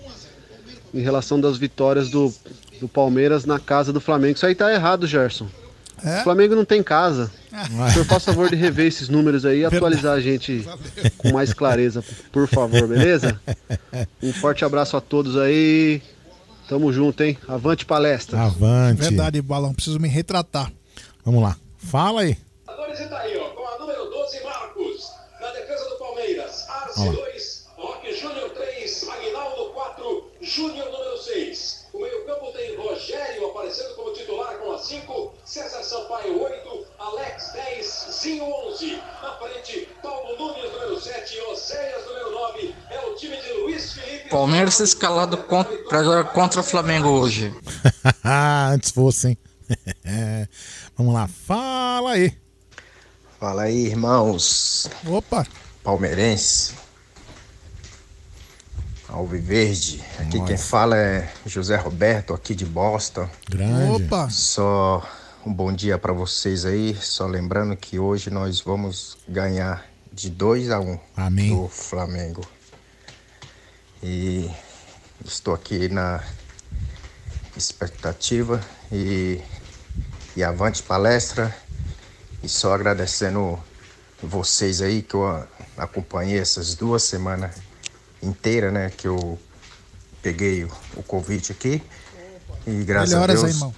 em 0.93 1.01
relação 1.01 1.41
das 1.41 1.57
vitórias 1.57 2.09
do, 2.11 2.33
do 2.81 2.89
Palmeiras 2.89 3.45
na 3.45 3.59
casa 3.59 3.93
do 3.93 4.01
Flamengo. 4.01 4.37
Isso 4.37 4.47
aí 4.47 4.55
tá 4.55 4.73
errado, 4.73 5.07
Gerson. 5.07 5.47
É? 6.05 6.21
O 6.21 6.25
Flamengo 6.25 6.55
não 6.55 6.65
tem 6.65 6.83
casa. 6.83 7.31
O 7.53 7.93
senhor 7.93 8.05
faz 8.05 8.25
favor 8.25 8.51
de 8.51 8.57
rever 8.57 8.87
esses 8.87 9.09
números 9.09 9.47
aí 9.47 9.61
e 9.61 9.65
atualizar 9.65 10.15
a 10.15 10.21
gente 10.21 10.67
com 11.17 11.33
mais 11.33 11.53
clareza, 11.55 12.05
por 12.33 12.49
favor, 12.49 12.87
beleza? 12.89 13.41
Um 14.23 14.33
forte 14.33 14.65
abraço 14.65 14.97
a 14.97 15.01
todos 15.01 15.37
aí. 15.37 16.03
Tamo 16.69 16.93
junto, 16.93 17.23
hein? 17.23 17.39
Avante 17.47 17.85
palestra. 17.85 18.41
Avante. 18.41 19.03
Verdade, 19.03 19.41
Balão. 19.41 19.73
Preciso 19.73 20.01
me 20.01 20.09
retratar. 20.09 20.73
Vamos 21.25 21.43
lá. 21.43 21.57
Fala 21.79 22.23
aí. 22.23 22.37
Agora 22.67 22.95
você 22.97 23.07
tá 23.07 23.19
aí, 23.21 23.37
ó, 23.37 23.51
com 23.51 23.67
a 23.67 23.79
número 23.79 24.05
12, 24.11 24.43
Marcos. 24.43 25.11
Na 25.41 25.51
defesa 25.53 25.89
do 25.91 25.97
Palmeiras. 25.97 26.67
Arce 26.69 27.01
Olha 27.01 27.11
lá. 27.11 27.17
2, 27.27 27.67
Roque 27.77 28.17
Júnior 28.17 28.51
3, 28.51 29.09
Aguinaldo 29.09 29.65
4, 29.75 30.31
Júnior 30.41 30.87
número 30.91 31.19
6. 31.23 31.74
O 32.25 32.27
meio-campo 32.27 32.53
tem 32.53 32.75
Rogério 32.77 33.51
aparecendo 33.51 33.95
como 33.97 34.13
titular 34.15 34.57
com 34.57 34.73
a 34.73 34.79
5, 34.79 35.35
César 35.45 35.83
Sampaio 35.83 36.43
8, 36.43 36.87
Alex 36.99 37.53
10, 37.53 38.07
Zinho 38.13 38.45
11. 38.45 38.97
Na 39.23 39.37
frente, 39.37 39.89
Paulo 40.03 40.39
Nunes 40.39 40.73
número 40.73 40.99
7, 40.99 41.39
Oséias 41.53 42.07
número 42.07 42.31
9. 42.31 42.75
É 42.91 43.01
o 43.01 43.15
time 43.15 43.37
de 43.37 43.53
Luiz 43.53 43.93
Felipe. 43.93 44.31
Palmeiras 44.31 44.81
escalado 44.81 45.37
contra, 45.37 45.77
pra 45.85 46.03
jogar 46.03 46.25
contra 46.33 46.61
o 46.61 46.65
Flamengo 46.65 47.09
hoje. 47.11 47.55
Antes 48.73 48.91
fosse, 48.91 49.29
hein? 49.29 49.39
Vamos 50.97 51.13
lá. 51.13 51.29
Fala 51.29 52.13
aí. 52.13 52.33
Fala 53.39 53.65
aí, 53.65 53.87
irmãos. 53.87 54.89
Opa. 55.07 55.47
Palmeirense. 55.83 56.84
Alviverde. 59.15 60.03
Aqui 60.19 60.39
Nossa. 60.39 60.49
quem 60.49 60.57
fala 60.57 60.97
é 60.97 61.33
José 61.47 61.77
Roberto, 61.77 62.35
aqui 62.35 62.55
de 62.55 62.65
Boston. 62.65 63.29
Grande. 63.49 64.05
Opa. 64.05 64.29
Só 64.29 65.09
um 65.47 65.53
bom 65.53 65.73
dia 65.73 65.97
para 65.97 66.13
vocês 66.13 66.65
aí. 66.65 66.97
Só 66.97 67.27
lembrando 67.27 67.77
que 67.77 67.99
hoje 67.99 68.29
nós 68.29 68.61
vamos 68.61 69.17
ganhar 69.29 69.87
de 70.13 70.29
2 70.31 70.71
a 70.71 70.81
1 70.81 70.91
um 70.91 70.99
Amém. 71.17 71.55
do 71.55 71.69
Flamengo. 71.69 72.45
E 74.03 74.51
estou 75.25 75.55
aqui 75.55 75.89
na 75.89 76.23
expectativa 77.57 78.61
e, 78.91 79.41
e 80.37 80.43
avante 80.43 80.83
palestra. 80.83 81.55
E 82.43 82.49
só 82.49 82.75
agradecendo 82.75 83.59
vocês 84.21 84.83
aí 84.83 85.03
que 85.03 85.15
eu 85.15 85.47
acompanhei 85.77 86.39
essas 86.39 86.75
duas 86.75 87.05
semanas 87.05 87.64
inteiras, 88.25 88.73
né? 88.73 88.91
Que 88.97 89.09
eu 89.09 89.39
peguei 90.23 90.65
o, 90.65 91.03
convite 91.03 91.53
aqui. 91.53 91.83
E 92.67 92.83
graças 92.85 93.11
Melhoras 93.11 93.43
a 93.43 93.47
aí, 93.47 93.53
Deus 93.53 93.57
irmão. 93.57 93.75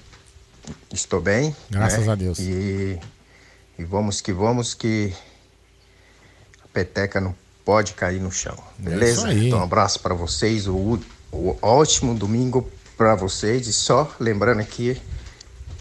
estou 0.93 1.21
bem. 1.21 1.55
Graças 1.71 2.07
né? 2.07 2.13
a 2.13 2.15
Deus. 2.15 2.39
E, 2.39 2.99
e 3.79 3.85
vamos 3.85 4.21
que 4.21 4.33
vamos 4.33 4.75
que 4.75 5.13
a 6.65 6.69
peteca 6.69 7.21
não 7.21 7.35
pode 7.65 7.95
cair 7.95 8.21
no 8.21 8.31
chão. 8.31 8.57
É 8.81 8.91
Beleza? 8.91 9.27
aí. 9.27 9.49
Então 9.49 9.59
um 9.59 9.65
abraço 9.65 10.01
para 10.01 10.15
vocês, 10.15 10.69
o, 10.69 11.01
o 11.33 11.59
ótimo 11.61 12.15
domingo 12.15 12.71
para 12.97 13.17
vocês. 13.17 13.67
E 13.67 13.73
só 13.73 14.11
lembrando 14.21 14.61
aqui, 14.61 15.01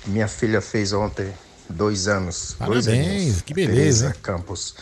minha 0.07 0.27
filha 0.27 0.61
fez 0.61 0.93
ontem 0.93 1.31
dois 1.69 2.07
anos. 2.07 2.55
dois 2.65 2.85
Parabéns, 2.85 3.15
aninhos, 3.15 3.41
que 3.41 3.53
a 3.53 3.55
beleza, 3.55 3.75
Tereza 3.75 4.07
hein? 4.07 4.13
Campos. 4.21 4.75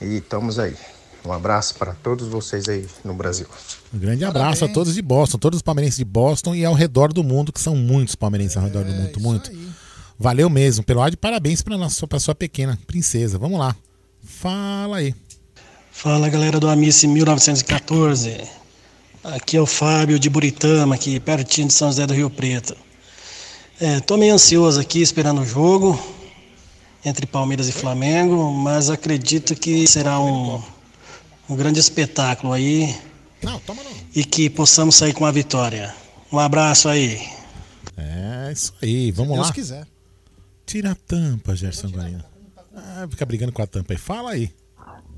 E 0.00 0.16
estamos 0.16 0.58
aí. 0.58 0.76
Um 1.24 1.32
abraço 1.32 1.76
para 1.76 1.94
todos 1.94 2.26
vocês 2.28 2.68
aí 2.68 2.86
no 3.04 3.14
Brasil. 3.14 3.46
Um 3.94 3.98
grande 3.98 4.24
abraço 4.24 4.64
a 4.64 4.68
todos 4.68 4.94
de 4.94 5.02
Boston, 5.02 5.38
todos 5.38 5.58
os 5.58 5.62
palmeirenses 5.62 5.98
de 5.98 6.04
Boston 6.04 6.54
e 6.54 6.64
ao 6.64 6.74
redor 6.74 7.12
do 7.12 7.22
mundo, 7.22 7.52
que 7.52 7.60
são 7.60 7.76
muitos 7.76 8.14
palmeirenses 8.14 8.56
ao 8.56 8.64
redor 8.64 8.84
do 8.84 8.92
mundo, 8.92 9.20
muito. 9.20 9.52
Valeu 10.18 10.50
mesmo, 10.50 10.84
pelo 10.84 11.00
ar 11.00 11.10
de 11.10 11.16
parabéns 11.16 11.62
para 11.62 11.78
nossa 11.78 12.06
pra 12.06 12.18
sua 12.18 12.34
pequena 12.34 12.78
princesa. 12.86 13.38
Vamos 13.38 13.58
lá. 13.58 13.76
Fala 14.24 14.98
aí. 14.98 15.14
Fala 15.92 16.28
galera 16.28 16.58
do 16.58 16.68
Amice 16.68 17.06
1914. 17.06 18.40
Aqui 19.22 19.56
é 19.56 19.60
o 19.60 19.66
Fábio 19.66 20.18
de 20.18 20.28
Buritama, 20.28 20.96
aqui 20.96 21.20
pertinho 21.20 21.68
de 21.68 21.74
São 21.74 21.88
José 21.88 22.06
do 22.06 22.14
Rio 22.14 22.28
Preto. 22.28 22.76
É, 23.80 24.00
tô 24.00 24.16
meio 24.16 24.34
ansioso 24.34 24.80
aqui 24.80 25.00
esperando 25.00 25.42
o 25.42 25.46
jogo 25.46 26.00
entre 27.04 27.26
Palmeiras 27.26 27.68
e 27.68 27.72
Flamengo, 27.72 28.52
mas 28.52 28.90
acredito 28.90 29.54
que 29.54 29.86
será 29.86 30.20
um, 30.20 30.62
um 31.48 31.56
grande 31.56 31.80
espetáculo 31.80 32.52
aí 32.52 32.94
e 34.14 34.24
que 34.24 34.48
possamos 34.50 34.94
sair 34.96 35.12
com 35.12 35.24
a 35.26 35.30
vitória. 35.30 35.94
Um 36.32 36.38
abraço 36.38 36.88
aí. 36.88 37.20
É 37.96 38.50
isso 38.52 38.72
aí, 38.82 39.10
vamos 39.10 39.34
Deus 39.34 39.46
lá. 39.48 39.52
quiser. 39.52 39.86
Tira 40.64 40.92
a 40.92 40.94
tampa, 40.94 41.54
Gerson 41.54 41.88
Guarino. 41.88 42.24
Ah, 42.74 43.06
fica 43.10 43.26
brigando 43.26 43.52
com 43.52 43.62
a 43.62 43.66
tampa 43.66 43.92
aí. 43.92 43.98
Fala 43.98 44.30
aí. 44.30 44.50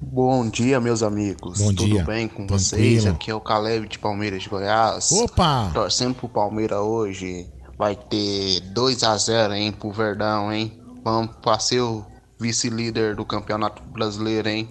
Bom 0.01 0.49
dia, 0.49 0.81
meus 0.81 1.03
amigos. 1.03 1.59
Bom 1.59 1.69
Tudo 1.73 1.85
dia. 1.87 2.05
bem 2.05 2.27
com 2.29 2.47
Tranquilo. 2.47 2.59
vocês? 2.59 3.07
Aqui 3.07 3.31
é 3.31 3.35
o 3.35 3.41
Caleb 3.41 3.89
de 3.89 3.99
Palmeiras 3.99 4.43
de 4.43 4.49
Goiás. 4.49 5.13
Opa! 5.13 5.71
Torcendo 5.73 6.15
pro 6.15 6.29
Palmeiras 6.29 6.81
hoje. 6.81 7.47
Vai 7.79 7.97
ter 7.97 8.61
2 8.73 9.03
a 9.03 9.17
0 9.17 9.55
hein, 9.55 9.73
pro 9.73 9.91
Verdão, 9.93 10.53
hein? 10.53 10.81
Vamos 11.03 11.37
pra 11.37 11.59
ser 11.59 11.81
o 11.81 12.05
vice-líder 12.39 13.15
do 13.17 13.25
Campeonato 13.25 13.83
Brasileiro, 13.83 14.49
hein? 14.49 14.69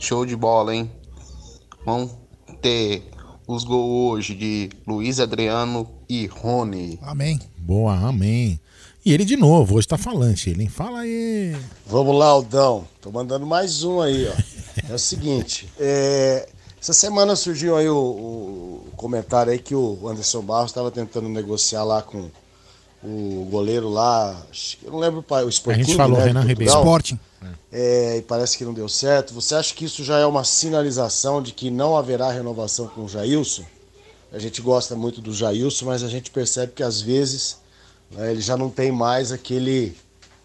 Show 0.00 0.24
de 0.26 0.34
bola, 0.34 0.74
hein? 0.74 0.90
Vamos 1.84 2.10
ter 2.60 3.04
os 3.46 3.62
gols 3.64 4.14
hoje 4.18 4.34
de 4.34 4.70
Luiz 4.86 5.20
Adriano 5.20 5.88
e 6.08 6.26
Rony. 6.26 6.98
Amém. 7.02 7.38
Boa, 7.56 7.94
amém. 7.94 8.58
E 9.04 9.12
ele 9.12 9.24
de 9.24 9.36
novo, 9.36 9.76
hoje 9.76 9.86
tá 9.88 9.96
falante. 9.98 10.50
Ele, 10.50 10.62
hein? 10.64 10.68
Fala 10.68 11.00
aí. 11.00 11.56
Vamos 11.86 12.16
lá, 12.16 12.26
Aldão. 12.26 12.86
Tô 13.00 13.10
mandando 13.10 13.46
mais 13.46 13.82
um 13.84 14.00
aí, 14.00 14.26
ó. 14.28 14.90
É 14.90 14.94
o 14.94 14.98
seguinte, 14.98 15.68
é, 15.78 16.48
essa 16.80 16.92
semana 16.92 17.36
surgiu 17.36 17.76
aí 17.76 17.88
o, 17.88 17.96
o 17.96 18.88
comentário 18.96 19.52
aí 19.52 19.58
que 19.58 19.74
o 19.74 20.08
Anderson 20.08 20.42
Barros 20.42 20.70
estava 20.70 20.90
tentando 20.90 21.28
negociar 21.28 21.84
lá 21.84 22.02
com 22.02 22.30
o 23.02 23.46
goleiro 23.50 23.88
lá, 23.88 24.42
acho 24.50 24.76
que- 24.78 24.86
eu 24.86 24.92
não 24.92 24.98
lembro 24.98 25.20
o 25.20 25.22
pai, 25.22 25.42
o 25.44 25.48
Sporting, 25.48 25.80
A 25.80 25.84
gente 25.84 25.96
falou, 25.96 26.18
né, 26.18 26.24
Renan 26.26 26.42
Ribeiro. 26.42 26.72
Sporting. 26.72 27.18
É, 27.72 28.18
e 28.18 28.22
parece 28.22 28.58
que 28.58 28.64
não 28.64 28.74
deu 28.74 28.88
certo. 28.88 29.32
Você 29.34 29.54
acha 29.54 29.74
que 29.74 29.84
isso 29.84 30.04
já 30.04 30.18
é 30.18 30.26
uma 30.26 30.44
sinalização 30.44 31.42
de 31.42 31.52
que 31.52 31.70
não 31.70 31.96
haverá 31.96 32.30
renovação 32.30 32.88
com 32.88 33.04
o 33.04 33.08
Jailson? 33.08 33.64
A 34.32 34.38
gente 34.38 34.60
gosta 34.60 34.94
muito 34.94 35.20
do 35.20 35.32
Jailson, 35.32 35.86
mas 35.86 36.02
a 36.02 36.08
gente 36.08 36.30
percebe 36.30 36.72
que 36.72 36.82
às 36.82 37.00
vezes 37.00 37.58
né, 38.10 38.30
ele 38.30 38.40
já 38.40 38.56
não 38.56 38.70
tem 38.70 38.92
mais 38.92 39.32
aquele, 39.32 39.96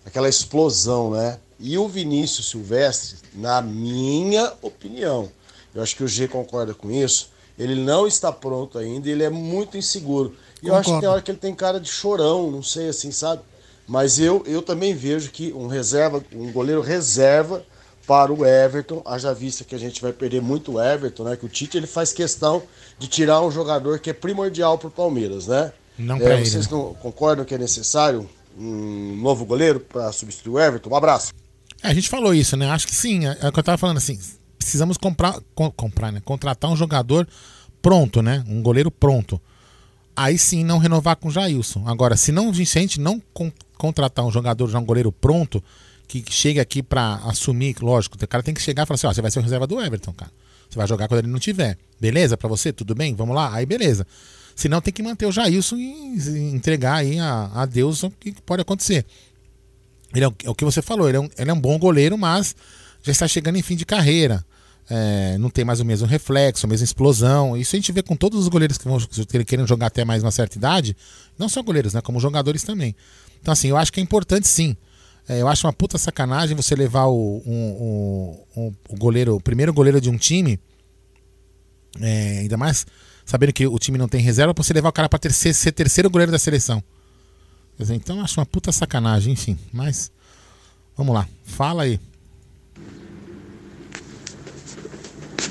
aquela 0.05 0.29
explosão, 0.29 1.11
né? 1.11 1.39
E 1.59 1.77
o 1.77 1.87
Vinícius 1.87 2.49
Silvestre, 2.49 3.17
na 3.33 3.61
minha 3.61 4.53
opinião, 4.61 5.29
eu 5.73 5.81
acho 5.81 5.95
que 5.95 6.03
o 6.03 6.07
G 6.07 6.27
concorda 6.27 6.73
com 6.73 6.91
isso, 6.91 7.29
ele 7.57 7.75
não 7.75 8.05
está 8.05 8.31
pronto 8.31 8.77
ainda, 8.77 9.09
ele 9.09 9.23
é 9.23 9.29
muito 9.29 9.77
inseguro. 9.77 10.35
E 10.61 10.67
eu 10.67 10.75
acho 10.75 10.93
que 10.93 10.99
tem 10.99 11.07
hora 11.07 11.21
que 11.21 11.31
ele 11.31 11.37
tem 11.37 11.53
cara 11.53 11.79
de 11.79 11.89
chorão, 11.89 12.51
não 12.51 12.63
sei 12.63 12.89
assim, 12.89 13.11
sabe? 13.11 13.41
Mas 13.87 14.17
eu, 14.19 14.43
eu 14.47 14.61
também 14.61 14.95
vejo 14.95 15.29
que 15.29 15.53
um 15.53 15.67
reserva, 15.67 16.23
um 16.33 16.51
goleiro 16.51 16.81
reserva 16.81 17.63
para 18.07 18.31
o 18.33 18.45
Everton, 18.45 19.01
haja 19.05 19.33
vista 19.33 19.63
que 19.63 19.73
a 19.75 19.79
gente 19.79 20.01
vai 20.01 20.11
perder 20.13 20.41
muito 20.41 20.73
o 20.73 20.81
Everton, 20.81 21.23
né? 21.23 21.35
Que 21.35 21.45
o 21.45 21.49
Tite 21.49 21.77
ele 21.77 21.87
faz 21.87 22.11
questão 22.13 22.63
de 22.99 23.07
tirar 23.07 23.41
um 23.41 23.51
jogador 23.51 23.99
que 23.99 24.09
é 24.09 24.13
primordial 24.13 24.77
para 24.77 24.87
o 24.87 24.91
Palmeiras, 24.91 25.47
né? 25.47 25.71
Não 25.97 26.17
É, 26.17 26.33
ele, 26.35 26.45
vocês 26.45 26.67
né? 26.67 26.71
não 26.77 26.93
concordam 26.95 27.45
que 27.45 27.53
é 27.53 27.57
necessário 27.57 28.29
um 28.57 29.15
novo 29.21 29.45
goleiro 29.45 29.79
para 29.79 30.11
substituir 30.11 30.53
o 30.53 30.59
Everton? 30.59 30.89
Um 30.89 30.95
abraço. 30.95 31.33
É, 31.83 31.89
a 31.89 31.93
gente 31.93 32.09
falou 32.09 32.33
isso, 32.33 32.55
né? 32.57 32.69
Acho 32.69 32.87
que 32.87 32.95
sim. 32.95 33.25
É, 33.27 33.37
é 33.41 33.47
o 33.49 33.51
que 33.51 33.59
eu 33.59 33.63
tava 33.63 33.77
falando 33.77 33.97
assim. 33.97 34.19
Precisamos 34.57 34.97
comprar, 34.97 35.39
com- 35.53 35.71
comprar, 35.71 36.11
né? 36.11 36.21
Contratar 36.23 36.71
um 36.71 36.75
jogador 36.75 37.27
pronto, 37.81 38.21
né? 38.21 38.43
Um 38.47 38.61
goleiro 38.61 38.89
pronto. 38.89 39.39
Aí 40.15 40.37
sim 40.37 40.63
não 40.63 40.77
renovar 40.77 41.15
com 41.17 41.27
o 41.27 41.31
Jailson. 41.31 41.83
Agora, 41.87 42.15
se 42.15 42.31
não, 42.31 42.53
se 42.53 42.61
a 42.77 42.81
gente 42.81 42.99
não 42.99 43.21
con- 43.33 43.51
contratar 43.77 44.25
um 44.25 44.31
jogador, 44.31 44.69
já 44.69 44.79
um 44.79 44.85
goleiro 44.85 45.11
pronto, 45.11 45.61
que 46.07 46.23
chegue 46.29 46.59
aqui 46.59 46.81
pra 46.81 47.15
assumir, 47.25 47.75
lógico, 47.81 48.15
o 48.21 48.27
cara 48.27 48.41
tem 48.43 48.53
que 48.53 48.61
chegar 48.61 48.83
e 48.83 48.85
falar 48.85 48.95
assim, 48.95 49.07
ó, 49.07 49.13
você 49.13 49.21
vai 49.21 49.31
ser 49.31 49.39
o 49.39 49.41
reserva 49.41 49.67
do 49.67 49.81
Everton, 49.81 50.13
cara. 50.13 50.31
Você 50.69 50.77
vai 50.77 50.87
jogar 50.87 51.07
quando 51.07 51.19
ele 51.19 51.27
não 51.27 51.39
tiver. 51.39 51.77
Beleza 51.99 52.37
pra 52.37 52.47
você? 52.47 52.71
Tudo 52.71 52.95
bem? 52.95 53.13
Vamos 53.13 53.35
lá? 53.35 53.53
Aí 53.53 53.65
beleza. 53.65 54.07
Senão 54.55 54.79
tem 54.79 54.93
que 54.93 55.03
manter 55.03 55.25
o 55.25 55.31
Jailson 55.31 55.75
e 55.75 56.17
entregar 56.53 56.95
aí 56.95 57.19
a, 57.19 57.51
a 57.53 57.65
Deus 57.65 58.03
o 58.03 58.09
que 58.09 58.31
pode 58.41 58.61
acontecer. 58.61 59.05
Ele 60.13 60.23
é 60.23 60.27
o, 60.27 60.35
é 60.45 60.49
o 60.49 60.55
que 60.55 60.63
você 60.63 60.81
falou, 60.81 61.09
ele 61.09 61.17
é, 61.17 61.19
um, 61.19 61.29
ele 61.37 61.51
é 61.51 61.53
um 61.53 61.59
bom 61.59 61.77
goleiro, 61.77 62.17
mas 62.17 62.55
já 63.03 63.11
está 63.11 63.27
chegando 63.27 63.57
em 63.57 63.61
fim 63.61 63.75
de 63.75 63.85
carreira. 63.85 64.45
É, 64.89 65.37
não 65.39 65.49
tem 65.49 65.65
mais 65.65 65.79
o 65.79 65.85
mesmo 65.85 66.07
reflexo, 66.07 66.65
a 66.65 66.69
mesma 66.69 66.83
explosão. 66.83 67.57
Isso 67.57 67.75
a 67.75 67.79
gente 67.79 67.91
vê 67.91 68.03
com 68.03 68.15
todos 68.15 68.39
os 68.39 68.47
goleiros 68.47 68.77
que 68.77 68.85
vão 68.85 68.99
que 68.99 69.43
querem 69.45 69.65
jogar 69.65 69.87
até 69.87 70.05
mais 70.05 70.21
uma 70.23 70.31
certa 70.31 70.57
idade. 70.57 70.95
Não 71.37 71.49
só 71.49 71.63
goleiros, 71.63 71.93
né? 71.93 72.01
Como 72.01 72.19
jogadores 72.19 72.61
também. 72.63 72.95
Então, 73.41 73.51
assim, 73.51 73.67
eu 73.69 73.77
acho 73.77 73.91
que 73.91 73.99
é 73.99 74.03
importante 74.03 74.47
sim. 74.47 74.75
É, 75.27 75.41
eu 75.41 75.47
acho 75.47 75.65
uma 75.65 75.73
puta 75.73 75.97
sacanagem 75.97 76.55
você 76.55 76.75
levar 76.75 77.05
o, 77.05 77.41
um- 77.47 78.37
um- 78.55 78.61
um- 78.91 78.97
goleiro, 78.97 79.35
o 79.35 79.41
primeiro 79.41 79.73
goleiro 79.73 79.99
de 79.99 80.07
um 80.09 80.17
time, 80.17 80.59
é, 81.99 82.39
ainda 82.41 82.57
mais 82.57 82.85
sabendo 83.25 83.51
que 83.53 83.65
o 83.65 83.79
time 83.79 83.97
não 83.97 84.07
tem 84.07 84.21
reserva, 84.21 84.53
pra 84.53 84.63
você 84.63 84.71
levar 84.73 84.89
o 84.89 84.93
cara 84.93 85.09
pra 85.09 85.17
terceiro, 85.17 85.57
ser 85.57 85.71
terceiro 85.71 86.09
goleiro 86.11 86.31
da 86.31 86.37
seleção. 86.37 86.83
Dizer, 87.77 87.95
Então 87.95 88.17
eu 88.17 88.23
acho 88.23 88.39
uma 88.39 88.45
puta 88.45 88.71
sacanagem, 88.71 89.33
enfim. 89.33 89.57
Mas 89.73 90.11
vamos 90.95 91.13
lá, 91.13 91.27
fala 91.43 91.83
aí. 91.83 91.99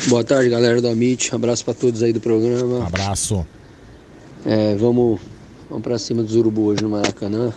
Boa 0.09 0.23
tarde, 0.23 0.51
galera 0.51 0.83
do 0.83 0.89
Amit. 0.89 1.35
Abraço 1.35 1.65
pra 1.65 1.73
todos 1.73 2.03
aí 2.03 2.13
do 2.13 2.21
programa. 2.21 2.87
Abraço. 2.87 3.47
É, 4.45 4.75
vamos, 4.77 5.19
vamos 5.69 5.83
pra 5.83 5.99
cima 5.99 6.23
dos 6.23 6.37
Urubu 6.37 6.67
hoje 6.67 6.83
no 6.83 6.91
Maracanã. 6.91 7.55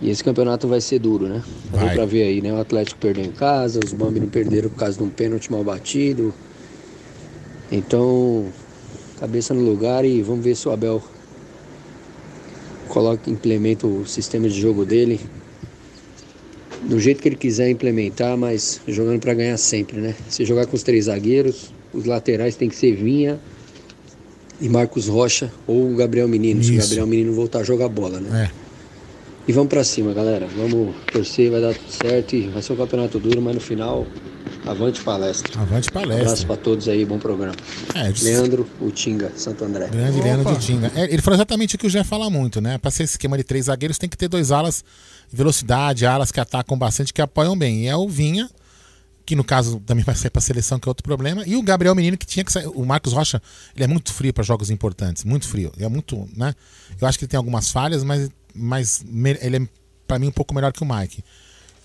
E 0.00 0.08
esse 0.08 0.24
campeonato 0.24 0.66
vai 0.66 0.80
ser 0.80 0.98
duro, 0.98 1.28
né? 1.28 1.42
Deu 1.70 1.80
Vai. 1.80 1.94
pra 1.94 2.06
ver 2.06 2.22
aí, 2.22 2.40
né? 2.40 2.50
O 2.52 2.58
Atlético 2.58 2.98
perdeu 2.98 3.24
em 3.24 3.32
casa, 3.32 3.78
os 3.84 3.92
Bambi 3.92 4.20
não 4.20 4.28
perderam 4.28 4.70
por 4.70 4.78
causa 4.78 4.96
de 4.96 5.04
um 5.04 5.10
pênalti 5.10 5.52
mal 5.52 5.62
batido. 5.62 6.32
Então, 7.70 8.46
cabeça 9.20 9.52
no 9.52 9.60
lugar 9.60 10.06
e 10.06 10.22
vamos 10.22 10.42
ver 10.42 10.54
se 10.54 10.66
o 10.66 10.72
Abel 10.72 11.02
coloca, 12.88 13.28
implementa 13.28 13.86
o 13.86 14.06
sistema 14.06 14.48
de 14.48 14.58
jogo 14.58 14.86
dele 14.86 15.20
do 16.88 16.98
jeito 16.98 17.20
que 17.20 17.28
ele 17.28 17.36
quiser 17.36 17.68
implementar, 17.68 18.36
mas 18.36 18.80
jogando 18.88 19.20
pra 19.20 19.34
ganhar 19.34 19.58
sempre, 19.58 19.98
né? 20.00 20.14
Se 20.28 20.44
jogar 20.44 20.66
com 20.66 20.74
os 20.74 20.82
três 20.82 21.04
zagueiros, 21.04 21.70
os 21.92 22.06
laterais 22.06 22.56
tem 22.56 22.68
que 22.68 22.74
ser 22.74 22.96
Vinha 22.96 23.38
e 24.58 24.68
Marcos 24.68 25.06
Rocha 25.06 25.52
ou 25.66 25.92
o 25.92 25.94
Gabriel 25.94 26.26
Menino, 26.26 26.64
se 26.64 26.70
o 26.70 26.74
Isso. 26.74 26.88
Gabriel 26.88 27.06
Menino 27.06 27.32
voltar 27.34 27.60
a 27.60 27.62
jogar 27.62 27.88
bola, 27.88 28.18
né? 28.18 28.50
É. 28.54 28.68
E 29.46 29.52
vamos 29.52 29.68
pra 29.68 29.84
cima, 29.84 30.12
galera. 30.12 30.46
Vamos 30.56 30.94
torcer, 31.12 31.50
vai 31.50 31.60
dar 31.60 31.74
tudo 31.74 31.90
certo 31.90 32.34
e 32.34 32.48
vai 32.48 32.62
ser 32.62 32.72
um 32.72 32.76
campeonato 32.76 33.18
duro, 33.18 33.40
mas 33.40 33.54
no 33.54 33.60
final, 33.60 34.06
avante 34.70 35.02
palestra. 35.02 35.60
Avante 35.60 35.90
palestra. 35.90 36.24
Abraço 36.24 36.46
pra 36.46 36.56
todos 36.56 36.88
aí, 36.88 37.04
bom 37.04 37.18
programa. 37.18 37.54
É, 37.94 38.12
Leandro, 38.22 38.68
Utinga, 38.80 39.32
Santo 39.36 39.64
André. 39.64 39.88
Grande 39.88 40.20
Leandro 40.20 40.54
de 40.54 40.64
Tinga. 40.64 40.92
É, 40.94 41.04
ele 41.04 41.22
falou 41.22 41.36
exatamente 41.36 41.76
o 41.76 41.78
que 41.78 41.86
o 41.86 41.90
Jé 41.90 42.04
fala 42.04 42.28
muito, 42.28 42.60
né? 42.60 42.78
Pra 42.78 42.90
ser 42.90 43.04
esse 43.04 43.14
esquema 43.14 43.36
de 43.36 43.44
três 43.44 43.66
zagueiros, 43.66 43.98
tem 43.98 44.08
que 44.08 44.16
ter 44.16 44.28
dois 44.28 44.50
alas 44.50 44.84
de 45.30 45.36
velocidade, 45.36 46.06
alas 46.06 46.30
que 46.30 46.40
atacam 46.40 46.78
bastante, 46.78 47.12
que 47.12 47.22
apoiam 47.22 47.56
bem. 47.56 47.84
E 47.84 47.86
é 47.86 47.96
o 47.96 48.08
Vinha, 48.08 48.48
que 49.24 49.34
no 49.34 49.44
caso 49.44 49.80
também 49.86 50.04
vai 50.04 50.14
sair 50.14 50.30
pra 50.30 50.40
seleção, 50.40 50.78
que 50.78 50.88
é 50.88 50.90
outro 50.90 51.02
problema. 51.02 51.42
E 51.46 51.56
o 51.56 51.62
Gabriel 51.62 51.94
Menino, 51.94 52.16
que 52.16 52.26
tinha 52.26 52.44
que 52.44 52.52
sair. 52.52 52.66
O 52.66 52.84
Marcos 52.84 53.12
Rocha, 53.12 53.42
ele 53.74 53.84
é 53.84 53.88
muito 53.88 54.12
frio 54.12 54.32
para 54.32 54.44
jogos 54.44 54.70
importantes. 54.70 55.24
Muito 55.24 55.48
frio. 55.48 55.72
Ele 55.76 55.86
é 55.86 55.88
muito, 55.88 56.28
né? 56.36 56.54
Eu 57.00 57.08
acho 57.08 57.18
que 57.18 57.24
ele 57.24 57.30
tem 57.30 57.38
algumas 57.38 57.70
falhas, 57.70 58.04
mas, 58.04 58.30
mas 58.54 59.04
ele 59.40 59.56
é, 59.56 59.68
pra 60.06 60.18
mim, 60.18 60.28
um 60.28 60.32
pouco 60.32 60.54
melhor 60.54 60.72
que 60.72 60.82
o 60.82 60.86
Mike. 60.86 61.22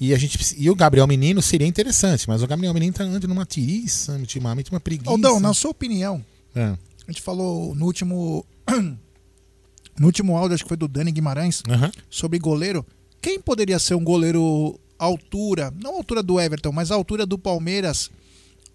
E, 0.03 0.13
a 0.13 0.17
gente, 0.17 0.37
e 0.57 0.69
o 0.69 0.75
Gabriel 0.75 1.07
Menino 1.07 1.41
seria 1.41 1.65
interessante, 1.65 2.27
mas 2.27 2.43
o 2.43 2.47
Gabriel 2.47 2.73
Menino 2.73 2.91
tá 2.91 3.05
andando 3.05 3.25
numa 3.25 3.45
tiriça, 3.45 4.11
ultimamente, 4.17 4.69
uma 4.69 4.79
preguiça. 4.81 5.09
Aldão, 5.09 5.39
na 5.39 5.53
sua 5.53 5.71
opinião, 5.71 6.21
É. 6.53 6.75
a 7.07 7.11
gente 7.11 7.21
falou 7.21 7.73
no 7.73 7.85
último. 7.85 8.45
No 9.95 10.07
último 10.07 10.35
áudio, 10.35 10.55
acho 10.55 10.63
que 10.63 10.67
foi 10.69 10.75
do 10.75 10.87
Dani 10.87 11.11
Guimarães, 11.11 11.61
sobre 12.09 12.39
goleiro. 12.39 12.83
Quem 13.21 13.39
poderia 13.39 13.77
ser 13.77 13.93
um 13.93 14.03
goleiro 14.03 14.79
altura, 14.97 15.71
não 15.79 15.97
altura 15.97 16.23
do 16.23 16.41
Everton, 16.41 16.71
mas 16.71 16.89
altura 16.89 17.27
do 17.27 17.37
Palmeiras, 17.37 18.09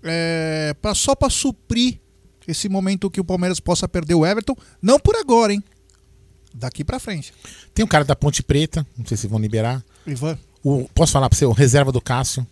é, 0.01 0.77
pra, 0.81 0.95
só 0.95 1.17
para 1.17 1.29
suprir 1.29 1.99
esse 2.47 2.69
momento 2.69 3.11
que 3.11 3.21
o 3.21 3.25
Palmeiras 3.25 3.59
possa 3.59 3.89
perder 3.89 4.15
o 4.15 4.25
Everton? 4.25 4.55
Não 4.81 5.01
por 5.01 5.17
agora, 5.17 5.53
hein? 5.53 5.61
Daqui 6.55 6.85
pra 6.85 7.01
frente. 7.01 7.35
Tem 7.75 7.85
um 7.85 7.89
cara 7.89 8.05
da 8.05 8.15
Ponte 8.15 8.41
Preta, 8.41 8.87
não 8.97 9.05
sei 9.05 9.17
se 9.17 9.27
vão 9.27 9.41
liberar. 9.41 9.85
Ivan. 10.07 10.39
O, 10.65 10.89
posso 10.95 11.13
falar 11.13 11.29
pra 11.29 11.39
você, 11.39 11.45
o 11.47 11.53
reserva 11.53 11.93
do 11.93 12.01
Cássio? 12.01 12.47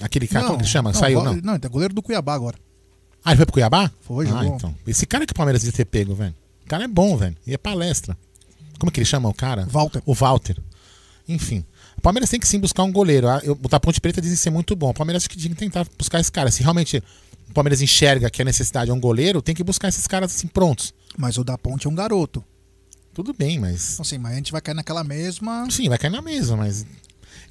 Aquele 0.00 0.26
cara, 0.26 0.46
como 0.46 0.58
que 0.60 0.66
chama? 0.66 0.94
Saiu, 0.94 1.20
go- 1.20 1.24
não? 1.26 1.34
Não, 1.36 1.54
ele 1.54 1.66
é 1.66 1.68
goleiro 1.68 1.94
do 1.94 2.02
Cuiabá 2.02 2.34
agora. 2.34 2.56
Ah, 3.24 3.30
ele 3.30 3.36
foi 3.36 3.46
pro 3.46 3.52
Cuiabá? 3.54 3.90
Foi, 4.00 4.26
ah, 4.26 4.30
jogou. 4.30 4.56
então. 4.56 4.74
Esse 4.86 5.06
cara 5.06 5.26
que 5.26 5.32
o 5.32 5.36
Palmeiras 5.36 5.62
devia 5.62 5.76
ter 5.76 5.84
pego, 5.84 6.14
velho. 6.14 6.34
O 6.64 6.68
cara 6.68 6.84
é 6.84 6.88
bom, 6.88 7.16
velho. 7.16 7.36
E 7.46 7.52
é 7.54 7.58
palestra. 7.58 8.16
Como 8.78 8.90
é 8.90 8.92
que 8.92 8.98
ele 9.00 9.04
chama 9.06 9.28
o 9.28 9.34
cara? 9.34 9.66
Walter. 9.70 10.02
O 10.06 10.14
Walter. 10.14 10.56
Enfim. 11.28 11.64
O 11.96 12.00
Palmeiras 12.00 12.30
tem 12.30 12.40
que 12.40 12.48
sim 12.48 12.58
buscar 12.58 12.82
um 12.82 12.90
goleiro. 12.92 13.28
Ah, 13.28 13.40
eu- 13.44 13.58
O 13.62 13.68
da 13.68 13.78
Ponte 13.78 14.00
Preta 14.00 14.20
dizem 14.20 14.36
ser 14.36 14.50
muito 14.50 14.74
bom. 14.74 14.90
O 14.90 14.94
Palmeiras 14.94 15.22
acho 15.22 15.30
que 15.30 15.48
tentar 15.54 15.86
buscar 15.96 16.18
esse 16.20 16.32
cara. 16.32 16.50
Se 16.50 16.62
realmente 16.62 17.02
o 17.48 17.52
Palmeiras 17.52 17.80
enxerga 17.80 18.28
que 18.30 18.42
a 18.42 18.44
necessidade 18.44 18.90
é 18.90 18.94
um 18.94 18.98
goleiro, 19.00 19.40
tem 19.42 19.54
que 19.54 19.62
buscar 19.62 19.88
esses 19.88 20.06
caras 20.06 20.34
assim 20.34 20.48
prontos. 20.48 20.92
Mas 21.16 21.36
o 21.38 21.44
da 21.44 21.56
Ponte 21.58 21.86
é 21.86 21.90
um 21.90 21.94
garoto. 21.94 22.42
Tudo 23.14 23.32
bem, 23.34 23.58
mas. 23.60 24.00
Assim, 24.00 24.16
mas 24.18 24.32
a 24.32 24.36
gente 24.36 24.50
vai 24.50 24.60
cair 24.60 24.74
naquela 24.74 25.04
mesma. 25.04 25.66
Sim, 25.70 25.88
vai 25.88 25.98
cair 25.98 26.10
na 26.10 26.22
mesma, 26.22 26.56
mas. 26.56 26.84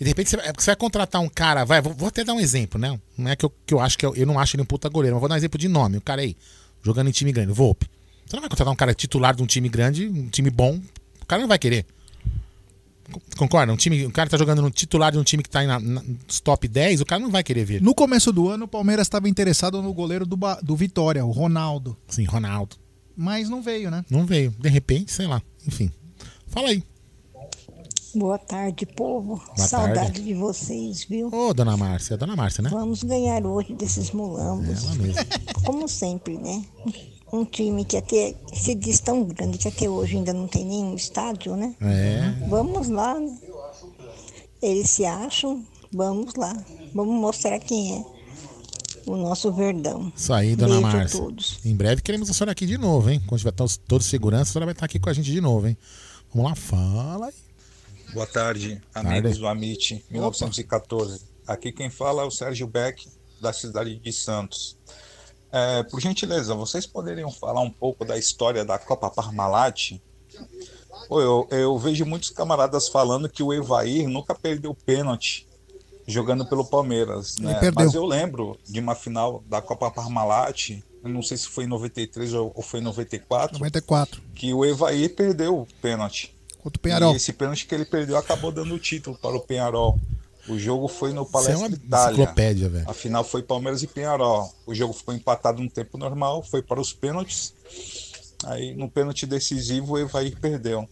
E 0.01 0.03
de 0.03 0.09
repente 0.09 0.31
você 0.31 0.37
vai, 0.37 0.51
você 0.57 0.65
vai 0.71 0.75
contratar 0.75 1.21
um 1.21 1.29
cara, 1.29 1.63
vai, 1.63 1.79
vou, 1.79 1.93
vou 1.93 2.07
até 2.07 2.23
dar 2.23 2.33
um 2.33 2.39
exemplo, 2.39 2.81
né? 2.81 2.99
Não 3.15 3.29
é 3.29 3.35
que 3.35 3.45
eu, 3.45 3.53
que 3.67 3.71
eu 3.71 3.79
acho 3.79 3.95
que 3.99 4.03
eu, 4.05 4.15
eu 4.15 4.25
não 4.25 4.39
acho 4.39 4.55
ele 4.55 4.63
um 4.63 4.65
puta 4.65 4.89
goleiro, 4.89 5.15
mas 5.15 5.19
vou 5.21 5.29
dar 5.29 5.35
um 5.35 5.37
exemplo 5.37 5.59
de 5.59 5.67
nome. 5.67 5.97
O 5.97 6.01
cara 6.01 6.21
aí, 6.23 6.35
jogando 6.81 7.07
em 7.07 7.11
time 7.11 7.31
grande, 7.31 7.53
Volpe. 7.53 7.87
Você 8.25 8.35
não 8.35 8.41
vai 8.41 8.49
contratar 8.49 8.73
um 8.73 8.75
cara 8.75 8.93
titular 8.95 9.35
de 9.35 9.43
um 9.43 9.45
time 9.45 9.69
grande, 9.69 10.07
um 10.07 10.27
time 10.27 10.49
bom, 10.49 10.81
o 11.21 11.25
cara 11.27 11.39
não 11.41 11.47
vai 11.47 11.59
querer. 11.59 11.85
Con- 13.11 13.21
Concorda? 13.37 13.73
Um 13.73 13.77
time, 13.77 14.05
o 14.05 14.11
cara 14.11 14.29
tá 14.29 14.37
jogando 14.37 14.61
no 14.61 14.71
titular 14.71 15.11
de 15.11 15.17
um 15.19 15.23
time 15.23 15.43
que 15.43 15.49
tá 15.49 15.61
na, 15.63 15.79
na- 15.79 16.01
nos 16.01 16.39
top 16.39 16.67
10, 16.67 17.01
o 17.01 17.05
cara 17.05 17.21
não 17.21 17.29
vai 17.29 17.43
querer 17.43 17.63
ver. 17.65 17.81
No 17.81 17.93
começo 17.93 18.31
do 18.31 18.49
ano, 18.49 18.65
o 18.65 18.67
Palmeiras 18.67 19.05
estava 19.05 19.27
interessado 19.29 19.81
no 19.81 19.93
goleiro 19.93 20.25
do, 20.25 20.37
do 20.63 20.75
Vitória, 20.75 21.23
o 21.25 21.31
Ronaldo. 21.31 21.95
Sim, 22.07 22.23
Ronaldo. 22.25 22.75
Mas 23.15 23.49
não 23.49 23.61
veio, 23.61 23.91
né? 23.91 24.03
Não 24.09 24.25
veio. 24.25 24.51
De 24.57 24.69
repente, 24.69 25.11
sei 25.11 25.27
lá. 25.27 25.41
Enfim. 25.67 25.91
Fala 26.47 26.69
aí. 26.69 26.83
Boa 28.13 28.37
tarde, 28.37 28.85
povo. 28.85 29.37
Boa 29.55 29.67
Saudade 29.67 29.93
tarde. 29.95 30.21
de 30.23 30.33
vocês, 30.33 31.05
viu? 31.05 31.29
Ô, 31.33 31.53
dona 31.53 31.77
Márcia, 31.77 32.17
dona 32.17 32.35
Márcia, 32.35 32.61
né? 32.61 32.69
Vamos 32.69 33.03
ganhar 33.03 33.45
hoje 33.45 33.73
desses 33.73 34.11
mulambos. 34.11 34.83
Ela 34.83 34.95
mesma. 34.95 35.25
Como 35.65 35.87
sempre, 35.87 36.37
né? 36.37 36.63
Um 37.31 37.45
time 37.45 37.85
que 37.85 37.95
até 37.95 38.35
se 38.53 38.75
diz 38.75 38.99
tão 38.99 39.23
grande 39.23 39.57
que 39.57 39.67
até 39.67 39.89
hoje 39.89 40.17
ainda 40.17 40.33
não 40.33 40.47
tem 40.47 40.65
nenhum 40.65 40.93
estádio, 40.95 41.55
né? 41.55 41.73
É. 41.79 42.47
Vamos 42.49 42.89
lá, 42.89 43.17
né? 43.17 43.37
Eles 44.61 44.89
se 44.89 45.05
acham, 45.05 45.63
vamos 45.93 46.35
lá. 46.35 46.53
Vamos 46.93 47.15
mostrar 47.15 47.57
quem 47.59 47.95
é 47.97 48.05
o 49.09 49.15
nosso 49.15 49.51
verdão. 49.53 50.11
Isso 50.13 50.33
aí, 50.33 50.55
dona 50.55 50.75
Beijo 50.75 50.81
Márcia. 50.81 51.19
todos. 51.21 51.59
Em 51.63 51.73
breve 51.75 52.01
queremos 52.01 52.29
a 52.29 52.33
senhora 52.33 52.51
aqui 52.51 52.65
de 52.65 52.77
novo, 52.77 53.09
hein? 53.09 53.21
Quando 53.25 53.39
tiver 53.39 53.53
todos 53.53 54.05
segurança, 54.05 54.49
a 54.49 54.53
senhora 54.53 54.65
vai 54.65 54.73
estar 54.73 54.85
aqui 54.85 54.99
com 54.99 55.09
a 55.09 55.13
gente 55.13 55.31
de 55.31 55.39
novo, 55.39 55.67
hein? 55.67 55.77
Vamos 56.33 56.49
lá, 56.49 56.55
fala 56.55 57.27
aí. 57.27 57.33
Boa 58.13 58.27
tarde, 58.27 58.81
amigos 58.93 59.37
do 59.37 59.47
Amit 59.47 60.03
1914. 60.09 61.21
Aqui 61.47 61.71
quem 61.71 61.89
fala 61.89 62.23
é 62.23 62.25
o 62.25 62.31
Sérgio 62.31 62.67
Beck, 62.67 63.07
da 63.39 63.53
cidade 63.53 63.95
de 63.95 64.11
Santos. 64.11 64.77
É, 65.49 65.83
por 65.83 66.01
gentileza, 66.01 66.53
vocês 66.53 66.85
poderiam 66.85 67.31
falar 67.31 67.61
um 67.61 67.69
pouco 67.69 68.03
da 68.03 68.17
história 68.17 68.65
da 68.65 68.77
Copa 68.77 69.09
Parmalat? 69.09 69.93
Eu, 71.09 71.47
eu 71.51 71.77
vejo 71.77 72.05
muitos 72.05 72.29
camaradas 72.29 72.89
falando 72.89 73.29
que 73.29 73.41
o 73.41 73.53
Evair 73.53 74.09
nunca 74.09 74.35
perdeu 74.35 74.73
pênalti 74.73 75.47
jogando 76.05 76.45
pelo 76.45 76.65
Palmeiras, 76.65 77.37
né? 77.37 77.59
Mas 77.73 77.93
eu 77.93 78.05
lembro 78.05 78.57
de 78.67 78.79
uma 78.81 78.95
final 78.95 79.41
da 79.47 79.61
Copa 79.61 79.89
Parmalat, 79.89 80.81
não 81.01 81.21
sei 81.21 81.37
se 81.37 81.47
foi 81.47 81.63
em 81.63 81.67
93 81.67 82.33
ou 82.33 82.51
ou 82.53 82.61
foi 82.61 82.81
em 82.81 82.83
94, 82.83 83.53
94. 83.57 84.21
que 84.35 84.53
o 84.53 84.65
Evair 84.65 85.15
perdeu 85.15 85.59
o 85.59 85.67
pênalti. 85.81 86.35
Contra 86.61 86.77
o 86.77 86.81
Penharol. 86.81 87.13
E 87.13 87.17
esse 87.17 87.33
pênalti 87.33 87.65
que 87.65 87.73
ele 87.75 87.85
perdeu 87.85 88.17
acabou 88.17 88.51
dando 88.51 88.73
o 88.75 88.79
título 88.79 89.17
para 89.17 89.35
o 89.35 89.39
Penharol. 89.39 89.99
O 90.49 90.57
jogo 90.57 90.87
foi 90.87 91.13
no 91.13 91.23
Você 91.23 91.29
é 91.29 91.31
Palestra 91.31 91.57
uma 91.57 91.67
Itália. 91.75 92.13
enciclopédia, 92.13 92.69
velho. 92.69 92.89
A 92.89 92.93
final 92.93 93.23
foi 93.23 93.43
Palmeiras 93.43 93.83
e 93.83 93.87
Penharol. 93.87 94.51
O 94.65 94.73
jogo 94.73 94.93
ficou 94.93 95.13
empatado 95.13 95.61
no 95.61 95.69
tempo 95.69 95.97
normal, 95.97 96.41
foi 96.43 96.61
para 96.63 96.79
os 96.81 96.91
pênaltis. 96.93 97.53
Aí 98.45 98.73
no 98.75 98.89
pênalti 98.89 99.25
decisivo 99.27 99.93
o 99.93 99.99
Evair 99.99 100.35
perdeu. 100.39 100.87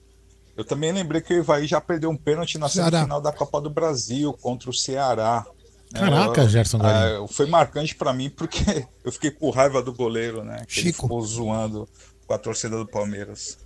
Eu 0.56 0.64
também 0.64 0.91
lembrei 0.91 1.19
que 1.22 1.33
o 1.33 1.38
Evair 1.38 1.65
já 1.65 1.81
perdeu 1.81 2.09
um 2.09 2.17
pênalti 2.17 2.57
na 2.59 2.69
semifinal 2.69 3.19
da 3.22 3.31
Copa 3.31 3.59
do 3.59 3.69
Brasil 3.69 4.33
contra 4.33 4.69
o 4.69 4.73
Ceará. 4.73 5.45
Caraca, 5.93 6.41
eu- 6.41 6.49
Gerson 6.49 6.77
Guarino. 6.77 7.25
é, 7.25 7.27
Foi 7.30 7.48
marcante 7.48 7.95
para 7.95 8.14
mim 8.14 8.30
porque 8.30 8.59
eu 9.03 9.11
fiquei 9.11 9.31
com 9.31 9.49
raiva 9.49 9.81
do 9.81 9.91
goleiro, 9.93 10.43
né? 10.43 10.64
Que 10.67 10.80
ele 10.81 10.88
Chico. 10.91 11.03
ficou 11.03 11.22
zoando 11.23 11.89
com 12.27 12.33
a 12.33 12.38
torcida 12.38 12.77
do 12.77 12.85
Palmeiras. 12.85 13.57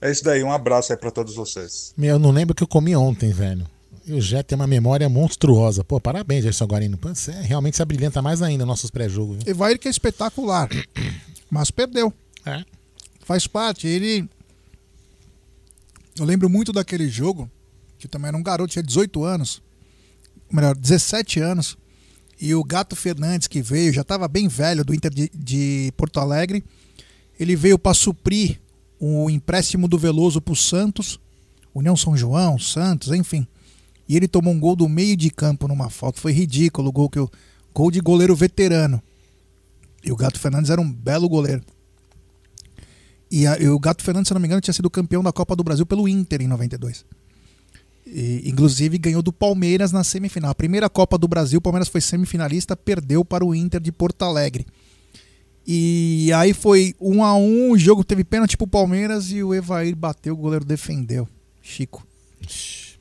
É 0.00 0.10
isso 0.10 0.22
daí, 0.22 0.42
um 0.42 0.52
abraço 0.52 0.92
aí 0.92 0.98
para 0.98 1.10
todos 1.10 1.34
vocês. 1.34 1.92
Meu, 1.96 2.14
eu 2.14 2.18
não 2.18 2.30
lembro 2.30 2.52
o 2.52 2.54
que 2.56 2.62
eu 2.62 2.68
comi 2.68 2.94
ontem, 2.94 3.30
velho. 3.32 3.66
E 4.06 4.12
o 4.12 4.20
Jé 4.20 4.42
tem 4.42 4.54
uma 4.54 4.66
memória 4.66 5.08
monstruosa. 5.08 5.82
Pô, 5.82 6.00
parabéns, 6.00 6.44
Gerson 6.44 6.66
Guarino. 6.66 6.96
Pô, 6.96 7.08
Você 7.12 7.32
realmente 7.32 7.76
se 7.76 7.82
abrilhanta 7.82 8.22
mais 8.22 8.40
ainda 8.40 8.64
nossos 8.64 8.90
pré-jogos. 8.90 9.38
viu? 9.42 9.50
Evair 9.52 9.78
que 9.78 9.88
é 9.88 9.90
espetacular, 9.90 10.68
mas 11.50 11.70
perdeu. 11.70 12.12
É. 12.44 12.64
Faz 13.24 13.46
parte. 13.46 13.88
Ele. 13.88 14.28
Eu 16.18 16.24
lembro 16.24 16.48
muito 16.48 16.72
daquele 16.72 17.08
jogo, 17.08 17.50
que 17.98 18.06
também 18.06 18.28
era 18.28 18.36
um 18.36 18.42
garoto, 18.42 18.72
tinha 18.72 18.82
18 18.82 19.24
anos, 19.24 19.60
melhor, 20.50 20.76
17 20.76 21.40
anos. 21.40 21.76
E 22.40 22.54
o 22.54 22.62
Gato 22.62 22.94
Fernandes, 22.94 23.48
que 23.48 23.60
veio, 23.60 23.92
já 23.92 24.02
estava 24.02 24.28
bem 24.28 24.46
velho, 24.46 24.84
do 24.84 24.94
Inter 24.94 25.12
de, 25.12 25.30
de 25.34 25.92
Porto 25.96 26.20
Alegre. 26.20 26.62
Ele 27.40 27.56
veio 27.56 27.78
para 27.78 27.92
suprir 27.92 28.60
o 28.98 29.28
empréstimo 29.30 29.86
do 29.88 29.98
Veloso 29.98 30.40
para 30.40 30.52
o 30.52 30.56
Santos, 30.56 31.20
União 31.74 31.96
São 31.96 32.16
João, 32.16 32.58
Santos, 32.58 33.12
enfim. 33.12 33.46
E 34.08 34.16
ele 34.16 34.28
tomou 34.28 34.54
um 34.54 34.60
gol 34.60 34.76
do 34.76 34.88
meio 34.88 35.16
de 35.16 35.30
campo 35.30 35.66
numa 35.68 35.90
falta. 35.90 36.20
Foi 36.20 36.32
ridículo 36.32 36.88
o 36.88 36.92
gol 36.92 37.10
que 37.10 37.18
eu, 37.18 37.30
gol 37.74 37.90
de 37.90 38.00
goleiro 38.00 38.34
veterano. 38.34 39.02
E 40.04 40.12
o 40.12 40.16
Gato 40.16 40.38
Fernandes 40.38 40.70
era 40.70 40.80
um 40.80 40.90
belo 40.90 41.28
goleiro. 41.28 41.62
E, 43.30 43.46
a- 43.46 43.58
e 43.58 43.68
o 43.68 43.78
Gato 43.78 44.02
Fernandes, 44.04 44.28
se 44.28 44.34
não 44.34 44.40
me 44.40 44.46
engano, 44.46 44.60
tinha 44.60 44.72
sido 44.74 44.88
campeão 44.88 45.22
da 45.22 45.32
Copa 45.32 45.56
do 45.56 45.64
Brasil 45.64 45.84
pelo 45.84 46.06
Inter 46.08 46.40
em 46.42 46.46
92. 46.46 47.04
E, 48.06 48.42
inclusive 48.48 48.96
ganhou 48.98 49.20
do 49.20 49.32
Palmeiras 49.32 49.90
na 49.90 50.04
semifinal. 50.04 50.52
A 50.52 50.54
primeira 50.54 50.88
Copa 50.88 51.18
do 51.18 51.26
Brasil, 51.26 51.58
o 51.58 51.62
Palmeiras 51.62 51.88
foi 51.88 52.00
semifinalista, 52.00 52.76
perdeu 52.76 53.24
para 53.24 53.44
o 53.44 53.52
Inter 53.54 53.80
de 53.80 53.90
Porto 53.90 54.22
Alegre. 54.22 54.64
E 55.66 56.30
aí 56.32 56.52
foi 56.54 56.94
um 57.00 57.24
a 57.24 57.34
um, 57.36 57.70
o 57.72 57.78
jogo 57.78 58.04
teve 58.04 58.22
pênalti 58.22 58.56
pro 58.56 58.66
Palmeiras 58.68 59.30
e 59.32 59.42
o 59.42 59.52
Evair 59.54 59.96
bateu, 59.96 60.34
o 60.34 60.36
goleiro 60.36 60.64
defendeu. 60.64 61.28
Chico. 61.60 62.06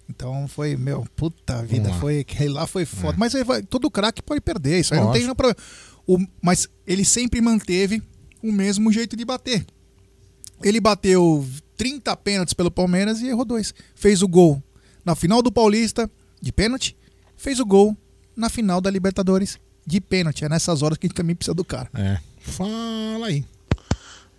Então 0.09 0.47
foi, 0.47 0.75
meu, 0.75 1.05
puta 1.15 1.61
vida, 1.63 1.89
Vamos 1.89 1.95
lá. 1.95 1.99
foi, 1.99 2.25
lá 2.47 2.67
foi 2.67 2.85
foda. 2.85 3.15
Mas 3.17 3.33
aí 3.35 3.43
vai- 3.43 3.61
todo 3.63 3.89
craque 3.91 4.21
pode 4.21 4.41
perder, 4.41 4.79
isso 4.79 4.93
aí 4.93 4.99
não 4.99 5.11
tem 5.11 5.21
nenhum 5.21 5.35
problema. 5.35 5.57
O- 6.07 6.25
mas 6.41 6.67
ele 6.85 7.03
sempre 7.05 7.41
manteve 7.41 8.01
o 8.41 8.51
mesmo 8.51 8.91
jeito 8.91 9.15
de 9.15 9.25
bater. 9.25 9.65
Ele 10.63 10.79
bateu 10.79 11.45
30 11.75 12.15
pênaltis 12.15 12.53
pelo 12.53 12.71
Palmeiras 12.71 13.19
e 13.21 13.27
errou 13.27 13.43
dois. 13.45 13.73
Fez 13.95 14.21
o 14.21 14.27
gol 14.27 14.61
na 15.03 15.15
final 15.15 15.41
do 15.41 15.51
Paulista, 15.51 16.09
de 16.41 16.51
pênalti. 16.51 16.95
Fez 17.35 17.59
o 17.59 17.65
gol 17.65 17.95
na 18.35 18.49
final 18.49 18.79
da 18.79 18.89
Libertadores, 18.89 19.59
de 19.85 19.99
pênalti. 19.99 20.45
É 20.45 20.49
nessas 20.49 20.81
horas 20.81 20.97
que 20.97 21.05
a 21.05 21.09
gente 21.09 21.15
também 21.17 21.35
precisa 21.35 21.53
do 21.53 21.65
cara. 21.65 21.89
É. 21.93 22.19
Fala 22.45 23.27
aí. 23.27 23.43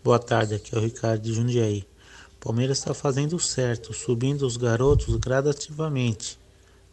Boa 0.02 0.18
tarde, 0.18 0.54
aqui 0.54 0.74
é 0.74 0.78
o 0.78 0.80
Ricardo 0.80 1.20
de 1.20 1.34
Jundiaí. 1.34 1.84
Palmeiras 2.40 2.78
está 2.78 2.94
fazendo 2.94 3.38
certo, 3.38 3.92
subindo 3.92 4.46
os 4.46 4.56
garotos 4.56 5.16
gradativamente, 5.16 6.38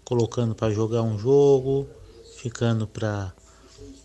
colocando 0.04 0.54
para 0.54 0.74
jogar 0.74 1.02
um 1.04 1.18
jogo, 1.18 1.88
ficando 2.36 2.86
para 2.88 3.32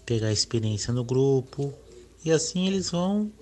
pegar 0.06 0.30
experiência 0.30 0.92
no 0.92 1.02
grupo, 1.02 1.74
e 2.24 2.30
assim 2.30 2.68
eles 2.68 2.90
vão 2.90 3.32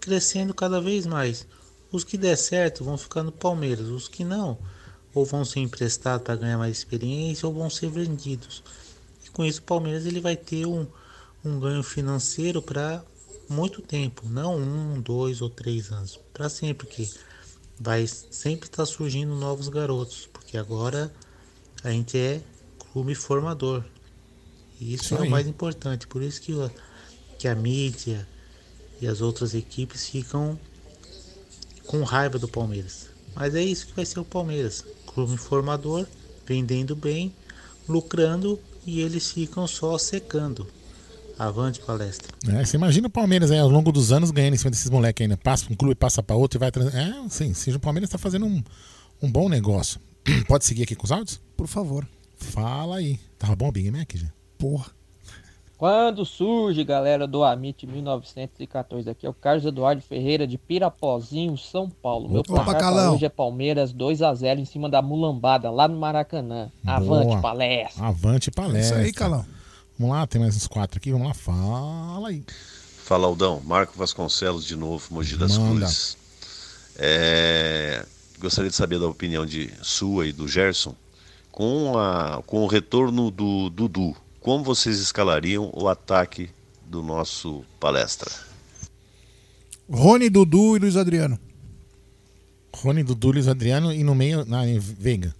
crescendo 0.00 0.54
cada 0.54 0.80
vez 0.80 1.04
mais. 1.04 1.46
Os 1.90 2.04
que 2.04 2.16
der 2.16 2.36
certo 2.36 2.84
vão 2.84 2.96
ficar 2.96 3.22
no 3.22 3.32
Palmeiras, 3.32 3.88
os 3.88 4.08
que 4.08 4.24
não, 4.24 4.56
ou 5.12 5.26
vão 5.26 5.44
ser 5.44 5.60
emprestados 5.60 6.24
para 6.24 6.36
ganhar 6.36 6.56
mais 6.56 6.78
experiência, 6.78 7.46
ou 7.46 7.52
vão 7.52 7.68
ser 7.68 7.90
vendidos. 7.90 8.62
E 9.26 9.30
com 9.30 9.44
isso 9.44 9.60
o 9.60 9.64
Palmeiras 9.64 10.06
ele 10.06 10.20
vai 10.20 10.36
ter 10.36 10.64
um, 10.64 10.86
um 11.44 11.58
ganho 11.58 11.82
financeiro 11.82 12.62
para 12.62 13.04
muito 13.48 13.82
tempo, 13.82 14.28
não 14.28 14.56
um, 14.56 15.00
dois 15.00 15.42
ou 15.42 15.50
três 15.50 15.90
anos, 15.90 16.18
para 16.32 16.48
sempre 16.48 16.86
que 16.86 17.10
vai 17.78 18.06
sempre 18.06 18.68
estar 18.68 18.86
surgindo 18.86 19.34
novos 19.34 19.68
garotos, 19.68 20.28
porque 20.32 20.56
agora 20.56 21.12
a 21.82 21.90
gente 21.90 22.16
é 22.16 22.40
clube 22.92 23.14
formador. 23.14 23.84
E 24.80 24.94
isso, 24.94 25.06
Isso 25.06 25.14
é 25.16 25.20
o 25.20 25.30
mais 25.30 25.46
importante, 25.46 26.06
por 26.06 26.22
isso 26.22 26.40
que, 26.40 26.52
que 27.38 27.48
a 27.48 27.54
mídia 27.54 28.26
e 29.00 29.06
as 29.06 29.20
outras 29.20 29.54
equipes 29.54 30.06
ficam 30.06 30.58
com 31.86 32.02
raiva 32.04 32.38
do 32.38 32.48
Palmeiras. 32.48 33.08
Mas 33.34 33.54
é 33.54 33.62
isso 33.62 33.86
que 33.86 33.94
vai 33.94 34.04
ser 34.04 34.20
o 34.20 34.24
Palmeiras, 34.24 34.84
clube 35.06 35.36
formador, 35.36 36.06
vendendo 36.46 36.94
bem, 36.94 37.34
lucrando 37.88 38.58
e 38.86 39.00
eles 39.00 39.30
ficam 39.32 39.66
só 39.66 39.98
secando. 39.98 40.66
Avante 41.46 41.80
palestra. 41.80 42.28
É, 42.48 42.64
você 42.64 42.76
imagina 42.76 43.08
o 43.08 43.10
Palmeiras 43.10 43.50
aí 43.50 43.58
ao 43.58 43.68
longo 43.68 43.90
dos 43.90 44.12
anos 44.12 44.30
ganhando 44.30 44.54
em 44.54 44.58
cima 44.58 44.70
desses 44.70 44.88
moleques 44.90 45.22
ainda. 45.24 45.36
Passa 45.36 45.66
um 45.70 45.74
clube, 45.74 45.94
passa 45.94 46.22
pra 46.22 46.36
outro 46.36 46.56
e 46.56 46.60
vai. 46.60 46.70
trans- 46.70 46.94
É, 46.94 47.12
sim, 47.28 47.52
sim, 47.52 47.72
o 47.72 47.80
Palmeiras 47.80 48.10
tá 48.10 48.16
fazendo 48.18 48.46
um, 48.46 48.62
um 49.20 49.30
bom 49.30 49.48
negócio. 49.48 50.00
Pode 50.46 50.64
seguir 50.64 50.84
aqui 50.84 50.94
com 50.94 51.04
os 51.04 51.10
áudios? 51.12 51.40
Por 51.56 51.66
favor. 51.66 52.06
Fala 52.36 52.96
aí. 52.98 53.18
Tava 53.38 53.56
bom 53.56 53.68
o 53.68 53.72
Big 53.72 53.90
Mac, 53.90 54.12
já? 54.14 54.28
Porra. 54.56 54.86
Quando 55.76 56.24
surge, 56.24 56.84
galera 56.84 57.26
do 57.26 57.42
Amit 57.42 57.84
1914, 57.88 59.10
aqui 59.10 59.26
é 59.26 59.28
o 59.28 59.34
Carlos 59.34 59.64
Eduardo 59.66 60.00
Ferreira 60.00 60.46
de 60.46 60.56
Pirapozinho, 60.56 61.58
São 61.58 61.90
Paulo. 61.90 62.28
Meu 62.28 62.42
Opa, 62.42 62.62
placar 62.62 63.12
hoje 63.12 63.24
é 63.24 63.28
Palmeiras 63.28 63.92
2 63.92 64.22
a 64.22 64.32
0 64.32 64.60
em 64.60 64.64
cima 64.64 64.88
da 64.88 65.02
Mulambada, 65.02 65.72
lá 65.72 65.88
no 65.88 65.98
Maracanã. 65.98 66.70
Avante, 66.86 67.26
Boa. 67.26 67.40
palestra. 67.40 68.04
Avante 68.06 68.50
palestra. 68.52 68.80
Isso 68.98 69.06
aí, 69.06 69.12
Calão. 69.12 69.44
Vamos 69.98 70.16
lá, 70.16 70.26
tem 70.26 70.40
mais 70.40 70.56
uns 70.56 70.66
quatro 70.66 70.98
aqui. 70.98 71.12
Vamos 71.12 71.28
lá, 71.28 71.34
fala 71.34 72.28
aí. 72.28 72.44
Fala, 73.04 73.26
Aldão. 73.26 73.60
Marco 73.64 73.96
Vasconcelos 73.96 74.64
de 74.64 74.76
novo, 74.76 75.06
Mogi 75.10 75.36
das 75.36 75.58
Manda. 75.58 75.80
Cruzes. 75.80 76.16
É, 76.96 78.04
gostaria 78.38 78.70
de 78.70 78.76
saber 78.76 78.98
da 78.98 79.08
opinião 79.08 79.44
de 79.44 79.72
sua 79.82 80.26
e 80.26 80.32
do 80.32 80.48
Gerson. 80.48 80.94
Com, 81.50 81.98
a, 81.98 82.42
com 82.46 82.62
o 82.62 82.66
retorno 82.66 83.30
do 83.30 83.68
Dudu, 83.68 84.16
como 84.40 84.64
vocês 84.64 84.98
escalariam 84.98 85.70
o 85.74 85.86
ataque 85.86 86.48
do 86.86 87.02
nosso 87.02 87.64
palestra? 87.78 88.30
Rony, 89.90 90.30
Dudu 90.30 90.76
e 90.76 90.80
Luiz 90.80 90.96
Adriano. 90.96 91.38
Rony, 92.74 93.02
Dudu, 93.02 93.32
Luiz 93.32 93.46
Adriano 93.46 93.92
e 93.92 94.02
no 94.02 94.14
meio, 94.14 94.44
na 94.46 94.62
Veiga. 94.78 95.34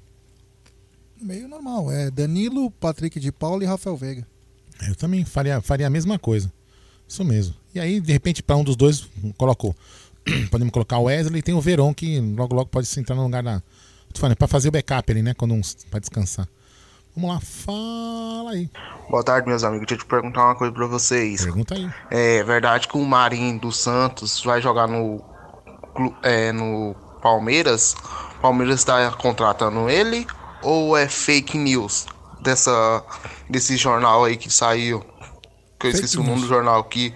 Meio 1.21 1.49
normal. 1.49 1.91
É 1.91 2.11
Danilo, 2.11 2.71
Patrick 2.71 3.19
de 3.19 3.33
Paula 3.33 3.65
e 3.65 3.67
Rafael 3.67 3.97
Veiga. 3.97 4.27
Eu 4.89 4.95
também 4.95 5.25
faria, 5.25 5.61
faria 5.61 5.87
a 5.87 5.91
mesma 5.91 6.19
coisa. 6.19 6.53
Isso 7.07 7.25
mesmo. 7.25 7.55
E 7.75 7.81
aí, 7.81 8.01
de 8.01 8.13
repente, 8.13 8.43
para 8.43 8.57
um 8.57 8.65
dos 8.65 8.77
dois, 8.77 9.09
colocou. 9.37 9.75
Podemos 10.51 10.73
colocar 10.73 10.99
o 10.99 11.05
Wesley 11.05 11.41
e 11.41 11.43
tem 11.43 11.55
o 11.55 11.61
Veron, 11.61 11.93
que 11.93 12.21
logo 12.21 12.55
logo 12.55 12.71
pode 12.71 12.87
se 12.87 12.99
entrar 13.01 13.15
no 13.15 13.23
lugar 13.23 13.43
da. 13.43 13.63
Falando, 14.15 14.37
para 14.37 14.49
fazer 14.49 14.69
o 14.69 14.73
backup 14.73 15.11
ali, 15.11 15.23
né? 15.23 15.35
Quando 15.35 15.55
um 15.55 15.61
descansar. 15.61 16.47
Vamos 17.15 17.31
lá, 17.31 17.41
fala 17.41 18.53
aí. 18.53 18.71
Boa 19.11 19.23
tarde, 19.23 19.47
meus 19.47 19.65
amigos. 19.65 19.87
Deixa 19.87 20.03
eu 20.03 20.07
te 20.07 20.09
perguntar 20.09 20.45
uma 20.45 20.55
coisa 20.55 20.73
pra 20.73 20.87
vocês. 20.87 21.43
Pergunta 21.43 21.75
aí. 21.75 21.91
É 22.11 22.43
verdade 22.43 22.89
que 22.89 22.97
o 22.97 23.05
Marinho 23.05 23.59
do 23.59 23.73
Santos 23.73 24.43
vai 24.43 24.63
jogar 24.63 24.87
no, 24.87 25.23
é, 26.23 26.53
no 26.53 26.95
Palmeiras? 27.23 27.95
O 28.37 28.41
Palmeiras 28.41 28.81
está 28.81 29.11
contratando 29.13 29.91
ele? 29.91 30.27
Ou 30.63 30.97
é 30.97 31.09
fake 31.09 31.59
news 31.59 32.07
dessa, 32.43 33.05
desse 33.49 33.77
jornal 33.77 34.25
aí 34.25 34.37
que 34.37 34.51
saiu? 34.53 35.01
Que 35.79 35.87
eu 35.89 35.91
Fake 35.93 35.95
esqueci 35.97 36.17
o 36.17 36.21
nome 36.21 36.37
news. 36.37 36.43
do 36.43 36.49
jornal 36.49 36.81
aqui. 36.81 37.15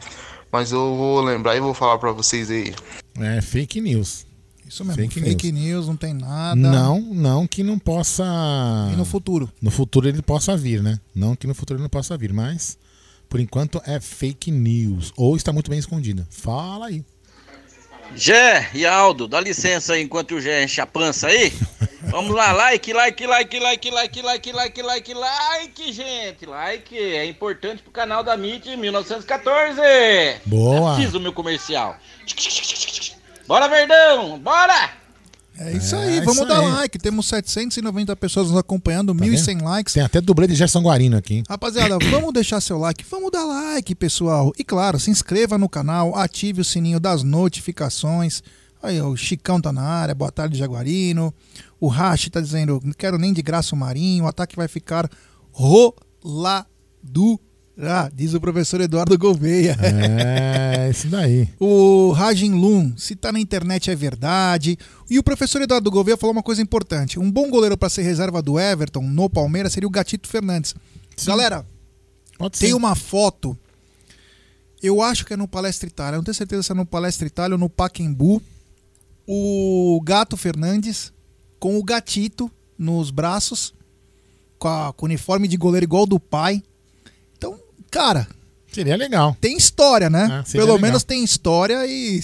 Mas 0.51 0.73
eu 0.73 0.97
vou 0.97 1.21
lembrar 1.21 1.57
e 1.57 1.61
vou 1.61 1.75
falar 1.75 1.99
pra 1.99 2.13
vocês 2.13 2.51
aí. 2.51 2.75
É 3.19 3.41
fake 3.43 3.81
news. 3.81 4.25
Isso 4.67 4.85
mesmo. 4.85 5.01
Fake 5.03 5.21
Fake, 5.21 5.53
news. 5.53 5.87
não 5.87 5.97
tem 5.97 6.13
nada. 6.15 6.57
Não, 6.57 7.01
não 7.01 7.47
que 7.47 7.63
não 7.63 7.79
possa. 7.79 8.25
E 8.93 8.97
no 8.97 9.05
futuro? 9.05 9.51
No 9.61 9.71
futuro 9.71 10.09
ele 10.09 10.23
possa 10.23 10.57
vir, 10.57 10.83
né? 10.83 10.99
Não 11.15 11.37
que 11.37 11.47
no 11.47 11.55
futuro 11.55 11.77
ele 11.79 11.83
não 11.83 11.91
possa 11.91 12.17
vir, 12.17 12.33
mas 12.33 12.77
por 13.29 13.39
enquanto 13.41 13.81
é 13.85 14.01
fake 14.01 14.51
news. 14.51 15.13
Ou 15.17 15.37
está 15.37 15.53
muito 15.53 15.71
bem 15.71 15.79
escondida. 15.79 16.27
Fala 16.31 16.87
aí. 16.87 17.05
Gé 18.15 18.71
e 18.75 18.87
Aldo, 18.87 19.29
dá 19.29 19.41
licença 19.41 19.95
aí 19.95 20.03
enquanto 20.03 20.35
o 20.35 20.41
Gé 20.41 20.65
enche 20.65 20.81
a 20.81 20.87
pança 20.87 21.29
aí. 21.29 21.53
Vamos 22.03 22.35
lá, 22.35 22.53
like, 22.53 22.93
like, 22.93 23.27
like, 23.27 23.59
like, 23.59 23.91
like, 23.91 24.23
like, 24.23 24.53
like, 24.53 24.83
like, 24.83 25.15
like, 25.15 25.93
gente. 25.93 26.47
Like 26.47 26.97
é 26.97 27.25
importante 27.27 27.83
pro 27.83 27.91
canal 27.91 28.23
da 28.23 28.37
MIT 28.37 28.77
1914. 28.77 29.81
Boa. 30.47 30.97
Fiz 30.97 31.15
o 31.15 31.21
meu 31.21 31.33
comercial. 31.33 31.97
Bora, 33.47 33.69
Verdão, 33.69 34.39
bora! 34.39 35.06
É 35.59 35.73
isso 35.73 35.95
É, 35.97 36.05
aí, 36.05 36.17
isso 36.17 36.25
vamos 36.25 36.47
dar 36.49 36.61
aí. 36.61 36.69
like. 36.73 36.99
Temos 36.99 37.27
790 37.29 38.15
pessoas 38.17 38.49
nos 38.51 38.59
acompanhando, 38.59 39.15
Tá 39.15 39.25
1.100 39.25 39.47
vendo? 39.47 39.65
likes. 39.65 39.95
Tem 39.95 40.03
até 40.03 40.21
dublê 40.21 40.47
de 40.47 40.55
Gerson 40.55 40.83
Guarino 40.83 41.17
aqui. 41.17 41.37
hein? 41.37 41.43
Rapaziada, 41.49 41.99
vamos 42.11 42.33
deixar 42.33 42.61
seu 42.61 42.79
like, 42.79 43.05
vamos 43.11 43.31
dar 43.31 43.45
like, 43.45 43.95
pessoal. 43.95 44.53
E 44.59 44.65
claro, 44.65 44.99
se 45.01 45.11
inscreva 45.11 45.57
no 45.57 45.69
canal, 45.69 46.15
ative 46.17 46.61
o 46.61 46.65
sininho 46.65 47.01
das 47.01 47.23
notificações. 47.23 48.43
Aí, 48.83 49.01
o 49.01 49.17
Chicão 49.17 49.61
tá 49.61 49.73
na 49.73 49.83
área, 49.83 50.15
boa 50.15 50.31
tarde, 50.31 50.59
Jaguarino. 50.59 51.33
O 51.81 51.89
Rashi 51.89 52.31
tá 52.31 52.41
dizendo, 52.41 52.81
não 52.85 52.93
quero 52.93 53.19
nem 53.19 53.33
de 53.33 53.43
graça 53.43 53.75
o 53.75 53.79
Marinho, 53.79 54.25
o 54.25 54.29
ataque 54.29 54.55
vai 54.57 54.69
ficar 54.69 55.09
roladura, 57.79 58.11
diz 58.15 58.35
o 58.35 58.41
professor 58.41 58.81
Eduardo 58.81 59.17
Gouveia. 59.19 59.77
É, 59.81 60.89
isso 60.91 61.09
daí. 61.09 61.49
O 61.61 62.13
Rajin 62.13 62.53
Lum, 62.53 62.97
se 62.97 63.15
tá 63.17 63.33
na 63.33 63.41
internet 63.41 63.91
é 63.91 63.95
verdade. 63.95 64.79
E 65.11 65.19
o 65.19 65.23
professor 65.23 65.61
Eduardo 65.63 65.91
Gouveia 65.91 66.17
falou 66.17 66.33
uma 66.33 66.43
coisa 66.43 66.63
importante. 66.63 67.19
Um 67.19 67.31
bom 67.31 67.51
goleiro 67.51 67.77
para 67.77 67.89
ser 67.89 68.03
reserva 68.03 68.41
do 68.43 68.59
Everton 68.59 69.03
no 69.03 69.29
Palmeiras 69.29 69.73
seria 69.73 69.87
o 69.87 69.91
Gatito 69.91 70.29
Fernandes. 70.29 70.75
Galera, 71.25 71.67
tem 72.59 72.75
uma 72.75 72.95
foto. 72.95 73.57
Eu 74.83 75.01
acho 75.03 75.25
que 75.25 75.33
é 75.33 75.37
no 75.37 75.49
Palestra 75.49 75.89
Itália. 75.89 76.17
eu 76.17 76.19
Não 76.19 76.25
tenho 76.25 76.35
certeza 76.35 76.63
se 76.63 76.73
é 76.73 76.75
no 76.75 76.85
Palestra 76.87 77.27
Itália 77.27 77.55
ou 77.55 77.59
no 77.59 77.69
Paquembu. 77.71 78.43
O 79.27 80.01
Gato 80.05 80.37
Fernandes 80.37 81.13
com 81.59 81.79
o 81.79 81.83
gatito 81.83 82.51
nos 82.79 83.11
braços, 83.11 83.75
com, 84.59 84.69
a- 84.69 84.93
com 84.93 85.07
o 85.07 85.09
uniforme 85.09 85.49
de 85.49 85.57
goleiro 85.57 85.85
igual 85.85 86.07
do 86.07 86.21
pai. 86.21 86.63
Cara. 87.97 88.29
Seria 88.71 88.95
legal. 88.95 89.35
Tem 89.41 89.57
história, 89.57 90.11
né? 90.11 90.43
Seria 90.45 90.67
Pelo 90.67 90.75
legal. 90.75 90.79
menos 90.79 91.03
tem 91.03 91.25
história 91.25 91.87
e. 91.87 92.21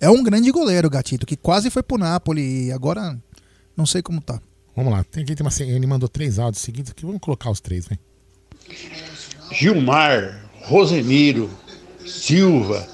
É 0.00 0.08
um 0.08 0.22
grande 0.22 0.50
goleiro, 0.50 0.86
o 0.86 0.90
gatito, 0.90 1.26
que 1.26 1.36
quase 1.36 1.68
foi 1.68 1.82
pro 1.82 1.98
Napoli 1.98 2.68
e 2.68 2.72
agora 2.72 3.18
não 3.76 3.84
sei 3.84 4.00
como 4.00 4.20
tá. 4.22 4.40
Vamos 4.74 4.92
lá. 4.92 5.04
Tem 5.04 5.22
aqui, 5.22 5.34
tem 5.34 5.46
uma, 5.46 5.52
ele 5.60 5.86
mandou 5.86 6.08
três 6.08 6.38
áudios 6.38 6.62
seguidos 6.62 6.92
aqui. 6.92 7.04
Vamos 7.04 7.20
colocar 7.20 7.50
os 7.50 7.60
três, 7.60 7.86
vem. 7.86 7.98
Gilmar, 9.52 10.48
Rosemiro, 10.62 11.50
Silva, 12.06 12.86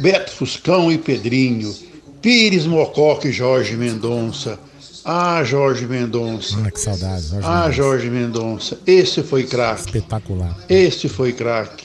Beto 0.00 0.30
Fuscão 0.30 0.90
e 0.90 0.96
Pedrinho, 0.96 1.74
Pires 2.22 2.64
Mococa 2.64 3.28
e 3.28 3.32
Jorge 3.32 3.76
Mendonça. 3.76 4.58
Ah, 5.04 5.44
Jorge 5.44 5.86
Mendonça. 5.86 6.56
Ah, 6.64 6.70
que 6.70 6.80
saudade. 6.80 7.28
Jorge 7.28 7.46
Ah, 7.46 7.54
Mendonça. 7.58 7.72
Jorge 7.72 8.10
Mendonça. 8.10 8.78
Esse 8.86 9.22
foi 9.22 9.44
craque. 9.44 9.86
Espetacular. 9.86 10.56
Este 10.68 11.08
foi 11.08 11.32
craque. 11.32 11.84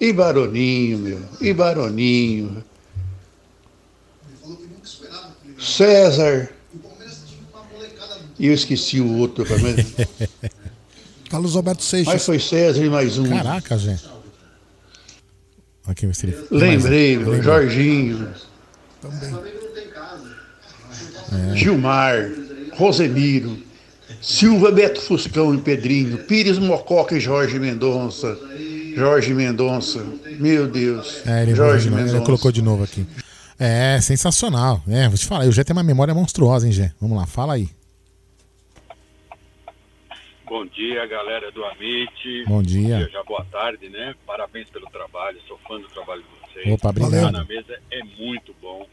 E 0.00 0.12
Baroninho, 0.12 0.98
meu. 0.98 1.20
E 1.40 1.52
Baroninho. 1.52 2.64
César. 5.58 6.50
E 8.38 8.48
eu 8.48 8.54
esqueci 8.54 9.00
o 9.00 9.16
outro 9.16 9.44
também. 9.44 9.76
Carlos 11.30 11.56
Alberto 11.56 11.82
Seixas. 11.82 12.12
Mas 12.14 12.26
foi 12.26 12.38
César 12.40 12.84
e 12.84 12.90
mais 12.90 13.16
um. 13.16 13.28
Caraca, 13.28 13.78
gente. 13.78 14.04
Aqui, 15.86 16.12
se 16.14 16.26
ele... 16.26 16.36
Lembrei, 16.50 17.18
mais 17.18 17.46
um. 17.46 18.26
É. 21.32 21.56
Gilmar, 21.56 22.30
Rosemiro, 22.74 23.58
Silva 24.20 24.70
Beto 24.70 25.00
Fuscão 25.00 25.54
e 25.54 25.58
Pedrinho, 25.58 26.18
Pires 26.24 26.58
Mococa 26.58 27.16
e 27.16 27.20
Jorge 27.20 27.58
Mendonça. 27.58 28.38
Jorge 28.94 29.34
Mendonça, 29.34 30.04
meu 30.38 30.68
Deus. 30.68 31.26
É, 31.26 31.42
ele, 31.42 31.54
Jorge 31.54 31.88
ele 31.88 31.96
Mendonça. 31.96 32.20
colocou 32.24 32.52
de 32.52 32.62
novo 32.62 32.84
aqui. 32.84 33.04
É, 33.58 34.00
sensacional. 34.00 34.82
É, 34.88 35.08
vou 35.08 35.18
te 35.18 35.26
falar, 35.26 35.46
o 35.46 35.52
Gé 35.52 35.64
tem 35.64 35.74
uma 35.74 35.82
memória 35.82 36.14
monstruosa, 36.14 36.66
hein, 36.66 36.72
Gé? 36.72 36.92
Vamos 37.00 37.16
lá, 37.16 37.26
fala 37.26 37.54
aí. 37.54 37.68
Bom 40.46 40.66
dia, 40.66 41.04
galera 41.06 41.50
do 41.50 41.64
Amit. 41.64 42.44
Bom 42.46 42.62
dia. 42.62 43.08
Já 43.10 43.22
boa 43.24 43.44
tarde, 43.50 43.88
né? 43.88 44.14
Parabéns 44.26 44.68
pelo 44.70 44.86
trabalho, 44.90 45.38
sou 45.48 45.58
fã 45.66 45.80
do 45.80 45.88
trabalho 45.88 46.22
de 46.22 46.52
vocês. 46.52 46.72
Opa, 46.74 46.90
obrigado. 46.90 47.14
Estar 47.14 47.32
na 47.32 47.44
mesa 47.44 47.78
é 47.90 48.04
muito 48.18 48.54
bom. 48.60 48.86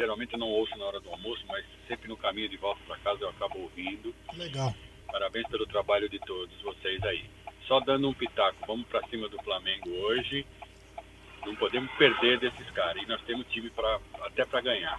Geralmente 0.00 0.32
eu 0.32 0.38
não 0.38 0.48
ouço 0.48 0.74
na 0.78 0.86
hora 0.86 0.98
do 0.98 1.10
almoço, 1.10 1.44
mas 1.46 1.62
sempre 1.86 2.08
no 2.08 2.16
caminho 2.16 2.48
de 2.48 2.56
volta 2.56 2.80
para 2.86 2.96
casa 3.00 3.20
eu 3.20 3.28
acabo 3.28 3.58
ouvindo. 3.58 4.14
Legal. 4.34 4.74
Parabéns 5.06 5.46
pelo 5.48 5.66
trabalho 5.66 6.08
de 6.08 6.18
todos 6.20 6.58
vocês 6.62 7.02
aí. 7.04 7.28
Só 7.66 7.80
dando 7.80 8.08
um 8.08 8.14
pitaco, 8.14 8.66
vamos 8.66 8.86
para 8.86 9.06
cima 9.08 9.28
do 9.28 9.36
Flamengo 9.42 9.90
hoje. 9.90 10.46
Não 11.44 11.54
podemos 11.54 11.92
perder 11.98 12.38
desses 12.38 12.70
caras. 12.70 13.02
E 13.02 13.06
nós 13.06 13.20
temos 13.24 13.46
time 13.48 13.68
pra, 13.68 14.00
até 14.22 14.46
para 14.46 14.62
ganhar. 14.62 14.98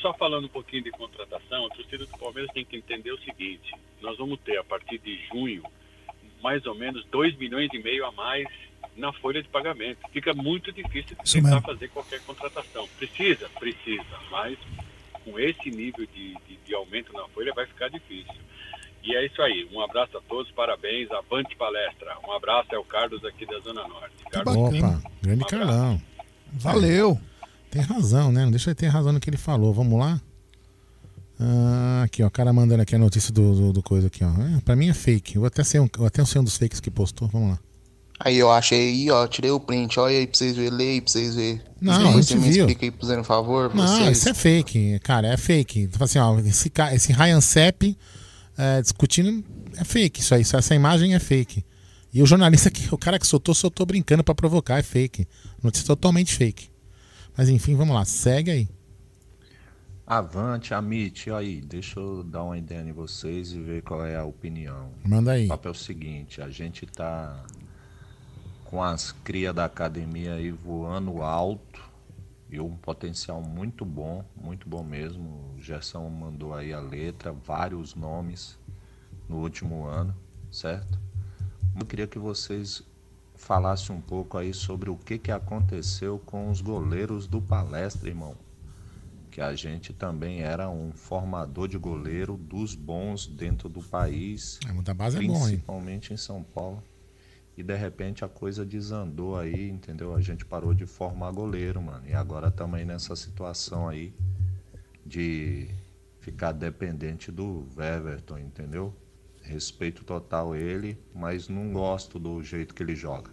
Só 0.00 0.12
falando 0.14 0.46
um 0.46 0.48
pouquinho 0.48 0.82
de 0.82 0.90
contratação, 0.90 1.66
a 1.66 1.70
torcida 1.70 2.04
do 2.04 2.18
Palmeiras 2.18 2.50
tem 2.52 2.64
que 2.64 2.76
entender 2.76 3.12
o 3.12 3.22
seguinte: 3.22 3.72
nós 4.00 4.18
vamos 4.18 4.40
ter 4.40 4.58
a 4.58 4.64
partir 4.64 4.98
de 4.98 5.24
junho 5.28 5.62
mais 6.42 6.66
ou 6.66 6.74
menos 6.74 7.04
2 7.06 7.36
milhões 7.36 7.70
e 7.72 7.78
meio 7.78 8.04
a 8.04 8.10
mais 8.10 8.48
na 8.96 9.12
folha 9.12 9.42
de 9.42 9.48
pagamento. 9.48 9.98
Fica 10.12 10.32
muito 10.34 10.72
difícil 10.72 11.16
de 11.22 11.32
tentar 11.32 11.48
mesmo. 11.48 11.62
fazer 11.62 11.88
qualquer 11.88 12.20
contratação. 12.20 12.88
Precisa, 12.98 13.48
precisa, 13.58 14.04
mas 14.30 14.58
com 15.24 15.38
esse 15.38 15.70
nível 15.70 16.06
de, 16.06 16.34
de, 16.46 16.56
de 16.64 16.74
aumento 16.74 17.12
na 17.12 17.26
folha 17.28 17.52
vai 17.54 17.66
ficar 17.66 17.88
difícil. 17.88 18.34
E 19.04 19.16
é 19.16 19.26
isso 19.26 19.42
aí. 19.42 19.68
Um 19.72 19.80
abraço 19.80 20.16
a 20.16 20.20
todos, 20.20 20.50
parabéns. 20.52 21.10
Avante 21.10 21.56
palestra. 21.56 22.16
Um 22.26 22.32
abraço, 22.32 22.68
é 22.72 22.78
o 22.78 22.84
Carlos 22.84 23.24
aqui 23.24 23.44
da 23.44 23.58
Zona 23.58 23.86
Norte. 23.88 24.14
Carlos, 24.30 24.56
Opa, 24.56 25.02
grande 25.20 25.44
Carlão. 25.44 26.00
Valeu. 26.52 27.20
Tem 27.70 27.82
razão, 27.82 28.30
né? 28.30 28.44
Não 28.44 28.50
deixa 28.50 28.70
ele 28.70 28.74
ter 28.76 28.86
razão 28.86 29.12
no 29.12 29.18
que 29.18 29.28
ele 29.28 29.38
falou. 29.38 29.72
Vamos 29.72 29.98
lá? 29.98 30.20
Ah, 31.40 32.02
aqui, 32.04 32.22
ó. 32.22 32.28
O 32.28 32.30
cara 32.30 32.52
mandando 32.52 32.82
aqui 32.82 32.94
a 32.94 32.98
notícia 32.98 33.32
do, 33.32 33.54
do, 33.54 33.72
do 33.72 33.82
coisa 33.82 34.06
aqui, 34.06 34.22
ó. 34.22 34.28
É, 34.28 34.60
pra 34.60 34.76
mim 34.76 34.88
é 34.88 34.94
fake. 34.94 35.34
Eu 35.34 35.40
vou 35.40 35.48
até 35.48 35.64
ser 35.64 35.80
um, 35.80 35.88
eu 35.98 36.06
até 36.06 36.24
ser 36.24 36.38
um 36.38 36.44
dos 36.44 36.56
fakes 36.56 36.78
que 36.78 36.90
postou. 36.90 37.26
Vamos 37.28 37.50
lá. 37.50 37.58
Aí 38.24 38.38
eu 38.38 38.52
achei 38.52 38.78
aí, 38.78 39.10
ó, 39.10 39.26
tirei 39.26 39.50
o 39.50 39.58
print, 39.58 39.98
olha 39.98 40.16
aí 40.16 40.26
pra 40.28 40.38
vocês 40.38 40.54
verem, 40.54 40.70
lê 40.70 40.90
aí 40.90 41.00
pra 41.00 41.10
vocês 41.10 41.34
verem. 41.34 41.60
Não, 41.80 42.12
você 42.12 42.36
me 42.36 42.50
viu. 42.52 42.68
explica 42.68 42.84
aí, 42.86 42.90
por 42.92 43.24
favor, 43.24 43.74
Não, 43.74 43.84
vocês. 43.84 44.18
isso 44.18 44.28
é 44.28 44.34
fake, 44.34 45.00
cara, 45.00 45.26
é 45.26 45.36
fake. 45.36 45.88
Tipo 45.88 46.04
assim, 46.04 46.20
ó, 46.20 46.38
esse, 46.38 46.70
esse 46.94 47.12
Ryan 47.12 47.40
Sepp 47.40 47.96
é, 48.56 48.80
discutindo 48.80 49.44
é 49.76 49.82
fake. 49.82 50.20
Isso 50.20 50.36
aí, 50.36 50.42
essa 50.42 50.72
imagem 50.74 51.16
é 51.16 51.18
fake. 51.18 51.64
E 52.14 52.22
o 52.22 52.26
jornalista 52.26 52.70
que 52.70 52.94
o 52.94 52.98
cara 52.98 53.18
que 53.18 53.26
soltou, 53.26 53.56
soltou 53.56 53.84
brincando 53.84 54.22
pra 54.22 54.36
provocar, 54.36 54.78
é 54.78 54.82
fake. 54.84 55.26
Notícia 55.60 55.88
totalmente 55.88 56.32
fake. 56.32 56.70
Mas 57.36 57.48
enfim, 57.48 57.74
vamos 57.74 57.92
lá, 57.92 58.04
segue 58.04 58.52
aí. 58.52 58.68
Avante, 60.06 60.74
Amit, 60.74 61.28
aí, 61.30 61.60
deixa 61.60 61.98
eu 61.98 62.22
dar 62.22 62.44
uma 62.44 62.56
ideia 62.58 62.82
em 62.82 62.92
vocês 62.92 63.52
e 63.52 63.60
ver 63.60 63.82
qual 63.82 64.04
é 64.04 64.14
a 64.14 64.24
opinião. 64.24 64.90
Manda 65.04 65.32
aí. 65.32 65.46
O 65.46 65.48
papel 65.48 65.72
é 65.72 65.74
o 65.74 65.78
seguinte, 65.78 66.40
a 66.40 66.48
gente 66.50 66.86
tá 66.86 67.42
com 68.72 68.82
as 68.82 69.12
crias 69.12 69.54
da 69.54 69.66
academia 69.66 70.32
aí 70.32 70.50
voando 70.50 71.20
alto 71.20 71.78
e 72.48 72.58
um 72.58 72.74
potencial 72.74 73.42
muito 73.42 73.84
bom, 73.84 74.24
muito 74.34 74.66
bom 74.66 74.82
mesmo. 74.82 75.52
O 75.54 75.60
Gerson 75.60 76.08
mandou 76.08 76.54
aí 76.54 76.72
a 76.72 76.80
letra, 76.80 77.32
vários 77.32 77.94
nomes 77.94 78.58
no 79.28 79.42
último 79.42 79.84
ano, 79.84 80.16
certo? 80.50 80.98
Eu 81.78 81.84
queria 81.84 82.06
que 82.06 82.18
vocês 82.18 82.82
falassem 83.34 83.94
um 83.94 84.00
pouco 84.00 84.38
aí 84.38 84.54
sobre 84.54 84.88
o 84.88 84.96
que, 84.96 85.18
que 85.18 85.30
aconteceu 85.30 86.18
com 86.18 86.48
os 86.48 86.62
goleiros 86.62 87.26
do 87.26 87.42
palestra, 87.42 88.08
irmão 88.08 88.34
que 89.30 89.40
a 89.40 89.54
gente 89.54 89.94
também 89.94 90.42
era 90.42 90.68
um 90.68 90.92
formador 90.92 91.66
de 91.66 91.78
goleiro 91.78 92.36
dos 92.36 92.74
bons 92.74 93.26
dentro 93.26 93.66
do 93.66 93.82
país, 93.82 94.60
É, 94.68 94.72
muita 94.72 94.92
base 94.92 95.16
é 95.16 95.22
bom, 95.22 95.34
hein? 95.34 95.44
principalmente 95.44 96.12
em 96.12 96.18
São 96.18 96.42
Paulo. 96.42 96.82
E 97.56 97.62
de 97.62 97.76
repente 97.76 98.24
a 98.24 98.28
coisa 98.28 98.64
desandou 98.64 99.36
aí, 99.36 99.68
entendeu? 99.68 100.14
A 100.14 100.20
gente 100.20 100.44
parou 100.44 100.72
de 100.72 100.86
formar 100.86 101.30
goleiro, 101.32 101.82
mano. 101.82 102.02
E 102.06 102.14
agora 102.14 102.48
estamos 102.48 102.78
aí 102.78 102.84
nessa 102.84 103.14
situação 103.14 103.88
aí 103.88 104.14
de 105.04 105.68
ficar 106.20 106.52
dependente 106.52 107.30
do 107.30 107.66
Weverton, 107.76 108.38
entendeu? 108.38 108.94
Respeito 109.42 110.04
total 110.04 110.54
ele, 110.54 110.96
mas 111.14 111.48
não 111.48 111.72
gosto 111.72 112.18
do 112.18 112.42
jeito 112.42 112.74
que 112.74 112.82
ele 112.82 112.94
joga. 112.94 113.30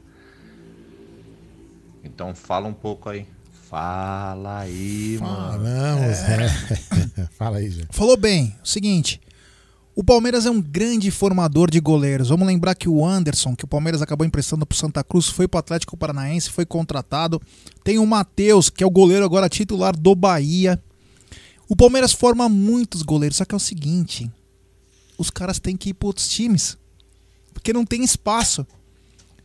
Então 2.04 2.34
fala 2.36 2.68
um 2.68 2.74
pouco 2.74 3.10
aí. 3.10 3.28
Fala 3.70 4.62
aí, 4.62 5.20
mano. 5.22 5.64
Falamos, 5.64 6.18
é. 7.20 7.28
Fala 7.32 7.58
aí, 7.58 7.70
gente. 7.70 7.96
Falou 7.96 8.18
bem. 8.18 8.56
Seguinte, 8.64 9.22
o 10.00 10.04
Palmeiras 10.04 10.46
é 10.46 10.50
um 10.50 10.62
grande 10.62 11.12
formador 11.12 11.70
de 11.70 11.78
goleiros. 11.82 12.30
Vamos 12.30 12.48
lembrar 12.48 12.74
que 12.74 12.88
o 12.88 13.06
Anderson, 13.06 13.54
que 13.54 13.66
o 13.66 13.68
Palmeiras 13.68 14.02
acabou 14.02 14.26
emprestando 14.26 14.66
pro 14.66 14.78
Santa 14.78 15.04
Cruz, 15.04 15.28
foi 15.28 15.46
pro 15.46 15.60
Atlético 15.60 15.98
Paranaense, 15.98 16.50
foi 16.50 16.66
contratado. 16.66 17.42
Tem 17.84 18.00
o 18.00 18.06
Matheus, 18.06 18.70
que 18.70 18.82
é 18.82 18.88
o 18.88 18.90
goleiro 18.90 19.26
agora 19.26 19.50
titular 19.50 19.94
do 19.98 20.16
Bahia. 20.16 20.82
O 21.68 21.76
Palmeiras 21.76 22.14
forma 22.14 22.48
muitos 22.48 23.02
goleiros, 23.02 23.36
só 23.36 23.44
que 23.44 23.54
é 23.54 23.58
o 23.58 23.60
seguinte, 23.60 24.32
os 25.18 25.30
caras 25.30 25.60
têm 25.60 25.76
que 25.76 25.90
ir 25.90 25.94
para 25.94 26.08
outros 26.08 26.30
times, 26.30 26.78
porque 27.54 27.74
não 27.74 27.86
tem 27.86 28.02
espaço. 28.02 28.66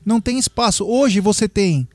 Não 0.07 0.20
tem 0.20 0.39
espaço. 0.39 0.84
Hoje 0.84 1.18
você 1.18 1.49
tem 1.49 1.89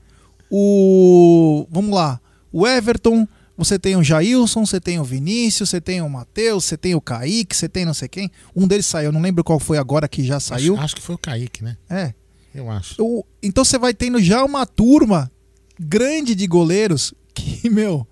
o, 0.52 1.66
vamos 1.72 1.96
lá, 1.96 2.20
o 2.52 2.68
Everton, 2.68 3.26
Você 3.60 3.78
tem 3.78 3.98
o 3.98 4.02
Jailson, 4.02 4.66
você 4.66 4.80
tem 4.80 5.00
o 5.00 5.04
Vinícius, 5.04 5.70
você 5.70 5.82
tem 5.82 6.02
o 6.02 6.10
Matheus, 6.10 6.64
você 6.64 6.78
tem 6.78 6.96
o 6.96 7.02
Kaique, 7.02 7.54
você 7.54 7.68
tem 7.68 7.84
não 7.84 7.94
sei 7.94 8.08
quem. 8.08 8.32
Um 8.56 8.66
deles 8.66 8.86
saiu, 8.86 9.12
não 9.12 9.20
lembro 9.20 9.44
qual 9.44 9.60
foi 9.60 9.78
agora 9.78 10.08
que 10.08 10.24
já 10.24 10.40
saiu. 10.40 10.76
Acho, 10.76 10.84
acho 10.86 10.96
que 10.96 11.02
foi 11.02 11.16
o 11.16 11.18
Kaique, 11.18 11.62
né? 11.62 11.76
É. 11.90 12.14
Eu 12.56 12.72
acho. 12.72 12.96
Então 13.44 13.66
você 13.66 13.78
vai 13.78 13.94
tendo 13.94 14.22
já 14.22 14.46
uma 14.46 14.66
turma 14.66 15.30
grande 15.78 16.34
de 16.36 16.48
goleiros 16.48 17.14
que, 17.34 17.68
meu. 17.70 18.08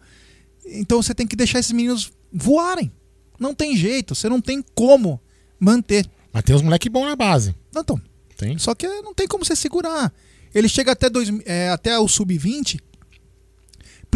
Então 0.65 1.01
você 1.01 1.15
tem 1.15 1.25
que 1.25 1.35
deixar 1.35 1.59
esses 1.59 1.71
meninos 1.71 2.11
voarem. 2.31 2.91
Não 3.39 3.53
tem 3.53 3.77
jeito, 3.77 4.15
você 4.15 4.27
não 4.27 4.41
tem 4.41 4.61
como 4.75 5.17
manter. 5.57 6.05
Mas 6.33 6.43
tem 6.43 6.57
uns 6.57 6.61
moleque 6.61 6.89
bom 6.89 7.05
na 7.05 7.15
base. 7.15 7.55
Então. 7.71 8.01
Tem. 8.35 8.57
Só 8.57 8.75
que 8.75 8.85
não 8.85 9.13
tem 9.13 9.29
como 9.29 9.45
você 9.45 9.55
segurar. 9.55 10.13
Ele 10.53 10.67
chega 10.67 10.91
até, 10.91 11.09
dois, 11.09 11.29
é, 11.45 11.69
até 11.69 11.97
o 11.97 12.07
sub-20, 12.07 12.81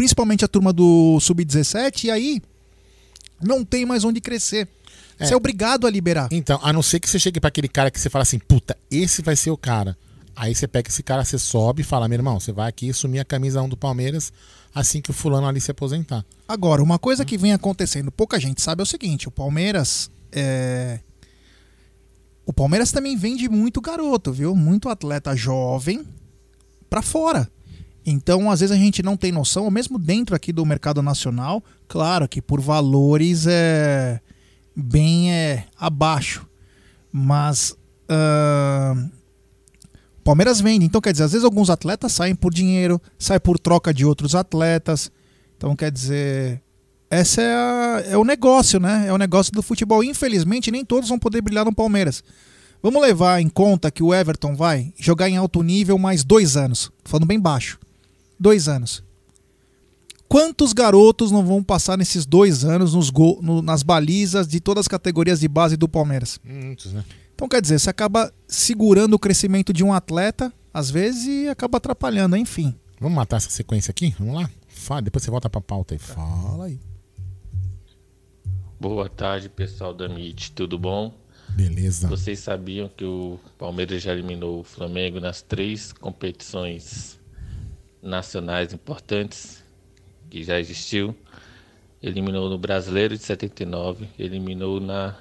principalmente 0.02 0.44
a 0.44 0.48
turma 0.48 0.72
do 0.72 1.20
sub-17, 1.20 2.04
e 2.04 2.10
aí 2.10 2.42
não 3.40 3.64
tem 3.64 3.86
mais 3.86 4.02
onde 4.02 4.20
crescer. 4.20 4.66
Você 5.16 5.32
é 5.32 5.36
obrigado 5.36 5.86
a 5.86 5.90
liberar. 5.90 6.26
Então, 6.32 6.58
a 6.60 6.72
não 6.72 6.82
ser 6.82 6.98
que 6.98 7.08
você 7.08 7.20
chegue 7.20 7.38
pra 7.38 7.46
aquele 7.46 7.68
cara 7.68 7.88
que 7.88 8.00
você 8.00 8.10
fala 8.10 8.24
assim, 8.24 8.40
puta, 8.40 8.76
esse 8.90 9.22
vai 9.22 9.36
ser 9.36 9.52
o 9.52 9.56
cara. 9.56 9.96
Aí 10.34 10.56
você 10.56 10.66
pega 10.66 10.88
esse 10.88 11.04
cara, 11.04 11.24
você 11.24 11.38
sobe 11.38 11.82
e 11.82 11.84
fala, 11.84 12.08
meu 12.08 12.18
irmão, 12.18 12.40
você 12.40 12.50
vai 12.50 12.68
aqui 12.68 12.90
assumir 12.90 13.20
a 13.20 13.24
camisa 13.24 13.62
1 13.62 13.68
do 13.68 13.76
Palmeiras 13.76 14.32
assim 14.74 15.00
que 15.00 15.10
o 15.10 15.14
fulano 15.14 15.46
ali 15.46 15.60
se 15.60 15.70
aposentar. 15.70 16.24
Agora, 16.48 16.82
uma 16.82 16.98
coisa 16.98 17.24
que 17.24 17.38
vem 17.38 17.52
acontecendo, 17.52 18.10
pouca 18.10 18.40
gente 18.40 18.60
sabe, 18.60 18.80
é 18.80 18.82
o 18.82 18.86
seguinte: 18.86 19.28
o 19.28 19.30
Palmeiras. 19.30 20.10
é, 20.32 20.98
O 22.44 22.52
Palmeiras 22.52 22.90
também 22.90 23.16
vende 23.16 23.48
muito 23.48 23.80
garoto, 23.80 24.32
viu? 24.32 24.56
Muito 24.56 24.88
atleta 24.88 25.36
jovem 25.36 26.04
pra 26.90 27.02
fora. 27.02 27.48
Então, 28.04 28.50
às 28.50 28.60
vezes 28.60 28.74
a 28.74 28.78
gente 28.78 29.02
não 29.02 29.16
tem 29.16 29.30
noção, 29.30 29.64
ou 29.64 29.70
mesmo 29.70 29.98
dentro 29.98 30.34
aqui 30.34 30.52
do 30.52 30.66
mercado 30.66 31.00
nacional, 31.02 31.62
claro 31.86 32.28
que 32.28 32.42
por 32.42 32.60
valores 32.60 33.46
é 33.46 34.20
bem 34.74 35.32
é, 35.32 35.66
abaixo. 35.78 36.46
Mas 37.12 37.76
o 40.18 40.24
Palmeiras 40.24 40.60
vende. 40.60 40.86
Então, 40.86 41.00
quer 41.00 41.12
dizer, 41.12 41.24
às 41.24 41.32
vezes 41.32 41.44
alguns 41.44 41.70
atletas 41.70 42.12
saem 42.12 42.34
por 42.34 42.52
dinheiro, 42.52 43.00
saem 43.18 43.40
por 43.40 43.58
troca 43.58 43.92
de 43.92 44.04
outros 44.04 44.34
atletas. 44.34 45.10
Então, 45.56 45.76
quer 45.76 45.90
dizer, 45.90 46.62
essa 47.10 47.42
é, 47.42 48.12
é 48.12 48.16
o 48.16 48.24
negócio, 48.24 48.80
né? 48.80 49.06
É 49.06 49.12
o 49.12 49.18
negócio 49.18 49.52
do 49.52 49.62
futebol. 49.62 50.02
Infelizmente, 50.02 50.70
nem 50.70 50.84
todos 50.84 51.08
vão 51.08 51.18
poder 51.18 51.40
brilhar 51.40 51.64
no 51.64 51.74
Palmeiras. 51.74 52.22
Vamos 52.82 53.02
levar 53.02 53.40
em 53.40 53.48
conta 53.48 53.90
que 53.90 54.02
o 54.02 54.12
Everton 54.12 54.56
vai 54.56 54.92
jogar 54.98 55.28
em 55.28 55.36
alto 55.36 55.62
nível 55.62 55.98
mais 55.98 56.24
dois 56.24 56.56
anos. 56.56 56.90
Falando 57.04 57.26
bem 57.26 57.38
baixo. 57.38 57.78
Dois 58.42 58.66
anos. 58.66 59.04
Quantos 60.28 60.72
garotos 60.72 61.30
não 61.30 61.46
vão 61.46 61.62
passar 61.62 61.96
nesses 61.96 62.26
dois 62.26 62.64
anos 62.64 62.92
nos 62.94 63.08
gol, 63.08 63.38
no- 63.40 63.62
nas 63.62 63.84
balizas 63.84 64.48
de 64.48 64.58
todas 64.58 64.80
as 64.82 64.88
categorias 64.88 65.38
de 65.38 65.46
base 65.46 65.76
do 65.76 65.86
Palmeiras? 65.88 66.40
Muitos, 66.42 66.92
né? 66.92 67.04
Então, 67.36 67.48
quer 67.48 67.62
dizer, 67.62 67.78
você 67.78 67.88
acaba 67.88 68.32
segurando 68.48 69.14
o 69.14 69.18
crescimento 69.18 69.72
de 69.72 69.84
um 69.84 69.92
atleta, 69.92 70.52
às 70.74 70.90
vezes, 70.90 71.24
e 71.26 71.48
acaba 71.48 71.76
atrapalhando, 71.78 72.36
enfim. 72.36 72.74
Vamos 72.98 73.14
matar 73.14 73.36
essa 73.36 73.48
sequência 73.50 73.92
aqui? 73.92 74.12
Vamos 74.18 74.34
lá? 74.34 74.50
Fala, 74.66 75.02
depois 75.02 75.22
você 75.22 75.30
volta 75.30 75.48
pra 75.48 75.60
pauta 75.60 75.94
aí. 75.94 75.98
Fala 76.00 76.64
aí. 76.64 76.80
Boa 78.80 79.08
tarde, 79.08 79.48
pessoal 79.48 79.94
da 79.94 80.06
MIT, 80.06 80.50
tudo 80.52 80.76
bom? 80.76 81.14
Beleza. 81.50 82.08
Vocês 82.08 82.40
sabiam 82.40 82.88
que 82.88 83.04
o 83.04 83.38
Palmeiras 83.56 84.02
já 84.02 84.12
eliminou 84.12 84.60
o 84.60 84.64
Flamengo 84.64 85.20
nas 85.20 85.42
três 85.42 85.92
competições 85.92 87.18
nacionais 88.02 88.72
importantes 88.72 89.62
que 90.28 90.42
já 90.42 90.58
existiu? 90.58 91.14
Eliminou 92.02 92.50
no 92.50 92.58
Brasileiro 92.58 93.16
de 93.16 93.22
79, 93.22 94.08
eliminou 94.18 94.80
na 94.80 95.16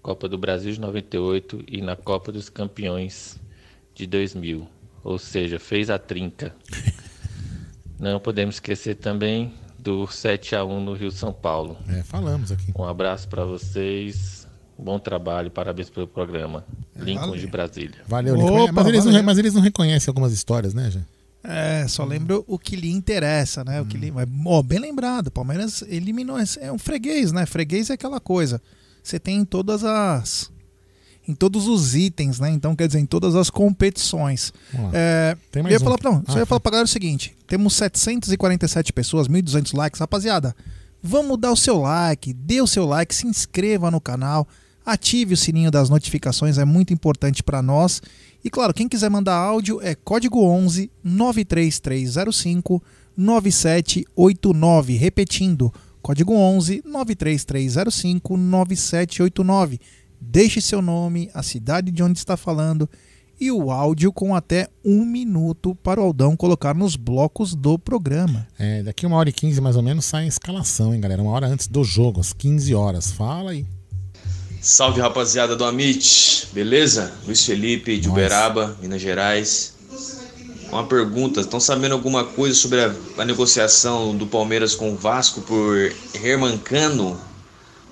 Copa 0.00 0.28
do 0.28 0.38
Brasil 0.38 0.72
de 0.72 0.80
98 0.80 1.64
e 1.66 1.82
na 1.82 1.96
Copa 1.96 2.30
dos 2.30 2.48
Campeões 2.48 3.38
de 3.94 4.06
2000. 4.06 4.66
Ou 5.02 5.18
seja, 5.18 5.58
fez 5.58 5.90
a 5.90 5.98
trinca. 5.98 6.54
Não 7.98 8.20
podemos 8.20 8.56
esquecer 8.56 8.94
também 8.94 9.52
do 9.78 10.06
7 10.06 10.54
a 10.56 10.64
1 10.64 10.80
no 10.80 10.94
Rio 10.94 11.10
São 11.10 11.32
Paulo. 11.32 11.76
É, 11.88 12.02
falamos 12.02 12.52
aqui. 12.52 12.72
Um 12.76 12.84
abraço 12.84 13.28
para 13.28 13.44
vocês. 13.44 14.46
Bom 14.78 14.98
trabalho, 14.98 15.50
parabéns 15.50 15.90
pelo 15.90 16.06
programa. 16.06 16.64
Lincoln 16.96 17.26
valeu. 17.26 17.40
de 17.40 17.46
Brasília. 17.46 18.00
Valeu, 18.06 18.34
Opa, 18.38 18.44
Lincoln. 18.44 18.72
mas, 18.72 18.86
eles 18.86 19.04
não, 19.04 19.22
mas 19.22 19.38
eles 19.38 19.54
não 19.54 19.60
reconhecem 19.60 20.10
algumas 20.10 20.32
histórias, 20.32 20.72
né, 20.72 20.90
já? 20.90 21.00
É, 21.42 21.86
só 21.88 22.04
lembro 22.04 22.44
o 22.46 22.58
que 22.58 22.76
lhe 22.76 22.90
interessa, 22.90 23.64
né? 23.64 23.80
O 23.80 23.86
que 23.86 23.96
lhe... 23.96 24.12
ó, 24.44 24.62
bem 24.62 24.78
lembrado, 24.78 25.30
Palmeiras 25.30 25.82
eliminou. 25.88 26.36
É 26.60 26.70
um 26.70 26.78
freguês, 26.78 27.32
né? 27.32 27.46
Freguês 27.46 27.88
é 27.88 27.94
aquela 27.94 28.20
coisa. 28.20 28.60
Você 29.02 29.18
tem 29.18 29.38
em 29.38 29.44
todas 29.44 29.82
as. 29.82 30.50
Em 31.26 31.34
todos 31.34 31.66
os 31.66 31.94
itens, 31.94 32.40
né? 32.40 32.50
Então, 32.50 32.74
quer 32.74 32.86
dizer, 32.86 32.98
em 32.98 33.06
todas 33.06 33.34
as 33.34 33.50
competições. 33.50 34.52
É, 34.92 35.36
Tem 35.50 35.60
eu 35.60 35.64
mais 35.64 35.74
ia 35.74 35.80
um 35.80 35.84
falar, 35.84 35.98
não, 36.02 36.22
Ah, 36.26 36.32
só 36.32 36.38
ia 36.38 36.46
falar 36.46 36.60
pra 36.60 36.72
galera 36.72 36.86
o 36.86 36.88
seguinte: 36.88 37.36
temos 37.46 37.74
747 37.74 38.92
pessoas, 38.92 39.28
1.200 39.28 39.76
likes. 39.76 40.00
Rapaziada, 40.00 40.54
vamos 41.02 41.38
dar 41.38 41.52
o 41.52 41.56
seu 41.56 41.78
like, 41.78 42.32
dê 42.32 42.60
o 42.60 42.66
seu 42.66 42.84
like, 42.84 43.14
se 43.14 43.26
inscreva 43.26 43.90
no 43.90 44.00
canal, 44.00 44.46
ative 44.84 45.34
o 45.34 45.36
sininho 45.36 45.70
das 45.70 45.88
notificações, 45.88 46.58
é 46.58 46.64
muito 46.64 46.92
importante 46.92 47.42
para 47.42 47.62
nós. 47.62 48.02
E 48.44 48.50
claro, 48.50 48.72
quem 48.72 48.88
quiser 48.88 49.10
mandar 49.10 49.36
áudio 49.36 49.80
é 49.82 49.94
código 49.94 50.42
11 50.42 50.90
93305 51.04 52.82
9789. 53.16 54.96
Repetindo, 54.96 55.72
código 56.00 56.34
11 56.34 56.82
93305 56.84 58.36
9789. 58.36 59.80
Deixe 60.20 60.60
seu 60.60 60.80
nome, 60.82 61.30
a 61.34 61.42
cidade 61.42 61.90
de 61.90 62.02
onde 62.02 62.18
está 62.18 62.36
falando 62.36 62.88
e 63.40 63.50
o 63.50 63.70
áudio 63.70 64.12
com 64.12 64.34
até 64.34 64.68
um 64.84 65.04
minuto 65.04 65.74
para 65.76 66.00
o 66.00 66.04
Aldão 66.04 66.36
colocar 66.36 66.74
nos 66.74 66.94
blocos 66.94 67.54
do 67.54 67.78
programa. 67.78 68.46
É, 68.58 68.82
daqui 68.82 69.06
uma 69.06 69.16
hora 69.16 69.30
e 69.30 69.32
quinze 69.32 69.60
mais 69.62 69.76
ou 69.76 69.82
menos 69.82 70.04
sai 70.04 70.24
a 70.24 70.28
escalação, 70.28 70.94
hein, 70.94 71.00
galera? 71.00 71.22
Uma 71.22 71.32
hora 71.32 71.46
antes 71.46 71.66
do 71.66 71.82
jogo, 71.82 72.20
às 72.20 72.34
15 72.34 72.74
horas. 72.74 73.10
Fala 73.10 73.52
aí. 73.52 73.64
Salve 74.62 75.00
rapaziada 75.00 75.56
do 75.56 75.64
Amit, 75.64 76.48
beleza? 76.52 77.14
Luiz 77.24 77.46
Felipe 77.46 77.96
de 77.96 78.10
Uberaba, 78.10 78.76
Minas 78.82 79.00
Gerais. 79.00 79.72
Uma 80.70 80.84
pergunta: 80.86 81.40
estão 81.40 81.58
sabendo 81.58 81.92
alguma 81.92 82.24
coisa 82.24 82.54
sobre 82.54 82.84
a, 82.84 82.94
a 83.16 83.24
negociação 83.24 84.14
do 84.14 84.26
Palmeiras 84.26 84.74
com 84.74 84.92
o 84.92 84.96
Vasco 84.96 85.40
por 85.40 85.90
Herman 86.12 86.58
Cano? 86.58 87.18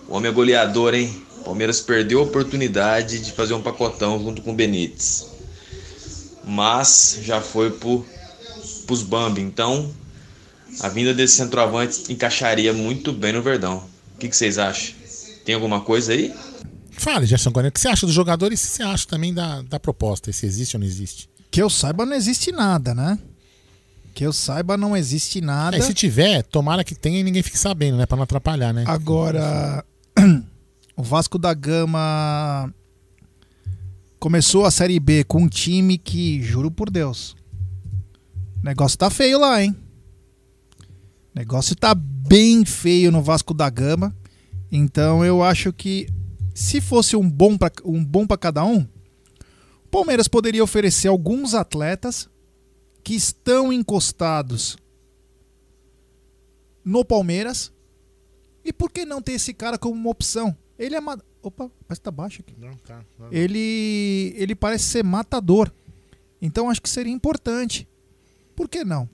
O 0.07 0.15
homem 0.15 0.31
é 0.31 0.35
goleador, 0.35 0.93
hein? 0.93 1.25
O 1.41 1.45
Palmeiras 1.45 1.81
perdeu 1.81 2.21
a 2.21 2.25
oportunidade 2.25 3.19
de 3.21 3.33
fazer 3.33 3.55
um 3.55 3.63
pacotão 3.63 4.23
junto 4.23 4.43
com 4.43 4.51
o 4.51 4.55
Benítez. 4.55 5.27
Mas 6.45 7.19
já 7.23 7.41
foi 7.41 7.71
pro, 7.71 8.05
pros 8.87 9.03
Bambi. 9.03 9.41
Então, 9.41 9.91
a 10.81 10.91
vinda 10.91 11.15
desse 11.15 11.37
centroavante 11.37 12.13
encaixaria 12.13 12.75
muito 12.75 13.11
bem 13.11 13.33
no 13.33 13.41
Verdão. 13.41 13.85
O 14.15 14.19
que, 14.19 14.29
que 14.29 14.37
vocês 14.37 14.59
acham? 14.59 14.95
Tem 15.47 15.55
alguma 15.55 15.81
coisa 15.81 16.13
aí? 16.13 16.31
Fala, 16.99 17.25
Gerson 17.25 17.51
Guarani, 17.51 17.69
o 17.69 17.73
que 17.73 17.81
você 17.81 17.89
acha 17.89 18.05
dos 18.05 18.15
jogadores 18.15 18.63
e 18.63 18.67
que 18.67 18.73
você 18.75 18.83
acha 18.83 19.07
também 19.07 19.33
da, 19.33 19.63
da 19.63 19.79
proposta, 19.79 20.33
se 20.33 20.45
existe 20.45 20.77
ou 20.77 20.81
não 20.81 20.87
existe? 20.87 21.31
Que 21.51 21.63
eu 21.63 21.71
saiba, 21.71 22.05
não 22.05 22.15
existe 22.15 22.51
nada, 22.51 22.95
né? 22.95 23.19
Que 24.15 24.27
eu 24.27 24.33
saiba, 24.33 24.77
não 24.77 24.97
existe 24.97 25.41
nada. 25.41 25.77
É, 25.77 25.81
se 25.81 25.95
tiver, 25.95 26.43
tomara 26.43 26.83
que 26.83 26.95
tenha 26.95 27.21
e 27.21 27.23
ninguém 27.23 27.43
fique 27.43 27.57
sabendo, 27.57 27.97
né? 27.97 28.05
Pra 28.05 28.17
não 28.17 28.25
atrapalhar, 28.25 28.73
né? 28.73 28.85
Agora, 28.87 29.85
o 30.97 31.03
Vasco 31.03 31.39
da 31.39 31.55
Gama 31.55 32.75
começou 34.19 34.65
a 34.65 34.71
Série 34.71 34.99
B 34.99 35.23
com 35.23 35.43
um 35.45 35.49
time 35.49 35.97
que, 35.97 36.43
juro 36.43 36.71
por 36.71 36.91
Deus, 36.91 37.37
o 38.61 38.65
negócio 38.65 38.99
tá 38.99 39.09
feio 39.09 39.39
lá, 39.39 39.63
hein? 39.63 39.77
O 41.33 41.39
negócio 41.39 41.77
tá 41.77 41.95
bem 41.95 42.65
feio 42.65 43.13
no 43.13 43.23
Vasco 43.23 43.55
da 43.55 43.71
Gama. 43.71 44.13
Então 44.71 45.25
eu 45.25 45.43
acho 45.43 45.73
que 45.73 46.09
se 46.61 46.81
fosse 46.81 47.15
um 47.17 47.29
bom 47.29 47.57
para 47.57 47.73
um 47.85 48.05
bom 48.05 48.27
para 48.27 48.37
cada 48.37 48.65
um, 48.65 48.81
o 49.85 49.89
Palmeiras 49.91 50.27
poderia 50.29 50.63
oferecer 50.65 51.09
alguns 51.09 51.55
atletas 51.55 52.29
que 53.03 53.15
estão 53.15 53.73
encostados 53.73 54.77
no 56.85 57.05
Palmeiras. 57.05 57.73
E 58.65 58.73
por 58.73 58.91
que 58.91 59.05
não 59.05 59.23
ter 59.23 59.33
esse 59.33 59.55
cara 59.55 59.79
como 59.79 59.95
uma 59.95 60.11
opção? 60.11 60.55
Ele 60.79 60.95
é. 60.95 61.01
ma- 61.01 61.19
Opa, 61.43 61.71
parece 61.87 62.01
que 62.01 62.05
tá 62.05 62.11
baixo 62.11 62.43
aqui. 62.43 62.55
Não, 62.59 62.75
tá. 62.79 63.03
Ele, 63.31 64.35
ele 64.37 64.55
parece 64.55 64.85
ser 64.85 65.05
matador. 65.05 65.71
Então 66.43 66.69
acho 66.69 66.83
que 66.83 66.89
seria 66.91 67.13
importante. 67.13 67.89
Por 68.57 68.69
que 68.69 68.85
não? 68.85 69.09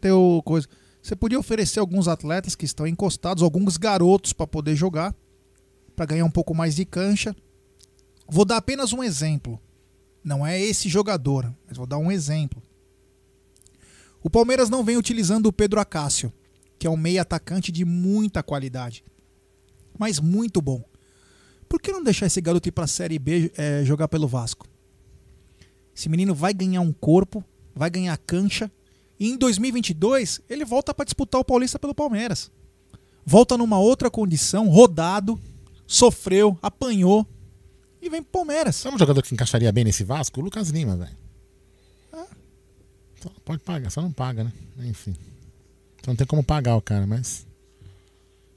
Ter 0.00 0.10
o 0.12 0.42
coisa. 0.42 0.66
Você 1.00 1.14
podia 1.16 1.38
oferecer 1.38 1.78
alguns 1.78 2.08
atletas 2.08 2.54
que 2.54 2.64
estão 2.64 2.86
encostados, 2.86 3.42
alguns 3.42 3.76
garotos 3.76 4.32
para 4.32 4.46
poder 4.46 4.74
jogar, 4.74 5.14
para 5.98 6.06
ganhar 6.06 6.24
um 6.24 6.30
pouco 6.30 6.54
mais 6.54 6.76
de 6.76 6.84
cancha. 6.84 7.34
Vou 8.28 8.44
dar 8.44 8.58
apenas 8.58 8.92
um 8.92 9.02
exemplo. 9.02 9.60
Não 10.22 10.46
é 10.46 10.60
esse 10.60 10.88
jogador, 10.88 11.52
mas 11.66 11.76
vou 11.76 11.88
dar 11.88 11.98
um 11.98 12.12
exemplo. 12.12 12.62
O 14.22 14.30
Palmeiras 14.30 14.70
não 14.70 14.84
vem 14.84 14.96
utilizando 14.96 15.46
o 15.46 15.52
Pedro 15.52 15.80
Acácio. 15.80 16.32
que 16.78 16.86
é 16.86 16.90
um 16.90 16.96
meia 16.96 17.22
atacante 17.22 17.72
de 17.72 17.84
muita 17.84 18.40
qualidade. 18.40 19.02
Mas 19.98 20.20
muito 20.20 20.62
bom. 20.62 20.84
Por 21.68 21.82
que 21.82 21.90
não 21.90 22.04
deixar 22.04 22.26
esse 22.26 22.40
garoto 22.40 22.68
ir 22.68 22.72
para 22.72 22.84
a 22.84 22.86
Série 22.86 23.18
B 23.18 23.50
é, 23.56 23.84
jogar 23.84 24.06
pelo 24.06 24.28
Vasco? 24.28 24.68
Esse 25.96 26.08
menino 26.08 26.32
vai 26.32 26.54
ganhar 26.54 26.80
um 26.80 26.92
corpo, 26.92 27.44
vai 27.74 27.90
ganhar 27.90 28.16
cancha. 28.18 28.70
E 29.18 29.28
em 29.28 29.36
2022 29.36 30.40
ele 30.48 30.64
volta 30.64 30.94
para 30.94 31.04
disputar 31.04 31.40
o 31.40 31.44
Paulista 31.44 31.76
pelo 31.76 31.92
Palmeiras. 31.92 32.52
Volta 33.26 33.58
numa 33.58 33.80
outra 33.80 34.08
condição, 34.08 34.68
rodado, 34.68 35.38
sofreu, 35.88 36.56
apanhou 36.62 37.26
e 38.00 38.08
vem 38.08 38.22
pro 38.22 38.30
Palmeiras. 38.30 38.76
Sabe 38.76 38.94
um 38.94 38.98
jogador 38.98 39.22
que 39.22 39.34
encaixaria 39.34 39.72
bem 39.72 39.82
nesse 39.82 40.04
Vasco? 40.04 40.38
O 40.40 40.44
Lucas 40.44 40.68
Lima, 40.68 40.96
velho. 40.96 41.16
Só 43.20 43.30
Pode 43.44 43.62
pagar, 43.64 43.90
só 43.90 44.00
não 44.00 44.12
paga, 44.12 44.44
né? 44.44 44.52
Enfim. 44.84 45.16
Então 45.98 46.12
não 46.12 46.16
tem 46.16 46.26
como 46.26 46.44
pagar 46.44 46.76
o 46.76 46.80
cara, 46.82 47.04
mas. 47.06 47.44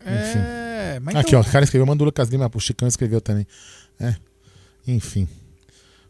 Enfim. 0.02 0.40
É, 0.40 1.00
mas 1.02 1.16
Aqui, 1.16 1.30
então- 1.30 1.40
ó, 1.40 1.44
o 1.44 1.52
cara 1.52 1.64
escreveu, 1.64 1.86
manda 1.86 2.04
o 2.04 2.06
Lucas 2.06 2.30
Lima 2.30 2.50
pro 2.50 2.60
Chicão 2.60 2.88
escreveu 2.88 3.20
também. 3.22 3.48
É. 4.00 4.16
Enfim. 4.88 5.28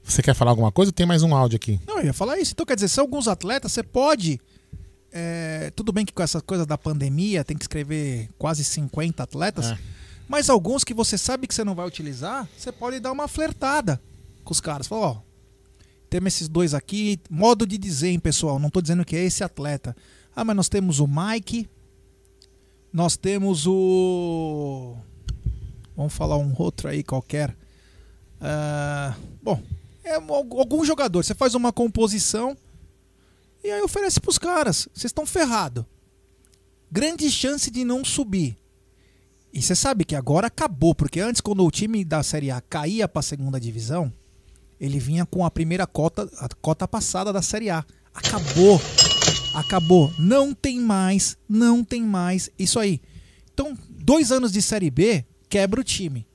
Você 0.04 0.22
quer 0.22 0.34
falar 0.34 0.52
alguma 0.52 0.72
coisa 0.72 0.92
tem 0.92 1.06
mais 1.06 1.24
um 1.24 1.34
áudio 1.36 1.56
aqui? 1.58 1.80
Não, 1.88 2.00
eu 2.00 2.06
ia 2.06 2.14
falar 2.14 2.40
isso. 2.40 2.52
Então, 2.54 2.66
quer 2.66 2.76
dizer, 2.76 2.88
se 2.90 3.00
alguns 3.00 3.28
atletas, 3.28 3.72
você 3.72 3.84
pode. 3.84 4.42
é, 5.14 5.72
tudo 5.76 5.92
bem 5.92 6.06
que 6.06 6.12
com 6.14 6.24
essa 6.24 6.42
coisa 6.42 6.66
da 6.66 6.78
pandemia 6.78 7.44
tem 7.44 7.56
que 7.56 7.64
escrever 7.64 8.30
quase 8.38 8.64
50 8.64 9.22
atletas, 9.24 9.72
É. 9.72 9.78
mas 10.28 10.50
alguns 10.50 10.84
que 10.84 10.94
você 10.94 11.18
sabe 11.18 11.48
que 11.48 11.54
você 11.54 11.64
não 11.64 11.76
vai 11.76 11.86
utilizar, 11.88 12.48
você 12.58 12.72
pode 12.72 13.00
dar 13.00 13.12
uma 13.12 13.28
flertada 13.28 14.02
com 14.44 14.52
os 14.52 14.62
caras. 14.62 14.88
Falar, 14.88 15.08
ó, 15.08 15.22
temos 16.10 16.34
esses 16.36 16.48
dois 16.48 16.74
aqui. 16.74 17.20
Modo 17.30 17.66
de 17.66 17.78
dizer, 17.78 18.10
hein, 18.10 18.20
pessoal. 18.20 18.58
Não 18.60 18.70
tô 18.70 18.82
dizendo 18.82 19.06
que 19.06 19.16
é 19.16 19.24
esse 19.24 19.44
atleta. 19.44 19.96
Ah, 20.36 20.44
mas 20.44 20.56
nós 20.56 20.70
temos 20.70 21.00
o 21.00 21.08
Mike. 21.08 21.70
Nós 22.94 23.16
temos 23.18 23.66
o. 23.68 24.96
Vamos 25.96 26.14
falar 26.14 26.38
um 26.38 26.54
outro 26.58 26.88
aí 26.88 27.04
qualquer. 27.04 27.56
Ah, 28.40 29.16
bom, 29.44 29.62
é 30.04 30.16
al- 30.16 30.26
algum 30.60 30.84
jogador. 30.84 31.24
Você 31.24 31.36
faz 31.36 31.54
uma 31.56 31.72
composição 31.72 32.58
e 33.64 33.70
aí 33.70 33.82
oferece 33.82 34.20
pros 34.20 34.38
caras. 34.38 34.88
Vocês 34.94 35.10
estão 35.10 35.26
ferrados. 35.26 35.86
Grande 36.92 37.30
chance 37.30 37.70
de 37.72 37.86
não 37.86 38.04
subir. 38.04 38.58
E 39.54 39.62
você 39.62 39.76
sabe 39.76 40.06
que 40.06 40.16
agora 40.16 40.48
acabou, 40.48 40.96
porque 40.96 41.20
antes, 41.20 41.42
quando 41.42 41.66
o 41.66 41.72
time 41.72 42.06
da 42.06 42.24
Série 42.24 42.50
A 42.50 42.62
caía 42.62 43.06
para 43.08 43.20
a 43.20 43.24
segunda 43.24 43.60
divisão, 43.60 44.12
ele 44.80 44.98
vinha 44.98 45.26
com 45.26 45.46
a 45.46 45.52
primeira 45.52 45.86
cota, 45.86 46.30
a 46.38 46.48
cota 46.62 46.88
passada 46.88 47.34
da 47.34 47.42
Série 47.42 47.70
A. 47.70 47.86
Acabou. 48.14 48.82
Acabou. 49.54 50.12
Não 50.18 50.54
tem 50.54 50.80
mais, 50.80 51.38
não 51.48 51.84
tem 51.84 52.02
mais 52.02 52.50
isso 52.58 52.80
aí. 52.80 53.02
Então, 53.54 53.78
dois 53.90 54.32
anos 54.32 54.52
de 54.52 54.62
Série 54.62 54.90
B 54.90 55.26
quebra 55.50 55.82
o 55.82 55.84
time. 55.84 56.26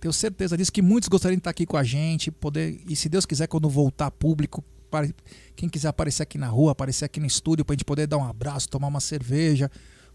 tenho 0.00 0.12
certeza 0.12 0.56
disso, 0.56 0.72
que 0.72 0.82
muitos 0.82 1.08
gostariam 1.08 1.36
de 1.36 1.40
estar 1.40 1.50
aqui 1.50 1.66
com 1.66 1.76
a 1.76 1.84
gente, 1.84 2.30
poder, 2.30 2.80
e 2.88 2.94
se 2.94 3.08
Deus 3.08 3.26
quiser, 3.26 3.46
quando 3.46 3.68
voltar 3.68 4.10
público, 4.10 4.64
para 4.90 5.08
quem 5.54 5.68
quiser 5.68 5.88
aparecer 5.88 6.22
aqui 6.22 6.38
na 6.38 6.48
rua, 6.48 6.72
aparecer 6.72 7.04
aqui 7.04 7.20
no 7.20 7.26
estúdio, 7.26 7.64
pra 7.64 7.74
gente 7.74 7.84
poder 7.84 8.06
dar 8.06 8.16
um 8.16 8.24
abraço, 8.24 8.68
tomar 8.68 8.86
uma 8.88 9.00
cerveja, 9.00 9.70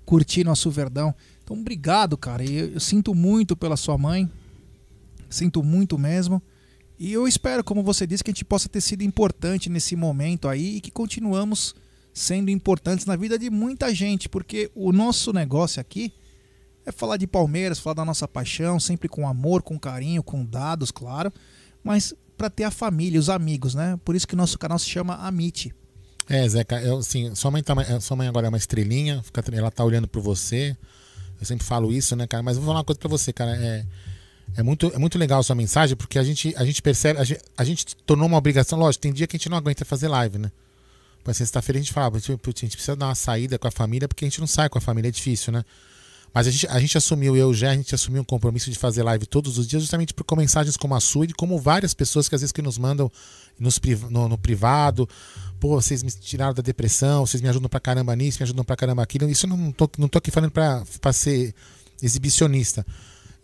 curtir 0.06 0.44
nosso 0.44 0.72
verdão. 0.72 1.14
Então, 1.44 1.60
obrigado, 1.60 2.18
cara. 2.18 2.44
Eu, 2.44 2.74
eu 2.74 2.80
sinto 2.80 3.14
muito 3.14 3.56
pela 3.56 3.78
sua 3.78 3.98
mãe. 3.98 4.30
Sinto 5.30 5.64
muito 5.64 5.98
mesmo. 5.98 6.42
E 7.00 7.12
eu 7.12 7.28
espero, 7.28 7.64
como 7.64 7.84
você 7.84 8.06
disse, 8.06 8.24
que 8.24 8.32
a 8.32 8.34
gente 8.34 8.46
possa 8.46 8.70
ter 8.70 8.82
sido 8.82 9.04
importante 9.04 9.70
nesse 9.70 9.96
momento 9.96 10.48
aí 10.48 10.78
e 10.78 10.82
que 10.82 10.92
continuamos 10.92 11.76
sendo 12.14 12.50
importantes 12.52 13.06
na 13.06 13.16
vida 13.16 13.38
de 13.40 13.50
muita 13.50 13.94
gente, 13.94 14.30
porque 14.30 14.70
o 14.76 14.92
nosso 14.92 15.34
negócio 15.34 15.82
aqui 15.82 16.14
é 16.86 16.92
falar 16.92 17.18
de 17.18 17.26
Palmeiras, 17.26 17.80
falar 17.80 17.96
da 17.96 18.06
nossa 18.06 18.28
paixão, 18.28 18.80
sempre 18.80 19.08
com 19.10 19.28
amor, 19.28 19.64
com 19.64 19.80
carinho, 19.80 20.22
com 20.22 20.46
dados, 20.46 20.92
claro, 20.92 21.32
mas 21.84 22.14
para 22.38 22.50
ter 22.50 22.64
a 22.66 22.72
família, 22.72 23.20
os 23.20 23.30
amigos, 23.30 23.74
né? 23.74 24.00
Por 24.04 24.16
isso 24.16 24.28
que 24.28 24.36
nosso 24.36 24.58
canal 24.60 24.78
se 24.78 24.90
chama 24.90 25.16
Amit. 25.16 25.74
É, 26.30 26.48
Zeca, 26.48 26.82
eu, 26.82 26.98
assim, 26.98 27.34
sua 27.36 27.52
mãe, 27.52 27.64
tá, 27.64 27.74
é, 27.82 28.00
sua 28.00 28.16
mãe 28.18 28.28
agora 28.28 28.48
é 28.48 28.50
uma 28.50 28.58
estrelinha, 28.58 29.22
fica- 29.24 29.44
ela 29.54 29.70
tá 29.72 29.84
olhando 29.84 30.08
por 30.08 30.22
você. 30.22 30.76
Eu 31.40 31.46
sempre 31.46 31.66
falo 31.66 31.92
isso, 31.92 32.16
né, 32.16 32.26
cara? 32.28 32.42
Mas 32.42 32.58
vou 32.58 32.66
falar 32.66 32.80
uma 32.80 32.84
coisa 32.86 33.00
pra 33.00 33.10
você, 33.10 33.34
cara. 33.34 33.56
É, 33.58 33.86
é, 34.58 34.64
muito, 34.64 34.92
é 34.94 34.98
muito 34.98 35.18
legal 35.18 35.40
a 35.40 35.44
sua 35.44 35.56
mensagem, 35.56 35.96
porque 35.96 36.18
a 36.18 36.24
gente, 36.24 36.54
a 36.56 36.64
gente 36.66 36.82
percebe, 36.82 37.20
a 37.20 37.24
gente, 37.24 37.42
a 37.58 37.64
gente 37.64 37.96
tornou 38.06 38.28
uma 38.28 38.38
obrigação, 38.38 38.80
lógico, 38.80 39.02
tem 39.02 39.12
dia 39.14 39.28
que 39.28 39.36
a 39.36 39.40
gente 39.40 39.50
não 39.50 39.58
aguenta 39.58 39.84
fazer 39.84 40.08
live, 40.08 40.38
né? 40.38 40.52
Mas 41.24 41.38
sexta-feira 41.38 41.80
a 41.80 41.82
gente 41.82 41.94
fala, 41.94 42.12
"Putz, 42.12 42.28
putz, 42.42 42.62
a 42.64 42.66
gente 42.66 42.76
precisa 42.76 42.96
dar 42.96 43.08
uma 43.08 43.16
saída 43.16 43.58
com 43.58 43.68
a 43.68 43.72
família, 43.72 44.08
porque 44.08 44.26
a 44.26 44.28
gente 44.28 44.40
não 44.40 44.48
sai 44.48 44.70
com 44.70 44.78
a 44.78 44.82
família, 44.82 45.08
é 45.10 45.12
difícil, 45.12 45.54
né? 45.54 45.64
Mas 46.34 46.48
a 46.48 46.52
gente, 46.52 46.68
a 46.68 46.80
gente 46.80 46.98
assumiu, 46.98 47.38
eu 47.38 47.54
Gé, 47.54 47.70
a 47.70 47.76
gente 47.76 47.94
assumiu 47.94 48.24
um 48.24 48.26
compromisso 48.26 48.72
de 48.72 48.78
fazer 48.78 49.04
live 49.04 49.26
todos 49.28 49.60
os 49.60 49.68
dias, 49.68 49.84
justamente 49.84 50.14
por 50.16 50.36
mensagens 50.36 50.76
como 50.76 50.96
a 50.96 51.00
sua 51.00 51.26
e 51.26 51.34
como 51.34 51.60
várias 51.60 51.94
pessoas 51.94 52.28
que 52.28 52.34
às 52.34 52.42
vezes 52.42 52.52
que 52.52 52.62
nos 52.62 52.78
mandam 52.80 53.12
nos 53.60 53.80
no, 54.10 54.28
no 54.28 54.38
privado. 54.38 55.08
Pô, 55.60 55.80
vocês 55.80 56.02
me 56.02 56.10
tiraram 56.12 56.54
da 56.56 56.64
depressão, 56.64 57.26
vocês 57.26 57.40
me 57.40 57.48
ajudam 57.50 57.70
pra 57.70 57.80
caramba 57.80 58.16
nisso, 58.16 58.40
me 58.40 58.44
ajudam 58.46 58.66
pra 58.66 58.76
caramba 58.76 59.04
aquilo. 59.04 59.30
Isso 59.30 59.46
eu 59.46 59.50
não 59.52 59.72
tô, 59.72 59.88
não 60.00 60.08
tô 60.08 60.18
aqui 60.18 60.32
falando 60.32 60.50
pra, 60.52 60.84
pra 61.00 61.14
ser 61.14 61.54
exibicionista. 62.02 62.84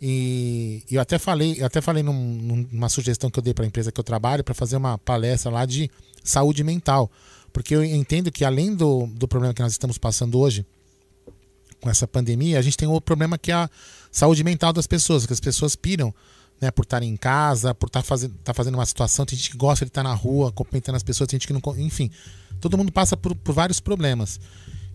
E, 0.02 0.82
e 0.90 0.94
eu 0.96 1.00
até 1.00 1.18
falei, 1.18 1.56
eu 1.58 1.66
até 1.66 1.80
falei 1.80 2.02
num- 2.02 2.66
numa 2.72 2.88
sugestão 2.88 3.30
que 3.30 3.38
eu 3.38 3.42
dei 3.42 3.54
para 3.54 3.64
a 3.64 3.68
empresa 3.68 3.92
que 3.92 4.00
eu 4.00 4.04
trabalho 4.04 4.42
para 4.42 4.54
fazer 4.54 4.76
uma 4.76 4.98
palestra 4.98 5.50
lá 5.50 5.64
de 5.64 5.90
saúde 6.24 6.64
mental, 6.64 7.10
porque 7.52 7.74
eu 7.74 7.84
entendo 7.84 8.30
que 8.30 8.44
além 8.44 8.74
do, 8.74 9.06
do 9.06 9.26
problema 9.28 9.54
que 9.54 9.62
nós 9.62 9.72
estamos 9.72 9.98
passando 9.98 10.38
hoje 10.38 10.64
com 11.80 11.88
essa 11.88 12.06
pandemia, 12.06 12.58
a 12.58 12.62
gente 12.62 12.76
tem 12.76 12.86
outro 12.86 13.02
problema 13.02 13.38
que 13.38 13.50
é 13.50 13.54
a 13.54 13.70
saúde 14.10 14.44
mental 14.44 14.72
das 14.72 14.86
pessoas, 14.86 15.26
que 15.26 15.32
as 15.32 15.40
pessoas 15.40 15.74
piram, 15.74 16.14
né, 16.60 16.70
por 16.70 16.82
estarem 16.82 17.10
em 17.10 17.16
casa, 17.16 17.74
por 17.74 17.86
estar 17.86 18.02
fazendo, 18.02 18.34
tá 18.44 18.52
fazendo 18.52 18.74
uma 18.74 18.84
situação, 18.84 19.24
tem 19.24 19.36
gente 19.36 19.50
que 19.50 19.56
gosta 19.56 19.84
de 19.84 19.90
estar 19.90 20.02
na 20.02 20.12
rua, 20.12 20.52
cumprimentando 20.52 20.96
as 20.96 21.02
pessoas, 21.02 21.28
tem 21.28 21.38
gente 21.38 21.46
que 21.46 21.52
não, 21.52 21.62
enfim, 21.78 22.10
todo 22.60 22.76
mundo 22.76 22.92
passa 22.92 23.16
por, 23.16 23.34
por 23.34 23.52
vários 23.54 23.80
problemas. 23.80 24.38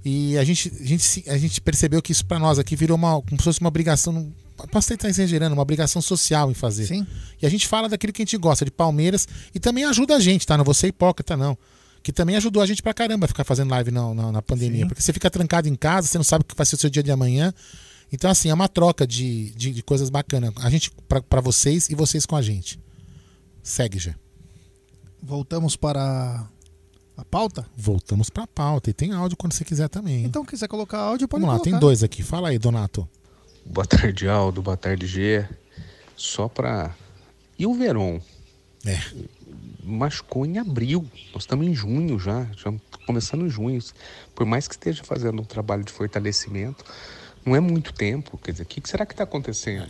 E 0.03 0.37
a 0.37 0.43
gente, 0.43 0.71
a 0.79 0.85
gente, 0.85 1.23
a 1.27 1.37
gente 1.37 1.59
percebeu 1.59 1.99
que 1.99 2.11
isso 2.11 2.23
para 2.23 2.37
nós 2.37 2.59
aqui 2.59 2.75
virou 2.75 2.95
uma, 2.95 3.19
como 3.23 3.37
se 3.37 3.43
fosse 3.43 3.59
uma 3.59 3.69
obrigação, 3.69 4.31
posso 4.71 4.93
estar 4.93 5.09
exagerando, 5.09 5.55
uma 5.55 5.63
obrigação 5.63 5.99
social 5.99 6.51
em 6.51 6.53
fazer. 6.53 6.85
Sim. 6.85 7.07
E 7.41 7.45
a 7.45 7.49
gente 7.49 7.67
fala 7.67 7.89
daquilo 7.89 8.13
que 8.13 8.21
a 8.21 8.25
gente 8.25 8.37
gosta, 8.37 8.63
de 8.63 8.69
Palmeiras, 8.69 9.27
e 9.53 9.59
também 9.59 9.83
ajuda 9.83 10.15
a 10.15 10.19
gente, 10.19 10.45
tá? 10.45 10.55
Não 10.55 10.63
vou 10.63 10.75
ser 10.75 10.89
hipócrita, 10.89 11.35
não. 11.35 11.57
Que 12.05 12.13
também 12.13 12.35
ajudou 12.35 12.61
a 12.61 12.67
gente 12.67 12.83
pra 12.83 12.93
caramba 12.93 13.25
a 13.25 13.27
ficar 13.27 13.43
fazendo 13.43 13.71
live 13.71 13.89
na, 13.89 14.13
na, 14.13 14.31
na 14.33 14.39
pandemia. 14.39 14.81
Sim. 14.83 14.87
Porque 14.87 15.01
você 15.01 15.11
fica 15.11 15.27
trancado 15.27 15.67
em 15.67 15.73
casa, 15.75 16.07
você 16.07 16.19
não 16.19 16.23
sabe 16.23 16.43
o 16.43 16.45
que 16.45 16.55
vai 16.55 16.63
ser 16.63 16.75
o 16.75 16.77
seu 16.77 16.87
dia 16.87 17.01
de 17.01 17.09
amanhã. 17.09 17.51
Então, 18.13 18.29
assim, 18.29 18.47
é 18.49 18.53
uma 18.53 18.67
troca 18.67 19.07
de, 19.07 19.49
de, 19.55 19.71
de 19.71 19.81
coisas 19.81 20.11
bacanas. 20.11 20.53
A 20.57 20.69
gente 20.69 20.91
pra- 21.09 21.23
pra 21.23 21.41
vocês 21.41 21.89
e 21.89 21.95
vocês 21.95 22.23
com 22.27 22.35
a 22.35 22.43
gente. 22.43 22.79
Segue, 23.63 23.97
já. 23.97 24.13
Voltamos 25.19 25.75
para 25.75 26.47
a 27.17 27.25
pauta? 27.25 27.65
Voltamos 27.75 28.29
pra 28.29 28.45
pauta. 28.45 28.91
E 28.91 28.93
tem 28.93 29.11
áudio 29.11 29.35
quando 29.35 29.53
você 29.53 29.65
quiser 29.65 29.89
também. 29.89 30.17
hein? 30.19 30.25
Então, 30.25 30.45
quiser 30.45 30.67
colocar 30.67 30.99
áudio, 30.99 31.27
pode 31.27 31.41
Vamos 31.41 31.55
lá, 31.55 31.59
colocar. 31.59 31.71
tem 31.71 31.79
dois 31.79 32.03
aqui. 32.03 32.21
Fala 32.21 32.49
aí, 32.49 32.59
Donato. 32.59 33.09
Boa 33.65 33.87
tarde, 33.87 34.27
Aldo. 34.27 34.61
Boa 34.61 34.77
tarde, 34.77 35.07
G. 35.07 35.43
Só 36.15 36.47
pra. 36.47 36.95
E 37.57 37.65
o 37.65 37.73
Verón? 37.73 38.19
É. 38.85 39.01
Machucou 39.85 40.45
em 40.45 40.57
abril. 40.57 41.05
Nós 41.33 41.43
estamos 41.43 41.67
em 41.67 41.73
junho 41.73 42.19
já. 42.19 42.47
Já 42.57 42.73
começando 43.05 43.45
em 43.45 43.49
junho. 43.49 43.79
Por 44.33 44.45
mais 44.45 44.67
que 44.67 44.73
esteja 44.73 45.03
fazendo 45.03 45.41
um 45.41 45.45
trabalho 45.45 45.83
de 45.83 45.91
fortalecimento, 45.91 46.83
não 47.45 47.55
é 47.55 47.59
muito 47.59 47.93
tempo. 47.93 48.37
Quer 48.37 48.51
dizer, 48.51 48.63
o 48.63 48.65
que 48.65 48.89
será 48.89 49.05
que 49.05 49.13
está 49.13 49.23
acontecendo? 49.23 49.89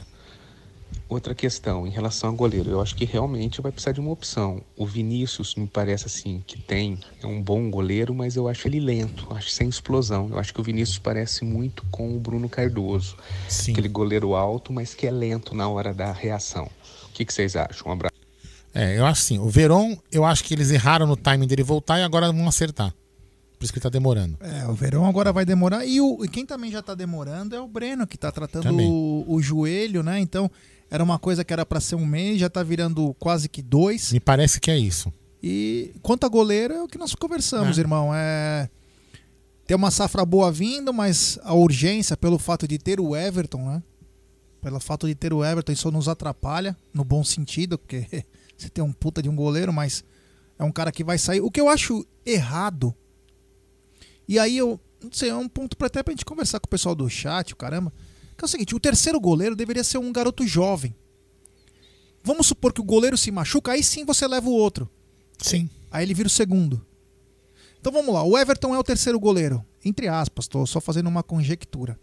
Outra 1.08 1.36
questão, 1.36 1.86
em 1.86 1.92
relação 1.92 2.32
ao 2.32 2.36
goleiro, 2.36 2.72
eu 2.72 2.82
acho 2.82 2.96
que 2.96 3.06
realmente 3.06 3.62
vai 3.62 3.72
precisar 3.72 3.92
de 3.92 4.00
uma 4.00 4.12
opção. 4.12 4.62
O 4.76 4.88
Vinícius 4.88 5.54
me 5.54 5.68
parece 5.68 6.08
assim 6.08 6.44
que 6.48 6.60
tem, 6.60 7.00
é 7.22 7.28
um 7.28 7.42
bom 7.42 7.70
goleiro, 7.70 8.14
mas 8.14 8.36
eu 8.36 8.48
acho 8.48 8.68
ele 8.68 8.80
lento, 8.80 9.28
acho 9.32 9.50
sem 9.50 9.70
explosão. 9.70 10.30
Eu 10.32 10.40
acho 10.40 10.52
que 10.52 10.60
o 10.60 10.64
Vinícius 10.64 10.98
parece 10.98 11.46
muito 11.46 11.86
com 11.92 12.16
o 12.16 12.20
Bruno 12.20 12.50
Cardoso. 12.50 13.16
Sim. 13.48 13.74
Aquele 13.74 13.88
goleiro 13.88 14.34
alto, 14.34 14.74
mas 14.74 14.96
que 14.96 15.06
é 15.06 15.12
lento 15.12 15.54
na 15.54 15.70
hora 15.70 15.94
da 15.94 16.12
reação. 16.12 16.70
O 17.04 17.14
que, 17.14 17.24
que 17.24 17.34
vocês 17.34 17.56
acham? 17.56 17.88
Um 17.90 17.92
abraço. 17.92 18.25
É, 18.76 19.00
eu 19.00 19.06
acho 19.06 19.22
assim, 19.22 19.40
o 19.40 19.48
Veron, 19.48 19.98
eu 20.12 20.26
acho 20.26 20.44
que 20.44 20.54
eles 20.54 20.70
erraram 20.70 21.08
no 21.08 21.16
timing 21.16 21.48
dele 21.48 21.64
voltar 21.64 21.98
e 21.98 22.04
agora 22.04 22.32
vão 22.32 22.46
acertar. 22.48 22.94
Por 23.58 23.64
isso 23.64 23.72
que 23.72 23.80
ele 23.80 23.84
tá 23.84 23.90
demorando. 23.90 24.38
É, 24.42 24.68
o 24.68 24.74
Verão 24.74 25.06
agora 25.06 25.32
vai 25.32 25.46
demorar. 25.46 25.86
E, 25.86 26.02
o, 26.02 26.26
e 26.26 26.28
quem 26.28 26.46
também 26.46 26.70
já 26.70 26.82
tá 26.82 26.94
demorando 26.94 27.56
é 27.56 27.60
o 27.62 27.68
Breno, 27.70 28.06
que 28.06 28.18
tá 28.18 28.30
tratando 28.32 28.78
o, 28.78 29.24
o 29.34 29.42
joelho, 29.42 30.04
né? 30.04 30.20
Então, 30.20 30.52
era 30.92 31.02
uma 31.02 31.18
coisa 31.18 31.44
que 31.46 31.54
era 31.54 31.66
para 31.66 31.80
ser 31.80 31.96
um 31.96 32.06
mês, 32.06 32.38
já 32.38 32.50
tá 32.50 32.62
virando 32.62 33.16
quase 33.18 33.48
que 33.48 33.62
dois. 33.62 34.12
Me 34.12 34.20
parece 34.20 34.60
que 34.60 34.70
é 34.70 34.78
isso. 34.78 35.12
E 35.42 35.94
quanto 36.02 36.26
a 36.26 36.30
goleiro, 36.30 36.74
é 36.74 36.84
o 36.84 36.88
que 36.88 36.98
nós 36.98 37.16
conversamos, 37.16 37.78
É. 37.78 37.82
irmão. 37.82 38.12
É. 38.14 38.70
Tem 39.66 39.76
uma 39.78 39.90
safra 39.90 40.26
boa 40.26 40.52
vindo, 40.52 40.94
mas 40.94 41.40
a 41.42 41.54
urgência, 41.54 42.18
pelo 42.18 42.38
fato 42.38 42.68
de 42.68 42.78
ter 42.78 43.00
o 43.00 43.16
Everton, 43.16 43.66
né? 43.66 43.82
Pelo 44.62 44.82
fato 44.82 45.08
de 45.08 45.16
ter 45.16 45.34
o 45.34 45.46
Everton, 45.46 45.72
isso 45.72 45.90
nos 45.92 46.10
atrapalha, 46.10 46.76
no 46.94 47.06
bom 47.06 47.24
sentido, 47.24 47.78
porque 47.78 48.06
você 48.58 48.70
tem 48.70 48.84
um 48.84 48.94
puta 48.94 49.22
de 49.22 49.30
um 49.30 49.36
goleiro, 49.36 49.74
mas 49.74 50.04
é 50.58 50.64
um 50.64 50.72
cara 50.72 50.92
que 50.92 51.04
vai 51.04 51.18
sair. 51.18 51.42
O 51.42 51.52
que 51.52 51.60
eu 51.60 51.68
acho 51.70 52.06
errado, 52.26 52.96
e 54.28 54.40
aí 54.40 54.58
eu, 54.58 54.80
não 55.04 55.12
sei, 55.12 55.30
é 55.30 55.36
um 55.36 55.48
ponto 55.48 55.78
pra 55.78 55.88
até 55.88 56.02
pra 56.02 56.12
gente 56.12 56.26
conversar 56.26 56.60
com 56.60 56.68
o 56.68 56.70
pessoal 56.70 56.96
do 56.96 57.10
chat, 57.10 57.54
o 57.54 57.56
caramba, 57.56 57.94
que 58.38 58.44
é 58.44 58.46
o 58.46 58.50
seguinte, 58.50 58.76
o 58.76 58.80
terceiro 58.80 59.20
goleiro 59.20 59.56
deveria 59.56 59.84
ser 59.84 59.98
um 59.98 60.12
garoto 60.12 60.46
jovem. 60.46 60.96
Vamos 62.24 62.48
supor 62.48 62.74
que 62.74 62.82
o 62.82 62.86
goleiro 62.86 63.18
se 63.18 63.32
machuca, 63.32 63.72
aí 63.72 63.84
sim 63.84 64.04
você 64.04 64.28
leva 64.28 64.50
o 64.50 64.54
outro. 64.54 64.90
Sim. 65.38 65.70
Aí 65.92 66.04
ele 66.04 66.14
vira 66.14 66.28
o 66.28 66.30
segundo. 66.30 66.86
Então 67.80 67.94
vamos 67.94 68.14
lá, 68.14 68.24
o 68.24 68.38
Everton 68.38 68.74
é 68.74 68.80
o 68.80 68.84
terceiro 68.84 69.20
goleiro. 69.20 69.64
Entre 69.84 70.08
aspas, 70.08 70.48
tô 70.48 70.66
só 70.66 70.82
fazendo 70.82 71.08
uma 71.08 71.22
conjectura. 71.22 72.00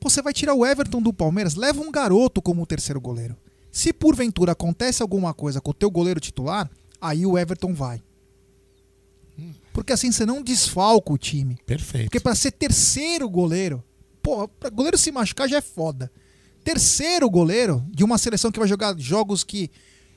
Pô, 0.00 0.10
Você 0.10 0.20
vai 0.20 0.32
tirar 0.32 0.54
o 0.54 0.66
Everton 0.66 1.00
do 1.00 1.12
Palmeiras, 1.12 1.54
leva 1.54 1.80
um 1.80 1.92
garoto 1.92 2.42
como 2.42 2.62
o 2.62 2.66
terceiro 2.66 3.00
goleiro. 3.00 3.36
Se 3.76 3.92
porventura 3.92 4.52
acontece 4.52 5.02
alguma 5.02 5.34
coisa 5.34 5.60
com 5.60 5.70
o 5.70 5.74
teu 5.74 5.90
goleiro 5.90 6.18
titular, 6.18 6.70
aí 6.98 7.26
o 7.26 7.36
Everton 7.36 7.74
vai. 7.74 8.02
Porque 9.70 9.92
assim 9.92 10.10
você 10.10 10.24
não 10.24 10.42
desfalca 10.42 11.12
o 11.12 11.18
time. 11.18 11.58
Perfeito. 11.66 12.06
Porque 12.06 12.18
para 12.18 12.34
ser 12.34 12.52
terceiro 12.52 13.28
goleiro, 13.28 13.84
pô, 14.22 14.48
pra 14.48 14.70
goleiro 14.70 14.96
se 14.96 15.12
machucar 15.12 15.46
já 15.46 15.58
é 15.58 15.60
foda. 15.60 16.10
Terceiro 16.64 17.28
goleiro 17.28 17.84
de 17.90 18.02
uma 18.02 18.16
seleção 18.16 18.50
que 18.50 18.58
vai 18.58 18.66
jogar 18.66 18.98
jogos 18.98 19.44
que 19.44 19.70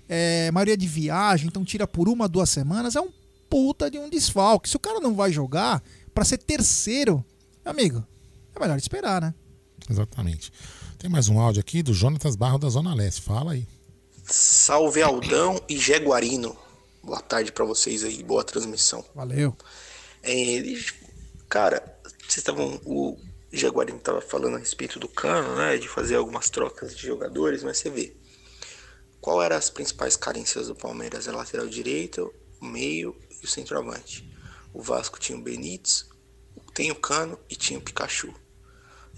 é 0.07 0.49
maioria 0.51 0.77
de 0.77 0.87
viagem, 0.87 1.47
então 1.47 1.65
tira 1.65 1.85
por 1.85 2.07
uma, 2.07 2.29
duas 2.29 2.49
semanas, 2.49 2.95
é 2.95 3.01
um 3.01 3.09
puta 3.49 3.91
de 3.91 3.99
um 3.99 4.09
desfalque. 4.09 4.69
Se 4.69 4.77
o 4.77 4.79
cara 4.79 5.01
não 5.01 5.13
vai 5.13 5.33
jogar, 5.33 5.83
para 6.13 6.23
ser 6.23 6.37
terceiro, 6.37 7.25
meu 7.65 7.73
amigo, 7.73 8.07
é 8.55 8.59
melhor 8.61 8.77
esperar, 8.77 9.21
né? 9.21 9.33
Exatamente. 9.89 10.49
Tem 10.99 11.09
mais 11.09 11.29
um 11.29 11.39
áudio 11.39 11.61
aqui 11.61 11.81
do 11.81 11.93
Jonatas 11.93 12.35
Barro 12.35 12.59
da 12.59 12.67
Zona 12.67 12.93
Leste. 12.93 13.21
Fala 13.21 13.53
aí. 13.53 13.65
Salve 14.25 15.01
Aldão 15.01 15.57
e 15.69 15.77
Jaguarino. 15.77 16.57
Boa 17.01 17.21
tarde 17.21 17.53
pra 17.53 17.63
vocês 17.63 18.03
aí, 18.03 18.21
boa 18.21 18.43
transmissão. 18.43 19.03
Valeu. 19.15 19.55
É, 20.21 20.61
cara, 21.47 21.81
vocês 22.03 22.39
estavam. 22.39 22.81
O 22.83 23.17
Jaguarino 23.49 23.97
tava 23.97 24.19
falando 24.19 24.57
a 24.57 24.59
respeito 24.59 24.99
do 24.99 25.07
cano, 25.07 25.55
né? 25.55 25.77
De 25.77 25.87
fazer 25.87 26.17
algumas 26.17 26.49
trocas 26.49 26.93
de 26.93 27.07
jogadores, 27.07 27.63
mas 27.63 27.77
você 27.77 27.89
vê. 27.89 28.13
Qual 29.21 29.41
eram 29.41 29.55
as 29.55 29.69
principais 29.69 30.17
carências 30.17 30.67
do 30.67 30.75
Palmeiras? 30.75 31.29
A 31.29 31.31
lateral 31.31 31.67
direita, 31.69 32.21
o 32.23 32.65
meio 32.65 33.15
e 33.41 33.45
o 33.45 33.49
centroavante. 33.49 34.29
O 34.73 34.81
Vasco 34.81 35.17
tinha 35.17 35.37
o 35.37 35.41
Benítez, 35.41 36.09
tem 36.73 36.91
o 36.91 36.95
Cano 36.95 37.39
e 37.49 37.55
tinha 37.55 37.79
o 37.79 37.81
Pikachu. 37.81 38.33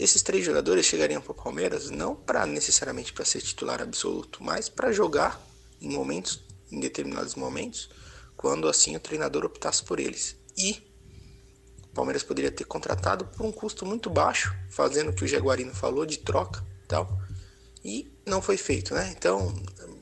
Esses 0.01 0.23
três 0.23 0.43
jogadores 0.43 0.87
chegariam 0.87 1.21
para 1.21 1.31
o 1.31 1.35
Palmeiras 1.35 1.91
não 1.91 2.15
para 2.15 2.43
necessariamente 2.47 3.13
para 3.13 3.23
ser 3.23 3.39
titular 3.39 3.79
absoluto, 3.79 4.43
mas 4.43 4.67
para 4.67 4.91
jogar 4.91 5.39
em 5.79 5.93
momentos, 5.93 6.43
em 6.71 6.79
determinados 6.79 7.35
momentos, 7.35 7.87
quando 8.35 8.67
assim 8.67 8.95
o 8.95 8.99
treinador 8.99 9.45
optasse 9.45 9.83
por 9.83 9.99
eles. 9.99 10.35
E 10.57 10.81
o 11.83 11.93
Palmeiras 11.93 12.23
poderia 12.23 12.51
ter 12.51 12.63
contratado 12.63 13.25
por 13.25 13.45
um 13.45 13.51
custo 13.51 13.85
muito 13.85 14.09
baixo, 14.09 14.51
fazendo 14.71 15.11
o 15.11 15.13
que 15.13 15.23
o 15.23 15.27
Jaguarino 15.27 15.71
falou 15.71 16.03
de 16.03 16.17
troca, 16.17 16.65
e 16.83 16.87
tal. 16.87 17.21
E 17.85 18.11
não 18.25 18.41
foi 18.41 18.57
feito, 18.57 18.95
né? 18.95 19.13
Então, 19.15 19.53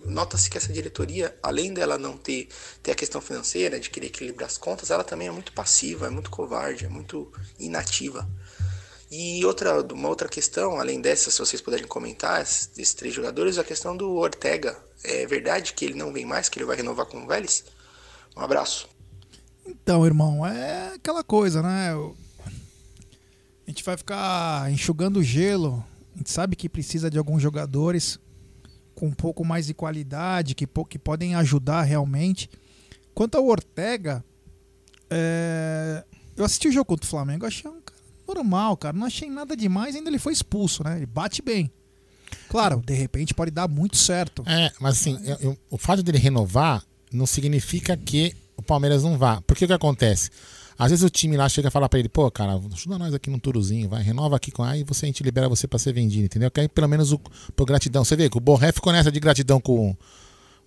nota-se 0.05 0.49
que 0.49 0.57
essa 0.57 0.71
diretoria, 0.71 1.37
além 1.43 1.73
dela 1.73 1.97
não 1.97 2.17
ter, 2.17 2.47
ter 2.81 2.91
a 2.91 2.95
questão 2.95 3.19
financeira, 3.19 3.77
de 3.77 3.89
querer 3.89 4.07
equilibrar 4.07 4.47
as 4.47 4.57
contas, 4.57 4.91
ela 4.91 5.03
também 5.03 5.27
é 5.27 5.31
muito 5.31 5.51
passiva, 5.51 6.07
é 6.07 6.09
muito 6.09 6.29
covarde, 6.29 6.85
é 6.85 6.89
muito 6.89 7.29
inativa. 7.59 8.25
E 9.11 9.43
outra, 9.43 9.81
uma 9.93 10.07
outra 10.07 10.29
questão, 10.29 10.79
além 10.79 11.01
dessa, 11.01 11.31
se 11.31 11.39
vocês 11.39 11.61
puderem 11.61 11.87
comentar, 11.87 12.41
esses 12.41 12.93
três 12.93 13.13
jogadores, 13.13 13.57
a 13.57 13.63
questão 13.63 13.97
do 13.97 14.11
Ortega. 14.15 14.77
É 15.03 15.25
verdade 15.25 15.73
que 15.73 15.83
ele 15.85 15.95
não 15.95 16.13
vem 16.13 16.25
mais, 16.25 16.47
que 16.47 16.59
ele 16.59 16.65
vai 16.65 16.75
renovar 16.75 17.05
com 17.07 17.23
o 17.23 17.27
Vélez? 17.27 17.63
Um 18.37 18.41
abraço. 18.41 18.87
Então, 19.65 20.05
irmão, 20.05 20.45
é 20.45 20.93
aquela 20.93 21.23
coisa, 21.23 21.61
né? 21.61 21.95
O- 21.95 22.15
A 23.65 23.69
gente 23.69 23.83
vai 23.83 23.95
ficar 23.97 24.71
enxugando 24.71 25.23
gelo. 25.23 25.83
A 26.15 26.17
gente 26.17 26.31
sabe 26.31 26.55
que 26.55 26.67
precisa 26.67 27.09
de 27.09 27.17
alguns 27.17 27.41
jogadores 27.41 28.19
com 28.95 29.07
um 29.07 29.13
pouco 29.13 29.45
mais 29.45 29.67
de 29.67 29.73
qualidade, 29.73 30.53
que, 30.53 30.67
que 30.89 30.99
podem 30.99 31.33
ajudar 31.35 31.83
realmente. 31.83 32.49
Quanto 33.13 33.35
ao 33.35 33.45
Ortega, 33.47 34.23
é, 35.09 36.03
eu 36.35 36.43
assisti 36.43 36.67
o 36.67 36.71
jogo 36.71 36.85
contra 36.85 37.05
o 37.05 37.09
Flamengo, 37.09 37.45
achei 37.45 37.69
um 37.69 37.78
normal, 38.35 38.77
cara. 38.77 38.95
Não 38.97 39.05
achei 39.07 39.29
nada 39.29 39.55
demais, 39.55 39.95
ainda 39.95 40.09
ele 40.09 40.19
foi 40.19 40.33
expulso, 40.33 40.83
né? 40.83 40.97
Ele 40.97 41.05
bate 41.05 41.41
bem. 41.41 41.71
Claro, 42.47 42.81
de 42.85 42.93
repente 42.93 43.33
pode 43.33 43.51
dar 43.51 43.67
muito 43.67 43.97
certo. 43.97 44.43
É, 44.45 44.71
mas 44.79 44.97
assim, 44.99 45.19
eu- 45.23 45.37
eu- 45.41 45.57
o 45.69 45.77
fato 45.77 46.03
dele 46.03 46.17
renovar 46.17 46.83
não 47.11 47.25
significa 47.25 47.97
que 47.97 48.33
o 48.55 48.61
Palmeiras 48.61 49.03
não 49.03 49.17
vá. 49.17 49.41
Porque 49.41 49.65
o 49.65 49.67
que 49.67 49.73
acontece? 49.73 50.29
Às 50.77 50.91
vezes 50.91 51.03
o 51.03 51.09
time 51.09 51.35
lá 51.35 51.49
chega 51.49 51.67
e 51.67 51.71
fala 51.71 51.89
pra 51.89 51.99
ele, 51.99 52.07
pô, 52.07 52.29
cara, 52.31 52.53
ajuda 52.73 52.97
nós 52.97 53.13
aqui 53.13 53.29
num 53.29 53.39
turozinho, 53.39 53.89
vai, 53.89 54.01
renova 54.01 54.35
aqui 54.37 54.49
com 54.51 54.63
aí 54.63 54.83
você 54.83 55.05
a 55.05 55.07
gente 55.07 55.21
libera 55.23 55.49
você 55.49 55.67
pra 55.67 55.77
ser 55.77 55.91
vendido, 55.91 56.25
entendeu? 56.25 56.49
Que 56.49 56.61
aí 56.61 56.69
pelo 56.69 56.87
menos 56.87 57.11
o 57.11 57.19
por 57.55 57.65
gratidão. 57.65 58.05
Você 58.05 58.15
vê 58.15 58.29
que 58.29 58.37
o 58.37 58.39
Borré 58.41 58.71
ficou 58.71 58.93
nessa 58.93 59.11
de 59.11 59.19
gratidão 59.19 59.59
com, 59.59 59.95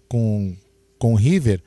com, 0.08 0.54
com 0.98 1.12
o 1.14 1.16
River, 1.16 1.62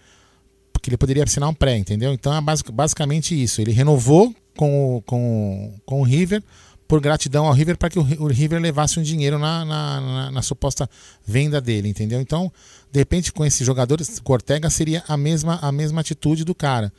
porque 0.72 0.90
ele 0.90 0.98
poderia 0.98 1.24
assinar 1.24 1.50
um 1.50 1.54
pré, 1.54 1.78
entendeu? 1.78 2.14
Então 2.14 2.36
é 2.36 2.42
basic- 2.42 2.72
basicamente 2.72 3.42
isso. 3.42 3.62
Ele 3.62 3.72
renovou 3.72 4.34
com, 4.56 4.98
o- 4.98 5.02
com, 5.02 5.74
com 5.86 6.02
o 6.02 6.04
River 6.04 6.44
por 6.88 7.02
gratidão 7.02 7.48
ao 7.48 7.54
River 7.54 7.78
para 7.78 7.90
que 7.90 7.98
o, 7.98 8.04
o 8.24 8.28
River 8.28 8.62
levasse 8.62 9.00
um 9.00 9.04
dinheiro 9.04 9.40
na, 9.40 9.66
na, 9.66 10.02
na- 10.02 10.32
na 10.32 10.42
suposta 10.42 10.88
venda 11.26 11.60
dele, 11.60 11.90
entendeu? 11.90 12.22
Então, 12.22 12.52
de 12.92 13.00
repente, 13.00 13.32
com 13.34 13.44
esses 13.46 13.66
jogadores, 13.66 14.20
com 14.20 14.32
o 14.32 14.36
Ortega 14.36 14.70
seria 14.70 15.04
a 15.08 15.18
mesma, 15.18 15.58
a 15.62 15.72
mesma 15.72 16.02
atitude 16.02 16.44
do 16.46 16.54
cara. 16.54 16.94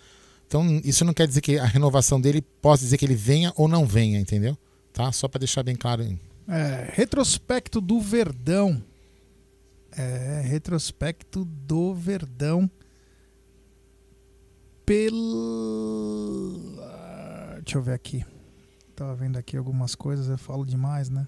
Então, 0.47 0.81
isso 0.85 1.05
não 1.05 1.13
quer 1.15 1.27
dizer 1.27 1.41
que 1.41 1.59
a 1.59 1.65
renovação 1.65 2.21
dele 2.21 2.43
possa 2.63 2.85
dizer 2.85 2.99
que 2.99 3.05
ele 3.05 3.15
venha 3.17 3.53
ou 3.57 3.69
não 3.69 3.87
venha, 3.87 4.19
entendeu? 4.21 4.57
Tá? 4.93 5.11
Só 5.13 5.29
para 5.29 5.41
deixar 5.41 5.63
bem 5.63 5.75
claro. 5.77 6.03
É, 6.49 6.91
retrospecto 6.93 7.81
do 7.81 8.01
Verdão. 8.01 8.83
É, 9.97 10.43
retrospecto 10.45 11.45
do 11.45 11.95
Verdão. 11.95 12.71
Pela. 14.85 15.17
Deixa 17.67 17.79
eu 17.79 17.83
ver 17.83 17.95
aqui. 17.95 18.25
Tava 18.95 19.13
vendo 19.17 19.37
aqui 19.37 19.57
algumas 19.57 19.97
coisas, 19.97 20.29
eu 20.29 20.39
falo 20.39 20.65
demais, 20.65 21.11
né? 21.11 21.27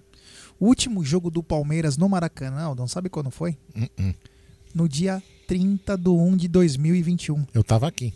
O 0.58 0.66
último 0.66 1.04
jogo 1.04 1.32
do 1.32 1.42
Palmeiras 1.42 1.96
no 1.96 2.08
Maracanã, 2.08 2.62
Aldão, 2.62 2.86
sabe 2.86 3.08
quando 3.08 3.28
foi? 3.28 3.58
Uh-uh. 3.76 4.14
No 4.72 4.88
dia 4.88 5.20
30 5.48 5.96
de 5.98 6.08
1 6.08 6.36
de 6.36 6.46
2021. 6.46 7.44
Eu 7.52 7.64
tava 7.64 7.88
aqui. 7.88 8.14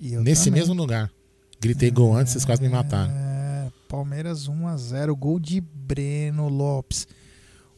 E 0.00 0.12
eu 0.12 0.24
nesse 0.24 0.46
também. 0.46 0.60
mesmo 0.60 0.74
lugar. 0.74 1.08
Gritei 1.60 1.88
gol 1.92 2.16
antes, 2.16 2.32
vocês 2.32 2.44
quase 2.44 2.60
me 2.60 2.68
mataram. 2.68 3.12
É, 3.12 3.70
Palmeiras 3.88 4.48
1 4.48 4.66
a 4.66 4.76
0 4.76 5.14
gol 5.14 5.38
de 5.38 5.60
Breno 5.60 6.48
Lopes. 6.48 7.06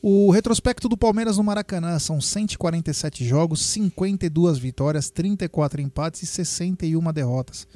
O 0.00 0.30
retrospecto 0.30 0.88
do 0.88 0.96
Palmeiras 0.96 1.36
no 1.36 1.44
Maracanã 1.44 1.98
são 1.98 2.22
147 2.22 3.22
jogos, 3.22 3.60
52 3.60 4.56
vitórias, 4.56 5.10
34 5.10 5.82
empates 5.82 6.22
e 6.22 6.26
61 6.26 7.12
derrotas. 7.12 7.68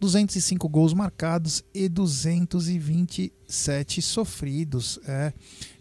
205 0.00 0.68
gols 0.68 0.92
marcados 0.92 1.64
e 1.74 1.88
227 1.88 4.02
sofridos. 4.02 4.98
É. 5.06 5.32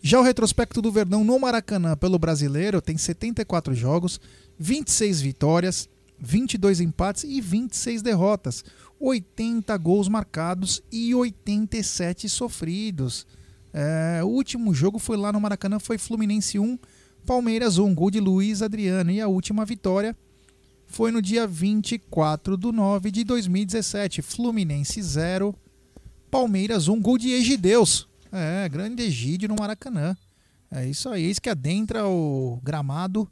Já 0.02 0.20
o 0.20 0.24
retrospecto 0.24 0.82
do 0.82 0.92
Verdão 0.92 1.24
no 1.24 1.40
Maracanã 1.40 1.96
pelo 1.98 2.18
brasileiro 2.18 2.82
tem 2.82 2.98
74 2.98 3.76
jogos, 3.76 4.20
26 4.58 5.22
vitórias, 5.22 5.88
22 6.18 6.82
empates 6.82 7.26
e 7.26 7.40
26 7.42 8.02
derrotas. 8.02 8.64
80 9.00 9.78
gols 9.78 10.08
marcados 10.08 10.82
e 10.92 11.14
87 11.14 12.28
sofridos. 12.30 13.28
É, 13.74 14.22
o 14.24 14.28
último 14.28 14.74
jogo 14.74 14.98
foi 14.98 15.18
lá 15.18 15.34
no 15.34 15.42
Maracanã, 15.42 15.80
foi 15.80 15.98
Fluminense 15.98 16.58
1, 16.58 16.80
Palmeiras 17.26 17.78
1, 17.78 17.94
gol 17.94 18.10
de 18.10 18.22
Luiz 18.22 18.62
Adriano. 18.62 19.12
E 19.12 19.20
a 19.20 19.28
última 19.28 19.66
vitória 19.66 20.16
foi 20.88 21.12
no 21.12 21.22
dia 21.22 21.46
24 21.48 22.58
de 22.58 22.72
9 22.72 23.12
de 23.12 23.24
2017. 23.24 24.22
Fluminense 24.22 25.02
0, 25.02 25.54
Palmeiras 26.32 26.88
1, 26.88 27.02
gol 27.02 27.18
de 27.18 27.32
Egideus. 27.32 28.08
É, 28.32 28.68
grande 28.70 29.04
Egídio 29.04 29.48
no 29.50 29.56
Maracanã. 29.56 30.16
É 30.72 30.86
isso 30.86 31.10
aí, 31.10 31.30
isso 31.30 31.42
que 31.42 31.50
adentra 31.50 32.06
o 32.08 32.60
gramado. 32.64 33.30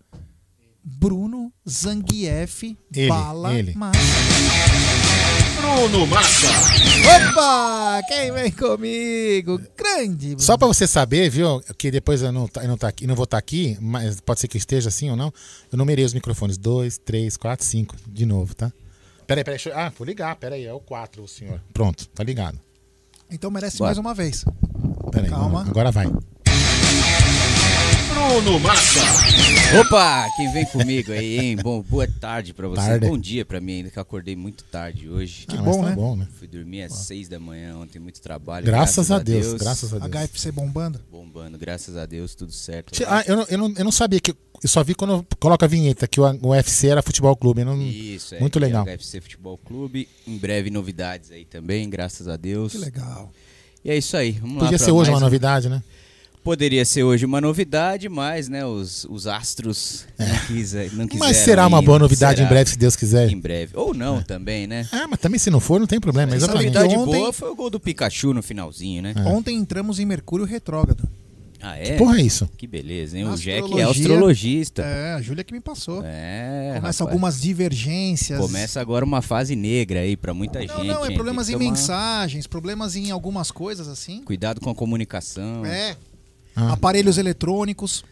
Bruno 0.86 1.52
Zangief, 1.68 2.78
Ele, 2.94 3.08
bala 3.08 3.58
ele. 3.58 3.74
massa. 3.74 4.00
Bruno 5.64 6.06
Massa. 6.08 6.48
Opa! 7.32 8.02
Quem 8.10 8.34
vem 8.34 8.52
comigo? 8.52 9.62
Grande! 9.78 10.36
Só 10.38 10.58
pra 10.58 10.68
você 10.68 10.86
saber, 10.86 11.30
viu, 11.30 11.62
que 11.78 11.90
depois 11.90 12.22
eu 12.22 12.34
não, 12.34 12.50
tá- 12.50 12.64
eu 12.64 12.68
não, 12.68 12.78
tá 12.78 12.90
aqui, 12.90 13.08
não 13.08 13.16
vou 13.16 13.24
estar 13.24 13.38
aqui, 13.38 13.78
mas 13.80 14.20
pode 14.20 14.42
ser 14.42 14.50
que 14.50 14.58
eu 14.58 14.60
esteja 14.60 14.90
assim 14.90 15.10
ou 15.10 15.16
não. 15.16 15.34
Eu 15.72 15.78
numerei 15.78 16.04
os 16.04 16.14
microfones. 16.14 16.58
Dois, 16.58 16.98
três, 16.98 17.38
quatro, 17.38 17.66
cinco. 17.66 17.96
De 18.06 18.26
novo, 18.26 18.54
tá? 18.54 18.74
Peraí, 19.26 19.42
peraí. 19.44 19.56
deixa 19.58 19.70
eu- 19.70 19.78
Ah, 19.80 19.92
vou 19.98 20.06
ligar. 20.06 20.36
Peraí, 20.36 20.66
é 20.66 20.74
o 20.74 20.82
quatro, 20.82 21.24
o 21.24 21.28
senhor. 21.30 21.62
Pronto, 21.74 22.08
tá 22.10 22.24
ligado. 22.26 22.60
Então 23.32 23.50
merece 23.50 23.78
Bora. 23.78 23.88
mais 23.90 23.98
uma 23.98 24.14
vez. 24.14 24.44
Peraí, 25.12 25.30
Calma. 25.30 25.50
vamos- 25.60 25.70
agora 25.70 25.92
vai. 25.92 26.08
Bruno 28.30 28.60
Massa. 28.60 29.00
Opa, 29.80 30.30
quem 30.38 30.52
vem 30.54 30.66
comigo 30.66 31.12
aí, 31.12 31.40
hein? 31.40 31.56
Bom, 31.58 31.82
boa 31.82 32.08
tarde 32.08 32.54
pra 32.54 32.68
você. 32.68 32.82
Tarde. 32.82 33.08
Bom 33.08 33.18
dia 33.18 33.44
pra 33.44 33.60
mim 33.60 33.74
ainda, 33.78 33.90
que 33.90 33.98
eu 33.98 34.02
acordei 34.02 34.36
muito 34.36 34.64
tarde 34.64 35.10
hoje. 35.10 35.46
Que 35.46 35.58
Ah, 35.58 35.62
bom, 35.62 35.82
tá 35.84 35.90
né? 35.90 35.96
bom, 35.96 36.16
né? 36.16 36.28
Fui 36.40 36.48
dormir 36.48 36.84
às 36.84 36.94
seis 36.94 37.28
da 37.28 37.40
manhã 37.40 37.76
ontem, 37.78 38.00
muito 38.00 38.22
trabalho. 38.22 38.66
Graças 38.66 39.12
a 39.12 39.20
Deus, 39.20 39.54
graças 39.56 39.94
a 39.94 40.00
Deus. 40.00 40.12
HFC 40.30 40.52
bombando. 40.52 41.00
Bombando, 41.12 41.58
graças 41.58 41.98
a 41.98 42.06
Deus, 42.06 42.34
tudo 42.34 42.52
certo. 42.52 42.94
Ah, 43.08 43.24
eu 43.28 43.36
não, 43.36 43.46
eu, 43.50 43.58
não, 43.58 43.74
eu 43.78 43.84
não 43.86 43.92
sabia 43.92 44.20
que. 44.20 44.32
Eu 44.32 44.70
só 44.70 44.84
vi 44.84 44.96
quando 44.96 45.26
coloca 45.40 45.66
a 45.66 45.70
vinheta 45.70 46.08
que 46.08 46.22
o, 46.22 46.24
o 46.24 46.50
UFC 46.52 46.88
era 46.88 47.02
futebol 47.02 47.36
clube. 47.36 47.66
Não, 47.66 47.80
Isso, 47.82 48.36
é. 48.36 48.40
muito 48.40 48.58
é 48.58 48.62
legal. 48.62 48.86
o 48.86 48.98
HFC 48.98 49.20
Futebol 49.22 49.58
Clube. 49.58 50.08
Em 50.26 50.38
breve 50.38 50.70
novidades 50.70 51.30
aí 51.32 51.44
também, 51.46 51.90
graças 51.90 52.28
a 52.28 52.38
Deus. 52.38 52.72
Que 52.72 52.78
legal. 52.78 53.30
E 53.84 53.92
é 53.92 53.98
isso 53.98 54.16
aí. 54.16 54.32
Vamos 54.32 54.56
lá 54.58 54.64
Podia 54.64 54.78
ser 54.78 54.92
hoje 54.92 55.10
mais 55.10 55.10
uma 55.10 55.18
um- 55.18 55.22
novidade, 55.30 55.68
né? 55.68 55.84
Poderia 56.44 56.84
ser 56.84 57.04
hoje 57.04 57.26
uma 57.26 57.40
novidade, 57.40 58.10
mas 58.10 58.50
né, 58.50 58.66
os, 58.66 59.06
os 59.10 59.28
astros 59.28 60.06
não, 60.20 60.28
quis, 60.48 60.74
não 60.94 61.08
quiseram. 61.08 61.16
É. 61.16 61.18
Mas 61.20 61.38
será 61.38 61.66
uma 61.66 61.82
boa 61.82 61.98
novidade 62.00 62.36
Será? 62.36 62.46
em 62.46 62.50
breve, 62.50 62.70
se 62.72 62.78
Deus 62.78 62.96
quiser. 62.98 63.30
Em 63.30 63.40
breve. 63.40 63.72
Ou 63.76 63.94
não 63.94 64.22
também, 64.22 64.68
né? 64.68 64.86
Ah, 64.92 65.08
mas 65.10 65.20
também 65.20 65.40
se 65.40 65.50
não 65.50 65.62
for, 65.62 65.80
não 65.80 65.88
tem 65.88 66.02
problema. 66.02 66.34
A 66.34 66.36
Exatamente. 66.36 66.66
novidade 66.74 66.96
Ontem- 66.98 67.20
boa 67.20 67.32
foi 67.32 67.50
o 67.50 67.56
gol 67.56 67.70
do 67.70 67.80
Pikachu 67.80 68.34
no 68.34 68.44
finalzinho, 68.44 69.02
né? 69.02 69.14
Ontem 69.26 69.56
entramos 69.56 70.00
em 70.00 70.06
Mercúrio 70.06 70.46
retrógrado. 70.46 71.08
Ah, 71.66 71.78
é? 71.78 71.84
Que 71.84 71.94
porra 71.94 72.20
é 72.20 72.24
isso? 72.24 72.50
Que 72.58 72.68
beleza, 72.68 73.18
hein? 73.18 73.26
O. 73.26 73.38
Jack 73.38 73.80
é 73.80 73.84
astrologista. 73.84 74.82
É, 74.82 75.14
a 75.14 75.22
Júlia 75.22 75.46
que 75.46 75.54
me 75.54 75.62
passou. 75.62 76.02
É, 76.04 76.74
Começa 76.76 76.76
rapaz. 76.76 77.02
algumas 77.02 77.40
divergências. 77.42 78.38
Começa 78.38 78.82
agora 78.82 79.06
uma 79.06 79.22
fase 79.22 79.56
negra 79.56 80.02
aí 80.02 80.18
pra 80.18 80.34
muita 80.34 80.60
Não, 80.60 80.68
gente. 80.68 80.88
não, 80.88 81.06
é 81.06 81.08
hein? 81.08 81.16
problemas 81.16 81.48
em 81.48 81.54
tomar 81.54 81.64
mensagens, 81.64 82.48
problemas 82.48 82.98
em 82.98 83.12
algumas 83.12 83.50
coisas 83.50 83.88
assim. 83.88 84.22
Cuidado 84.26 84.60
com 84.60 84.70
a 84.70 84.76
comunicação. 84.76 85.66
É. 85.66 85.96
Ah. 86.56 86.74
Aparelhos 86.74 87.18
eletrônicos. 87.18 88.04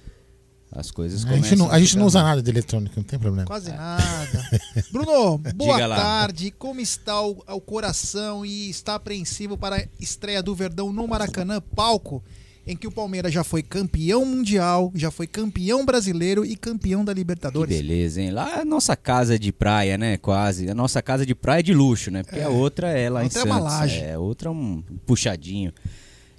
As 0.74 0.90
coisas 0.90 1.26
A 1.26 1.28
começam 1.28 1.50
gente, 1.50 1.60
não, 1.60 1.70
a 1.70 1.80
gente 1.80 1.98
não 1.98 2.06
usa 2.06 2.24
nada 2.24 2.42
de 2.42 2.50
eletrônico, 2.50 2.94
não 2.96 3.04
tem 3.04 3.20
problema. 3.20 3.46
Quase 3.46 3.72
nada. 3.72 4.50
Bruno, 4.90 5.38
boa 5.38 5.74
Diga 5.76 5.86
lá. 5.88 5.96
tarde. 5.98 6.50
Como 6.58 6.80
está 6.80 7.22
o, 7.22 7.44
o 7.46 7.60
coração 7.60 8.46
e 8.46 8.70
está 8.70 8.96
apreensivo 8.96 9.58
para 9.58 9.76
a 9.76 9.84
estreia 10.00 10.42
do 10.42 10.56
Verdão 10.56 10.94
no 10.94 11.06
Maracanã, 11.08 11.60
palco 11.76 12.24
em 12.66 12.78
que 12.78 12.88
o 12.88 12.92
Palmeiras 12.92 13.34
já 13.34 13.44
foi 13.44 13.62
campeão 13.64 14.24
mundial, 14.24 14.92
já 14.96 15.12
foi 15.12 15.28
campeão 15.28 15.84
brasileiro 15.84 16.46
e 16.46 16.56
campeão 16.56 17.04
da 17.04 17.12
Que 17.12 17.20
Libertadores. 17.20 17.76
beleza, 17.76 18.22
hein? 18.22 18.32
Lá 18.32 18.58
é 18.58 18.62
a 18.62 18.66
nossa 18.66 18.96
casa 18.96 19.38
de 19.38 19.52
praia, 19.52 19.98
né? 19.98 20.16
Quase. 20.18 20.70
A 20.70 20.76
nossa 20.76 21.02
casa 21.02 21.26
de 21.26 21.36
praia 21.36 21.62
de 21.64 21.74
luxo, 21.74 22.10
né? 22.12 22.24
Porque 22.24 22.40
É. 22.40 22.44
a 22.44 22.50
outra 22.50 22.92
é 22.98 23.10
lá 23.10 23.20
A 23.20 23.24
em 23.24 23.26
outra 23.26 23.40
é 23.40 23.42
Santos. 23.44 23.58
uma 23.58 23.64
laje. 23.70 24.00
É, 24.00 24.18
outra 24.18 24.48
é 24.48 24.52
um 24.52 24.82
puxadinho 25.06 25.74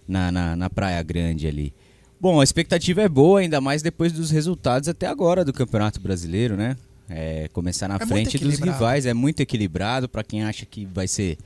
na, 0.09 0.33
na, 0.33 0.57
na 0.57 0.71
Praia 0.71 1.03
Grande 1.03 1.47
ali. 1.47 1.75
Bom, 2.23 2.41
a 2.41 2.45
expectativa 2.45 3.03
é 3.03 3.09
boa, 3.09 3.41
ainda 3.41 3.61
mais 3.61 3.83
depois 3.83 4.13
dos 4.13 4.31
resultados 4.31 4.89
até 4.89 5.09
agora 5.09 5.45
do 5.45 5.53
Campeonato 5.53 5.99
Brasileiro, 5.99 6.57
né? 6.57 6.77
É, 7.11 7.49
começar 7.49 7.89
na 7.89 7.97
É 7.97 8.07
frente 8.07 8.39
dos 8.39 8.61
rivais 8.61 9.07
é 9.07 9.13
muito 9.13 9.41
equilibrado 9.41 10.09
para 10.09 10.23
quem 10.23 10.45
acha 10.45 10.65
que 10.65 10.87
vai 10.87 11.09
ser 11.09 11.37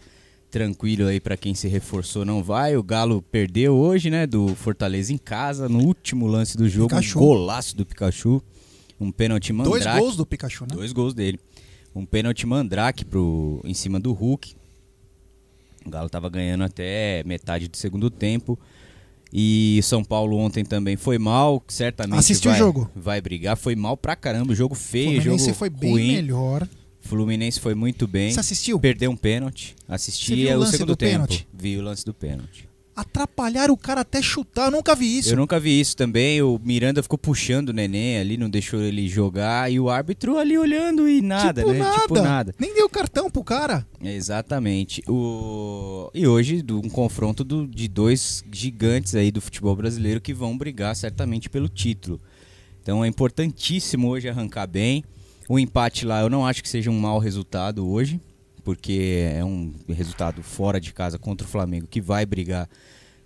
tranquilo 0.50 1.06
aí 1.06 1.18
para 1.18 1.34
quem 1.34 1.55
se 1.55 1.66
reforçou 1.66 2.26
não 2.26 2.42
vai. 2.42 2.76
O 2.76 2.82
Galo 2.82 3.22
perdeu 3.22 3.74
hoje, 3.74 4.10
né, 4.10 4.26
do 4.26 4.55
Fortaleza 4.55 5.14
em 5.14 5.16
casa 5.16 5.66
no 5.66 5.82
último 5.82 6.26
lance 6.26 6.58
do 6.58 6.68
jogo, 6.68 6.90
Pikachu. 6.90 7.18
um 7.18 7.22
golaço 7.22 7.74
do 7.74 7.86
Pikachu, 7.86 8.42
um 9.00 9.10
pênalti 9.10 9.55
Dois 9.55 9.66
mandrake. 9.82 9.98
gols 9.98 10.14
do 10.14 10.26
Pikachu, 10.26 10.64
né? 10.64 10.74
Dois 10.74 10.92
gols 10.92 11.14
dele. 11.14 11.40
Um 11.94 12.05
pênalti 12.05 12.46
mandrake 12.46 13.02
pro, 13.02 13.62
em 13.64 13.72
cima 13.72 13.98
do 13.98 14.12
Hulk. 14.12 14.55
O 15.86 15.88
Galo 15.90 16.10
tava 16.10 16.28
ganhando 16.28 16.64
até 16.64 17.24
metade 17.24 17.66
do 17.66 17.78
segundo 17.78 18.10
tempo. 18.10 18.58
E 19.32 19.80
São 19.82 20.05
Paulo 20.05 20.36
ontem 20.38 20.64
também 20.64 20.96
foi 20.96 21.18
mal, 21.18 21.62
certamente 21.68 22.18
Assistiu 22.18 22.50
o 22.50 22.55
vai, 22.55 22.58
jogo? 22.58 22.90
vai 22.94 23.20
brigar. 23.20 23.56
Foi 23.56 23.74
mal 23.74 23.96
pra 23.96 24.14
caramba, 24.16 24.55
jogo 24.55 24.74
feio, 24.74 25.20
Fluminense 25.20 25.44
jogo 25.46 25.56
foi 25.58 25.70
bem 25.70 25.90
ruim. 25.90 26.12
melhor. 26.12 26.68
Fluminense 27.00 27.60
foi 27.60 27.74
muito 27.74 28.06
bem. 28.06 28.32
Você 28.32 28.40
assistiu? 28.40 28.78
Perdeu 28.80 29.10
um 29.10 29.16
pênalti. 29.16 29.76
Assisti 29.88 30.46
o 30.48 30.58
o 30.60 30.66
segundo 30.66 30.88
do 30.88 30.96
tempo. 30.96 31.12
pênalti? 31.12 31.48
Vi 31.52 31.76
o 31.76 31.82
lance 31.82 32.05
do 32.05 32.12
pênalti. 32.12 32.65
Atrapalhar 32.97 33.70
o 33.70 33.76
cara 33.76 34.00
até 34.00 34.23
chutar, 34.23 34.68
eu 34.68 34.70
nunca 34.70 34.94
vi 34.94 35.18
isso. 35.18 35.31
Eu 35.31 35.36
nunca 35.36 35.60
vi 35.60 35.78
isso 35.78 35.94
também. 35.94 36.41
O 36.41 36.58
Miranda 36.65 37.02
ficou 37.02 37.18
puxando 37.18 37.68
o 37.68 37.73
neném 37.75 38.16
ali, 38.18 38.39
não 38.39 38.49
deixou 38.49 38.81
ele 38.81 39.07
jogar. 39.07 39.70
E 39.70 39.78
o 39.78 39.91
árbitro 39.91 40.39
ali 40.39 40.57
olhando 40.57 41.07
e 41.07 41.20
nada, 41.20 41.60
tipo 41.60 41.73
né? 41.75 41.78
nada. 41.78 42.00
Tipo 42.00 42.15
nada. 42.23 42.55
Nem 42.58 42.75
deu 42.75 42.89
cartão 42.89 43.31
pro 43.31 43.44
cara. 43.44 43.86
Exatamente. 44.02 45.02
O... 45.07 46.10
E 46.15 46.26
hoje, 46.26 46.65
um 46.70 46.89
confronto 46.89 47.44
do- 47.44 47.66
de 47.66 47.86
dois 47.86 48.42
gigantes 48.50 49.15
aí 49.15 49.31
do 49.31 49.42
futebol 49.42 49.76
brasileiro 49.76 50.18
que 50.18 50.33
vão 50.33 50.57
brigar 50.57 50.97
certamente 50.97 51.50
pelo 51.50 51.68
título. 51.68 52.18
Então 52.83 53.05
é 53.05 53.08
importantíssimo 53.08 54.08
hoje 54.08 54.26
arrancar 54.28 54.66
bem. 54.66 55.05
O 55.49 55.58
empate 55.58 56.07
lá 56.07 56.23
eu 56.23 56.31
não 56.31 56.47
acho 56.47 56.62
que 56.62 56.68
seja 56.68 56.91
um 56.91 56.99
mau 56.99 57.18
resultado 57.18 57.86
hoje, 57.86 58.18
porque 58.66 59.30
é 59.32 59.44
um 59.44 59.72
resultado 59.88 60.42
fora 60.42 60.80
de 60.80 60.92
casa 60.92 61.20
contra 61.20 61.46
o 61.46 61.48
Flamengo 61.48 61.86
que 61.86 62.00
vai 62.00 62.26
brigar 62.26 62.68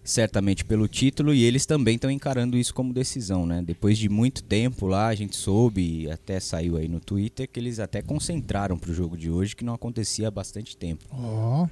certamente 0.05 0.67
pelo 0.67 0.87
título 0.87 1.33
e 1.33 1.45
eles 1.45 1.65
também 1.65 1.95
estão 1.95 2.11
encarando 2.11 2.59
isso 2.59 2.75
como 2.75 2.93
decisão, 2.93 3.47
né? 3.47 3.63
Depois 3.65 3.97
de 3.97 4.07
muito 4.07 4.43
tempo 4.43 4.87
lá, 4.87 5.07
a 5.07 5.15
gente 5.15 5.35
soube, 5.35 6.03
e 6.03 6.11
até 6.11 6.39
saiu 6.39 6.77
aí 6.77 6.89
no 6.89 7.01
Twitter, 7.01 7.49
que 7.51 7.59
eles 7.59 7.81
até 7.81 8.03
concentraram 8.03 8.77
pro 8.77 8.93
jogo 8.93 9.17
de 9.17 9.31
hoje, 9.31 9.57
que 9.57 9.65
não 9.65 9.73
acontecia 9.73 10.29
há 10.29 10.31
bastante 10.31 10.77
tempo. 10.77 11.07
Ó. 11.11 11.67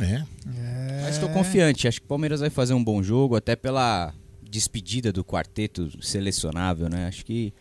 É. 0.00 0.24
Mas 1.02 1.16
estou 1.16 1.28
confiante, 1.28 1.86
acho 1.86 2.00
que 2.00 2.06
o 2.06 2.08
Palmeiras 2.08 2.40
vai 2.40 2.48
fazer 2.48 2.72
um 2.72 2.82
bom 2.82 3.02
jogo, 3.02 3.36
até 3.36 3.54
pela 3.54 4.14
despedida 4.42 5.12
do 5.12 5.22
quarteto 5.22 6.02
selecionável, 6.02 6.88
né? 6.88 7.06
Acho 7.06 7.22
que 7.22 7.52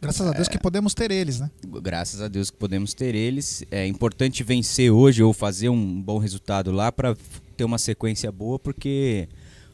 Graças 0.00 0.26
a 0.26 0.32
Deus 0.32 0.48
que 0.48 0.58
podemos 0.58 0.94
ter 0.94 1.10
eles, 1.10 1.40
né? 1.40 1.50
graças 1.82 2.20
a 2.20 2.28
Deus 2.28 2.50
que 2.50 2.56
podemos 2.56 2.92
ter 2.94 3.14
eles. 3.14 3.64
É 3.70 3.86
importante 3.86 4.42
vencer 4.44 4.90
hoje 4.90 5.22
ou 5.22 5.32
fazer 5.32 5.68
um 5.68 6.00
bom 6.02 6.18
resultado 6.18 6.70
lá 6.70 6.92
para 6.92 7.16
ter 7.56 7.64
uma 7.64 7.78
sequência 7.78 8.30
boa, 8.30 8.58
porque 8.58 9.28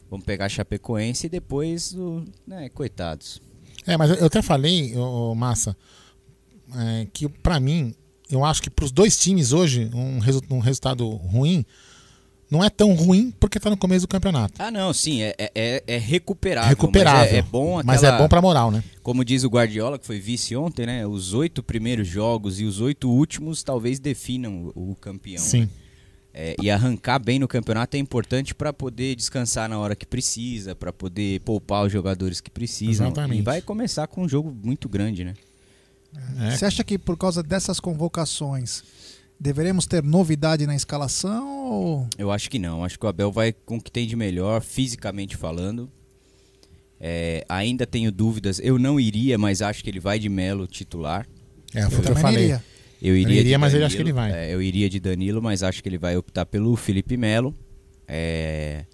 vamos 0.09 0.25
pegar 0.25 0.45
a 0.45 0.49
Chapecoense 0.49 1.27
e 1.27 1.29
depois, 1.29 1.95
né, 2.47 2.69
coitados. 2.69 3.41
É, 3.85 3.97
mas 3.97 4.11
eu 4.17 4.25
até 4.25 4.41
falei, 4.41 4.95
ô, 4.95 5.35
Massa, 5.35 5.75
é, 6.75 7.07
que 7.11 7.27
pra 7.27 7.59
mim, 7.59 7.93
eu 8.31 8.45
acho 8.45 8.61
que 8.61 8.69
pros 8.69 8.91
dois 8.91 9.17
times 9.17 9.51
hoje, 9.51 9.91
um, 9.93 10.19
resu- 10.19 10.41
um 10.49 10.59
resultado 10.59 11.07
ruim 11.09 11.65
não 12.53 12.63
é 12.63 12.69
tão 12.69 12.93
ruim 12.93 13.31
porque 13.39 13.59
tá 13.59 13.69
no 13.69 13.75
começo 13.77 14.05
do 14.05 14.07
campeonato. 14.07 14.53
Ah, 14.59 14.69
não, 14.71 14.93
sim, 14.93 15.21
é, 15.21 15.35
é- 15.37 15.51
é, 15.55 15.83
é 15.87 15.97
recuperável. 15.97 16.69
Recuperável. 16.69 17.19
Mas 17.25 17.33
é, 17.33 17.37
é 17.37 17.41
bom 17.41 17.81
Mas 17.83 17.97
aquela- 18.03 18.15
é 18.15 18.21
bom 18.21 18.29
pra 18.29 18.41
moral, 18.41 18.69
né? 18.71 18.83
Como 19.01 19.25
diz 19.25 19.43
o 19.43 19.49
Guardiola, 19.49 19.97
que 19.99 20.05
foi 20.05 20.19
vice 20.19 20.55
ontem, 20.55 20.85
né? 20.85 21.05
Os 21.07 21.33
oito 21.33 21.61
primeiros 21.63 22.07
jogos 22.07 22.59
e 22.59 22.63
os 22.63 22.79
oito 22.79 23.09
últimos 23.09 23.63
talvez 23.63 23.99
definam 23.99 24.71
o, 24.75 24.91
o 24.91 24.95
campeão. 24.95 25.43
Sim. 25.43 25.61
né? 25.61 25.69
É, 26.35 26.55
e 26.61 26.71
arrancar 26.71 27.19
bem 27.19 27.37
no 27.37 27.47
campeonato 27.47 27.95
é 27.95 27.99
importante 27.99 28.55
para 28.55 28.73
poder 28.73 29.15
descansar 29.15 29.69
na 29.69 29.77
hora 29.77 29.95
que 29.95 30.05
precisa, 30.05 30.73
para 30.75 30.91
poder 30.91 31.39
poupar 31.41 31.85
os 31.85 31.91
jogadores 31.91 32.41
que 32.41 32.49
precisam. 32.49 33.07
Exatamente. 33.07 33.39
E 33.39 33.41
vai 33.43 33.61
começar 33.61 34.07
com 34.07 34.23
um 34.23 34.27
jogo 34.29 34.51
muito 34.63 34.89
grande, 34.89 35.23
né? 35.23 35.33
É. 36.39 36.51
Você 36.55 36.65
acha 36.65 36.83
que 36.83 36.97
por 36.97 37.17
causa 37.17 37.41
dessas 37.43 37.79
convocações 37.79 38.83
deveremos 39.43 39.85
ter 39.85 40.01
novidade 40.01 40.65
na 40.65 40.75
escalação? 40.75 41.47
Ou... 41.71 42.07
Eu 42.17 42.31
acho 42.31 42.49
que 42.49 42.57
não. 42.57 42.83
Acho 42.83 42.97
que 42.97 43.05
o 43.05 43.09
Abel 43.09 43.31
vai 43.31 43.51
com 43.51 43.75
o 43.77 43.81
que 43.81 43.91
tem 43.91 44.07
de 44.07 44.15
melhor, 44.15 44.61
fisicamente 44.61 45.35
falando. 45.35 45.91
É, 46.99 47.45
ainda 47.49 47.85
tenho 47.85 48.11
dúvidas. 48.11 48.59
Eu 48.63 48.79
não 48.79 48.97
iria, 48.97 49.37
mas 49.37 49.61
acho 49.61 49.83
que 49.83 49.89
ele 49.89 49.99
vai 49.99 50.17
de 50.17 50.29
Melo 50.29 50.65
titular. 50.65 51.27
É, 51.75 51.89
foi 51.89 51.99
o 51.99 52.01
que 52.01 52.11
eu 52.11 52.15
falei. 52.15 52.53
Eu 52.53 52.59
Eu 53.01 53.17
iria, 53.17 53.41
iria, 53.41 53.43
de 53.43 53.57
mas 53.57 53.73
eu 53.73 53.79
Danilo, 53.81 53.85
acho 53.87 53.95
que 53.97 54.01
ele 54.01 54.13
vai. 54.13 54.31
é, 54.31 54.53
eu 54.53 54.61
iria 54.61 54.89
de 54.89 54.99
Danilo, 54.99 55.41
mas 55.41 55.61
acho 55.61 55.83
que 55.83 55.89
ele 55.89 55.97
vai 55.97 56.15
optar 56.15 56.45
pelo 56.45 56.73
Felipe 56.77 57.17
Melo. 57.17 57.53
é, 58.07 58.85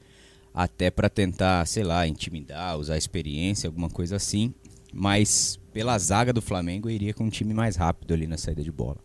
até 0.51 0.89
para 0.89 1.09
tentar, 1.09 1.65
sei 1.67 1.83
lá, 1.83 2.07
intimidar, 2.07 2.77
usar 2.77 2.97
experiência, 2.97 3.67
alguma 3.67 3.89
coisa 3.89 4.15
assim. 4.15 4.51
Mas 4.91 5.59
pela 5.71 5.97
zaga 5.99 6.33
do 6.33 6.41
Flamengo, 6.41 6.89
eu 6.89 6.93
iria 6.95 7.13
com 7.13 7.25
um 7.25 7.29
time 7.29 7.53
mais 7.53 7.75
rápido 7.75 8.13
ali 8.15 8.25
na 8.25 8.37
saída 8.37 8.63
de 8.63 8.71
bola. 8.71 8.97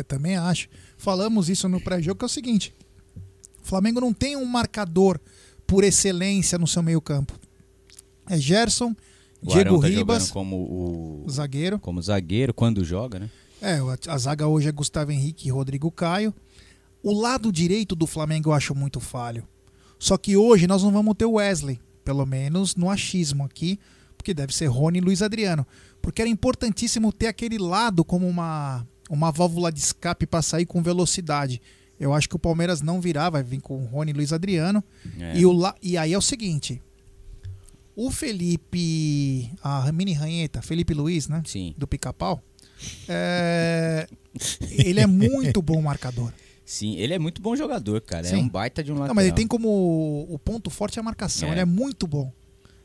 Eu 0.00 0.04
também 0.04 0.36
acho. 0.36 0.68
Falamos 0.96 1.48
isso 1.48 1.68
no 1.68 1.80
pré-jogo, 1.80 2.18
que 2.18 2.24
é 2.24 2.26
o 2.26 2.28
seguinte: 2.28 2.74
o 3.62 3.66
Flamengo 3.66 4.00
não 4.00 4.12
tem 4.12 4.36
um 4.36 4.44
marcador 4.44 5.18
por 5.66 5.84
excelência 5.84 6.58
no 6.58 6.66
seu 6.66 6.82
meio-campo. 6.82 7.38
É 8.28 8.36
Gerson, 8.38 8.94
O 9.42 9.46
Diego 9.50 9.70
Arão 9.70 9.80
tá 9.80 9.88
Ribas, 9.88 10.30
como 10.30 10.56
o 10.56 11.30
zagueiro. 11.30 11.78
como 11.78 12.00
zagueiro 12.02 12.52
quando 12.54 12.84
joga, 12.84 13.18
né? 13.18 13.30
É, 13.62 13.74
a, 13.78 14.14
a 14.14 14.18
zaga 14.18 14.46
hoje 14.46 14.68
é 14.68 14.72
Gustavo 14.72 15.12
Henrique 15.12 15.48
e 15.48 15.50
Rodrigo 15.50 15.90
Caio. 15.90 16.34
O 17.02 17.12
lado 17.18 17.50
direito 17.52 17.94
do 17.94 18.06
Flamengo 18.06 18.50
eu 18.50 18.52
acho 18.52 18.74
muito 18.74 19.00
falho. 19.00 19.46
Só 19.98 20.16
que 20.16 20.36
hoje 20.36 20.66
nós 20.66 20.82
não 20.82 20.90
vamos 20.90 21.14
ter 21.16 21.24
o 21.26 21.32
Wesley, 21.32 21.78
pelo 22.04 22.24
menos 22.24 22.74
no 22.74 22.88
achismo 22.88 23.44
aqui, 23.44 23.78
porque 24.16 24.32
deve 24.32 24.54
ser 24.54 24.66
Rony 24.66 24.98
e 24.98 25.00
Luiz 25.00 25.20
Adriano. 25.22 25.66
Porque 26.00 26.22
era 26.22 26.30
importantíssimo 26.30 27.12
ter 27.12 27.26
aquele 27.26 27.58
lado 27.58 28.02
como 28.04 28.26
uma, 28.26 28.86
uma 29.10 29.30
válvula 29.30 29.70
de 29.70 29.80
escape 29.80 30.24
para 30.26 30.40
sair 30.40 30.64
com 30.64 30.82
velocidade. 30.82 31.60
Eu 31.98 32.14
acho 32.14 32.28
que 32.28 32.36
o 32.36 32.38
Palmeiras 32.38 32.80
não 32.80 32.98
virá, 33.00 33.28
vai 33.28 33.42
vir 33.42 33.60
com 33.60 33.82
o 33.82 33.84
Rony 33.86 34.12
e 34.12 34.14
Luiz 34.14 34.32
Adriano. 34.32 34.82
É. 35.18 35.36
E, 35.36 35.44
o, 35.44 35.52
la- 35.52 35.74
e 35.82 35.98
aí 35.98 36.14
é 36.14 36.16
o 36.18 36.22
seguinte: 36.22 36.80
o 37.94 38.10
Felipe. 38.10 39.50
A 39.62 39.90
mini 39.92 40.12
ranheta, 40.14 40.62
Felipe 40.62 40.94
Luiz, 40.94 41.28
né? 41.28 41.42
Sim. 41.44 41.74
Do 41.76 41.86
pica-pau. 41.86 42.42
é, 43.08 44.06
ele 44.70 45.00
é 45.00 45.06
muito 45.06 45.60
bom 45.60 45.82
marcador. 45.82 46.32
Sim, 46.64 46.94
ele 46.96 47.12
é 47.12 47.18
muito 47.18 47.42
bom 47.42 47.56
jogador, 47.56 48.00
cara. 48.00 48.26
É 48.26 48.30
Sim. 48.30 48.36
um 48.42 48.48
baita 48.48 48.82
de 48.82 48.92
um 48.92 48.94
lateral. 48.94 49.08
Não, 49.08 49.14
mas 49.16 49.26
ele 49.26 49.34
tem 49.34 49.46
como 49.46 50.26
o 50.30 50.38
ponto 50.38 50.70
forte 50.70 51.00
a 51.00 51.02
marcação. 51.02 51.48
É. 51.48 51.52
Ele 51.52 51.60
é 51.60 51.64
muito 51.64 52.06
bom. 52.06 52.32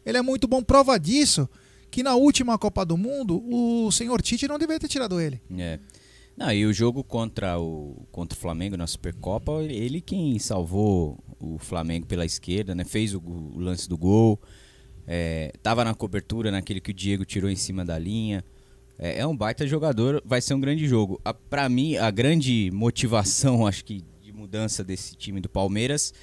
Ele 0.03 0.17
é 0.17 0.21
muito 0.23 0.47
bom. 0.47 0.63
Prova 0.63 0.99
disso 0.99 1.47
que 1.91 2.01
na 2.03 2.15
última 2.15 2.57
Copa 2.57 2.83
do 2.83 2.97
Mundo 2.97 3.41
o 3.47 3.91
senhor 3.91 4.21
Tite 4.21 4.47
não 4.47 4.57
deveria 4.57 4.79
ter 4.79 4.87
tirado 4.87 5.21
ele. 5.21 5.39
É. 5.57 5.79
Não, 6.37 6.51
e 6.51 6.65
o 6.65 6.73
jogo 6.73 7.03
contra 7.03 7.57
o, 7.57 8.05
contra 8.11 8.37
o 8.37 8.41
Flamengo 8.41 8.75
na 8.75 8.85
Supercopa, 8.85 9.63
ele 9.63 10.01
quem 10.01 10.37
salvou 10.37 11.17
o 11.39 11.57
Flamengo 11.57 12.05
pela 12.05 12.25
esquerda, 12.25 12.75
né? 12.75 12.83
Fez 12.83 13.13
o, 13.13 13.19
o 13.19 13.59
lance 13.59 13.87
do 13.87 13.97
gol. 13.97 14.39
É, 15.07 15.53
tava 15.63 15.85
na 15.85 15.93
cobertura 15.93 16.51
naquele 16.51 16.81
que 16.81 16.91
o 16.91 16.93
Diego 16.93 17.23
tirou 17.23 17.49
em 17.49 17.55
cima 17.55 17.85
da 17.85 17.97
linha. 17.97 18.43
É, 18.99 19.19
é 19.19 19.27
um 19.27 19.35
baita 19.35 19.65
jogador, 19.65 20.21
vai 20.25 20.41
ser 20.41 20.53
um 20.53 20.59
grande 20.59 20.87
jogo. 20.87 21.21
A, 21.23 21.33
pra 21.33 21.69
mim, 21.69 21.95
a 21.95 22.11
grande 22.11 22.69
motivação, 22.73 23.65
acho 23.67 23.85
que, 23.85 24.03
de 24.21 24.33
mudança 24.33 24.83
desse 24.83 25.15
time 25.15 25.39
do 25.39 25.47
Palmeiras 25.47 26.13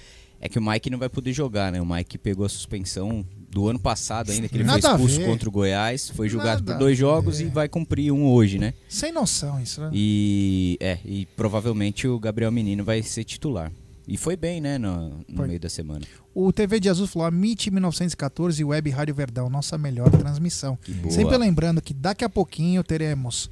é 0.41 0.49
que 0.49 0.59
o 0.59 0.63
Mike 0.63 0.91
não 0.91 0.99
vai 0.99 1.09
poder 1.09 1.33
jogar, 1.33 1.71
né? 1.71 1.81
O 1.81 1.87
Mike 1.87 2.19
pegou 2.19 2.45
a 2.45 2.49
suspensão 2.49 3.25
do 3.53 3.69
ano 3.69 3.79
passado 3.79 4.33
ainda, 4.33 4.49
que 4.49 4.57
ele 4.57 4.65
Nada 4.65 4.81
foi 4.81 5.07
expulso 5.07 5.21
contra 5.27 5.49
o 5.49 5.53
Goiás, 5.53 6.09
foi 6.09 6.27
julgado 6.27 6.63
Nada 6.63 6.73
por 6.73 6.79
dois 6.79 6.97
jogos 6.97 7.39
e 7.39 7.45
vai 7.45 7.69
cumprir 7.69 8.11
um 8.11 8.27
hoje, 8.27 8.59
né? 8.59 8.73
Sem 8.89 9.13
noção 9.13 9.61
isso, 9.61 9.83
né? 9.83 9.91
E 9.93 10.79
é, 10.81 10.99
e 11.05 11.27
provavelmente 11.37 12.09
o 12.09 12.19
Gabriel 12.19 12.51
Menino 12.51 12.83
vai 12.83 13.03
ser 13.03 13.25
titular. 13.25 13.71
E 14.09 14.17
foi 14.17 14.37
bem, 14.37 14.61
né, 14.61 14.79
no, 14.79 15.21
no 15.29 15.47
meio 15.47 15.61
da 15.61 15.69
semana. 15.69 16.01
O 16.35 16.51
TV 16.51 16.81
de 16.81 16.89
Azul 16.89 17.07
falou: 17.07 17.29
a 17.29 17.31
MIT 17.31 17.71
1914 17.71 18.61
e 18.61 18.65
Web 18.65 18.91
Rádio 18.91 19.15
Verdão, 19.15 19.51
nossa 19.51 19.77
melhor 19.77 20.11
transmissão. 20.11 20.79
Sempre 21.11 21.37
lembrando 21.37 21.81
que 21.83 21.93
daqui 21.93 22.25
a 22.25 22.29
pouquinho 22.29 22.83
teremos 22.83 23.51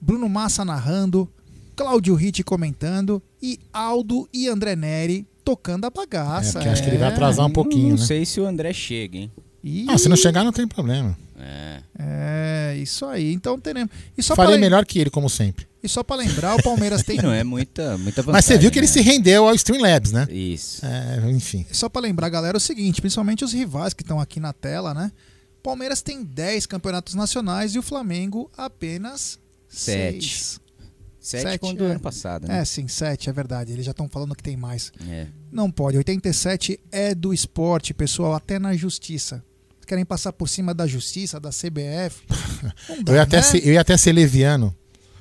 Bruno 0.00 0.28
Massa 0.28 0.64
narrando, 0.64 1.30
Cláudio 1.76 2.14
Ritt 2.14 2.42
comentando 2.42 3.22
e 3.42 3.60
Aldo 3.72 4.26
e 4.32 4.48
André 4.48 4.74
Neri 4.74 5.26
tocando 5.44 5.84
a 5.84 5.90
bagaça. 5.90 6.50
É, 6.50 6.52
porque 6.54 6.68
acho 6.68 6.82
que 6.82 6.88
ele 6.88 6.98
vai 6.98 7.08
atrasar 7.08 7.44
um 7.46 7.50
pouquinho, 7.50 7.90
Não 7.90 7.96
né? 7.98 8.04
sei 8.06 8.24
se 8.24 8.40
o 8.40 8.46
André 8.46 8.72
chega, 8.72 9.18
hein? 9.18 9.32
Ih, 9.62 9.86
Ah, 9.88 9.96
se 9.98 10.08
não 10.08 10.16
chegar, 10.16 10.44
não 10.44 10.52
tem 10.52 10.66
problema. 10.66 11.16
É. 11.38 11.80
É, 11.98 12.76
isso 12.78 13.04
aí. 13.06 13.32
Então 13.32 13.58
teremos. 13.58 13.90
E 14.16 14.22
só 14.22 14.34
lem- 14.34 14.58
melhor 14.58 14.84
que 14.84 14.98
ele, 14.98 15.10
como 15.10 15.28
sempre. 15.28 15.66
E 15.82 15.88
só 15.88 16.02
pra 16.02 16.16
lembrar, 16.16 16.54
o 16.56 16.62
Palmeiras 16.62 17.02
tem. 17.04 17.16
Não 17.18 17.32
é 17.32 17.42
muita, 17.44 17.96
muita 17.98 18.22
vantagem. 18.22 18.32
Mas 18.32 18.44
você 18.44 18.58
viu 18.58 18.70
que 18.70 18.78
ele 18.78 18.86
né? 18.86 18.92
se 18.92 19.00
rendeu 19.00 19.46
ao 19.48 19.54
Streamlabs, 19.54 20.12
né? 20.12 20.26
Isso. 20.30 20.84
É, 20.84 21.30
enfim. 21.30 21.64
Só 21.70 21.88
pra 21.88 22.00
lembrar, 22.02 22.28
galera, 22.28 22.56
o 22.56 22.60
seguinte, 22.60 23.00
principalmente 23.00 23.44
os 23.44 23.52
rivais 23.52 23.92
que 23.94 24.02
estão 24.02 24.20
aqui 24.20 24.38
na 24.40 24.52
tela, 24.52 24.92
né? 24.94 25.10
Palmeiras 25.62 26.02
tem 26.02 26.22
10 26.22 26.66
campeonatos 26.66 27.14
nacionais 27.14 27.74
e 27.74 27.78
o 27.78 27.82
Flamengo 27.82 28.50
apenas 28.56 29.38
Sete. 29.68 30.28
seis. 30.28 30.60
Sete 31.24 31.58
como 31.58 31.74
do 31.74 31.84
é. 31.84 31.92
ano 31.92 32.00
passado, 32.00 32.46
né? 32.46 32.58
É, 32.60 32.64
sim, 32.66 32.86
7, 32.86 33.30
é 33.30 33.32
verdade. 33.32 33.72
Eles 33.72 33.86
já 33.86 33.92
estão 33.92 34.06
falando 34.08 34.34
que 34.34 34.42
tem 34.42 34.58
mais. 34.58 34.92
É. 35.08 35.26
Não 35.50 35.70
pode. 35.70 35.96
87 35.96 36.78
é 36.92 37.14
do 37.14 37.32
esporte, 37.32 37.94
pessoal, 37.94 38.34
até 38.34 38.58
na 38.58 38.76
justiça. 38.76 39.42
Querem 39.86 40.04
passar 40.04 40.34
por 40.34 40.48
cima 40.48 40.74
da 40.74 40.86
justiça, 40.86 41.40
da 41.40 41.48
CBF. 41.48 42.22
Não 42.90 43.02
dá, 43.02 43.12
Eu 43.12 43.16
ia, 43.16 43.22
até 43.22 43.36
né? 43.38 43.42
ser, 43.42 43.66
eu 43.66 43.72
ia 43.72 43.80
até 43.80 43.96
ser 43.96 44.12
leviano. 44.12 44.74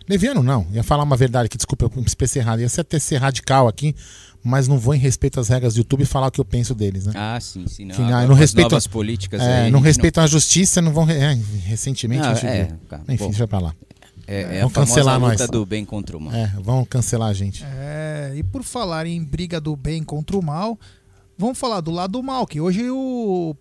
Leviano 0.08 0.44
não, 0.44 0.68
ia 0.74 0.84
falar 0.84 1.04
uma 1.04 1.16
verdade 1.16 1.46
aqui, 1.46 1.56
desculpa, 1.56 1.86
eu 1.86 1.92
me 1.96 2.06
expressei 2.06 2.42
errado. 2.42 2.60
Ia 2.60 2.68
ser 2.68 2.82
até 2.82 3.00
ser 3.00 3.16
radical 3.18 3.70
aqui, 3.70 3.96
mas 4.44 4.68
não 4.68 4.78
vou 4.78 4.94
em 4.94 4.98
respeito 4.98 5.40
às 5.40 5.48
regras 5.48 5.76
do 5.76 5.78
YouTube 5.78 6.02
e 6.02 6.06
falar 6.06 6.28
o 6.28 6.32
que 6.32 6.42
eu 6.42 6.46
penso 6.46 6.76
deles, 6.76 7.06
né? 7.06 7.14
Ah, 7.16 7.40
sim, 7.40 7.66
sim. 7.68 7.86
Não, 7.86 7.96
Que 7.96 8.02
não, 8.02 8.28
com 8.28 8.34
as 8.34 8.40
respeitam, 8.40 8.72
novas 8.72 8.88
políticas 8.88 9.42
é, 9.42 9.62
aí, 9.64 9.72
não 9.72 9.80
respeitam 9.80 10.22
a 10.22 10.28
justiça, 10.28 10.82
não 10.82 10.92
vão. 10.92 11.10
É, 11.10 11.34
recentemente 11.66 12.22
Não, 12.22 12.32
é, 12.50 12.66
viu. 12.66 12.78
cara, 12.90 13.04
Enfim, 13.08 13.24
bom. 13.24 13.30
deixa 13.30 13.48
pra 13.48 13.60
lá. 13.60 13.74
É, 14.26 14.58
é 14.58 14.60
a 14.60 14.62
vão 14.62 14.70
cancelar 14.70 15.20
luta 15.20 15.38
nós. 15.38 15.50
do 15.50 15.66
bem 15.66 15.84
contra 15.84 16.18
o 16.18 16.22
mal. 16.22 16.34
É, 16.34 16.48
vão 16.62 16.86
cancelar 16.86 17.30
a 17.30 17.34
gente. 17.34 17.64
É, 17.66 18.34
e 18.36 18.44
por 18.44 18.64
falar 18.64 19.06
em 19.06 19.24
briga 19.24 19.60
do 19.60 19.76
bem 19.76 20.04
contra 20.04 20.38
o 20.38 20.42
mal, 20.44 20.80
vamos 21.38 21.58
falar 21.58 21.82
do 21.82 21.92
lado 21.92 22.12
do 22.14 22.24
mal, 22.24 22.46
que 22.48 22.62
hoje 22.62 22.90
o. 22.90 23.56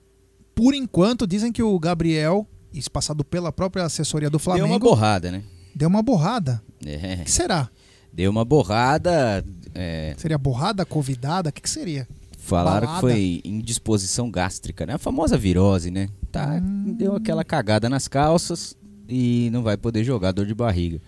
Por 0.55 0.75
enquanto, 0.75 1.27
dizem 1.27 1.51
que 1.51 1.63
o 1.63 1.79
Gabriel, 1.79 2.47
isso 2.73 2.91
passado 2.91 3.25
pela 3.25 3.51
própria 3.51 3.85
assessoria 3.85 4.29
do 4.31 4.39
Flamengo. 4.39 4.67
Deu 4.67 4.75
uma 4.75 4.79
borrada, 4.79 5.31
né? 5.33 5.43
Deu 5.75 5.89
uma 5.89 6.03
borrada. 6.03 6.63
É. 6.85 7.15
O 7.23 7.25
que 7.25 7.31
será? 7.31 7.69
Deu 8.13 8.31
uma 8.31 8.45
borrada. 8.45 9.43
é, 9.75 10.15
Seria 10.19 10.37
borrada, 10.37 10.85
convidada? 10.85 11.49
O 11.49 11.53
que, 11.53 11.63
que 11.63 11.71
seria? 11.71 12.07
Falaram 12.37 12.87
Balada. 12.87 13.07
que 13.07 13.13
foi 13.13 13.41
indisposição 13.45 14.31
gástrica, 14.31 14.85
né? 14.85 14.95
A 14.95 14.99
famosa 14.99 15.39
virose, 15.39 15.91
né? 15.91 16.09
Tá, 16.31 16.61
Hum. 16.63 16.95
Deu 16.99 17.17
aquela 17.17 17.43
cagada 17.45 17.89
nas 17.89 18.07
calças 18.09 18.77
e 19.09 19.49
não 19.53 19.63
vai 19.63 19.77
poder 19.77 20.05
jogar, 20.05 20.33
dor 20.33 20.47
de 20.47 20.55
barriga. 20.55 21.01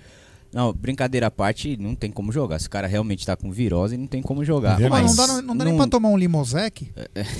Não, 0.52 0.72
brincadeira 0.72 1.26
à 1.26 1.30
parte, 1.32 1.76
não 1.76 1.96
tem 1.96 2.12
como 2.12 2.30
jogar. 2.30 2.60
Se 2.60 2.68
o 2.68 2.70
cara 2.70 2.86
realmente 2.86 3.26
tá 3.26 3.34
com 3.34 3.50
virose, 3.50 3.96
não 3.96 4.06
tem 4.06 4.22
como 4.22 4.44
jogar. 4.44 4.80
É 4.80 4.88
Mas 4.88 5.16
Mas 5.16 5.16
não 5.16 5.36
dá, 5.36 5.42
não 5.42 5.56
dá 5.56 5.64
nem 5.64 5.76
pra 5.76 5.88
tomar 5.88 6.10
um 6.10 6.16
limosec? 6.16 6.92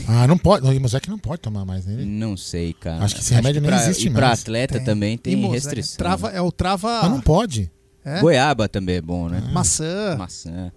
Ah, 0.09 0.27
não 0.27 0.37
pode. 0.37 0.67
O 0.67 0.81
Mosaic 0.81 1.09
não 1.09 1.19
pode 1.19 1.41
tomar 1.41 1.65
mais 1.65 1.87
nele. 1.87 2.05
Não 2.05 2.37
sei, 2.37 2.73
cara. 2.73 3.05
Acho 3.05 3.15
que 3.15 3.21
esse 3.21 3.33
remédio 3.33 3.61
nem 3.63 3.71
pra, 3.71 3.81
existe 3.85 4.09
e 4.09 4.11
pra 4.11 4.27
mais. 4.27 4.41
atleta 4.41 4.79
Tem. 4.79 4.85
também 4.85 5.17
tem 5.17 5.35
Limosec. 5.37 5.55
restrição. 5.55 5.97
Trava, 5.97 6.31
é 6.31 6.41
o 6.41 6.51
trava. 6.51 7.03
Mas 7.03 7.11
não 7.13 7.21
pode. 7.21 7.71
É? 8.05 8.21
Goiaba 8.21 8.69
também 8.69 8.97
é 8.97 9.01
bom, 9.01 9.29
né? 9.29 9.49
Maçã. 9.53 10.17
Maçã. 10.19 10.73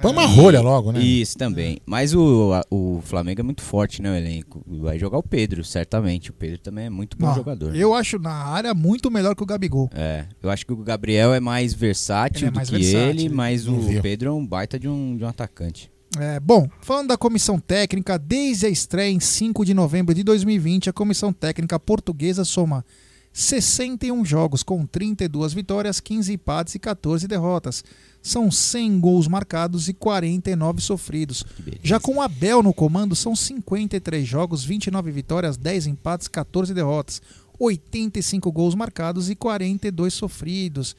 Põe 0.00 0.12
uma 0.12 0.26
rolha 0.26 0.60
logo, 0.60 0.92
né? 0.92 1.00
Isso 1.00 1.36
também. 1.36 1.78
Mas 1.86 2.14
o, 2.14 2.52
a- 2.52 2.64
o 2.70 3.00
Flamengo 3.04 3.40
é 3.40 3.44
muito 3.44 3.62
forte, 3.62 4.00
né, 4.02 4.10
o 4.10 4.14
elenco? 4.14 4.62
Vai 4.66 4.98
jogar 4.98 5.18
o 5.18 5.22
Pedro, 5.22 5.64
certamente. 5.64 6.30
O 6.30 6.32
Pedro 6.32 6.58
também 6.58 6.86
é 6.86 6.90
muito 6.90 7.16
bom 7.16 7.26
Ó, 7.28 7.34
jogador. 7.34 7.74
Eu 7.74 7.94
acho 7.94 8.18
na 8.18 8.32
área 8.32 8.72
muito 8.74 9.10
melhor 9.10 9.34
que 9.34 9.42
o 9.42 9.46
Gabigol. 9.46 9.90
É, 9.94 10.24
eu 10.42 10.50
acho 10.50 10.64
que 10.66 10.72
o 10.72 10.76
Gabriel 10.76 11.32
é 11.34 11.40
mais 11.40 11.72
versátil 11.74 12.40
Ele 12.42 12.48
é 12.48 12.50
do 12.50 12.56
mais 12.56 12.70
que 12.70 12.76
versátil, 12.76 13.08
ele, 13.10 13.22
ele 13.26 13.34
mas 13.34 13.66
não 13.66 13.76
o 13.78 13.80
viu. 13.82 14.02
Pedro 14.02 14.28
é 14.28 14.32
um 14.32 14.46
baita 14.46 14.78
de 14.78 14.88
um, 14.88 15.16
de 15.16 15.24
um 15.24 15.28
atacante. 15.28 15.90
É, 16.18 16.40
bom, 16.40 16.66
falando 16.80 17.08
da 17.08 17.16
comissão 17.18 17.58
técnica, 17.60 18.18
desde 18.18 18.64
a 18.66 18.68
estreia 18.68 19.10
em 19.12 19.20
5 19.20 19.64
de 19.64 19.74
novembro 19.74 20.14
de 20.14 20.22
2020, 20.24 20.88
a 20.88 20.92
comissão 20.92 21.32
técnica 21.32 21.78
portuguesa 21.78 22.44
soma 22.44 22.84
61 23.32 24.24
jogos 24.24 24.62
com 24.62 24.84
32 24.84 25.52
vitórias, 25.52 26.00
15 26.00 26.32
empates 26.32 26.74
e 26.74 26.78
14 26.78 27.28
derrotas. 27.28 27.84
São 28.20 28.50
100 28.50 29.00
gols 29.00 29.28
marcados 29.28 29.88
e 29.88 29.94
49 29.94 30.80
sofridos. 30.80 31.44
Já 31.82 32.00
com 32.00 32.16
o 32.16 32.20
Abel 32.20 32.62
no 32.62 32.74
comando, 32.74 33.14
são 33.14 33.36
53 33.36 34.26
jogos, 34.26 34.64
29 34.64 35.10
vitórias, 35.10 35.56
10 35.56 35.86
empates, 35.86 36.28
14 36.28 36.74
derrotas. 36.74 37.22
85 37.58 38.52
gols 38.52 38.74
marcados 38.74 39.30
e 39.30 39.34
42 39.34 40.14
sofridos. 40.14 40.96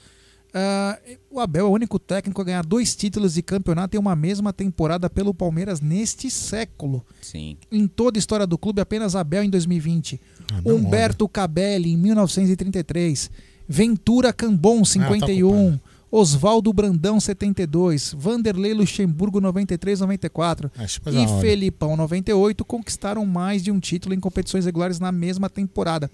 Ah, 0.53 0.97
o 1.29 1.39
Abel 1.39 1.65
é 1.67 1.69
o 1.69 1.71
único 1.73 1.99
técnico 1.99 2.41
a 2.41 2.43
ganhar 2.43 2.65
dois 2.65 2.95
títulos 2.95 3.35
de 3.35 3.41
campeonato 3.43 3.95
em 3.95 3.99
uma 3.99 4.15
mesma 4.15 4.51
temporada 4.51 5.09
pelo 5.09 5.33
Palmeiras 5.33 5.79
neste 5.79 6.29
século. 6.31 7.05
Sim. 7.21 7.57
Em 7.71 7.85
toda 7.87 8.17
a 8.17 8.19
história 8.19 8.47
do 8.47 8.57
clube, 8.57 8.81
apenas 8.81 9.15
Abel 9.15 9.43
em 9.43 9.49
2020. 9.49 10.19
Ah, 10.51 10.61
Humberto 10.65 11.27
Cabelli 11.29 11.91
em 11.93 11.97
1933. 11.97 13.29
Ventura 13.67 14.33
Cambon, 14.33 14.81
Ah, 14.81 14.85
51. 14.85 15.79
Oswaldo 16.11 16.73
Brandão, 16.73 17.19
72. 17.19 18.15
Vanderlei 18.17 18.73
Luxemburgo, 18.73 19.39
93, 19.39 19.99
94. 19.99 20.71
Ah, 20.73 20.79
deixa 20.79 20.97
eu 20.99 21.03
fazer 21.03 21.17
E 21.17 21.21
uma 21.21 21.31
hora. 21.33 21.41
Felipão, 21.41 21.95
98, 21.95 22.65
conquistaram 22.65 23.23
mais 23.27 23.61
de 23.61 23.69
um 23.71 23.79
título 23.79 24.15
em 24.15 24.19
competições 24.19 24.65
regulares 24.65 24.99
na 24.99 25.11
mesma 25.11 25.47
temporada. 25.51 26.09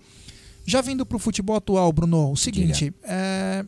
Já 0.66 0.82
vindo 0.82 1.06
para 1.06 1.16
o 1.16 1.20
futebol 1.20 1.56
atual, 1.56 1.94
Bruno, 1.94 2.32
o 2.32 2.36
seguinte. 2.36 2.94
é, 3.04 3.64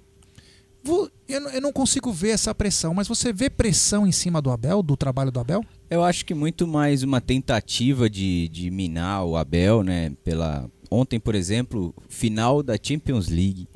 eu, 1.28 1.62
não- 1.62 1.72
consigo 1.72 2.12
ver 2.12 2.30
essa 2.30 2.54
pressão, 2.56 2.94
mas 2.94 3.08
você 3.08 3.32
vê 3.32 3.50
pressão 3.50 4.08
em 4.08 4.12
cima 4.12 4.42
do 4.42 4.50
Abel, 4.52 4.82
do 4.82 4.96
trabalho 4.98 5.32
do 5.32 5.40
Abel? 5.40 5.64
Eu 5.90 6.04
acho 6.04 6.26
que 6.26 6.34
muito 6.34 6.66
mais 6.68 7.04
uma 7.04 7.22
tentativa 7.22 8.10
de, 8.10 8.48
de 8.50 8.70
minar 8.72 9.26
o 9.26 9.36
Abel, 9.38 9.84
né? 9.84 10.12
Pela, 10.24 10.70
ontem, 10.90 11.20
por 11.20 11.36
exemplo, 11.36 11.94
final 12.10 12.64
da 12.64 12.78
Champions 12.82 13.28
League. 13.28 13.68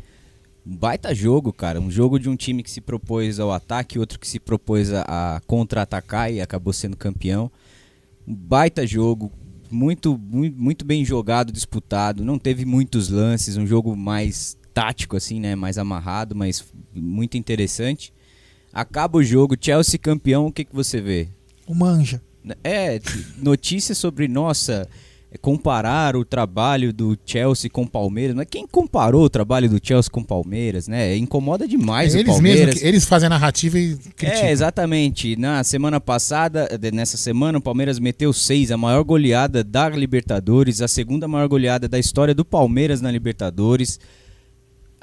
Um 0.65 0.75
baita 0.75 1.13
jogo, 1.13 1.51
cara. 1.51 1.79
Um 1.79 1.89
jogo 1.89 2.19
de 2.19 2.29
um 2.29 2.35
time 2.35 2.61
que 2.63 2.69
se 2.69 2.81
propôs 2.81 3.39
ao 3.39 3.51
ataque, 3.51 3.97
outro 3.97 4.19
que 4.19 4.27
se 4.27 4.39
propôs 4.39 4.91
a, 4.93 5.01
a 5.07 5.41
contra-atacar 5.41 6.31
e 6.31 6.39
acabou 6.41 6.71
sendo 6.73 6.95
campeão. 6.95 7.51
Um 8.27 8.35
baita 8.35 8.85
jogo, 8.85 9.31
muito, 9.71 10.17
muito, 10.17 10.57
muito 10.61 10.85
bem 10.85 11.03
jogado, 11.03 11.51
disputado. 11.51 12.23
Não 12.23 12.37
teve 12.37 12.65
muitos 12.65 13.09
lances, 13.09 13.57
um 13.57 13.65
jogo 13.65 13.95
mais 13.95 14.57
tático, 14.73 15.17
assim, 15.17 15.39
né? 15.39 15.55
Mais 15.55 15.77
amarrado, 15.77 16.35
mas 16.35 16.65
muito 16.93 17.37
interessante. 17.37 18.13
Acaba 18.73 19.17
o 19.17 19.23
jogo, 19.23 19.57
Chelsea 19.59 19.99
campeão, 19.99 20.47
o 20.47 20.51
que, 20.51 20.65
que 20.65 20.75
você 20.75 21.01
vê? 21.01 21.27
O 21.67 21.75
manja. 21.75 22.21
É, 22.63 22.99
notícias 23.37 23.97
sobre, 23.97 24.27
nossa, 24.27 24.87
comparar 25.39 26.15
o 26.15 26.25
trabalho 26.25 26.91
do 26.91 27.17
Chelsea 27.25 27.69
com 27.69 27.83
o 27.83 27.89
Palmeiras. 27.89 28.35
Mas 28.35 28.47
quem 28.49 28.67
comparou 28.67 29.23
o 29.23 29.29
trabalho 29.29 29.69
do 29.69 29.79
Chelsea 29.81 30.11
com 30.11 30.21
o 30.21 30.25
Palmeiras, 30.25 30.87
né? 30.87 31.15
Incomoda 31.15 31.67
demais 31.67 32.13
eles 32.13 32.27
o 32.27 32.31
Palmeiras. 32.33 32.65
mesmos, 32.65 32.83
eles 32.83 33.05
fazem 33.05 33.27
a 33.27 33.29
narrativa 33.29 33.79
e 33.79 33.95
criticam. 34.15 34.45
É, 34.45 34.51
exatamente. 34.51 35.35
Na 35.37 35.63
semana 35.63 36.01
passada, 36.01 36.69
nessa 36.91 37.15
semana, 37.15 37.59
o 37.59 37.61
Palmeiras 37.61 37.99
meteu 37.99 38.33
seis, 38.33 38.71
a 38.71 38.77
maior 38.77 39.03
goleada 39.03 39.63
da 39.63 39.87
Libertadores, 39.89 40.81
a 40.81 40.87
segunda 40.87 41.27
maior 41.27 41.47
goleada 41.47 41.87
da 41.87 41.99
história 41.99 42.33
do 42.33 42.43
Palmeiras 42.43 43.01
na 43.01 43.11
Libertadores. 43.11 43.99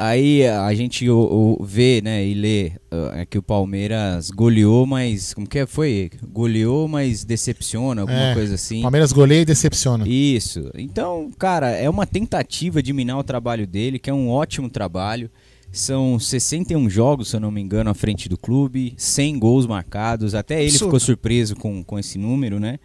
Aí 0.01 0.47
a 0.47 0.73
gente 0.75 1.11
o, 1.11 1.57
o, 1.59 1.65
vê, 1.65 2.01
né, 2.01 2.25
e 2.25 2.33
lê 2.33 2.69
uh, 2.93 3.27
que 3.29 3.37
o 3.37 3.43
Palmeiras 3.43 4.31
goleou, 4.31 4.87
mas 4.87 5.35
como 5.35 5.45
que 5.45 5.59
é? 5.59 5.67
foi? 5.67 6.09
Goleou, 6.31 6.87
mas 6.87 7.25
decepciona, 7.25 8.03
alguma 8.03 8.31
É, 8.31 8.35
coisa 8.35 8.55
assim. 8.55 8.81
Palmeiras 8.81 9.11
goleia 9.11 9.41
e 9.41 9.45
decepciona. 9.45 10.07
Isso. 10.07 10.71
Então, 10.77 11.33
cara, 11.37 11.71
é 11.71 11.91
uma 11.91 12.07
tentativa 12.07 12.81
de 12.81 12.93
minar 12.93 13.19
o 13.19 13.25
trabalho 13.25 13.67
dele, 13.67 13.99
que 13.99 14.09
é 14.09 14.15
um 14.15 14.31
ótimo 14.31 14.71
trabalho. 14.71 15.29
São 15.73 16.17
61 16.17 16.89
jogos, 16.89 17.31
se 17.31 17.37
eu 17.37 17.41
não 17.41 17.51
me 17.51 17.61
engano, 17.61 17.91
à 17.91 17.95
frente 17.95 18.29
do 18.29 18.39
clube, 18.39 18.95
100 18.97 19.37
gols 19.41 19.67
marcados. 19.67 20.33
Até 20.33 20.63
ele 20.63 20.71
ficou 20.71 21.01
surpreso 21.01 21.57
com, 21.57 21.83
com 21.83 21.99
esse 21.99 22.19
número, 22.19 22.61
né? 22.61 22.79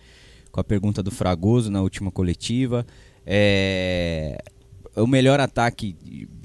Com 0.51 0.59
a 0.59 0.63
pergunta 0.63 1.03
do 1.03 1.11
Fragoso 1.11 1.69
na 1.69 1.79
última 1.83 2.09
coletiva. 2.09 2.83
É 3.23 4.35
o 4.95 5.07
melhor 5.07 5.39
ataque 5.39 5.95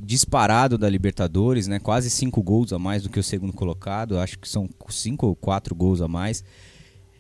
disparado 0.09 0.79
da 0.79 0.89
Libertadores, 0.89 1.69
né? 1.69 1.79
Quase 1.79 2.09
cinco 2.09 2.43
gols 2.43 2.73
a 2.73 2.79
mais 2.79 3.03
do 3.03 3.11
que 3.11 3.21
o 3.21 3.23
segundo 3.23 3.53
colocado. 3.53 4.19
Acho 4.19 4.39
que 4.39 4.49
são 4.49 4.67
cinco 4.89 5.27
ou 5.27 5.37
quatro 5.37 5.75
gols 5.75 6.01
a 6.01 6.09
mais. 6.09 6.43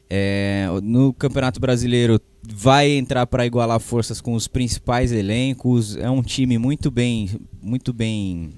É, 0.08 0.66
no 0.82 1.12
Campeonato 1.12 1.60
Brasileiro 1.60 2.18
vai 2.50 2.92
entrar 2.92 3.26
para 3.26 3.44
igualar 3.44 3.78
forças 3.78 4.22
com 4.22 4.32
os 4.32 4.48
principais 4.48 5.12
elencos. 5.12 5.96
É 5.96 6.08
um 6.08 6.22
time 6.22 6.56
muito 6.56 6.90
bem, 6.90 7.28
muito 7.60 7.92
bem 7.92 8.54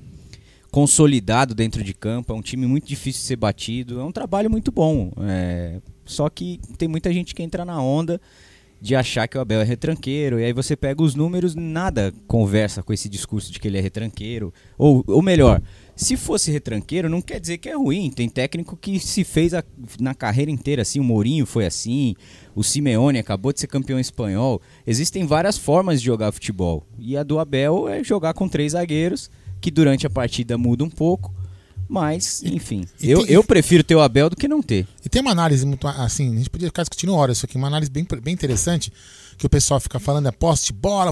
consolidado 0.70 1.52
dentro 1.52 1.82
de 1.82 1.92
campo. 1.92 2.32
É 2.32 2.36
um 2.36 2.40
time 2.40 2.68
muito 2.68 2.86
difícil 2.86 3.22
de 3.22 3.26
ser 3.26 3.36
batido. 3.36 3.98
É 3.98 4.04
um 4.04 4.12
trabalho 4.12 4.48
muito 4.48 4.70
bom. 4.70 5.10
É, 5.22 5.80
só 6.04 6.30
que 6.30 6.60
tem 6.78 6.86
muita 6.86 7.12
gente 7.12 7.34
que 7.34 7.42
entra 7.42 7.64
na 7.64 7.82
onda 7.82 8.20
de 8.80 8.96
achar 8.96 9.28
que 9.28 9.36
o 9.36 9.40
Abel 9.40 9.60
é 9.60 9.64
retranqueiro, 9.64 10.40
e 10.40 10.44
aí 10.44 10.52
você 10.52 10.74
pega 10.74 11.02
os 11.02 11.14
números, 11.14 11.54
nada 11.54 12.14
conversa 12.26 12.82
com 12.82 12.92
esse 12.92 13.08
discurso 13.08 13.52
de 13.52 13.60
que 13.60 13.68
ele 13.68 13.76
é 13.76 13.80
retranqueiro. 13.80 14.54
Ou, 14.78 15.04
ou 15.06 15.20
melhor, 15.20 15.60
se 15.94 16.16
fosse 16.16 16.50
retranqueiro, 16.50 17.08
não 17.08 17.20
quer 17.20 17.38
dizer 17.38 17.58
que 17.58 17.68
é 17.68 17.76
ruim. 17.76 18.10
Tem 18.10 18.26
técnico 18.28 18.76
que 18.76 18.98
se 18.98 19.22
fez 19.22 19.52
a- 19.52 19.62
na 20.00 20.14
carreira 20.14 20.50
inteira 20.50 20.80
assim, 20.80 20.98
o 20.98 21.04
Mourinho 21.04 21.44
foi 21.44 21.66
assim, 21.66 22.14
o 22.54 22.64
Simeone 22.64 23.18
acabou 23.18 23.52
de 23.52 23.60
ser 23.60 23.66
campeão 23.66 24.00
espanhol. 24.00 24.62
Existem 24.86 25.26
várias 25.26 25.58
formas 25.58 26.00
de 26.00 26.06
jogar 26.06 26.32
futebol. 26.32 26.86
E 26.98 27.16
a 27.18 27.22
do 27.22 27.38
Abel 27.38 27.86
é 27.86 28.02
jogar 28.02 28.32
com 28.32 28.48
três 28.48 28.72
zagueiros, 28.72 29.30
que 29.60 29.70
durante 29.70 30.06
a 30.06 30.10
partida 30.10 30.56
muda 30.56 30.82
um 30.82 30.88
pouco. 30.90 31.34
Mas, 31.92 32.40
enfim, 32.44 32.86
e 33.00 33.10
eu, 33.10 33.24
tem- 33.26 33.34
eu 33.34 33.42
prefiro 33.42 33.82
ter 33.82 33.96
o 33.96 34.00
Abel 34.00 34.30
do 34.30 34.36
que 34.36 34.46
não 34.46 34.62
ter. 34.62 34.86
E 35.04 35.08
tem 35.08 35.20
uma 35.20 35.32
análise 35.32 35.66
muito 35.66 35.88
assim, 35.88 36.32
a 36.32 36.36
gente 36.38 36.48
podia 36.48 36.68
ficar 36.68 36.84
discutindo 36.84 37.12
horas 37.12 37.38
isso 37.38 37.46
aqui, 37.46 37.56
uma 37.56 37.66
análise 37.66 37.90
bem, 37.90 38.06
bem 38.22 38.32
interessante, 38.32 38.92
que 39.36 39.44
o 39.44 39.48
pessoal 39.50 39.80
fica 39.80 39.98
falando 39.98 40.28
é 40.28 40.30
posse 40.30 40.66
de 40.66 40.72
bola. 40.72 41.10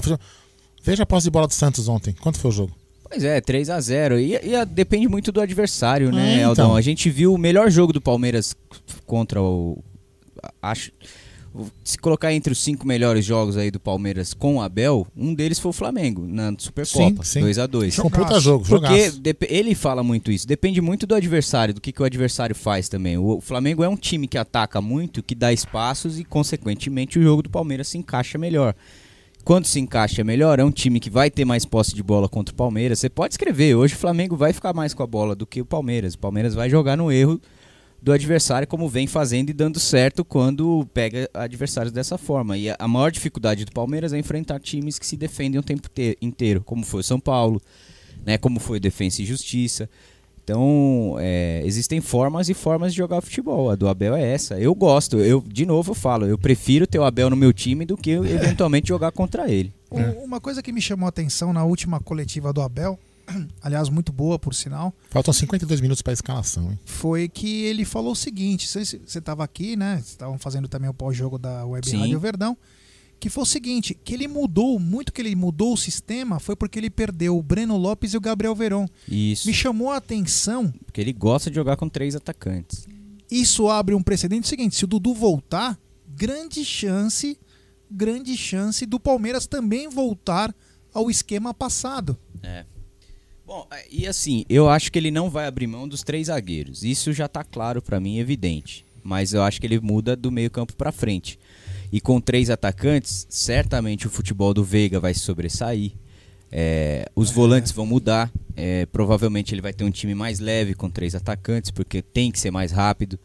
Veja 0.81 1.03
a 1.03 1.05
posse 1.05 1.25
de 1.25 1.31
bola 1.31 1.47
do 1.47 1.53
Santos 1.53 1.89
ontem. 1.89 2.13
Quanto 2.21 2.39
foi 2.39 2.49
o 2.49 2.53
jogo? 2.53 2.73
Pois 3.09 3.23
é, 3.25 3.41
3 3.41 3.69
a 3.69 3.81
0 3.81 4.17
E, 4.19 4.39
e 4.41 4.55
a- 4.55 4.63
depende 4.63 5.07
muito 5.09 5.31
do 5.33 5.41
adversário, 5.41 6.11
né, 6.13 6.35
É, 6.35 6.37
então. 6.37 6.49
Aldão? 6.49 6.75
A 6.77 6.81
gente 6.81 7.09
viu 7.09 7.33
o 7.33 7.37
melhor 7.37 7.69
jogo 7.69 7.91
do 7.91 7.99
Palmeiras 7.99 8.55
contra 9.05 9.41
o. 9.41 9.83
Acho. 10.61 10.91
Se 11.83 11.97
colocar 11.97 12.33
entre 12.33 12.53
os 12.53 12.59
cinco 12.59 12.87
melhores 12.87 13.25
jogos 13.25 13.57
aí 13.57 13.71
do 13.71 13.79
Palmeiras 13.79 14.33
com 14.33 14.57
o 14.57 14.61
Abel, 14.61 15.07
um 15.15 15.33
deles 15.33 15.59
foi 15.59 15.69
o 15.69 15.73
Flamengo, 15.73 16.25
na 16.27 16.53
Supercopa, 16.57 17.23
Sim, 17.23 17.31
sim. 17.33 17.39
2 17.41 17.59
a 17.59 17.65
2 17.65 17.95
Foi 17.95 18.05
um 18.05 18.09
puta 18.09 18.39
jogo, 18.39 18.65
Porque 18.65 19.45
ele 19.47 19.73
fala 19.75 20.03
muito 20.03 20.31
isso. 20.31 20.47
Depende 20.47 20.79
muito 20.81 21.07
do 21.07 21.15
adversário, 21.15 21.73
do 21.73 21.81
que, 21.81 21.91
que 21.91 22.01
o 22.01 22.05
adversário 22.05 22.55
faz 22.55 22.87
também. 22.87 23.17
O 23.17 23.41
Flamengo 23.41 23.83
é 23.83 23.89
um 23.89 23.97
time 23.97 24.27
que 24.27 24.37
ataca 24.37 24.79
muito, 24.79 25.23
que 25.23 25.33
dá 25.33 25.51
espaços 25.51 26.19
e, 26.19 26.23
consequentemente, 26.23 27.17
o 27.17 27.23
jogo 27.23 27.43
do 27.43 27.49
Palmeiras 27.49 27.87
se 27.87 27.97
encaixa 27.97 28.37
melhor. 28.37 28.75
Quando 29.43 29.65
se 29.65 29.79
encaixa 29.79 30.23
melhor, 30.23 30.59
é 30.59 30.63
um 30.63 30.71
time 30.71 30.99
que 30.99 31.09
vai 31.09 31.31
ter 31.31 31.45
mais 31.45 31.65
posse 31.65 31.95
de 31.95 32.03
bola 32.03 32.29
contra 32.29 32.53
o 32.53 32.55
Palmeiras. 32.55 32.99
Você 32.99 33.09
pode 33.09 33.33
escrever, 33.33 33.73
hoje 33.75 33.95
o 33.95 33.97
Flamengo 33.97 34.35
vai 34.35 34.53
ficar 34.53 34.73
mais 34.73 34.93
com 34.93 35.01
a 35.01 35.07
bola 35.07 35.35
do 35.35 35.47
que 35.47 35.61
o 35.61 35.65
Palmeiras. 35.65 36.13
O 36.13 36.19
Palmeiras 36.19 36.53
vai 36.53 36.69
jogar 36.69 36.95
no 36.95 37.11
erro 37.11 37.41
do 38.01 38.11
adversário, 38.13 38.67
como 38.67 38.87
vem 38.87 39.07
fazendo 39.07 39.49
e 39.49 39.53
dando 39.53 39.79
certo 39.79 40.23
quando 40.23 40.87
pega 40.93 41.29
adversários 41.33 41.91
dessa 41.91 42.17
forma. 42.17 42.57
E 42.57 42.69
a- 42.69 42.87
maior 42.87 43.11
dificuldade 43.11 43.65
do 43.65 43.71
Palmeiras 43.71 44.13
é 44.13 44.17
enfrentar 44.17 44.59
times 44.59 44.97
que 44.97 45.05
se 45.05 45.17
defendem 45.17 45.59
o 45.59 45.63
tempo 45.63 45.89
te- 45.89 46.17
inteiro, 46.21 46.61
como 46.63 46.85
foi 46.85 47.01
o 47.01 47.03
São 47.03 47.19
Paulo, 47.19 47.61
né, 48.25 48.37
como 48.37 48.59
foi 48.59 48.77
o 48.77 48.79
Defensa 48.81 49.21
e 49.21 49.25
Justiça. 49.25 49.89
Então, 50.43 51.15
é, 51.19 51.61
existem 51.63 52.01
formas 52.01 52.49
e 52.49 52.55
formas 52.55 52.91
de 52.93 52.97
jogar 52.97 53.21
futebol. 53.21 53.69
A 53.69 53.75
do 53.75 53.87
Abel 53.87 54.15
é 54.15 54.31
essa. 54.33 54.59
Eu 54.59 54.73
gosto. 54.73 55.17
Eu, 55.19 55.43
de 55.47 55.63
novo, 55.63 55.91
eu 55.91 55.95
falo, 55.95 56.25
eu 56.25 56.39
prefiro 56.39 56.87
ter 56.87 56.97
o 56.97 57.03
Abel 57.03 57.29
no 57.29 57.35
meu 57.35 57.53
time 57.53 57.85
do 57.85 57.95
que 57.95 58.09
eu, 58.09 58.25
eventualmente 58.65 58.87
jogar 58.87 59.11
contra 59.11 59.47
ele. 59.51 59.71
Uma 60.23 60.39
coisa 60.41 60.63
que 60.63 60.71
me 60.71 60.81
chamou 60.81 61.05
a 61.05 61.09
atenção 61.09 61.53
na 61.53 61.63
última 61.63 61.99
coletiva 61.99 62.51
do 62.51 62.61
Abel, 62.61 62.97
aliás, 63.61 63.89
muito 63.89 64.11
boa 64.11 64.37
por 64.39 64.53
sinal, 64.53 64.93
Faltam 65.09 65.33
52 65.33 65.81
minutos 65.81 66.01
para 66.01 66.11
a 66.11 66.15
escalação, 66.15 66.71
hein? 66.71 66.79
foi 66.85 67.27
que 67.27 67.63
ele 67.63 67.85
falou 67.85 68.13
o 68.13 68.15
seguinte: 68.15 68.67
você 68.67 68.99
estava 69.05 69.43
aqui, 69.43 69.75
né? 69.75 69.95
Vocês 69.95 70.09
estavam 70.09 70.37
fazendo 70.37 70.67
também 70.67 70.89
o 70.89 70.93
pós-jogo 70.93 71.37
da 71.37 71.65
Web 71.65 71.89
Sim. 71.89 71.99
Rádio 71.99 72.19
Verdão. 72.19 72.57
Que 73.19 73.29
foi 73.29 73.43
o 73.43 73.45
seguinte: 73.45 73.93
que 73.93 74.13
ele 74.13 74.27
mudou, 74.27 74.79
muito 74.79 75.11
que 75.11 75.21
ele 75.21 75.35
mudou 75.35 75.73
o 75.73 75.77
sistema 75.77 76.39
foi 76.39 76.55
porque 76.55 76.79
ele 76.79 76.89
perdeu 76.89 77.37
o 77.37 77.43
Breno 77.43 77.75
Lopes 77.75 78.13
e 78.13 78.17
o 78.17 78.21
Gabriel 78.21 78.55
Veron. 78.55 78.87
Isso. 79.07 79.45
Me 79.47 79.53
chamou 79.53 79.91
a 79.91 79.97
atenção. 79.97 80.71
Porque 80.85 81.01
ele 81.01 81.11
gosta 81.11 81.49
de 81.49 81.55
jogar 81.55 81.75
com 81.75 81.89
três 81.89 82.15
atacantes. 82.15 82.87
Isso 83.29 83.67
abre 83.67 83.93
um 83.93 84.01
precedente 84.01 84.47
seguinte: 84.47 84.75
se 84.75 84.85
o 84.85 84.87
Dudu 84.87 85.13
voltar, 85.13 85.77
grande 86.07 86.63
chance, 86.63 87.37
grande 87.91 88.37
chance 88.37 88.85
do 88.85 88.99
Palmeiras 88.99 89.45
também 89.45 89.89
voltar 89.89 90.55
ao 90.93 91.11
esquema 91.11 91.53
passado. 91.53 92.17
É. 92.41 92.65
Bom, 93.49 93.65
e 93.89 94.05
assim, 94.05 94.45
eu 94.47 94.69
acho 94.69 94.91
que 94.91 94.99
ele 94.99 95.09
não 95.09 95.27
vai 95.27 95.47
abrir 95.47 95.65
mão 95.65 95.87
dos 95.87 96.03
três 96.03 96.27
zagueiros. 96.27 96.83
Isso 96.83 97.11
já 97.11 97.27
tá 97.27 97.43
claro 97.43 97.81
pra 97.81 97.99
mim, 97.99 98.19
evidente. 98.19 98.85
Mas 99.03 99.33
eu 99.33 99.41
acho 99.41 99.59
que 99.59 99.65
ele 99.65 99.79
muda 99.79 100.15
do 100.15 100.31
meio-campo 100.31 100.75
pra 100.75 100.91
frente. 100.91 101.39
E 101.91 101.99
com 101.99 102.21
três 102.21 102.51
atacantes, 102.51 103.25
certamente 103.27 104.05
o 104.05 104.09
futebol 104.11 104.53
do 104.53 104.63
Veiga 104.63 104.99
vai 104.99 105.15
se 105.15 105.21
sobressair. 105.21 105.93
É, 106.51 107.09
os 107.15 107.31
volantes 107.31 107.71
vão 107.71 107.87
mudar. 107.87 108.31
É, 108.55 108.85
provavelmente 108.85 109.51
ele 109.51 109.63
vai 109.63 109.73
ter 109.73 109.83
um 109.83 109.89
time 109.89 110.13
mais 110.13 110.39
leve 110.39 110.75
com 110.75 110.87
três 110.87 111.15
atacantes, 111.15 111.71
porque 111.71 112.03
tem 112.03 112.31
que 112.31 112.37
ser 112.37 112.51
mais 112.51 112.71
rápido. 112.71 113.17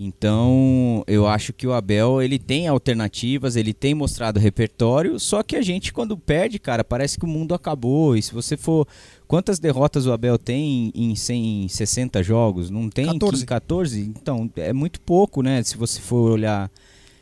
Então, 0.00 1.02
eu 1.08 1.26
acho 1.26 1.52
que 1.52 1.66
o 1.66 1.72
Abel, 1.72 2.22
ele 2.22 2.38
tem 2.38 2.68
alternativas, 2.68 3.56
ele 3.56 3.74
tem 3.74 3.94
mostrado 3.94 4.38
repertório, 4.38 5.18
só 5.18 5.42
que 5.42 5.56
a 5.56 5.62
gente 5.62 5.92
quando 5.92 6.16
perde, 6.16 6.56
cara, 6.60 6.84
parece 6.84 7.18
que 7.18 7.24
o 7.24 7.28
mundo 7.28 7.52
acabou. 7.52 8.16
E 8.16 8.22
se 8.22 8.32
você 8.32 8.56
for, 8.56 8.86
quantas 9.28 9.58
derrotas 9.60 10.06
o 10.06 10.12
Abel 10.12 10.38
tem 10.38 10.90
em 10.94 11.14
160 11.14 12.22
jogos? 12.22 12.70
Não 12.70 12.88
tem 12.90 13.06
14. 13.06 13.44
14? 13.46 14.00
Então, 14.00 14.50
é 14.56 14.72
muito 14.72 15.00
pouco, 15.00 15.42
né, 15.42 15.62
se 15.62 15.76
você 15.76 16.00
for 16.00 16.32
olhar 16.32 16.70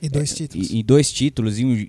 E 0.01 0.09
dois 0.09 0.33
títulos. 0.35 0.71
e, 0.71 0.79
e 0.79 0.83
dois 0.83 1.13
títulos 1.13 1.59
e, 1.59 1.65
um- 1.67 1.87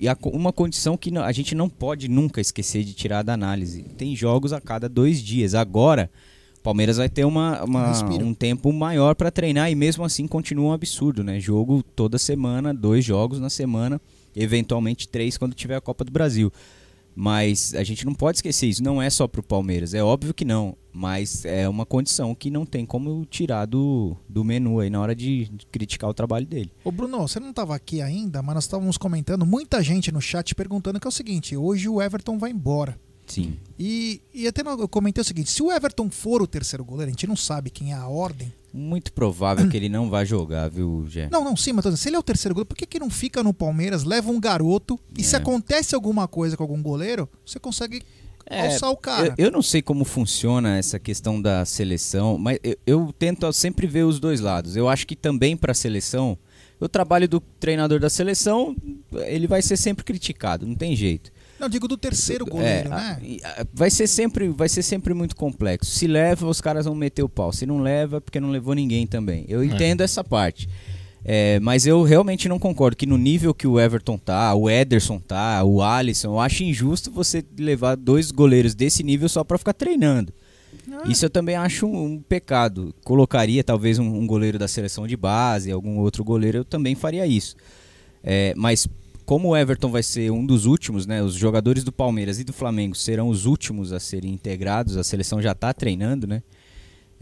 e- 0.00 0.08
a 0.08 0.16
uma 0.32 0.52
condição 0.52 0.96
que 0.96 1.16
a 1.16 1.30
gente 1.32 1.54
não 1.54 1.68
pode 1.68 2.08
nunca 2.08 2.40
esquecer 2.40 2.82
de 2.82 2.94
tirar 2.94 3.22
da 3.22 3.34
análise. 3.34 3.82
Tem 3.96 4.16
jogos 4.16 4.52
a 4.52 4.60
cada 4.60 4.88
dois 4.88 5.22
dias. 5.22 5.54
Agora, 5.54 6.10
o 6.58 6.62
Palmeiras 6.62 6.96
vai 6.96 7.08
ter 7.08 7.24
uma, 7.24 7.62
uma- 7.62 7.92
um 8.22 8.34
tempo 8.34 8.72
maior 8.72 9.14
para 9.14 9.30
treinar 9.30 9.70
e 9.70 9.74
mesmo 9.74 10.04
assim 10.04 10.26
continua 10.26 10.70
um 10.70 10.72
absurdo, 10.72 11.22
né? 11.22 11.38
Jogo 11.38 11.82
toda 11.94 12.18
semana, 12.18 12.74
dois 12.74 13.04
jogos 13.04 13.38
na 13.38 13.48
semana, 13.50 14.00
eventualmente 14.34 15.06
três 15.08 15.36
quando 15.38 15.54
tiver 15.54 15.76
a 15.76 15.80
Copa 15.80 16.04
do 16.04 16.10
Brasil. 16.10 16.52
Mas 17.14 17.74
a 17.74 17.82
gente 17.82 18.04
não 18.04 18.14
pode 18.14 18.38
esquecer 18.38 18.66
isso, 18.66 18.82
não 18.82 19.02
é 19.02 19.10
só 19.10 19.26
pro 19.26 19.42
Palmeiras, 19.42 19.94
é 19.94 20.02
óbvio 20.02 20.32
que 20.32 20.44
não. 20.44 20.76
Mas 20.92 21.44
é 21.44 21.68
uma 21.68 21.86
condição 21.86 22.34
que 22.34 22.50
não 22.50 22.66
tem 22.66 22.84
como 22.84 23.24
tirar 23.26 23.66
do, 23.66 24.16
do 24.28 24.42
menu 24.44 24.80
aí 24.80 24.90
na 24.90 25.00
hora 25.00 25.14
de, 25.14 25.44
de 25.46 25.66
criticar 25.66 26.10
o 26.10 26.14
trabalho 26.14 26.46
dele. 26.46 26.72
Ô 26.82 26.90
Bruno, 26.90 27.18
você 27.18 27.38
não 27.38 27.50
estava 27.50 27.74
aqui 27.74 28.00
ainda, 28.00 28.42
mas 28.42 28.54
nós 28.54 28.64
estávamos 28.64 28.96
comentando, 28.96 29.46
muita 29.46 29.82
gente 29.82 30.10
no 30.10 30.20
chat 30.20 30.54
perguntando 30.54 30.98
que 30.98 31.06
é 31.06 31.08
o 31.08 31.12
seguinte, 31.12 31.56
hoje 31.56 31.88
o 31.88 32.00
Everton 32.00 32.38
vai 32.38 32.50
embora. 32.50 32.98
Sim. 33.26 33.56
E, 33.78 34.20
e 34.34 34.48
até 34.48 34.62
eu 34.62 34.88
comentei 34.88 35.22
o 35.22 35.24
seguinte, 35.24 35.50
se 35.50 35.62
o 35.62 35.70
Everton 35.70 36.10
for 36.10 36.42
o 36.42 36.46
terceiro 36.46 36.84
goleiro, 36.84 37.10
a 37.10 37.12
gente 37.12 37.28
não 37.28 37.36
sabe 37.36 37.70
quem 37.70 37.92
é 37.92 37.94
a 37.94 38.08
ordem. 38.08 38.52
Muito 38.72 39.12
provável 39.12 39.68
que 39.68 39.76
ele 39.76 39.88
não 39.88 40.08
vai 40.08 40.24
jogar, 40.24 40.68
viu, 40.68 41.04
Gé? 41.08 41.28
Não, 41.30 41.42
não, 41.42 41.56
sim, 41.56 41.72
mas 41.72 41.84
se 41.98 42.08
ele 42.08 42.16
é 42.16 42.18
o 42.18 42.22
terceiro 42.22 42.54
goleiro, 42.54 42.68
por 42.68 42.76
que, 42.76 42.86
que 42.86 42.98
não 43.00 43.10
fica 43.10 43.42
no 43.42 43.52
Palmeiras, 43.52 44.04
leva 44.04 44.30
um 44.30 44.38
garoto 44.40 44.98
e 45.18 45.24
se 45.24 45.34
É. 45.34 45.38
acontece 45.38 45.94
alguma 45.94 46.28
coisa 46.28 46.56
com 46.56 46.62
algum 46.62 46.80
goleiro, 46.80 47.28
você 47.44 47.58
consegue 47.58 48.02
alçar 48.48 48.90
o 48.90 48.96
cara. 48.96 49.28
É, 49.28 49.30
Eu, 49.38 49.46
eu 49.46 49.50
não 49.50 49.62
sei 49.62 49.82
como 49.82 50.04
funciona 50.04 50.76
essa 50.76 50.98
questão 50.98 51.40
da 51.40 51.64
seleção, 51.64 52.38
mas 52.38 52.58
eu, 52.62 52.76
eu 52.86 53.14
tento 53.18 53.52
sempre 53.52 53.86
ver 53.86 54.04
os 54.04 54.18
dois 54.20 54.40
lados. 54.40 54.76
Eu 54.76 54.88
acho 54.88 55.06
que 55.06 55.14
também 55.16 55.56
para 55.56 55.72
a 55.72 55.74
seleção, 55.74 56.38
o 56.78 56.88
trabalho 56.88 57.28
do 57.28 57.40
treinador 57.40 57.98
da 58.00 58.08
seleção, 58.10 58.74
ele 59.26 59.46
vai 59.46 59.62
ser 59.62 59.76
sempre 59.76 60.04
criticado, 60.04 60.66
não 60.66 60.74
tem 60.74 60.94
jeito. 60.96 61.30
Não, 61.60 61.68
digo 61.68 61.86
do 61.86 61.96
terceiro 61.96 62.46
goleiro, 62.46 62.88
É, 62.88 62.90
né? 62.90 63.18
a- 63.44 63.60
a- 63.60 63.66
vai 63.72 63.90
ser 63.90 64.06
sempre 64.06 64.48
vai 64.48 64.68
ser 64.68 64.82
sempre 64.82 65.12
muito 65.12 65.36
complexo. 65.36 65.90
Se 65.90 66.06
leva, 66.06 66.46
os 66.46 66.60
caras 66.60 66.86
vão 66.86 66.94
meter 66.94 67.22
o 67.22 67.28
pau. 67.28 67.52
Se 67.52 67.66
não 67.66 67.80
leva, 67.80 68.16
é 68.16 68.20
porque 68.20 68.40
não 68.40 68.50
levou 68.50 68.74
ninguém 68.74 69.06
também. 69.06 69.44
Eu 69.48 69.60
É. 69.62 69.66
entendo 69.66 70.00
essa 70.00 70.24
parte. 70.24 70.68
É, 71.22 71.60
mas 71.60 71.86
eu 71.86 72.02
realmente 72.02 72.48
não 72.48 72.58
concordo 72.58 72.96
que 72.96 73.04
no 73.04 73.18
nível 73.18 73.52
que 73.52 73.66
o 73.66 73.78
Everton 73.78 74.16
tá, 74.16 74.54
o 74.54 74.70
Ederson 74.70 75.18
tá, 75.18 75.62
o 75.62 75.82
Alisson, 75.82 76.28
eu 76.28 76.40
acho 76.40 76.64
injusto 76.64 77.10
você 77.10 77.44
levar 77.58 77.94
dois 77.94 78.30
goleiros 78.30 78.74
desse 78.74 79.02
nível 79.02 79.28
só 79.28 79.44
pra 79.44 79.58
ficar 79.58 79.74
treinando. 79.74 80.32
Isso 81.06 81.24
eu 81.26 81.30
também 81.30 81.56
acho 81.56 81.86
um, 81.86 82.04
um 82.14 82.18
pecado. 82.20 82.94
Colocaria 83.04 83.62
talvez 83.62 83.98
um, 83.98 84.06
um 84.06 84.26
goleiro 84.26 84.58
da 84.58 84.66
seleção 84.66 85.06
de 85.06 85.14
base, 85.16 85.70
algum 85.70 85.98
outro 85.98 86.24
goleiro, 86.24 86.58
eu 86.58 86.64
também 86.64 86.94
faria 86.94 87.26
isso. 87.26 87.54
É, 88.24 88.52
mas 88.56 88.86
como 89.30 89.50
o 89.50 89.56
Everton 89.56 89.92
vai 89.92 90.02
ser 90.02 90.32
um 90.32 90.44
dos 90.44 90.66
últimos, 90.66 91.06
né? 91.06 91.22
Os 91.22 91.34
jogadores 91.34 91.84
do 91.84 91.92
Palmeiras 91.92 92.40
e 92.40 92.42
do 92.42 92.52
Flamengo 92.52 92.96
serão 92.96 93.28
os 93.28 93.46
últimos 93.46 93.92
a 93.92 94.00
serem 94.00 94.32
integrados, 94.32 94.96
a 94.96 95.04
seleção 95.04 95.40
já 95.40 95.52
está 95.52 95.72
treinando, 95.72 96.26
né? 96.26 96.42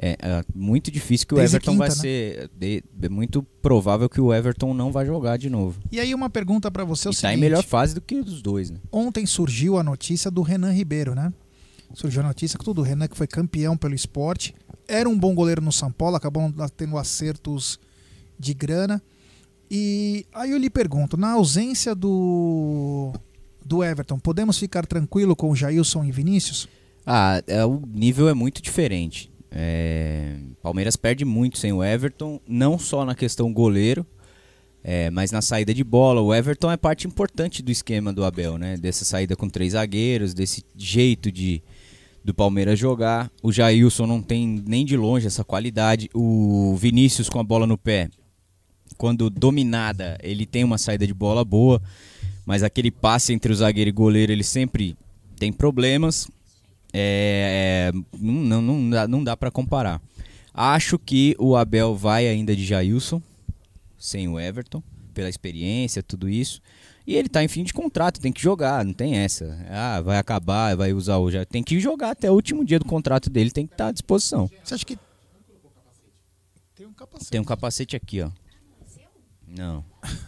É, 0.00 0.12
é 0.18 0.44
muito 0.54 0.90
difícil 0.90 1.26
que 1.26 1.34
o 1.34 1.36
Desde 1.36 1.56
Everton 1.56 1.72
quinta, 1.72 1.78
vai 1.80 1.88
né? 1.90 1.94
ser. 1.94 2.50
de- 2.58 2.82
é 3.02 3.08
muito 3.10 3.42
provável 3.60 4.08
que 4.08 4.22
o 4.22 4.32
Everton 4.32 4.72
não 4.72 4.90
vai 4.90 5.04
jogar 5.04 5.36
de 5.36 5.50
novo. 5.50 5.78
E 5.92 6.00
aí 6.00 6.14
uma 6.14 6.30
pergunta 6.30 6.70
pra 6.70 6.82
você 6.82 7.08
é 7.08 7.10
o 7.10 7.12
e 7.12 7.16
tá 7.16 7.34
em 7.34 7.36
melhor 7.36 7.62
fase 7.62 7.94
do 7.94 8.00
que 8.00 8.14
os 8.14 8.40
dois, 8.40 8.70
né? 8.70 8.78
ontem 8.90 9.26
surgiu 9.26 9.76
a 9.76 9.82
notícia 9.82 10.30
do 10.30 10.40
Renan 10.40 10.72
Ribeiro, 10.72 11.14
né? 11.14 11.30
Surgiu 11.92 12.22
a 12.22 12.26
notícia 12.26 12.58
que 12.58 12.64
tudo, 12.64 12.80
o 12.80 12.84
Renan 12.84 13.06
que 13.06 13.18
foi 13.18 13.26
campeão 13.26 13.76
pelo 13.76 13.94
esporte, 13.94 14.54
era 14.88 15.06
um 15.06 15.18
bom 15.18 15.34
goleiro 15.34 15.60
no 15.60 15.70
São 15.72 15.92
Paulo, 15.92 16.16
acabou 16.16 16.50
tendo 16.74 16.96
acertos 16.96 17.78
de 18.38 18.54
grana. 18.54 19.02
E 19.70 20.24
aí 20.32 20.50
eu 20.50 20.58
lhe 20.58 20.70
pergunto, 20.70 21.16
na 21.16 21.32
ausência 21.32 21.94
do 21.94 23.12
do 23.64 23.84
Everton, 23.84 24.18
podemos 24.18 24.58
ficar 24.58 24.86
tranquilo 24.86 25.36
com 25.36 25.50
o 25.50 25.56
Jailson 25.56 26.02
e 26.02 26.10
Vinícius? 26.10 26.66
Ah, 27.06 27.42
é, 27.46 27.64
o 27.64 27.82
nível 27.86 28.28
é 28.28 28.34
muito 28.34 28.62
diferente. 28.62 29.30
É, 29.50 30.36
Palmeiras 30.62 30.96
perde 30.96 31.24
muito 31.24 31.58
sem 31.58 31.72
o 31.72 31.84
Everton, 31.84 32.40
não 32.48 32.78
só 32.78 33.04
na 33.04 33.14
questão 33.14 33.52
goleiro, 33.52 34.06
é, 34.82 35.10
mas 35.10 35.30
na 35.30 35.42
saída 35.42 35.74
de 35.74 35.84
bola. 35.84 36.22
O 36.22 36.34
Everton 36.34 36.70
é 36.70 36.76
parte 36.76 37.06
importante 37.06 37.62
do 37.62 37.70
esquema 37.70 38.10
do 38.12 38.24
Abel, 38.24 38.56
né? 38.56 38.76
Dessa 38.76 39.04
saída 39.04 39.36
com 39.36 39.48
três 39.50 39.72
zagueiros, 39.72 40.32
desse 40.32 40.64
jeito 40.76 41.30
de 41.30 41.62
do 42.24 42.34
Palmeiras 42.34 42.78
jogar. 42.78 43.30
O 43.42 43.50
Jailson 43.50 44.06
não 44.06 44.20
tem 44.20 44.62
nem 44.66 44.84
de 44.84 44.96
longe 44.96 45.26
essa 45.26 45.44
qualidade. 45.44 46.10
O 46.12 46.74
Vinícius 46.76 47.28
com 47.28 47.40
a 47.40 47.44
bola 47.44 47.66
no 47.66 47.78
pé, 47.78 48.10
quando 48.98 49.30
dominada, 49.30 50.18
ele 50.20 50.44
tem 50.44 50.64
uma 50.64 50.76
saída 50.76 51.06
de 51.06 51.14
bola 51.14 51.44
boa, 51.44 51.80
mas 52.44 52.64
aquele 52.64 52.90
passe 52.90 53.32
entre 53.32 53.52
o 53.52 53.56
zagueiro 53.56 53.88
e 53.88 53.92
goleiro, 53.92 54.32
ele 54.32 54.42
sempre 54.42 54.96
tem 55.38 55.52
problemas. 55.52 56.28
É, 56.92 57.92
não, 58.18 58.60
não, 58.60 58.90
dá, 58.90 59.06
não 59.08 59.24
dá 59.24 59.36
para 59.36 59.50
comparar. 59.50 60.02
Acho 60.52 60.98
que 60.98 61.36
o 61.38 61.54
Abel 61.54 61.94
vai 61.94 62.26
ainda 62.26 62.56
de 62.56 62.64
Jailson, 62.64 63.22
sem 63.96 64.26
o 64.26 64.40
Everton, 64.40 64.82
pela 65.14 65.28
experiência, 65.28 66.02
tudo 66.02 66.28
isso. 66.28 66.60
E 67.06 67.14
ele 67.14 67.28
tá 67.28 67.42
em 67.42 67.48
fim 67.48 67.62
de 67.62 67.72
contrato, 67.72 68.20
tem 68.20 68.32
que 68.32 68.42
jogar, 68.42 68.84
não 68.84 68.92
tem 68.92 69.16
essa. 69.16 69.58
Ah, 69.70 70.00
vai 70.00 70.18
acabar, 70.18 70.76
vai 70.76 70.92
usar 70.92 71.18
o 71.18 71.30
já 71.30 71.44
Tem 71.44 71.62
que 71.62 71.78
jogar 71.78 72.10
até 72.10 72.30
o 72.30 72.34
último 72.34 72.64
dia 72.64 72.78
do 72.78 72.84
contrato 72.84 73.30
dele, 73.30 73.50
tem 73.50 73.66
que 73.66 73.74
estar 73.74 73.88
à 73.88 73.92
disposição. 73.92 74.50
Você 74.62 74.74
acha 74.74 74.84
que 74.84 74.98
tem 76.74 76.86
um 76.86 76.92
capacete? 76.92 77.30
Tem 77.30 77.40
um 77.40 77.44
capacete 77.44 77.96
aqui, 77.96 78.20
ó. 78.20 78.30
Não. 79.56 79.84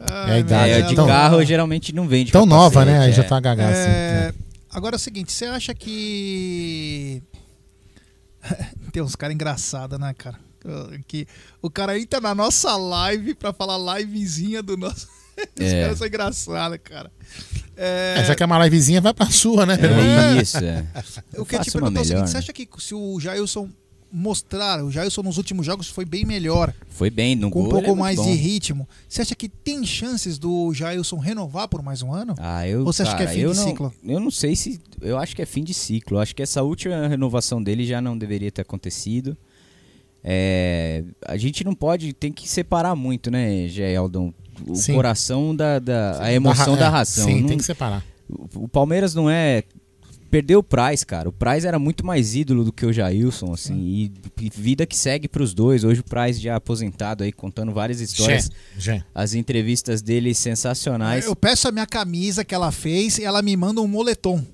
É 0.00 0.32
a 0.32 0.38
idade. 0.38 0.70
É, 0.70 0.82
de 0.82 0.94
Tão- 0.94 1.06
carro 1.08 1.44
geralmente 1.44 1.92
não 1.92 2.06
vem 2.06 2.24
de 2.24 2.30
Tão 2.30 2.46
nova, 2.46 2.84
né? 2.84 3.00
Aí 3.00 3.12
já 3.12 3.22
é. 3.22 3.26
tá 3.26 3.40
gaga 3.40 3.68
assim. 3.68 3.80
É, 3.90 4.34
Agora 4.70 4.94
é 4.94 4.96
o 4.96 4.98
seguinte, 4.98 5.32
você 5.32 5.46
acha 5.46 5.74
que. 5.74 7.20
Tem 8.92 9.02
uns 9.02 9.16
caras 9.16 9.34
engraçados, 9.34 9.98
né, 9.98 10.14
cara? 10.16 10.38
Que 11.06 11.26
o 11.62 11.68
cara 11.70 11.98
entra 11.98 12.20
na 12.20 12.34
nossa 12.34 12.76
live 12.76 13.34
pra 13.34 13.52
falar 13.52 13.98
livezinha 13.98 14.62
do 14.62 14.76
nosso. 14.76 15.08
Os 15.58 15.66
É. 15.66 15.82
caras 15.82 15.98
são 15.98 16.06
engraçados, 16.06 16.78
cara. 16.84 17.10
É, 17.76 18.16
É, 18.18 18.24
já 18.24 18.34
que 18.36 18.42
é 18.42 18.46
uma 18.46 18.62
livezinha, 18.64 19.00
vai 19.00 19.14
pra 19.14 19.26
sua, 19.26 19.64
né? 19.66 19.74
É 19.74 20.40
isso, 20.42 20.58
é. 20.58 20.86
Eu 21.32 21.44
queria 21.46 21.64
te 21.64 21.70
Faça 21.72 21.78
uma 21.78 21.90
perguntar 21.90 22.00
o 22.02 22.04
seguinte: 22.04 22.28
você 22.28 22.34
né? 22.34 22.38
acha 22.40 22.52
que 22.52 22.68
se 22.78 22.94
o 22.94 23.18
Jailson 23.18 23.68
mostrar, 24.10 24.82
o 24.84 24.90
Jailson 24.90 25.22
nos 25.22 25.36
últimos 25.36 25.64
jogos 25.66 25.88
foi 25.88 26.04
bem 26.04 26.24
melhor, 26.24 26.72
Foi 26.88 27.10
bem, 27.10 27.36
no 27.36 27.50
com 27.50 27.62
um 27.62 27.66
é 27.66 27.70
pouco 27.70 27.86
muito 27.88 28.00
mais 28.00 28.16
bom. 28.16 28.24
de 28.24 28.32
ritmo, 28.32 28.88
você 29.08 29.22
acha 29.22 29.34
que 29.34 29.48
tem 29.48 29.84
chances 29.84 30.38
do 30.38 30.72
Jailson 30.72 31.16
renovar 31.18 31.68
por 31.68 31.82
mais 31.82 32.02
um 32.02 32.12
ano? 32.12 32.34
Ah, 32.38 32.66
eu, 32.66 32.80
Ou 32.80 32.86
você 32.92 33.02
acha 33.02 33.14
que 33.16 33.22
é 33.22 33.26
cara, 33.26 33.36
fim 33.36 33.48
de 33.48 33.54
não, 33.56 33.66
ciclo? 33.68 33.94
Eu 34.04 34.20
não 34.20 34.30
sei 34.30 34.56
se. 34.56 34.80
Eu 35.00 35.18
acho 35.18 35.36
que 35.36 35.42
é 35.42 35.46
fim 35.46 35.62
de 35.62 35.74
ciclo. 35.74 36.16
Eu 36.16 36.20
acho 36.20 36.34
que 36.34 36.42
essa 36.42 36.62
última 36.62 37.06
renovação 37.06 37.62
dele 37.62 37.84
já 37.86 38.00
não 38.00 38.16
deveria 38.16 38.50
ter 38.50 38.62
acontecido. 38.62 39.36
É, 40.24 41.04
a 41.26 41.36
gente 41.36 41.62
não 41.64 41.74
pode. 41.74 42.12
Tem 42.12 42.32
que 42.32 42.48
separar 42.48 42.94
muito, 42.96 43.30
né, 43.30 43.68
Geldon? 43.68 44.32
O 44.66 44.74
Sim. 44.74 44.94
coração 44.94 45.54
da. 45.54 45.78
da 45.78 46.20
a 46.22 46.32
emoção 46.32 46.74
ra- 46.74 46.80
da 46.80 46.86
é, 46.86 46.88
ração. 46.88 47.24
sim, 47.26 47.40
Não- 47.42 47.48
tem 47.48 47.58
que 47.58 47.64
separar. 47.64 48.04
O 48.54 48.66
Palmeiras 48.68 49.14
não 49.14 49.30
é. 49.30 49.62
Perdeu 50.30 50.58
o 50.58 50.62
Praz, 50.62 51.04
cara. 51.04 51.28
O 51.28 51.32
Praz 51.32 51.64
era 51.64 51.78
muito 51.78 52.04
mais 52.04 52.34
ídolo 52.34 52.64
do 52.64 52.72
que 52.72 52.84
o 52.84 52.92
Jailson, 52.92 53.52
assim. 53.54 53.78
E, 53.78 54.12
e 54.40 54.50
vida 54.54 54.84
que 54.84 54.96
segue 54.96 55.26
pros 55.26 55.54
dois. 55.54 55.84
Hoje 55.84 56.00
o 56.00 56.04
Praz 56.04 56.38
já 56.40 56.56
aposentado 56.56 57.24
aí, 57.24 57.32
contando 57.32 57.72
várias 57.72 58.00
histórias. 58.00 58.50
Jé. 58.76 59.02
As 59.14 59.32
entrevistas 59.32 60.02
dele 60.02 60.34
sensacionais. 60.34 61.24
Eu 61.24 61.34
peço 61.34 61.66
a 61.68 61.72
minha 61.72 61.86
camisa 61.86 62.44
que 62.44 62.54
ela 62.54 62.70
fez 62.70 63.18
e 63.18 63.24
ela 63.24 63.40
me 63.40 63.56
manda 63.56 63.80
um 63.80 63.88
moletom. 63.88 64.44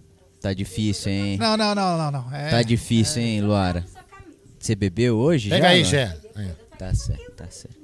Tá 0.41 0.53
difícil, 0.53 1.11
hein? 1.11 1.39
Não, 1.39 1.57
não, 1.57 1.75
não, 1.75 1.99
não, 1.99 2.11
não. 2.11 2.35
É, 2.35 2.51
Tá 2.51 2.62
difícil, 2.62 3.23
hein, 3.23 3.41
Luara? 3.41 3.85
Você 4.59 4.75
bebeu 4.75 5.17
hoje 5.17 5.51
Pega 5.51 5.69
já? 5.69 5.70
aí? 5.70 5.85
Gé. 5.85 6.17
Tá 6.78 6.94
certo, 6.94 7.33
tá 7.33 7.47
certo. 7.51 7.84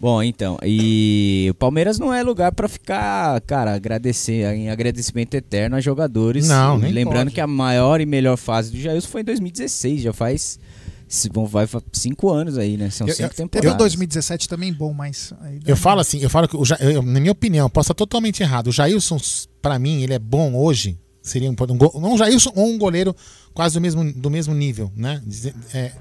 Bom, 0.00 0.22
então, 0.22 0.56
e 0.64 1.48
o 1.50 1.54
Palmeiras 1.54 1.98
não 1.98 2.12
é 2.12 2.22
lugar 2.22 2.52
pra 2.52 2.66
ficar, 2.68 3.38
cara, 3.42 3.74
agradecer, 3.74 4.46
em 4.54 4.70
agradecimento 4.70 5.34
eterno 5.34 5.76
a 5.76 5.80
jogadores. 5.80 6.48
Não, 6.48 6.78
nem 6.78 6.90
Lembrando 6.90 7.24
pode. 7.26 7.34
que 7.34 7.40
a 7.40 7.46
maior 7.46 8.00
e 8.00 8.06
melhor 8.06 8.38
fase 8.38 8.70
do 8.70 8.78
Jailson 8.80 9.08
foi 9.08 9.20
em 9.20 9.24
2016, 9.24 10.00
já 10.00 10.12
faz 10.14 10.58
se- 11.06 11.28
vão- 11.28 11.44
vai 11.44 11.68
cinco 11.92 12.30
anos 12.30 12.56
aí, 12.56 12.78
né? 12.78 12.88
São 12.88 13.06
Eu- 13.06 13.14
cinco 13.14 13.28
eu- 13.32 13.34
temporadas. 13.36 13.60
Teve 13.62 13.74
o 13.74 13.76
2017 13.76 14.48
também 14.48 14.72
bom, 14.72 14.94
mas. 14.94 15.34
Eu 15.66 15.76
falo 15.76 16.00
assim, 16.00 16.18
eu 16.20 16.30
falo 16.30 16.48
que, 16.48 16.56
o 16.56 16.62
eu- 16.80 17.02
na 17.02 17.20
minha 17.20 17.32
opinião, 17.32 17.68
posso 17.68 17.86
estar 17.86 17.94
totalmente 17.94 18.42
errado. 18.42 18.68
O 18.68 18.72
Jailson, 18.72 19.18
pra 19.60 19.78
mim, 19.78 20.02
ele 20.02 20.14
é 20.14 20.18
bom 20.18 20.54
hoje. 20.54 20.96
Seria 21.20 21.50
um, 21.50 21.54
um, 21.54 22.12
um 22.14 22.16
Jailson 22.16 22.52
ou 22.54 22.66
um 22.68 22.78
goleiro 22.78 23.14
quase 23.52 23.74
do 23.74 23.80
mesmo, 23.82 24.10
do 24.14 24.30
mesmo 24.30 24.54
nível, 24.54 24.90
né? 24.96 25.20
É, 25.74 25.92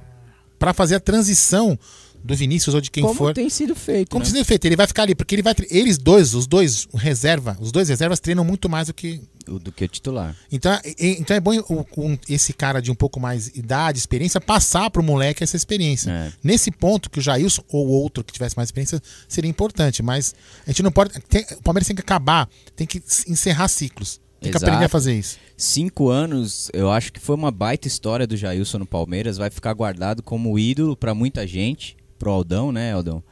para 0.58 0.74
fazer 0.74 0.96
a 0.96 1.00
transição 1.02 1.78
do 2.24 2.36
Vinícius 2.36 2.76
ou 2.76 2.82
de 2.82 2.92
quem 2.92 3.04
Como 3.04 3.16
for. 3.16 3.34
tem 3.34 3.50
sido 3.50 3.76
feito. 3.76 4.10
Como 4.10 4.24
né? 4.24 4.26
tem 4.30 4.36
sido 4.38 4.46
feito? 4.46 4.66
Ele 4.66 4.76
vai 4.76 4.88
ficar 4.88 5.04
ali, 5.04 5.16
porque 5.16 5.36
ele 5.36 5.42
vai. 5.42 5.54
Eles 5.70 5.98
dois, 5.98 6.34
os 6.34 6.46
dois, 6.48 6.88
o 6.92 6.98
reserva, 6.98 7.58
os 7.60 7.72
dois 7.72 7.90
reservas 7.90 8.20
treinam 8.20 8.44
muito 8.44 8.68
mais 8.70 8.88
do 8.88 8.94
que. 8.94 9.22
O- 9.48 9.58
Do 9.58 9.72
que 9.72 9.84
o 9.84 9.88
titular. 9.88 10.36
Então, 10.52 10.72
é- 10.72 10.82
é- 10.86 11.20
então 11.20 11.36
é 11.36 11.40
bom 11.40 11.58
o- 11.58 11.86
um- 11.98 12.18
esse 12.30 12.54
cara 12.54 12.80
de 12.82 12.92
um 12.92 12.96
pouco 12.96 13.20
mais 13.20 13.48
idade, 13.56 13.98
experiência, 13.98 14.40
passar 14.40 14.92
pro 14.92 15.02
moleque 15.02 15.44
essa 15.44 15.56
experiência. 15.56 16.12
É. 16.12 16.32
Nesse 16.44 16.70
ponto 16.70 17.10
que 17.10 17.18
o 17.18 17.22
Jailson 17.22 17.64
ou 17.72 17.88
outro 17.88 18.24
que 18.24 18.32
tivesse 18.32 18.56
mais 18.56 18.68
experiência 18.68 19.02
seria 19.28 19.50
importante, 19.50 20.04
mas 20.04 20.36
a 20.68 20.70
gente 20.70 20.84
não 20.84 20.92
pode. 20.92 21.20
tem- 21.22 21.46
o 21.58 21.64
Palmeiras 21.64 21.88
tem 21.88 21.96
que 21.96 22.02
acabar, 22.02 22.48
tem 22.76 22.86
que 22.86 23.02
encerrar 23.28 23.68
ciclos. 23.70 24.20
Tem 24.42 24.52
que 24.52 24.58
aprender 24.58 24.86
a 24.86 24.90
fazer 24.90 25.14
isso. 25.18 25.38
Cinco 25.58 26.08
anos, 26.10 26.70
eu 26.72 26.90
acho 26.90 27.12
que 27.12 27.20
foi 27.20 27.36
uma 27.36 27.52
baita 27.52 27.88
história 27.90 28.26
do 28.26 28.38
Jailson 28.38 28.78
no 28.80 28.86
Palmeiras. 28.86 29.36
Vai 29.38 29.50
ficar 29.50 29.74
guardado 29.74 30.24
como 30.24 30.58
ídolo 30.58 30.96
pra 30.96 31.14
muita 31.14 31.46
gente. 31.46 31.98
Pro 32.20 32.30
Aldão, 32.32 32.72
né, 32.72 32.92
Aldão? 32.94 33.24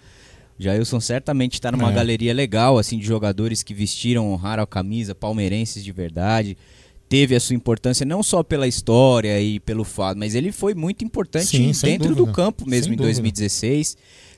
O 0.59 0.63
Jailson 0.63 0.99
certamente 0.99 1.61
tá 1.61 1.71
numa 1.71 1.91
É. 1.91 1.93
galeria 1.93 2.33
legal, 2.33 2.79
assim, 2.79 2.97
de 2.97 3.05
jogadores 3.05 3.61
que 3.61 3.73
vestiram, 3.75 4.31
honraram 4.31 4.63
a 4.63 4.67
camisa, 4.67 5.13
palmeirenses 5.13 5.83
de 5.83 5.91
verdade. 5.91 6.57
teve 7.09 7.33
a 7.35 7.39
sua 7.39 7.55
importância 7.55 8.05
não 8.05 8.21
só 8.21 8.43
pela 8.43 8.67
história 8.67 9.39
e 9.39 9.61
pelo 9.61 9.85
fato, 9.85 10.17
mas 10.17 10.35
ele 10.35 10.51
foi 10.51 10.73
muito 10.75 11.05
importante 11.05 11.45
Sim, 11.45 11.71
dentro 11.87 12.09
dúvida. 12.09 12.25
do 12.25 12.33
campo 12.33 12.65
mesmo 12.69 12.83
Sem 12.87 12.93
em 12.93 12.97
dúvida. 12.97 13.13
2016. 13.13 13.95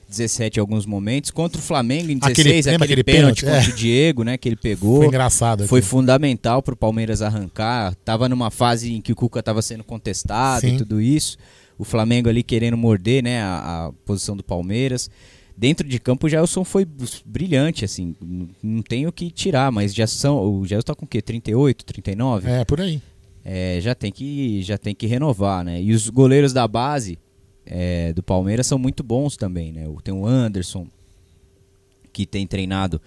17 0.08 0.58
em 0.58 0.60
alguns 0.60 0.86
momentos, 0.86 1.30
contra 1.32 1.58
o 1.60 1.62
Flamengo 1.62 2.12
em 2.12 2.18
Aquele- 2.22 2.34
16, 2.50 2.66
lembra 2.66 2.84
aquele, 2.84 3.00
aquele 3.00 3.16
pênalti 3.18 3.40
pênalti? 3.44 3.60
contra 3.64 3.72
É. 3.72 3.74
o 3.74 3.76
Diego, 3.76 4.22
né, 4.22 4.36
que 4.38 4.48
ele 4.48 4.54
pegou. 4.56 4.98
Foi 4.98 5.06
engraçado 5.06 5.66
Foi 5.66 5.80
aquilo. 5.80 5.90
fundamental 5.90 6.62
pro 6.62 6.76
Palmeiras 6.76 7.22
arrancar. 7.22 7.92
Tava 8.04 8.28
numa 8.28 8.52
fase 8.52 8.92
em 8.92 9.00
que 9.00 9.10
o 9.10 9.16
Cuca 9.16 9.40
estava 9.40 9.60
sendo 9.62 9.82
contestado 9.82 10.60
Sim. 10.60 10.74
e 10.74 10.78
tudo 10.78 11.00
isso. 11.00 11.38
O 11.80 11.84
Flamengo 11.84 12.28
ali 12.28 12.42
querendo 12.42 12.76
morder, 12.76 13.22
né, 13.22 13.40
a, 13.40 13.86
a 13.86 13.92
posição 14.04 14.36
do 14.36 14.44
Palmeiras. 14.44 15.08
Dentro 15.56 15.88
de 15.88 15.98
campo 15.98 16.26
o 16.26 16.28
Gelson 16.28 16.62
foi 16.62 16.86
brilhante, 17.24 17.86
assim, 17.86 18.14
não 18.62 18.82
tenho 18.82 19.08
o 19.08 19.12
que 19.12 19.30
tirar, 19.30 19.72
mas 19.72 19.94
já 19.94 20.06
são, 20.06 20.38
o 20.38 20.66
Gelson 20.66 20.84
tá 20.84 20.94
com 20.94 21.06
o 21.06 21.08
quê? 21.08 21.22
38, 21.22 21.82
39? 21.86 22.50
É, 22.50 22.64
por 22.66 22.82
aí. 22.82 23.00
É, 23.42 23.78
já 23.80 23.94
tem 23.94 24.12
que 24.12 24.60
já 24.62 24.76
tem 24.76 24.94
que 24.94 25.06
renovar, 25.06 25.64
né? 25.64 25.82
E 25.82 25.92
os 25.92 26.10
goleiros 26.10 26.52
da 26.52 26.68
base 26.68 27.18
é, 27.64 28.12
do 28.12 28.22
Palmeiras 28.22 28.66
são 28.66 28.78
muito 28.78 29.02
bons 29.02 29.38
também, 29.38 29.72
né? 29.72 29.86
Tem 30.04 30.12
o 30.12 30.26
Anderson 30.26 30.86
que 32.12 32.26
tem 32.26 32.46
treinado 32.46 33.00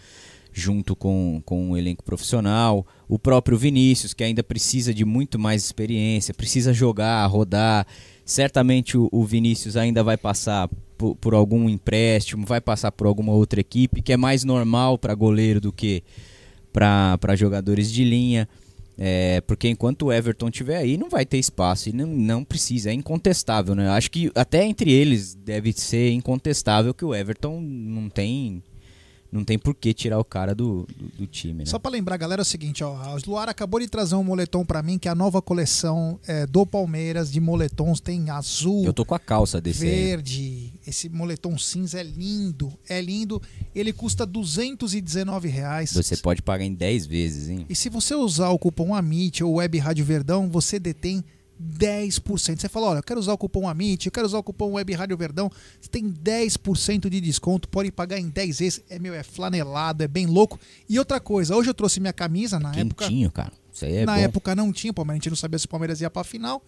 junto 0.52 0.96
com, 0.96 1.42
com 1.46 1.72
o 1.72 1.78
elenco 1.78 2.04
profissional, 2.04 2.88
o 3.08 3.20
próprio 3.20 3.56
Vinícius 3.56 4.16
que 4.16 4.24
ainda 4.24 4.44
precisa 4.44 4.94
de 4.94 5.06
muito 5.06 5.38
mais 5.38 5.64
experiência, 5.64 6.34
precisa 6.34 6.74
jogar, 6.74 7.24
rodar. 7.28 7.86
Certamente 8.26 8.98
o, 8.98 9.10
o 9.12 9.24
Vinícius 9.26 9.76
ainda 9.76 10.04
vai 10.04 10.18
passar 10.18 10.70
por, 10.98 11.16
por 11.16 11.34
algum 11.34 11.70
empréstimo, 11.70 12.46
vai 12.46 12.62
passar 12.62 12.92
por 12.92 13.08
alguma 13.08 13.34
outra 13.34 13.60
equipe 13.60 14.02
que 14.02 14.14
é 14.14 14.18
mais 14.18 14.44
normal 14.44 14.98
para 14.98 15.14
goleiro 15.14 15.60
do 15.60 15.72
que 15.72 16.04
para 16.72 17.36
jogadores 17.36 17.92
de 17.92 18.04
linha. 18.04 18.48
É, 18.98 19.42
porque 19.42 19.68
enquanto 19.68 20.04
o 20.04 20.14
Everton 20.14 20.52
tiver 20.52 20.78
aí, 20.78 20.98
não 20.98 21.10
vai 21.10 21.26
ter 21.26 21.38
espaço. 21.38 21.90
E 21.90 21.94
não, 21.94 22.08
não 22.08 22.44
precisa, 22.44 22.92
é 22.92 22.94
incontestável, 22.94 23.76
né? 23.76 23.90
Acho 23.90 24.10
que 24.10 24.32
até 24.36 24.64
entre 24.64 24.92
eles 24.92 25.34
deve 25.34 25.74
ser 25.74 26.12
incontestável 26.12 26.94
que 26.94 27.04
o 27.04 27.14
Everton 27.14 27.60
não 27.60 28.10
tem. 28.10 28.62
Não 29.34 29.44
tem 29.44 29.58
por 29.58 29.74
que 29.74 29.96
tirar 29.96 30.20
o 30.20 30.24
cara 30.24 30.54
do, 30.54 30.86
do, 30.96 31.08
do 31.18 31.28
time, 31.28 31.64
né? 31.64 31.66
Só 31.66 31.80
pra 31.80 31.90
lembrar, 31.90 32.18
galera, 32.18 32.42
é 32.42 32.44
o 32.44 32.46
seguinte, 32.46 32.84
ó, 32.84 32.96
a 32.96 33.18
Luara 33.26 33.50
acabou 33.50 33.80
de 33.80 33.88
trazer 33.88 34.14
um 34.14 34.24
moletom 34.24 34.64
pra 34.64 34.84
mim, 34.84 35.00
que 35.00 35.08
é 35.08 35.12
a 35.12 35.16
nova 35.16 35.42
coleção 35.42 36.20
é, 36.28 36.46
do 36.46 36.68
Palmeiras 36.68 37.32
de 37.32 37.42
moletons, 37.42 38.00
tem 38.00 38.30
azul, 38.30 38.86
Eu 38.86 38.94
tô 38.94 39.04
com 39.04 39.16
a 39.16 39.20
calça 39.20 39.60
desse 39.60 39.84
aí. 39.86 39.92
verde, 39.92 40.74
esse 40.86 41.10
moletom 41.10 41.58
cinza 41.58 42.00
é 42.00 42.04
lindo, 42.04 42.72
é 42.88 43.02
lindo, 43.02 43.42
ele 43.74 43.92
custa 43.92 44.24
219 44.24 45.48
reais. 45.48 45.92
Você 45.94 46.16
pode 46.18 46.44
pagar 46.44 46.64
em 46.64 46.74
10 46.74 47.08
vezes, 47.08 47.50
hein? 47.50 47.66
E 47.68 47.76
se 47.76 47.90
você 47.90 48.14
usar 48.14 48.50
o 48.50 48.60
cupom 48.60 48.94
AMIT 48.94 49.44
ou 49.44 49.56
Web 49.56 49.80
Rádio 49.80 50.06
Verdão, 50.06 50.48
você 50.48 50.78
detém 50.78 51.24
10%. 51.62 52.60
Você 52.60 52.70
fala, 52.70 52.88
olha, 52.88 53.00
eu 53.00 53.04
quero 53.04 53.20
usar 53.20 53.34
o 53.34 53.38
cupom 53.38 53.68
AMIT, 53.68 54.06
eu 54.08 54.12
quero 54.12 54.26
usar 54.26 54.38
o 54.40 54.44
cupom 54.44 54.72
Web 54.74 54.94
Rádio 54.94 55.18
Verdão, 55.18 55.50
você 55.80 55.90
tem 55.90 56.10
10% 56.12 57.10
de 57.10 57.22
desconto, 57.22 57.68
pode 57.70 57.92
pagar 57.92 58.20
em 58.20 58.30
10 58.30 58.60
vezes, 58.60 58.84
é 58.90 59.00
meu, 59.00 59.14
é 59.14 59.24
flanelado, 59.24 60.04
é 60.04 60.08
bem 60.08 60.26
louco. 60.26 60.60
E 60.90 60.98
outra 61.00 61.20
coisa, 61.20 61.56
hoje 61.56 61.70
eu 61.70 61.74
trouxe 61.74 62.00
minha 62.00 62.14
camisa, 62.14 62.60
na 62.60 62.74
época... 62.76 63.06
Quentinho, 63.06 63.32
cara. 63.32 63.52
Isso 63.72 63.86
aí 63.86 63.98
é 63.98 64.06
na 64.06 64.16
bom. 64.16 64.20
época 64.20 64.56
não 64.56 64.72
tinha, 64.72 64.94
Palmeiras, 64.94 65.16
a 65.16 65.24
gente 65.24 65.30
não 65.30 65.38
sabia 65.38 65.58
se 65.60 65.66
o 65.66 65.70
Palmeiras 65.70 66.00
ia 66.02 66.10
pra 66.10 66.24
final. 66.24 66.64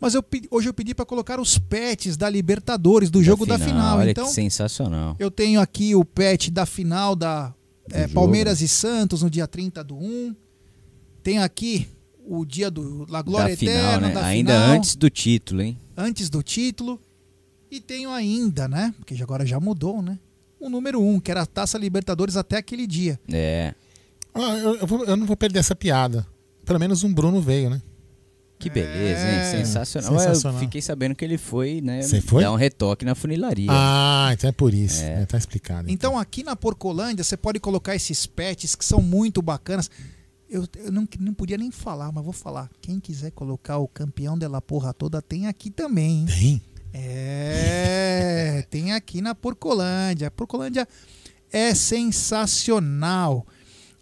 Mas 0.00 0.14
eu, 0.14 0.24
hoje 0.50 0.68
eu 0.68 0.72
pedi 0.74 0.94
pra 0.94 1.04
colocar 1.04 1.38
os 1.38 1.58
pets 1.58 2.16
da 2.16 2.28
Libertadores, 2.30 3.10
do 3.10 3.22
jogo 3.22 3.44
da 3.44 3.58
final. 3.58 3.98
Olha 3.98 4.10
Então, 4.10 4.24
que 4.26 4.32
sensacional. 4.32 5.14
eu 5.18 5.30
tenho 5.30 5.60
aqui 5.60 5.94
o 5.94 6.04
pet 6.04 6.50
da 6.50 6.64
final 6.64 7.14
da 7.14 7.54
é, 7.92 8.08
Palmeiras 8.08 8.62
e 8.62 8.66
Santos 8.68 9.22
no 9.22 9.28
dia 9.28 9.46
30 9.46 9.84
do 9.84 9.94
1. 9.96 10.34
Tenho 11.22 11.42
aqui 11.42 11.86
o 12.26 12.44
dia 12.44 12.70
do 12.70 13.06
La 13.08 13.22
Glória 13.22 13.50
da 13.54 13.56
final, 13.56 13.74
Eterna, 13.76 14.08
né? 14.08 14.14
da 14.14 14.24
Ainda 14.26 14.52
final, 14.52 14.76
antes 14.76 14.96
do 14.96 15.10
título, 15.10 15.62
hein? 15.62 15.78
antes 15.96 16.28
do 16.30 16.42
título. 16.42 17.00
E 17.70 17.80
tenho 17.80 18.10
ainda, 18.10 18.66
né? 18.66 18.92
Porque 18.98 19.20
agora 19.22 19.46
já 19.46 19.60
mudou, 19.60 20.02
né? 20.02 20.18
O 20.58 20.68
número 20.68 21.00
1, 21.00 21.20
que 21.20 21.30
era 21.30 21.42
a 21.42 21.46
Taça 21.46 21.78
Libertadores 21.78 22.36
até 22.36 22.56
aquele 22.56 22.86
dia. 22.86 23.18
É. 23.32 23.74
Ah, 24.34 24.56
eu, 24.58 24.76
eu 24.76 24.86
vou- 24.86 25.04
eu 25.04 25.16
não 25.16 25.24
vou 25.26 25.36
perder 25.36 25.60
essa 25.60 25.74
piada. 25.74 26.26
Pelo 26.64 26.78
menos 26.80 27.02
um 27.04 27.12
Bruno 27.14 27.40
veio, 27.40 27.70
né? 27.70 27.80
Que 28.58 28.68
beleza, 28.68 29.20
É, 29.26 29.38
hein? 29.58 29.64
Sensacional. 29.64 30.18
sensacional. 30.18 30.58
Eu 30.60 30.64
fiquei 30.66 30.82
sabendo 30.82 31.14
que 31.14 31.24
ele 31.24 31.38
foi, 31.38 31.80
né? 31.80 32.02
Você 32.02 32.20
foi? 32.20 32.42
Dar 32.42 32.52
um 32.52 32.56
retoque 32.56 33.04
na 33.06 33.14
funilaria. 33.14 33.70
Ah, 33.70 34.28
então 34.34 34.50
é 34.50 34.52
por 34.52 34.74
isso. 34.74 35.02
É, 35.02 35.24
tá 35.24 35.38
explicado. 35.38 35.90
Então 35.90 36.18
aqui 36.18 36.42
na 36.42 36.54
Porcolândia 36.54 37.24
você 37.24 37.36
pode 37.38 37.58
colocar 37.58 37.94
esses 37.96 38.26
pets 38.26 38.74
que 38.74 38.84
são 38.84 39.00
muito 39.00 39.40
bacanas. 39.40 39.90
Eu, 40.50 40.66
eu 40.76 40.90
não, 40.90 41.06
não 41.20 41.32
podia 41.32 41.56
nem 41.56 41.70
falar, 41.70 42.10
mas 42.12 42.24
vou 42.24 42.32
falar. 42.32 42.68
Quem 42.82 42.98
quiser 42.98 43.30
colocar 43.30 43.78
o 43.78 43.86
campeão 43.86 44.36
dela 44.36 44.60
porra 44.60 44.92
toda 44.92 45.22
tem 45.22 45.46
aqui 45.46 45.70
também. 45.70 46.20
hein? 46.22 46.26
Tem? 46.26 46.62
É, 46.92 48.66
tem 48.68 48.92
aqui 48.92 49.20
na 49.20 49.34
Porcolândia. 49.34 50.26
A 50.28 50.30
Porcolândia 50.30 50.88
é 51.52 51.72
sensacional. 51.74 53.46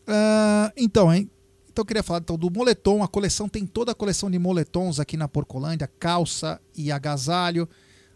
Ah, 0.06 0.72
então, 0.76 1.12
hein? 1.12 1.30
Então 1.70 1.82
eu 1.82 1.86
queria 1.86 2.02
falar 2.02 2.20
então, 2.20 2.36
do 2.38 2.50
moletom. 2.50 3.02
A 3.02 3.08
coleção 3.08 3.48
tem 3.48 3.66
toda 3.66 3.92
a 3.92 3.94
coleção 3.94 4.30
de 4.30 4.38
moletons 4.38 4.98
aqui 4.98 5.16
na 5.16 5.28
Porcolândia, 5.28 5.88
calça 5.98 6.60
e 6.76 6.90
agasalho. 6.90 7.68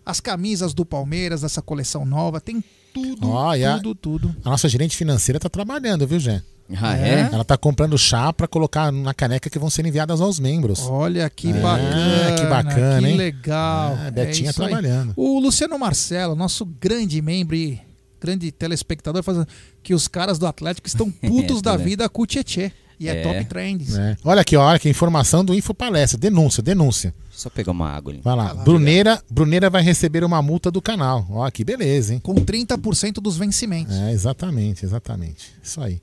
As 0.05 0.19
camisas 0.21 0.75
do 0.75 0.85
Palmeiras, 0.85 1.43
dessa 1.43 1.63
coleção 1.63 2.05
nova, 2.05 2.41
tem 2.41 2.65
tudo, 2.93 3.29
Ó, 3.31 3.55
e 3.55 3.65
a- 3.65 3.77
tudo, 3.77 3.95
tudo. 3.95 4.37
A 4.45 4.51
nossa 4.51 4.69
gerente 4.69 4.97
financeira 4.97 5.39
tá 5.39 5.49
trabalhando, 5.49 6.07
viu, 6.07 6.19
Jé? 6.19 6.43
Ah, 6.81 6.97
é? 6.97 7.29
Ela 7.33 7.45
tá 7.45 7.57
comprando 7.57 7.97
chá 7.99 8.33
pra 8.33 8.47
colocar 8.49 8.91
na 8.93 9.13
caneca 9.15 9.49
que 9.51 9.59
vão 9.59 9.69
ser 9.71 9.85
enviadas 9.87 10.21
aos 10.21 10.39
membros. 10.41 10.81
Olha 10.89 11.29
que 11.31 11.51
É, 11.51 11.53
bacana, 11.55 12.35
que 12.37 12.47
bacana, 12.47 13.01
que 13.01 13.07
hein? 13.09 13.17
legal. 13.17 13.97
É, 14.07 14.11
Betinha 14.11 14.51
aí. 14.51 14.55
trabalhando. 14.55 15.13
O 15.17 15.39
Luciano 15.41 15.79
Marcelo, 15.79 16.35
nosso 16.35 16.65
grande 16.65 17.21
membro 17.21 17.55
e 17.57 17.81
grande 18.21 18.51
telespectador, 18.53 19.23
fazendo 19.23 19.47
que 19.83 19.93
os 19.95 20.07
caras 20.09 20.39
do 20.39 20.47
Atlético 20.47 20.87
estão 20.87 21.11
putos 21.21 21.61
da 21.61 21.77
né? 21.77 21.85
vida 21.85 22.09
com 22.09 22.23
o 22.23 22.27
Tietê. 22.27 22.73
E 23.01 23.09
é, 23.09 23.17
É. 23.17 23.23
top 23.23 23.45
trends. 23.47 23.97
É. 23.97 24.17
Olha 24.25 24.43
aqui, 24.43 24.57
ó, 24.57 24.65
olha 24.65 24.77
aqui, 24.77 24.89
informação 24.89 25.45
do 25.45 25.53
Info 25.53 25.75
Palestra. 25.75 26.17
Denúncia, 26.17 26.63
denúncia. 26.63 27.13
Só 27.33 27.51
pegar 27.51 27.73
uma 27.73 27.91
água 27.91 28.13
ali. 28.13 28.21
Vai 28.23 28.37
lá. 28.37 28.55
Bruneira, 28.55 29.21
Bruneira 29.29 29.69
vai 29.69 29.83
receber 29.83 30.23
uma 30.23 30.41
multa 30.41 30.71
do 30.71 30.81
canal. 30.81 31.27
Ó, 31.31 31.51
que 31.51 31.65
beleza, 31.65 32.15
hein? 32.15 32.21
Com 32.21 32.35
30% 32.37 33.15
dos 33.15 33.37
vencimentos. 33.37 33.97
É, 33.97 34.13
exatamente, 34.13 34.85
exatamente. 34.85 35.53
Isso 35.61 35.81
aí. 35.81 36.01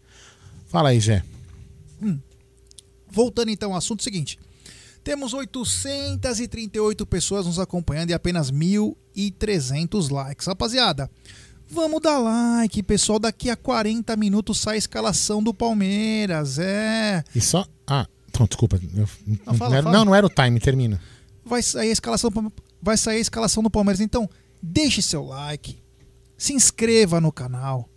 Fala 0.70 0.90
aí, 0.90 1.00
Jé. 1.00 1.24
Voltando 3.12 3.50
então 3.50 3.72
ao 3.72 3.78
assunto 3.78 4.04
seguinte. 4.04 4.40
Temos 5.04 5.34
838 5.34 7.06
pessoas 7.06 7.46
nos 7.46 7.58
acompanhando 7.58 8.12
e 8.12 8.14
apenas 8.14 8.52
1.300 8.52 10.12
likes. 10.12 10.46
Rapaziada, 10.46 11.10
vamos 11.68 12.02
dar 12.02 12.20
like, 12.20 12.84
pessoal. 12.84 13.18
Daqui 13.18 13.50
a 13.50 13.56
40 13.56 14.16
minutos 14.16 14.60
sai 14.60 14.76
a 14.76 14.78
escalação 14.78 15.42
do 15.42 15.54
Palmeiras. 15.54 16.60
É. 16.60 17.24
E 17.34 17.42
só. 17.42 17.66
Ah, 17.88 18.06
então, 18.30 18.46
desculpa. 18.46 18.80
eu- 18.96 19.10
não, 19.46 19.54
fala, 19.56 19.76
era, 19.76 19.84
fala. 19.84 19.98
não, 19.98 20.06
não 20.06 20.16
era 20.16 20.26
o 20.26 20.30
time, 20.30 20.60
termina. 20.60 21.02
vai 21.44 21.64
sair 21.64 21.90
a 21.90 21.94
escalação 21.94 22.30
vai 22.82 22.96
sair 22.96 23.18
a 23.18 23.22
escalação 23.22 23.64
do 23.64 23.70
Palmeiras. 23.72 24.00
Então, 24.02 24.30
deixe 24.62 25.02
seu 25.02 25.26
like, 25.26 25.82
se 26.38 26.54
inscreva 26.54 27.20
no 27.20 27.32
canal, 27.32 27.90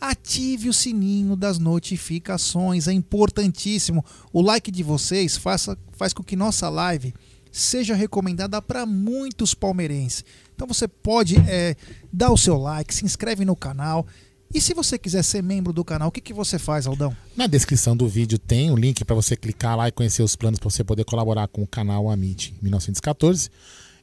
ative 0.00 0.68
o 0.68 0.72
sininho 0.72 1.36
das 1.36 1.58
notificações, 1.58 2.88
é 2.88 2.92
importantíssimo. 2.92 4.04
O 4.32 4.40
like 4.40 4.70
de 4.70 4.82
vocês 4.82 5.36
faça, 5.36 5.76
faz 5.92 6.12
com 6.12 6.22
que 6.22 6.36
nossa 6.36 6.68
live 6.68 7.14
seja 7.50 7.94
recomendada 7.94 8.60
para 8.62 8.86
muitos 8.86 9.54
palmeirenses. 9.54 10.24
Então 10.54 10.66
você 10.66 10.86
pode 10.86 11.36
é, 11.48 11.76
dar 12.12 12.30
o 12.30 12.36
seu 12.36 12.56
like, 12.56 12.94
se 12.94 13.04
inscreve 13.04 13.44
no 13.44 13.56
canal. 13.56 14.06
E 14.52 14.60
se 14.60 14.72
você 14.72 14.96
quiser 14.96 15.22
ser 15.22 15.42
membro 15.42 15.72
do 15.72 15.84
canal, 15.84 16.08
o 16.08 16.12
que, 16.12 16.22
que 16.22 16.32
você 16.32 16.58
faz, 16.58 16.86
Aldão? 16.86 17.14
Na 17.36 17.46
descrição 17.46 17.96
do 17.96 18.08
vídeo 18.08 18.38
tem 18.38 18.70
um 18.70 18.76
link 18.76 19.04
para 19.04 19.14
você 19.14 19.36
clicar 19.36 19.76
lá 19.76 19.88
e 19.88 19.92
conhecer 19.92 20.22
os 20.22 20.34
planos 20.34 20.58
para 20.58 20.70
você 20.70 20.82
poder 20.82 21.04
colaborar 21.04 21.48
com 21.48 21.62
o 21.62 21.66
canal 21.66 22.08
Amit 22.08 22.54
1914. 22.62 23.50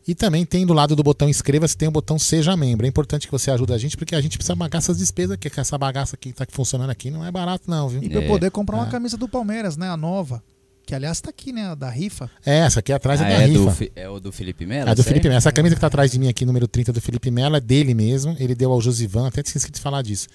E 0.08 0.14
também 0.14 0.45
tem 0.45 0.66
do 0.66 0.74
lado 0.74 0.95
do 0.95 1.01
botão 1.01 1.27
inscreva-se, 1.27 1.75
tem 1.75 1.88
o 1.88 1.92
botão 1.92 2.19
seja 2.19 2.56
membro. 2.56 2.85
É 2.85 2.90
importante 2.90 3.25
que 3.27 3.32
você 3.32 3.50
ajude 3.50 3.74
a 3.74 3.77
gente, 3.77 3.98
porque 3.98 4.14
a 4.16 4.22
gente 4.22 4.38
precisa 4.38 4.56
pagar 4.56 4.77
essas 4.77 4.98
despesas 5.00 5.35
que 5.38 5.50
essa 5.59 5.77
bagaça 5.77 6.16
que 6.16 6.32
tá 6.32 6.45
funcionando 6.50 6.90
aqui 6.92 7.09
não 7.09 7.25
é 7.25 7.32
barato 7.32 7.64
não, 7.69 7.90
viu? 7.90 8.03
E 8.03 8.09
para 8.09 8.22
eu 8.22 8.27
poder 8.27 8.51
comprar 8.51 8.77
uma 8.77 8.88
É. 8.88 8.92
camisa 8.92 9.17
do 9.17 9.27
Palmeiras, 9.27 9.75
né? 9.77 9.90
A 9.90 9.98
nova. 9.98 10.43
Que 10.85 10.93
aliás 10.93 11.19
tá 11.19 11.32
aqui, 11.32 11.51
né? 11.51 11.66
A 11.66 11.74
da 11.74 11.90
rifa. 11.90 12.30
É, 12.45 12.59
essa 12.59 12.80
aqui 12.80 12.93
atrás 12.93 13.19
Ah, 13.19 13.27
é 13.27 13.35
da 13.38 13.43
é, 13.43 13.48
do, 13.48 13.59
rifa. 13.64 13.72
Fi- 13.72 13.92
é 13.95 14.08
o 14.08 14.19
do 14.19 14.32
Felipe 14.32 14.67
Melo? 14.67 14.88
É 14.88 14.93
do? 14.93 15.03
Felipe 15.03 15.27
Melo. 15.27 15.40
Essa 15.40 15.51
camisa 15.51 15.74
que 15.74 15.82
tá 15.82 15.88
atrás 15.88 16.11
de 16.11 16.19
mim 16.19 16.27
aqui, 16.27 16.45
número 16.45 16.67
30 16.67 16.93
do 16.93 17.01
Felipe 17.01 17.32
Melo, 17.32 17.56
é 17.56 17.59
dele 17.59 17.95
mesmo. 17.95 18.35
Ele 18.40 18.53
deu 18.53 18.72
ao 18.72 18.80
Josivan, 18.80 19.25
até 19.27 19.42
esqueci 19.42 19.72
de 19.72 19.80
falar 19.82 20.03
disso. 20.03 20.27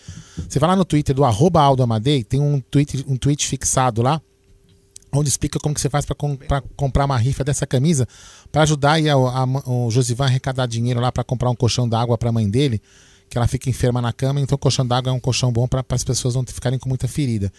Você 0.48 0.58
vai 0.58 0.70
lá 0.70 0.74
no 0.74 0.84
Twitter 0.84 1.14
do 1.14 1.22
arroba 1.22 1.60
Aldo 1.62 1.84
Amadei, 1.84 2.24
tem 2.24 2.40
um 2.40 2.60
tweet, 2.60 3.04
um 3.06 3.16
tweet 3.16 3.46
fixado 3.46 4.02
lá, 4.02 4.20
onde 5.12 5.28
explica 5.28 5.58
como 5.58 5.74
que 5.74 5.80
você 5.80 5.90
faz 5.90 6.04
para 6.06 6.60
comprar 6.76 7.04
uma 7.04 7.16
rifa 7.18 7.42
dessa 7.44 7.66
camisa, 7.66 8.06
para 8.52 8.62
ajudar 8.62 8.92
aí 8.92 9.08
a- 9.08 9.14
a- 9.14 9.44
o 9.70 9.90
Josivan 9.90 10.24
a 10.24 10.26
arrecadar 10.28 10.66
dinheiro 10.66 11.00
lá 11.00 11.10
para 11.10 11.24
comprar 11.24 11.50
um 11.50 11.56
colchão 11.56 11.88
d'água 11.88 12.16
para 12.16 12.28
a 12.28 12.32
mãe 12.32 12.48
dele, 12.48 12.80
que 13.28 13.38
ela 13.38 13.46
fica 13.46 13.70
enferma 13.70 14.02
na 14.02 14.12
cama, 14.12 14.40
então 14.40 14.56
o 14.56 14.58
colchão 14.58 14.84
d'água 14.84 15.10
é 15.10 15.14
um 15.14 15.20
colchão 15.20 15.52
bom 15.52 15.68
para 15.68 15.84
as 15.90 16.02
pessoas 16.02 16.34
não 16.34 16.44
ficarem 16.44 16.80
com 16.80 16.88
muita 16.88 17.06
ferida. 17.06 17.52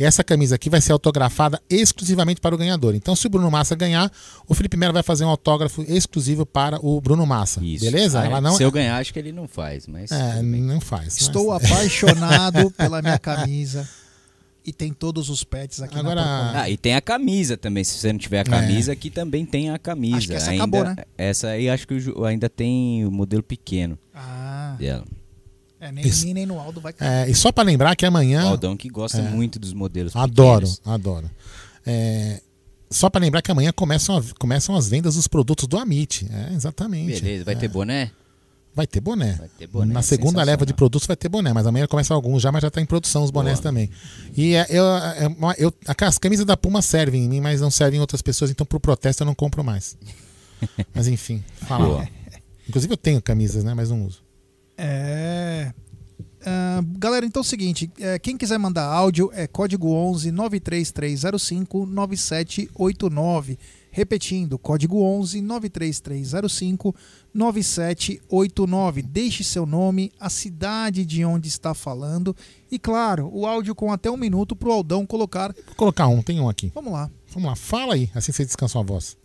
E 0.00 0.04
essa 0.04 0.24
camisa 0.24 0.54
aqui 0.54 0.70
vai 0.70 0.80
ser 0.80 0.92
autografada 0.92 1.60
exclusivamente 1.68 2.40
para 2.40 2.54
o 2.54 2.58
ganhador. 2.58 2.94
Então, 2.94 3.14
se 3.14 3.26
o 3.26 3.30
Bruno 3.30 3.50
Massa 3.50 3.74
ganhar, 3.74 4.10
o 4.46 4.54
Felipe 4.54 4.76
Melo 4.78 4.94
vai 4.94 5.02
fazer 5.02 5.24
um 5.26 5.28
autógrafo 5.28 5.82
exclusivo 5.86 6.46
para 6.46 6.78
o 6.82 6.98
Bruno 7.00 7.26
Massa. 7.26 7.62
Isso. 7.62 7.84
Beleza? 7.84 8.20
Ah, 8.20 8.24
Ela 8.24 8.40
não 8.40 8.54
Se 8.56 8.62
eu 8.62 8.70
ganhar, 8.70 8.96
acho 8.96 9.12
que 9.12 9.18
ele 9.18 9.32
não 9.32 9.46
faz, 9.46 9.86
mas. 9.86 10.10
É, 10.10 10.40
não 10.40 10.80
faz. 10.80 11.20
Estou 11.20 11.48
mas- 11.48 11.64
apaixonado 11.70 12.70
pela 12.70 13.02
minha 13.02 13.18
camisa. 13.18 13.86
E 14.68 14.72
tem 14.72 14.92
todos 14.92 15.30
os 15.30 15.42
pets 15.44 15.80
aqui 15.80 15.98
Agora- 15.98 16.16
na. 16.22 16.62
Ah, 16.62 16.68
e 16.70 16.76
tem 16.76 16.94
a 16.94 17.00
camisa 17.00 17.56
também. 17.56 17.82
Se 17.82 17.96
você 17.98 18.12
não 18.12 18.18
tiver 18.18 18.40
a 18.40 18.44
camisa, 18.44 18.92
aqui 18.92 19.08
também 19.08 19.46
tem 19.46 19.70
a 19.70 19.78
camisa. 19.78 20.18
Acho 20.18 20.28
que 20.28 20.34
essa 20.34 20.50
ainda, 20.50 20.62
acabou, 20.64 20.84
né? 20.84 20.96
Essa 21.16 21.48
aí 21.48 21.70
acho 21.70 21.88
que 21.88 21.94
ainda 22.26 22.50
tem 22.50 23.04
o 23.06 23.10
modelo 23.10 23.42
pequeno 23.42 23.98
Ah. 24.14 24.76
dela. 24.78 25.04
É, 25.80 25.90
nem 25.90 26.06
Isso. 26.06 26.26
nem 26.34 26.44
no 26.44 26.58
Aldo 26.60 26.80
vai 26.82 26.92
É, 27.00 27.30
e 27.30 27.34
só 27.34 27.50
para 27.50 27.64
lembrar 27.64 27.96
que 27.96 28.04
amanhã. 28.04 28.44
O 28.44 28.48
Aldão 28.48 28.76
que 28.76 28.88
gosta 28.90 29.18
É. 29.20 29.22
muito 29.22 29.58
dos 29.58 29.72
modelos 29.72 30.14
Adoro, 30.14 30.66
pequenos. 30.66 30.80
adoro. 30.84 31.30
É, 31.86 32.42
só 32.90 33.08
para 33.08 33.20
lembrar 33.22 33.40
que 33.40 33.50
amanhã 33.50 33.72
começam, 33.72 34.18
a- 34.18 34.22
começam 34.38 34.74
as 34.76 34.88
vendas 34.88 35.14
dos 35.14 35.26
produtos 35.28 35.66
do 35.66 35.78
Amit. 35.78 36.26
É, 36.30 36.52
exatamente. 36.54 37.22
Beleza, 37.22 37.44
vai 37.44 37.54
É. 37.54 37.56
ter 37.58 37.68
boné? 37.68 38.10
Vai 38.78 38.86
ter 38.86 39.00
boné. 39.00 39.32
Vai 39.32 39.48
ter 39.58 39.66
boné, 39.66 39.92
Na 39.92 40.02
segunda 40.02 40.40
leva 40.44 40.64
de 40.64 40.72
produtos 40.72 41.04
vai 41.04 41.16
ter 41.16 41.28
boné, 41.28 41.52
mas 41.52 41.66
amanhã 41.66 41.84
começa 41.88 42.14
alguns 42.14 42.40
já, 42.40 42.52
mas 42.52 42.62
já 42.62 42.68
está 42.68 42.80
em 42.80 42.86
produção 42.86 43.24
os 43.24 43.30
bonés 43.32 43.58
Boa. 43.58 43.64
também. 43.64 43.90
E 44.36 44.54
é, 44.54 44.66
eu, 44.70 44.84
é 44.86 45.56
eu- 45.58 45.74
as 46.00 46.16
camisas 46.16 46.46
da 46.46 46.56
Puma 46.56 46.80
servem 46.80 47.24
em 47.24 47.28
mim, 47.28 47.40
mas 47.40 47.60
não 47.60 47.72
servem 47.72 47.98
em 47.98 48.00
outras 48.00 48.22
pessoas, 48.22 48.52
então 48.52 48.64
pro 48.64 48.78
protesto 48.78 49.24
eu 49.24 49.26
não 49.26 49.34
compro 49.34 49.64
mais. 49.64 49.98
mas 50.94 51.08
enfim, 51.08 51.42
fala. 51.66 51.86
Boa. 51.86 52.08
Inclusive 52.68 52.92
eu 52.92 52.96
tenho 52.96 53.20
camisas, 53.20 53.64
né, 53.64 53.74
mas 53.74 53.90
não 53.90 54.04
uso. 54.06 54.22
É. 54.76 55.72
Ah, 56.46 56.80
galera, 56.96 57.26
então 57.26 57.40
é 57.40 57.44
o 57.44 57.48
seguinte: 57.48 57.90
é, 57.98 58.16
quem 58.16 58.36
quiser 58.36 58.58
mandar 58.58 58.84
áudio 58.84 59.28
é 59.34 59.48
código 59.48 59.90
11 59.92 60.30
93305 60.30 61.84
9789. 61.84 63.58
Repetindo, 63.90 64.58
código 64.58 65.02
11 65.02 65.40
93305 65.40 66.94
9789. 67.32 69.02
Deixe 69.02 69.44
seu 69.44 69.64
nome, 69.66 70.12
a 70.18 70.28
cidade 70.28 71.04
de 71.04 71.24
onde 71.24 71.48
está 71.48 71.74
falando 71.74 72.34
e, 72.70 72.78
claro, 72.78 73.30
o 73.32 73.46
áudio 73.46 73.74
com 73.74 73.92
até 73.92 74.10
um 74.10 74.16
minuto 74.16 74.54
para 74.54 74.68
o 74.68 74.72
Aldão 74.72 75.06
colocar. 75.06 75.54
Vou 75.66 75.74
colocar 75.74 76.08
um, 76.08 76.22
tem 76.22 76.40
um 76.40 76.48
aqui. 76.48 76.70
Vamos 76.74 76.92
lá. 76.92 77.10
Vamos 77.32 77.48
lá, 77.48 77.56
fala 77.56 77.94
aí, 77.94 78.10
assim 78.14 78.32
você 78.32 78.44
descansa 78.44 78.78
a 78.78 78.82
voz. 78.82 79.16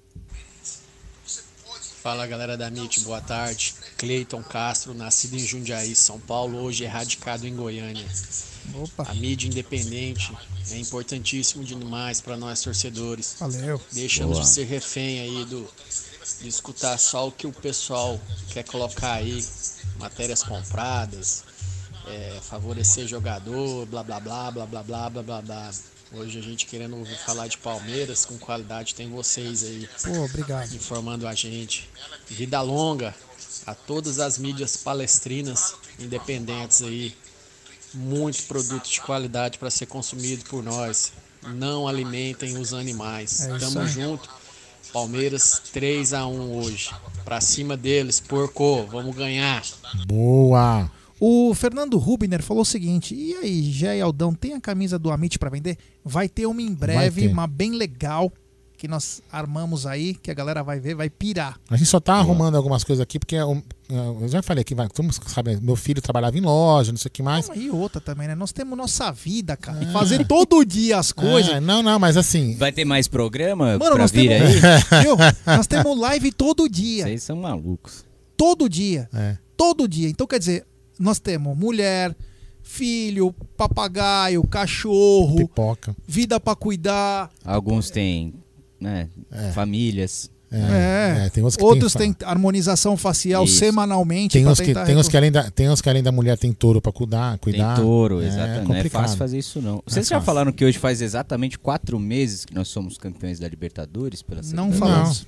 Fala 2.04 2.28
galera 2.28 2.58
da 2.58 2.68
MIT, 2.68 3.00
boa 3.06 3.22
tarde. 3.22 3.74
Cleiton 3.96 4.44
Castro, 4.44 4.94
nascido 4.94 5.38
em 5.38 5.40
Jundiaí, 5.40 5.96
São 5.96 6.20
Paulo, 6.20 6.58
hoje 6.58 6.84
é 6.84 6.88
radicado 6.90 7.48
em 7.48 7.56
Goiânia. 7.56 8.06
Opa. 8.76 9.10
A 9.10 9.14
mídia 9.14 9.48
independente 9.48 10.30
é 10.70 10.78
importantíssimo 10.80 11.64
demais 11.64 12.20
para 12.20 12.36
nós 12.36 12.62
torcedores. 12.62 13.38
Valeu. 13.40 13.80
Deixamos 13.94 14.34
Boa. 14.34 14.44
de 14.44 14.52
ser 14.52 14.66
refém 14.66 15.22
aí 15.22 15.46
do 15.46 15.66
de 16.42 16.48
escutar 16.50 16.98
só 16.98 17.30
o 17.30 17.32
que 17.32 17.48
o 17.48 17.54
pessoal 17.54 18.20
quer 18.50 18.66
colocar 18.66 19.14
aí, 19.14 19.42
matérias 19.98 20.44
compradas, 20.44 21.46
é, 22.06 22.38
favorecer 22.42 23.08
jogador, 23.08 23.86
blá 23.86 24.04
blá 24.04 24.20
blá 24.20 24.52
blá 24.52 24.66
blá 24.66 24.84
blá 24.84 25.10
blá 25.10 25.24
blá 25.24 25.42
blá. 25.42 25.72
Hoje 26.16 26.38
a 26.38 26.42
gente 26.44 26.68
querendo 26.68 26.96
ouvir 26.96 27.18
falar 27.18 27.48
de 27.48 27.58
Palmeiras 27.58 28.24
com 28.24 28.38
qualidade 28.38 28.94
tem 28.94 29.10
vocês 29.10 29.64
aí. 29.64 29.90
Pô, 30.04 30.24
obrigado. 30.24 30.72
Informando 30.76 31.28
a 31.28 31.34
gente. 31.34 31.90
Vida 32.28 32.62
longa 32.62 33.16
a 33.66 33.74
todas 33.74 34.20
as 34.20 34.38
mídias 34.38 34.78
palestrinas 34.78 35.74
independentes 36.00 36.84
aí. 36.84 37.16
Muito 37.96 38.44
produto 38.44 38.88
de 38.88 39.02
qualidade 39.02 39.58
para 39.58 39.72
ser 39.72 39.88
consumido 39.88 40.46
por 40.46 40.62
nós. 40.62 41.14
Não 41.48 41.88
alimentem 41.88 42.58
os 42.60 42.76
animais. 42.76 43.42
É 43.48 43.58
Tamo 43.58 43.80
aí. 43.80 43.88
junto. 43.88 44.30
Palmeiras 44.92 45.64
3 45.74 46.14
a 46.14 46.28
1 46.28 46.58
hoje. 46.60 46.92
Pra 47.26 47.42
cima 47.42 47.76
deles, 47.76 48.20
porco, 48.20 48.86
vamos 48.86 49.16
ganhar. 49.16 49.64
Boa! 50.06 50.92
O 51.26 51.54
Fernando 51.54 51.98
Rubner 51.98 52.44
falou 52.44 52.64
o 52.64 52.66
seguinte: 52.66 53.16
e 53.16 53.34
aí, 53.36 53.64
Gé 53.64 53.98
e 53.98 54.02
Aldão, 54.02 54.34
tem 54.34 54.56
a 54.56 54.60
camisa 54.60 55.00
do 55.00 55.10
Amit 55.10 55.40
para 55.40 55.50
vender? 55.50 55.78
Vai 56.04 56.28
ter 56.28 56.46
uma 56.46 56.62
em 56.62 56.74
breve, 56.74 57.30
uma 57.30 57.48
bem 57.48 57.72
legal, 57.72 58.30
que 58.78 58.90
nós 58.90 59.22
armamos 59.32 59.86
aí, 59.86 60.16
que 60.16 60.30
a 60.30 60.34
galera 60.34 60.62
vai 60.62 60.82
ver, 60.82 60.96
vai 60.96 61.10
pirar. 61.10 61.58
A 61.70 61.78
gente 61.78 61.88
só 61.88 62.02
tá 62.02 62.16
arrumando 62.16 62.58
algumas 62.58 62.84
coisas 62.84 63.02
aqui, 63.02 63.20
porque 63.20 63.36
eu, 63.36 63.64
eu 63.90 64.28
já 64.28 64.44
falei 64.44 64.64
aqui, 64.64 64.76
vai, 64.76 64.90
todo 64.90 65.06
mundo 65.06 65.16
sabe, 65.26 65.56
meu 65.62 65.78
filho 65.78 66.02
trabalhava 66.02 66.38
em 66.38 66.42
loja, 66.42 66.92
não 66.92 66.98
sei 66.98 67.08
o 67.08 67.12
que 67.14 67.24
mais. 67.24 67.50
E 67.56 67.70
outra 67.70 68.02
também, 68.02 68.28
né? 68.28 68.36
Nós 68.36 68.52
temos 68.52 68.78
nossa 68.78 69.10
vida, 69.10 69.56
cara. 69.56 69.82
E 69.82 69.94
fazer 69.94 70.28
todo 70.28 70.66
dia 70.66 70.98
as 70.98 71.14
coisas. 71.14 71.54
É, 71.54 71.62
não, 71.62 71.82
não, 71.82 71.98
mas 72.00 72.18
assim. 72.18 72.58
Vai 72.58 72.74
ter 72.74 72.84
mais 72.84 73.08
programa 73.08 73.78
Mano, 73.78 73.80
pra 73.80 73.98
nós 73.98 74.12
vir 74.12 74.28
temos, 74.28 74.62
aí? 74.62 74.82
viu? 75.04 75.16
nós 75.48 75.68
temos 75.68 75.98
live 75.98 76.34
todo 76.34 76.68
dia. 76.68 77.06
Vocês 77.06 77.24
são 77.24 77.38
malucos. 77.38 78.04
Todo 78.36 78.68
dia. 78.68 79.08
É. 79.14 79.38
Todo 79.56 79.88
dia. 79.88 80.10
Então, 80.10 80.28
quer 80.28 80.40
dizer, 80.40 80.66
nós 81.00 81.20
temos 81.20 81.58
mulher, 81.58 82.16
filho, 82.62 83.34
papagaio, 83.58 84.44
cachorro, 84.48 85.36
Pipoca. 85.38 85.96
vida 86.08 86.40
pra 86.40 86.56
cuidar. 86.56 87.30
Alguns 87.44 87.90
têm, 87.90 88.34
né, 88.80 89.10
famílias. 89.54 90.32
É. 90.56 91.26
é, 91.26 91.30
tem 91.32 91.44
uns 91.44 91.56
que 91.58 91.64
Outros 91.64 91.94
tem 91.94 92.14
têm 92.14 92.28
harmonização 92.28 92.96
facial 92.96 93.44
Isso. 93.44 93.58
semanalmente. 93.58 94.34
Tem 94.34 94.46
uns, 94.46 94.60
que, 94.60 94.72
tem, 94.72 94.96
uns 94.96 95.08
que 95.08 95.18
além 95.18 95.32
da, 95.32 95.50
tem 95.50 95.68
uns 95.68 95.82
que 95.82 95.90
além 95.90 96.04
da 96.04 96.12
mulher 96.12 96.38
tem 96.38 96.54
touro 96.54 96.80
pra 96.80 96.92
cuidar. 96.92 97.40
cuidar. 97.40 97.74
Tem 97.76 97.84
touro, 97.84 98.22
É 98.22 98.28
exatamente. 98.28 98.56
Não 98.58 98.62
é 98.62 98.66
complicado. 98.78 99.02
fácil 99.02 99.18
fazer 99.18 99.40
isso, 99.40 99.60
não. 99.60 99.72
Não 99.78 99.84
Vocês 99.88 100.06
é 100.06 100.10
já 100.12 100.16
fácil. 100.18 100.26
falaram 100.28 100.52
que 100.52 100.64
hoje 100.64 100.78
faz 100.78 101.02
exatamente 101.02 101.58
quatro 101.58 102.00
meses 102.00 102.46
que 102.46 102.54
nós 102.54 102.68
somos 102.68 103.00
campeões 103.00 103.40
da 103.40 103.48
Libertadores 103.48 104.22
pela 104.22 104.42
Não 104.54 104.72
falamos. 104.72 105.22
vez? 105.22 105.28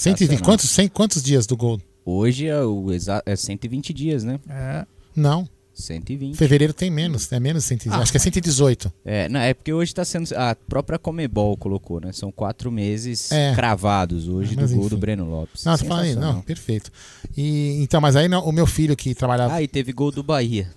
120, 0.00 0.18
Sensacional. 0.30 0.44
quantos, 0.44 0.70
100, 0.70 0.88
quantos 0.88 1.22
dias 1.22 1.46
do 1.46 1.54
gol? 1.54 1.78
Hoje 2.10 2.46
é, 2.46 2.58
o 2.62 2.90
exa 2.90 3.22
é 3.26 3.36
120 3.36 3.92
dias, 3.92 4.24
né? 4.24 4.40
É. 4.48 4.86
Não. 5.14 5.46
120. 5.74 6.36
Fevereiro 6.36 6.72
tem 6.72 6.90
menos, 6.90 7.30
é 7.30 7.38
menos 7.38 7.64
118. 7.66 7.94
Ah, 7.98 8.02
acho 8.02 8.10
que 8.10 8.16
é 8.16 8.20
118. 8.20 8.92
É, 9.04 9.28
não, 9.28 9.38
é 9.38 9.52
porque 9.52 9.72
hoje 9.74 9.94
tá 9.94 10.04
sendo. 10.06 10.32
A 10.34 10.56
própria 10.56 10.98
Comebol 10.98 11.54
colocou, 11.56 12.00
né? 12.00 12.10
São 12.12 12.32
quatro 12.32 12.72
meses 12.72 13.30
É. 13.30 13.54
cravados 13.54 14.26
hoje 14.26 14.56
do 14.56 14.62
Mas, 14.62 14.72
gol 14.72 14.80
enfim. 14.86 14.88
do 14.88 14.96
Breno 14.98 15.24
Lopes. 15.28 15.64
Não, 15.66 15.76
tô 15.76 15.84
falando 15.84 16.04
aí, 16.04 16.14
não, 16.16 16.40
perfeito. 16.40 16.90
E, 17.36 17.80
então, 17.82 18.00
mas 18.00 18.16
aí 18.16 18.26
não, 18.26 18.42
o 18.44 18.50
meu 18.52 18.66
filho 18.66 18.96
que 18.96 19.14
trabalhava. 19.14 19.54
Ah, 19.54 19.62
e 19.62 19.68
teve 19.68 19.92
gol 19.92 20.10
do 20.10 20.22
Bahia. 20.22 20.68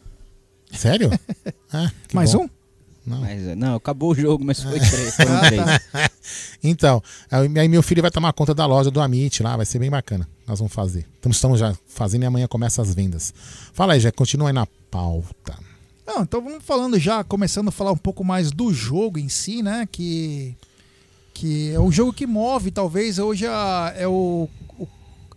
Sério? 0.72 1.10
Ah, 1.74 1.90
que 2.10 2.14
Mais 2.14 2.34
bom. 2.34 2.44
um? 2.44 2.50
Não. 3.08 3.22
Mas, 3.22 3.58
não, 3.58 3.76
acabou 3.76 4.12
o 4.12 4.16
jogo, 4.16 4.44
mas 4.44 4.62
foi 4.62 4.78
três. 4.78 5.16
Foram 5.16 5.40
três. 5.48 6.11
Então, 6.64 7.02
aí 7.30 7.68
meu 7.68 7.82
filho 7.84 8.02
vai 8.02 8.12
tomar 8.12 8.34
conta 8.34 8.54
da 8.54 8.66
loja 8.66 8.90
do 8.92 9.00
Amit 9.02 9.42
lá, 9.44 9.56
vai 9.58 9.66
ser 9.66 9.80
bem 9.80 9.90
bacana. 9.90 10.28
Nós 10.48 10.60
vamos 10.60 10.74
fazer. 10.74 11.06
Então, 11.20 11.32
estamos 11.32 11.60
já 11.60 11.76
fazendo 11.88 12.24
e 12.24 12.26
amanhã 12.26 12.48
começa 12.48 12.82
as 12.82 12.94
vendas. 12.94 13.34
Fala 13.74 13.94
aí, 13.94 14.00
já 14.00 14.12
continua 14.12 14.50
aí 14.50 14.54
na 14.54 14.66
pauta. 14.90 15.58
Não, 16.06 16.24
então 16.24 16.42
vamos 16.44 16.64
falando 16.64 17.00
já, 17.00 17.24
começando 17.24 17.70
a 17.70 17.72
falar 17.72 17.92
um 17.92 17.98
pouco 17.98 18.24
mais 18.24 18.52
do 18.52 18.74
jogo 18.74 19.18
em 19.18 19.30
si, 19.30 19.62
né? 19.64 19.88
Que, 19.90 20.56
que 21.34 21.72
é 21.72 21.80
um 21.80 21.92
jogo 21.92 22.12
que 22.12 22.28
move, 22.28 22.70
talvez 22.72 23.18
hoje 23.18 23.46
a, 23.48 23.94
é 23.96 24.08
o, 24.08 24.50
o- 24.78 24.88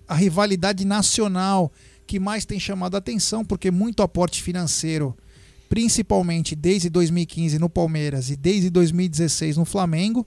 a 0.09 0.15
rivalidade 0.17 0.85
nacional 0.85 1.71
que 2.07 2.19
mais 2.19 2.45
tem 2.45 2.59
chamado 2.59 2.97
a 2.97 2.99
atenção, 2.99 3.45
porque 3.45 3.71
muito 3.71 4.03
aporte 4.03 4.43
financeiro, 4.43 5.17
principalmente 5.69 6.55
desde 6.55 6.89
2015 6.91 7.59
no 7.59 7.69
Palmeiras 7.69 8.31
e 8.31 8.37
desde 8.37 8.69
2016 8.71 9.57
no 9.57 9.65
Flamengo. 9.65 10.27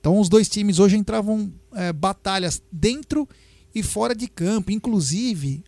Então 0.00 0.18
os 0.18 0.28
dois 0.28 0.48
times 0.48 0.78
hoje 0.78 0.96
entravam 0.96 1.52
é, 1.74 1.92
batalhas 1.92 2.62
dentro 2.70 3.28
e 3.74 3.82
fora 3.82 4.14
de 4.14 4.28
campo, 4.28 4.70
inclusive 4.70 5.62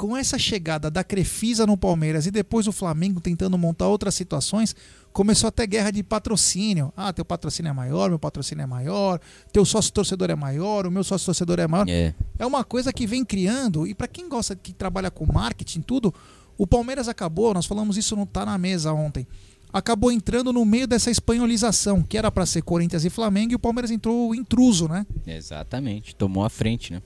com 0.00 0.16
essa 0.16 0.38
chegada 0.38 0.90
da 0.90 1.04
Crefisa 1.04 1.66
no 1.66 1.76
Palmeiras 1.76 2.24
e 2.24 2.30
depois 2.30 2.66
o 2.66 2.72
Flamengo 2.72 3.20
tentando 3.20 3.58
montar 3.58 3.86
outras 3.86 4.14
situações, 4.14 4.74
começou 5.12 5.48
a 5.48 5.50
ter 5.50 5.66
guerra 5.66 5.90
de 5.90 6.02
patrocínio. 6.02 6.90
Ah, 6.96 7.12
teu 7.12 7.22
patrocínio 7.22 7.68
é 7.68 7.72
maior, 7.74 8.08
meu 8.08 8.18
patrocínio 8.18 8.62
é 8.62 8.66
maior, 8.66 9.20
teu 9.52 9.62
sócio 9.62 9.92
torcedor 9.92 10.30
é 10.30 10.34
maior, 10.34 10.86
o 10.86 10.90
meu 10.90 11.04
sócio 11.04 11.26
torcedor 11.26 11.60
é 11.60 11.66
maior. 11.66 11.86
É. 11.86 12.14
É 12.38 12.46
uma 12.46 12.64
coisa 12.64 12.94
que 12.94 13.06
vem 13.06 13.22
criando, 13.22 13.86
e 13.86 13.94
para 13.94 14.08
quem 14.08 14.26
gosta 14.26 14.56
que 14.56 14.72
trabalha 14.72 15.10
com 15.10 15.30
marketing, 15.30 15.82
tudo, 15.82 16.14
o 16.56 16.66
Palmeiras 16.66 17.06
acabou, 17.06 17.52
nós 17.52 17.66
falamos 17.66 17.98
isso 17.98 18.16
não 18.16 18.24
tá 18.24 18.46
na 18.46 18.56
mesa 18.56 18.94
ontem. 18.94 19.26
Acabou 19.72 20.10
entrando 20.10 20.52
no 20.52 20.64
meio 20.64 20.86
dessa 20.86 21.10
espanholização, 21.10 22.02
que 22.02 22.18
era 22.18 22.30
para 22.30 22.44
ser 22.44 22.62
Corinthians 22.62 23.04
e 23.04 23.10
Flamengo, 23.10 23.52
e 23.52 23.54
o 23.54 23.58
Palmeiras 23.58 23.90
entrou 23.90 24.34
intruso, 24.34 24.88
né? 24.88 25.06
Exatamente. 25.26 26.14
Tomou 26.14 26.44
a 26.44 26.50
frente, 26.50 26.92
né? 26.92 27.02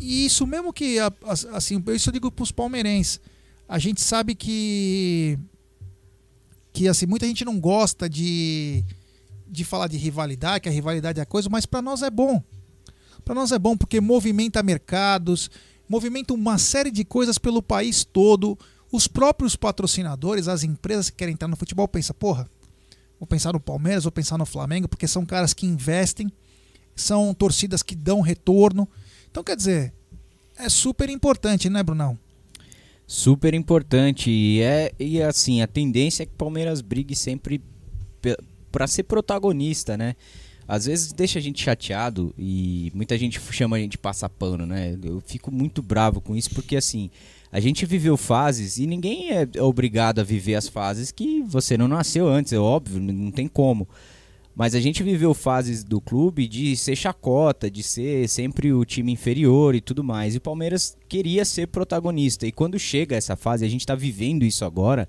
E 0.00 0.24
isso 0.26 0.46
mesmo 0.46 0.72
que, 0.72 0.96
assim, 1.52 1.82
isso 1.88 2.08
eu 2.08 2.12
digo 2.12 2.30
pros 2.30 2.52
palmeirenses. 2.52 3.20
A 3.68 3.78
gente 3.78 4.00
sabe 4.00 4.34
que 4.34 5.38
que 6.72 6.86
assim, 6.88 7.06
muita 7.06 7.26
gente 7.26 7.44
não 7.44 7.58
gosta 7.58 8.08
de 8.08 8.84
de 9.48 9.64
falar 9.64 9.86
de 9.86 9.96
rivalidade, 9.96 10.60
que 10.60 10.68
a 10.68 10.72
rivalidade 10.72 11.20
é 11.20 11.22
a 11.22 11.26
coisa, 11.26 11.48
mas 11.48 11.64
para 11.64 11.80
nós 11.80 12.02
é 12.02 12.10
bom. 12.10 12.42
Para 13.24 13.34
nós 13.34 13.52
é 13.52 13.58
bom 13.58 13.76
porque 13.76 14.00
movimenta 14.00 14.62
mercados, 14.62 15.50
movimenta 15.88 16.34
uma 16.34 16.58
série 16.58 16.90
de 16.90 17.04
coisas 17.04 17.38
pelo 17.38 17.62
país 17.62 18.04
todo. 18.04 18.58
Os 18.90 19.06
próprios 19.06 19.56
patrocinadores, 19.56 20.48
as 20.48 20.62
empresas 20.62 21.10
que 21.10 21.16
querem 21.16 21.34
entrar 21.34 21.48
no 21.48 21.56
futebol, 21.56 21.88
pensam, 21.88 22.14
porra, 22.18 22.48
vou 23.18 23.26
pensar 23.26 23.52
no 23.52 23.60
Palmeiras, 23.60 24.04
vou 24.04 24.12
pensar 24.12 24.38
no 24.38 24.46
Flamengo, 24.46 24.88
porque 24.88 25.06
são 25.06 25.26
caras 25.26 25.52
que 25.52 25.66
investem, 25.66 26.30
são 26.94 27.34
torcidas 27.34 27.82
que 27.82 27.94
dão 27.94 28.20
retorno. 28.20 28.88
Então, 29.30 29.42
quer 29.42 29.56
dizer, 29.56 29.92
é 30.58 30.68
super 30.68 31.10
importante, 31.10 31.68
né, 31.68 31.82
Brunão? 31.82 32.18
Super 33.06 33.54
importante. 33.54 34.30
E, 34.30 34.60
é, 34.62 34.92
e 34.98 35.22
assim, 35.22 35.62
a 35.62 35.66
tendência 35.66 36.22
é 36.22 36.26
que 36.26 36.32
o 36.32 36.36
Palmeiras 36.36 36.80
brigue 36.80 37.14
sempre 37.14 37.60
para 38.72 38.86
ser 38.86 39.04
protagonista, 39.04 39.96
né? 39.96 40.16
Às 40.68 40.86
vezes 40.86 41.12
deixa 41.12 41.38
a 41.38 41.42
gente 41.42 41.62
chateado 41.62 42.34
e 42.36 42.90
muita 42.92 43.16
gente 43.16 43.40
chama 43.52 43.76
a 43.76 43.78
gente 43.78 43.92
de 43.92 43.98
passar 43.98 44.28
pano, 44.28 44.66
né? 44.66 44.98
Eu 45.02 45.22
fico 45.24 45.52
muito 45.52 45.80
bravo 45.80 46.20
com 46.20 46.34
isso 46.34 46.50
porque 46.50 46.76
assim, 46.76 47.08
a 47.50 47.60
gente 47.60 47.86
viveu 47.86 48.16
fases 48.16 48.78
e 48.78 48.86
ninguém 48.86 49.30
é 49.30 49.48
obrigado 49.62 50.20
a 50.20 50.24
viver 50.24 50.54
as 50.54 50.68
fases 50.68 51.10
que 51.10 51.42
você 51.42 51.76
não 51.76 51.88
nasceu 51.88 52.28
antes, 52.28 52.52
é 52.52 52.58
óbvio, 52.58 53.00
não 53.00 53.30
tem 53.30 53.46
como. 53.46 53.88
Mas 54.54 54.74
a 54.74 54.80
gente 54.80 55.02
viveu 55.02 55.34
fases 55.34 55.84
do 55.84 56.00
clube 56.00 56.48
de 56.48 56.74
ser 56.76 56.96
chacota, 56.96 57.70
de 57.70 57.82
ser 57.82 58.26
sempre 58.26 58.72
o 58.72 58.86
time 58.86 59.12
inferior 59.12 59.74
e 59.74 59.82
tudo 59.82 60.02
mais. 60.02 60.34
E 60.34 60.38
o 60.38 60.40
Palmeiras 60.40 60.96
queria 61.06 61.44
ser 61.44 61.66
protagonista. 61.66 62.46
E 62.46 62.52
quando 62.52 62.78
chega 62.78 63.14
essa 63.14 63.36
fase, 63.36 63.66
a 63.66 63.68
gente 63.68 63.82
está 63.82 63.94
vivendo 63.94 64.46
isso 64.46 64.64
agora. 64.64 65.06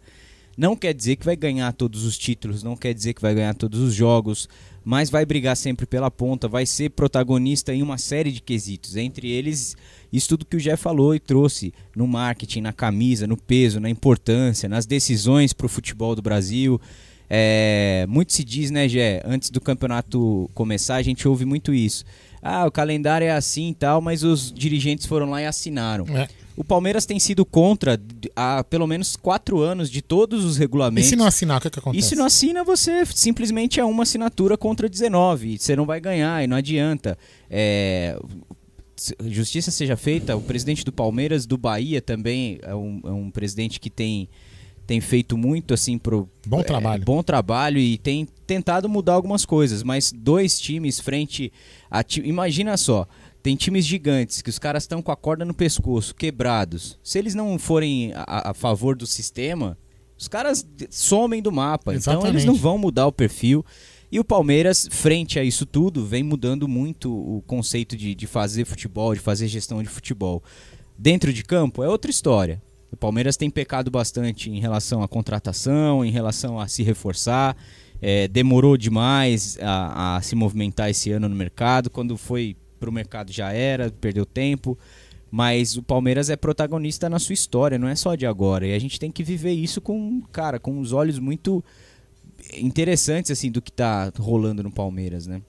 Não 0.58 0.76
quer 0.76 0.94
dizer 0.94 1.16
que 1.16 1.26
vai 1.26 1.38
ganhar 1.38 1.72
todos 1.72 2.04
os 2.04 2.18
títulos, 2.18 2.62
não 2.62 2.76
quer 2.76 2.94
dizer 2.94 3.14
que 3.14 3.22
vai 3.22 3.34
ganhar 3.34 3.54
todos 3.54 3.80
os 3.80 3.94
jogos, 3.94 4.50
mas 4.84 5.10
vai 5.10 5.26
brigar 5.26 5.56
sempre 5.56 5.86
pela 5.86 6.12
ponta, 6.12 6.48
vai 6.48 6.66
ser 6.66 6.90
protagonista 6.90 7.74
em 7.74 7.84
uma 7.84 7.98
série 7.98 8.32
de 8.32 8.42
quesitos. 8.42 8.98
Entre 8.98 9.30
eles, 9.30 9.78
isso 10.12 10.30
tudo 10.30 10.46
que 10.46 10.56
o 10.56 10.60
Jeff 10.60 10.82
falou 10.82 11.14
e 11.14 11.20
trouxe 11.20 11.74
no 11.96 12.08
marketing, 12.08 12.62
na 12.62 12.74
camisa, 12.74 13.28
no 13.28 13.38
peso, 13.38 13.80
na 13.80 13.90
importância, 13.90 14.70
nas 14.70 14.86
decisões 14.86 15.54
para 15.54 15.66
o 15.66 15.70
futebol 15.70 16.16
do 16.16 16.22
Brasil. 16.22 16.80
É, 17.30 18.06
muito 18.08 18.32
se 18.32 18.44
diz, 18.44 18.72
né, 18.72 18.88
Gé? 18.88 19.22
Antes 19.26 19.50
do 19.50 19.60
campeonato 19.60 20.50
começar, 20.54 20.96
a 20.96 21.02
gente 21.02 21.28
ouve 21.28 21.46
muito 21.46 21.74
isso. 21.74 22.06
Ah, 22.42 22.66
o 22.66 22.72
calendário 22.72 23.26
é 23.26 23.32
assim 23.32 23.70
e 23.70 23.74
tal, 23.74 24.00
mas 24.00 24.24
os 24.24 24.52
dirigentes 24.52 25.06
foram 25.06 25.30
lá 25.30 25.42
e 25.42 25.46
assinaram. 25.46 26.06
É. 26.16 26.28
O 26.56 26.64
Palmeiras 26.64 27.06
tem 27.06 27.20
sido 27.20 27.46
contra 27.46 28.02
há 28.36 28.64
pelo 28.64 28.88
menos 28.88 29.16
quatro 29.16 29.60
anos 29.60 29.92
de 29.92 30.02
todos 30.02 30.44
os 30.44 30.58
regulamentos. 30.58 31.06
E 31.06 31.10
se 31.10 31.16
não 31.16 31.28
assinar, 31.28 31.60
o 31.60 31.62
que, 31.62 31.70
que 31.70 31.78
acontece? 31.78 32.04
E 32.04 32.10
se 32.10 32.16
não 32.16 32.26
assina, 32.26 32.64
você 32.64 33.06
simplesmente 33.06 33.80
é 33.80 33.86
uma 33.86 34.02
assinatura 34.02 34.58
contra 34.58 34.90
19. 34.90 35.60
Você 35.60 35.76
não 35.76 35.86
vai 35.86 36.00
ganhar 36.00 36.44
e 36.44 36.48
não 36.48 36.58
adianta. 36.58 37.16
É, 37.48 38.18
justiça 39.26 39.72
seja 39.72 39.96
feita, 39.96 40.36
o 40.36 40.42
presidente 40.42 40.84
do 40.84 40.92
Palmeiras, 40.92 41.46
do 41.46 41.58
Bahia 41.58 42.02
também, 42.02 42.60
é 42.62 42.76
um, 42.76 43.02
é 43.04 43.12
um 43.12 43.32
presidente 43.32 43.80
que 43.80 43.90
tem 43.90 44.30
tem 44.86 45.02
feito 45.02 45.38
muito 45.38 45.74
assim 45.74 45.98
pro 45.98 46.30
bom 46.46 46.64
trabalho. 46.64 47.02
É, 47.02 47.06
bom 47.06 47.22
trabalho 47.22 47.78
e 47.78 47.98
tem 47.98 48.26
tentado 48.46 48.88
mudar 48.88 49.14
algumas 49.14 49.44
coisas, 49.44 49.84
mas 49.84 50.14
dois 50.14 50.58
times 50.58 50.98
frente 50.98 51.52
a 51.92 52.02
imagina 52.24 52.78
só, 52.78 53.06
tem 53.44 53.56
times 53.58 53.86
gigantes 53.86 54.42
que 54.42 54.50
os 54.50 54.58
caras 54.58 54.84
estão 54.84 55.02
com 55.02 55.12
a 55.12 55.16
corda 55.16 55.44
no 55.44 55.54
pescoço, 55.54 56.16
quebrados. 56.16 56.98
Se 57.04 57.20
eles 57.20 57.36
não 57.36 57.60
forem 57.60 58.14
a, 58.16 58.52
a 58.52 58.54
favor 58.54 58.96
do 58.96 59.06
sistema, 59.06 59.78
os 60.18 60.28
caras 60.28 60.66
somem 60.90 61.42
do 61.42 61.52
mapa. 61.52 61.94
Exatamente. 61.94 62.20
Então 62.20 62.32
eles 62.32 62.46
não 62.46 62.56
vão 62.56 62.78
mudar 62.78 63.08
o 63.08 63.12
perfil. 63.12 63.66
E 64.12 64.20
o 64.20 64.24
Palmeiras, 64.24 64.88
frente 64.90 65.38
a 65.38 65.44
isso 65.44 65.66
tudo, 65.66 66.06
vem 66.06 66.24
mudando 66.24 66.68
muito 66.68 67.12
o 67.12 67.42
conceito 67.46 67.98
de, 67.98 68.16
de 68.16 68.26
fazer 68.26 68.64
futebol, 68.64 69.14
de 69.14 69.20
fazer 69.20 69.48
gestão 69.48 69.84
de 69.84 69.90
futebol. 69.90 70.42
Dentro 70.98 71.34
de 71.34 71.44
campo 71.44 71.84
é 71.84 71.90
outra 71.90 72.10
história. 72.10 72.62
O 72.90 72.96
Palmeiras 72.96 73.36
tem 73.36 73.50
pecado 73.50 73.92
bastante 73.92 74.50
em 74.50 74.60
relação 74.60 75.04
à 75.04 75.08
contratação, 75.10 76.06
em 76.06 76.12
relação 76.12 76.58
a 76.58 76.68
se 76.70 76.84
reforçar. 76.84 77.56
É, 78.02 78.28
demorou 78.30 78.78
demais 78.78 79.58
a, 79.62 80.16
a, 80.16 80.22
se 80.22 80.36
movimentar 80.36 80.90
esse 80.90 81.12
ano 81.12 81.28
no 81.28 81.36
mercado. 81.36 81.90
Quando 81.90 82.16
foi 82.16 82.56
para 82.80 82.90
o 82.90 82.94
mercado 82.94 83.32
já 83.32 83.52
era, 83.52 83.92
perdeu 83.92 84.26
tempo. 84.26 84.78
Mas 85.30 85.76
o 85.76 85.84
Palmeiras 85.84 86.30
é 86.30 86.38
protagonista 86.38 87.10
na 87.10 87.20
sua 87.20 87.34
história, 87.34 87.78
não 87.78 87.90
é 87.90 87.96
só 87.96 88.16
de 88.16 88.26
agora. 88.26 88.66
E 88.66 88.74
a 88.74 88.80
gente 88.80 88.98
tem 88.98 89.12
que 89.12 89.24
viver 89.24 89.52
isso 89.52 89.82
com, 89.82 90.22
cara, 90.32 90.58
com 90.58 90.80
os 90.80 90.94
olhos 90.94 91.20
muito 91.20 91.62
interessantes 92.54 93.32
assim 93.32 93.52
do 93.52 93.62
que 93.62 93.70
está 93.70 94.12
rolando 94.18 94.64
no 94.64 94.72
Palmeiras, 94.72 95.28
né? 95.28 95.42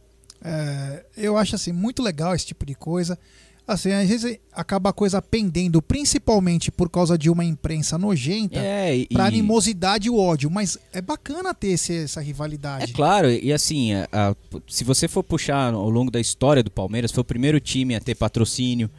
É, 0.43 1.05
eu 1.17 1.37
acho 1.37 1.55
assim 1.57 1.73
muito 1.73 2.03
legal 2.03 2.35
esse 2.35 2.47
tipo 2.47 2.65
de 2.65 2.75
coisa. 2.75 3.19
Assim, 3.67 3.93
às 3.93 4.09
vezes 4.09 4.39
acaba 4.51 4.89
a 4.89 4.93
coisa 4.95 5.21
pendendo, 5.21 5.83
principalmente 5.83 6.73
por 6.73 6.89
causa 6.89 7.19
de 7.19 7.29
uma 7.29 7.45
imprensa 7.45 7.99
nojenta, 7.99 8.59
é, 8.59 8.97
e... 8.97 9.07
pra 9.09 9.27
animosidade 9.27 10.07
e 10.09 10.11
o 10.11 10.17
ódio. 10.17 10.51
Mas 10.51 10.79
é 10.91 11.03
bacana 11.03 11.53
ter 11.53 11.69
esse, 11.69 12.05
essa 12.05 12.19
rivalidade. 12.23 12.85
É 12.85 12.95
claro, 12.95 13.31
e 13.31 13.53
assim, 13.53 13.93
a, 13.93 14.09
a, 14.11 14.35
se 14.67 14.85
você 14.85 15.07
for 15.07 15.23
puxar 15.23 15.75
ao 15.75 15.91
longo 15.91 16.11
da 16.11 16.19
história 16.19 16.63
do 16.63 16.71
Palmeiras, 16.71 17.13
foi 17.13 17.21
o 17.21 17.25
primeiro 17.25 17.61
time 17.61 17.95
a 17.95 18.01
ter 18.01 18.15
patrocínio 18.15 18.91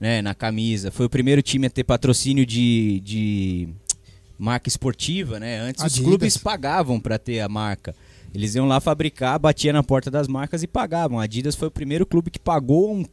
né, 0.00 0.20
na 0.20 0.34
camisa, 0.34 0.90
foi 0.90 1.06
o 1.06 1.10
primeiro 1.10 1.40
time 1.40 1.68
a 1.68 1.70
ter 1.70 1.84
patrocínio 1.84 2.44
de, 2.44 3.00
de 3.04 3.68
marca 4.38 4.68
esportiva, 4.68 5.38
né? 5.40 5.60
Antes 5.60 5.82
Adidas. 5.82 6.00
os 6.00 6.04
clubes 6.04 6.36
pagavam 6.36 7.00
para 7.00 7.18
ter 7.18 7.40
a 7.40 7.48
marca. 7.48 7.94
Eles 8.34 8.54
iam 8.54 8.66
lá 8.66 8.80
fabricar, 8.80 9.38
batia 9.38 9.72
na 9.72 9.82
porta 9.82 10.10
das 10.10 10.28
marcas 10.28 10.62
e 10.62 10.66
pagavam. 10.66 11.18
A 11.18 11.24
Adidas 11.24 11.54
foi 11.54 11.68
o 11.68 11.70
primeiro 11.70 12.04
clube 12.04 12.30
que 12.30 12.38
pagou, 12.38 12.94
um, 12.94 13.04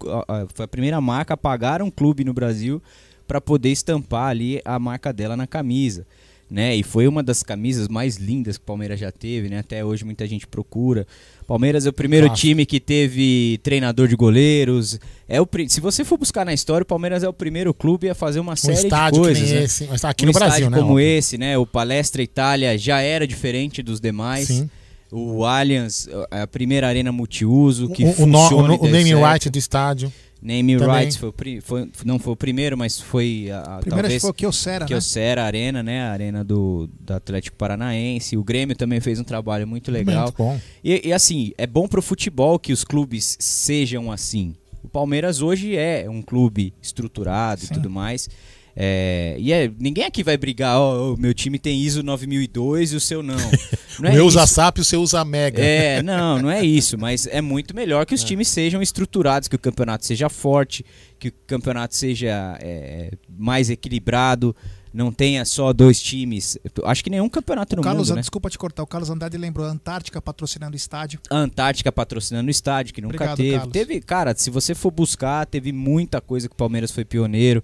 foi 0.54 0.66
a 0.66 0.68
primeira 0.68 1.00
marca 1.00 1.34
a 1.34 1.38
pagar 1.38 1.82
um 1.82 1.90
clube 1.90 2.26
no 2.26 2.34
Brasil 2.34 2.82
para 3.26 3.40
poder 3.40 3.70
estampar 3.70 4.30
ali 4.30 4.62
a 4.66 4.78
marca 4.78 5.14
dela 5.14 5.38
na 5.38 5.48
camisa. 5.48 6.06
Né? 6.54 6.76
E 6.76 6.84
foi 6.84 7.08
uma 7.08 7.24
das 7.24 7.42
camisas 7.42 7.88
mais 7.88 8.18
lindas 8.18 8.60
que 8.60 8.64
o 8.64 8.66
Palmeiras 8.68 9.00
já 9.00 9.12
teve, 9.12 9.50
né? 9.50 9.58
Até 9.58 9.84
hoje 9.84 10.06
muita 10.06 10.28
gente 10.28 10.46
procura. 10.46 11.08
Palmeiras 11.48 11.88
é 11.88 11.90
o 11.90 11.94
primeiro 11.94 12.28
Nossa. 12.28 12.40
time 12.40 12.64
que 12.64 12.80
teve 12.80 13.60
treinador 13.64 14.08
de 14.08 14.16
goleiros. 14.16 15.00
É 15.28 15.42
o 15.42 15.48
se 15.68 15.82
você 15.82 16.06
for 16.06 16.16
buscar 16.16 16.46
na 16.46 16.54
história, 16.54 16.84
o 16.84 16.86
Palmeiras 16.86 17.24
é 17.24 17.28
o 17.28 17.34
primeiro 17.34 17.74
clube 17.74 18.08
a 18.08 18.14
fazer 18.14 18.40
uma 18.40 18.54
um 18.54 18.56
série 18.56 18.88
de 18.88 19.18
coisas. 19.18 19.50
né? 19.50 19.64
esse, 19.64 19.90
aqui 20.04 20.26
um 20.26 20.28
no 20.28 20.34
Brasil, 20.34 20.70
né? 20.70 20.78
Como 20.78 21.00
esse, 21.00 21.40
né? 21.40 21.58
O 21.58 21.66
Palestra 21.66 22.22
Itália 22.22 22.78
já 22.78 23.02
era 23.02 23.26
diferente 23.26 23.82
dos 23.82 24.00
demais. 24.00 24.50
Sim 24.50 24.70
o 25.16 25.46
Allianz, 25.46 26.10
a 26.32 26.48
primeira 26.48 26.88
arena 26.88 27.12
multiuso 27.12 27.88
que 27.90 28.04
o, 28.04 28.14
funciona. 28.14 28.74
O, 28.74 28.78
o, 28.78 28.86
o 28.86 28.90
name 28.90 29.14
right 29.14 29.48
do 29.48 29.60
estádio. 29.60 30.12
Name 30.44 30.76
rights 30.76 31.16
foi, 31.16 31.34
foi, 31.62 31.90
não 32.04 32.20
foi 32.20 32.34
o 32.34 32.36
primeiro, 32.36 32.78
mas 32.78 33.00
foi 33.00 33.50
a, 33.50 33.78
a 33.78 33.80
primeiro 33.80 34.20
foi 34.20 34.30
o 34.30 34.34
Kyocera, 34.34 34.86
Kyocera 34.86 35.42
né? 35.42 35.48
Arena, 35.48 35.84
né? 35.84 36.02
A 36.04 36.12
arena 36.12 36.44
do, 36.44 36.90
do 37.00 37.14
Atlético 37.14 37.56
Paranaense. 37.56 38.36
O 38.36 38.44
Grêmio 38.44 38.76
também 38.76 39.00
fez 39.00 39.22
um 39.22 39.24
trabalho 39.24 39.66
muito 39.66 39.90
legal. 39.90 40.24
Muito 40.24 40.38
bom. 40.38 40.60
E, 40.84 41.08
e 41.08 41.14
assim, 41.14 41.54
é 41.58 41.66
bom 41.66 41.88
pro 41.88 42.02
futebol 42.02 42.60
que 42.60 42.74
os 42.74 42.84
clubes 42.84 43.38
sejam 43.40 44.12
assim. 44.12 44.54
O 44.84 44.90
Palmeiras 44.90 45.42
hoje 45.42 45.78
é 45.78 46.10
um 46.10 46.22
clube 46.22 46.74
estruturado 46.82 47.62
Sim. 47.62 47.68
e 47.72 47.74
tudo 47.76 47.90
mais. 47.90 48.30
É, 48.76 49.36
e 49.38 49.54
é, 49.54 49.72
ninguém 49.80 50.04
aqui 50.04 50.24
vai 50.24 50.36
brigar, 50.36 50.80
ó, 50.80 51.14
o 51.14 51.18
meu 51.18 51.34
time 51.34 51.60
tem 51.60 51.80
ISO 51.80 52.02
9002 52.02 52.94
e 52.94 52.96
o 52.96 53.00
seu 53.00 53.22
não. 53.22 53.36
não 54.00 54.10
o 54.10 54.14
meu 54.14 54.24
é 54.24 54.28
usa 54.28 54.48
SAP 54.48 54.80
e 54.80 54.82
o 54.82 54.84
seu 54.84 55.02
usa 55.02 55.24
Mega. 55.24 55.64
É, 55.64 56.02
não, 56.02 56.42
não 56.42 56.50
é 56.50 56.64
isso, 56.64 56.98
mas 56.98 57.28
é 57.28 57.40
muito 57.40 57.76
melhor 57.76 58.06
que 58.06 58.16
os 58.16 58.24
é. 58.24 58.26
times 58.26 58.48
sejam 58.48 58.82
estruturados, 58.82 59.48
que 59.48 59.56
o 59.56 59.60
campeonato 59.60 60.06
seja 60.06 60.28
forte, 60.28 60.84
que 61.20 61.28
o 61.28 61.34
campeonato 61.46 61.96
seja 61.96 62.58
é, 62.62 63.12
mais 63.30 63.70
equilibrado, 63.70 64.56
não 64.92 65.12
tenha 65.12 65.46
só 65.46 65.72
dois 65.72 66.02
times. 66.02 66.58
Acho 66.84 67.04
que 67.04 67.10
nenhum 67.10 67.30
campeonato 67.30 67.76
o 67.76 67.78
no 67.78 67.84
Carlos, 67.84 68.10
mundo, 68.10 68.16
né? 68.16 68.22
Desculpa 68.22 68.50
te 68.50 68.58
cortar, 68.58 68.82
o 68.82 68.88
Carlos 68.88 69.10
Andrade 69.10 69.38
lembrou 69.38 69.68
a 69.68 69.70
Antártica 69.70 70.22
patrocinando 70.22 70.74
o 70.74 70.78
estádio. 70.78 71.20
A 71.30 71.38
Antártica 71.38 71.92
patrocinando 71.92 72.48
o 72.48 72.52
estádio, 72.52 72.94
que 72.94 73.02
nunca 73.02 73.16
Obrigado, 73.16 73.38
teve. 73.38 73.58
Carlos. 73.58 73.74
Teve, 73.74 74.02
cara, 74.02 74.36
se 74.36 74.50
você 74.50 74.74
for 74.74 74.92
buscar, 74.92 75.46
teve 75.46 75.72
muita 75.72 76.20
coisa 76.22 76.48
que 76.48 76.54
o 76.54 76.58
Palmeiras 76.58 76.92
foi 76.92 77.06
pioneiro 77.06 77.64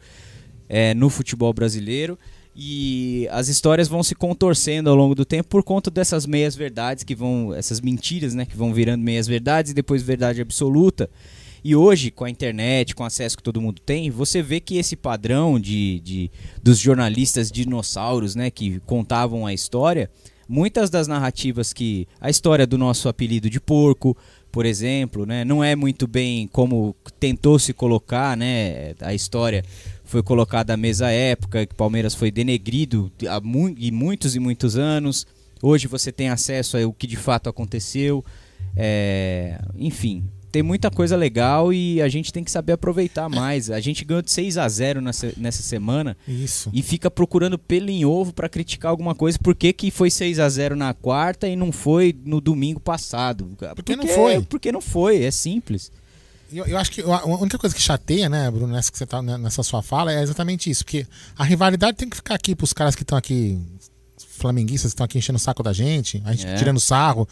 é, 0.70 0.94
no 0.94 1.10
futebol 1.10 1.52
brasileiro. 1.52 2.18
E 2.56 3.28
as 3.32 3.48
histórias 3.48 3.88
vão 3.88 4.04
se 4.04 4.14
contorcendo 4.14 4.90
ao 4.90 4.96
longo 4.96 5.16
do 5.16 5.26
tempo 5.26 5.48
por 5.50 5.64
conta 5.64 5.90
dessas 5.90 6.26
meias 6.26 6.56
verdades 6.56 7.04
que 7.04 7.16
vão, 7.16 7.54
essas 7.54 7.80
mentiras, 7.82 8.34
né, 8.36 8.46
que 8.46 8.56
vão 8.56 8.74
virando 8.74 9.04
meias 9.04 9.28
verdades 9.28 9.72
e 9.72 9.76
depois 9.76 10.04
verdade 10.04 10.42
absoluta. 10.42 11.10
E 11.64 11.76
hoje, 11.76 12.12
com 12.12 12.26
a 12.26 12.30
internet, 12.30 12.96
com 12.96 13.04
o 13.04 13.06
acesso 13.06 13.38
que 13.38 13.44
todo 13.44 13.62
mundo 13.62 13.82
tem, 13.86 14.10
você 14.10 14.42
vê 14.42 14.60
que 14.60 14.78
esse 14.78 14.96
padrão 14.96 15.60
de, 15.60 16.00
de 16.00 16.32
dos 16.62 16.80
jornalistas 16.80 17.52
dinossauros, 17.52 18.36
né, 18.36 18.50
que 18.50 18.80
contavam 18.82 19.46
a 19.46 19.54
história, 19.54 20.10
muitas 20.48 20.90
das 20.90 21.08
narrativas 21.08 21.72
que 21.74 22.08
a 22.20 22.30
história 22.30 22.66
do 22.66 22.78
nosso 22.78 23.08
apelido 23.08 23.50
de 23.50 23.60
porco, 23.60 24.18
por 24.52 24.66
exemplo, 24.66 25.26
né, 25.26 25.46
não 25.46 25.64
é 25.64 25.76
muito 25.76 26.08
bem 26.08 26.48
como 26.48 26.96
tentou 27.20 27.60
se 27.60 27.74
colocar, 27.74 28.36
né, 28.36 28.96
a 29.00 29.14
história 29.14 29.64
foi 30.10 30.24
colocada 30.24 30.74
à 30.74 30.78
mesa 30.78 31.06
à 31.06 31.12
época, 31.12 31.68
que 31.68 31.74
o 31.74 31.76
Palmeiras 31.76 32.16
foi 32.16 32.32
denegrido 32.32 33.12
há 33.30 33.40
mu 33.40 33.70
e 33.78 33.92
muitos 33.92 34.36
e 34.36 34.40
muitos 34.40 34.76
anos. 34.76 35.28
Hoje 35.62 35.88
você 35.88 36.12
tem 36.12 36.30
acesso 36.30 36.78
ao 36.78 36.92
que 36.92 37.06
de 37.06 37.16
fato 37.16 37.48
aconteceu. 37.48 38.26
É, 38.76 39.60
enfim, 39.78 40.24
tem 40.52 40.64
muita 40.64 40.90
coisa 40.90 41.16
legal 41.16 41.72
e 41.72 42.02
a 42.02 42.10
gente 42.10 42.34
tem 42.34 42.44
que 42.44 42.50
saber 42.50 42.74
aproveitar 42.74 43.30
mais. 43.30 43.70
A 43.70 43.80
gente 43.80 44.04
ganhou 44.04 44.24
de 44.24 44.32
6 44.32 44.58
a 44.58 44.68
0 44.68 45.00
nessa, 45.00 45.32
nessa 45.38 45.62
semana 45.62 46.18
Isso. 46.28 46.72
e 46.74 46.82
fica 46.82 47.12
procurando 47.12 47.60
pelo 47.60 47.92
em 47.92 48.04
ovo 48.04 48.34
pra 48.34 48.50
criticar 48.50 48.90
alguma 48.90 49.14
coisa. 49.14 49.38
Por 49.38 49.54
que, 49.54 49.72
que 49.72 49.92
foi 49.92 50.10
6 50.10 50.40
a 50.40 50.50
0 50.50 50.76
na 50.76 50.92
quarta 50.92 51.48
e 51.48 51.56
não 51.56 51.72
foi 51.72 52.16
no 52.26 52.42
domingo 52.42 52.80
passado? 52.80 53.52
Porque, 53.76 53.96
não 53.96 54.08
foi. 54.08 54.42
Porque 54.42 54.72
não 54.72 54.82
foi, 54.82 55.24
é 55.24 55.30
simples. 55.30 55.92
Eu, 56.52 56.66
eu 56.66 56.78
acho 56.78 56.92
que 56.92 57.02
a 57.02 57.26
única 57.26 57.58
coisa 57.58 57.76
que 57.76 57.82
chateia, 57.82 58.28
né, 58.30 58.50
Bruno, 58.50 58.74
nessa, 58.74 58.92
que 58.92 58.98
você 58.98 59.06
tá, 59.06 59.22
né, 59.22 59.38
nessa 59.38 59.62
sua 59.64 59.82
fala, 59.82 60.12
é 60.14 60.22
exatamente 60.24 60.70
isso. 60.70 60.84
Porque 60.84 61.06
a 61.38 61.44
rivalidade 61.44 61.98
tem 61.98 62.10
que 62.10 62.16
ficar 62.16 62.36
aqui 62.36 62.56
pros 62.56 62.74
caras 62.74 62.96
que 62.96 63.04
estão 63.04 63.18
aqui, 63.18 63.60
flamenguistas 64.38 64.92
que 64.92 64.96
estão 64.96 65.06
aqui 65.06 65.18
enchendo 65.18 65.38
o 65.38 65.40
saco 65.40 65.62
da 65.62 65.74
gente, 65.74 66.22
a 66.26 66.32
gente 66.34 66.48
É. 66.48 66.56
tirando 66.56 66.80
sarro. 66.80 67.28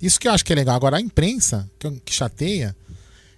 Isso 0.00 0.18
que 0.18 0.26
eu 0.26 0.32
acho 0.32 0.44
que 0.44 0.52
é 0.52 0.56
legal. 0.56 0.74
Agora, 0.74 0.96
a 0.96 1.00
imprensa, 1.00 1.70
que, 1.78 1.90
que 2.04 2.12
chateia, 2.14 2.74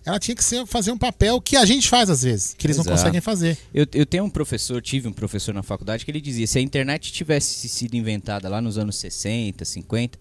ela 0.05 0.19
tinha 0.19 0.35
que 0.35 0.45
ser, 0.45 0.65
fazer 0.67 0.93
um 0.93 0.99
papel 0.99 1.41
que 1.41 1.57
a 1.57 1.65
gente 1.65 1.89
faz 1.89 2.09
às 2.11 2.23
vezes, 2.23 2.55
que 2.57 2.67
eles 2.67 2.77
não 2.77 2.83
Exato. 2.85 2.99
conseguem 2.99 3.21
fazer. 3.21 3.59
Eu, 3.73 3.87
eu 3.93 4.07
tenho 4.07 4.25
um 4.25 4.31
professor, 4.31 4.81
tive 4.81 5.09
um 5.09 5.13
professor 5.13 5.53
na 5.53 5.63
faculdade 5.63 6.05
que 6.05 6.11
ele 6.11 6.21
dizia: 6.21 6.47
se 6.47 6.59
a 6.59 6.61
internet 6.63 7.13
tivesse 7.13 7.69
sido 7.69 7.95
inventada 7.97 8.49
lá 8.49 8.61
nos 8.61 8.79
anos 8.79 8.97
60, 8.97 9.65
50, 9.65 10.19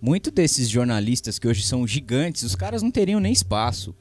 muito 0.00 0.30
desses 0.30 0.68
jornalistas 0.68 1.38
que 1.38 1.46
hoje 1.48 1.62
são 1.62 1.86
gigantes, 1.86 2.42
os 2.42 2.54
caras 2.54 2.82
não 2.82 2.90
teriam 2.90 3.20
nem 3.20 3.32
espaço. 3.32 3.94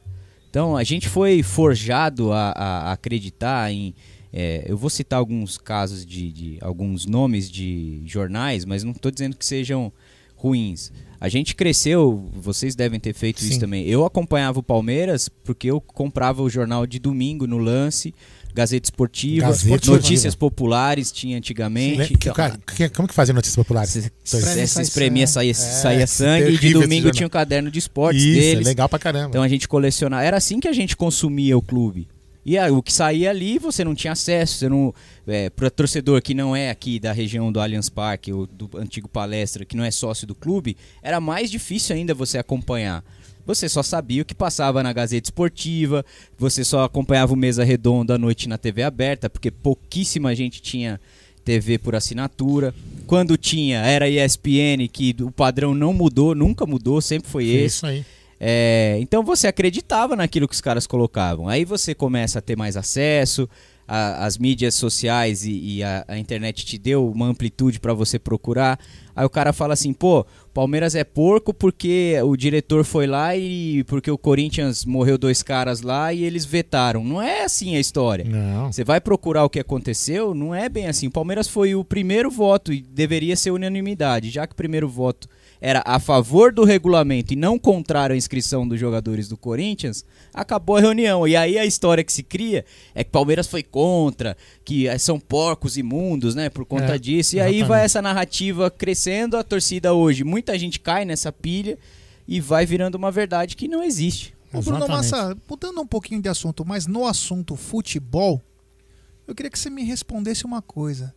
Então 0.56 0.78
a 0.78 0.86
gente 0.86 1.10
foi 1.10 1.44
forjado 1.44 2.32
a, 2.32 2.52
a- 2.52 2.92
acreditar 2.94 3.70
em. 3.74 3.94
é, 4.32 4.64
eu 4.66 4.78
vou 4.78 4.90
citar 4.90 5.20
alguns 5.20 5.58
casos 5.58 6.06
de, 6.06 6.32
de- 6.32 6.58
alguns 6.62 7.06
nomes 7.06 7.52
de 7.52 8.02
jornais, 8.06 8.64
mas 8.64 8.82
não 8.82 8.94
estou 8.94 9.12
dizendo 9.12 9.36
que 9.36 9.46
sejam 9.46 9.92
ruins. 10.34 10.94
A 11.20 11.28
gente 11.28 11.56
cresceu, 11.56 12.30
vocês 12.34 12.74
devem 12.74 13.02
ter 13.02 13.14
feito 13.14 13.42
Sim. 13.42 13.50
isso 13.50 13.60
também. 13.60 13.86
Eu 13.86 14.06
acompanhava 14.06 14.58
o 14.60 14.64
Palmeiras 14.64 15.28
porque 15.28 15.70
eu 15.70 15.82
comprava 15.82 16.42
o 16.42 16.50
jornal 16.50 16.88
de 16.88 17.00
domingo 17.00 17.46
no 17.46 17.58
lance, 17.58 18.16
Gazeta 18.56 18.88
Esportiva, 18.88 19.48
Gazeta 19.48 19.92
Notícias 19.92 20.26
Esportiva. 20.32 20.38
Populares 20.38 21.12
tinha 21.12 21.38
antigamente. 21.38 22.16
Lembra 22.26 22.58
que, 22.74 22.90
como 22.90 23.06
que 23.06 23.14
fazia 23.14 23.34
notícias 23.34 23.58
populares? 23.58 23.90
Se, 24.24 24.82
espremia, 24.82 25.28
saía, 25.28 25.54
saía 25.54 26.04
É, 26.04 26.06
sangue 26.06 26.54
e 26.54 26.58
de 26.58 26.74
domingo 26.74 27.12
tinha 27.12 27.28
um 27.28 27.30
caderno 27.30 27.70
de 27.70 27.80
esportes 27.80 28.24
Isso, 28.24 28.40
é 28.40 28.42
deles. 28.42 28.66
legal 28.66 28.88
pra 28.88 28.98
caramba. 28.98 29.28
Então 29.28 29.44
a 29.44 29.48
gente 29.50 29.68
colecionava. 29.68 30.24
Era 30.24 30.38
assim 30.38 30.62
que 30.62 30.70
a 30.70 30.74
gente 30.74 30.96
consumia 30.96 31.58
o 31.58 31.62
clube. 31.62 32.08
E 32.46 32.58
aí, 32.58 32.72
o 32.72 32.82
que 32.82 32.94
saía 32.94 33.30
ali, 33.30 33.60
você 33.60 33.84
não 33.84 33.94
tinha 33.94 34.14
acesso. 34.14 34.60
Você 34.60 34.70
não, 34.70 34.94
é, 35.28 35.50
para 35.50 35.70
torcedor 35.70 36.22
que 36.22 36.34
não 36.34 36.56
é 36.56 36.70
aqui 36.70 36.98
da 36.98 37.12
região 37.12 37.52
do 37.52 37.60
Allianz 37.60 37.90
Parque, 37.90 38.32
ou 38.32 38.48
do 38.48 38.70
antigo 38.78 39.10
palestra, 39.10 39.66
que 39.66 39.76
não 39.76 39.84
é 39.84 39.92
sócio 39.92 40.26
do 40.26 40.34
clube, 40.34 40.78
era 41.04 41.20
mais 41.20 41.52
difícil 41.52 41.94
ainda 41.94 42.14
você 42.14 42.38
acompanhar. 42.38 43.04
Você 43.46 43.70
só 43.70 43.84
sabia 43.84 44.22
o 44.22 44.26
que 44.26 44.34
passava 44.34 44.82
na 44.82 44.92
Gazeta 44.92 45.28
Esportiva, 45.28 46.06
você 46.38 46.64
só 46.64 46.84
acompanhava 46.84 47.34
o 47.34 47.38
Mesa 47.38 47.64
Redonda 47.64 48.16
à 48.16 48.18
noite 48.18 48.50
na 48.50 48.58
TV 48.58 48.84
aberta, 48.84 49.30
porque 49.30 49.52
pouquíssima 49.52 50.34
gente 50.34 50.62
tinha 50.62 51.00
TV 51.44 51.78
por 51.78 51.96
assinatura. 51.96 52.74
Quando 53.06 53.38
tinha, 53.38 53.80
era 53.86 54.10
ESPN, 54.10 54.88
que 54.92 55.16
o 55.22 55.32
padrão 55.32 55.76
não 55.76 55.94
mudou, 55.94 56.34
nunca 56.34 56.66
mudou, 56.66 57.00
sempre 57.00 57.30
foi 57.30 57.46
esse. 57.46 57.66
isso 57.66 57.86
aí. 57.86 58.06
É, 58.40 58.98
então 59.00 59.24
você 59.24 59.48
acreditava 59.48 60.16
naquilo 60.16 60.48
que 60.48 60.56
os 60.56 60.62
caras 60.62 60.86
colocavam. 60.88 61.48
Aí 61.48 61.64
você 61.64 61.94
começa 61.94 62.40
a 62.40 62.42
ter 62.42 62.58
mais 62.58 62.76
acesso, 62.76 63.48
a- 63.88 64.26
as 64.26 64.38
mídias 64.38 64.76
sociais 64.76 65.46
e, 65.46 65.78
e 65.78 65.84
a, 65.84 66.04
a 66.08 66.18
internet 66.18 66.66
te 66.66 66.78
deu 66.78 67.10
uma 67.10 67.28
amplitude 67.28 67.80
para 67.80 67.94
você 67.94 68.18
procurar. 68.20 68.80
Aí 69.16 69.26
o 69.26 69.30
cara 69.30 69.54
fala 69.54 69.74
assim: 69.74 69.94
pô, 69.94 70.26
Palmeiras 70.54 70.96
é 70.96 71.04
porco 71.04 71.54
porque 71.54 72.16
o 72.24 72.36
diretor 72.36 72.84
foi 72.84 73.08
lá 73.08 73.36
e 73.36 73.84
porque 73.86 74.10
o 74.12 74.18
Corinthians 74.18 74.86
morreu 74.86 75.18
dois 75.18 75.42
caras 75.44 75.82
lá 75.82 76.12
e 76.14 76.24
eles 76.24 76.46
vetaram. 76.46 77.04
Não 77.04 77.22
é 77.22 77.44
assim 77.44 77.76
a 77.76 77.80
história. 77.80 78.26
Não. 78.26 78.72
Você 78.72 78.84
vai 78.84 79.00
procurar 79.00 79.44
o 79.46 79.50
que 79.50 79.60
aconteceu, 79.60 80.34
não 80.34 80.54
é 80.54 80.68
bem 80.68 80.88
assim. 80.88 81.08
O 81.08 81.12
Palmeiras 81.12 81.48
foi 81.48 81.76
o 81.76 81.84
primeiro 81.84 82.30
voto 82.30 82.74
e 82.74 82.82
deveria 82.82 83.36
ser 83.36 83.52
unanimidade, 83.52 84.30
já 84.30 84.46
que 84.48 84.54
o 84.54 84.58
primeiro 84.58 84.88
voto 84.90 85.28
era 85.66 85.82
a 85.84 85.98
favor 86.00 86.54
do 86.54 86.64
regulamento 86.64 87.34
e 87.34 87.36
não 87.36 87.58
contrário 87.58 88.14
à 88.14 88.18
inscrição 88.18 88.68
dos 88.68 88.80
jogadores 88.80 89.28
do 89.28 89.36
Corinthians, 89.36 90.06
acabou 90.32 90.76
a 90.76 90.80
reunião. 90.80 91.28
E 91.28 91.36
aí 91.36 91.58
a 91.58 91.66
história 91.66 92.04
que 92.04 92.14
se 92.14 92.22
cria 92.22 92.64
é 92.94 93.04
que 93.04 93.10
Palmeiras 93.10 93.48
foi 93.48 93.64
contra, 93.64 94.38
que 94.64 94.88
eh, 94.88 94.96
são 95.00 95.20
porcos 95.20 95.76
imundos, 95.76 96.36
né, 96.36 96.52
por 96.52 96.66
conta 96.66 96.94
É, 96.94 97.00
disso. 97.00 97.36
E 97.36 97.40
aí 97.40 97.56
exatamente. 97.56 97.68
vai 97.68 97.84
essa 97.84 98.00
narrativa 98.00 98.70
crescendo, 98.70 99.38
a 99.38 99.44
torcida 99.44 99.92
hoje, 99.92 100.24
muita 100.24 100.56
gente 100.60 100.80
cai 100.80 101.04
nessa 101.04 101.32
pilha 101.32 101.80
e 102.28 102.40
vai 102.40 102.64
virando 102.68 102.94
uma 102.94 103.10
verdade 103.10 103.56
que 103.56 103.68
não 103.68 103.82
existe. 103.82 104.36
Ô, 104.54 104.62
Bruno 104.62 104.88
Massa, 104.88 105.36
mudando 105.50 105.82
um 105.82 105.88
pouquinho 105.88 106.22
de 106.22 106.30
assunto, 106.30 106.64
mas 106.64 106.86
no 106.86 107.08
assunto 107.08 107.56
futebol, 107.56 108.40
eu 109.28 109.34
queria 109.34 109.50
que 109.50 109.58
você 109.58 109.72
me 109.72 109.84
respondesse 109.84 110.46
uma 110.46 110.62
coisa. 110.62 111.16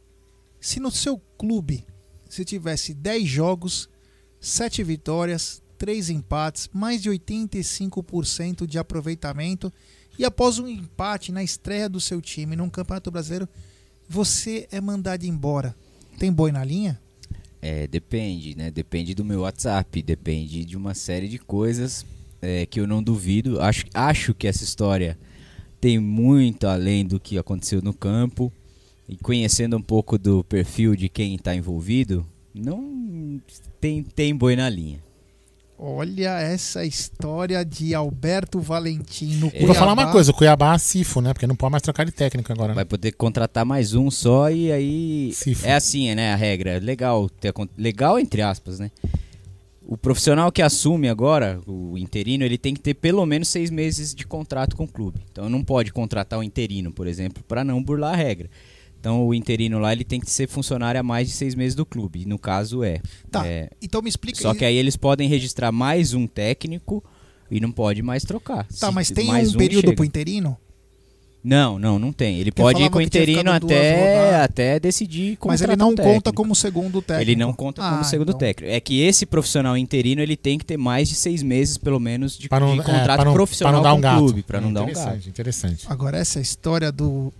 Se 0.59 0.81
no 0.81 0.91
seu 0.91 1.21
clube 1.37 1.85
se 2.31 2.47
tivesse 2.47 2.95
10 2.95 3.29
jogos, 3.29 3.91
7 4.41 4.83
vitórias, 4.83 5.63
3 5.79 6.11
empates, 6.11 6.69
mais 6.73 7.03
de 7.03 7.11
85% 7.11 8.67
de 8.67 8.79
aproveitamento, 8.79 9.73
e 10.19 10.25
após 10.25 10.59
um 10.59 10.67
empate 10.67 11.31
na 11.31 11.43
estreia 11.43 11.89
do 11.89 12.01
seu 12.01 12.21
time 12.21 12.57
num 12.57 12.69
Campeonato 12.69 13.11
Brasileiro, 13.11 13.49
você 14.09 14.67
é 14.73 14.81
mandado 14.81 15.25
embora. 15.25 15.75
Tem 16.19 16.33
boi 16.33 16.51
na 16.51 16.65
linha? 16.65 17.01
É, 17.63 17.87
depende, 17.87 18.57
né? 18.57 18.71
Depende 18.71 19.15
do 19.15 19.25
meu 19.25 19.41
WhatsApp, 19.41 20.03
depende 20.03 20.65
de 20.65 20.77
uma 20.77 20.95
série 20.95 21.29
de 21.29 21.39
coisas 21.39 22.05
é, 22.43 22.67
que 22.67 22.81
eu 22.81 22.87
não 22.87 23.03
duvido. 23.03 23.61
Acho, 23.61 23.85
acho 23.95 24.35
que 24.35 24.47
essa 24.47 24.65
história 24.65 25.19
tem 25.81 25.99
muito 25.99 26.67
além 26.67 27.07
do 27.07 27.21
que 27.21 27.39
aconteceu 27.39 27.81
no 27.83 27.95
campo. 27.95 28.53
E 29.09 29.17
conhecendo 29.17 29.77
um 29.77 29.83
pouco 29.83 30.19
do 30.19 30.45
perfil 30.45 30.95
de 30.95 31.09
quem 31.09 31.35
está 31.35 31.55
envolvido, 31.55 32.27
não 32.55 33.41
tem, 33.81 34.03
tem 34.03 34.35
boi 34.35 34.57
na 34.57 34.69
linha. 34.69 35.03
Olha 35.81 36.41
essa 36.41 36.85
história 36.85 37.65
de 37.65 37.95
Alberto 37.95 38.59
Valentim 38.59 39.37
no 39.37 39.53
E 39.55 39.65
vou 39.65 39.77
falar 39.77 39.93
uma 39.93 40.11
coisa, 40.11 40.33
o 40.33 40.35
Cuiabá 40.35 40.75
é 40.75 40.79
Sifo, 40.79 41.21
né? 41.21 41.33
Porque 41.33 41.47
não 41.47 41.55
pode 41.55 41.71
mais 41.71 41.83
trocar 41.83 42.05
de 42.05 42.11
técnico 42.11 42.53
agora. 42.53 42.71
né? 42.71 42.75
Vai 42.75 42.85
poder 42.85 43.13
contratar 43.13 43.65
mais 43.65 43.95
um 43.95 44.11
só 44.11 44.51
e 44.51 44.73
aí. 44.73 45.31
Cifra. 45.33 45.69
É 45.71 45.75
assim, 45.75 46.13
né? 46.17 46.33
A 46.33 46.37
regra. 46.37 46.81
Legal, 46.81 47.29
ter, 47.29 47.55
legal 47.77 48.19
entre 48.19 48.43
aspas, 48.43 48.81
né? 48.81 48.91
O 49.87 49.97
profissional 49.97 50.51
que 50.51 50.61
assume 50.61 51.09
agora, 51.09 51.61
o 51.65 51.97
interino, 51.97 52.45
ele 52.45 52.59
tem 52.59 52.75
que 52.75 52.81
ter 52.81 52.95
pelo 52.95 53.25
menos 53.25 53.47
seis 53.47 53.71
meses 53.71 54.13
de 54.13 54.27
contrato 54.27 54.75
com 54.75 54.83
o 54.83 54.89
clube. 54.89 55.21
Então 55.31 55.49
não 55.49 55.63
pode 55.63 55.93
contratar 55.93 56.41
o 56.41 56.43
interino, 56.43 56.91
por 56.91 57.07
exemplo, 57.07 57.43
para 57.47 57.63
não 57.63 57.81
burlar 57.81 58.15
a 58.15 58.17
regra. 58.17 58.51
Então 59.01 59.27
o 59.27 59.33
interino 59.35 59.79
lá 59.79 59.93
ele 59.93 60.05
tem 60.05 60.19
que 60.21 60.31
ser 60.31 60.49
funcionário 60.49 61.01
há 61.01 61.03
mais 61.03 61.29
de 61.29 61.35
seis 61.35 61.55
meses 61.55 61.75
do 61.75 61.87
clube. 61.87 62.23
E 62.23 62.27
no 62.27 62.39
caso 62.39 62.83
é. 62.83 63.01
Tá, 63.31 63.47
é, 63.47 63.71
então 63.81 64.03
me 64.03 64.09
explica 64.09 64.41
Só 64.41 64.55
que 64.55 64.65
aí 64.65 64.77
eles 64.77 64.97
podem 64.97 65.29
registrar 65.29 65.71
mais 65.71 66.15
um 66.15 66.27
técnico 66.27 67.03
e 67.51 67.61
não 67.61 67.71
pode 67.71 68.03
mais 68.03 68.25
trocar. 68.25 68.65
Tá, 68.67 68.89
Se 68.89 68.91
mas 68.93 69.11
tem 69.11 69.27
mais 69.27 69.55
um 69.55 69.59
período 69.59 69.95
pro 69.95 70.05
interino? 70.05 70.57
Não, 71.43 71.79
não, 71.79 72.01
não 72.01 72.13
tem. 72.13 72.41
Ele 72.41 72.51
Porque 72.51 72.61
pode 72.63 72.83
ir 72.83 72.91
com 72.91 72.99
o 72.99 73.01
interino 73.01 73.51
até, 73.53 74.43
até 74.43 74.81
decidir 74.81 75.39
Mas 75.47 75.63
ele 75.63 75.77
não 75.77 75.91
um 75.91 75.95
conta 75.95 76.33
como 76.33 76.53
segundo 76.55 77.01
técnico. 77.01 77.31
Ele 77.31 77.37
não 77.37 77.53
conta 77.53 77.81
como 77.81 78.01
Ah, 78.01 78.05
segundo 78.05 78.31
então. 78.31 78.39
técnico. 78.41 78.71
É 78.75 78.81
que 78.81 79.01
esse 79.01 79.25
profissional 79.25 79.77
interino 79.77 80.21
ele 80.21 80.37
tem 80.37 80.59
que 80.59 80.65
ter 80.65 80.77
mais 80.77 81.09
de 81.09 81.15
seis 81.15 81.41
meses, 81.43 81.79
pelo 81.79 82.01
menos, 82.01 82.37
de, 82.37 82.49
não- 82.51 82.75
de 82.75 82.81
é, 82.81 82.83
contrato 82.83 83.17
pra 83.17 83.25
não- 83.25 83.33
profissional 83.33 83.73
pra 83.73 83.77
não 83.79 83.83
dar 83.85 83.93
com 83.93 83.99
um 83.99 84.01
gato. 84.01 84.17
o 84.17 84.25
clube, 84.27 84.43
para 84.43 84.61
não 84.61 84.73
dar 84.73 84.81
um 84.81 84.85
Interessante, 84.91 85.15
gato. 85.17 85.29
Interessante. 85.29 85.87
Agora 85.89 86.19
essa 86.19 86.41
história 86.41 86.91
do 86.91 87.33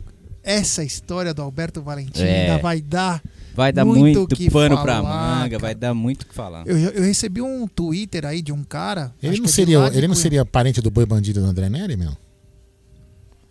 essa 0.51 0.83
história 0.83 1.35
do 1.35 1.43
Alberto 1.43 1.83
Valentim 1.83 2.23
É. 2.23 2.43
ainda 2.51 2.63
vai 2.63 2.81
dar 2.81 3.23
Vai 3.55 3.73
dar 3.73 3.85
muito, 3.85 4.01
muito, 4.21 4.37
que 4.37 4.49
pano 4.51 4.77
falar, 4.77 4.83
pra 4.85 5.03
manga, 5.03 5.49
cara. 5.51 5.59
vai 5.59 5.75
dar 5.75 5.93
muito 5.93 6.23
o 6.23 6.27
que 6.27 6.35
falar. 6.35 6.65
Eu, 6.67 6.79
eu 6.79 7.03
recebi 7.03 7.43
um 7.43 7.67
Twitter 7.67 8.25
aí 8.25 8.41
de 8.41 8.53
um 8.53 8.63
cara. 8.63 9.13
Ele 9.23 9.33
acho 9.33 9.43
não 9.43 9.47
que 9.47 9.51
é 9.53 9.55
seria, 9.55 9.79
ele 9.93 10.07
não 10.09 10.15
seria 10.15 10.45
parente 10.45 10.81
do 10.81 10.91
boi 10.93 11.05
bandido 11.05 11.41
do 11.41 11.47
André 11.47 11.69
Neri, 11.69 11.97
meu? 11.97 12.17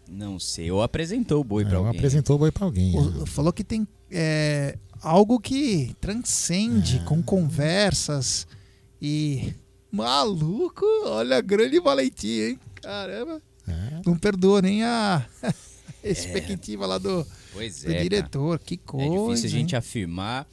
Não 0.10 0.40
sei, 0.40 0.72
ou 0.72 0.82
apresentou 0.82 1.42
o 1.42 1.44
boi 1.44 1.66
pra 1.66 1.74
É, 1.74 1.76
alguém. 1.78 1.92
apresentou 1.98 2.38
o 2.38 2.40
boi 2.40 2.52
pra 2.52 2.66
alguém. 2.66 2.94
né? 2.94 3.00
o- 3.22 3.26
Falou 3.26 3.52
que 3.52 3.64
tem 3.64 3.86
é, 4.10 4.78
algo 5.02 5.40
que 5.40 5.90
É. 5.92 5.96
transcende 6.00 7.00
com 7.06 7.22
conversas 7.22 8.48
e. 9.02 9.54
Maluco, 9.92 10.86
olha, 11.06 11.42
grande 11.42 11.80
Valentim, 11.80 12.28
hein? 12.40 12.60
Caramba. 12.82 13.42
É. 13.68 14.02
Não 14.06 14.18
perdoa 14.18 14.62
nem 14.62 14.84
a 14.84 15.26
expectativa 16.12 16.86
lá 16.86 16.98
do, 16.98 17.26
Pois 17.54 17.82
do 17.84 17.90
é, 17.90 17.94
cara. 17.94 18.04
diretor. 18.04 18.60
Que 18.60 18.78
coisa. 18.78 19.06
É 19.06 19.10
difícil 19.10 19.46
a 19.46 19.52
gente 19.60 19.72
hein? 19.74 19.80
afirmar, 19.80 20.48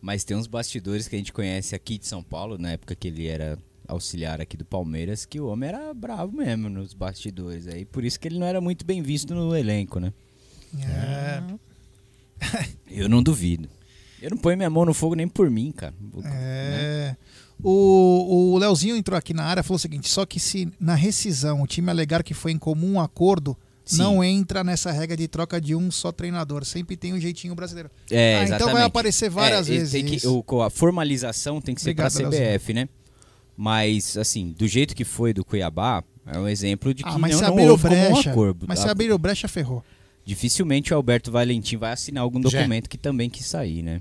mas 0.00 0.24
tem 0.24 0.36
uns 0.36 0.46
bastidores 0.46 1.08
que 1.08 1.16
a 1.16 1.18
gente 1.18 1.32
conhece 1.32 1.74
aqui 1.74 1.98
de 1.98 2.06
São 2.06 2.22
Paulo, 2.22 2.58
na 2.58 2.72
época 2.72 2.94
que 2.94 3.08
ele 3.08 3.26
era 3.26 3.58
auxiliar 3.86 4.40
aqui 4.40 4.56
do 4.56 4.64
Palmeiras, 4.64 5.26
que 5.26 5.40
o 5.40 5.46
homem 5.46 5.68
era 5.68 5.92
bravo 5.92 6.36
mesmo 6.36 6.68
nos 6.68 6.94
bastidores. 6.94 7.66
Aí 7.66 7.84
por 7.84 8.04
isso 8.04 8.18
que 8.18 8.28
ele 8.28 8.38
não 8.38 8.46
era 8.46 8.60
muito 8.60 8.84
bem 8.84 9.02
visto 9.02 9.34
no 9.34 9.56
elenco, 9.56 9.98
né? 9.98 10.12
É. 10.78 11.42
Eu 12.88 13.08
não 13.08 13.22
duvido. 13.22 13.68
Eu 14.22 14.30
não 14.30 14.38
ponho 14.38 14.56
minha 14.56 14.70
mão 14.70 14.84
no 14.84 14.94
fogo 14.94 15.14
nem 15.14 15.26
por 15.26 15.50
mim, 15.50 15.72
cara. 15.72 15.94
É. 16.24 17.16
O, 17.62 18.52
o 18.54 18.58
Leozinho 18.58 18.96
entrou 18.96 19.18
aqui 19.18 19.34
na 19.34 19.44
área 19.44 19.60
e 19.60 19.64
falou 19.64 19.76
o 19.76 19.80
seguinte: 19.80 20.08
só 20.08 20.24
que 20.24 20.38
se 20.38 20.70
na 20.78 20.94
rescisão 20.94 21.62
o 21.62 21.66
time 21.66 21.90
alegar 21.90 22.22
que 22.22 22.34
foi 22.34 22.52
em 22.52 22.58
comum 22.58 23.00
acordo, 23.00 23.56
Sim. 23.92 23.98
não 23.98 24.22
entra 24.24 24.62
nessa 24.64 24.90
regra 24.90 25.16
de 25.16 25.26
troca 25.28 25.60
de 25.60 25.74
um 25.74 25.90
só 25.90 26.10
treinador. 26.12 26.64
Sempre 26.64 26.96
tem 26.96 27.12
um 27.14 27.20
jeitinho 27.20 27.54
brasileiro. 27.54 27.90
É, 28.10 28.16
Ah, 28.16 28.42
exatamente. 28.42 28.62
então 28.62 28.72
vai 28.72 28.82
aparecer 28.84 29.28
várias 29.30 29.68
É, 29.68 29.72
vezes. 29.72 29.92
tem 29.92 30.04
que- 30.04 30.26
o- 30.26 30.62
a 30.62 30.70
formalização 30.70 31.60
tem 31.60 31.74
que 31.74 31.80
ser 31.82 31.94
para 31.94 32.06
a 32.06 32.10
CBF, 32.10 32.72
né? 32.74 32.88
Mas, 33.56 34.16
assim, 34.16 34.54
do 34.58 34.66
jeito 34.66 34.94
que 34.94 35.04
foi 35.04 35.32
do 35.34 35.44
Cuiabá, 35.44 36.02
é 36.26 36.38
um 36.38 36.48
exemplo 36.48 36.94
de 36.94 37.02
que 37.02 37.08
Ah, 37.08 37.18
mas 37.18 37.32
não, 37.32 37.38
se 37.38 37.44
não 37.44 37.68
houve 37.68 37.82
como 37.88 37.94
um 37.94 38.12
brecha. 38.12 38.30
acordo. 38.30 38.66
Mas 38.68 38.78
se 38.78 38.88
A- 38.88 38.90
abriram 38.92 39.18
brecha, 39.18 39.46
ferrou. 39.48 39.84
Dificilmente 40.24 40.92
o 40.92 40.96
Alberto 40.96 41.30
Valentim 41.30 41.76
vai 41.76 41.92
assinar 41.92 42.22
algum 42.22 42.40
Já. 42.48 42.58
documento 42.58 42.88
que 42.88 42.96
também 42.96 43.28
quis 43.28 43.46
sair, 43.46 43.82
né? 43.82 44.00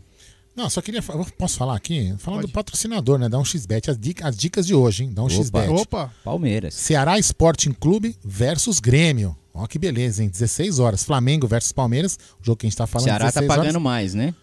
Não, 0.55 0.69
só 0.69 0.81
queria. 0.81 1.01
Posso 1.37 1.57
falar 1.57 1.75
aqui? 1.75 2.13
Falando 2.17 2.41
do 2.41 2.49
patrocinador, 2.49 3.17
né? 3.17 3.29
Dá 3.29 3.39
um 3.39 3.45
XBet. 3.45 3.89
As, 3.91 3.97
dica- 3.97 4.27
as 4.27 4.35
dicas 4.35 4.67
de 4.67 4.75
hoje, 4.75 5.03
hein? 5.03 5.11
Dá 5.13 5.21
um 5.23 5.25
Opa. 5.25 5.33
XBet. 5.35 5.69
Opa! 5.69 6.13
Palmeiras. 6.23 6.73
Ceará 6.73 7.17
Sporting 7.19 7.71
Clube 7.71 8.15
versus 8.23 8.79
Grêmio. 8.79 9.35
Ó, 9.61 9.67
que 9.67 9.77
beleza, 9.79 10.23
hein? 10.23 10.29
16 10.29 10.79
horas. 10.79 11.03
Flamengo 11.03 11.47
versus 11.47 11.71
Palmeiras. 11.71 12.17
O 12.41 12.45
jogo 12.45 12.57
que 12.57 12.65
a 12.65 12.69
gente 12.69 12.77
tá 12.77 12.87
falando 12.87 13.05
Ceará 13.05 13.25
tá 13.31 13.41
16 13.41 13.47
pagando 13.47 13.69
horas. 13.75 13.81
mais, 13.81 14.13
né? 14.13 14.33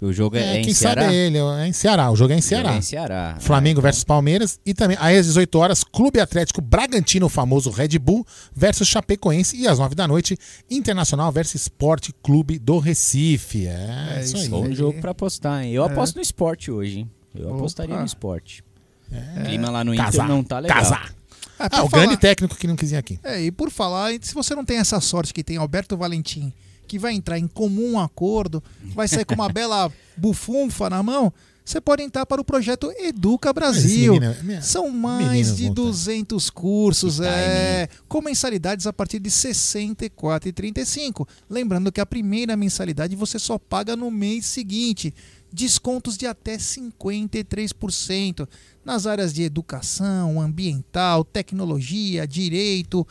O 0.00 0.12
jogo 0.12 0.36
é, 0.36 0.40
É, 0.40 0.56
é 0.56 0.60
em 0.60 0.64
quem 0.64 0.74
Ceará. 0.74 1.02
sabe 1.02 1.14
é 1.14 1.18
ele, 1.26 1.38
é 1.38 1.66
em 1.66 1.72
Ceará. 1.72 2.10
O 2.10 2.16
jogo 2.16 2.30
é 2.32 2.36
em 2.36 2.38
jogo 2.42 2.48
Ceará. 2.50 2.74
é 2.74 2.76
em 2.78 2.82
Ceará. 2.82 3.36
Flamengo 3.40 3.80
versus 3.80 4.04
Palmeiras 4.04 4.60
e 4.64 4.74
também 4.74 4.94
às 5.00 5.24
18 5.24 5.58
horas 5.58 5.82
Clube 5.82 6.20
Atlético 6.20 6.60
Bragantino, 6.60 7.24
o 7.26 7.28
famoso 7.30 7.70
Red 7.70 7.98
Bull 7.98 8.26
versus 8.54 8.86
Chapecoense 8.88 9.56
e 9.56 9.66
às 9.66 9.78
9 9.78 9.94
da 9.94 10.06
noite 10.06 10.36
Internacional 10.70 11.32
versus 11.32 11.62
Esporte 11.62 12.12
Clube 12.22 12.58
do 12.58 12.78
Recife. 12.78 13.66
É, 13.66 14.16
É 14.18 14.20
isso 14.22 14.36
aí. 14.36 14.48
Bom 14.48 14.70
jogo 14.70 15.00
pra 15.00 15.12
apostar, 15.12 15.64
hein? 15.64 15.72
Eu 15.72 15.82
É. 15.84 15.86
aposto 15.90 16.16
no 16.16 16.20
esporte 16.22 16.70
hoje, 16.70 16.98
hein? 17.00 17.10
Eu 17.34 17.46
Opa. 17.48 17.56
apostaria 17.56 17.96
no 17.98 18.04
esporte. 18.04 18.62
O 19.10 19.44
clima 19.46 19.70
lá 19.70 19.82
no 19.82 19.94
Inter 19.94 20.04
Casar, 20.06 20.28
não 20.28 20.44
tá 20.44 20.58
legal. 20.58 20.76
casar. 20.76 21.15
É, 21.58 21.68
por 21.68 21.76
Ah, 21.78 21.84
o 21.84 21.88
falar- 21.88 22.04
grande 22.04 22.20
técnico 22.20 22.54
que 22.56 22.66
não 22.66 22.76
quis 22.76 22.90
vir 22.90 22.96
aqui. 22.96 23.18
É, 23.24 23.42
e 23.42 23.50
por 23.50 23.70
falar, 23.70 24.12
se 24.20 24.34
você 24.34 24.54
não 24.54 24.64
tem 24.64 24.78
essa 24.78 25.00
sorte 25.00 25.32
que 25.34 25.42
tem 25.44 25.56
Alberto 25.56 25.96
Valentim, 25.96 26.52
que 26.86 26.98
vai 26.98 27.12
entrar 27.14 27.38
em 27.38 27.46
comum 27.48 27.98
acordo, 27.98 28.62
vai 28.94 29.08
sair 29.08 29.24
com 29.24 29.34
uma 29.34 29.48
bela 29.52 29.90
bufunfa 30.16 30.88
na 30.90 31.02
mão, 31.02 31.32
você 31.64 31.80
pode 31.80 32.00
entrar 32.00 32.24
para 32.26 32.40
o 32.40 32.44
projeto 32.44 32.92
Educa 32.96 33.52
Brasil. 33.52 34.14
Mas 34.14 34.22
esse 34.22 34.30
menino- 34.30 34.44
minha- 34.44 34.62
São 34.62 34.88
mais 34.88 35.56
de 35.56 35.64
volta. 35.64 35.82
200 35.82 36.48
cursos, 36.48 37.18
é, 37.20 37.88
com 38.06 38.22
mensalidades 38.22 38.86
a 38.86 38.92
partir 38.92 39.18
de 39.18 39.28
R$ 39.28 39.34
64,35. 39.34 41.26
Lembrando 41.50 41.90
que 41.90 42.00
a 42.00 42.06
primeira 42.06 42.56
mensalidade 42.56 43.16
você 43.16 43.36
só 43.38 43.58
paga 43.58 43.96
no 43.96 44.10
mês 44.12 44.46
seguinte. 44.46 45.12
Descontos 45.52 46.16
de 46.16 46.26
até 46.26 46.56
53% 46.58 48.46
nas 48.86 49.04
áreas 49.04 49.34
de 49.34 49.42
educação, 49.42 50.40
ambiental, 50.40 51.24
tecnologia, 51.24 52.24
direito, 52.24 53.04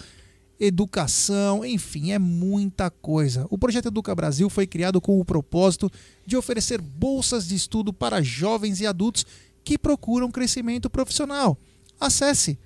educação, 0.57 1.65
enfim, 1.65 2.13
é 2.13 2.19
muita 2.19 2.89
coisa. 2.89 3.45
O 3.49 3.57
projeto 3.57 3.89
Educa 3.89 4.15
Brasil 4.15 4.49
foi 4.49 4.65
criado 4.65 5.01
com 5.01 5.19
o 5.19 5.25
propósito 5.25 5.91
de 6.25 6.37
oferecer 6.37 6.79
bolsas 6.79 7.45
de 7.45 7.55
estudo 7.55 7.91
para 7.91 8.21
jovens 8.21 8.79
e 8.79 8.87
adultos 8.87 9.25
que 9.65 9.77
procuram 9.77 10.31
crescimento 10.31 10.89
profissional. 10.89 11.57
Acesse 11.99 12.57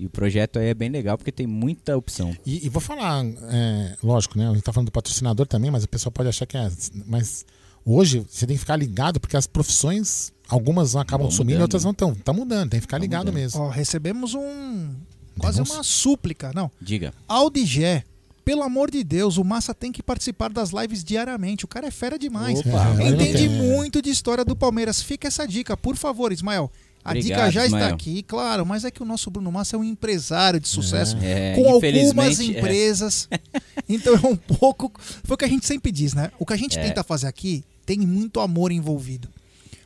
E 0.00 0.06
o 0.06 0.10
projeto 0.10 0.58
aí 0.58 0.68
é 0.68 0.74
bem 0.74 0.88
legal 0.88 1.18
porque 1.18 1.30
tem 1.30 1.46
muita 1.46 1.94
opção. 1.94 2.34
E, 2.46 2.64
e 2.64 2.70
vou 2.70 2.80
falar, 2.80 3.22
é, 3.22 3.96
lógico, 4.02 4.38
né? 4.38 4.48
A 4.48 4.54
gente 4.54 4.62
tá 4.62 4.72
falando 4.72 4.86
do 4.86 4.92
patrocinador 4.92 5.46
também, 5.46 5.70
mas 5.70 5.84
o 5.84 5.88
pessoal 5.88 6.10
pode 6.10 6.26
achar 6.26 6.46
que 6.46 6.56
é. 6.56 6.70
Mas 7.06 7.44
hoje 7.84 8.24
você 8.26 8.46
tem 8.46 8.56
que 8.56 8.60
ficar 8.60 8.76
ligado, 8.76 9.20
porque 9.20 9.36
as 9.36 9.46
profissões, 9.46 10.32
algumas 10.48 10.96
acabam 10.96 11.26
Vão 11.26 11.30
sumindo 11.30 11.50
e 11.50 11.54
mudando, 11.56 11.62
outras 11.64 11.84
não 11.84 11.90
estão. 11.90 12.14
Tá 12.14 12.32
mudando, 12.32 12.70
tem 12.70 12.80
que 12.80 12.86
ficar 12.86 12.96
ligado 12.96 13.30
mesmo. 13.30 13.60
Ó, 13.60 13.68
recebemos 13.68 14.32
um 14.34 14.94
quase 15.38 15.60
uma 15.60 15.82
súplica, 15.82 16.50
não. 16.54 16.70
Diga. 16.80 17.12
Aldigé, 17.28 18.04
pelo 18.50 18.64
amor 18.64 18.90
de 18.90 19.04
Deus, 19.04 19.36
o 19.36 19.44
Massa 19.44 19.72
tem 19.72 19.92
que 19.92 20.02
participar 20.02 20.50
das 20.50 20.70
lives 20.70 21.04
diariamente. 21.04 21.64
O 21.64 21.68
cara 21.68 21.86
é 21.86 21.90
fera 21.92 22.18
demais. 22.18 22.58
Opa, 22.58 22.96
É, 23.00 23.08
Entende 23.08 23.48
muito 23.48 24.02
de 24.02 24.10
história 24.10 24.44
do 24.44 24.56
Palmeiras. 24.56 25.00
Fica 25.00 25.28
essa 25.28 25.46
dica, 25.46 25.76
por 25.76 25.94
favor, 25.96 26.32
Ismael. 26.32 26.68
A 27.04 27.10
Obrigado, 27.10 27.28
dica 27.46 27.50
já 27.52 27.64
está 27.64 27.76
Ismael. 27.78 27.94
aqui, 27.94 28.24
claro, 28.24 28.66
mas 28.66 28.84
é 28.84 28.90
que 28.90 29.00
o 29.00 29.06
nosso 29.06 29.30
Bruno 29.30 29.52
Massa 29.52 29.76
é 29.76 29.78
um 29.78 29.84
empresário 29.84 30.58
de 30.58 30.66
sucesso 30.66 31.16
É, 31.22 31.54
com 31.54 31.68
algumas 31.70 32.40
é. 32.40 32.44
empresas. 32.44 33.28
Então 33.88 34.14
é 34.14 34.26
um 34.26 34.36
pouco. 34.36 34.90
Foi 35.24 35.34
o 35.34 35.38
que 35.38 35.44
a 35.44 35.48
gente 35.48 35.64
sempre 35.64 35.92
diz, 35.92 36.12
né? 36.12 36.32
O 36.38 36.44
que 36.44 36.52
a 36.52 36.56
gente 36.56 36.76
É. 36.76 36.82
tenta 36.82 37.04
fazer 37.04 37.28
aqui 37.28 37.62
tem 37.86 37.98
muito 38.00 38.40
amor 38.40 38.72
envolvido. 38.72 39.28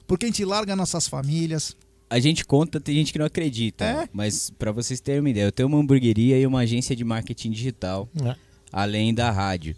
Porque 0.07 0.25
a 0.25 0.28
gente 0.28 0.43
larga 0.44 0.75
nossas 0.75 1.07
famílias. 1.07 1.76
A 2.10 2.18
gente 2.18 2.44
conta, 2.44 2.78
tem 2.81 2.94
gente 2.94 3.12
que 3.12 3.18
não 3.18 3.26
acredita. 3.26 3.84
É? 3.84 4.09
Mas 4.12 4.51
pra 4.59 4.73
vocês 4.73 5.01
terem 5.01 5.20
uma 5.20 5.31
ideia, 5.31 5.44
eu 5.44 5.52
tenho 5.52 5.68
uma 5.68 5.78
hamburgueria 5.78 6.39
e 6.39 6.47
uma 6.47 6.60
agência 6.60 6.94
de 6.97 7.02
marketing 7.05 7.51
digital, 7.51 8.09
É. 8.25 8.36
além 8.75 9.15
da 9.15 9.31
rádio. 9.31 9.77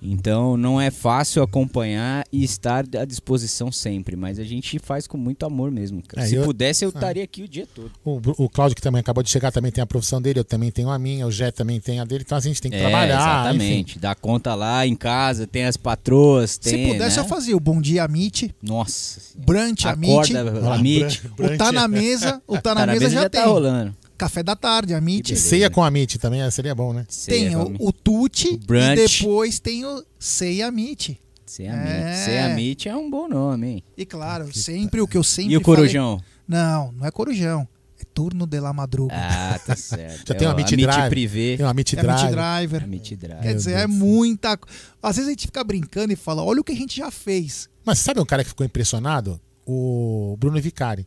Então 0.00 0.56
não 0.56 0.80
é 0.80 0.92
fácil 0.92 1.42
acompanhar 1.42 2.24
e 2.32 2.44
estar 2.44 2.84
à 2.96 3.04
disposição 3.04 3.72
sempre, 3.72 4.14
mas 4.14 4.38
a 4.38 4.44
gente 4.44 4.78
faz 4.78 5.08
com 5.08 5.18
muito 5.18 5.44
amor 5.44 5.72
mesmo. 5.72 6.00
cara. 6.06 6.22
É, 6.22 6.28
Se 6.28 6.36
eu- 6.36 6.44
pudesse, 6.44 6.84
eu 6.84 6.90
Ah. 6.94 6.98
estaria 6.98 7.24
aqui 7.24 7.42
o 7.42 7.48
dia 7.48 7.66
todo. 7.74 7.90
O, 8.04 8.44
o 8.44 8.48
Cláudio, 8.48 8.76
que 8.76 8.80
também 8.80 9.00
acabou 9.00 9.24
de 9.24 9.28
chegar, 9.28 9.50
também 9.50 9.72
tem 9.72 9.82
a 9.82 9.86
profissão 9.86 10.22
dele, 10.22 10.38
eu 10.38 10.44
também 10.44 10.70
tenho 10.70 10.88
a 10.88 10.96
minha, 11.00 11.26
o 11.26 11.32
Jé 11.32 11.50
também 11.50 11.80
tem 11.80 11.98
a 11.98 12.04
dele, 12.04 12.22
então 12.24 12.38
a 12.38 12.40
gente 12.40 12.62
tem 12.62 12.70
que 12.70 12.76
É, 12.76 12.80
trabalhar. 12.80 13.18
Exatamente. 13.18 13.98
Dá 13.98 14.14
conta 14.14 14.54
lá 14.54 14.86
em 14.86 14.94
casa, 14.94 15.48
tem 15.48 15.64
as 15.64 15.76
patroas, 15.76 16.56
tem. 16.56 16.86
Se 16.86 16.92
pudesse, 16.92 17.16
né? 17.16 17.22
eu 17.24 17.26
fazia 17.28 17.56
o 17.56 17.60
Bom 17.60 17.80
Dia 17.80 18.04
Amit, 18.04 18.54
Nossa. 18.62 19.20
Brunch 19.36 19.84
Amit, 19.88 20.12
Acorda, 20.36 20.74
Amit. 20.74 21.22
o 21.36 21.56
Tá 21.58 21.72
na 21.72 21.88
Mesa, 21.88 22.40
o 22.46 22.56
Tá 22.56 22.72
na, 22.72 22.86
mesa, 22.86 23.10
já, 23.10 23.28
tem. 23.28 23.40
tá 23.40 23.48
rolando. 23.48 23.96
Café 24.18 24.42
da 24.42 24.56
tarde, 24.56 24.92
Amit. 24.94 25.36
Ceia 25.36 25.70
com 25.70 25.82
a 25.82 25.86
Amit 25.86 26.18
também 26.18 26.42
é, 26.42 26.50
seria 26.50 26.74
bom, 26.74 26.92
né? 26.92 27.06
Tem 27.26 27.54
o, 27.56 27.74
o 27.78 27.92
Tuti 27.92 28.54
e 28.54 28.96
depois 28.96 29.60
tem 29.60 29.84
o 29.86 30.04
Ceia 30.18 30.66
Amit. 30.66 31.20
Amit. 31.60 32.16
Sem 32.24 32.38
Amit 32.40 32.88
é 32.88 32.96
um 32.96 33.08
bom 33.08 33.28
nome, 33.28 33.66
hein? 33.68 33.84
E 33.96 34.04
claro, 34.04 34.52
sempre 34.54 35.00
o 35.00 35.06
que 35.08 35.16
eu 35.16 35.22
sempre 35.22 35.54
E 35.54 35.56
o 35.56 35.60
Corujão? 35.60 36.18
falei- 36.18 36.32
Não, 36.46 36.92
não 36.92 37.06
é 37.06 37.10
Corujão. 37.10 37.66
É 38.00 38.04
turno 38.14 38.46
de 38.46 38.60
la 38.60 38.72
madruga. 38.72 39.14
Ah, 39.16 39.58
tá 39.64 39.74
certo. 39.76 40.28
Já 40.28 40.34
tem 40.34 40.46
o 40.46 40.50
Amit 40.50 40.72
Amit 40.74 40.82
Drive. 40.86 41.08
Privé. 41.10 41.56
Tem 41.56 41.66
o 41.66 41.68
Amit 41.68 41.96
É 41.96 42.00
Amit 42.00 42.12
Drive. 42.16 42.32
Driver. 42.32 42.84
Amit 42.84 43.16
Drive. 43.16 43.42
Quer 43.42 43.54
dizer, 43.54 43.72
é 43.72 43.86
muita. 43.86 44.58
Às 45.02 45.16
vezes 45.16 45.28
a 45.28 45.30
gente 45.32 45.46
fica 45.46 45.64
brincando 45.64 46.12
e 46.12 46.16
fala: 46.16 46.42
olha 46.44 46.60
o 46.60 46.64
que 46.64 46.72
a 46.72 46.76
gente 46.76 46.96
já 46.96 47.10
fez. 47.10 47.68
Mas 47.84 47.98
sabe 48.00 48.20
um 48.20 48.26
cara 48.26 48.42
que 48.44 48.50
ficou 48.50 48.64
impressionado? 48.66 49.40
O 49.66 50.36
Bruno 50.38 50.60
Vicari. 50.60 51.06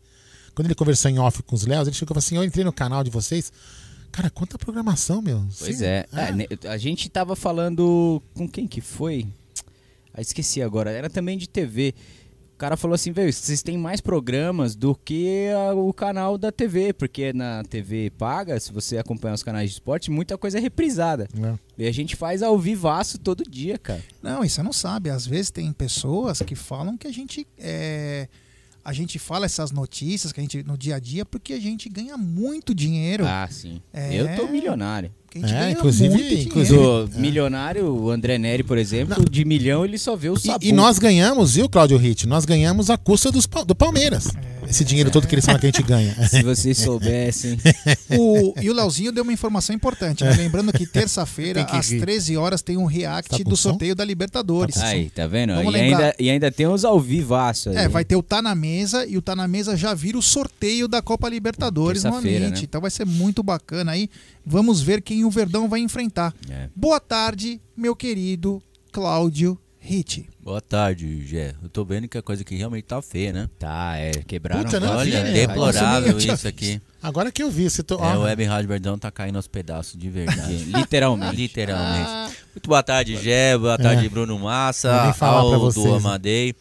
Quando 0.55 0.67
ele 0.67 0.75
conversou 0.75 1.09
em 1.09 1.17
off 1.19 1.41
com 1.43 1.55
os 1.55 1.65
Léos, 1.65 1.87
ele 1.87 1.95
chegou 1.95 2.13
e 2.13 2.15
falou 2.15 2.19
assim: 2.19 2.35
Eu 2.37 2.43
entrei 2.43 2.63
no 2.65 2.73
canal 2.73 3.03
de 3.03 3.09
vocês. 3.09 3.51
Cara, 4.11 4.29
quanta 4.29 4.57
programação, 4.57 5.21
meu. 5.21 5.45
Pois 5.57 5.77
Sim. 5.77 5.85
é. 5.85 6.05
É, 6.11 6.31
ne- 6.33 6.47
A 6.67 6.77
gente 6.77 7.09
tava 7.09 7.35
falando 7.35 8.21
com 8.33 8.47
quem 8.47 8.67
que 8.67 8.81
foi? 8.81 9.25
Ah, 10.13 10.19
esqueci 10.21 10.61
agora. 10.61 10.91
Era 10.91 11.09
também 11.09 11.37
de 11.37 11.47
TV. 11.47 11.93
O 12.53 12.57
cara 12.61 12.75
falou 12.77 12.93
assim, 12.93 13.11
velho, 13.11 13.31
vocês 13.33 13.63
têm 13.63 13.75
mais 13.77 14.01
programas 14.01 14.75
do 14.75 14.93
que 14.93 15.47
a- 15.49 15.73
o 15.73 15.91
canal 15.93 16.37
da 16.37 16.51
TV, 16.51 16.91
porque 16.93 17.31
na 17.33 17.63
TV 17.63 18.11
paga, 18.17 18.59
se 18.59 18.71
você 18.73 18.97
acompanhar 18.97 19.33
os 19.33 19.41
canais 19.41 19.69
de 19.69 19.75
esporte, 19.77 20.11
muita 20.11 20.37
coisa 20.37 20.57
é 20.57 20.61
reprisada. 20.61 21.27
É. 21.41 21.55
E 21.77 21.87
a 21.87 21.91
gente 21.93 22.15
faz 22.15 22.43
ao 22.43 22.59
vivaço 22.59 23.17
todo 23.17 23.49
dia, 23.49 23.77
cara. 23.79 24.03
Não, 24.21 24.43
e 24.43 24.49
você 24.49 24.61
não 24.61 24.73
sabe. 24.73 25.09
Às 25.09 25.25
vezes 25.25 25.49
tem 25.49 25.71
pessoas 25.73 26.39
que 26.41 26.53
falam 26.53 26.97
que 26.97 27.07
a 27.07 27.11
gente. 27.11 27.47
é, 27.57 28.27
A 28.83 28.93
gente 28.93 29.19
fala 29.19 29.45
essas 29.45 29.71
notícias 29.71 30.31
que 30.33 30.39
a 30.39 30.43
gente 30.43 30.63
no 30.63 30.77
dia 30.77 30.95
a 30.95 30.99
dia 30.99 31.25
porque 31.25 31.53
a 31.53 31.59
gente 31.59 31.87
ganha 31.87 32.17
muito 32.17 32.73
dinheiro. 32.73 33.25
Ah, 33.27 33.47
sim. 33.49 33.81
É. 33.93 34.13
Eu 34.13 34.35
tô 34.35 34.47
milionário. 34.47 35.13
Que 35.31 35.37
a 35.37 35.41
gente 35.41 35.53
É, 35.55 35.59
ganha 35.61 35.71
inclusive- 35.71 36.09
muito 36.09 36.23
dinheiro. 36.27 36.49
inclusive- 36.49 36.77
Do 36.77 37.09
milionário, 37.19 37.87
o 37.89 38.11
André 38.11 38.37
Neri, 38.37 38.63
por 38.63 38.77
exemplo, 38.77 39.23
de 39.29 39.45
milhão 39.45 39.85
ele 39.85 39.97
só 39.97 40.13
vê 40.13 40.27
o 40.29 40.37
sabu. 40.37 40.59
E, 40.61 40.67
e 40.67 40.71
nós 40.73 40.99
ganhamos, 40.99 41.53
viu, 41.55 41.69
Cláudio 41.69 41.97
Ritt? 41.97 42.27
Nós 42.27 42.43
ganhamos 42.43 42.89
a 42.89 42.97
custa 42.97 43.31
dos, 43.31 43.47
do 43.65 43.73
Palmeiras. 43.73 44.27
Esse 44.69 44.83
dinheiro 44.83 45.09
todo 45.09 45.25
que 45.27 45.33
eles 45.33 45.45
falam 45.45 45.59
que 45.59 45.67
a 45.67 45.69
gente 45.69 45.83
ganha. 45.83 46.13
Se 46.27 46.43
vocês 46.43 46.77
soubessem. 46.77 47.57
O- 48.17 48.53
e 48.61 48.69
o 48.69 48.73
Leozinho 48.73 49.11
deu 49.11 49.23
uma 49.23 49.31
informação 49.31 49.73
importante. 49.73 50.21
né? 50.23 50.31
Lembrando 50.33 50.73
que 50.73 50.85
terça-feira, 50.85 51.63
às 51.63 51.89
rir. 51.89 52.01
13 52.01 52.35
horas, 52.35 52.61
tem 52.61 52.75
um 52.75 52.83
react 52.85 53.29
Tá 53.29 53.37
do 53.49 53.55
som? 53.55 53.69
sorteio 53.69 53.95
da 53.95 54.03
Libertadores. 54.03 54.77
Aí, 54.77 55.09
tá 55.09 55.27
vendo? 55.27 55.53
Vamos 55.55 55.73
E 55.73 55.77
lembrar. 55.77 55.97
ainda, 55.97 56.15
e 56.19 56.29
ainda 56.29 56.51
tem 56.51 56.67
os 56.67 56.83
ao 56.83 56.99
vivaço 56.99 57.69
aí. 57.69 57.77
É, 57.77 57.87
vai 57.87 58.03
ter 58.03 58.17
o 58.17 58.21
Tá 58.23 58.41
na 58.41 58.53
Mesa 58.53 59.05
e 59.05 59.17
o 59.17 59.21
Tá 59.21 59.33
na 59.35 59.47
Mesa 59.47 59.77
já 59.77 59.93
vira 59.93 60.17
o 60.17 60.21
sorteio 60.21 60.87
da 60.89 61.01
Copa 61.01 61.29
Libertadores 61.29 62.03
no 62.03 62.11
Terça-feira, 62.11 62.45
Amit. 62.47 62.59
né? 62.59 62.65
Então 62.69 62.81
vai 62.81 62.91
ser 62.91 63.05
muito 63.05 63.41
bacana 63.41 63.93
aí. 63.93 64.09
Vamos 64.45 64.81
ver 64.81 65.01
quem 65.01 65.20
o 65.23 65.29
Verdão 65.29 65.67
vai 65.69 65.79
enfrentar. 65.79 66.33
É. 66.49 66.69
Boa 66.75 66.99
tarde, 66.99 67.61
meu 67.75 67.95
querido 67.95 68.61
Cláudio 68.91 69.57
Ritt. 69.79 70.29
Boa 70.39 70.61
tarde, 70.61 71.25
Gé. 71.25 71.55
Eu 71.61 71.69
tô 71.69 71.83
vendo 71.83 72.07
que 72.07 72.17
a 72.17 72.21
coisa 72.21 72.43
aqui 72.43 72.55
realmente 72.55 72.83
tá 72.85 73.01
feia, 73.01 73.33
né? 73.33 73.49
Tá, 73.57 73.97
é. 73.97 74.11
Quebraram 74.11 74.63
Puta, 74.63 74.79
não 74.79 74.95
Olha, 74.95 75.23
vi, 75.23 75.23
né? 75.23 75.33
deplorável 75.33 76.13
Nossa, 76.13 76.27
eu 76.27 76.33
isso 76.35 76.47
aqui. 76.47 76.81
Agora 77.01 77.31
que 77.31 77.41
eu 77.41 77.49
vi, 77.49 77.69
você 77.69 77.81
tô. 77.81 77.95
É, 77.95 78.17
o 78.17 78.21
Web 78.21 78.43
Rádio 78.43 78.67
Verdão 78.67 78.97
tá 78.97 79.09
caindo 79.09 79.37
aos 79.37 79.47
pedaços 79.47 79.99
de 79.99 80.09
verdade. 80.09 80.65
Literalmente. 80.77 81.35
Literalmente. 81.35 82.09
Ah. 82.09 82.29
Muito 82.53 82.67
boa 82.67 82.83
tarde, 82.83 83.17
Gé. 83.17 83.57
Boa 83.57 83.77
tarde, 83.77 84.05
É. 84.05 84.09
Bruno 84.09 84.37
Massa, 84.37 85.13
falar 85.13 85.41
pra 85.41 85.55
Aldo 85.55 85.59
vocês, 85.59 85.85
né? 85.85 85.97
Amadei 85.97 86.55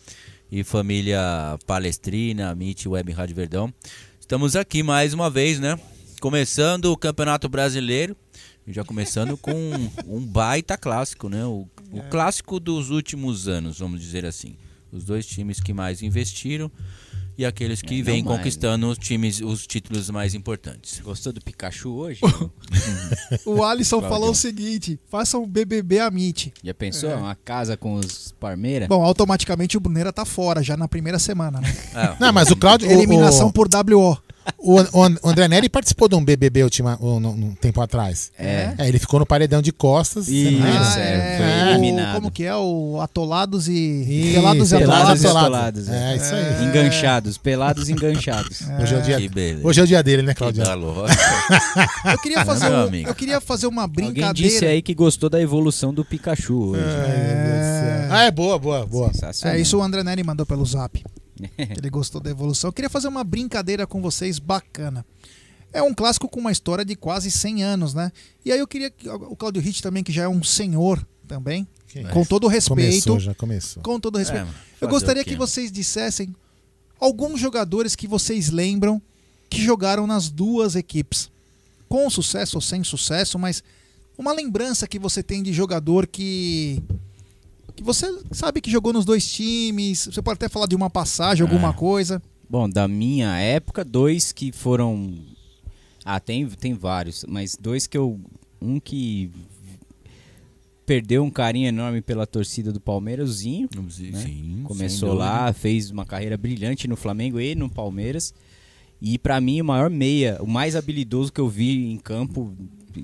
e 0.50 0.64
família 0.64 1.20
Palestrina, 1.66 2.50
Amit 2.50 2.88
Web 2.88 3.12
Rádio 3.12 3.36
Verdão. 3.36 3.72
Estamos 4.18 4.56
aqui 4.56 4.82
mais 4.82 5.12
uma 5.12 5.28
vez, 5.28 5.60
né? 5.60 5.78
Começando 6.20 6.86
o 6.86 6.96
Campeonato 6.96 7.48
Brasileiro. 7.48 8.16
Já 8.72 8.84
começando 8.84 9.36
com 9.36 9.52
um 10.06 10.20
baita 10.20 10.76
clássico, 10.78 11.28
né? 11.28 11.44
O, 11.44 11.66
o 11.92 11.98
É. 11.98 12.02
clássico 12.08 12.60
dos 12.60 12.90
últimos 12.90 13.48
anos, 13.48 13.78
vamos 13.78 14.00
dizer 14.00 14.24
assim. 14.24 14.54
Os 14.92 15.04
dois 15.04 15.24
times 15.26 15.60
que 15.60 15.72
mais 15.72 16.02
investiram 16.02 16.70
e 17.38 17.44
aqueles 17.46 17.80
que 17.80 18.00
É, 18.00 18.02
vêm 18.02 18.22
mais, 18.24 18.36
conquistando 18.38 18.88
os 18.88 18.98
times, 18.98 19.40
os 19.40 19.66
títulos 19.66 20.10
mais 20.10 20.34
importantes. 20.34 21.00
Gostou 21.00 21.32
do 21.32 21.40
Pikachu 21.40 21.90
hoje? 21.90 22.20
O 23.46 23.62
Alisson 23.64 24.00
falou 24.02 24.30
o 24.30 24.34
seguinte: 24.34 24.98
faça 25.08 25.38
um 25.38 25.46
BBB 25.46 26.00
Amit. 26.00 26.52
Já 26.62 26.74
pensou? 26.74 27.10
É. 27.10 27.14
Uma 27.16 27.34
casa 27.34 27.76
com 27.76 27.94
os 27.94 28.32
Parmeira? 28.38 28.86
Bom, 28.88 29.02
automaticamente 29.04 29.76
o 29.76 29.80
Bruneira 29.80 30.12
tá 30.12 30.24
fora 30.24 30.62
já 30.62 30.76
na 30.76 30.88
primeira 30.88 31.18
semana, 31.18 31.60
né? 31.60 31.68
Não, 32.20 32.32
mas 32.32 32.50
o 32.50 32.56
Cláudio. 32.56 32.88
o- 32.88 32.92
Eliminação 32.92 33.48
o- 33.48 33.52
por 33.52 33.68
WO. 33.68 34.16
O, 34.58 34.76
o 34.80 35.28
André 35.28 35.48
Neri 35.48 35.68
participou 35.68 36.08
de 36.08 36.14
um 36.14 36.24
BBB 36.24 36.62
ultima, 36.64 36.98
um, 37.00 37.16
um 37.16 37.54
tempo 37.54 37.80
atrás. 37.80 38.30
É. 38.38 38.74
ele 38.80 38.98
ficou 38.98 39.18
no 39.20 39.26
paredão 39.26 39.60
de 39.62 39.72
costas. 39.72 40.28
não 40.28 40.34
Isso, 40.34 40.60
lembra? 40.62 41.00
é, 41.00 41.36
foi 41.36 41.46
O- 41.46 41.70
eliminado. 41.70 42.14
Como 42.16 42.30
que 42.30 42.44
é? 42.44 42.54
O 42.54 43.00
Atolados 43.00 43.68
e. 43.68 44.32
Pelados 44.34 44.72
e 44.72 44.78
Pelados 44.78 45.24
Atolados. 45.24 45.24
e 45.24 45.26
Atolados, 45.26 45.88
É, 45.88 46.16
isso 46.16 46.34
aí. 46.34 46.64
Enganchados, 46.66 47.38
pelados 47.38 47.88
e 47.88 47.92
enganchados. 47.92 48.60
Hoje 48.80 48.94
é 48.94 48.98
o 48.98 49.02
dia, 49.02 49.16
Que 49.20 49.28
beleza. 49.28 49.66
hoje 49.66 49.80
é 49.80 49.84
o 49.84 49.86
dia 49.86 50.02
dele, 50.02 50.22
né, 50.22 50.34
Claudio? 50.34 50.62
Eu 50.62 52.18
queria 52.18 52.44
fazer, 52.44 52.68
Meu 52.70 52.86
um- 52.88 52.94
eu 53.08 53.14
queria 53.14 53.40
fazer 53.40 53.66
uma 53.66 53.82
Alguém 53.82 54.12
brincadeira. 54.12 54.34
disse 54.34 54.64
aí 54.66 54.82
que 54.82 54.94
gostou 54.94 55.28
da 55.30 55.40
evolução 55.40 55.92
do 55.92 56.04
Pikachu 56.04 56.70
hoje. 56.70 56.82
É, 56.82 58.08
Ah, 58.10 58.24
é 58.24 58.30
boa, 58.30 58.58
boa, 58.58 58.84
boa. 58.86 59.10
É 59.44 59.58
isso 59.58 59.78
o 59.78 59.82
André 59.82 60.02
Neri 60.02 60.22
mandou 60.24 60.44
pelo 60.44 60.64
zap. 60.66 61.02
Ele 61.56 61.90
gostou 61.90 62.20
da 62.20 62.30
evolução. 62.30 62.68
Eu 62.68 62.72
queria 62.72 62.90
fazer 62.90 63.08
uma 63.08 63.24
brincadeira 63.24 63.86
com 63.86 64.00
vocês 64.02 64.38
bacana. 64.38 65.04
É 65.72 65.82
um 65.82 65.94
clássico 65.94 66.28
com 66.28 66.40
uma 66.40 66.50
história 66.50 66.84
de 66.84 66.96
quase 66.96 67.30
100 67.30 67.62
anos, 67.62 67.94
né? 67.94 68.10
E 68.44 68.50
aí 68.50 68.58
eu 68.58 68.66
queria 68.66 68.90
que 68.90 69.08
o 69.08 69.36
Claudio 69.36 69.62
Ritt 69.62 69.80
também, 69.82 70.02
que 70.02 70.10
já 70.12 70.24
é 70.24 70.28
um 70.28 70.42
senhor 70.42 71.06
também, 71.28 71.66
Que 71.86 72.02
com 72.04 72.20
isso. 72.22 72.28
todo 72.28 72.44
o 72.44 72.48
respeito, 72.48 72.88
Começou, 72.88 73.20
já 73.20 73.34
começou. 73.34 73.82
com 73.82 74.00
todo 74.00 74.16
o 74.16 74.18
respeito. 74.18 74.46
É, 74.46 74.84
eu 74.84 74.88
gostaria 74.88 75.24
que 75.24 75.36
vocês 75.36 75.70
dissessem 75.70 76.34
alguns 76.98 77.38
jogadores 77.40 77.94
que 77.94 78.08
vocês 78.08 78.48
lembram 78.50 79.00
que 79.48 79.62
jogaram 79.62 80.06
nas 80.08 80.28
duas 80.28 80.74
equipes. 80.74 81.30
Com 81.88 82.08
sucesso 82.10 82.56
ou 82.56 82.60
sem 82.60 82.82
sucesso, 82.84 83.38
mas 83.38 83.62
uma 84.18 84.32
lembrança 84.32 84.86
que 84.88 84.98
você 84.98 85.22
tem 85.22 85.42
de 85.42 85.52
jogador 85.52 86.06
que 86.06 86.82
que 87.72 87.82
você 87.82 88.06
sabe 88.32 88.60
que 88.60 88.70
jogou 88.70 88.92
nos 88.92 89.04
dois 89.04 89.30
times, 89.30 90.06
você 90.12 90.20
pode 90.22 90.34
até 90.36 90.48
falar 90.48 90.66
de 90.66 90.74
uma 90.76 90.90
passagem, 90.90 91.42
alguma 91.42 91.70
É. 91.70 91.72
coisa. 91.72 92.22
Bom, 92.48 92.68
da 92.68 92.88
minha 92.88 93.36
época, 93.38 93.84
dois 93.84 94.32
que 94.32 94.50
foram. 94.52 95.14
Ah, 96.04 96.18
tem, 96.18 96.46
tem 96.48 96.74
vários, 96.74 97.24
mas 97.28 97.56
dois 97.60 97.86
que 97.86 97.96
eu. 97.96 98.18
Um 98.60 98.78
que 98.80 99.30
perdeu 100.84 101.22
um 101.22 101.30
carinho 101.30 101.68
enorme 101.68 102.00
pela 102.02 102.26
torcida 102.26 102.72
do 102.72 102.80
Palmeiras, 102.80 103.30
o 103.30 103.32
Zinho. 103.32 103.68
Sim, 103.90 104.10
né? 104.10 104.22
sem 104.22 104.60
Começou 104.64 105.14
lá, 105.14 105.52
fez 105.52 105.90
uma 105.90 106.04
carreira 106.04 106.36
brilhante 106.36 106.88
no 106.88 106.96
Flamengo 106.96 107.40
e 107.40 107.54
no 107.54 107.70
Palmeiras. 107.70 108.34
E 109.00 109.16
pra 109.18 109.40
mim, 109.40 109.60
o 109.60 109.64
maior 109.64 109.88
meia, 109.88 110.36
o 110.40 110.46
mais 110.46 110.74
habilidoso 110.76 111.32
que 111.32 111.40
eu 111.40 111.48
vi 111.48 111.90
em 111.92 111.96
campo, 111.96 112.52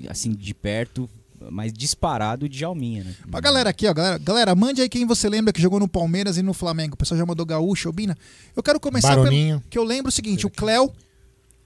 assim, 0.09 0.31
de 0.31 0.53
perto, 0.53 1.09
mais 1.51 1.71
disparado, 1.73 2.45
o 2.45 2.49
Djalminha, 2.49 3.03
né? 3.03 3.15
Pra 3.31 3.39
galera 3.39 3.69
aqui, 3.69 3.87
ó, 3.87 3.93
galera, 3.93 4.17
galera, 4.17 4.55
mande 4.55 4.81
aí 4.81 4.89
quem 4.89 5.05
você 5.05 5.27
lembra 5.29 5.51
que 5.53 5.61
jogou 5.61 5.79
no 5.79 5.87
Palmeiras 5.87 6.37
e 6.37 6.41
no 6.41 6.53
Flamengo. 6.53 6.93
O 6.95 6.97
pessoal 6.97 7.17
já 7.17 7.25
mandou 7.25 7.45
Gaúcho, 7.45 7.89
Obina. 7.89 8.17
Eu 8.55 8.63
quero 8.63 8.79
começar 8.79 9.15
Baroninho. 9.15 9.59
pelo 9.59 9.69
que 9.69 9.77
eu 9.77 9.83
lembro 9.83 10.09
o 10.09 10.11
seguinte, 10.11 10.45
o 10.45 10.49
Cléo, 10.49 10.91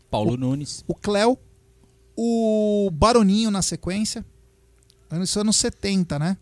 Paulo 0.10 0.36
Nunes. 0.38 0.84
o 0.88 0.94
Cléo, 0.96 1.38
o 2.16 2.90
Baroninho 2.94 3.50
na 3.52 3.62
sequência. 3.62 4.26
Isso 5.22 5.40
anos 5.40 5.56
70, 5.58 6.18
né? 6.20 6.38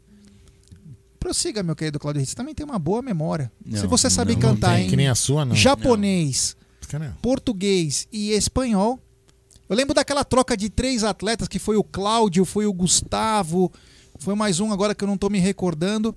Prossiga, 1.19 1.61
meu 1.63 1.75
querido 1.75 1.99
Claudio 1.99 2.19
Ritz. 2.19 2.31
Você 2.31 2.35
também 2.35 2.53
tem 2.55 2.65
uma 2.65 2.79
boa 2.79 3.01
memória. 3.01 3.51
Se 3.65 3.81
Não, 3.83 3.89
você 3.89 4.09
sabe 4.09 4.33
não, 4.35 4.41
Não 4.41 4.49
cantar 4.55 4.75
tem, 4.75 4.85
em 4.85 4.89
que 4.89 4.95
nem 4.95 5.07
a 5.09 5.15
sua, 5.15 5.43
não. 5.43 5.55
japonês, 5.55 6.55
Não. 6.93 7.11
português 7.21 8.07
e 8.11 8.31
espanhol. 8.31 8.99
Eu 9.69 9.75
lembro 9.75 9.93
daquela 9.93 10.23
troca 10.25 10.57
de 10.57 10.69
três 10.69 11.03
atletas 11.03 11.48
que 11.48 11.59
foi 11.59 11.75
o 11.77 11.83
Cláudio, 11.83 12.43
foi 12.43 12.65
o 12.65 12.73
Gustavo, 12.73 13.72
foi 14.17 14.33
mais 14.33 14.59
um 14.59 14.72
agora 14.72 14.95
que 14.95 15.03
eu 15.03 15.07
não 15.07 15.17
tô 15.17 15.30
me 15.30 15.38
recordando. 15.39 16.15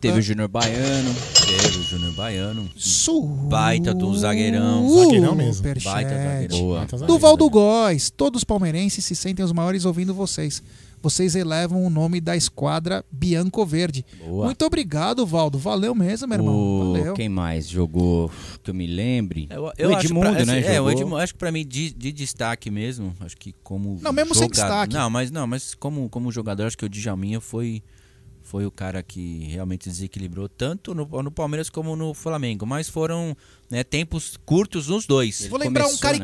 Teve 0.00 0.14
Ah. 0.14 0.18
o 0.18 0.22
Júnior 0.22 0.48
Baiano. 0.48 1.14
Teve 1.34 1.78
o 1.78 1.82
Júnior 1.82 2.12
Baiano. 2.14 2.70
Su 2.76 3.22
Baita 3.22 3.92
do 3.92 4.16
zagueirão. 4.16 4.88
Zagueirão 4.88 5.34
mesmo. 5.34 5.62
Baita 5.64 5.80
zagueirão. 5.80 6.58
Boa. 6.58 6.78
Baita 6.78 6.96
zagueiro. 6.96 7.12
Duval 7.12 7.36
do 7.36 7.50
Góis, 7.50 8.08
todos 8.10 8.38
os 8.40 8.44
palmeirenses 8.44 9.04
se 9.04 9.14
sentem 9.16 9.44
os 9.44 9.52
maiores 9.52 9.84
ouvindo 9.84 10.14
vocês. 10.14 10.62
Vocês 11.02 11.34
elevam 11.34 11.84
o 11.84 11.90
nome 11.90 12.20
da 12.20 12.36
esquadra 12.36 13.04
Bianco 13.10 13.66
Verde. 13.66 14.06
Boa. 14.24 14.46
Muito 14.46 14.64
obrigado, 14.64 15.26
Valdo. 15.26 15.58
Valeu 15.58 15.94
mesmo, 15.94 16.28
meu 16.28 16.38
irmão. 16.38 16.54
O- 16.54 16.92
Valeu. 16.92 17.14
Quem 17.14 17.28
mais 17.28 17.68
jogou 17.68 18.30
que 18.62 18.70
eu 18.70 18.74
me 18.74 18.86
lembre? 18.86 19.48
Eu, 19.50 19.64
o 19.64 19.72
eu 19.76 19.94
acho 19.96 20.06
Edmundo, 20.06 20.32
pra- 20.32 20.44
né? 20.44 20.60
É, 20.60 20.70
o 20.72 20.74
jogou. 20.88 20.90
Edmundo, 20.92 21.16
acho 21.16 21.32
que 21.32 21.38
pra 21.40 21.50
mim 21.50 21.66
de, 21.66 21.92
de 21.92 22.12
destaque 22.12 22.70
mesmo, 22.70 23.12
acho 23.20 23.36
que 23.36 23.52
como 23.64 23.98
Não, 24.00 24.12
mesmo 24.12 24.34
sem 24.34 24.48
destaque. 24.48 24.94
Não, 24.94 25.10
mas 25.10 25.30
não, 25.30 25.46
mas 25.46 25.74
como 25.74 26.08
como 26.08 26.30
jogador, 26.30 26.66
acho 26.66 26.78
que 26.78 26.84
o 26.84 26.88
Djalminha 26.88 27.40
foi 27.40 27.82
foi 28.44 28.66
o 28.66 28.70
cara 28.70 29.02
que 29.02 29.44
realmente 29.50 29.88
desequilibrou 29.88 30.48
tanto 30.48 30.94
no, 30.94 31.06
no 31.22 31.30
Palmeiras 31.30 31.70
como 31.70 31.94
no 31.96 32.12
Flamengo, 32.12 32.66
mas 32.66 32.88
foram 32.88 33.36
né, 33.70 33.82
tempos 33.84 34.36
curtos 34.44 34.88
nos 34.88 35.06
dois. 35.06 35.46
Vou 35.46 35.58
lembrar 35.58 35.84
um 35.84 35.86
começou, 35.86 36.10
né? 36.10 36.18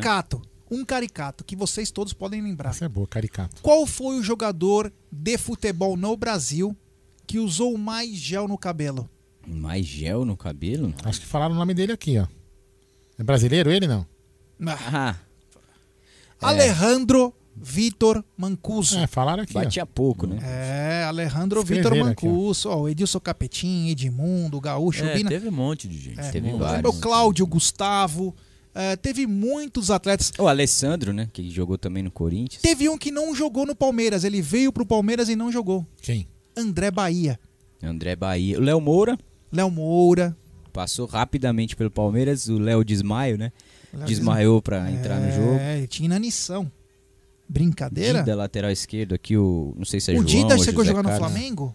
Um 0.70 0.84
caricato 0.84 1.44
que 1.44 1.56
vocês 1.56 1.90
todos 1.90 2.12
podem 2.12 2.42
lembrar. 2.42 2.70
Essa 2.70 2.84
é 2.84 2.88
boa, 2.88 3.06
caricato. 3.06 3.62
Qual 3.62 3.86
foi 3.86 4.18
o 4.18 4.22
jogador 4.22 4.92
de 5.10 5.38
futebol 5.38 5.96
no 5.96 6.16
Brasil 6.16 6.76
que 7.26 7.38
usou 7.38 7.76
mais 7.78 8.10
gel 8.16 8.46
no 8.46 8.58
cabelo? 8.58 9.08
Mais 9.46 9.86
gel 9.86 10.24
no 10.26 10.36
cabelo? 10.36 10.92
Acho 11.04 11.20
que 11.20 11.26
falaram 11.26 11.54
o 11.54 11.58
nome 11.58 11.72
dele 11.72 11.92
aqui, 11.92 12.18
ó. 12.18 12.26
É 13.18 13.22
brasileiro 13.24 13.70
ele, 13.70 13.86
não? 13.86 14.06
Ah, 14.92 15.16
Alejandro 16.40 17.34
Vitor 17.56 18.22
Mancuso. 18.36 18.98
É, 18.98 19.06
falaram 19.08 19.42
aqui, 19.42 19.56
ó. 19.56 19.60
batia 19.60 19.84
pouco, 19.84 20.26
né? 20.26 20.38
É, 20.42 21.04
Alejandro 21.04 21.62
Vitor 21.64 21.92
aqui, 21.92 22.00
ó. 22.00 22.04
Mancuso, 22.04 22.68
ó, 22.68 22.82
o 22.82 22.88
Edilson 22.88 23.18
Capetim, 23.18 23.88
Edmundo, 23.88 24.60
Gaúcho, 24.60 25.02
É, 25.04 25.14
Bina. 25.16 25.28
teve 25.28 25.48
um 25.48 25.52
monte 25.52 25.88
de 25.88 25.98
gente. 25.98 26.20
É, 26.20 26.30
teve 26.30 26.52
vários. 26.52 26.72
lembro 26.76 26.90
o 26.90 27.00
Cláudio, 27.00 27.46
Gustavo, 27.46 28.34
é, 28.78 28.96
teve 28.96 29.26
muitos 29.26 29.90
atletas. 29.90 30.32
O 30.38 30.46
Alessandro, 30.46 31.12
né? 31.12 31.28
Que 31.32 31.50
jogou 31.50 31.76
também 31.76 32.02
no 32.02 32.10
Corinthians. 32.10 32.62
Teve 32.62 32.88
um 32.88 32.96
que 32.96 33.10
não 33.10 33.34
jogou 33.34 33.66
no 33.66 33.74
Palmeiras, 33.74 34.22
ele 34.22 34.40
veio 34.40 34.72
pro 34.72 34.86
Palmeiras 34.86 35.28
e 35.28 35.34
não 35.36 35.50
jogou. 35.50 35.84
Quem? 36.00 36.28
André 36.56 36.90
Bahia. 36.90 37.38
André 37.82 38.14
Bahia. 38.16 38.58
O 38.58 38.62
Léo 38.62 38.80
Moura 38.80 39.18
Léo 39.52 39.70
Moura. 39.70 40.36
passou 40.72 41.06
rapidamente 41.06 41.74
pelo 41.74 41.90
Palmeiras. 41.90 42.48
O 42.48 42.58
Léo 42.58 42.84
Desmaio, 42.84 43.36
né? 43.38 43.52
Léo 43.92 44.06
Desmaiou 44.06 44.62
pra 44.62 44.90
entrar 44.90 45.20
no 45.20 45.32
jogo. 45.32 45.54
É, 45.58 45.86
tinha 45.86 46.06
inanição. 46.06 46.70
Brincadeira? 47.48 48.20
Dida, 48.20 48.36
lateral 48.36 48.70
esquerdo 48.70 49.14
aqui, 49.14 49.36
o. 49.36 49.74
Não 49.76 49.84
sei 49.86 50.00
se 50.00 50.10
é 50.10 50.14
o 50.14 50.16
João 50.18 50.26
Dida 50.26 50.54
ou 50.56 50.62
chegou 50.62 50.82
a 50.82 50.84
jogar 50.84 51.02
no 51.02 51.08
Carlos. 51.08 51.30
Flamengo? 51.30 51.74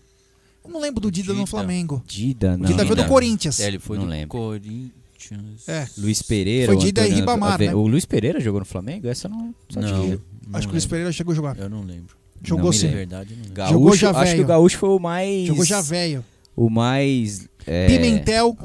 Eu 0.64 0.69
não 0.69 0.80
lembro 0.80 1.01
do 1.01 1.11
Dida, 1.11 1.33
no 1.33 1.40
Dida. 1.40 1.48
Flamengo. 1.49 2.03
Dida, 2.06 2.56
não. 2.56 2.65
O 2.65 2.67
Dida 2.67 2.83
veio 2.83 2.95
do. 2.95 3.06
Corinthians. 3.07 3.59
É, 3.59 3.67
ele 3.67 3.80
foi 3.80 3.98
Não 3.98 4.06
do 4.06 4.09
lembro. 4.11 4.30
Corinthians. 4.30 5.02
É. 5.67 5.87
Luiz 5.97 6.21
Pereira. 6.21 6.67
Foi 6.67 6.75
o 6.75 6.79
Dida 6.79 7.01
e 7.01 7.03
Antônio- 7.05 7.19
Ribamar, 7.19 7.59
né? 7.59 7.73
O 7.75 7.87
Luiz 7.87 8.05
Pereira 8.05 8.39
jogou 8.39 8.59
no 8.59 8.65
Flamengo? 8.65 9.07
Essa 9.07 9.27
eu 9.27 9.31
não 9.31 9.53
sabia. 9.69 9.89
Não, 9.89 9.97
Acho 10.01 10.17
não 10.51 10.59
que 10.61 10.67
o 10.67 10.71
Luiz. 10.71 10.85
Pereira 10.85 11.11
chegou 11.11 11.31
a 11.31 11.35
jogar. 11.35 11.57
Eu 11.57 11.69
não 11.69 11.81
lembro. 11.81 12.15
Jogou 12.43 12.65
Não 12.65 12.73
sim. 12.73 12.87
Verdade, 12.89 13.35
não. 13.35 13.53
Gaúcho, 13.53 13.73
Jogou 13.73 13.95
já 13.95 14.09
acho 14.11 14.19
que 14.19 14.29
velho. 14.31 14.43
o 14.43 14.47
Gaúcho 14.47 14.77
foi 14.77 14.89
o 14.89 14.99
mais. 14.99 15.47
Jogou 15.47 15.63
já 15.65 15.81
velho. 15.81 16.25
O 16.55 16.69
mais. 16.69 17.47
é, 17.65 17.87
Pimentel, 17.87 18.57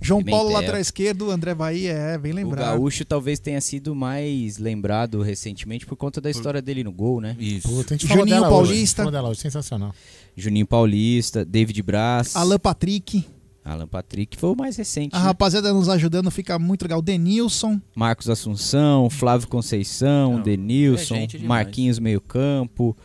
João 0.00 0.24
Paulo, 0.24 0.44
Pimentel. 0.46 0.52
lateral 0.62 0.80
esquerdo, 0.80 1.30
André 1.30 1.54
Bahia, 1.54 1.92
é, 1.92 2.16
bem 2.18 2.32
O 2.32 2.36
lembrado. 2.36 2.64
Gaúcho 2.78 3.04
talvez 3.04 3.38
tenha 3.38 3.60
sido 3.60 3.94
mais 3.94 4.56
lembrado 4.58 5.20
recentemente 5.20 5.84
por 5.84 5.94
conta 5.96 6.20
da 6.22 6.30
história 6.30 6.62
dele 6.62 6.82
no 6.82 6.90
gol, 6.90 7.20
né? 7.20 7.36
Isso. 7.38 7.68
Puta, 7.68 7.92
a 7.94 7.96
gente 7.98 8.06
falou 8.08 8.26
Juninho 8.26 8.40
hoje. 8.40 8.50
Paulista. 8.50 8.96
Falou 9.02 9.12
dela 9.12 9.28
hoje, 9.28 9.40
sensacional. 9.40 9.94
Juninho 10.34 10.66
Paulista, 10.66 11.44
David 11.44 11.82
Braz, 11.82 12.34
Alan 12.34 12.58
Patrick. 12.58 13.24
Alan 13.68 13.86
Patrick 13.86 14.36
foi 14.36 14.50
o 14.50 14.56
mais 14.56 14.76
recente. 14.76 15.14
A 15.14 15.18
né? 15.18 15.24
rapaziada 15.24 15.72
nos 15.72 15.88
ajudando, 15.88 16.30
fica 16.30 16.58
muito 16.58 16.82
legal. 16.82 17.02
Denilson, 17.02 17.80
Marcos 17.94 18.28
Assunção, 18.28 19.10
Flávio 19.10 19.48
Conceição, 19.48 20.34
Não, 20.34 20.42
Denilson, 20.42 21.14
é 21.14 21.20
gente 21.20 21.38
demais. 21.38 21.64
Marquinhos 21.64 21.98
meio 21.98 22.20
campo. 22.20 22.96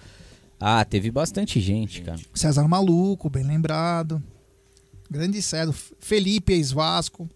Ah, 0.59 0.85
teve 0.85 1.11
bastante 1.11 1.59
gente, 1.59 2.01
cara. 2.01 2.19
César 2.33 2.67
Maluco, 2.67 3.29
bem 3.29 3.43
lembrado. 3.43 4.23
Grande 5.09 5.41
Cedro. 5.41 5.75
Felipe, 5.99 6.53
ex-Vasco. 6.53 7.29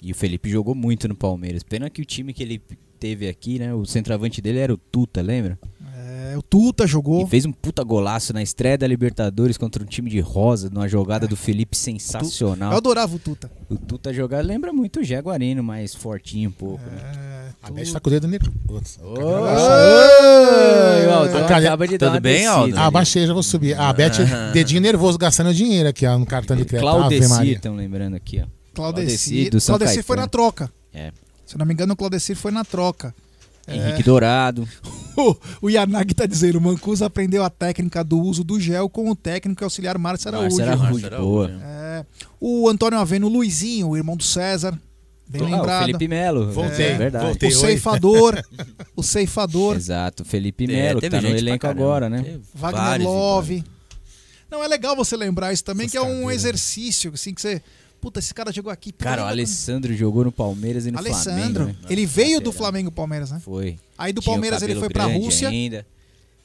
E 0.00 0.12
o 0.12 0.14
Felipe 0.14 0.48
jogou 0.48 0.74
muito 0.74 1.08
no 1.08 1.16
Palmeiras. 1.16 1.62
Pena 1.62 1.90
que 1.90 2.00
o 2.00 2.04
time 2.04 2.32
que 2.32 2.42
ele 2.42 2.62
teve 2.98 3.28
aqui, 3.28 3.58
né? 3.58 3.74
O 3.74 3.84
centroavante 3.84 4.40
dele 4.40 4.58
era 4.58 4.72
o 4.72 4.76
Tuta, 4.76 5.20
lembra? 5.20 5.58
É, 6.32 6.38
o 6.38 6.42
Tuta 6.42 6.86
jogou. 6.86 7.24
E 7.26 7.28
fez 7.28 7.44
um 7.44 7.52
puta 7.52 7.82
golaço 7.84 8.32
na 8.32 8.42
estreia 8.42 8.78
da 8.78 8.86
Libertadores 8.86 9.58
contra 9.58 9.82
um 9.82 9.86
time 9.86 10.08
de 10.08 10.20
rosa, 10.20 10.70
numa 10.70 10.88
jogada 10.88 11.26
do 11.26 11.36
Felipe 11.36 11.76
sensacional. 11.76 12.72
Eu 12.72 12.78
adorava 12.78 13.14
o 13.14 13.18
Tuta. 13.18 13.50
O 13.68 13.76
Tuta 13.76 14.12
jogar 14.12 14.44
lembra 14.44 14.72
muito 14.72 15.00
o 15.00 15.04
Jaguarino, 15.04 15.62
mais 15.62 15.94
fortinho 15.94 16.48
um 16.48 16.52
pouco. 16.52 16.82
É, 16.88 17.48
A 17.62 17.70
Beth 17.70 17.92
tá 17.92 18.00
com 18.00 18.08
o 18.08 18.10
dedo 18.12 18.26
cara- 21.46 21.58
acaba 21.66 21.86
de 21.88 21.98
dar 21.98 22.10
Tudo 22.10 22.20
bem, 22.20 22.46
Aldo? 22.46 22.64
descida 22.66 22.80
Ah, 22.80 22.84
ali. 22.86 22.92
baixei, 22.92 23.26
já 23.26 23.32
vou 23.34 23.42
subir. 23.42 23.78
A 23.78 23.92
Beth, 23.92 24.12
dedinho 24.52 24.80
nervoso, 24.80 25.18
gastando 25.18 25.52
dinheiro 25.52 25.88
aqui, 25.88 26.06
ó, 26.06 26.18
no 26.18 26.26
cartão 26.26 26.56
de 26.56 26.64
crédito. 26.64 26.88
Claudeci, 26.88 27.50
estão 27.50 27.74
lembrando 27.76 28.14
aqui, 28.16 28.42
ó. 28.42 28.46
Claudeci. 28.74 29.50
São 29.60 29.76
Claudeci 29.76 30.02
foi 30.02 30.16
na 30.16 30.26
troca. 30.26 30.70
É. 30.92 31.12
Se 31.44 31.54
eu 31.54 31.58
não 31.58 31.66
me 31.66 31.74
engano, 31.74 31.92
o 31.92 31.96
Claudeci 31.96 32.34
foi 32.34 32.50
na 32.50 32.64
troca. 32.64 33.14
Henrique 33.68 34.02
Dourado. 34.02 34.68
O, 35.16 35.36
o 35.62 35.70
Yanagi 35.70 36.12
tá 36.12 36.26
dizendo, 36.26 36.58
o 36.58 36.60
Mancuso 36.60 37.04
aprendeu 37.04 37.44
a 37.44 37.48
técnica 37.48 38.02
do 38.02 38.18
uso 38.18 38.42
do 38.42 38.58
gel 38.58 38.88
com 38.88 39.08
o 39.08 39.14
técnico 39.14 39.62
auxiliar 39.62 39.96
Márcio 39.96 40.26
Araújo. 40.26 40.56
Márcio 40.56 40.64
Araújo, 40.64 41.02
Márcio 41.02 41.20
boa. 41.20 41.44
Araújo. 41.44 41.64
É, 41.64 42.06
o 42.40 42.68
Antônio 42.68 42.98
Aveno 42.98 43.28
Luizinho, 43.28 43.90
o 43.90 43.96
irmão 43.96 44.16
do 44.16 44.24
César. 44.24 44.76
Bem 45.28 45.40
Ah, 45.42 45.44
o 45.44 45.50
lembrado. 45.50 45.86
Felipe 45.86 46.08
Melo. 46.08 46.50
Voltei, 46.50 46.86
é 46.86 46.98
verdade. 46.98 47.26
voltei. 47.26 47.48
O 47.48 47.52
ceifador. 47.52 48.42
o 48.96 49.02
ceifador. 49.04 49.76
Exato, 49.76 50.24
Felipe 50.24 50.64
É, 50.64 50.66
Melo, 50.66 51.00
que 51.00 51.08
teve 51.08 51.22
tá 51.22 51.28
no 51.30 51.36
elenco 51.38 51.66
agora, 51.68 52.10
né? 52.10 52.20
Teve 52.20 52.40
Wagner 52.52 53.00
e 53.00 53.04
Love. 53.04 53.64
Não, 54.50 54.64
é 54.64 54.66
legal 54.66 54.96
você 54.96 55.16
lembrar 55.16 55.52
isso 55.52 55.62
também, 55.62 55.88
que 55.88 55.96
é 55.96 56.02
um 56.02 56.28
exercício, 56.28 57.12
assim, 57.14 57.32
que 57.32 57.40
você. 57.40 57.62
Puta, 58.04 58.20
esse 58.20 58.34
cara 58.34 58.52
jogou 58.52 58.70
aqui. 58.70 58.92
Puta, 58.92 59.04
Cara, 59.04 59.24
o 59.24 59.26
Alessandro 59.26 59.94
jogou 59.96 60.24
no 60.24 60.30
Palmeiras 60.32 60.84
e 60.86 60.90
no 60.90 60.98
como- 60.98 61.08
Alessandro. 61.08 61.64
Flamengo. 61.64 61.78
né? 61.82 61.88
Ele 61.90 62.04
veio 62.06 62.40
do. 62.40 62.52
Flamengo 62.52 62.92
Palmeiras, 62.92 63.30
né? 63.30 63.40
Foi. 63.40 63.78
Aí 63.96 64.12
do 64.12 64.20
Tinha 64.20 64.32
o 64.32 64.34
Palmeiras 64.34 64.62
ele 64.62 64.74
foi 64.76 64.88
pra 64.90 65.06
Rússia. 65.06 65.48
Ainda. 65.48 65.86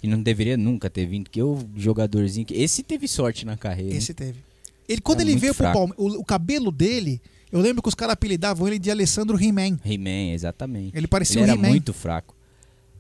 E 0.02 0.08
não 0.08 0.22
deveria 0.24 0.56
nunca 0.56 0.90
ter 0.90 1.06
vindo, 1.06 1.26
porque 1.26 1.44
o 1.44 1.60
jogadorzinho. 1.76 2.46
que- 2.46 2.54
Esse 2.54 2.82
teve 2.82 3.08
sorte 3.08 3.46
na 3.46 3.58
carreira. 3.58 3.92
hein? 3.92 3.98
Esse 3.98 4.14
teve. 4.14 4.40
Ele, 4.88 5.02
quando 5.02 5.20
É 5.20 5.24
ele 5.24 5.36
veio 5.36 5.54
fraco. 5.54 5.74
pro 5.88 5.96
Palmeiras, 5.96 6.18
o, 6.20 6.22
o 6.22 6.26
cabelo 6.26 6.72
dele, 6.72 7.22
eu 7.52 7.60
lembro 7.60 7.82
que 7.84 7.90
os 7.90 7.96
caras 7.96 8.14
apelidavam 8.14 8.68
ele 8.68 8.80
de 8.80 8.90
Alessandro 8.90 9.38
He-Man. 9.38 9.78
He-Man, 9.86 10.34
exatamente. 10.34 10.98
Ele 10.98 11.08
parecia 11.08 11.42
Ele 11.42 11.52
um 11.52 11.60
era 11.60 11.70
muito 11.70 11.94
fraco. 11.94 12.34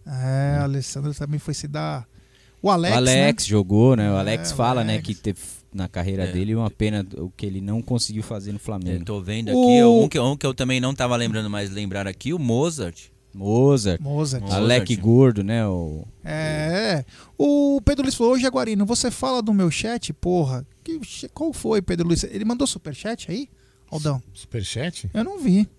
É, 0.05 0.57
Alessandro 0.61 1.13
também 1.13 1.39
foi 1.39 1.53
se 1.53 1.67
dar. 1.67 2.07
O 2.61 2.69
Alex. 2.69 2.93
o 2.93 2.97
Alex 2.97 3.43
né? 3.45 3.49
jogou, 3.49 3.95
né? 3.95 4.11
O 4.11 4.15
Alex 4.17 4.49
É, 4.49 4.53
o 4.53 4.57
fala, 4.57 4.83
né, 4.83 4.93
Alex. 4.93 5.07
que 5.07 5.15
teve 5.15 5.39
na 5.73 5.87
carreira 5.87 6.23
É. 6.23 6.31
dele 6.31 6.55
uma 6.55 6.69
pena 6.69 7.05
o 7.17 7.29
que 7.29 7.45
ele 7.45 7.61
não 7.61 7.81
conseguiu 7.81 8.23
fazer 8.23 8.51
no 8.51 8.57
Eu 8.57 8.61
Flamengo. 8.61 9.05
tô 9.05 9.21
vendo 9.21 9.49
aqui, 9.49 9.57
O- 9.83 10.03
um, 10.03 10.09
que, 10.09 10.19
um 10.19 10.35
que 10.35 10.45
eu 10.45 10.53
também 10.53 10.79
não 10.79 10.93
tava 10.93 11.15
lembrando 11.15 11.49
mais 11.49 11.69
lembrar 11.69 12.07
aqui, 12.07 12.33
o 12.33 12.39
Mozart. 12.39 13.09
Mozart, 13.33 14.01
Mozart. 14.01 14.41
Mozart. 14.43 14.63
Alec 14.63 14.95
Gordo, 14.95 15.43
né? 15.43 15.65
O... 15.67 16.03
É. 16.23 17.05
O 17.37 17.79
Pedro 17.85 18.03
Luiz 18.03 18.15
falou: 18.15 18.33
Ô 18.33 18.39
Jaguarino, 18.39 18.85
você 18.87 19.11
fala 19.11 19.41
do 19.41 19.53
meu 19.53 19.69
chat? 19.69 20.11
Porra. 20.13 20.65
Que, 20.83 20.99
qual 21.31 21.53
foi, 21.53 21.79
Pedro 21.81 22.07
Luiz? 22.07 22.23
Ele 22.23 22.43
mandou 22.43 22.65
superchat 22.65 23.29
aí? 23.29 23.47
Aldão? 23.91 24.21
Superchat? 24.33 25.09
Eu 25.13 25.23
não 25.23 25.39
vi. 25.39 25.69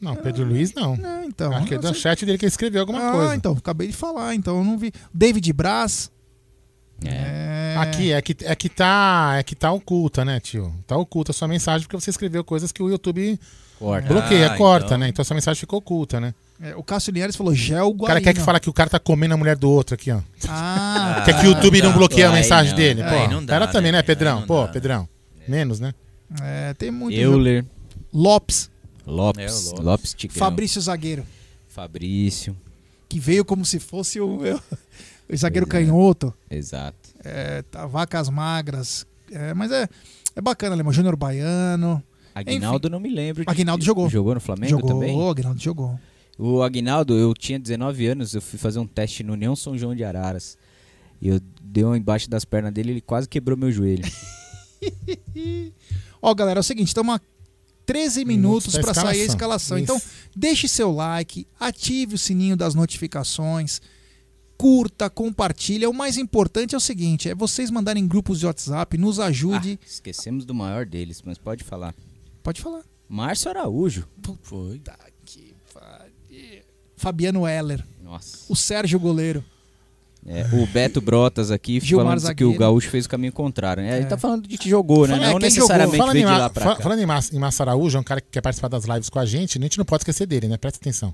Não, 0.00 0.14
Pedro 0.16 0.44
Luiz 0.44 0.74
não. 0.74 0.96
Não, 0.96 1.24
então. 1.24 1.52
Acho 1.54 1.66
que 1.66 1.74
é 1.74 1.78
do 1.78 1.94
chat 1.94 2.26
dele 2.26 2.36
que 2.36 2.44
ele 2.44 2.50
escreveu 2.50 2.80
alguma 2.80 3.08
ah, 3.08 3.12
coisa. 3.12 3.36
então, 3.36 3.52
acabei 3.52 3.86
de 3.88 3.94
falar, 3.94 4.34
então 4.34 4.58
eu 4.58 4.64
não 4.64 4.76
vi. 4.76 4.92
David 5.14 5.52
Braz. 5.52 6.10
É. 7.04 7.74
Aqui, 7.78 8.12
é 8.12 8.22
que, 8.22 8.36
é 8.42 8.54
que 8.54 8.68
tá. 8.68 9.34
É 9.38 9.42
que 9.42 9.54
tá 9.54 9.70
oculta, 9.72 10.24
né, 10.24 10.40
tio? 10.40 10.72
Tá 10.86 10.96
oculta 10.96 11.30
a 11.32 11.34
sua 11.34 11.46
mensagem 11.48 11.86
porque 11.86 12.00
você 12.00 12.10
escreveu 12.10 12.42
coisas 12.42 12.72
que 12.72 12.82
o 12.82 12.88
YouTube 12.88 13.38
Corta. 13.78 14.08
bloqueia, 14.08 14.52
Ah, 14.52 14.56
corta, 14.56 14.86
então. 14.86 14.98
né? 14.98 15.08
Então 15.08 15.22
a 15.22 15.24
sua 15.24 15.34
mensagem 15.34 15.60
ficou 15.60 15.78
oculta, 15.78 16.18
né? 16.18 16.34
É, 16.58 16.74
o 16.74 16.82
Cássio 16.82 17.12
Linhares 17.12 17.36
falou 17.36 17.54
gel 17.54 17.88
O 17.88 18.06
cara 18.06 18.18
quer 18.18 18.32
que 18.32 18.40
fala 18.40 18.58
que 18.58 18.70
o 18.70 18.72
cara 18.72 18.88
tá 18.88 18.98
comendo 18.98 19.34
a 19.34 19.36
mulher 19.36 19.56
do 19.56 19.70
outro 19.70 19.94
aqui, 19.94 20.10
ó. 20.10 20.20
Ah, 20.48 21.20
quer 21.26 21.38
que 21.38 21.46
o 21.46 21.50
YouTube 21.50 21.82
não 21.82 21.90
não. 21.90 21.98
bloqueia 21.98 22.30
a 22.30 22.32
mensagem 22.32 22.70
não. 22.70 22.78
dele, 22.78 23.02
Aí 23.02 23.26
pô. 23.26 23.30
não 23.34 23.44
dá, 23.44 23.52
Cara 23.58 23.66
também, 23.66 23.92
né? 23.92 23.98
né, 23.98 24.02
Pedrão? 24.02 24.46
Pô, 24.46 24.62
dá. 24.62 24.68
Pedrão. 24.68 25.06
Menos, 25.46 25.78
né? 25.80 25.92
é, 26.42 26.72
tem 26.72 26.90
muito. 26.90 27.14
Euler, 27.14 27.62
Lopes, 28.12 28.70
Lopes, 29.06 29.42
É, 29.44 29.50
Lopes. 29.50 29.84
Lopes 29.84 30.16
Fabrício 30.30 30.80
Zagueiro, 30.80 31.26
Fabrício, 31.68 32.56
que 33.06 33.20
veio 33.20 33.44
como 33.44 33.64
se 33.66 33.78
fosse 33.78 34.18
o, 34.18 34.38
o 34.38 34.56
zagueiro 35.34 35.66
Pois 35.66 35.82
é. 35.82 35.86
canhoto. 35.86 36.34
exato. 36.50 37.10
É, 37.24 37.62
tá, 37.62 37.86
vacas 37.86 38.28
magras. 38.28 39.06
É, 39.32 39.52
mas 39.54 39.72
é, 39.72 39.88
é 40.36 40.40
bacana, 40.40 40.76
lembra? 40.76 40.92
Júnior 40.92 41.16
Baiano. 41.16 42.02
Aguinaldo 42.34 42.88
não 42.90 43.00
me 43.00 43.08
lembro. 43.08 43.44
de- 43.44 43.50
Aguinaldo 43.50 43.84
jogou. 43.84 44.08
Jogou 44.08 44.34
no 44.34 44.40
Flamengo 44.40 44.70
jogou, 44.70 44.88
também? 44.90 45.28
Aguinaldo 45.30 45.60
jogou. 45.60 45.98
O 46.38 46.62
Aguinaldo, 46.62 47.14
eu 47.14 47.32
tinha 47.32 47.58
19 47.58 48.06
anos, 48.06 48.34
eu 48.34 48.42
fui 48.42 48.58
fazer 48.58 48.78
um 48.78 48.86
teste 48.86 49.22
no 49.24 49.32
União 49.32 49.56
São 49.56 49.76
João 49.76 49.94
de 49.94 50.04
Araras. 50.04 50.58
E 51.20 51.28
eu 51.28 51.40
dei 51.62 51.82
uma 51.82 51.96
embaixo 51.96 52.28
das 52.28 52.44
pernas 52.44 52.72
dele, 52.74 52.90
ele 52.92 53.00
quase 53.00 53.26
quebrou 53.26 53.56
meu 53.56 53.72
joelho. 53.72 54.04
Ó, 56.20 56.34
galera, 56.34 56.58
é 56.58 56.60
o 56.60 56.62
seguinte, 56.62 56.88
estamos 56.88 57.14
a 57.16 57.20
13 57.84 58.24
minutos 58.24 58.74
da 58.74 58.80
para 58.80 58.94
sair 58.94 59.22
a 59.22 59.24
escalação. 59.24 59.78
Então, 59.78 59.96
Isso. 59.96 60.06
deixe 60.34 60.68
seu 60.68 60.90
like, 60.92 61.46
ative 61.58 62.14
o 62.16 62.18
sininho 62.18 62.56
das 62.56 62.74
notificações, 62.74 63.80
curta, 64.56 65.08
compartilha. 65.10 65.88
O 65.88 65.94
mais 65.94 66.16
importante 66.16 66.74
é 66.74 66.78
o 66.78 66.80
seguinte, 66.80 67.28
é 67.28 67.34
vocês 67.34 67.70
mandarem 67.70 68.06
grupos 68.06 68.40
de 68.40 68.46
WhatsApp, 68.46 68.96
nos 68.98 69.20
ajude. 69.20 69.78
Ah, 69.82 69.86
esquecemos 69.86 70.44
do 70.44 70.54
maior 70.54 70.86
deles, 70.86 71.22
mas 71.24 71.38
pode 71.38 71.64
falar. 71.64 71.94
Pode 72.42 72.60
falar. 72.60 72.82
Márcio 73.08 73.50
Araújo. 73.50 74.08
Foi. 74.42 74.80
Fabiano 76.96 77.46
Heller, 77.46 77.86
Nossa. 78.02 78.46
o 78.48 78.56
Sérgio 78.56 78.98
Goleiro. 78.98 79.44
É, 80.28 80.44
o 80.52 80.66
Beto 80.66 81.00
Brotas 81.00 81.52
aqui 81.52 81.78
Gilmar 81.78 82.06
falando 82.18 82.34
que 82.34 82.42
o 82.42 82.48
Zagueiro. 82.48 82.58
Gaúcho 82.58 82.90
fez 82.90 83.06
o 83.06 83.08
caminho 83.08 83.32
contrário. 83.32 83.80
Né? 83.82 83.98
Ele 83.98 84.06
tá 84.06 84.18
falando 84.18 84.48
de 84.48 84.58
que 84.58 84.68
jogou, 84.68 85.06
né? 85.06 85.14
Fala- 85.14 85.26
é, 85.28 85.30
não 85.32 85.38
necessariamente 85.38 85.96
Falando 85.96 86.10
em, 86.16 86.18
veio 86.18 86.26
de 86.26 86.32
Ma- 86.32 86.38
lá 86.38 86.50
pra 86.50 86.64
fa- 86.64 86.74
cá. 86.76 86.82
falando 86.82 86.98
em, 87.00 87.06
Massa, 87.06 87.36
em 87.36 87.38
Massa 87.38 87.62
Araújo, 87.62 87.96
é 87.96 88.00
um 88.00 88.04
cara 88.04 88.20
que 88.20 88.26
quer 88.32 88.40
participar 88.40 88.66
das 88.66 88.84
lives 88.86 89.08
com 89.08 89.20
a 89.20 89.24
gente, 89.24 89.56
a 89.56 89.62
gente 89.62 89.78
não 89.78 89.84
pode 89.84 90.00
esquecer 90.02 90.26
dele, 90.26 90.48
né? 90.48 90.56
Presta 90.56 90.78
atenção. 90.80 91.12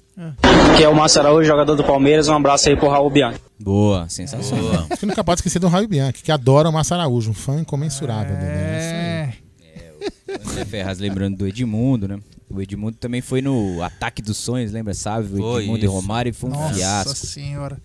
Que 0.79 0.83
é 0.83 0.89
o 0.89 0.95
Márcio 0.97 1.21
Araújo, 1.21 1.47
jogador 1.47 1.75
do 1.77 1.85
Palmeiras. 1.85 2.29
Um 2.29 2.35
abraço 2.35 2.69
aí 2.71 2.77
pro 2.77 2.89
Raul 2.89 3.11
Bianchi. 3.11 3.39
Boa, 3.61 4.09
sensacional. 4.09 4.87
Acho 4.89 5.01
que 5.01 5.07
nunca 5.07 5.23
pode 5.23 5.41
esquecer 5.41 5.59
do 5.59 5.69
Raio 5.69 5.87
Bianchi, 5.87 6.23
que 6.23 6.33
adora 6.33 6.69
o 6.69 6.73
Massa 6.73 6.95
Araújo, 6.95 7.31
um 7.31 7.35
fã 7.35 7.61
incomensurável 7.61 8.35
dele. 8.37 8.51
É 8.51 9.29
isso 9.29 9.67
aí. 9.67 10.37
É, 10.37 10.51
André 10.51 10.65
Ferraz 10.65 10.99
lembrando 10.99 11.37
do 11.37 11.47
Edmundo, 11.47 12.09
né? 12.09 12.19
O 12.49 12.61
Edmundo 12.63 12.97
também 12.97 13.21
foi 13.21 13.43
no 13.43 13.83
Ataque 13.83 14.21
dos 14.23 14.37
Sonhos, 14.39 14.73
lembra? 14.73 14.95
Sabe? 14.95 15.27
O 15.35 15.37
Foi, 15.39 15.63
Edmundo 15.65 15.79
e 15.79 15.85
isso. 15.85 15.93
Romário 15.95 16.31
e 16.31 16.33
foi 16.33 16.51
um 16.51 16.55
nossa 16.55 16.75
fiasco. 16.75 17.15
senhora. 17.27 17.79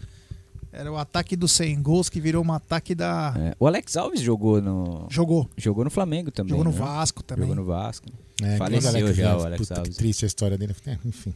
Era 0.78 0.92
o 0.92 0.96
ataque 0.98 1.36
dos 1.36 1.54
100 1.54 1.82
gols 1.82 2.08
que 2.08 2.22
virou 2.22 2.46
um 2.46 2.54
ataque 2.54 2.94
da... 2.94 3.34
É, 3.36 3.56
O 3.60 3.66
Alex 3.66 3.98
Alves 3.98 4.22
jogou 4.22 4.62
no. 4.62 5.08
Jogou. 5.10 5.50
Jogou 5.58 5.84
no 5.84 5.90
Flamengo 5.90 6.30
também. 6.30 6.52
Jogou 6.52 6.66
no 6.66 6.72
né? 6.72 6.78
Vasco 6.78 7.24
também. 7.24 7.48
Jogou 7.48 7.56
no 7.56 7.66
Vasco. 7.66 8.06
É, 8.44 8.58
Faleceu 8.58 9.12
já 9.12 9.32
Alves, 9.32 9.44
o 9.44 9.48
Alex 9.48 9.62
puta, 9.62 9.74
que 9.74 9.80
Alves. 9.80 9.98
triste 9.98 10.26
a 10.26 10.28
história 10.28 10.56
dele. 10.56 10.76
É, 10.86 11.00
enfim. 11.04 11.34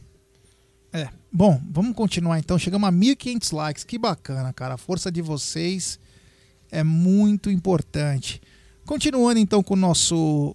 É. 0.92 1.08
Bom, 1.32 1.60
vamos 1.68 1.96
continuar 1.96 2.38
então. 2.38 2.56
Chegamos 2.56 2.88
a 2.88 2.92
1.500 2.92 3.52
likes. 3.52 3.82
Que 3.82 3.98
bacana, 3.98 4.52
cara. 4.52 4.74
A 4.74 4.78
força 4.78 5.10
de 5.10 5.20
vocês 5.20 5.98
é 6.70 6.84
muito 6.84 7.50
importante. 7.50 8.40
Continuando 8.86 9.40
então 9.40 9.60
com 9.60 9.74
o 9.74 9.76
nosso 9.76 10.54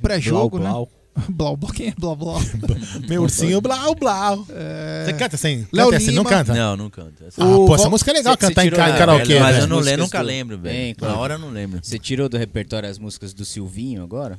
pré-jogo, 0.00 0.60
né? 0.60 0.70
Blau, 0.70 0.88
blau. 1.28 1.56
Quem 1.74 1.88
é 1.88 1.94
Blau, 1.98 2.16
Blau? 2.16 2.40
Meu 3.08 3.22
ursinho, 3.22 3.60
blau, 3.60 3.94
blau. 3.94 4.46
É... 4.50 5.04
Você 5.06 5.12
canta 5.14 5.36
assim? 5.36 5.66
Léo 5.72 5.86
Canta 5.86 5.96
assim, 5.96 6.12
não 6.12 6.24
canta? 6.24 6.54
Não, 6.54 6.76
não 6.76 6.90
canto. 6.90 7.12
Ah, 7.36 7.44
O 7.46 7.66
pô, 7.66 7.74
essa 7.74 7.88
música 7.90 8.10
é 8.10 8.14
legal 8.14 8.34
Cê- 8.34 8.40
cê 8.40 8.46
cantar 8.48 8.62
em 8.62 8.70
tirou 8.70 8.78
ca- 8.84 8.90
da- 8.92 8.98
karaokê, 8.98 9.38
mas 9.40 9.58
eu 9.58 9.66
não 9.66 9.78
lembro, 9.78 10.02
nunca 10.04 10.18
do- 10.20 10.24
lembro, 10.26 10.58
velho. 10.58 10.74
Bem, 10.76 10.96
Na 11.00 11.16
hora 11.16 11.34
eu 11.34 11.38
não 11.38 11.50
lembro. 11.50 11.80
Você 11.82 11.98
tirou 11.98 12.28
do 12.28 12.36
repertório 12.38 12.88
as 12.88 12.98
músicas 12.98 13.32
do 13.34 13.44
Silvinho 13.44 14.02
agora? 14.02 14.38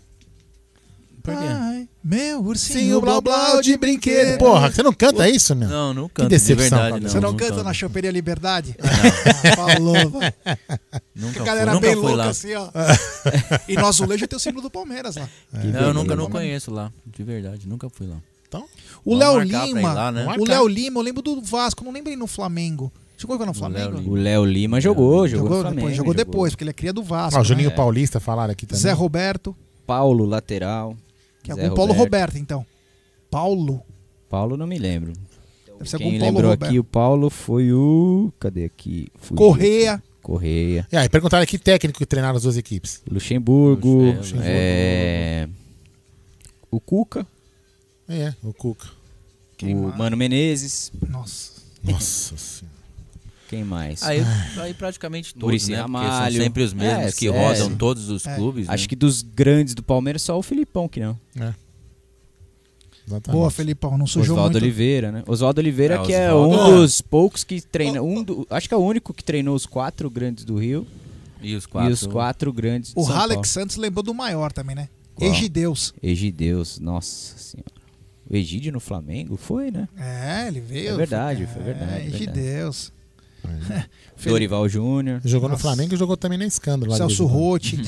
Por 1.31 1.39
quê? 1.41 1.47
Ai, 1.49 1.87
meu 2.03 2.39
ursinho, 2.43 2.79
Ursinho, 2.97 3.01
blau, 3.01 3.21
blau 3.21 3.61
de 3.61 3.75
brinquedo. 3.77 4.37
Porra, 4.37 4.71
você 4.71 4.81
não 4.83 4.93
canta 4.93 5.27
isso, 5.29 5.55
meu? 5.55 5.67
Não, 5.67 5.93
não 5.93 6.07
Que 6.07 6.15
canto, 6.15 6.29
decepção, 6.29 6.55
de 6.55 6.69
verdade, 6.69 7.03
não. 7.03 7.09
Você 7.09 7.19
não, 7.19 7.31
não 7.31 7.37
canta 7.37 7.51
canto. 7.55 7.63
na 7.65 7.73
Choperia 7.73 8.11
Liberdade? 8.11 8.75
Falou, 9.55 10.09
vai. 10.09 10.33
Nunca 11.15 11.41
A 11.41 11.45
galera 11.45 11.71
fui, 11.73 11.81
bem 11.81 11.95
nunca 11.95 12.07
louca 12.07 12.23
lá. 12.23 12.29
assim, 12.29 12.53
ó. 12.55 12.67
e 13.67 13.75
no 13.75 13.85
azulejo 13.85 14.27
tem 14.27 14.37
o 14.37 14.39
símbolo 14.39 14.61
do 14.63 14.69
Palmeiras 14.69 15.15
lá. 15.15 15.27
Não, 15.53 15.81
eu 15.81 15.93
nunca 15.93 16.15
não 16.15 16.29
conheço 16.29 16.71
lá, 16.71 16.91
de 17.05 17.23
verdade, 17.23 17.67
nunca 17.67 17.89
fui 17.89 18.07
lá. 18.07 18.15
Então, 18.47 18.65
O 19.05 19.17
Vamos 19.17 19.47
Léo 19.47 19.65
Lima, 19.65 19.93
lá, 19.93 20.11
né? 20.11 20.25
o. 20.39 20.45
Léo 20.47 20.67
Lima, 20.67 20.99
eu 20.99 21.03
lembro 21.03 21.21
do 21.21 21.39
Vasco, 21.41 21.83
não 21.83 21.91
lembro 21.91 22.09
ele 22.09 22.17
no 22.17 22.27
Flamengo. 22.27 22.91
Jogar 23.17 23.45
no 23.45 23.53
Flamengo? 23.53 23.99
O 24.09 24.15
Léo 24.15 24.45
Lima 24.45 24.79
jogou, 24.79 25.27
jogou, 25.27 25.47
Jogou, 25.47 25.61
Flamengo. 25.61 25.75
depois, 25.81 25.95
jogou 25.97 26.13
depois, 26.13 26.53
porque 26.53 26.63
ele 26.63 26.69
é 26.71 26.73
cria 26.73 26.93
do 26.93 27.03
Vasco. 27.03 27.35
ó, 27.37 27.41
o 27.41 27.43
né? 27.43 27.47
Juninho 27.49 27.75
Paulista 27.75 28.19
falaram 28.19 28.53
aqui 28.53 28.65
também. 28.65 28.81
Zé 28.81 28.93
Roberto, 28.93 29.53
Paulo, 29.85 30.25
lateral. 30.25 30.95
Que 31.55 31.59
é 31.59 31.63
Zé 31.63 31.69
algum 31.69 31.75
Paulo 31.75 31.93
Roberto. 31.93 32.29
Roberto, 32.31 32.37
então. 32.37 32.65
Paulo. 33.29 33.81
Paulo 34.29 34.57
não 34.57 34.67
me 34.67 34.77
lembro. 34.77 35.13
Deve 35.77 35.89
ser 35.89 35.97
Quem 35.97 36.11
Paulo 36.11 36.25
lembrou 36.25 36.51
Roberto. 36.51 36.69
aqui 36.69 36.79
o 36.79 36.83
Paulo 36.83 37.29
foi 37.29 37.71
o. 37.71 38.31
Cadê 38.39 38.65
aqui? 38.65 39.07
Fugiu 39.15 39.35
Correia. 39.37 39.93
aqui. 39.95 40.03
Correia. 40.21 40.87
E 40.91 40.97
aí, 40.97 41.07
perguntaram 41.09 41.43
aqui 41.43 41.57
técnico 41.57 41.97
que 41.99 42.05
treinaram 42.05 42.35
as 42.37 42.43
duas 42.43 42.57
equipes. 42.57 43.01
Luxemburgo. 43.09 44.11
Luxemburgo. 44.11 44.43
é, 44.45 45.47
O 46.69 46.79
Cuca. 46.79 47.25
É, 48.07 48.33
o 48.43 48.53
Cuca. 48.53 48.87
o 49.63 49.97
Mano 49.97 50.17
Menezes. 50.17 50.91
Nossa. 51.07 51.53
Nossa 51.83 52.35
senhora. 52.37 52.78
Quem 53.49 53.63
mais? 53.63 54.01
Aí, 54.03 54.21
aí 54.57 54.73
praticamente 54.75 55.33
todos, 55.33 55.43
Muricy 55.47 55.71
né? 55.71 55.81
Ramalho. 55.81 56.33
são 56.33 56.43
sempre 56.43 56.63
os 56.63 56.71
mesmos 56.73 57.05
É, 57.07 57.11
que 57.11 57.27
é. 57.27 57.31
rodam 57.31 57.75
todos 57.75 58.07
os 58.09 58.25
É. 58.25 58.35
clubes. 58.35 58.67
né? 58.67 58.73
Acho 58.73 58.87
que 58.87 58.95
dos 58.95 59.21
grandes 59.23 59.73
do 59.73 59.81
Palmeiras, 59.83 60.21
só 60.21 60.37
o 60.37 60.43
Filipão 60.43 60.87
que 60.87 60.99
não. 60.99 61.19
É. 61.39 61.53
Boa, 63.31 63.49
Felipão, 63.49 63.97
não 63.97 64.05
sujou 64.05 64.35
Oswaldo 64.35 64.51
muito. 64.53 64.63
Oliveira, 64.63 65.11
né? 65.11 65.23
Oswaldo 65.25 65.59
Oliveira, 65.59 65.95
É, 65.95 66.05
que 66.05 66.13
é 66.13 66.31
Oswaldo- 66.31 66.73
um 66.75 66.81
dos 66.81 67.01
poucos 67.01 67.43
que 67.43 67.59
treina. 67.59 68.03
Um 68.03 68.23
do- 68.23 68.45
acho 68.51 68.67
que 68.67 68.73
é 68.73 68.77
o 68.77 68.81
único 68.81 69.11
que 69.15 69.23
treinou 69.23 69.55
os 69.55 69.65
quatro 69.65 70.11
grandes 70.11 70.45
do 70.45 70.55
Rio. 70.59 70.85
E 71.41 71.55
os 71.55 71.65
quatro. 71.65 71.89
E 71.89 71.93
os 71.93 72.05
quatro 72.05 72.53
grandes 72.53 72.93
de 72.93 72.99
O 72.99 73.11
Alex. 73.11 73.49
Santos 73.49 73.77
lembrou 73.77 74.03
do 74.03 74.13
maior 74.13 74.51
também, 74.51 74.75
né? 74.75 74.89
Qual? 75.15 75.27
Egideus. 75.31 75.91
Egideus, 76.03 76.79
nossa 76.79 77.35
senhora. 77.37 77.71
O 78.29 78.35
Egídio 78.35 78.71
no 78.71 78.79
Flamengo? 78.79 79.37
Foi, 79.37 79.71
né? 79.71 79.89
É, 79.97 80.47
ele 80.47 80.59
veio. 80.59 80.91
É 80.93 80.95
verdade, 80.97 81.43
é, 81.43 81.47
foi 81.47 81.63
verdade, 81.63 81.91
verdade. 82.03 82.15
Egideus. 82.15 82.85
Fel- 82.89 82.98
Dorival 84.23 84.67
Júnior. 84.67 85.21
Jogou 85.23 85.49
no 85.49 85.53
Nossa. 85.53 85.63
Flamengo 85.63 85.93
e 85.93 85.97
jogou 85.97 86.17
também 86.17 86.37
na 86.37 86.45
Escândalo. 86.45 86.95
Celso 86.95 87.23
quando. 87.23 87.33
Rotti. 87.33 87.79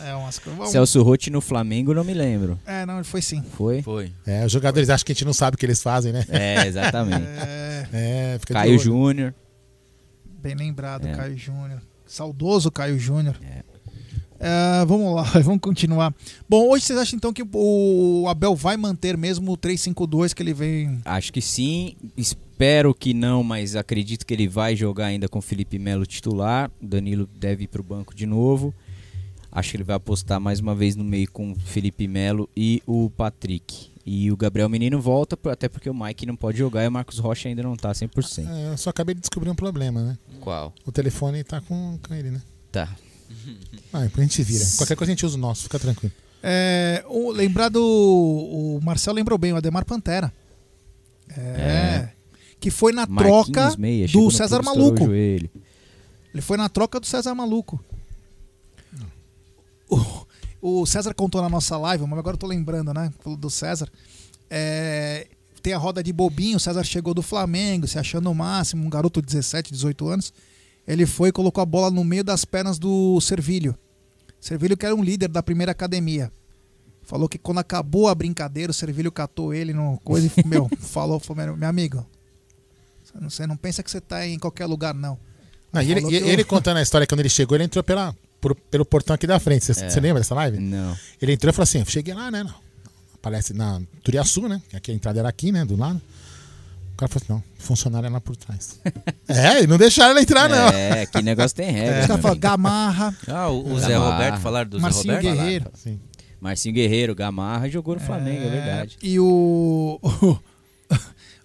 é, 0.00 0.14
umas 0.14 0.40
Celso 0.70 1.02
Rotti 1.02 1.30
no 1.30 1.40
Flamengo, 1.40 1.94
não 1.94 2.04
me 2.04 2.14
lembro. 2.14 2.58
É, 2.66 2.86
não, 2.86 2.96
ele 2.96 3.04
foi 3.04 3.22
sim. 3.22 3.42
Foi? 3.56 3.82
Foi. 3.82 4.12
É, 4.26 4.44
os 4.44 4.52
jogadores 4.52 4.88
acham 4.90 5.04
que 5.04 5.12
a 5.12 5.14
gente 5.14 5.24
não 5.24 5.32
sabe 5.32 5.56
o 5.56 5.58
que 5.58 5.66
eles 5.66 5.82
fazem, 5.82 6.12
né? 6.12 6.24
É, 6.28 6.66
exatamente. 6.66 7.26
É, 7.26 7.88
É, 7.92 8.38
Caio. 8.46 8.78
Júnior. 8.78 9.34
bem 10.40 10.54
lembrado, 10.54 11.06
É. 11.06 11.14
Caio 11.14 11.36
Júnior. 11.36 11.80
Saudoso 12.06 12.70
Caio 12.70 12.98
Júnior. 12.98 13.36
É, 13.42 13.62
vamos 14.86 15.14
lá, 15.14 15.22
vamos 15.42 15.60
continuar. 15.60 16.14
Bom, 16.48 16.68
hoje 16.68 16.84
vocês 16.84 16.98
acham 16.98 17.16
então 17.16 17.32
que 17.32 17.42
o 17.52 18.26
Abel 18.28 18.54
vai 18.54 18.76
manter 18.76 19.16
mesmo 19.16 19.52
o 19.52 19.56
3-5-2 19.56 20.34
que 20.34 20.42
ele 20.42 20.54
vem. 20.54 21.00
Acho 21.04 21.32
que 21.32 21.40
sim. 21.40 21.96
Espero 22.16 22.94
que 22.94 23.14
não, 23.14 23.42
mas 23.42 23.76
acredito 23.76 24.26
que 24.26 24.34
ele 24.34 24.48
vai 24.48 24.76
jogar 24.76 25.06
ainda 25.06 25.28
com 25.28 25.38
o 25.38 25.42
Felipe 25.42 25.78
Melo 25.78 26.06
titular. 26.06 26.70
O 26.80 26.86
Danilo 26.86 27.28
deve 27.34 27.64
ir 27.64 27.68
pro 27.68 27.82
banco 27.82 28.14
de 28.14 28.26
novo. 28.26 28.74
Acho 29.50 29.70
que 29.70 29.76
ele 29.76 29.84
vai 29.84 29.96
apostar 29.96 30.40
mais 30.40 30.60
uma 30.60 30.74
vez 30.74 30.96
no 30.96 31.04
meio 31.04 31.30
com 31.30 31.52
o 31.52 31.54
Felipe 31.54 32.08
Melo 32.08 32.48
e 32.56 32.82
o 32.86 33.10
Patrick. 33.10 33.92
E 34.04 34.32
o 34.32 34.36
Gabriel 34.36 34.68
Menino 34.68 35.00
volta, 35.00 35.38
até 35.50 35.68
porque 35.68 35.88
o 35.88 35.94
Mike 35.94 36.26
não 36.26 36.34
pode 36.34 36.58
jogar 36.58 36.84
e 36.84 36.88
o 36.88 36.92
Marcos 36.92 37.18
Rocha 37.18 37.48
ainda 37.48 37.62
não 37.62 37.76
tá 37.76 37.92
100%. 37.92 38.48
É, 38.48 38.72
eu 38.72 38.76
só 38.76 38.90
acabei 38.90 39.14
de 39.14 39.20
descobrir 39.20 39.50
um 39.50 39.54
problema, 39.54 40.02
né? 40.02 40.18
Qual? 40.40 40.72
O 40.84 40.90
telefone 40.90 41.44
tá 41.44 41.60
com, 41.60 41.98
com 42.02 42.14
ele, 42.14 42.30
né? 42.30 42.42
Tá. 42.72 42.88
Ah, 43.92 44.00
a 44.00 44.20
gente 44.20 44.42
vira. 44.42 44.64
Qualquer 44.76 44.96
coisa 44.96 45.12
a 45.12 45.14
gente 45.14 45.26
usa 45.26 45.36
o 45.36 45.40
nosso, 45.40 45.64
fica 45.64 45.78
tranquilo. 45.78 46.12
É, 46.42 47.04
o, 47.08 47.30
lembrar 47.30 47.68
do. 47.68 47.82
O 47.82 48.80
Marcel 48.82 49.14
lembrou 49.14 49.38
bem, 49.38 49.52
o 49.52 49.56
Ademar 49.56 49.84
Pantera. 49.84 50.32
É. 51.28 52.08
Que 52.58 52.70
foi 52.70 52.92
na 52.92 53.06
Marquinhos 53.06 53.46
troca 53.46 53.76
Meia, 53.78 54.08
do 54.08 54.30
César 54.30 54.62
Maluco. 54.62 55.10
Ele 55.12 55.50
foi 56.40 56.56
na 56.56 56.68
troca 56.68 56.98
do 56.98 57.06
César 57.06 57.34
Maluco. 57.34 57.82
O, 59.88 60.26
o 60.80 60.86
César 60.86 61.12
contou 61.12 61.42
na 61.42 61.48
nossa 61.48 61.76
live, 61.76 62.04
mas 62.06 62.18
agora 62.18 62.34
eu 62.34 62.38
tô 62.38 62.46
lembrando, 62.46 62.94
né? 62.94 63.12
falou 63.20 63.36
Do 63.36 63.50
César. 63.50 63.88
É, 64.48 65.28
tem 65.62 65.72
a 65.72 65.78
roda 65.78 66.02
de 66.02 66.12
bobinho, 66.12 66.56
o 66.56 66.60
César 66.60 66.82
chegou 66.84 67.14
do 67.14 67.22
Flamengo, 67.22 67.86
se 67.86 67.98
achando 67.98 68.30
o 68.30 68.34
máximo, 68.34 68.84
um 68.84 68.90
garoto 68.90 69.20
de 69.20 69.26
17, 69.26 69.72
18 69.72 70.08
anos. 70.08 70.32
Ele 70.86 71.06
foi 71.06 71.28
e 71.28 71.32
colocou 71.32 71.62
a 71.62 71.66
bola 71.66 71.90
no 71.90 72.02
meio 72.04 72.24
das 72.24 72.44
pernas 72.44 72.78
do 72.78 73.20
Servilho. 73.20 73.76
Servilho 74.40 74.76
que 74.76 74.84
era 74.84 74.94
um 74.94 75.02
líder 75.02 75.28
da 75.28 75.42
primeira 75.42 75.70
academia. 75.72 76.30
Falou 77.02 77.28
que 77.28 77.38
quando 77.38 77.58
acabou 77.58 78.08
a 78.08 78.14
brincadeira, 78.14 78.70
o 78.70 78.74
Servilho 78.74 79.10
catou 79.12 79.52
ele 79.54 79.72
no 79.72 79.98
coisa 80.04 80.30
e, 80.36 80.42
meu, 80.46 80.68
falou, 80.80 81.20
falou, 81.20 81.56
meu, 81.56 81.68
amigo, 81.68 82.04
você 83.28 83.42
não- 83.42 83.48
não 83.48 83.56
pensa 83.56 83.82
que 83.82 83.90
você 83.90 84.00
tá 84.00 84.26
em 84.26 84.38
qualquer 84.38 84.66
lugar, 84.66 84.94
não. 84.94 85.18
E 85.74 85.90
ele, 85.92 86.00
eu- 86.04 86.10
ele 86.26 86.44
contando 86.44 86.76
a 86.78 86.82
história, 86.82 87.06
quando 87.06 87.20
ele 87.20 87.28
chegou, 87.28 87.56
ele 87.56 87.64
entrou 87.64 87.82
pela, 87.84 88.14
por- 88.40 88.54
pelo 88.54 88.84
portão 88.84 89.14
aqui 89.14 89.26
da 89.26 89.38
frente. 89.40 89.64
Você 89.64 89.84
É. 89.84 89.88
você 89.90 90.00
lembra 90.00 90.20
dessa 90.20 90.34
live? 90.34 90.58
Não. 90.58 90.96
Ele 91.20 91.32
entrou 91.32 91.50
e 91.50 91.52
falou 91.54 91.64
assim: 91.64 91.84
cheguei 91.84 92.14
lá, 92.14 92.30
né? 92.30 92.42
Não. 92.44 92.54
Aparece 93.14 93.52
na 93.54 93.80
Turiaçu, 94.02 94.48
né? 94.48 94.60
que 94.68 94.76
Aqui 94.76 94.90
a 94.90 94.94
entrada 94.94 95.20
era 95.20 95.28
aqui, 95.28 95.52
né? 95.52 95.64
Do 95.64 95.76
lado. 95.76 96.00
O 96.92 96.96
cara 96.96 97.08
falou 97.08 97.22
assim: 97.22 97.32
não, 97.32 97.42
funcionário 97.58 98.06
é 98.06 98.10
lá 98.10 98.20
por 98.20 98.36
trás. 98.36 98.80
é, 99.28 99.62
e 99.62 99.66
não 99.66 99.78
deixaram 99.78 100.12
ele 100.12 100.20
entrar, 100.20 100.48
não. 100.48 100.68
É, 100.68 101.06
que 101.06 101.22
negócio 101.22 101.56
tem 101.56 101.70
regra. 101.70 102.00
Os 102.02 102.06
caras 102.06 102.16
né? 102.16 102.22
falam 102.22 102.38
Gamarra. 102.38 103.16
Ah, 103.26 103.48
o, 103.48 103.72
o 103.72 103.78
Zé 103.78 103.88
Gamarra. 103.88 104.12
Roberto, 104.12 104.40
falaram 104.40 104.70
do 104.70 104.80
Marcinho 104.80 105.14
Zé 105.14 105.20
Roberto? 105.20 105.36
Guerreiro. 105.36 105.70
Sim. 105.74 106.00
Marcinho 106.40 106.74
Guerreiro, 106.74 107.14
Gamarra, 107.14 107.68
jogou 107.68 107.94
no 107.94 108.00
Flamengo, 108.00 108.46
é, 108.46 108.50
verdade. 108.50 108.98
E 109.02 109.18
o. 109.20 109.98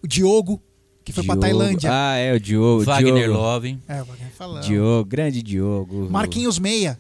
o 0.04 0.08
Diogo, 0.08 0.62
que 1.04 1.14
foi 1.14 1.24
pra 1.24 1.36
Diogo. 1.36 1.48
Tailândia. 1.48 1.90
Ah, 1.94 2.16
é, 2.16 2.34
o 2.34 2.40
Diogo. 2.40 2.84
Wagner 2.84 3.24
Diogo. 3.24 3.40
Love. 3.40 3.80
É, 3.88 4.02
o 4.02 4.06
Wagner 4.06 4.32
falando. 4.32 4.64
Diogo, 4.64 5.10
grande 5.10 5.42
Diogo. 5.42 6.10
Marquinhos 6.10 6.60
Meia. 6.60 6.98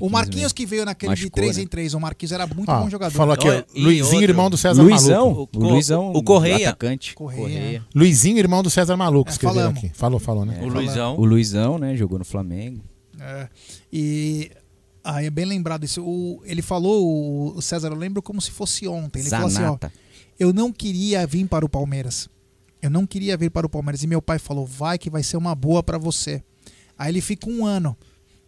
O 0.00 0.08
Marquinhos 0.08 0.52
que 0.52 0.64
veio 0.66 0.84
naquele 0.84 1.10
Machucou, 1.10 1.28
de 1.30 1.34
3 1.34 1.56
né? 1.56 1.62
em 1.62 1.66
3. 1.66 1.94
O 1.94 2.00
Marquinhos 2.00 2.32
era 2.32 2.46
muito 2.46 2.70
Ah, 2.70 2.80
bom 2.80 2.90
jogador. 2.90 3.12
falou 3.14 3.34
aqui, 3.34 3.48
ó, 3.48 3.52
Olha, 3.52 3.66
Luizinho, 3.76 4.14
outro- 4.14 4.22
irmão 4.30 4.50
do 4.50 4.56
César 4.56 4.82
Luizão, 4.82 5.30
Maluco. 5.30 5.58
o 5.58 5.68
Luizão, 5.70 6.12
o 6.12 6.22
Correia. 6.22 6.68
atacante. 6.70 7.14
Correia. 7.14 7.84
Luizinho, 7.94 8.38
irmão 8.38 8.62
do 8.62 8.70
César 8.70 8.96
Maluco, 8.96 9.30
É, 9.30 9.34
falamos. 9.34 9.78
aqui. 9.78 9.90
Falou, 9.94 10.18
falou, 10.18 10.44
né? 10.44 10.60
O 10.62 10.68
Luizão. 10.68 11.16
O 11.18 11.24
Luizão, 11.24 11.78
né, 11.78 11.96
jogou 11.96 12.18
no 12.18 12.24
Flamengo. 12.24 12.82
É. 13.20 13.48
E. 13.92 14.50
Ah, 15.06 15.22
é 15.22 15.28
bem 15.28 15.44
lembrado 15.44 15.84
isso. 15.84 16.02
O, 16.02 16.40
ele 16.46 16.62
falou, 16.62 17.54
o 17.56 17.60
César, 17.60 17.88
eu 17.88 17.94
lembro 17.94 18.22
como 18.22 18.40
se 18.40 18.50
fosse 18.50 18.88
ontem. 18.88 19.20
Ele 19.20 19.28
falou 19.28 19.46
assim: 19.48 19.58
ó, 19.58 19.64
Zanata. 19.66 19.92
eu 20.40 20.50
não 20.52 20.72
queria 20.72 21.26
vir 21.26 21.46
para 21.46 21.64
o 21.64 21.68
Palmeiras. 21.68 22.26
Eu 22.80 22.88
não 22.90 23.06
queria 23.06 23.36
vir 23.36 23.50
para 23.50 23.66
o 23.66 23.68
Palmeiras. 23.68 24.02
E 24.02 24.06
meu 24.06 24.22
pai 24.22 24.38
falou: 24.38 24.64
vai 24.64 24.96
que 24.98 25.10
vai 25.10 25.22
ser 25.22 25.36
uma 25.36 25.54
boa 25.54 25.82
para 25.82 25.98
você. 25.98 26.42
Aí 26.98 27.10
ele 27.12 27.20
fica 27.20 27.48
um 27.50 27.66
ano. 27.66 27.94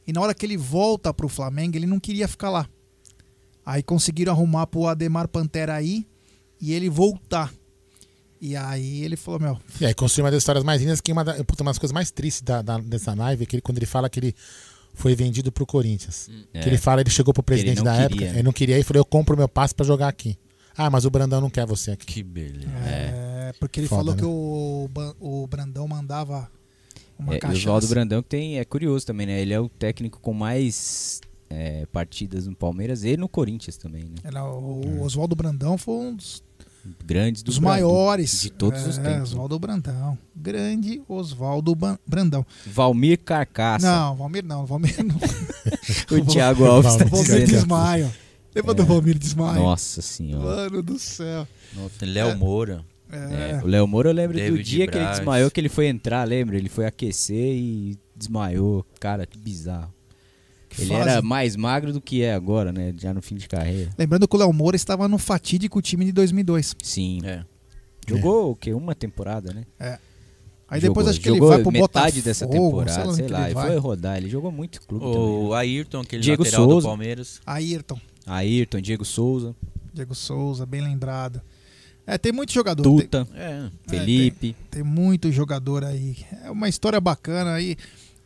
E 0.06 0.12
na 0.12 0.20
hora 0.20 0.34
que 0.34 0.46
ele 0.46 0.56
volta 0.56 1.12
para 1.12 1.26
o 1.26 1.28
Flamengo, 1.28 1.76
ele 1.76 1.86
não 1.86 1.98
queria 1.98 2.28
ficar 2.28 2.50
lá. 2.50 2.68
Aí 3.64 3.82
conseguiram 3.82 4.32
arrumar 4.32 4.66
pro 4.66 4.86
Ademar 4.86 5.26
Pantera 5.28 5.74
aí 5.74 6.06
e 6.60 6.72
ele 6.72 6.88
voltar. 6.88 7.52
E 8.40 8.54
aí 8.54 9.02
ele 9.02 9.16
falou: 9.16 9.40
meu, 9.40 9.60
E 9.80 9.86
aí 9.86 9.94
construiu 9.94 10.24
uma 10.24 10.30
das 10.30 10.38
histórias 10.42 10.62
mais 10.64 10.80
lindas, 10.80 11.00
que 11.00 11.10
uma, 11.10 11.24
da, 11.24 11.34
uma 11.34 11.70
das 11.70 11.78
coisas 11.78 11.92
mais 11.92 12.10
tristes 12.10 12.42
da, 12.42 12.62
da- 12.62 12.78
dessa 12.78 13.14
live 13.14 13.42
é 13.42 13.46
que 13.46 13.56
ele, 13.56 13.62
quando 13.62 13.78
ele 13.78 13.86
fala 13.86 14.08
que 14.08 14.20
ele 14.20 14.34
foi 14.94 15.14
vendido 15.16 15.50
pro 15.50 15.66
Corinthians. 15.66 16.28
É. 16.54 16.60
Que 16.60 16.68
ele 16.68 16.78
fala, 16.78 17.00
ele 17.00 17.10
chegou 17.10 17.34
pro 17.34 17.42
presidente 17.42 17.82
da 17.82 17.92
queria, 17.92 18.06
época, 18.06 18.24
né? 18.26 18.30
ele 18.34 18.42
não 18.42 18.52
queria 18.52 18.78
e 18.78 18.82
falou, 18.82 19.00
eu 19.00 19.04
compro 19.04 19.36
meu 19.36 19.48
passe 19.48 19.74
pra 19.74 19.84
jogar 19.84 20.08
aqui. 20.08 20.38
Ah, 20.76 20.90
mas 20.90 21.04
o 21.06 21.10
Brandão 21.10 21.40
não 21.40 21.50
quer 21.50 21.66
você 21.66 21.90
aqui. 21.90 22.04
Que 22.06 22.22
beleza. 22.22 22.66
é, 22.86 23.52
porque 23.58 23.80
ele 23.80 23.88
Foda, 23.88 24.00
falou 24.00 24.14
né? 24.14 24.20
que 24.20 24.26
o, 24.26 25.42
o 25.42 25.46
Brandão 25.46 25.88
mandava 25.88 26.50
uma 27.18 27.34
É, 27.34 27.36
o 27.36 27.40
cachaça. 27.40 27.58
Oswaldo 27.58 27.86
Brandão 27.88 28.22
que 28.22 28.28
tem, 28.28 28.58
é 28.58 28.64
curioso 28.64 29.06
também, 29.06 29.26
né? 29.26 29.40
Ele 29.40 29.52
é 29.52 29.60
o 29.60 29.68
técnico 29.68 30.18
com 30.20 30.32
mais 30.32 31.20
é, 31.50 31.86
partidas 31.86 32.46
no 32.46 32.54
Palmeiras 32.56 33.04
e 33.04 33.16
no 33.16 33.28
Corinthians 33.28 33.76
também, 33.76 34.04
né? 34.04 34.16
Era 34.24 34.44
o 34.44 35.02
Oswaldo 35.02 35.34
Brandão 35.36 35.76
foi 35.78 35.94
um 35.94 36.14
dos, 36.16 36.42
Grandes 37.04 37.42
do 37.42 37.46
dos 37.46 37.58
Bra- 37.58 37.70
maiores. 37.70 38.42
de 38.42 38.50
todos 38.50 38.86
os 38.86 38.96
É, 38.98 39.02
tempos. 39.02 39.30
Oswaldo 39.32 39.58
Brandão. 39.58 40.16
Grande 40.36 41.02
Oswaldo 41.08 41.76
Brandão. 42.06 42.46
Valmir 42.64 43.18
Carcaça. 43.24 43.84
Não, 43.90 44.14
Valmir 44.14 44.44
não. 44.44 44.64
Valmir 44.64 44.94
não. 45.04 45.16
O 46.16 46.24
Thiago 46.24 46.64
Alves 46.64 46.94
tá 46.94 47.04
Valmir 47.04 47.10
Valmir 47.26 47.44
dizendo. 47.44 47.50
desmaio. 47.60 48.12
Lembra 48.54 48.72
do 48.74 48.84
Valmir 48.86 49.18
desmaio? 49.18 49.60
Nossa 49.62 50.00
senhora. 50.00 50.44
Mano 50.44 50.82
do 50.82 50.96
céu. 50.98 51.46
Léo 52.00 52.38
Moura. 52.38 52.84
É, 53.10 53.60
o 53.62 53.66
Léo 53.66 53.86
Moura 53.86 54.10
eu 54.10 54.14
lembro 54.14 54.36
do 54.36 54.40
David 54.40 54.62
dia 54.62 54.86
que 54.86 54.96
ele 54.96 55.04
Braz. 55.04 55.18
desmaiou, 55.18 55.50
que 55.50 55.60
ele 55.60 55.68
foi 55.68 55.86
entrar, 55.86 56.24
lembra? 56.24 56.56
Ele 56.56 56.68
foi 56.68 56.86
aquecer 56.86 57.54
e 57.56 57.96
desmaiou. 58.16 58.84
Cara, 58.98 59.24
que 59.26 59.38
bizarro. 59.38 59.92
Que 60.68 60.82
ele 60.82 60.90
fase. 60.90 61.08
era 61.08 61.22
mais 61.22 61.54
magro 61.56 61.92
do 61.92 62.00
que 62.00 62.22
é 62.22 62.34
agora, 62.34 62.72
né? 62.72 62.92
Já 62.98 63.14
no 63.14 63.22
fim 63.22 63.36
de 63.36 63.48
carreira. 63.48 63.90
Lembrando 63.96 64.26
que 64.26 64.34
o 64.34 64.38
Léo 64.38 64.52
Moura 64.52 64.76
estava 64.76 65.06
no 65.08 65.18
fatídico 65.18 65.80
time 65.80 66.04
de 66.04 66.12
2002. 66.12 66.74
Sim. 66.82 67.20
É. 67.24 67.44
Jogou 68.08 68.50
o 68.52 68.56
quê? 68.56 68.72
Uma 68.72 68.94
temporada, 68.94 69.52
né? 69.52 69.64
É. 69.78 69.98
Aí 70.68 70.80
Jogou- 70.80 70.94
depois 70.94 71.08
acho 71.08 71.20
que 71.20 71.28
ele 71.28 71.38
vai 71.40 71.62
pro 71.62 71.70
metade 71.70 72.20
Botafogo, 72.20 72.22
dessa 72.24 72.44
sei 72.44 72.48
temporada, 72.58 72.98
lá 73.04 73.06
onde 73.06 73.16
sei 73.16 73.28
lá. 73.28 73.44
ele 73.46 73.54
foi 73.54 73.76
rodar, 73.78 74.16
ele 74.16 74.28
jogou 74.28 74.50
muito 74.50 74.80
clube 74.82 75.04
também. 75.04 75.18
O 75.20 75.50
né? 75.50 75.56
Ayrton, 75.56 76.00
aquele 76.00 76.22
Diego 76.22 76.42
lateral 76.42 76.64
Souza. 76.68 76.80
do 76.80 76.88
Palmeiras. 76.88 77.40
Ayrton, 77.46 78.00
Ayrton, 78.26 78.80
Diego 78.80 79.04
Souza, 79.04 79.54
Diego 79.94 80.14
Souza, 80.14 80.66
bem 80.66 80.80
lembrado. 80.80 81.40
É, 82.06 82.16
tem 82.16 82.32
muito 82.32 82.52
jogador. 82.52 82.82
Tem, 82.82 82.92
Tuta, 83.00 83.26
É. 83.34 83.68
Felipe. 83.88 84.54
tem 84.70 84.82
muito 84.82 85.30
jogador 85.32 85.84
aí. 85.84 86.16
É 86.44 86.50
uma 86.50 86.68
história 86.68 87.00
bacana 87.00 87.54
aí. 87.54 87.76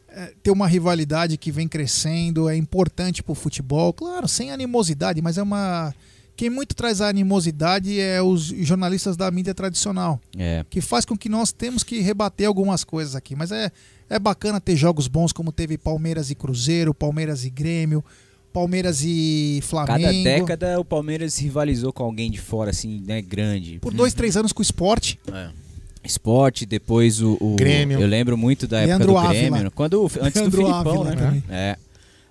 É, 0.09 0.33
tem 0.43 0.53
uma 0.53 0.67
rivalidade 0.67 1.37
que 1.37 1.53
vem 1.53 1.69
crescendo, 1.69 2.49
é 2.49 2.57
importante 2.57 3.23
pro 3.23 3.35
futebol. 3.35 3.93
Claro, 3.93 4.27
sem 4.29 4.51
animosidade, 4.51 5.23
mas 5.23 5.39
é 5.39 5.43
uma 5.43 5.95
Quem 6.37 6.49
muito 6.51 6.75
traz 6.75 7.01
a 7.03 7.09
animosidade 7.09 8.01
é 8.01 8.21
os 8.23 8.45
jornalistas 8.47 9.15
da 9.17 9.31
mídia 9.31 9.55
tradicional. 9.55 10.19
É. 10.37 10.65
Que 10.71 10.81
faz 10.81 11.05
com 11.05 11.17
que 11.17 11.29
nós 11.29 11.53
temos 11.53 11.83
que 11.83 12.01
rebater 12.01 12.47
algumas 12.49 12.83
coisas 12.83 13.15
aqui. 13.15 13.37
Mas 13.37 13.53
é, 13.53 13.71
é 14.09 14.19
bacana 14.19 14.59
ter 14.61 14.75
jogos 14.75 15.07
bons 15.07 15.33
como 15.33 15.53
teve 15.53 15.77
Palmeiras 15.77 16.31
e 16.31 16.35
Cruzeiro, 16.35 16.95
Palmeiras 16.95 17.45
e 17.45 17.51
Grêmio, 17.51 18.03
Palmeiras 18.53 19.03
e 19.05 19.61
Flamengo. 19.63 20.01
Cada 20.03 20.13
década 20.13 20.81
o 20.81 20.85
Palmeiras 20.85 21.39
rivalizou 21.39 21.93
com 21.93 22.03
alguém 22.05 22.31
de 22.31 22.41
fora, 22.41 22.71
assim, 22.71 23.03
né, 23.07 23.23
grande. 23.23 23.79
Por 23.79 23.93
dois, 23.95 24.13
três 24.15 24.37
anos 24.37 24.53
com 24.53 24.61
o 24.61 24.63
esporte. 24.63 25.19
É. 25.33 25.49
Esporte, 26.03 26.65
depois 26.65 27.21
o, 27.21 27.37
o- 27.41 27.57
Grêmio. 27.57 28.01
Eu 28.01 28.07
lembro 28.09 28.37
muito 28.37 28.67
da 28.67 28.79
Leandro 28.79 28.95
época 28.95 29.07
do 29.13 29.19
Ávila. 29.19 29.51
Grêmio. 29.57 29.71
Quando, 29.71 30.05
antes 30.21 30.41
Leandro 30.41 30.51
do 30.51 30.57
Filipão, 30.69 31.03
Ávila 31.03 31.15
né? 31.31 31.43
É. 31.51 31.77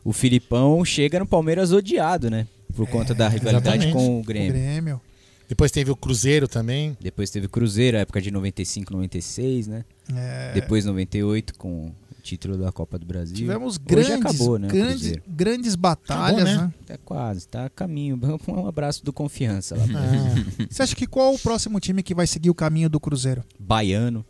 O 0.04 0.12
Filipão 0.12 0.84
chega 0.84 1.20
no 1.20 1.26
Palmeiras 1.26 1.72
odiado, 1.72 2.30
né? 2.30 2.48
Por 2.76 2.88
conta 2.88 3.14
da 3.14 3.28
rivalidade 3.28 3.86
exatamente. 3.86 3.94
com 3.94 4.20
o 4.20 4.24
Grêmio. 4.24 4.54
Grêmio. 4.54 5.02
Depois 5.48 5.72
teve 5.72 5.90
o 5.92 5.96
Cruzeiro 5.96 6.48
também. 6.48 6.96
Depois 7.02 7.30
teve 7.30 7.46
o 7.48 7.50
Cruzeiro, 7.50 7.98
a 7.98 8.02
época 8.02 8.22
de 8.22 8.30
95, 8.32 8.92
96, 8.94 9.68
né? 9.68 9.84
É. 10.16 10.52
Depois 10.54 10.86
98 10.86 11.56
com 11.56 11.88
o 11.88 11.96
título 12.30 12.58
da 12.58 12.72
Copa 12.72 12.98
do 13.00 13.06
Brasil. 13.06 13.36
Tivemos 13.36 13.76
Hoje 13.76 13.86
grandes, 13.86 14.12
acabou, 14.26 14.60
né? 14.60 14.68
grandes, 14.68 15.14
grandes 15.28 15.76
batalhas, 15.76 16.42
Acabou, 16.50 16.64
né? 16.68 16.74
né? 16.78 16.86
Tá 16.86 16.98
quase, 16.98 17.48
tá 17.48 17.66
a 17.66 17.70
caminho. 17.70 18.20
Um 18.48 18.68
abraço 18.68 19.04
do 19.04 19.12
confiança 19.12 19.76
lá. 19.76 19.84
Ah. 19.84 20.66
Você 20.70 20.84
acha 20.84 20.96
que 20.96 21.08
qual 21.08 21.34
o 21.34 21.40
próximo 21.40 21.80
time 21.80 22.04
que 22.04 22.14
vai 22.14 22.28
seguir 22.28 22.50
o 22.50 22.56
caminho 22.56 22.90
do 22.90 23.00
Cruzeiro? 23.00 23.44
Baiano. 23.60 24.26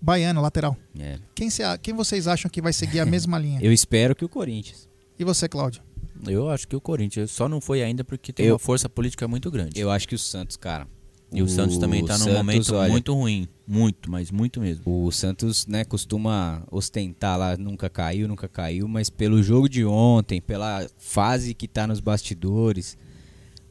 Baiano, 0.00 0.40
lateral. 0.40 0.76
É. 0.98 1.18
Quem, 1.34 1.48
cê- 1.48 1.62
quem 1.80 1.94
vocês 1.94 2.26
acham 2.26 2.50
que 2.50 2.60
vai 2.60 2.72
seguir 2.72 2.98
a 3.00 3.06
mesma 3.06 3.38
linha? 3.38 3.60
Eu 3.62 3.72
espero 3.72 4.14
que 4.16 4.24
o 4.24 4.28
Corinthians. 4.28 4.88
E 5.18 5.24
você, 5.24 5.48
Cláudio? 5.48 5.82
Eu 6.26 6.48
acho 6.50 6.66
que 6.66 6.74
o 6.74 6.80
Corinthians 6.80 7.30
só 7.30 7.48
não 7.48 7.60
foi 7.60 7.82
ainda 7.82 8.02
porque 8.04 8.32
tem 8.32 8.46
Eu- 8.46 8.54
uma 8.54 8.58
força 8.58 8.88
política 8.88 9.28
muito 9.28 9.50
grande. 9.50 9.78
Eu 9.80 9.90
acho 9.90 10.08
que 10.08 10.14
o 10.14 10.18
Santos, 10.18 10.56
cara. 10.56 10.86
E 11.32 11.42
o 11.42 11.48
Santos 11.48 11.78
também 11.78 12.04
tá 12.04 12.14
num 12.14 12.24
Santos, 12.24 12.36
momento 12.36 12.74
olha, 12.74 12.90
muito 12.90 13.14
ruim. 13.14 13.48
Muito, 13.66 14.10
mas 14.10 14.30
muito 14.30 14.60
mesmo. 14.60 14.82
O 14.84 15.10
Santos, 15.10 15.66
né, 15.66 15.84
costuma 15.84 16.62
ostentar 16.70 17.38
lá, 17.38 17.56
nunca 17.56 17.88
caiu, 17.88 18.28
nunca 18.28 18.48
caiu, 18.48 18.86
mas 18.86 19.08
pelo 19.08 19.42
jogo 19.42 19.68
de 19.68 19.84
ontem, 19.84 20.40
pela 20.40 20.86
fase 20.98 21.54
que 21.54 21.66
tá 21.66 21.86
nos 21.86 22.00
bastidores, 22.00 22.98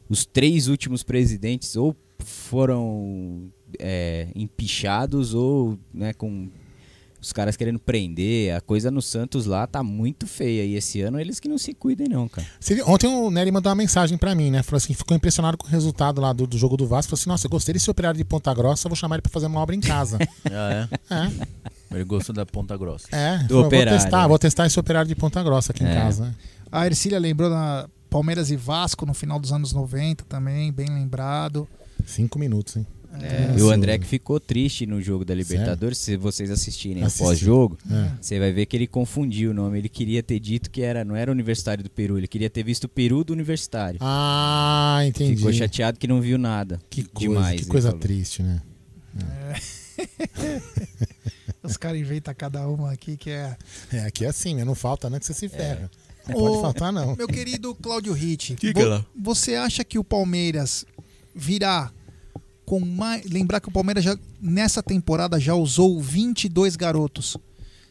os 0.08 0.26
três 0.26 0.66
últimos 0.66 1.02
presidentes 1.02 1.76
ou 1.76 1.96
foram 2.18 3.50
é, 3.78 4.28
empichados 4.34 5.34
ou, 5.34 5.78
né, 5.92 6.12
com 6.12 6.50
os 7.22 7.32
caras 7.32 7.56
querendo 7.56 7.78
prender. 7.78 8.54
A 8.54 8.60
coisa 8.60 8.90
no 8.90 9.00
Santos 9.00 9.46
lá 9.46 9.64
tá 9.66 9.82
muito 9.82 10.26
feia. 10.26 10.64
E 10.64 10.74
esse 10.74 11.00
ano 11.00 11.20
eles 11.20 11.38
que 11.38 11.48
não 11.48 11.56
se 11.56 11.72
cuidem, 11.72 12.08
não, 12.08 12.28
cara. 12.28 12.46
Ontem 12.86 13.06
o 13.06 13.30
Nery 13.30 13.52
mandou 13.52 13.70
uma 13.70 13.76
mensagem 13.76 14.18
pra 14.18 14.34
mim, 14.34 14.50
né? 14.50 14.62
Falou 14.62 14.78
assim, 14.78 14.92
ficou 14.92 15.16
impressionado 15.16 15.56
com 15.56 15.66
o 15.66 15.70
resultado 15.70 16.20
lá 16.20 16.32
do, 16.32 16.46
do 16.46 16.58
jogo 16.58 16.76
do 16.76 16.86
Vasco. 16.86 17.10
Falou 17.10 17.20
assim, 17.20 17.30
nossa, 17.30 17.46
eu 17.46 17.50
gostei 17.50 17.72
desse 17.74 17.88
operário 17.90 18.18
de 18.18 18.24
Ponta 18.24 18.52
Grossa, 18.52 18.88
vou 18.88 18.96
chamar 18.96 19.14
ele 19.16 19.22
pra 19.22 19.30
fazer 19.30 19.46
uma 19.46 19.60
obra 19.60 19.74
em 19.74 19.80
casa. 19.80 20.18
Ah, 20.50 20.88
é? 21.10 21.14
É. 21.14 21.30
Ele 21.94 22.04
gostou 22.04 22.34
da 22.34 22.44
Ponta 22.44 22.76
Grossa. 22.76 23.06
É, 23.12 23.38
Do 23.44 23.48
falou, 23.48 23.66
operário, 23.66 23.90
vou 23.92 23.98
testar, 24.00 24.22
né? 24.22 24.28
vou 24.28 24.38
testar 24.38 24.66
esse 24.66 24.80
operário 24.80 25.08
de 25.08 25.14
Ponta 25.14 25.42
Grossa 25.42 25.72
aqui 25.72 25.84
em 25.84 25.88
É. 25.88 25.94
casa. 25.94 26.24
né? 26.24 26.34
A 26.70 26.86
Ercília 26.86 27.18
lembrou 27.18 27.48
da 27.50 27.88
Palmeiras 28.10 28.50
e 28.50 28.56
Vasco 28.56 29.06
no 29.06 29.14
final 29.14 29.38
dos 29.38 29.52
anos 29.52 29.72
90 29.72 30.24
também, 30.24 30.72
bem 30.72 30.88
lembrado. 30.88 31.68
Cinco 32.06 32.38
minutos, 32.38 32.76
hein? 32.76 32.86
É, 33.20 33.54
e 33.58 33.62
o 33.62 33.70
André 33.70 33.98
que 33.98 34.06
ficou 34.06 34.40
triste 34.40 34.86
no 34.86 35.00
jogo 35.02 35.24
da 35.24 35.34
Libertadores, 35.34 35.98
se 35.98 36.16
vocês 36.16 36.50
assistirem 36.50 37.02
Assisti. 37.02 37.22
o 37.22 37.26
pós-jogo, 37.26 37.78
É. 37.90 38.10
você 38.20 38.38
vai 38.38 38.52
ver 38.52 38.64
que 38.66 38.74
ele 38.76 38.86
confundiu 38.86 39.50
o 39.50 39.54
nome. 39.54 39.78
Ele 39.78 39.88
queria 39.88 40.22
ter 40.22 40.40
dito 40.40 40.70
que 40.70 40.80
era, 40.82 41.04
não 41.04 41.14
era 41.14 41.30
Universitário 41.30 41.84
do 41.84 41.90
Peru, 41.90 42.16
ele 42.16 42.26
queria 42.26 42.48
ter 42.48 42.62
visto 42.62 42.84
o 42.84 42.88
Peru 42.88 43.22
do 43.22 43.32
Universitário. 43.34 43.98
Ah, 44.02 45.00
entendi. 45.04 45.36
Ficou 45.36 45.52
chateado 45.52 45.98
que 45.98 46.06
não 46.08 46.20
viu 46.22 46.38
nada. 46.38 46.80
Que 46.88 47.04
coisa, 47.04 47.34
demais. 47.34 47.60
que 47.60 47.66
coisa 47.66 47.88
falou. 47.88 48.00
triste, 48.00 48.42
né? 48.42 48.62
Os 51.62 51.76
caras 51.76 52.00
inventam 52.00 52.34
cada 52.34 52.66
uma 52.66 52.92
aqui 52.92 53.16
que 53.16 53.30
é. 53.30 53.56
É, 53.92 54.00
aqui 54.00 54.24
é 54.24 54.28
assim, 54.28 54.54
né? 54.54 54.64
Não 54.64 54.74
falta 54.74 55.08
não 55.08 55.18
que 55.18 55.26
você 55.26 55.34
se 55.34 55.48
ferra. 55.48 55.90
Não 56.28 56.36
pode 56.36 56.60
faltar, 56.60 56.92
não. 56.92 57.16
Meu 57.16 57.26
querido 57.26 57.74
Cláudio 57.74 58.12
Ritt, 58.12 58.54
vo- 58.54 59.04
você 59.12 59.56
acha 59.56 59.82
que 59.82 59.98
o 59.98 60.04
Palmeiras 60.04 60.86
virá 61.34 61.90
com 62.72 62.80
mais. 62.80 63.28
Lembrar 63.30 63.60
que 63.60 63.68
o 63.68 63.72
Palmeiras 63.72 64.02
já, 64.02 64.16
nessa 64.40 64.82
temporada 64.82 65.38
já 65.38 65.54
usou 65.54 66.00
22 66.00 66.74
garotos. 66.74 67.36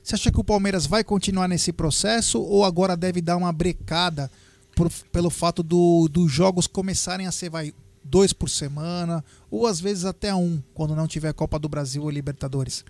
Você 0.01 0.15
acha 0.15 0.31
que 0.31 0.39
o 0.39 0.43
Palmeiras 0.43 0.87
vai 0.87 1.03
continuar 1.03 1.47
nesse 1.47 1.71
processo 1.71 2.41
ou 2.41 2.65
agora 2.65 2.97
deve 2.97 3.21
dar 3.21 3.37
uma 3.37 3.53
brecada 3.53 4.31
por- 4.75 4.89
pelo 5.11 5.29
fato 5.29 5.61
do- 5.61 6.07
dos 6.11 6.31
jogos 6.31 6.65
começarem 6.65 7.27
a 7.27 7.31
ser 7.31 7.51
vai, 7.51 7.71
dois 8.03 8.33
por 8.33 8.49
semana 8.49 9.23
ou 9.51 9.67
às 9.67 9.79
vezes 9.79 10.03
até 10.03 10.33
um 10.33 10.59
quando 10.73 10.95
não 10.95 11.07
tiver 11.07 11.31
Copa 11.31 11.59
do 11.59 11.69
Brasil 11.69 12.01
ou 12.01 12.09
Libertadores? 12.09 12.83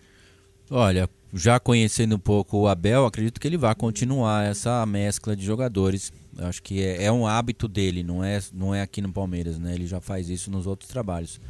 Olha, 0.70 1.10
já 1.34 1.60
conhecendo 1.60 2.16
um 2.16 2.20
pouco 2.20 2.58
o 2.60 2.68
Abel, 2.70 3.06
acredito 3.06 3.42
que 3.42 3.46
ele 3.50 3.58
vai 3.58 3.76
continuar 3.76 4.46
essa 4.46 4.86
mescla 4.86 5.36
de 5.36 5.44
jogadores. 5.46 6.14
Acho 6.38 6.64
que 6.64 6.82
é, 6.82 7.04
é 7.04 7.12
um 7.12 7.28
hábito 7.28 7.68
dele, 7.68 8.02
não 8.02 8.24
é, 8.24 8.42
não 8.54 8.74
é 8.74 8.82
aqui 8.82 9.02
no 9.02 9.12
Palmeiras, 9.12 9.60
né? 9.60 9.76
Ele 9.76 9.86
já 9.86 10.00
faz 10.00 10.30
isso 10.30 10.50
nos 10.50 10.66
outros 10.66 10.90
trabalhos. 10.90 11.42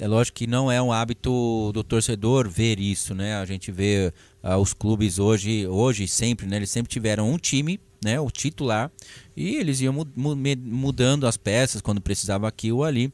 É 0.00 0.08
lógico 0.08 0.38
que 0.38 0.46
não 0.46 0.72
é 0.72 0.80
um 0.80 0.90
hábito 0.90 1.70
do 1.74 1.84
torcedor 1.84 2.48
ver 2.48 2.80
isso, 2.80 3.14
né? 3.14 3.36
A 3.36 3.44
gente 3.44 3.70
vê 3.70 4.10
ah, 4.42 4.56
os 4.56 4.72
clubes 4.72 5.18
hoje, 5.18 5.66
hoje 5.66 6.08
sempre, 6.08 6.46
né? 6.46 6.56
Eles 6.56 6.70
sempre 6.70 6.90
tiveram 6.90 7.30
um 7.30 7.36
time, 7.36 7.78
né? 8.02 8.18
O 8.18 8.30
titular 8.30 8.90
e 9.36 9.56
eles 9.56 9.82
iam 9.82 9.94
mudando 10.16 11.26
as 11.26 11.36
peças 11.36 11.82
quando 11.82 12.00
precisava 12.00 12.48
aqui 12.48 12.72
ou 12.72 12.82
ali. 12.82 13.12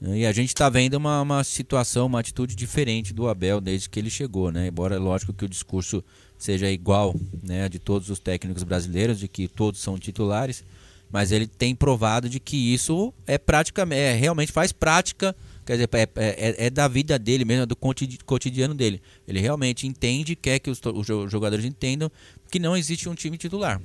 E 0.00 0.24
a 0.24 0.30
gente 0.30 0.50
está 0.50 0.68
vendo 0.70 0.94
uma, 0.94 1.20
uma 1.20 1.42
situação, 1.42 2.06
uma 2.06 2.20
atitude 2.20 2.54
diferente 2.54 3.12
do 3.12 3.28
Abel 3.28 3.60
desde 3.60 3.90
que 3.90 3.98
ele 3.98 4.08
chegou, 4.08 4.52
né? 4.52 4.68
Embora 4.68 5.00
lógico 5.00 5.32
que 5.32 5.44
o 5.44 5.48
discurso 5.48 6.02
seja 6.38 6.70
igual, 6.70 7.12
né, 7.42 7.68
de 7.68 7.80
todos 7.80 8.08
os 8.08 8.20
técnicos 8.20 8.62
brasileiros, 8.62 9.18
de 9.18 9.26
que 9.26 9.48
todos 9.48 9.80
são 9.80 9.98
titulares, 9.98 10.64
mas 11.10 11.32
ele 11.32 11.48
tem 11.48 11.74
provado 11.74 12.28
de 12.28 12.38
que 12.38 12.72
isso 12.72 13.12
é 13.26 13.36
praticamente, 13.36 14.00
é, 14.00 14.14
realmente 14.14 14.52
faz 14.52 14.70
prática, 14.70 15.34
quer 15.70 15.86
dizer, 15.86 15.88
é, 15.92 16.08
é- 16.16 16.66
é 16.66 16.70
da 16.70 16.88
vida 16.88 17.18
dele 17.18 17.44
mesmo, 17.44 17.62
é 17.62 17.66
do 17.66 17.76
cotidi- 17.76 18.18
cotidiano 18.24 18.74
dele. 18.74 19.00
Ele 19.26 19.38
realmente 19.38 19.86
entende, 19.86 20.34
quer 20.34 20.58
que 20.58 20.68
os, 20.70 20.80
os 20.84 21.06
jo- 21.06 21.28
jogadores 21.28 21.64
entendam 21.64 22.10
que 22.50 22.58
não 22.58 22.76
existe 22.76 23.08
um 23.08 23.14
time 23.14 23.38
titular. 23.38 23.80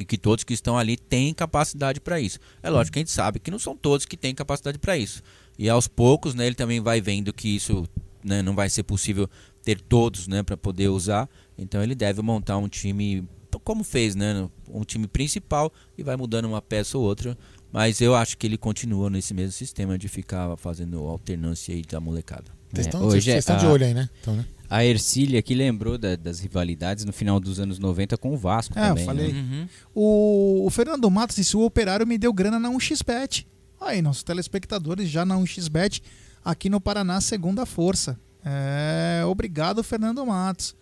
E 0.00 0.04
que 0.04 0.18
todos 0.18 0.42
que 0.44 0.52
estão 0.52 0.76
ali 0.76 0.96
têm 0.96 1.32
capacidade 1.32 2.00
para 2.00 2.20
isso. 2.20 2.38
É 2.62 2.68
lógico 2.68 2.94
que 2.94 2.98
a 2.98 3.02
gente 3.02 3.10
sabe 3.12 3.38
que 3.38 3.50
não 3.50 3.58
são 3.58 3.76
todos 3.76 4.04
que 4.04 4.16
têm 4.16 4.34
capacidade 4.34 4.78
para 4.78 4.98
isso. 4.98 5.22
E 5.58 5.68
aos 5.68 5.86
poucos, 5.88 6.34
né, 6.34 6.44
ele 6.46 6.54
também 6.54 6.80
vai 6.80 7.00
vendo 7.00 7.32
que 7.32 7.48
isso 7.54 7.88
né, 8.22 8.42
não 8.42 8.54
vai 8.54 8.68
ser 8.68 8.82
possível 8.82 9.30
ter 9.62 9.80
todos 9.80 10.26
né, 10.26 10.42
para 10.42 10.56
poder 10.56 10.88
usar. 10.88 11.28
Então 11.56 11.82
ele 11.82 11.94
deve 11.94 12.20
montar 12.20 12.58
um 12.58 12.68
time, 12.68 13.26
como 13.64 13.82
fez, 13.84 14.14
né, 14.14 14.48
um 14.68 14.82
time 14.84 15.06
principal 15.06 15.72
e 15.96 16.02
vai 16.02 16.16
mudando 16.16 16.44
uma 16.46 16.60
peça 16.60 16.98
ou 16.98 17.04
outra. 17.04 17.38
Mas 17.76 18.00
eu 18.00 18.14
acho 18.14 18.38
que 18.38 18.46
ele 18.46 18.56
continua 18.56 19.10
nesse 19.10 19.34
mesmo 19.34 19.52
sistema 19.52 19.98
de 19.98 20.08
ficar 20.08 20.56
fazendo 20.56 20.98
alternância 21.04 21.74
aí 21.74 21.82
da 21.82 22.00
molecada. 22.00 22.44
Vocês 22.72 22.86
É, 22.86 22.88
estão 22.88 23.02
hoje 23.04 23.20
vocês 23.24 23.34
é 23.36 23.38
estão 23.38 23.56
de 23.58 23.66
a- 23.66 23.68
olho 23.70 23.84
aí, 23.84 23.92
né? 23.92 24.08
Então, 24.22 24.34
né? 24.34 24.46
A 24.70 24.82
Ercília 24.82 25.42
que 25.42 25.54
lembrou 25.54 25.98
da- 25.98 26.16
das 26.16 26.40
rivalidades 26.40 27.04
no 27.04 27.12
final 27.12 27.38
dos 27.38 27.60
anos 27.60 27.78
90 27.78 28.16
com 28.16 28.32
o 28.32 28.36
Vasco 28.38 28.76
É, 28.78 28.88
também. 28.88 29.02
eu 29.02 29.06
falei. 29.06 29.32
né? 29.34 29.68
O, 29.94 30.64
o 30.66 30.70
Fernando 30.70 31.08
Matos 31.10 31.36
disse: 31.36 31.54
o 31.54 31.60
operário 31.66 32.06
me 32.06 32.16
deu 32.16 32.32
grana 32.32 32.58
na 32.58 32.70
1xBet. 32.70 33.46
Aí, 33.78 34.00
nossos 34.00 34.22
telespectadores 34.22 35.10
já 35.10 35.26
na 35.26 35.36
1xBet 35.36 36.00
aqui 36.42 36.70
no 36.70 36.80
Paraná, 36.80 37.20
segunda 37.20 37.66
força. 37.66 38.18
É, 38.42 39.22
obrigado, 39.26 39.84
Fernando 39.84 40.24
Matos. 40.24 40.74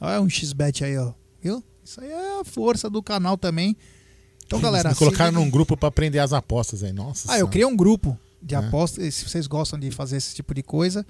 Olha 0.00 0.20
um 0.20 0.28
xbet 0.30 0.84
aí, 0.84 0.96
ó. 0.96 1.12
Viu? 1.42 1.62
Isso 1.84 2.00
aí 2.00 2.08
é 2.10 2.40
a 2.40 2.44
força 2.44 2.88
do 2.88 3.02
canal 3.02 3.36
também. 3.36 3.76
Então, 4.46 4.60
galera. 4.60 4.90
Me 4.90 4.94
colocaram 4.94 5.32
num 5.32 5.50
grupo 5.50 5.76
pra 5.76 5.88
aprender 5.88 6.18
as 6.20 6.32
apostas 6.32 6.82
aí. 6.82 6.92
Nossa 6.92 7.32
Ah, 7.32 7.38
eu 7.38 7.48
criei 7.48 7.66
um 7.66 7.76
grupo 7.76 8.16
de 8.40 8.54
É. 8.54 8.58
apostas. 8.58 9.14
Se 9.14 9.28
vocês 9.28 9.46
gostam 9.46 9.78
de 9.78 9.90
fazer 9.90 10.16
esse 10.16 10.34
tipo 10.34 10.54
de 10.54 10.62
coisa, 10.62 11.04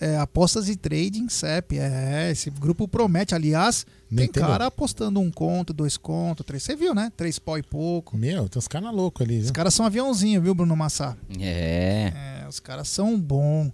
é, 0.00 0.16
apostas 0.16 0.68
e 0.68 0.76
trading 0.76 1.28
CEP. 1.28 1.78
É, 1.78 2.30
esse 2.30 2.48
grupo 2.50 2.88
promete. 2.88 3.34
Aliás, 3.34 3.84
tem 4.08 4.18
Meteu 4.26 4.42
cara 4.42 4.66
apostando 4.66 5.20
um 5.20 5.30
conto, 5.30 5.72
dois 5.74 5.96
contos, 5.98 6.46
três. 6.46 6.62
Você 6.62 6.74
viu, 6.76 6.94
né? 6.94 7.12
Três 7.16 7.38
pau 7.38 7.58
e 7.58 7.62
pouco. 7.62 8.16
Meu, 8.16 8.48
tem 8.48 8.58
uns 8.58 8.68
caras 8.68 8.94
loucos 8.94 9.22
ali, 9.26 9.38
Os 9.38 9.44
viu? 9.46 9.52
caras 9.52 9.74
são 9.74 9.84
aviãozinho, 9.84 10.40
viu, 10.40 10.54
Bruno 10.54 10.74
Massá? 10.76 11.16
É. 11.38 12.12
É, 12.44 12.48
os 12.48 12.58
caras 12.60 12.88
são 12.88 13.18
bons. 13.20 13.70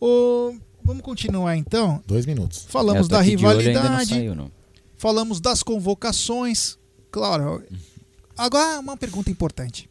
Ô, 0.00 0.54
vamos 0.82 1.02
continuar 1.02 1.56
então. 1.56 2.00
Dois 2.06 2.24
minutos. 2.24 2.64
Falamos 2.68 3.06
É, 3.08 3.10
da 3.10 3.20
aqui 3.20 3.36
de 3.36 3.44
olho, 3.44 3.58
ainda 3.58 3.72
não 3.74 3.80
rivalidade. 3.82 4.08
saiu, 4.10 4.34
não. 4.34 4.50
Falamos 4.96 5.38
das 5.40 5.62
convocações. 5.62 6.78
Claro. 7.10 7.62
Agora, 8.36 8.80
uma 8.80 8.96
pergunta 8.96 9.30
importante. 9.30 9.88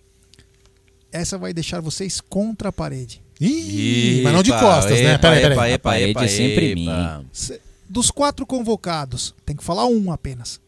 Essa 1.12 1.38
vai 1.38 1.54
deixar 1.54 1.80
vocês 1.82 2.20
contra 2.20 2.70
a 2.70 2.72
parede. 2.72 3.22
Ih, 3.40 4.22
mas 4.24 4.34
não 4.34 4.44
de 4.44 4.52
costas, 4.52 5.00
né? 5.02 5.18
Peraí, 5.18 5.42
peraí. 5.42 5.54
Epa, 5.54 5.70
epa, 5.70 5.90
A 5.90 5.92
parede 5.94 6.12
epa, 6.12 6.26
é 6.26 6.28
sempre 6.28 6.66
epa. 6.72 6.76
minha. 6.76 7.26
Dos 7.90 8.10
quatro 8.10 8.46
convocados, 8.46 9.36
tem 9.46 9.56
que 9.56 9.64
falar 9.64 9.86
um 9.86 10.12
apenas. 10.12 10.60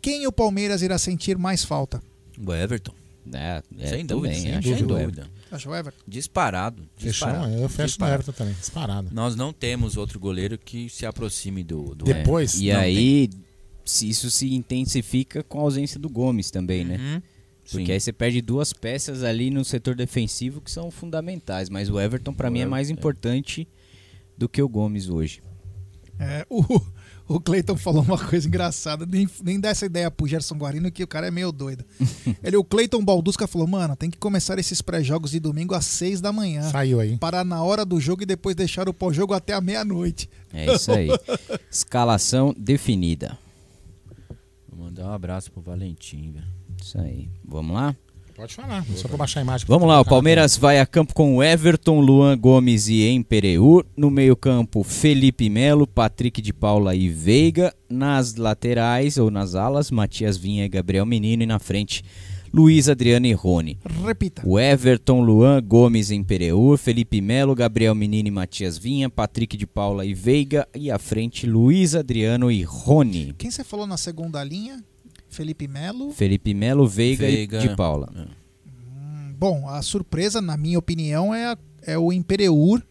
Quem 0.00 0.26
o 0.26 0.32
Palmeiras 0.32 0.80
irá 0.80 0.96
sentir 0.96 1.36
mais 1.36 1.62
falta? 1.64 2.02
O 2.38 2.52
Everton. 2.54 2.94
É, 3.32 3.62
é 3.78 3.86
Sem 3.88 4.06
também, 4.06 4.06
dúvida, 4.06 4.34
sem 4.34 4.54
acho 4.74 4.86
dúvida. 4.86 5.28
é. 5.50 5.54
Acha 5.54 5.68
o 5.68 5.74
Everton? 5.74 6.00
Disparado. 6.08 6.82
Fechou? 6.96 7.28
disparado, 7.28 7.52
Eu 7.54 7.68
fecho 7.68 7.80
no 7.82 7.86
disparado. 7.86 8.14
Everton 8.22 8.32
também. 8.32 8.54
Disparado. 8.54 9.08
Nós 9.12 9.36
não 9.36 9.52
temos 9.52 9.96
outro 9.96 10.18
goleiro 10.18 10.56
que 10.56 10.88
se 10.88 11.04
aproxime 11.04 11.62
do, 11.62 11.94
do 11.94 12.04
Depois, 12.06 12.54
E 12.58 12.72
não, 12.72 12.80
aí, 12.80 13.28
se 13.30 13.38
isso 13.84 14.30
se 14.30 14.54
intensifica 14.54 15.42
com 15.42 15.58
a 15.58 15.62
ausência 15.62 15.98
do 15.98 16.08
Gomes 16.08 16.50
também, 16.50 16.84
né? 16.84 16.96
Uhum. 16.96 17.22
Porque 17.70 17.86
Sim. 17.86 17.92
aí 17.92 18.00
você 18.00 18.12
perde 18.12 18.40
duas 18.42 18.72
peças 18.72 19.22
ali 19.22 19.50
no 19.50 19.64
setor 19.64 19.94
defensivo 19.94 20.60
que 20.60 20.70
são 20.70 20.90
fundamentais. 20.90 21.68
Mas 21.68 21.88
o 21.88 22.00
Everton, 22.00 22.32
pra 22.32 22.48
O 22.48 22.52
mim, 22.52 22.60
é 22.60 22.66
mais 22.66 22.90
é. 22.90 22.92
importante 22.92 23.68
do 24.36 24.48
que 24.48 24.60
o 24.60 24.68
Gomes 24.68 25.08
hoje. 25.08 25.40
É, 26.18 26.44
o, 26.50 26.62
o 27.26 27.40
Cleiton 27.40 27.76
falou 27.76 28.02
uma 28.02 28.18
coisa 28.18 28.46
engraçada, 28.46 29.06
nem, 29.06 29.26
nem 29.42 29.58
dá 29.58 29.70
essa 29.70 29.86
ideia 29.86 30.10
pro 30.10 30.26
Gerson 30.26 30.56
Guarino, 30.56 30.90
que 30.90 31.02
o 31.02 31.06
cara 31.06 31.28
é 31.28 31.30
meio 31.30 31.52
doido. 31.52 31.84
Ele, 32.42 32.56
o 32.56 32.64
Cleiton 32.64 33.02
Baldusca 33.02 33.46
falou, 33.46 33.66
mano, 33.66 33.94
tem 33.96 34.10
que 34.10 34.18
começar 34.18 34.58
esses 34.58 34.82
pré-jogos 34.82 35.30
de 35.30 35.40
domingo 35.40 35.74
às 35.74 35.86
seis 35.86 36.20
da 36.20 36.32
manhã. 36.32 36.62
Saiu 36.70 37.00
aí. 37.00 37.16
Parar 37.16 37.44
na 37.44 37.62
hora 37.62 37.84
do 37.84 38.00
jogo 38.00 38.24
e 38.24 38.26
depois 38.26 38.56
deixar 38.56 38.88
o 38.88 38.92
pós-jogo 38.92 39.32
até 39.32 39.54
a 39.54 39.60
meia-noite. 39.60 40.28
É 40.52 40.74
isso 40.74 40.92
aí. 40.92 41.08
Escalação 41.70 42.54
definida. 42.58 43.38
Mandar 44.90 45.06
um 45.06 45.12
abraço 45.12 45.52
pro 45.52 45.62
Valentim, 45.62 46.32
velho. 46.32 46.44
Isso 46.82 47.00
aí. 47.00 47.28
Vamos 47.44 47.76
lá? 47.76 47.94
Pode 48.34 48.52
falar, 48.52 48.84
só 48.96 49.06
pra 49.06 49.18
baixar 49.18 49.38
a 49.38 49.42
imagem. 49.44 49.64
Vamos 49.68 49.86
lá, 49.86 50.00
o 50.00 50.04
Palmeiras 50.04 50.56
vai 50.56 50.80
a 50.80 50.86
campo 50.86 51.14
com 51.14 51.36
o 51.36 51.42
Everton, 51.44 52.00
Luan 52.00 52.36
Gomes 52.36 52.88
e 52.88 53.08
Empereur. 53.08 53.86
No 53.96 54.10
meio-campo, 54.10 54.82
Felipe 54.82 55.48
Melo, 55.48 55.86
Patrick 55.86 56.42
de 56.42 56.52
Paula 56.52 56.96
e 56.96 57.08
Veiga. 57.08 57.72
Nas 57.88 58.34
laterais 58.34 59.16
ou 59.16 59.30
nas 59.30 59.54
alas, 59.54 59.92
Matias 59.92 60.36
Vinha 60.36 60.64
e 60.64 60.68
Gabriel 60.68 61.06
Menino. 61.06 61.44
E 61.44 61.46
na 61.46 61.60
frente, 61.60 62.02
Luiz 62.52 62.88
Adriano 62.88 63.26
e 63.26 63.32
Rony. 63.32 63.78
Repita. 64.04 64.42
O 64.44 64.58
Everton, 64.58 65.20
Luan 65.20 65.62
Gomes 65.62 66.10
e 66.10 66.16
Empereur, 66.16 66.76
Felipe 66.76 67.20
Melo, 67.20 67.54
Gabriel 67.54 67.94
Menino 67.94 68.28
e 68.28 68.30
Matias 68.30 68.76
Vinha, 68.76 69.08
Patrick 69.08 69.56
de 69.56 69.66
Paula 69.66 70.04
e 70.04 70.12
Veiga. 70.14 70.66
E 70.74 70.90
à 70.90 70.98
frente, 70.98 71.46
Luiz 71.46 71.94
Adriano 71.94 72.50
e 72.50 72.62
Rony. 72.62 73.34
Quem 73.38 73.50
você 73.50 73.62
falou 73.62 73.86
na 73.86 73.96
segunda 73.96 74.42
linha? 74.42 74.82
Felipe 75.28 75.68
Melo. 75.68 76.10
Felipe 76.10 76.52
Melo, 76.52 76.88
Veiga, 76.88 77.24
Veiga. 77.24 77.58
e 77.58 77.68
de 77.68 77.76
Paula. 77.76 78.08
Hum, 78.16 78.26
Bom, 79.38 79.68
a 79.68 79.80
surpresa, 79.80 80.40
na 80.42 80.56
minha 80.56 80.78
opinião, 80.78 81.32
é, 81.34 81.46
a- 81.52 81.58
é 81.86 81.96
o 81.96 82.12
Impereur. 82.12 82.82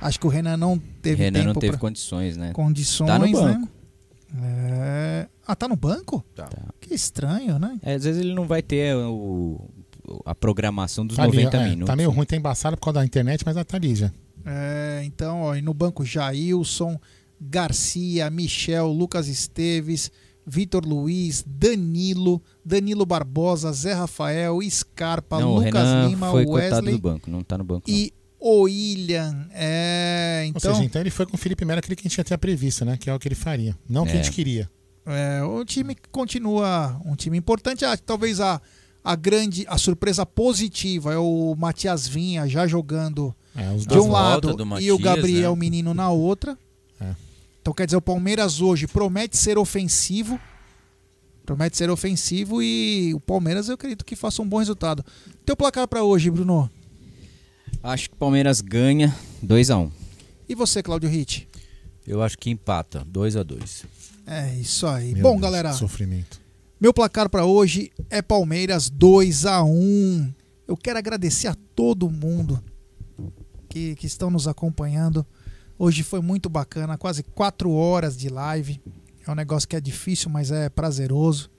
Acho 0.00 0.18
que 0.18 0.26
o 0.26 0.30
Renan 0.30 0.56
não 0.56 0.76
teve 1.00 1.22
Renan 1.22 1.38
tempo 1.40 1.46
não 1.54 1.60
teve 1.60 1.72
pra- 1.72 1.80
condições, 1.80 2.36
né? 2.36 2.52
condições, 2.54 3.06
Tá 3.06 3.18
no 3.20 3.30
banco. 3.30 3.60
né? 3.60 3.68
É... 4.40 5.28
Ah, 5.46 5.54
tá 5.54 5.68
no 5.68 5.76
banco? 5.76 6.24
Tá. 6.34 6.48
Que 6.80 6.94
estranho, 6.94 7.58
né? 7.58 7.78
É, 7.82 7.94
às 7.94 8.04
vezes 8.04 8.20
ele 8.20 8.34
não 8.34 8.46
vai 8.46 8.62
ter 8.62 8.94
o, 8.96 9.68
a 10.24 10.34
programação 10.34 11.06
dos 11.06 11.16
Tá, 11.16 11.24
ali, 11.24 11.36
90 11.36 11.56
é, 11.56 11.64
minutos. 11.64 11.86
tá 11.86 11.96
meio 11.96 12.10
ruim, 12.10 12.24
tá 12.26 12.36
embaçado 12.36 12.76
por 12.76 12.84
causa 12.84 13.00
da 13.00 13.04
internet, 13.04 13.42
mas 13.44 13.54
tá 13.54 13.76
ali 13.76 13.94
já. 13.94 14.10
É, 14.44 15.02
então, 15.04 15.42
ó, 15.42 15.54
e 15.54 15.62
no 15.62 15.74
banco 15.74 16.04
Jailson, 16.04 16.98
Garcia, 17.40 18.30
Michel, 18.30 18.88
Lucas 18.88 19.28
Esteves, 19.28 20.10
Vitor 20.46 20.84
Luiz, 20.84 21.44
Danilo, 21.46 22.42
Danilo 22.64 23.06
Barbosa, 23.06 23.72
Zé 23.72 23.92
Rafael, 23.92 24.58
Scarpa, 24.68 25.40
não, 25.40 25.54
Lucas 25.54 25.72
Renan 25.72 26.08
Lima, 26.08 26.30
foi 26.30 26.44
cortado 26.44 26.74
Wesley 26.74 26.94
do 26.94 27.00
banco, 27.00 27.30
não 27.30 27.42
tá 27.42 27.58
no 27.58 27.64
banco. 27.64 27.90
não. 27.90 28.21
O 28.44 28.62
William. 28.62 29.46
É, 29.52 30.42
Ou 30.44 30.48
então, 30.50 30.74
seja, 30.74 30.84
então 30.84 31.00
ele 31.00 31.10
foi 31.10 31.26
com 31.26 31.34
o 31.34 31.38
Felipe 31.38 31.64
Melo, 31.64 31.78
aquele 31.78 31.94
que 31.96 32.02
a 32.02 32.08
gente 32.08 32.16
já 32.16 32.24
tinha 32.24 32.38
previsto, 32.38 32.84
né? 32.84 32.96
Que 32.96 33.08
é 33.08 33.14
o 33.14 33.18
que 33.18 33.28
ele 33.28 33.34
faria. 33.34 33.76
Não 33.88 34.02
o 34.02 34.06
que 34.06 34.12
a 34.12 34.14
É. 34.14 34.22
gente 34.22 34.32
queria. 34.34 34.68
é, 35.06 35.42
o 35.42 35.64
time 35.64 35.96
continua 36.10 37.00
um 37.04 37.14
time 37.16 37.36
importante. 37.38 37.84
Ah, 37.84 37.96
talvez 37.96 38.40
a, 38.40 38.60
a 39.04 39.14
grande, 39.16 39.64
a 39.68 39.76
surpresa 39.78 40.24
positiva 40.26 41.12
é 41.12 41.18
o 41.18 41.54
Matias 41.58 42.06
Vinha 42.08 42.46
já 42.48 42.66
jogando 42.66 43.34
É, 43.56 43.70
os 43.72 43.86
de 43.86 43.98
um 43.98 44.10
lado 44.10 44.54
do 44.56 44.62
e 44.80 44.90
o 44.92 44.98
Matias, 44.98 45.00
Gabriel 45.00 45.54
né? 45.54 45.60
Menino 45.60 45.92
na 45.94 46.10
outra. 46.10 46.56
É. 47.00 47.14
Então 47.60 47.72
quer 47.72 47.86
dizer, 47.86 47.96
o 47.96 48.02
Palmeiras 48.02 48.60
hoje 48.60 48.86
promete 48.86 49.36
ser 49.36 49.56
ofensivo. 49.58 50.38
Promete 51.44 51.76
ser 51.76 51.90
ofensivo 51.90 52.62
e 52.62 53.12
o 53.14 53.20
Palmeiras 53.20 53.68
eu 53.68 53.74
acredito 53.74 54.04
que 54.04 54.14
faça 54.14 54.40
um 54.42 54.48
bom 54.48 54.58
resultado. 54.58 55.04
Teu 55.44 55.56
placar 55.56 55.88
pra 55.88 56.04
hoje, 56.04 56.30
Bruno? 56.30 56.70
Acho 57.82 58.08
que 58.10 58.14
o 58.14 58.18
Palmeiras 58.18 58.60
ganha 58.60 59.14
2 59.42 59.70
a 59.70 59.78
1 59.78 59.90
E 60.48 60.54
você, 60.54 60.82
Claudio 60.82 61.08
Ritt? 61.08 61.48
Eu 62.06 62.22
acho 62.22 62.38
que 62.38 62.50
empata, 62.50 63.04
2 63.04 63.36
a 63.36 63.42
2 63.42 63.84
É 64.26 64.54
isso 64.54 64.86
aí. 64.86 65.14
Meu 65.14 65.22
bom, 65.22 65.30
Deus, 65.32 65.42
galera, 65.42 65.70
que 65.70 65.76
Sofrimento. 65.76 66.40
meu 66.80 66.92
placar 66.94 67.28
pra 67.28 67.44
hoje 67.44 67.90
é 68.10 68.22
Palmeiras 68.22 68.88
2 68.88 69.46
a 69.46 69.62
1. 69.64 70.32
Eu 70.66 70.76
quero 70.76 70.98
agradecer 70.98 71.48
a 71.48 71.56
todo 71.74 72.08
mundo 72.08 72.62
que, 73.68 73.94
que 73.96 74.06
estão 74.06 74.30
nos 74.30 74.46
acompanhando. 74.46 75.26
Hoje 75.78 76.02
foi 76.04 76.20
muito 76.20 76.48
bacana, 76.48 76.96
quase 76.96 77.22
4 77.22 77.70
horas 77.72 78.16
de 78.16 78.28
live. 78.28 78.80
É 79.26 79.30
um 79.30 79.34
negócio 79.34 79.68
que 79.68 79.76
é 79.76 79.80
difícil, 79.80 80.30
mas 80.30 80.50
é 80.50 80.68
prazeroso. 80.68 81.50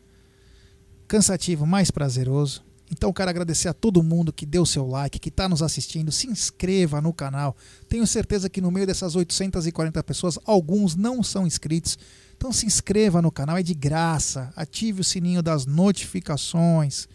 Cansativo, 1.07 1.65
mais 1.65 1.91
prazeroso. 1.91 2.63
Então 2.93 3.11
quero 3.11 3.31
agradecer 3.31 3.67
a 3.67 3.73
todo 3.73 4.03
mundo 4.03 4.31
que 4.31 4.45
deu 4.45 4.67
seu 4.67 4.85
like, 4.87 5.17
que 5.17 5.29
está 5.29 5.49
nos 5.49 5.63
assistindo. 5.63 6.11
Se 6.11 6.27
inscreva 6.27 7.01
no 7.01 7.11
canal. 7.11 7.57
Tenho 7.89 8.05
certeza 8.05 8.47
que 8.47 8.61
no 8.61 8.69
meio 8.69 8.85
dessas 8.85 9.15
840 9.15 10.03
pessoas, 10.03 10.37
alguns 10.45 10.95
não 10.95 11.23
são 11.23 11.47
inscritos. 11.47 11.97
Então 12.37 12.53
se 12.53 12.67
inscreva 12.67 13.19
no 13.19 13.31
canal, 13.31 13.57
é 13.57 13.63
de 13.63 13.73
graça. 13.73 14.53
Ative 14.55 15.01
o 15.01 15.03
sininho 15.03 15.41
das 15.41 15.65
notificações, 15.65 17.07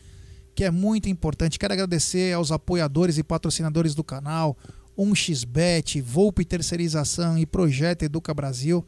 que 0.53 0.65
é 0.65 0.71
muito 0.71 1.09
importante. 1.09 1.61
Quero 1.61 1.75
agradecer 1.75 2.35
aos 2.35 2.51
apoiadores 2.51 3.17
e 3.17 3.23
patrocinadores 3.23 3.95
do 3.95 4.03
canal, 4.03 4.59
1xBet, 4.99 6.03
Volpe 6.03 6.45
Terceirização 6.45 7.39
e 7.39 7.47
Projeto 7.47 8.03
Educa 8.03 8.35
Brasil. 8.35 8.85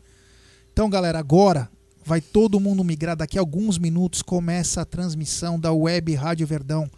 Então, 0.72 0.90
galera, 0.90 1.20
agora 1.20 1.70
vai 2.04 2.20
todo 2.20 2.60
mundo 2.60 2.82
migrar. 2.84 3.16
Daqui 3.16 3.38
a 3.38 3.40
alguns 3.40 3.78
minutos 3.78 4.22
começa 4.22 4.82
a 4.82 4.84
transmissão 4.84 5.58
da 5.58 5.72
Web 5.72 6.14
Rádio 6.14 6.46
Verdão. 6.46 6.90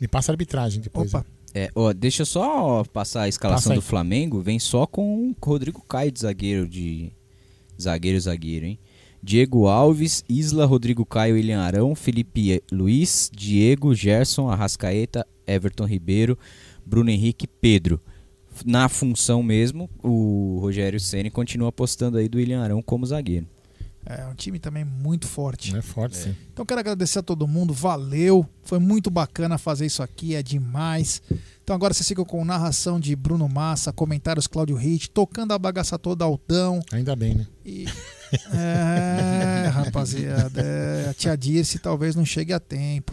Me 0.00 0.08
passa 0.08 0.32
a 0.32 0.34
arbitragem 0.34 0.80
depois. 0.80 1.12
Opa, 1.12 1.26
É, 1.54 1.70
ó, 1.74 1.92
deixa 1.92 2.22
eu 2.22 2.26
só 2.26 2.84
passar 2.84 3.22
a 3.22 3.28
escalação 3.28 3.70
Passa 3.70 3.74
do 3.74 3.82
Flamengo. 3.82 4.40
Vem 4.40 4.58
só 4.58 4.86
com 4.86 5.30
o 5.30 5.36
Rodrigo 5.44 5.82
Caio 5.82 6.10
de 6.10 6.20
zagueiro, 6.20 6.66
de 6.68 7.12
zagueiro, 7.80 8.20
zagueiro, 8.20 8.66
hein? 8.66 8.78
Diego 9.22 9.66
Alves, 9.66 10.24
Isla, 10.28 10.64
Rodrigo 10.64 11.04
Caio, 11.04 11.34
William 11.34 11.60
Arão, 11.60 11.94
Felipe 11.94 12.62
Luiz, 12.72 13.30
Diego, 13.34 13.94
Gerson, 13.94 14.48
Arrascaeta, 14.48 15.26
Everton 15.46 15.84
Ribeiro, 15.84 16.38
Bruno 16.86 17.10
Henrique, 17.10 17.46
Pedro. 17.46 18.00
Na 18.64 18.88
função 18.88 19.42
mesmo, 19.42 19.90
o 20.02 20.58
Rogério 20.60 20.98
Ceni 20.98 21.30
continua 21.30 21.68
apostando 21.68 22.16
aí 22.16 22.28
do 22.28 22.38
William 22.38 22.62
Arão 22.62 22.80
como 22.80 23.04
zagueiro. 23.04 23.46
É 24.04 24.24
um 24.26 24.34
time 24.34 24.58
também 24.58 24.84
muito 24.84 25.26
forte. 25.26 25.76
É 25.76 25.82
forte, 25.82 26.16
sim. 26.16 26.36
Então 26.52 26.64
quero 26.64 26.80
agradecer 26.80 27.18
a 27.18 27.22
todo 27.22 27.46
mundo, 27.46 27.74
valeu. 27.74 28.48
Foi 28.62 28.78
muito 28.78 29.10
bacana 29.10 29.58
fazer 29.58 29.86
isso 29.86 30.02
aqui, 30.02 30.34
é 30.34 30.42
demais. 30.42 31.22
Então 31.62 31.76
agora 31.76 31.92
vocês 31.92 32.08
ficam 32.08 32.24
com 32.24 32.44
narração 32.44 32.98
de 32.98 33.14
Bruno 33.14 33.48
Massa, 33.48 33.92
comentários 33.92 34.46
Cláudio 34.46 34.76
Ritt, 34.76 35.10
tocando 35.10 35.52
a 35.52 35.58
bagaça 35.58 35.98
toda 35.98 36.24
Aldão. 36.24 36.80
Ainda 36.92 37.14
bem, 37.14 37.34
né? 37.34 37.46
E, 37.64 37.86
é, 38.52 39.68
rapaziada, 39.68 40.60
é, 40.60 41.10
a 41.10 41.14
tia 41.14 41.36
Dirce 41.36 41.78
talvez 41.78 42.16
não 42.16 42.24
chegue 42.24 42.52
a 42.52 42.58
tempo. 42.58 43.12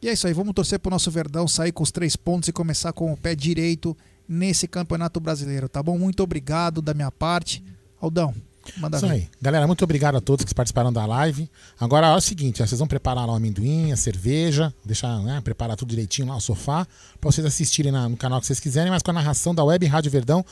E 0.00 0.08
é 0.08 0.12
isso 0.12 0.26
aí, 0.26 0.32
vamos 0.32 0.54
torcer 0.54 0.78
pro 0.78 0.90
nosso 0.90 1.10
Verdão 1.10 1.46
sair 1.46 1.72
com 1.72 1.82
os 1.82 1.92
três 1.92 2.16
pontos 2.16 2.48
e 2.48 2.52
começar 2.52 2.92
com 2.92 3.12
o 3.12 3.16
pé 3.16 3.34
direito 3.34 3.96
nesse 4.26 4.66
Campeonato 4.66 5.20
Brasileiro, 5.20 5.68
tá 5.68 5.82
bom? 5.82 5.98
Muito 5.98 6.22
obrigado 6.22 6.82
da 6.82 6.94
minha 6.94 7.10
parte. 7.10 7.62
Aldão, 8.00 8.34
manda 8.76 8.96
Isso 8.96 9.06
ver. 9.06 9.12
aí. 9.12 9.28
Galera, 9.40 9.66
muito 9.66 9.82
obrigado 9.84 10.16
a 10.16 10.20
todos 10.20 10.44
que 10.44 10.54
participaram 10.54 10.92
da 10.92 11.04
live. 11.06 11.48
Agora 11.78 12.08
é 12.08 12.14
o 12.16 12.20
seguinte, 12.20 12.62
ó, 12.62 12.66
vocês 12.66 12.78
vão 12.78 12.88
preparar 12.88 13.26
lá 13.26 13.32
o 13.32 13.36
amendoim, 13.36 13.92
a 13.92 13.96
cerveja, 13.96 14.72
deixar, 14.84 15.18
né, 15.20 15.40
preparar 15.42 15.76
tudo 15.76 15.88
direitinho 15.90 16.28
lá, 16.28 16.36
o 16.36 16.40
sofá, 16.40 16.86
pra 17.20 17.30
vocês 17.30 17.46
assistirem 17.46 17.90
na- 17.92 18.08
no 18.08 18.16
canal 18.16 18.40
que 18.40 18.46
vocês 18.46 18.60
quiserem, 18.60 18.90
mas 18.90 19.02
com 19.02 19.10
a 19.10 19.14
narração 19.14 19.54
da 19.54 19.62
Web 19.64 19.86
Rádio 19.86 20.10
Verdão, 20.10 20.44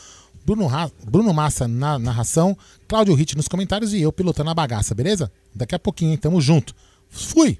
Bruno, 0.44 0.66
Ra- 0.66 0.90
Bruno 1.04 1.32
Massa 1.32 1.68
na 1.68 1.98
narração, 1.98 2.56
Cláudio 2.88 3.14
Ritt 3.14 3.36
nos 3.36 3.46
comentários 3.48 3.92
e 3.92 4.02
eu 4.02 4.12
pilotando 4.12 4.50
a 4.50 4.54
bagaça, 4.54 4.94
beleza? 4.94 5.30
Daqui 5.54 5.74
a 5.74 5.78
pouquinho, 5.78 6.10
hein? 6.12 6.16
Tamo 6.16 6.40
junto. 6.40 6.74
Fui! 7.08 7.58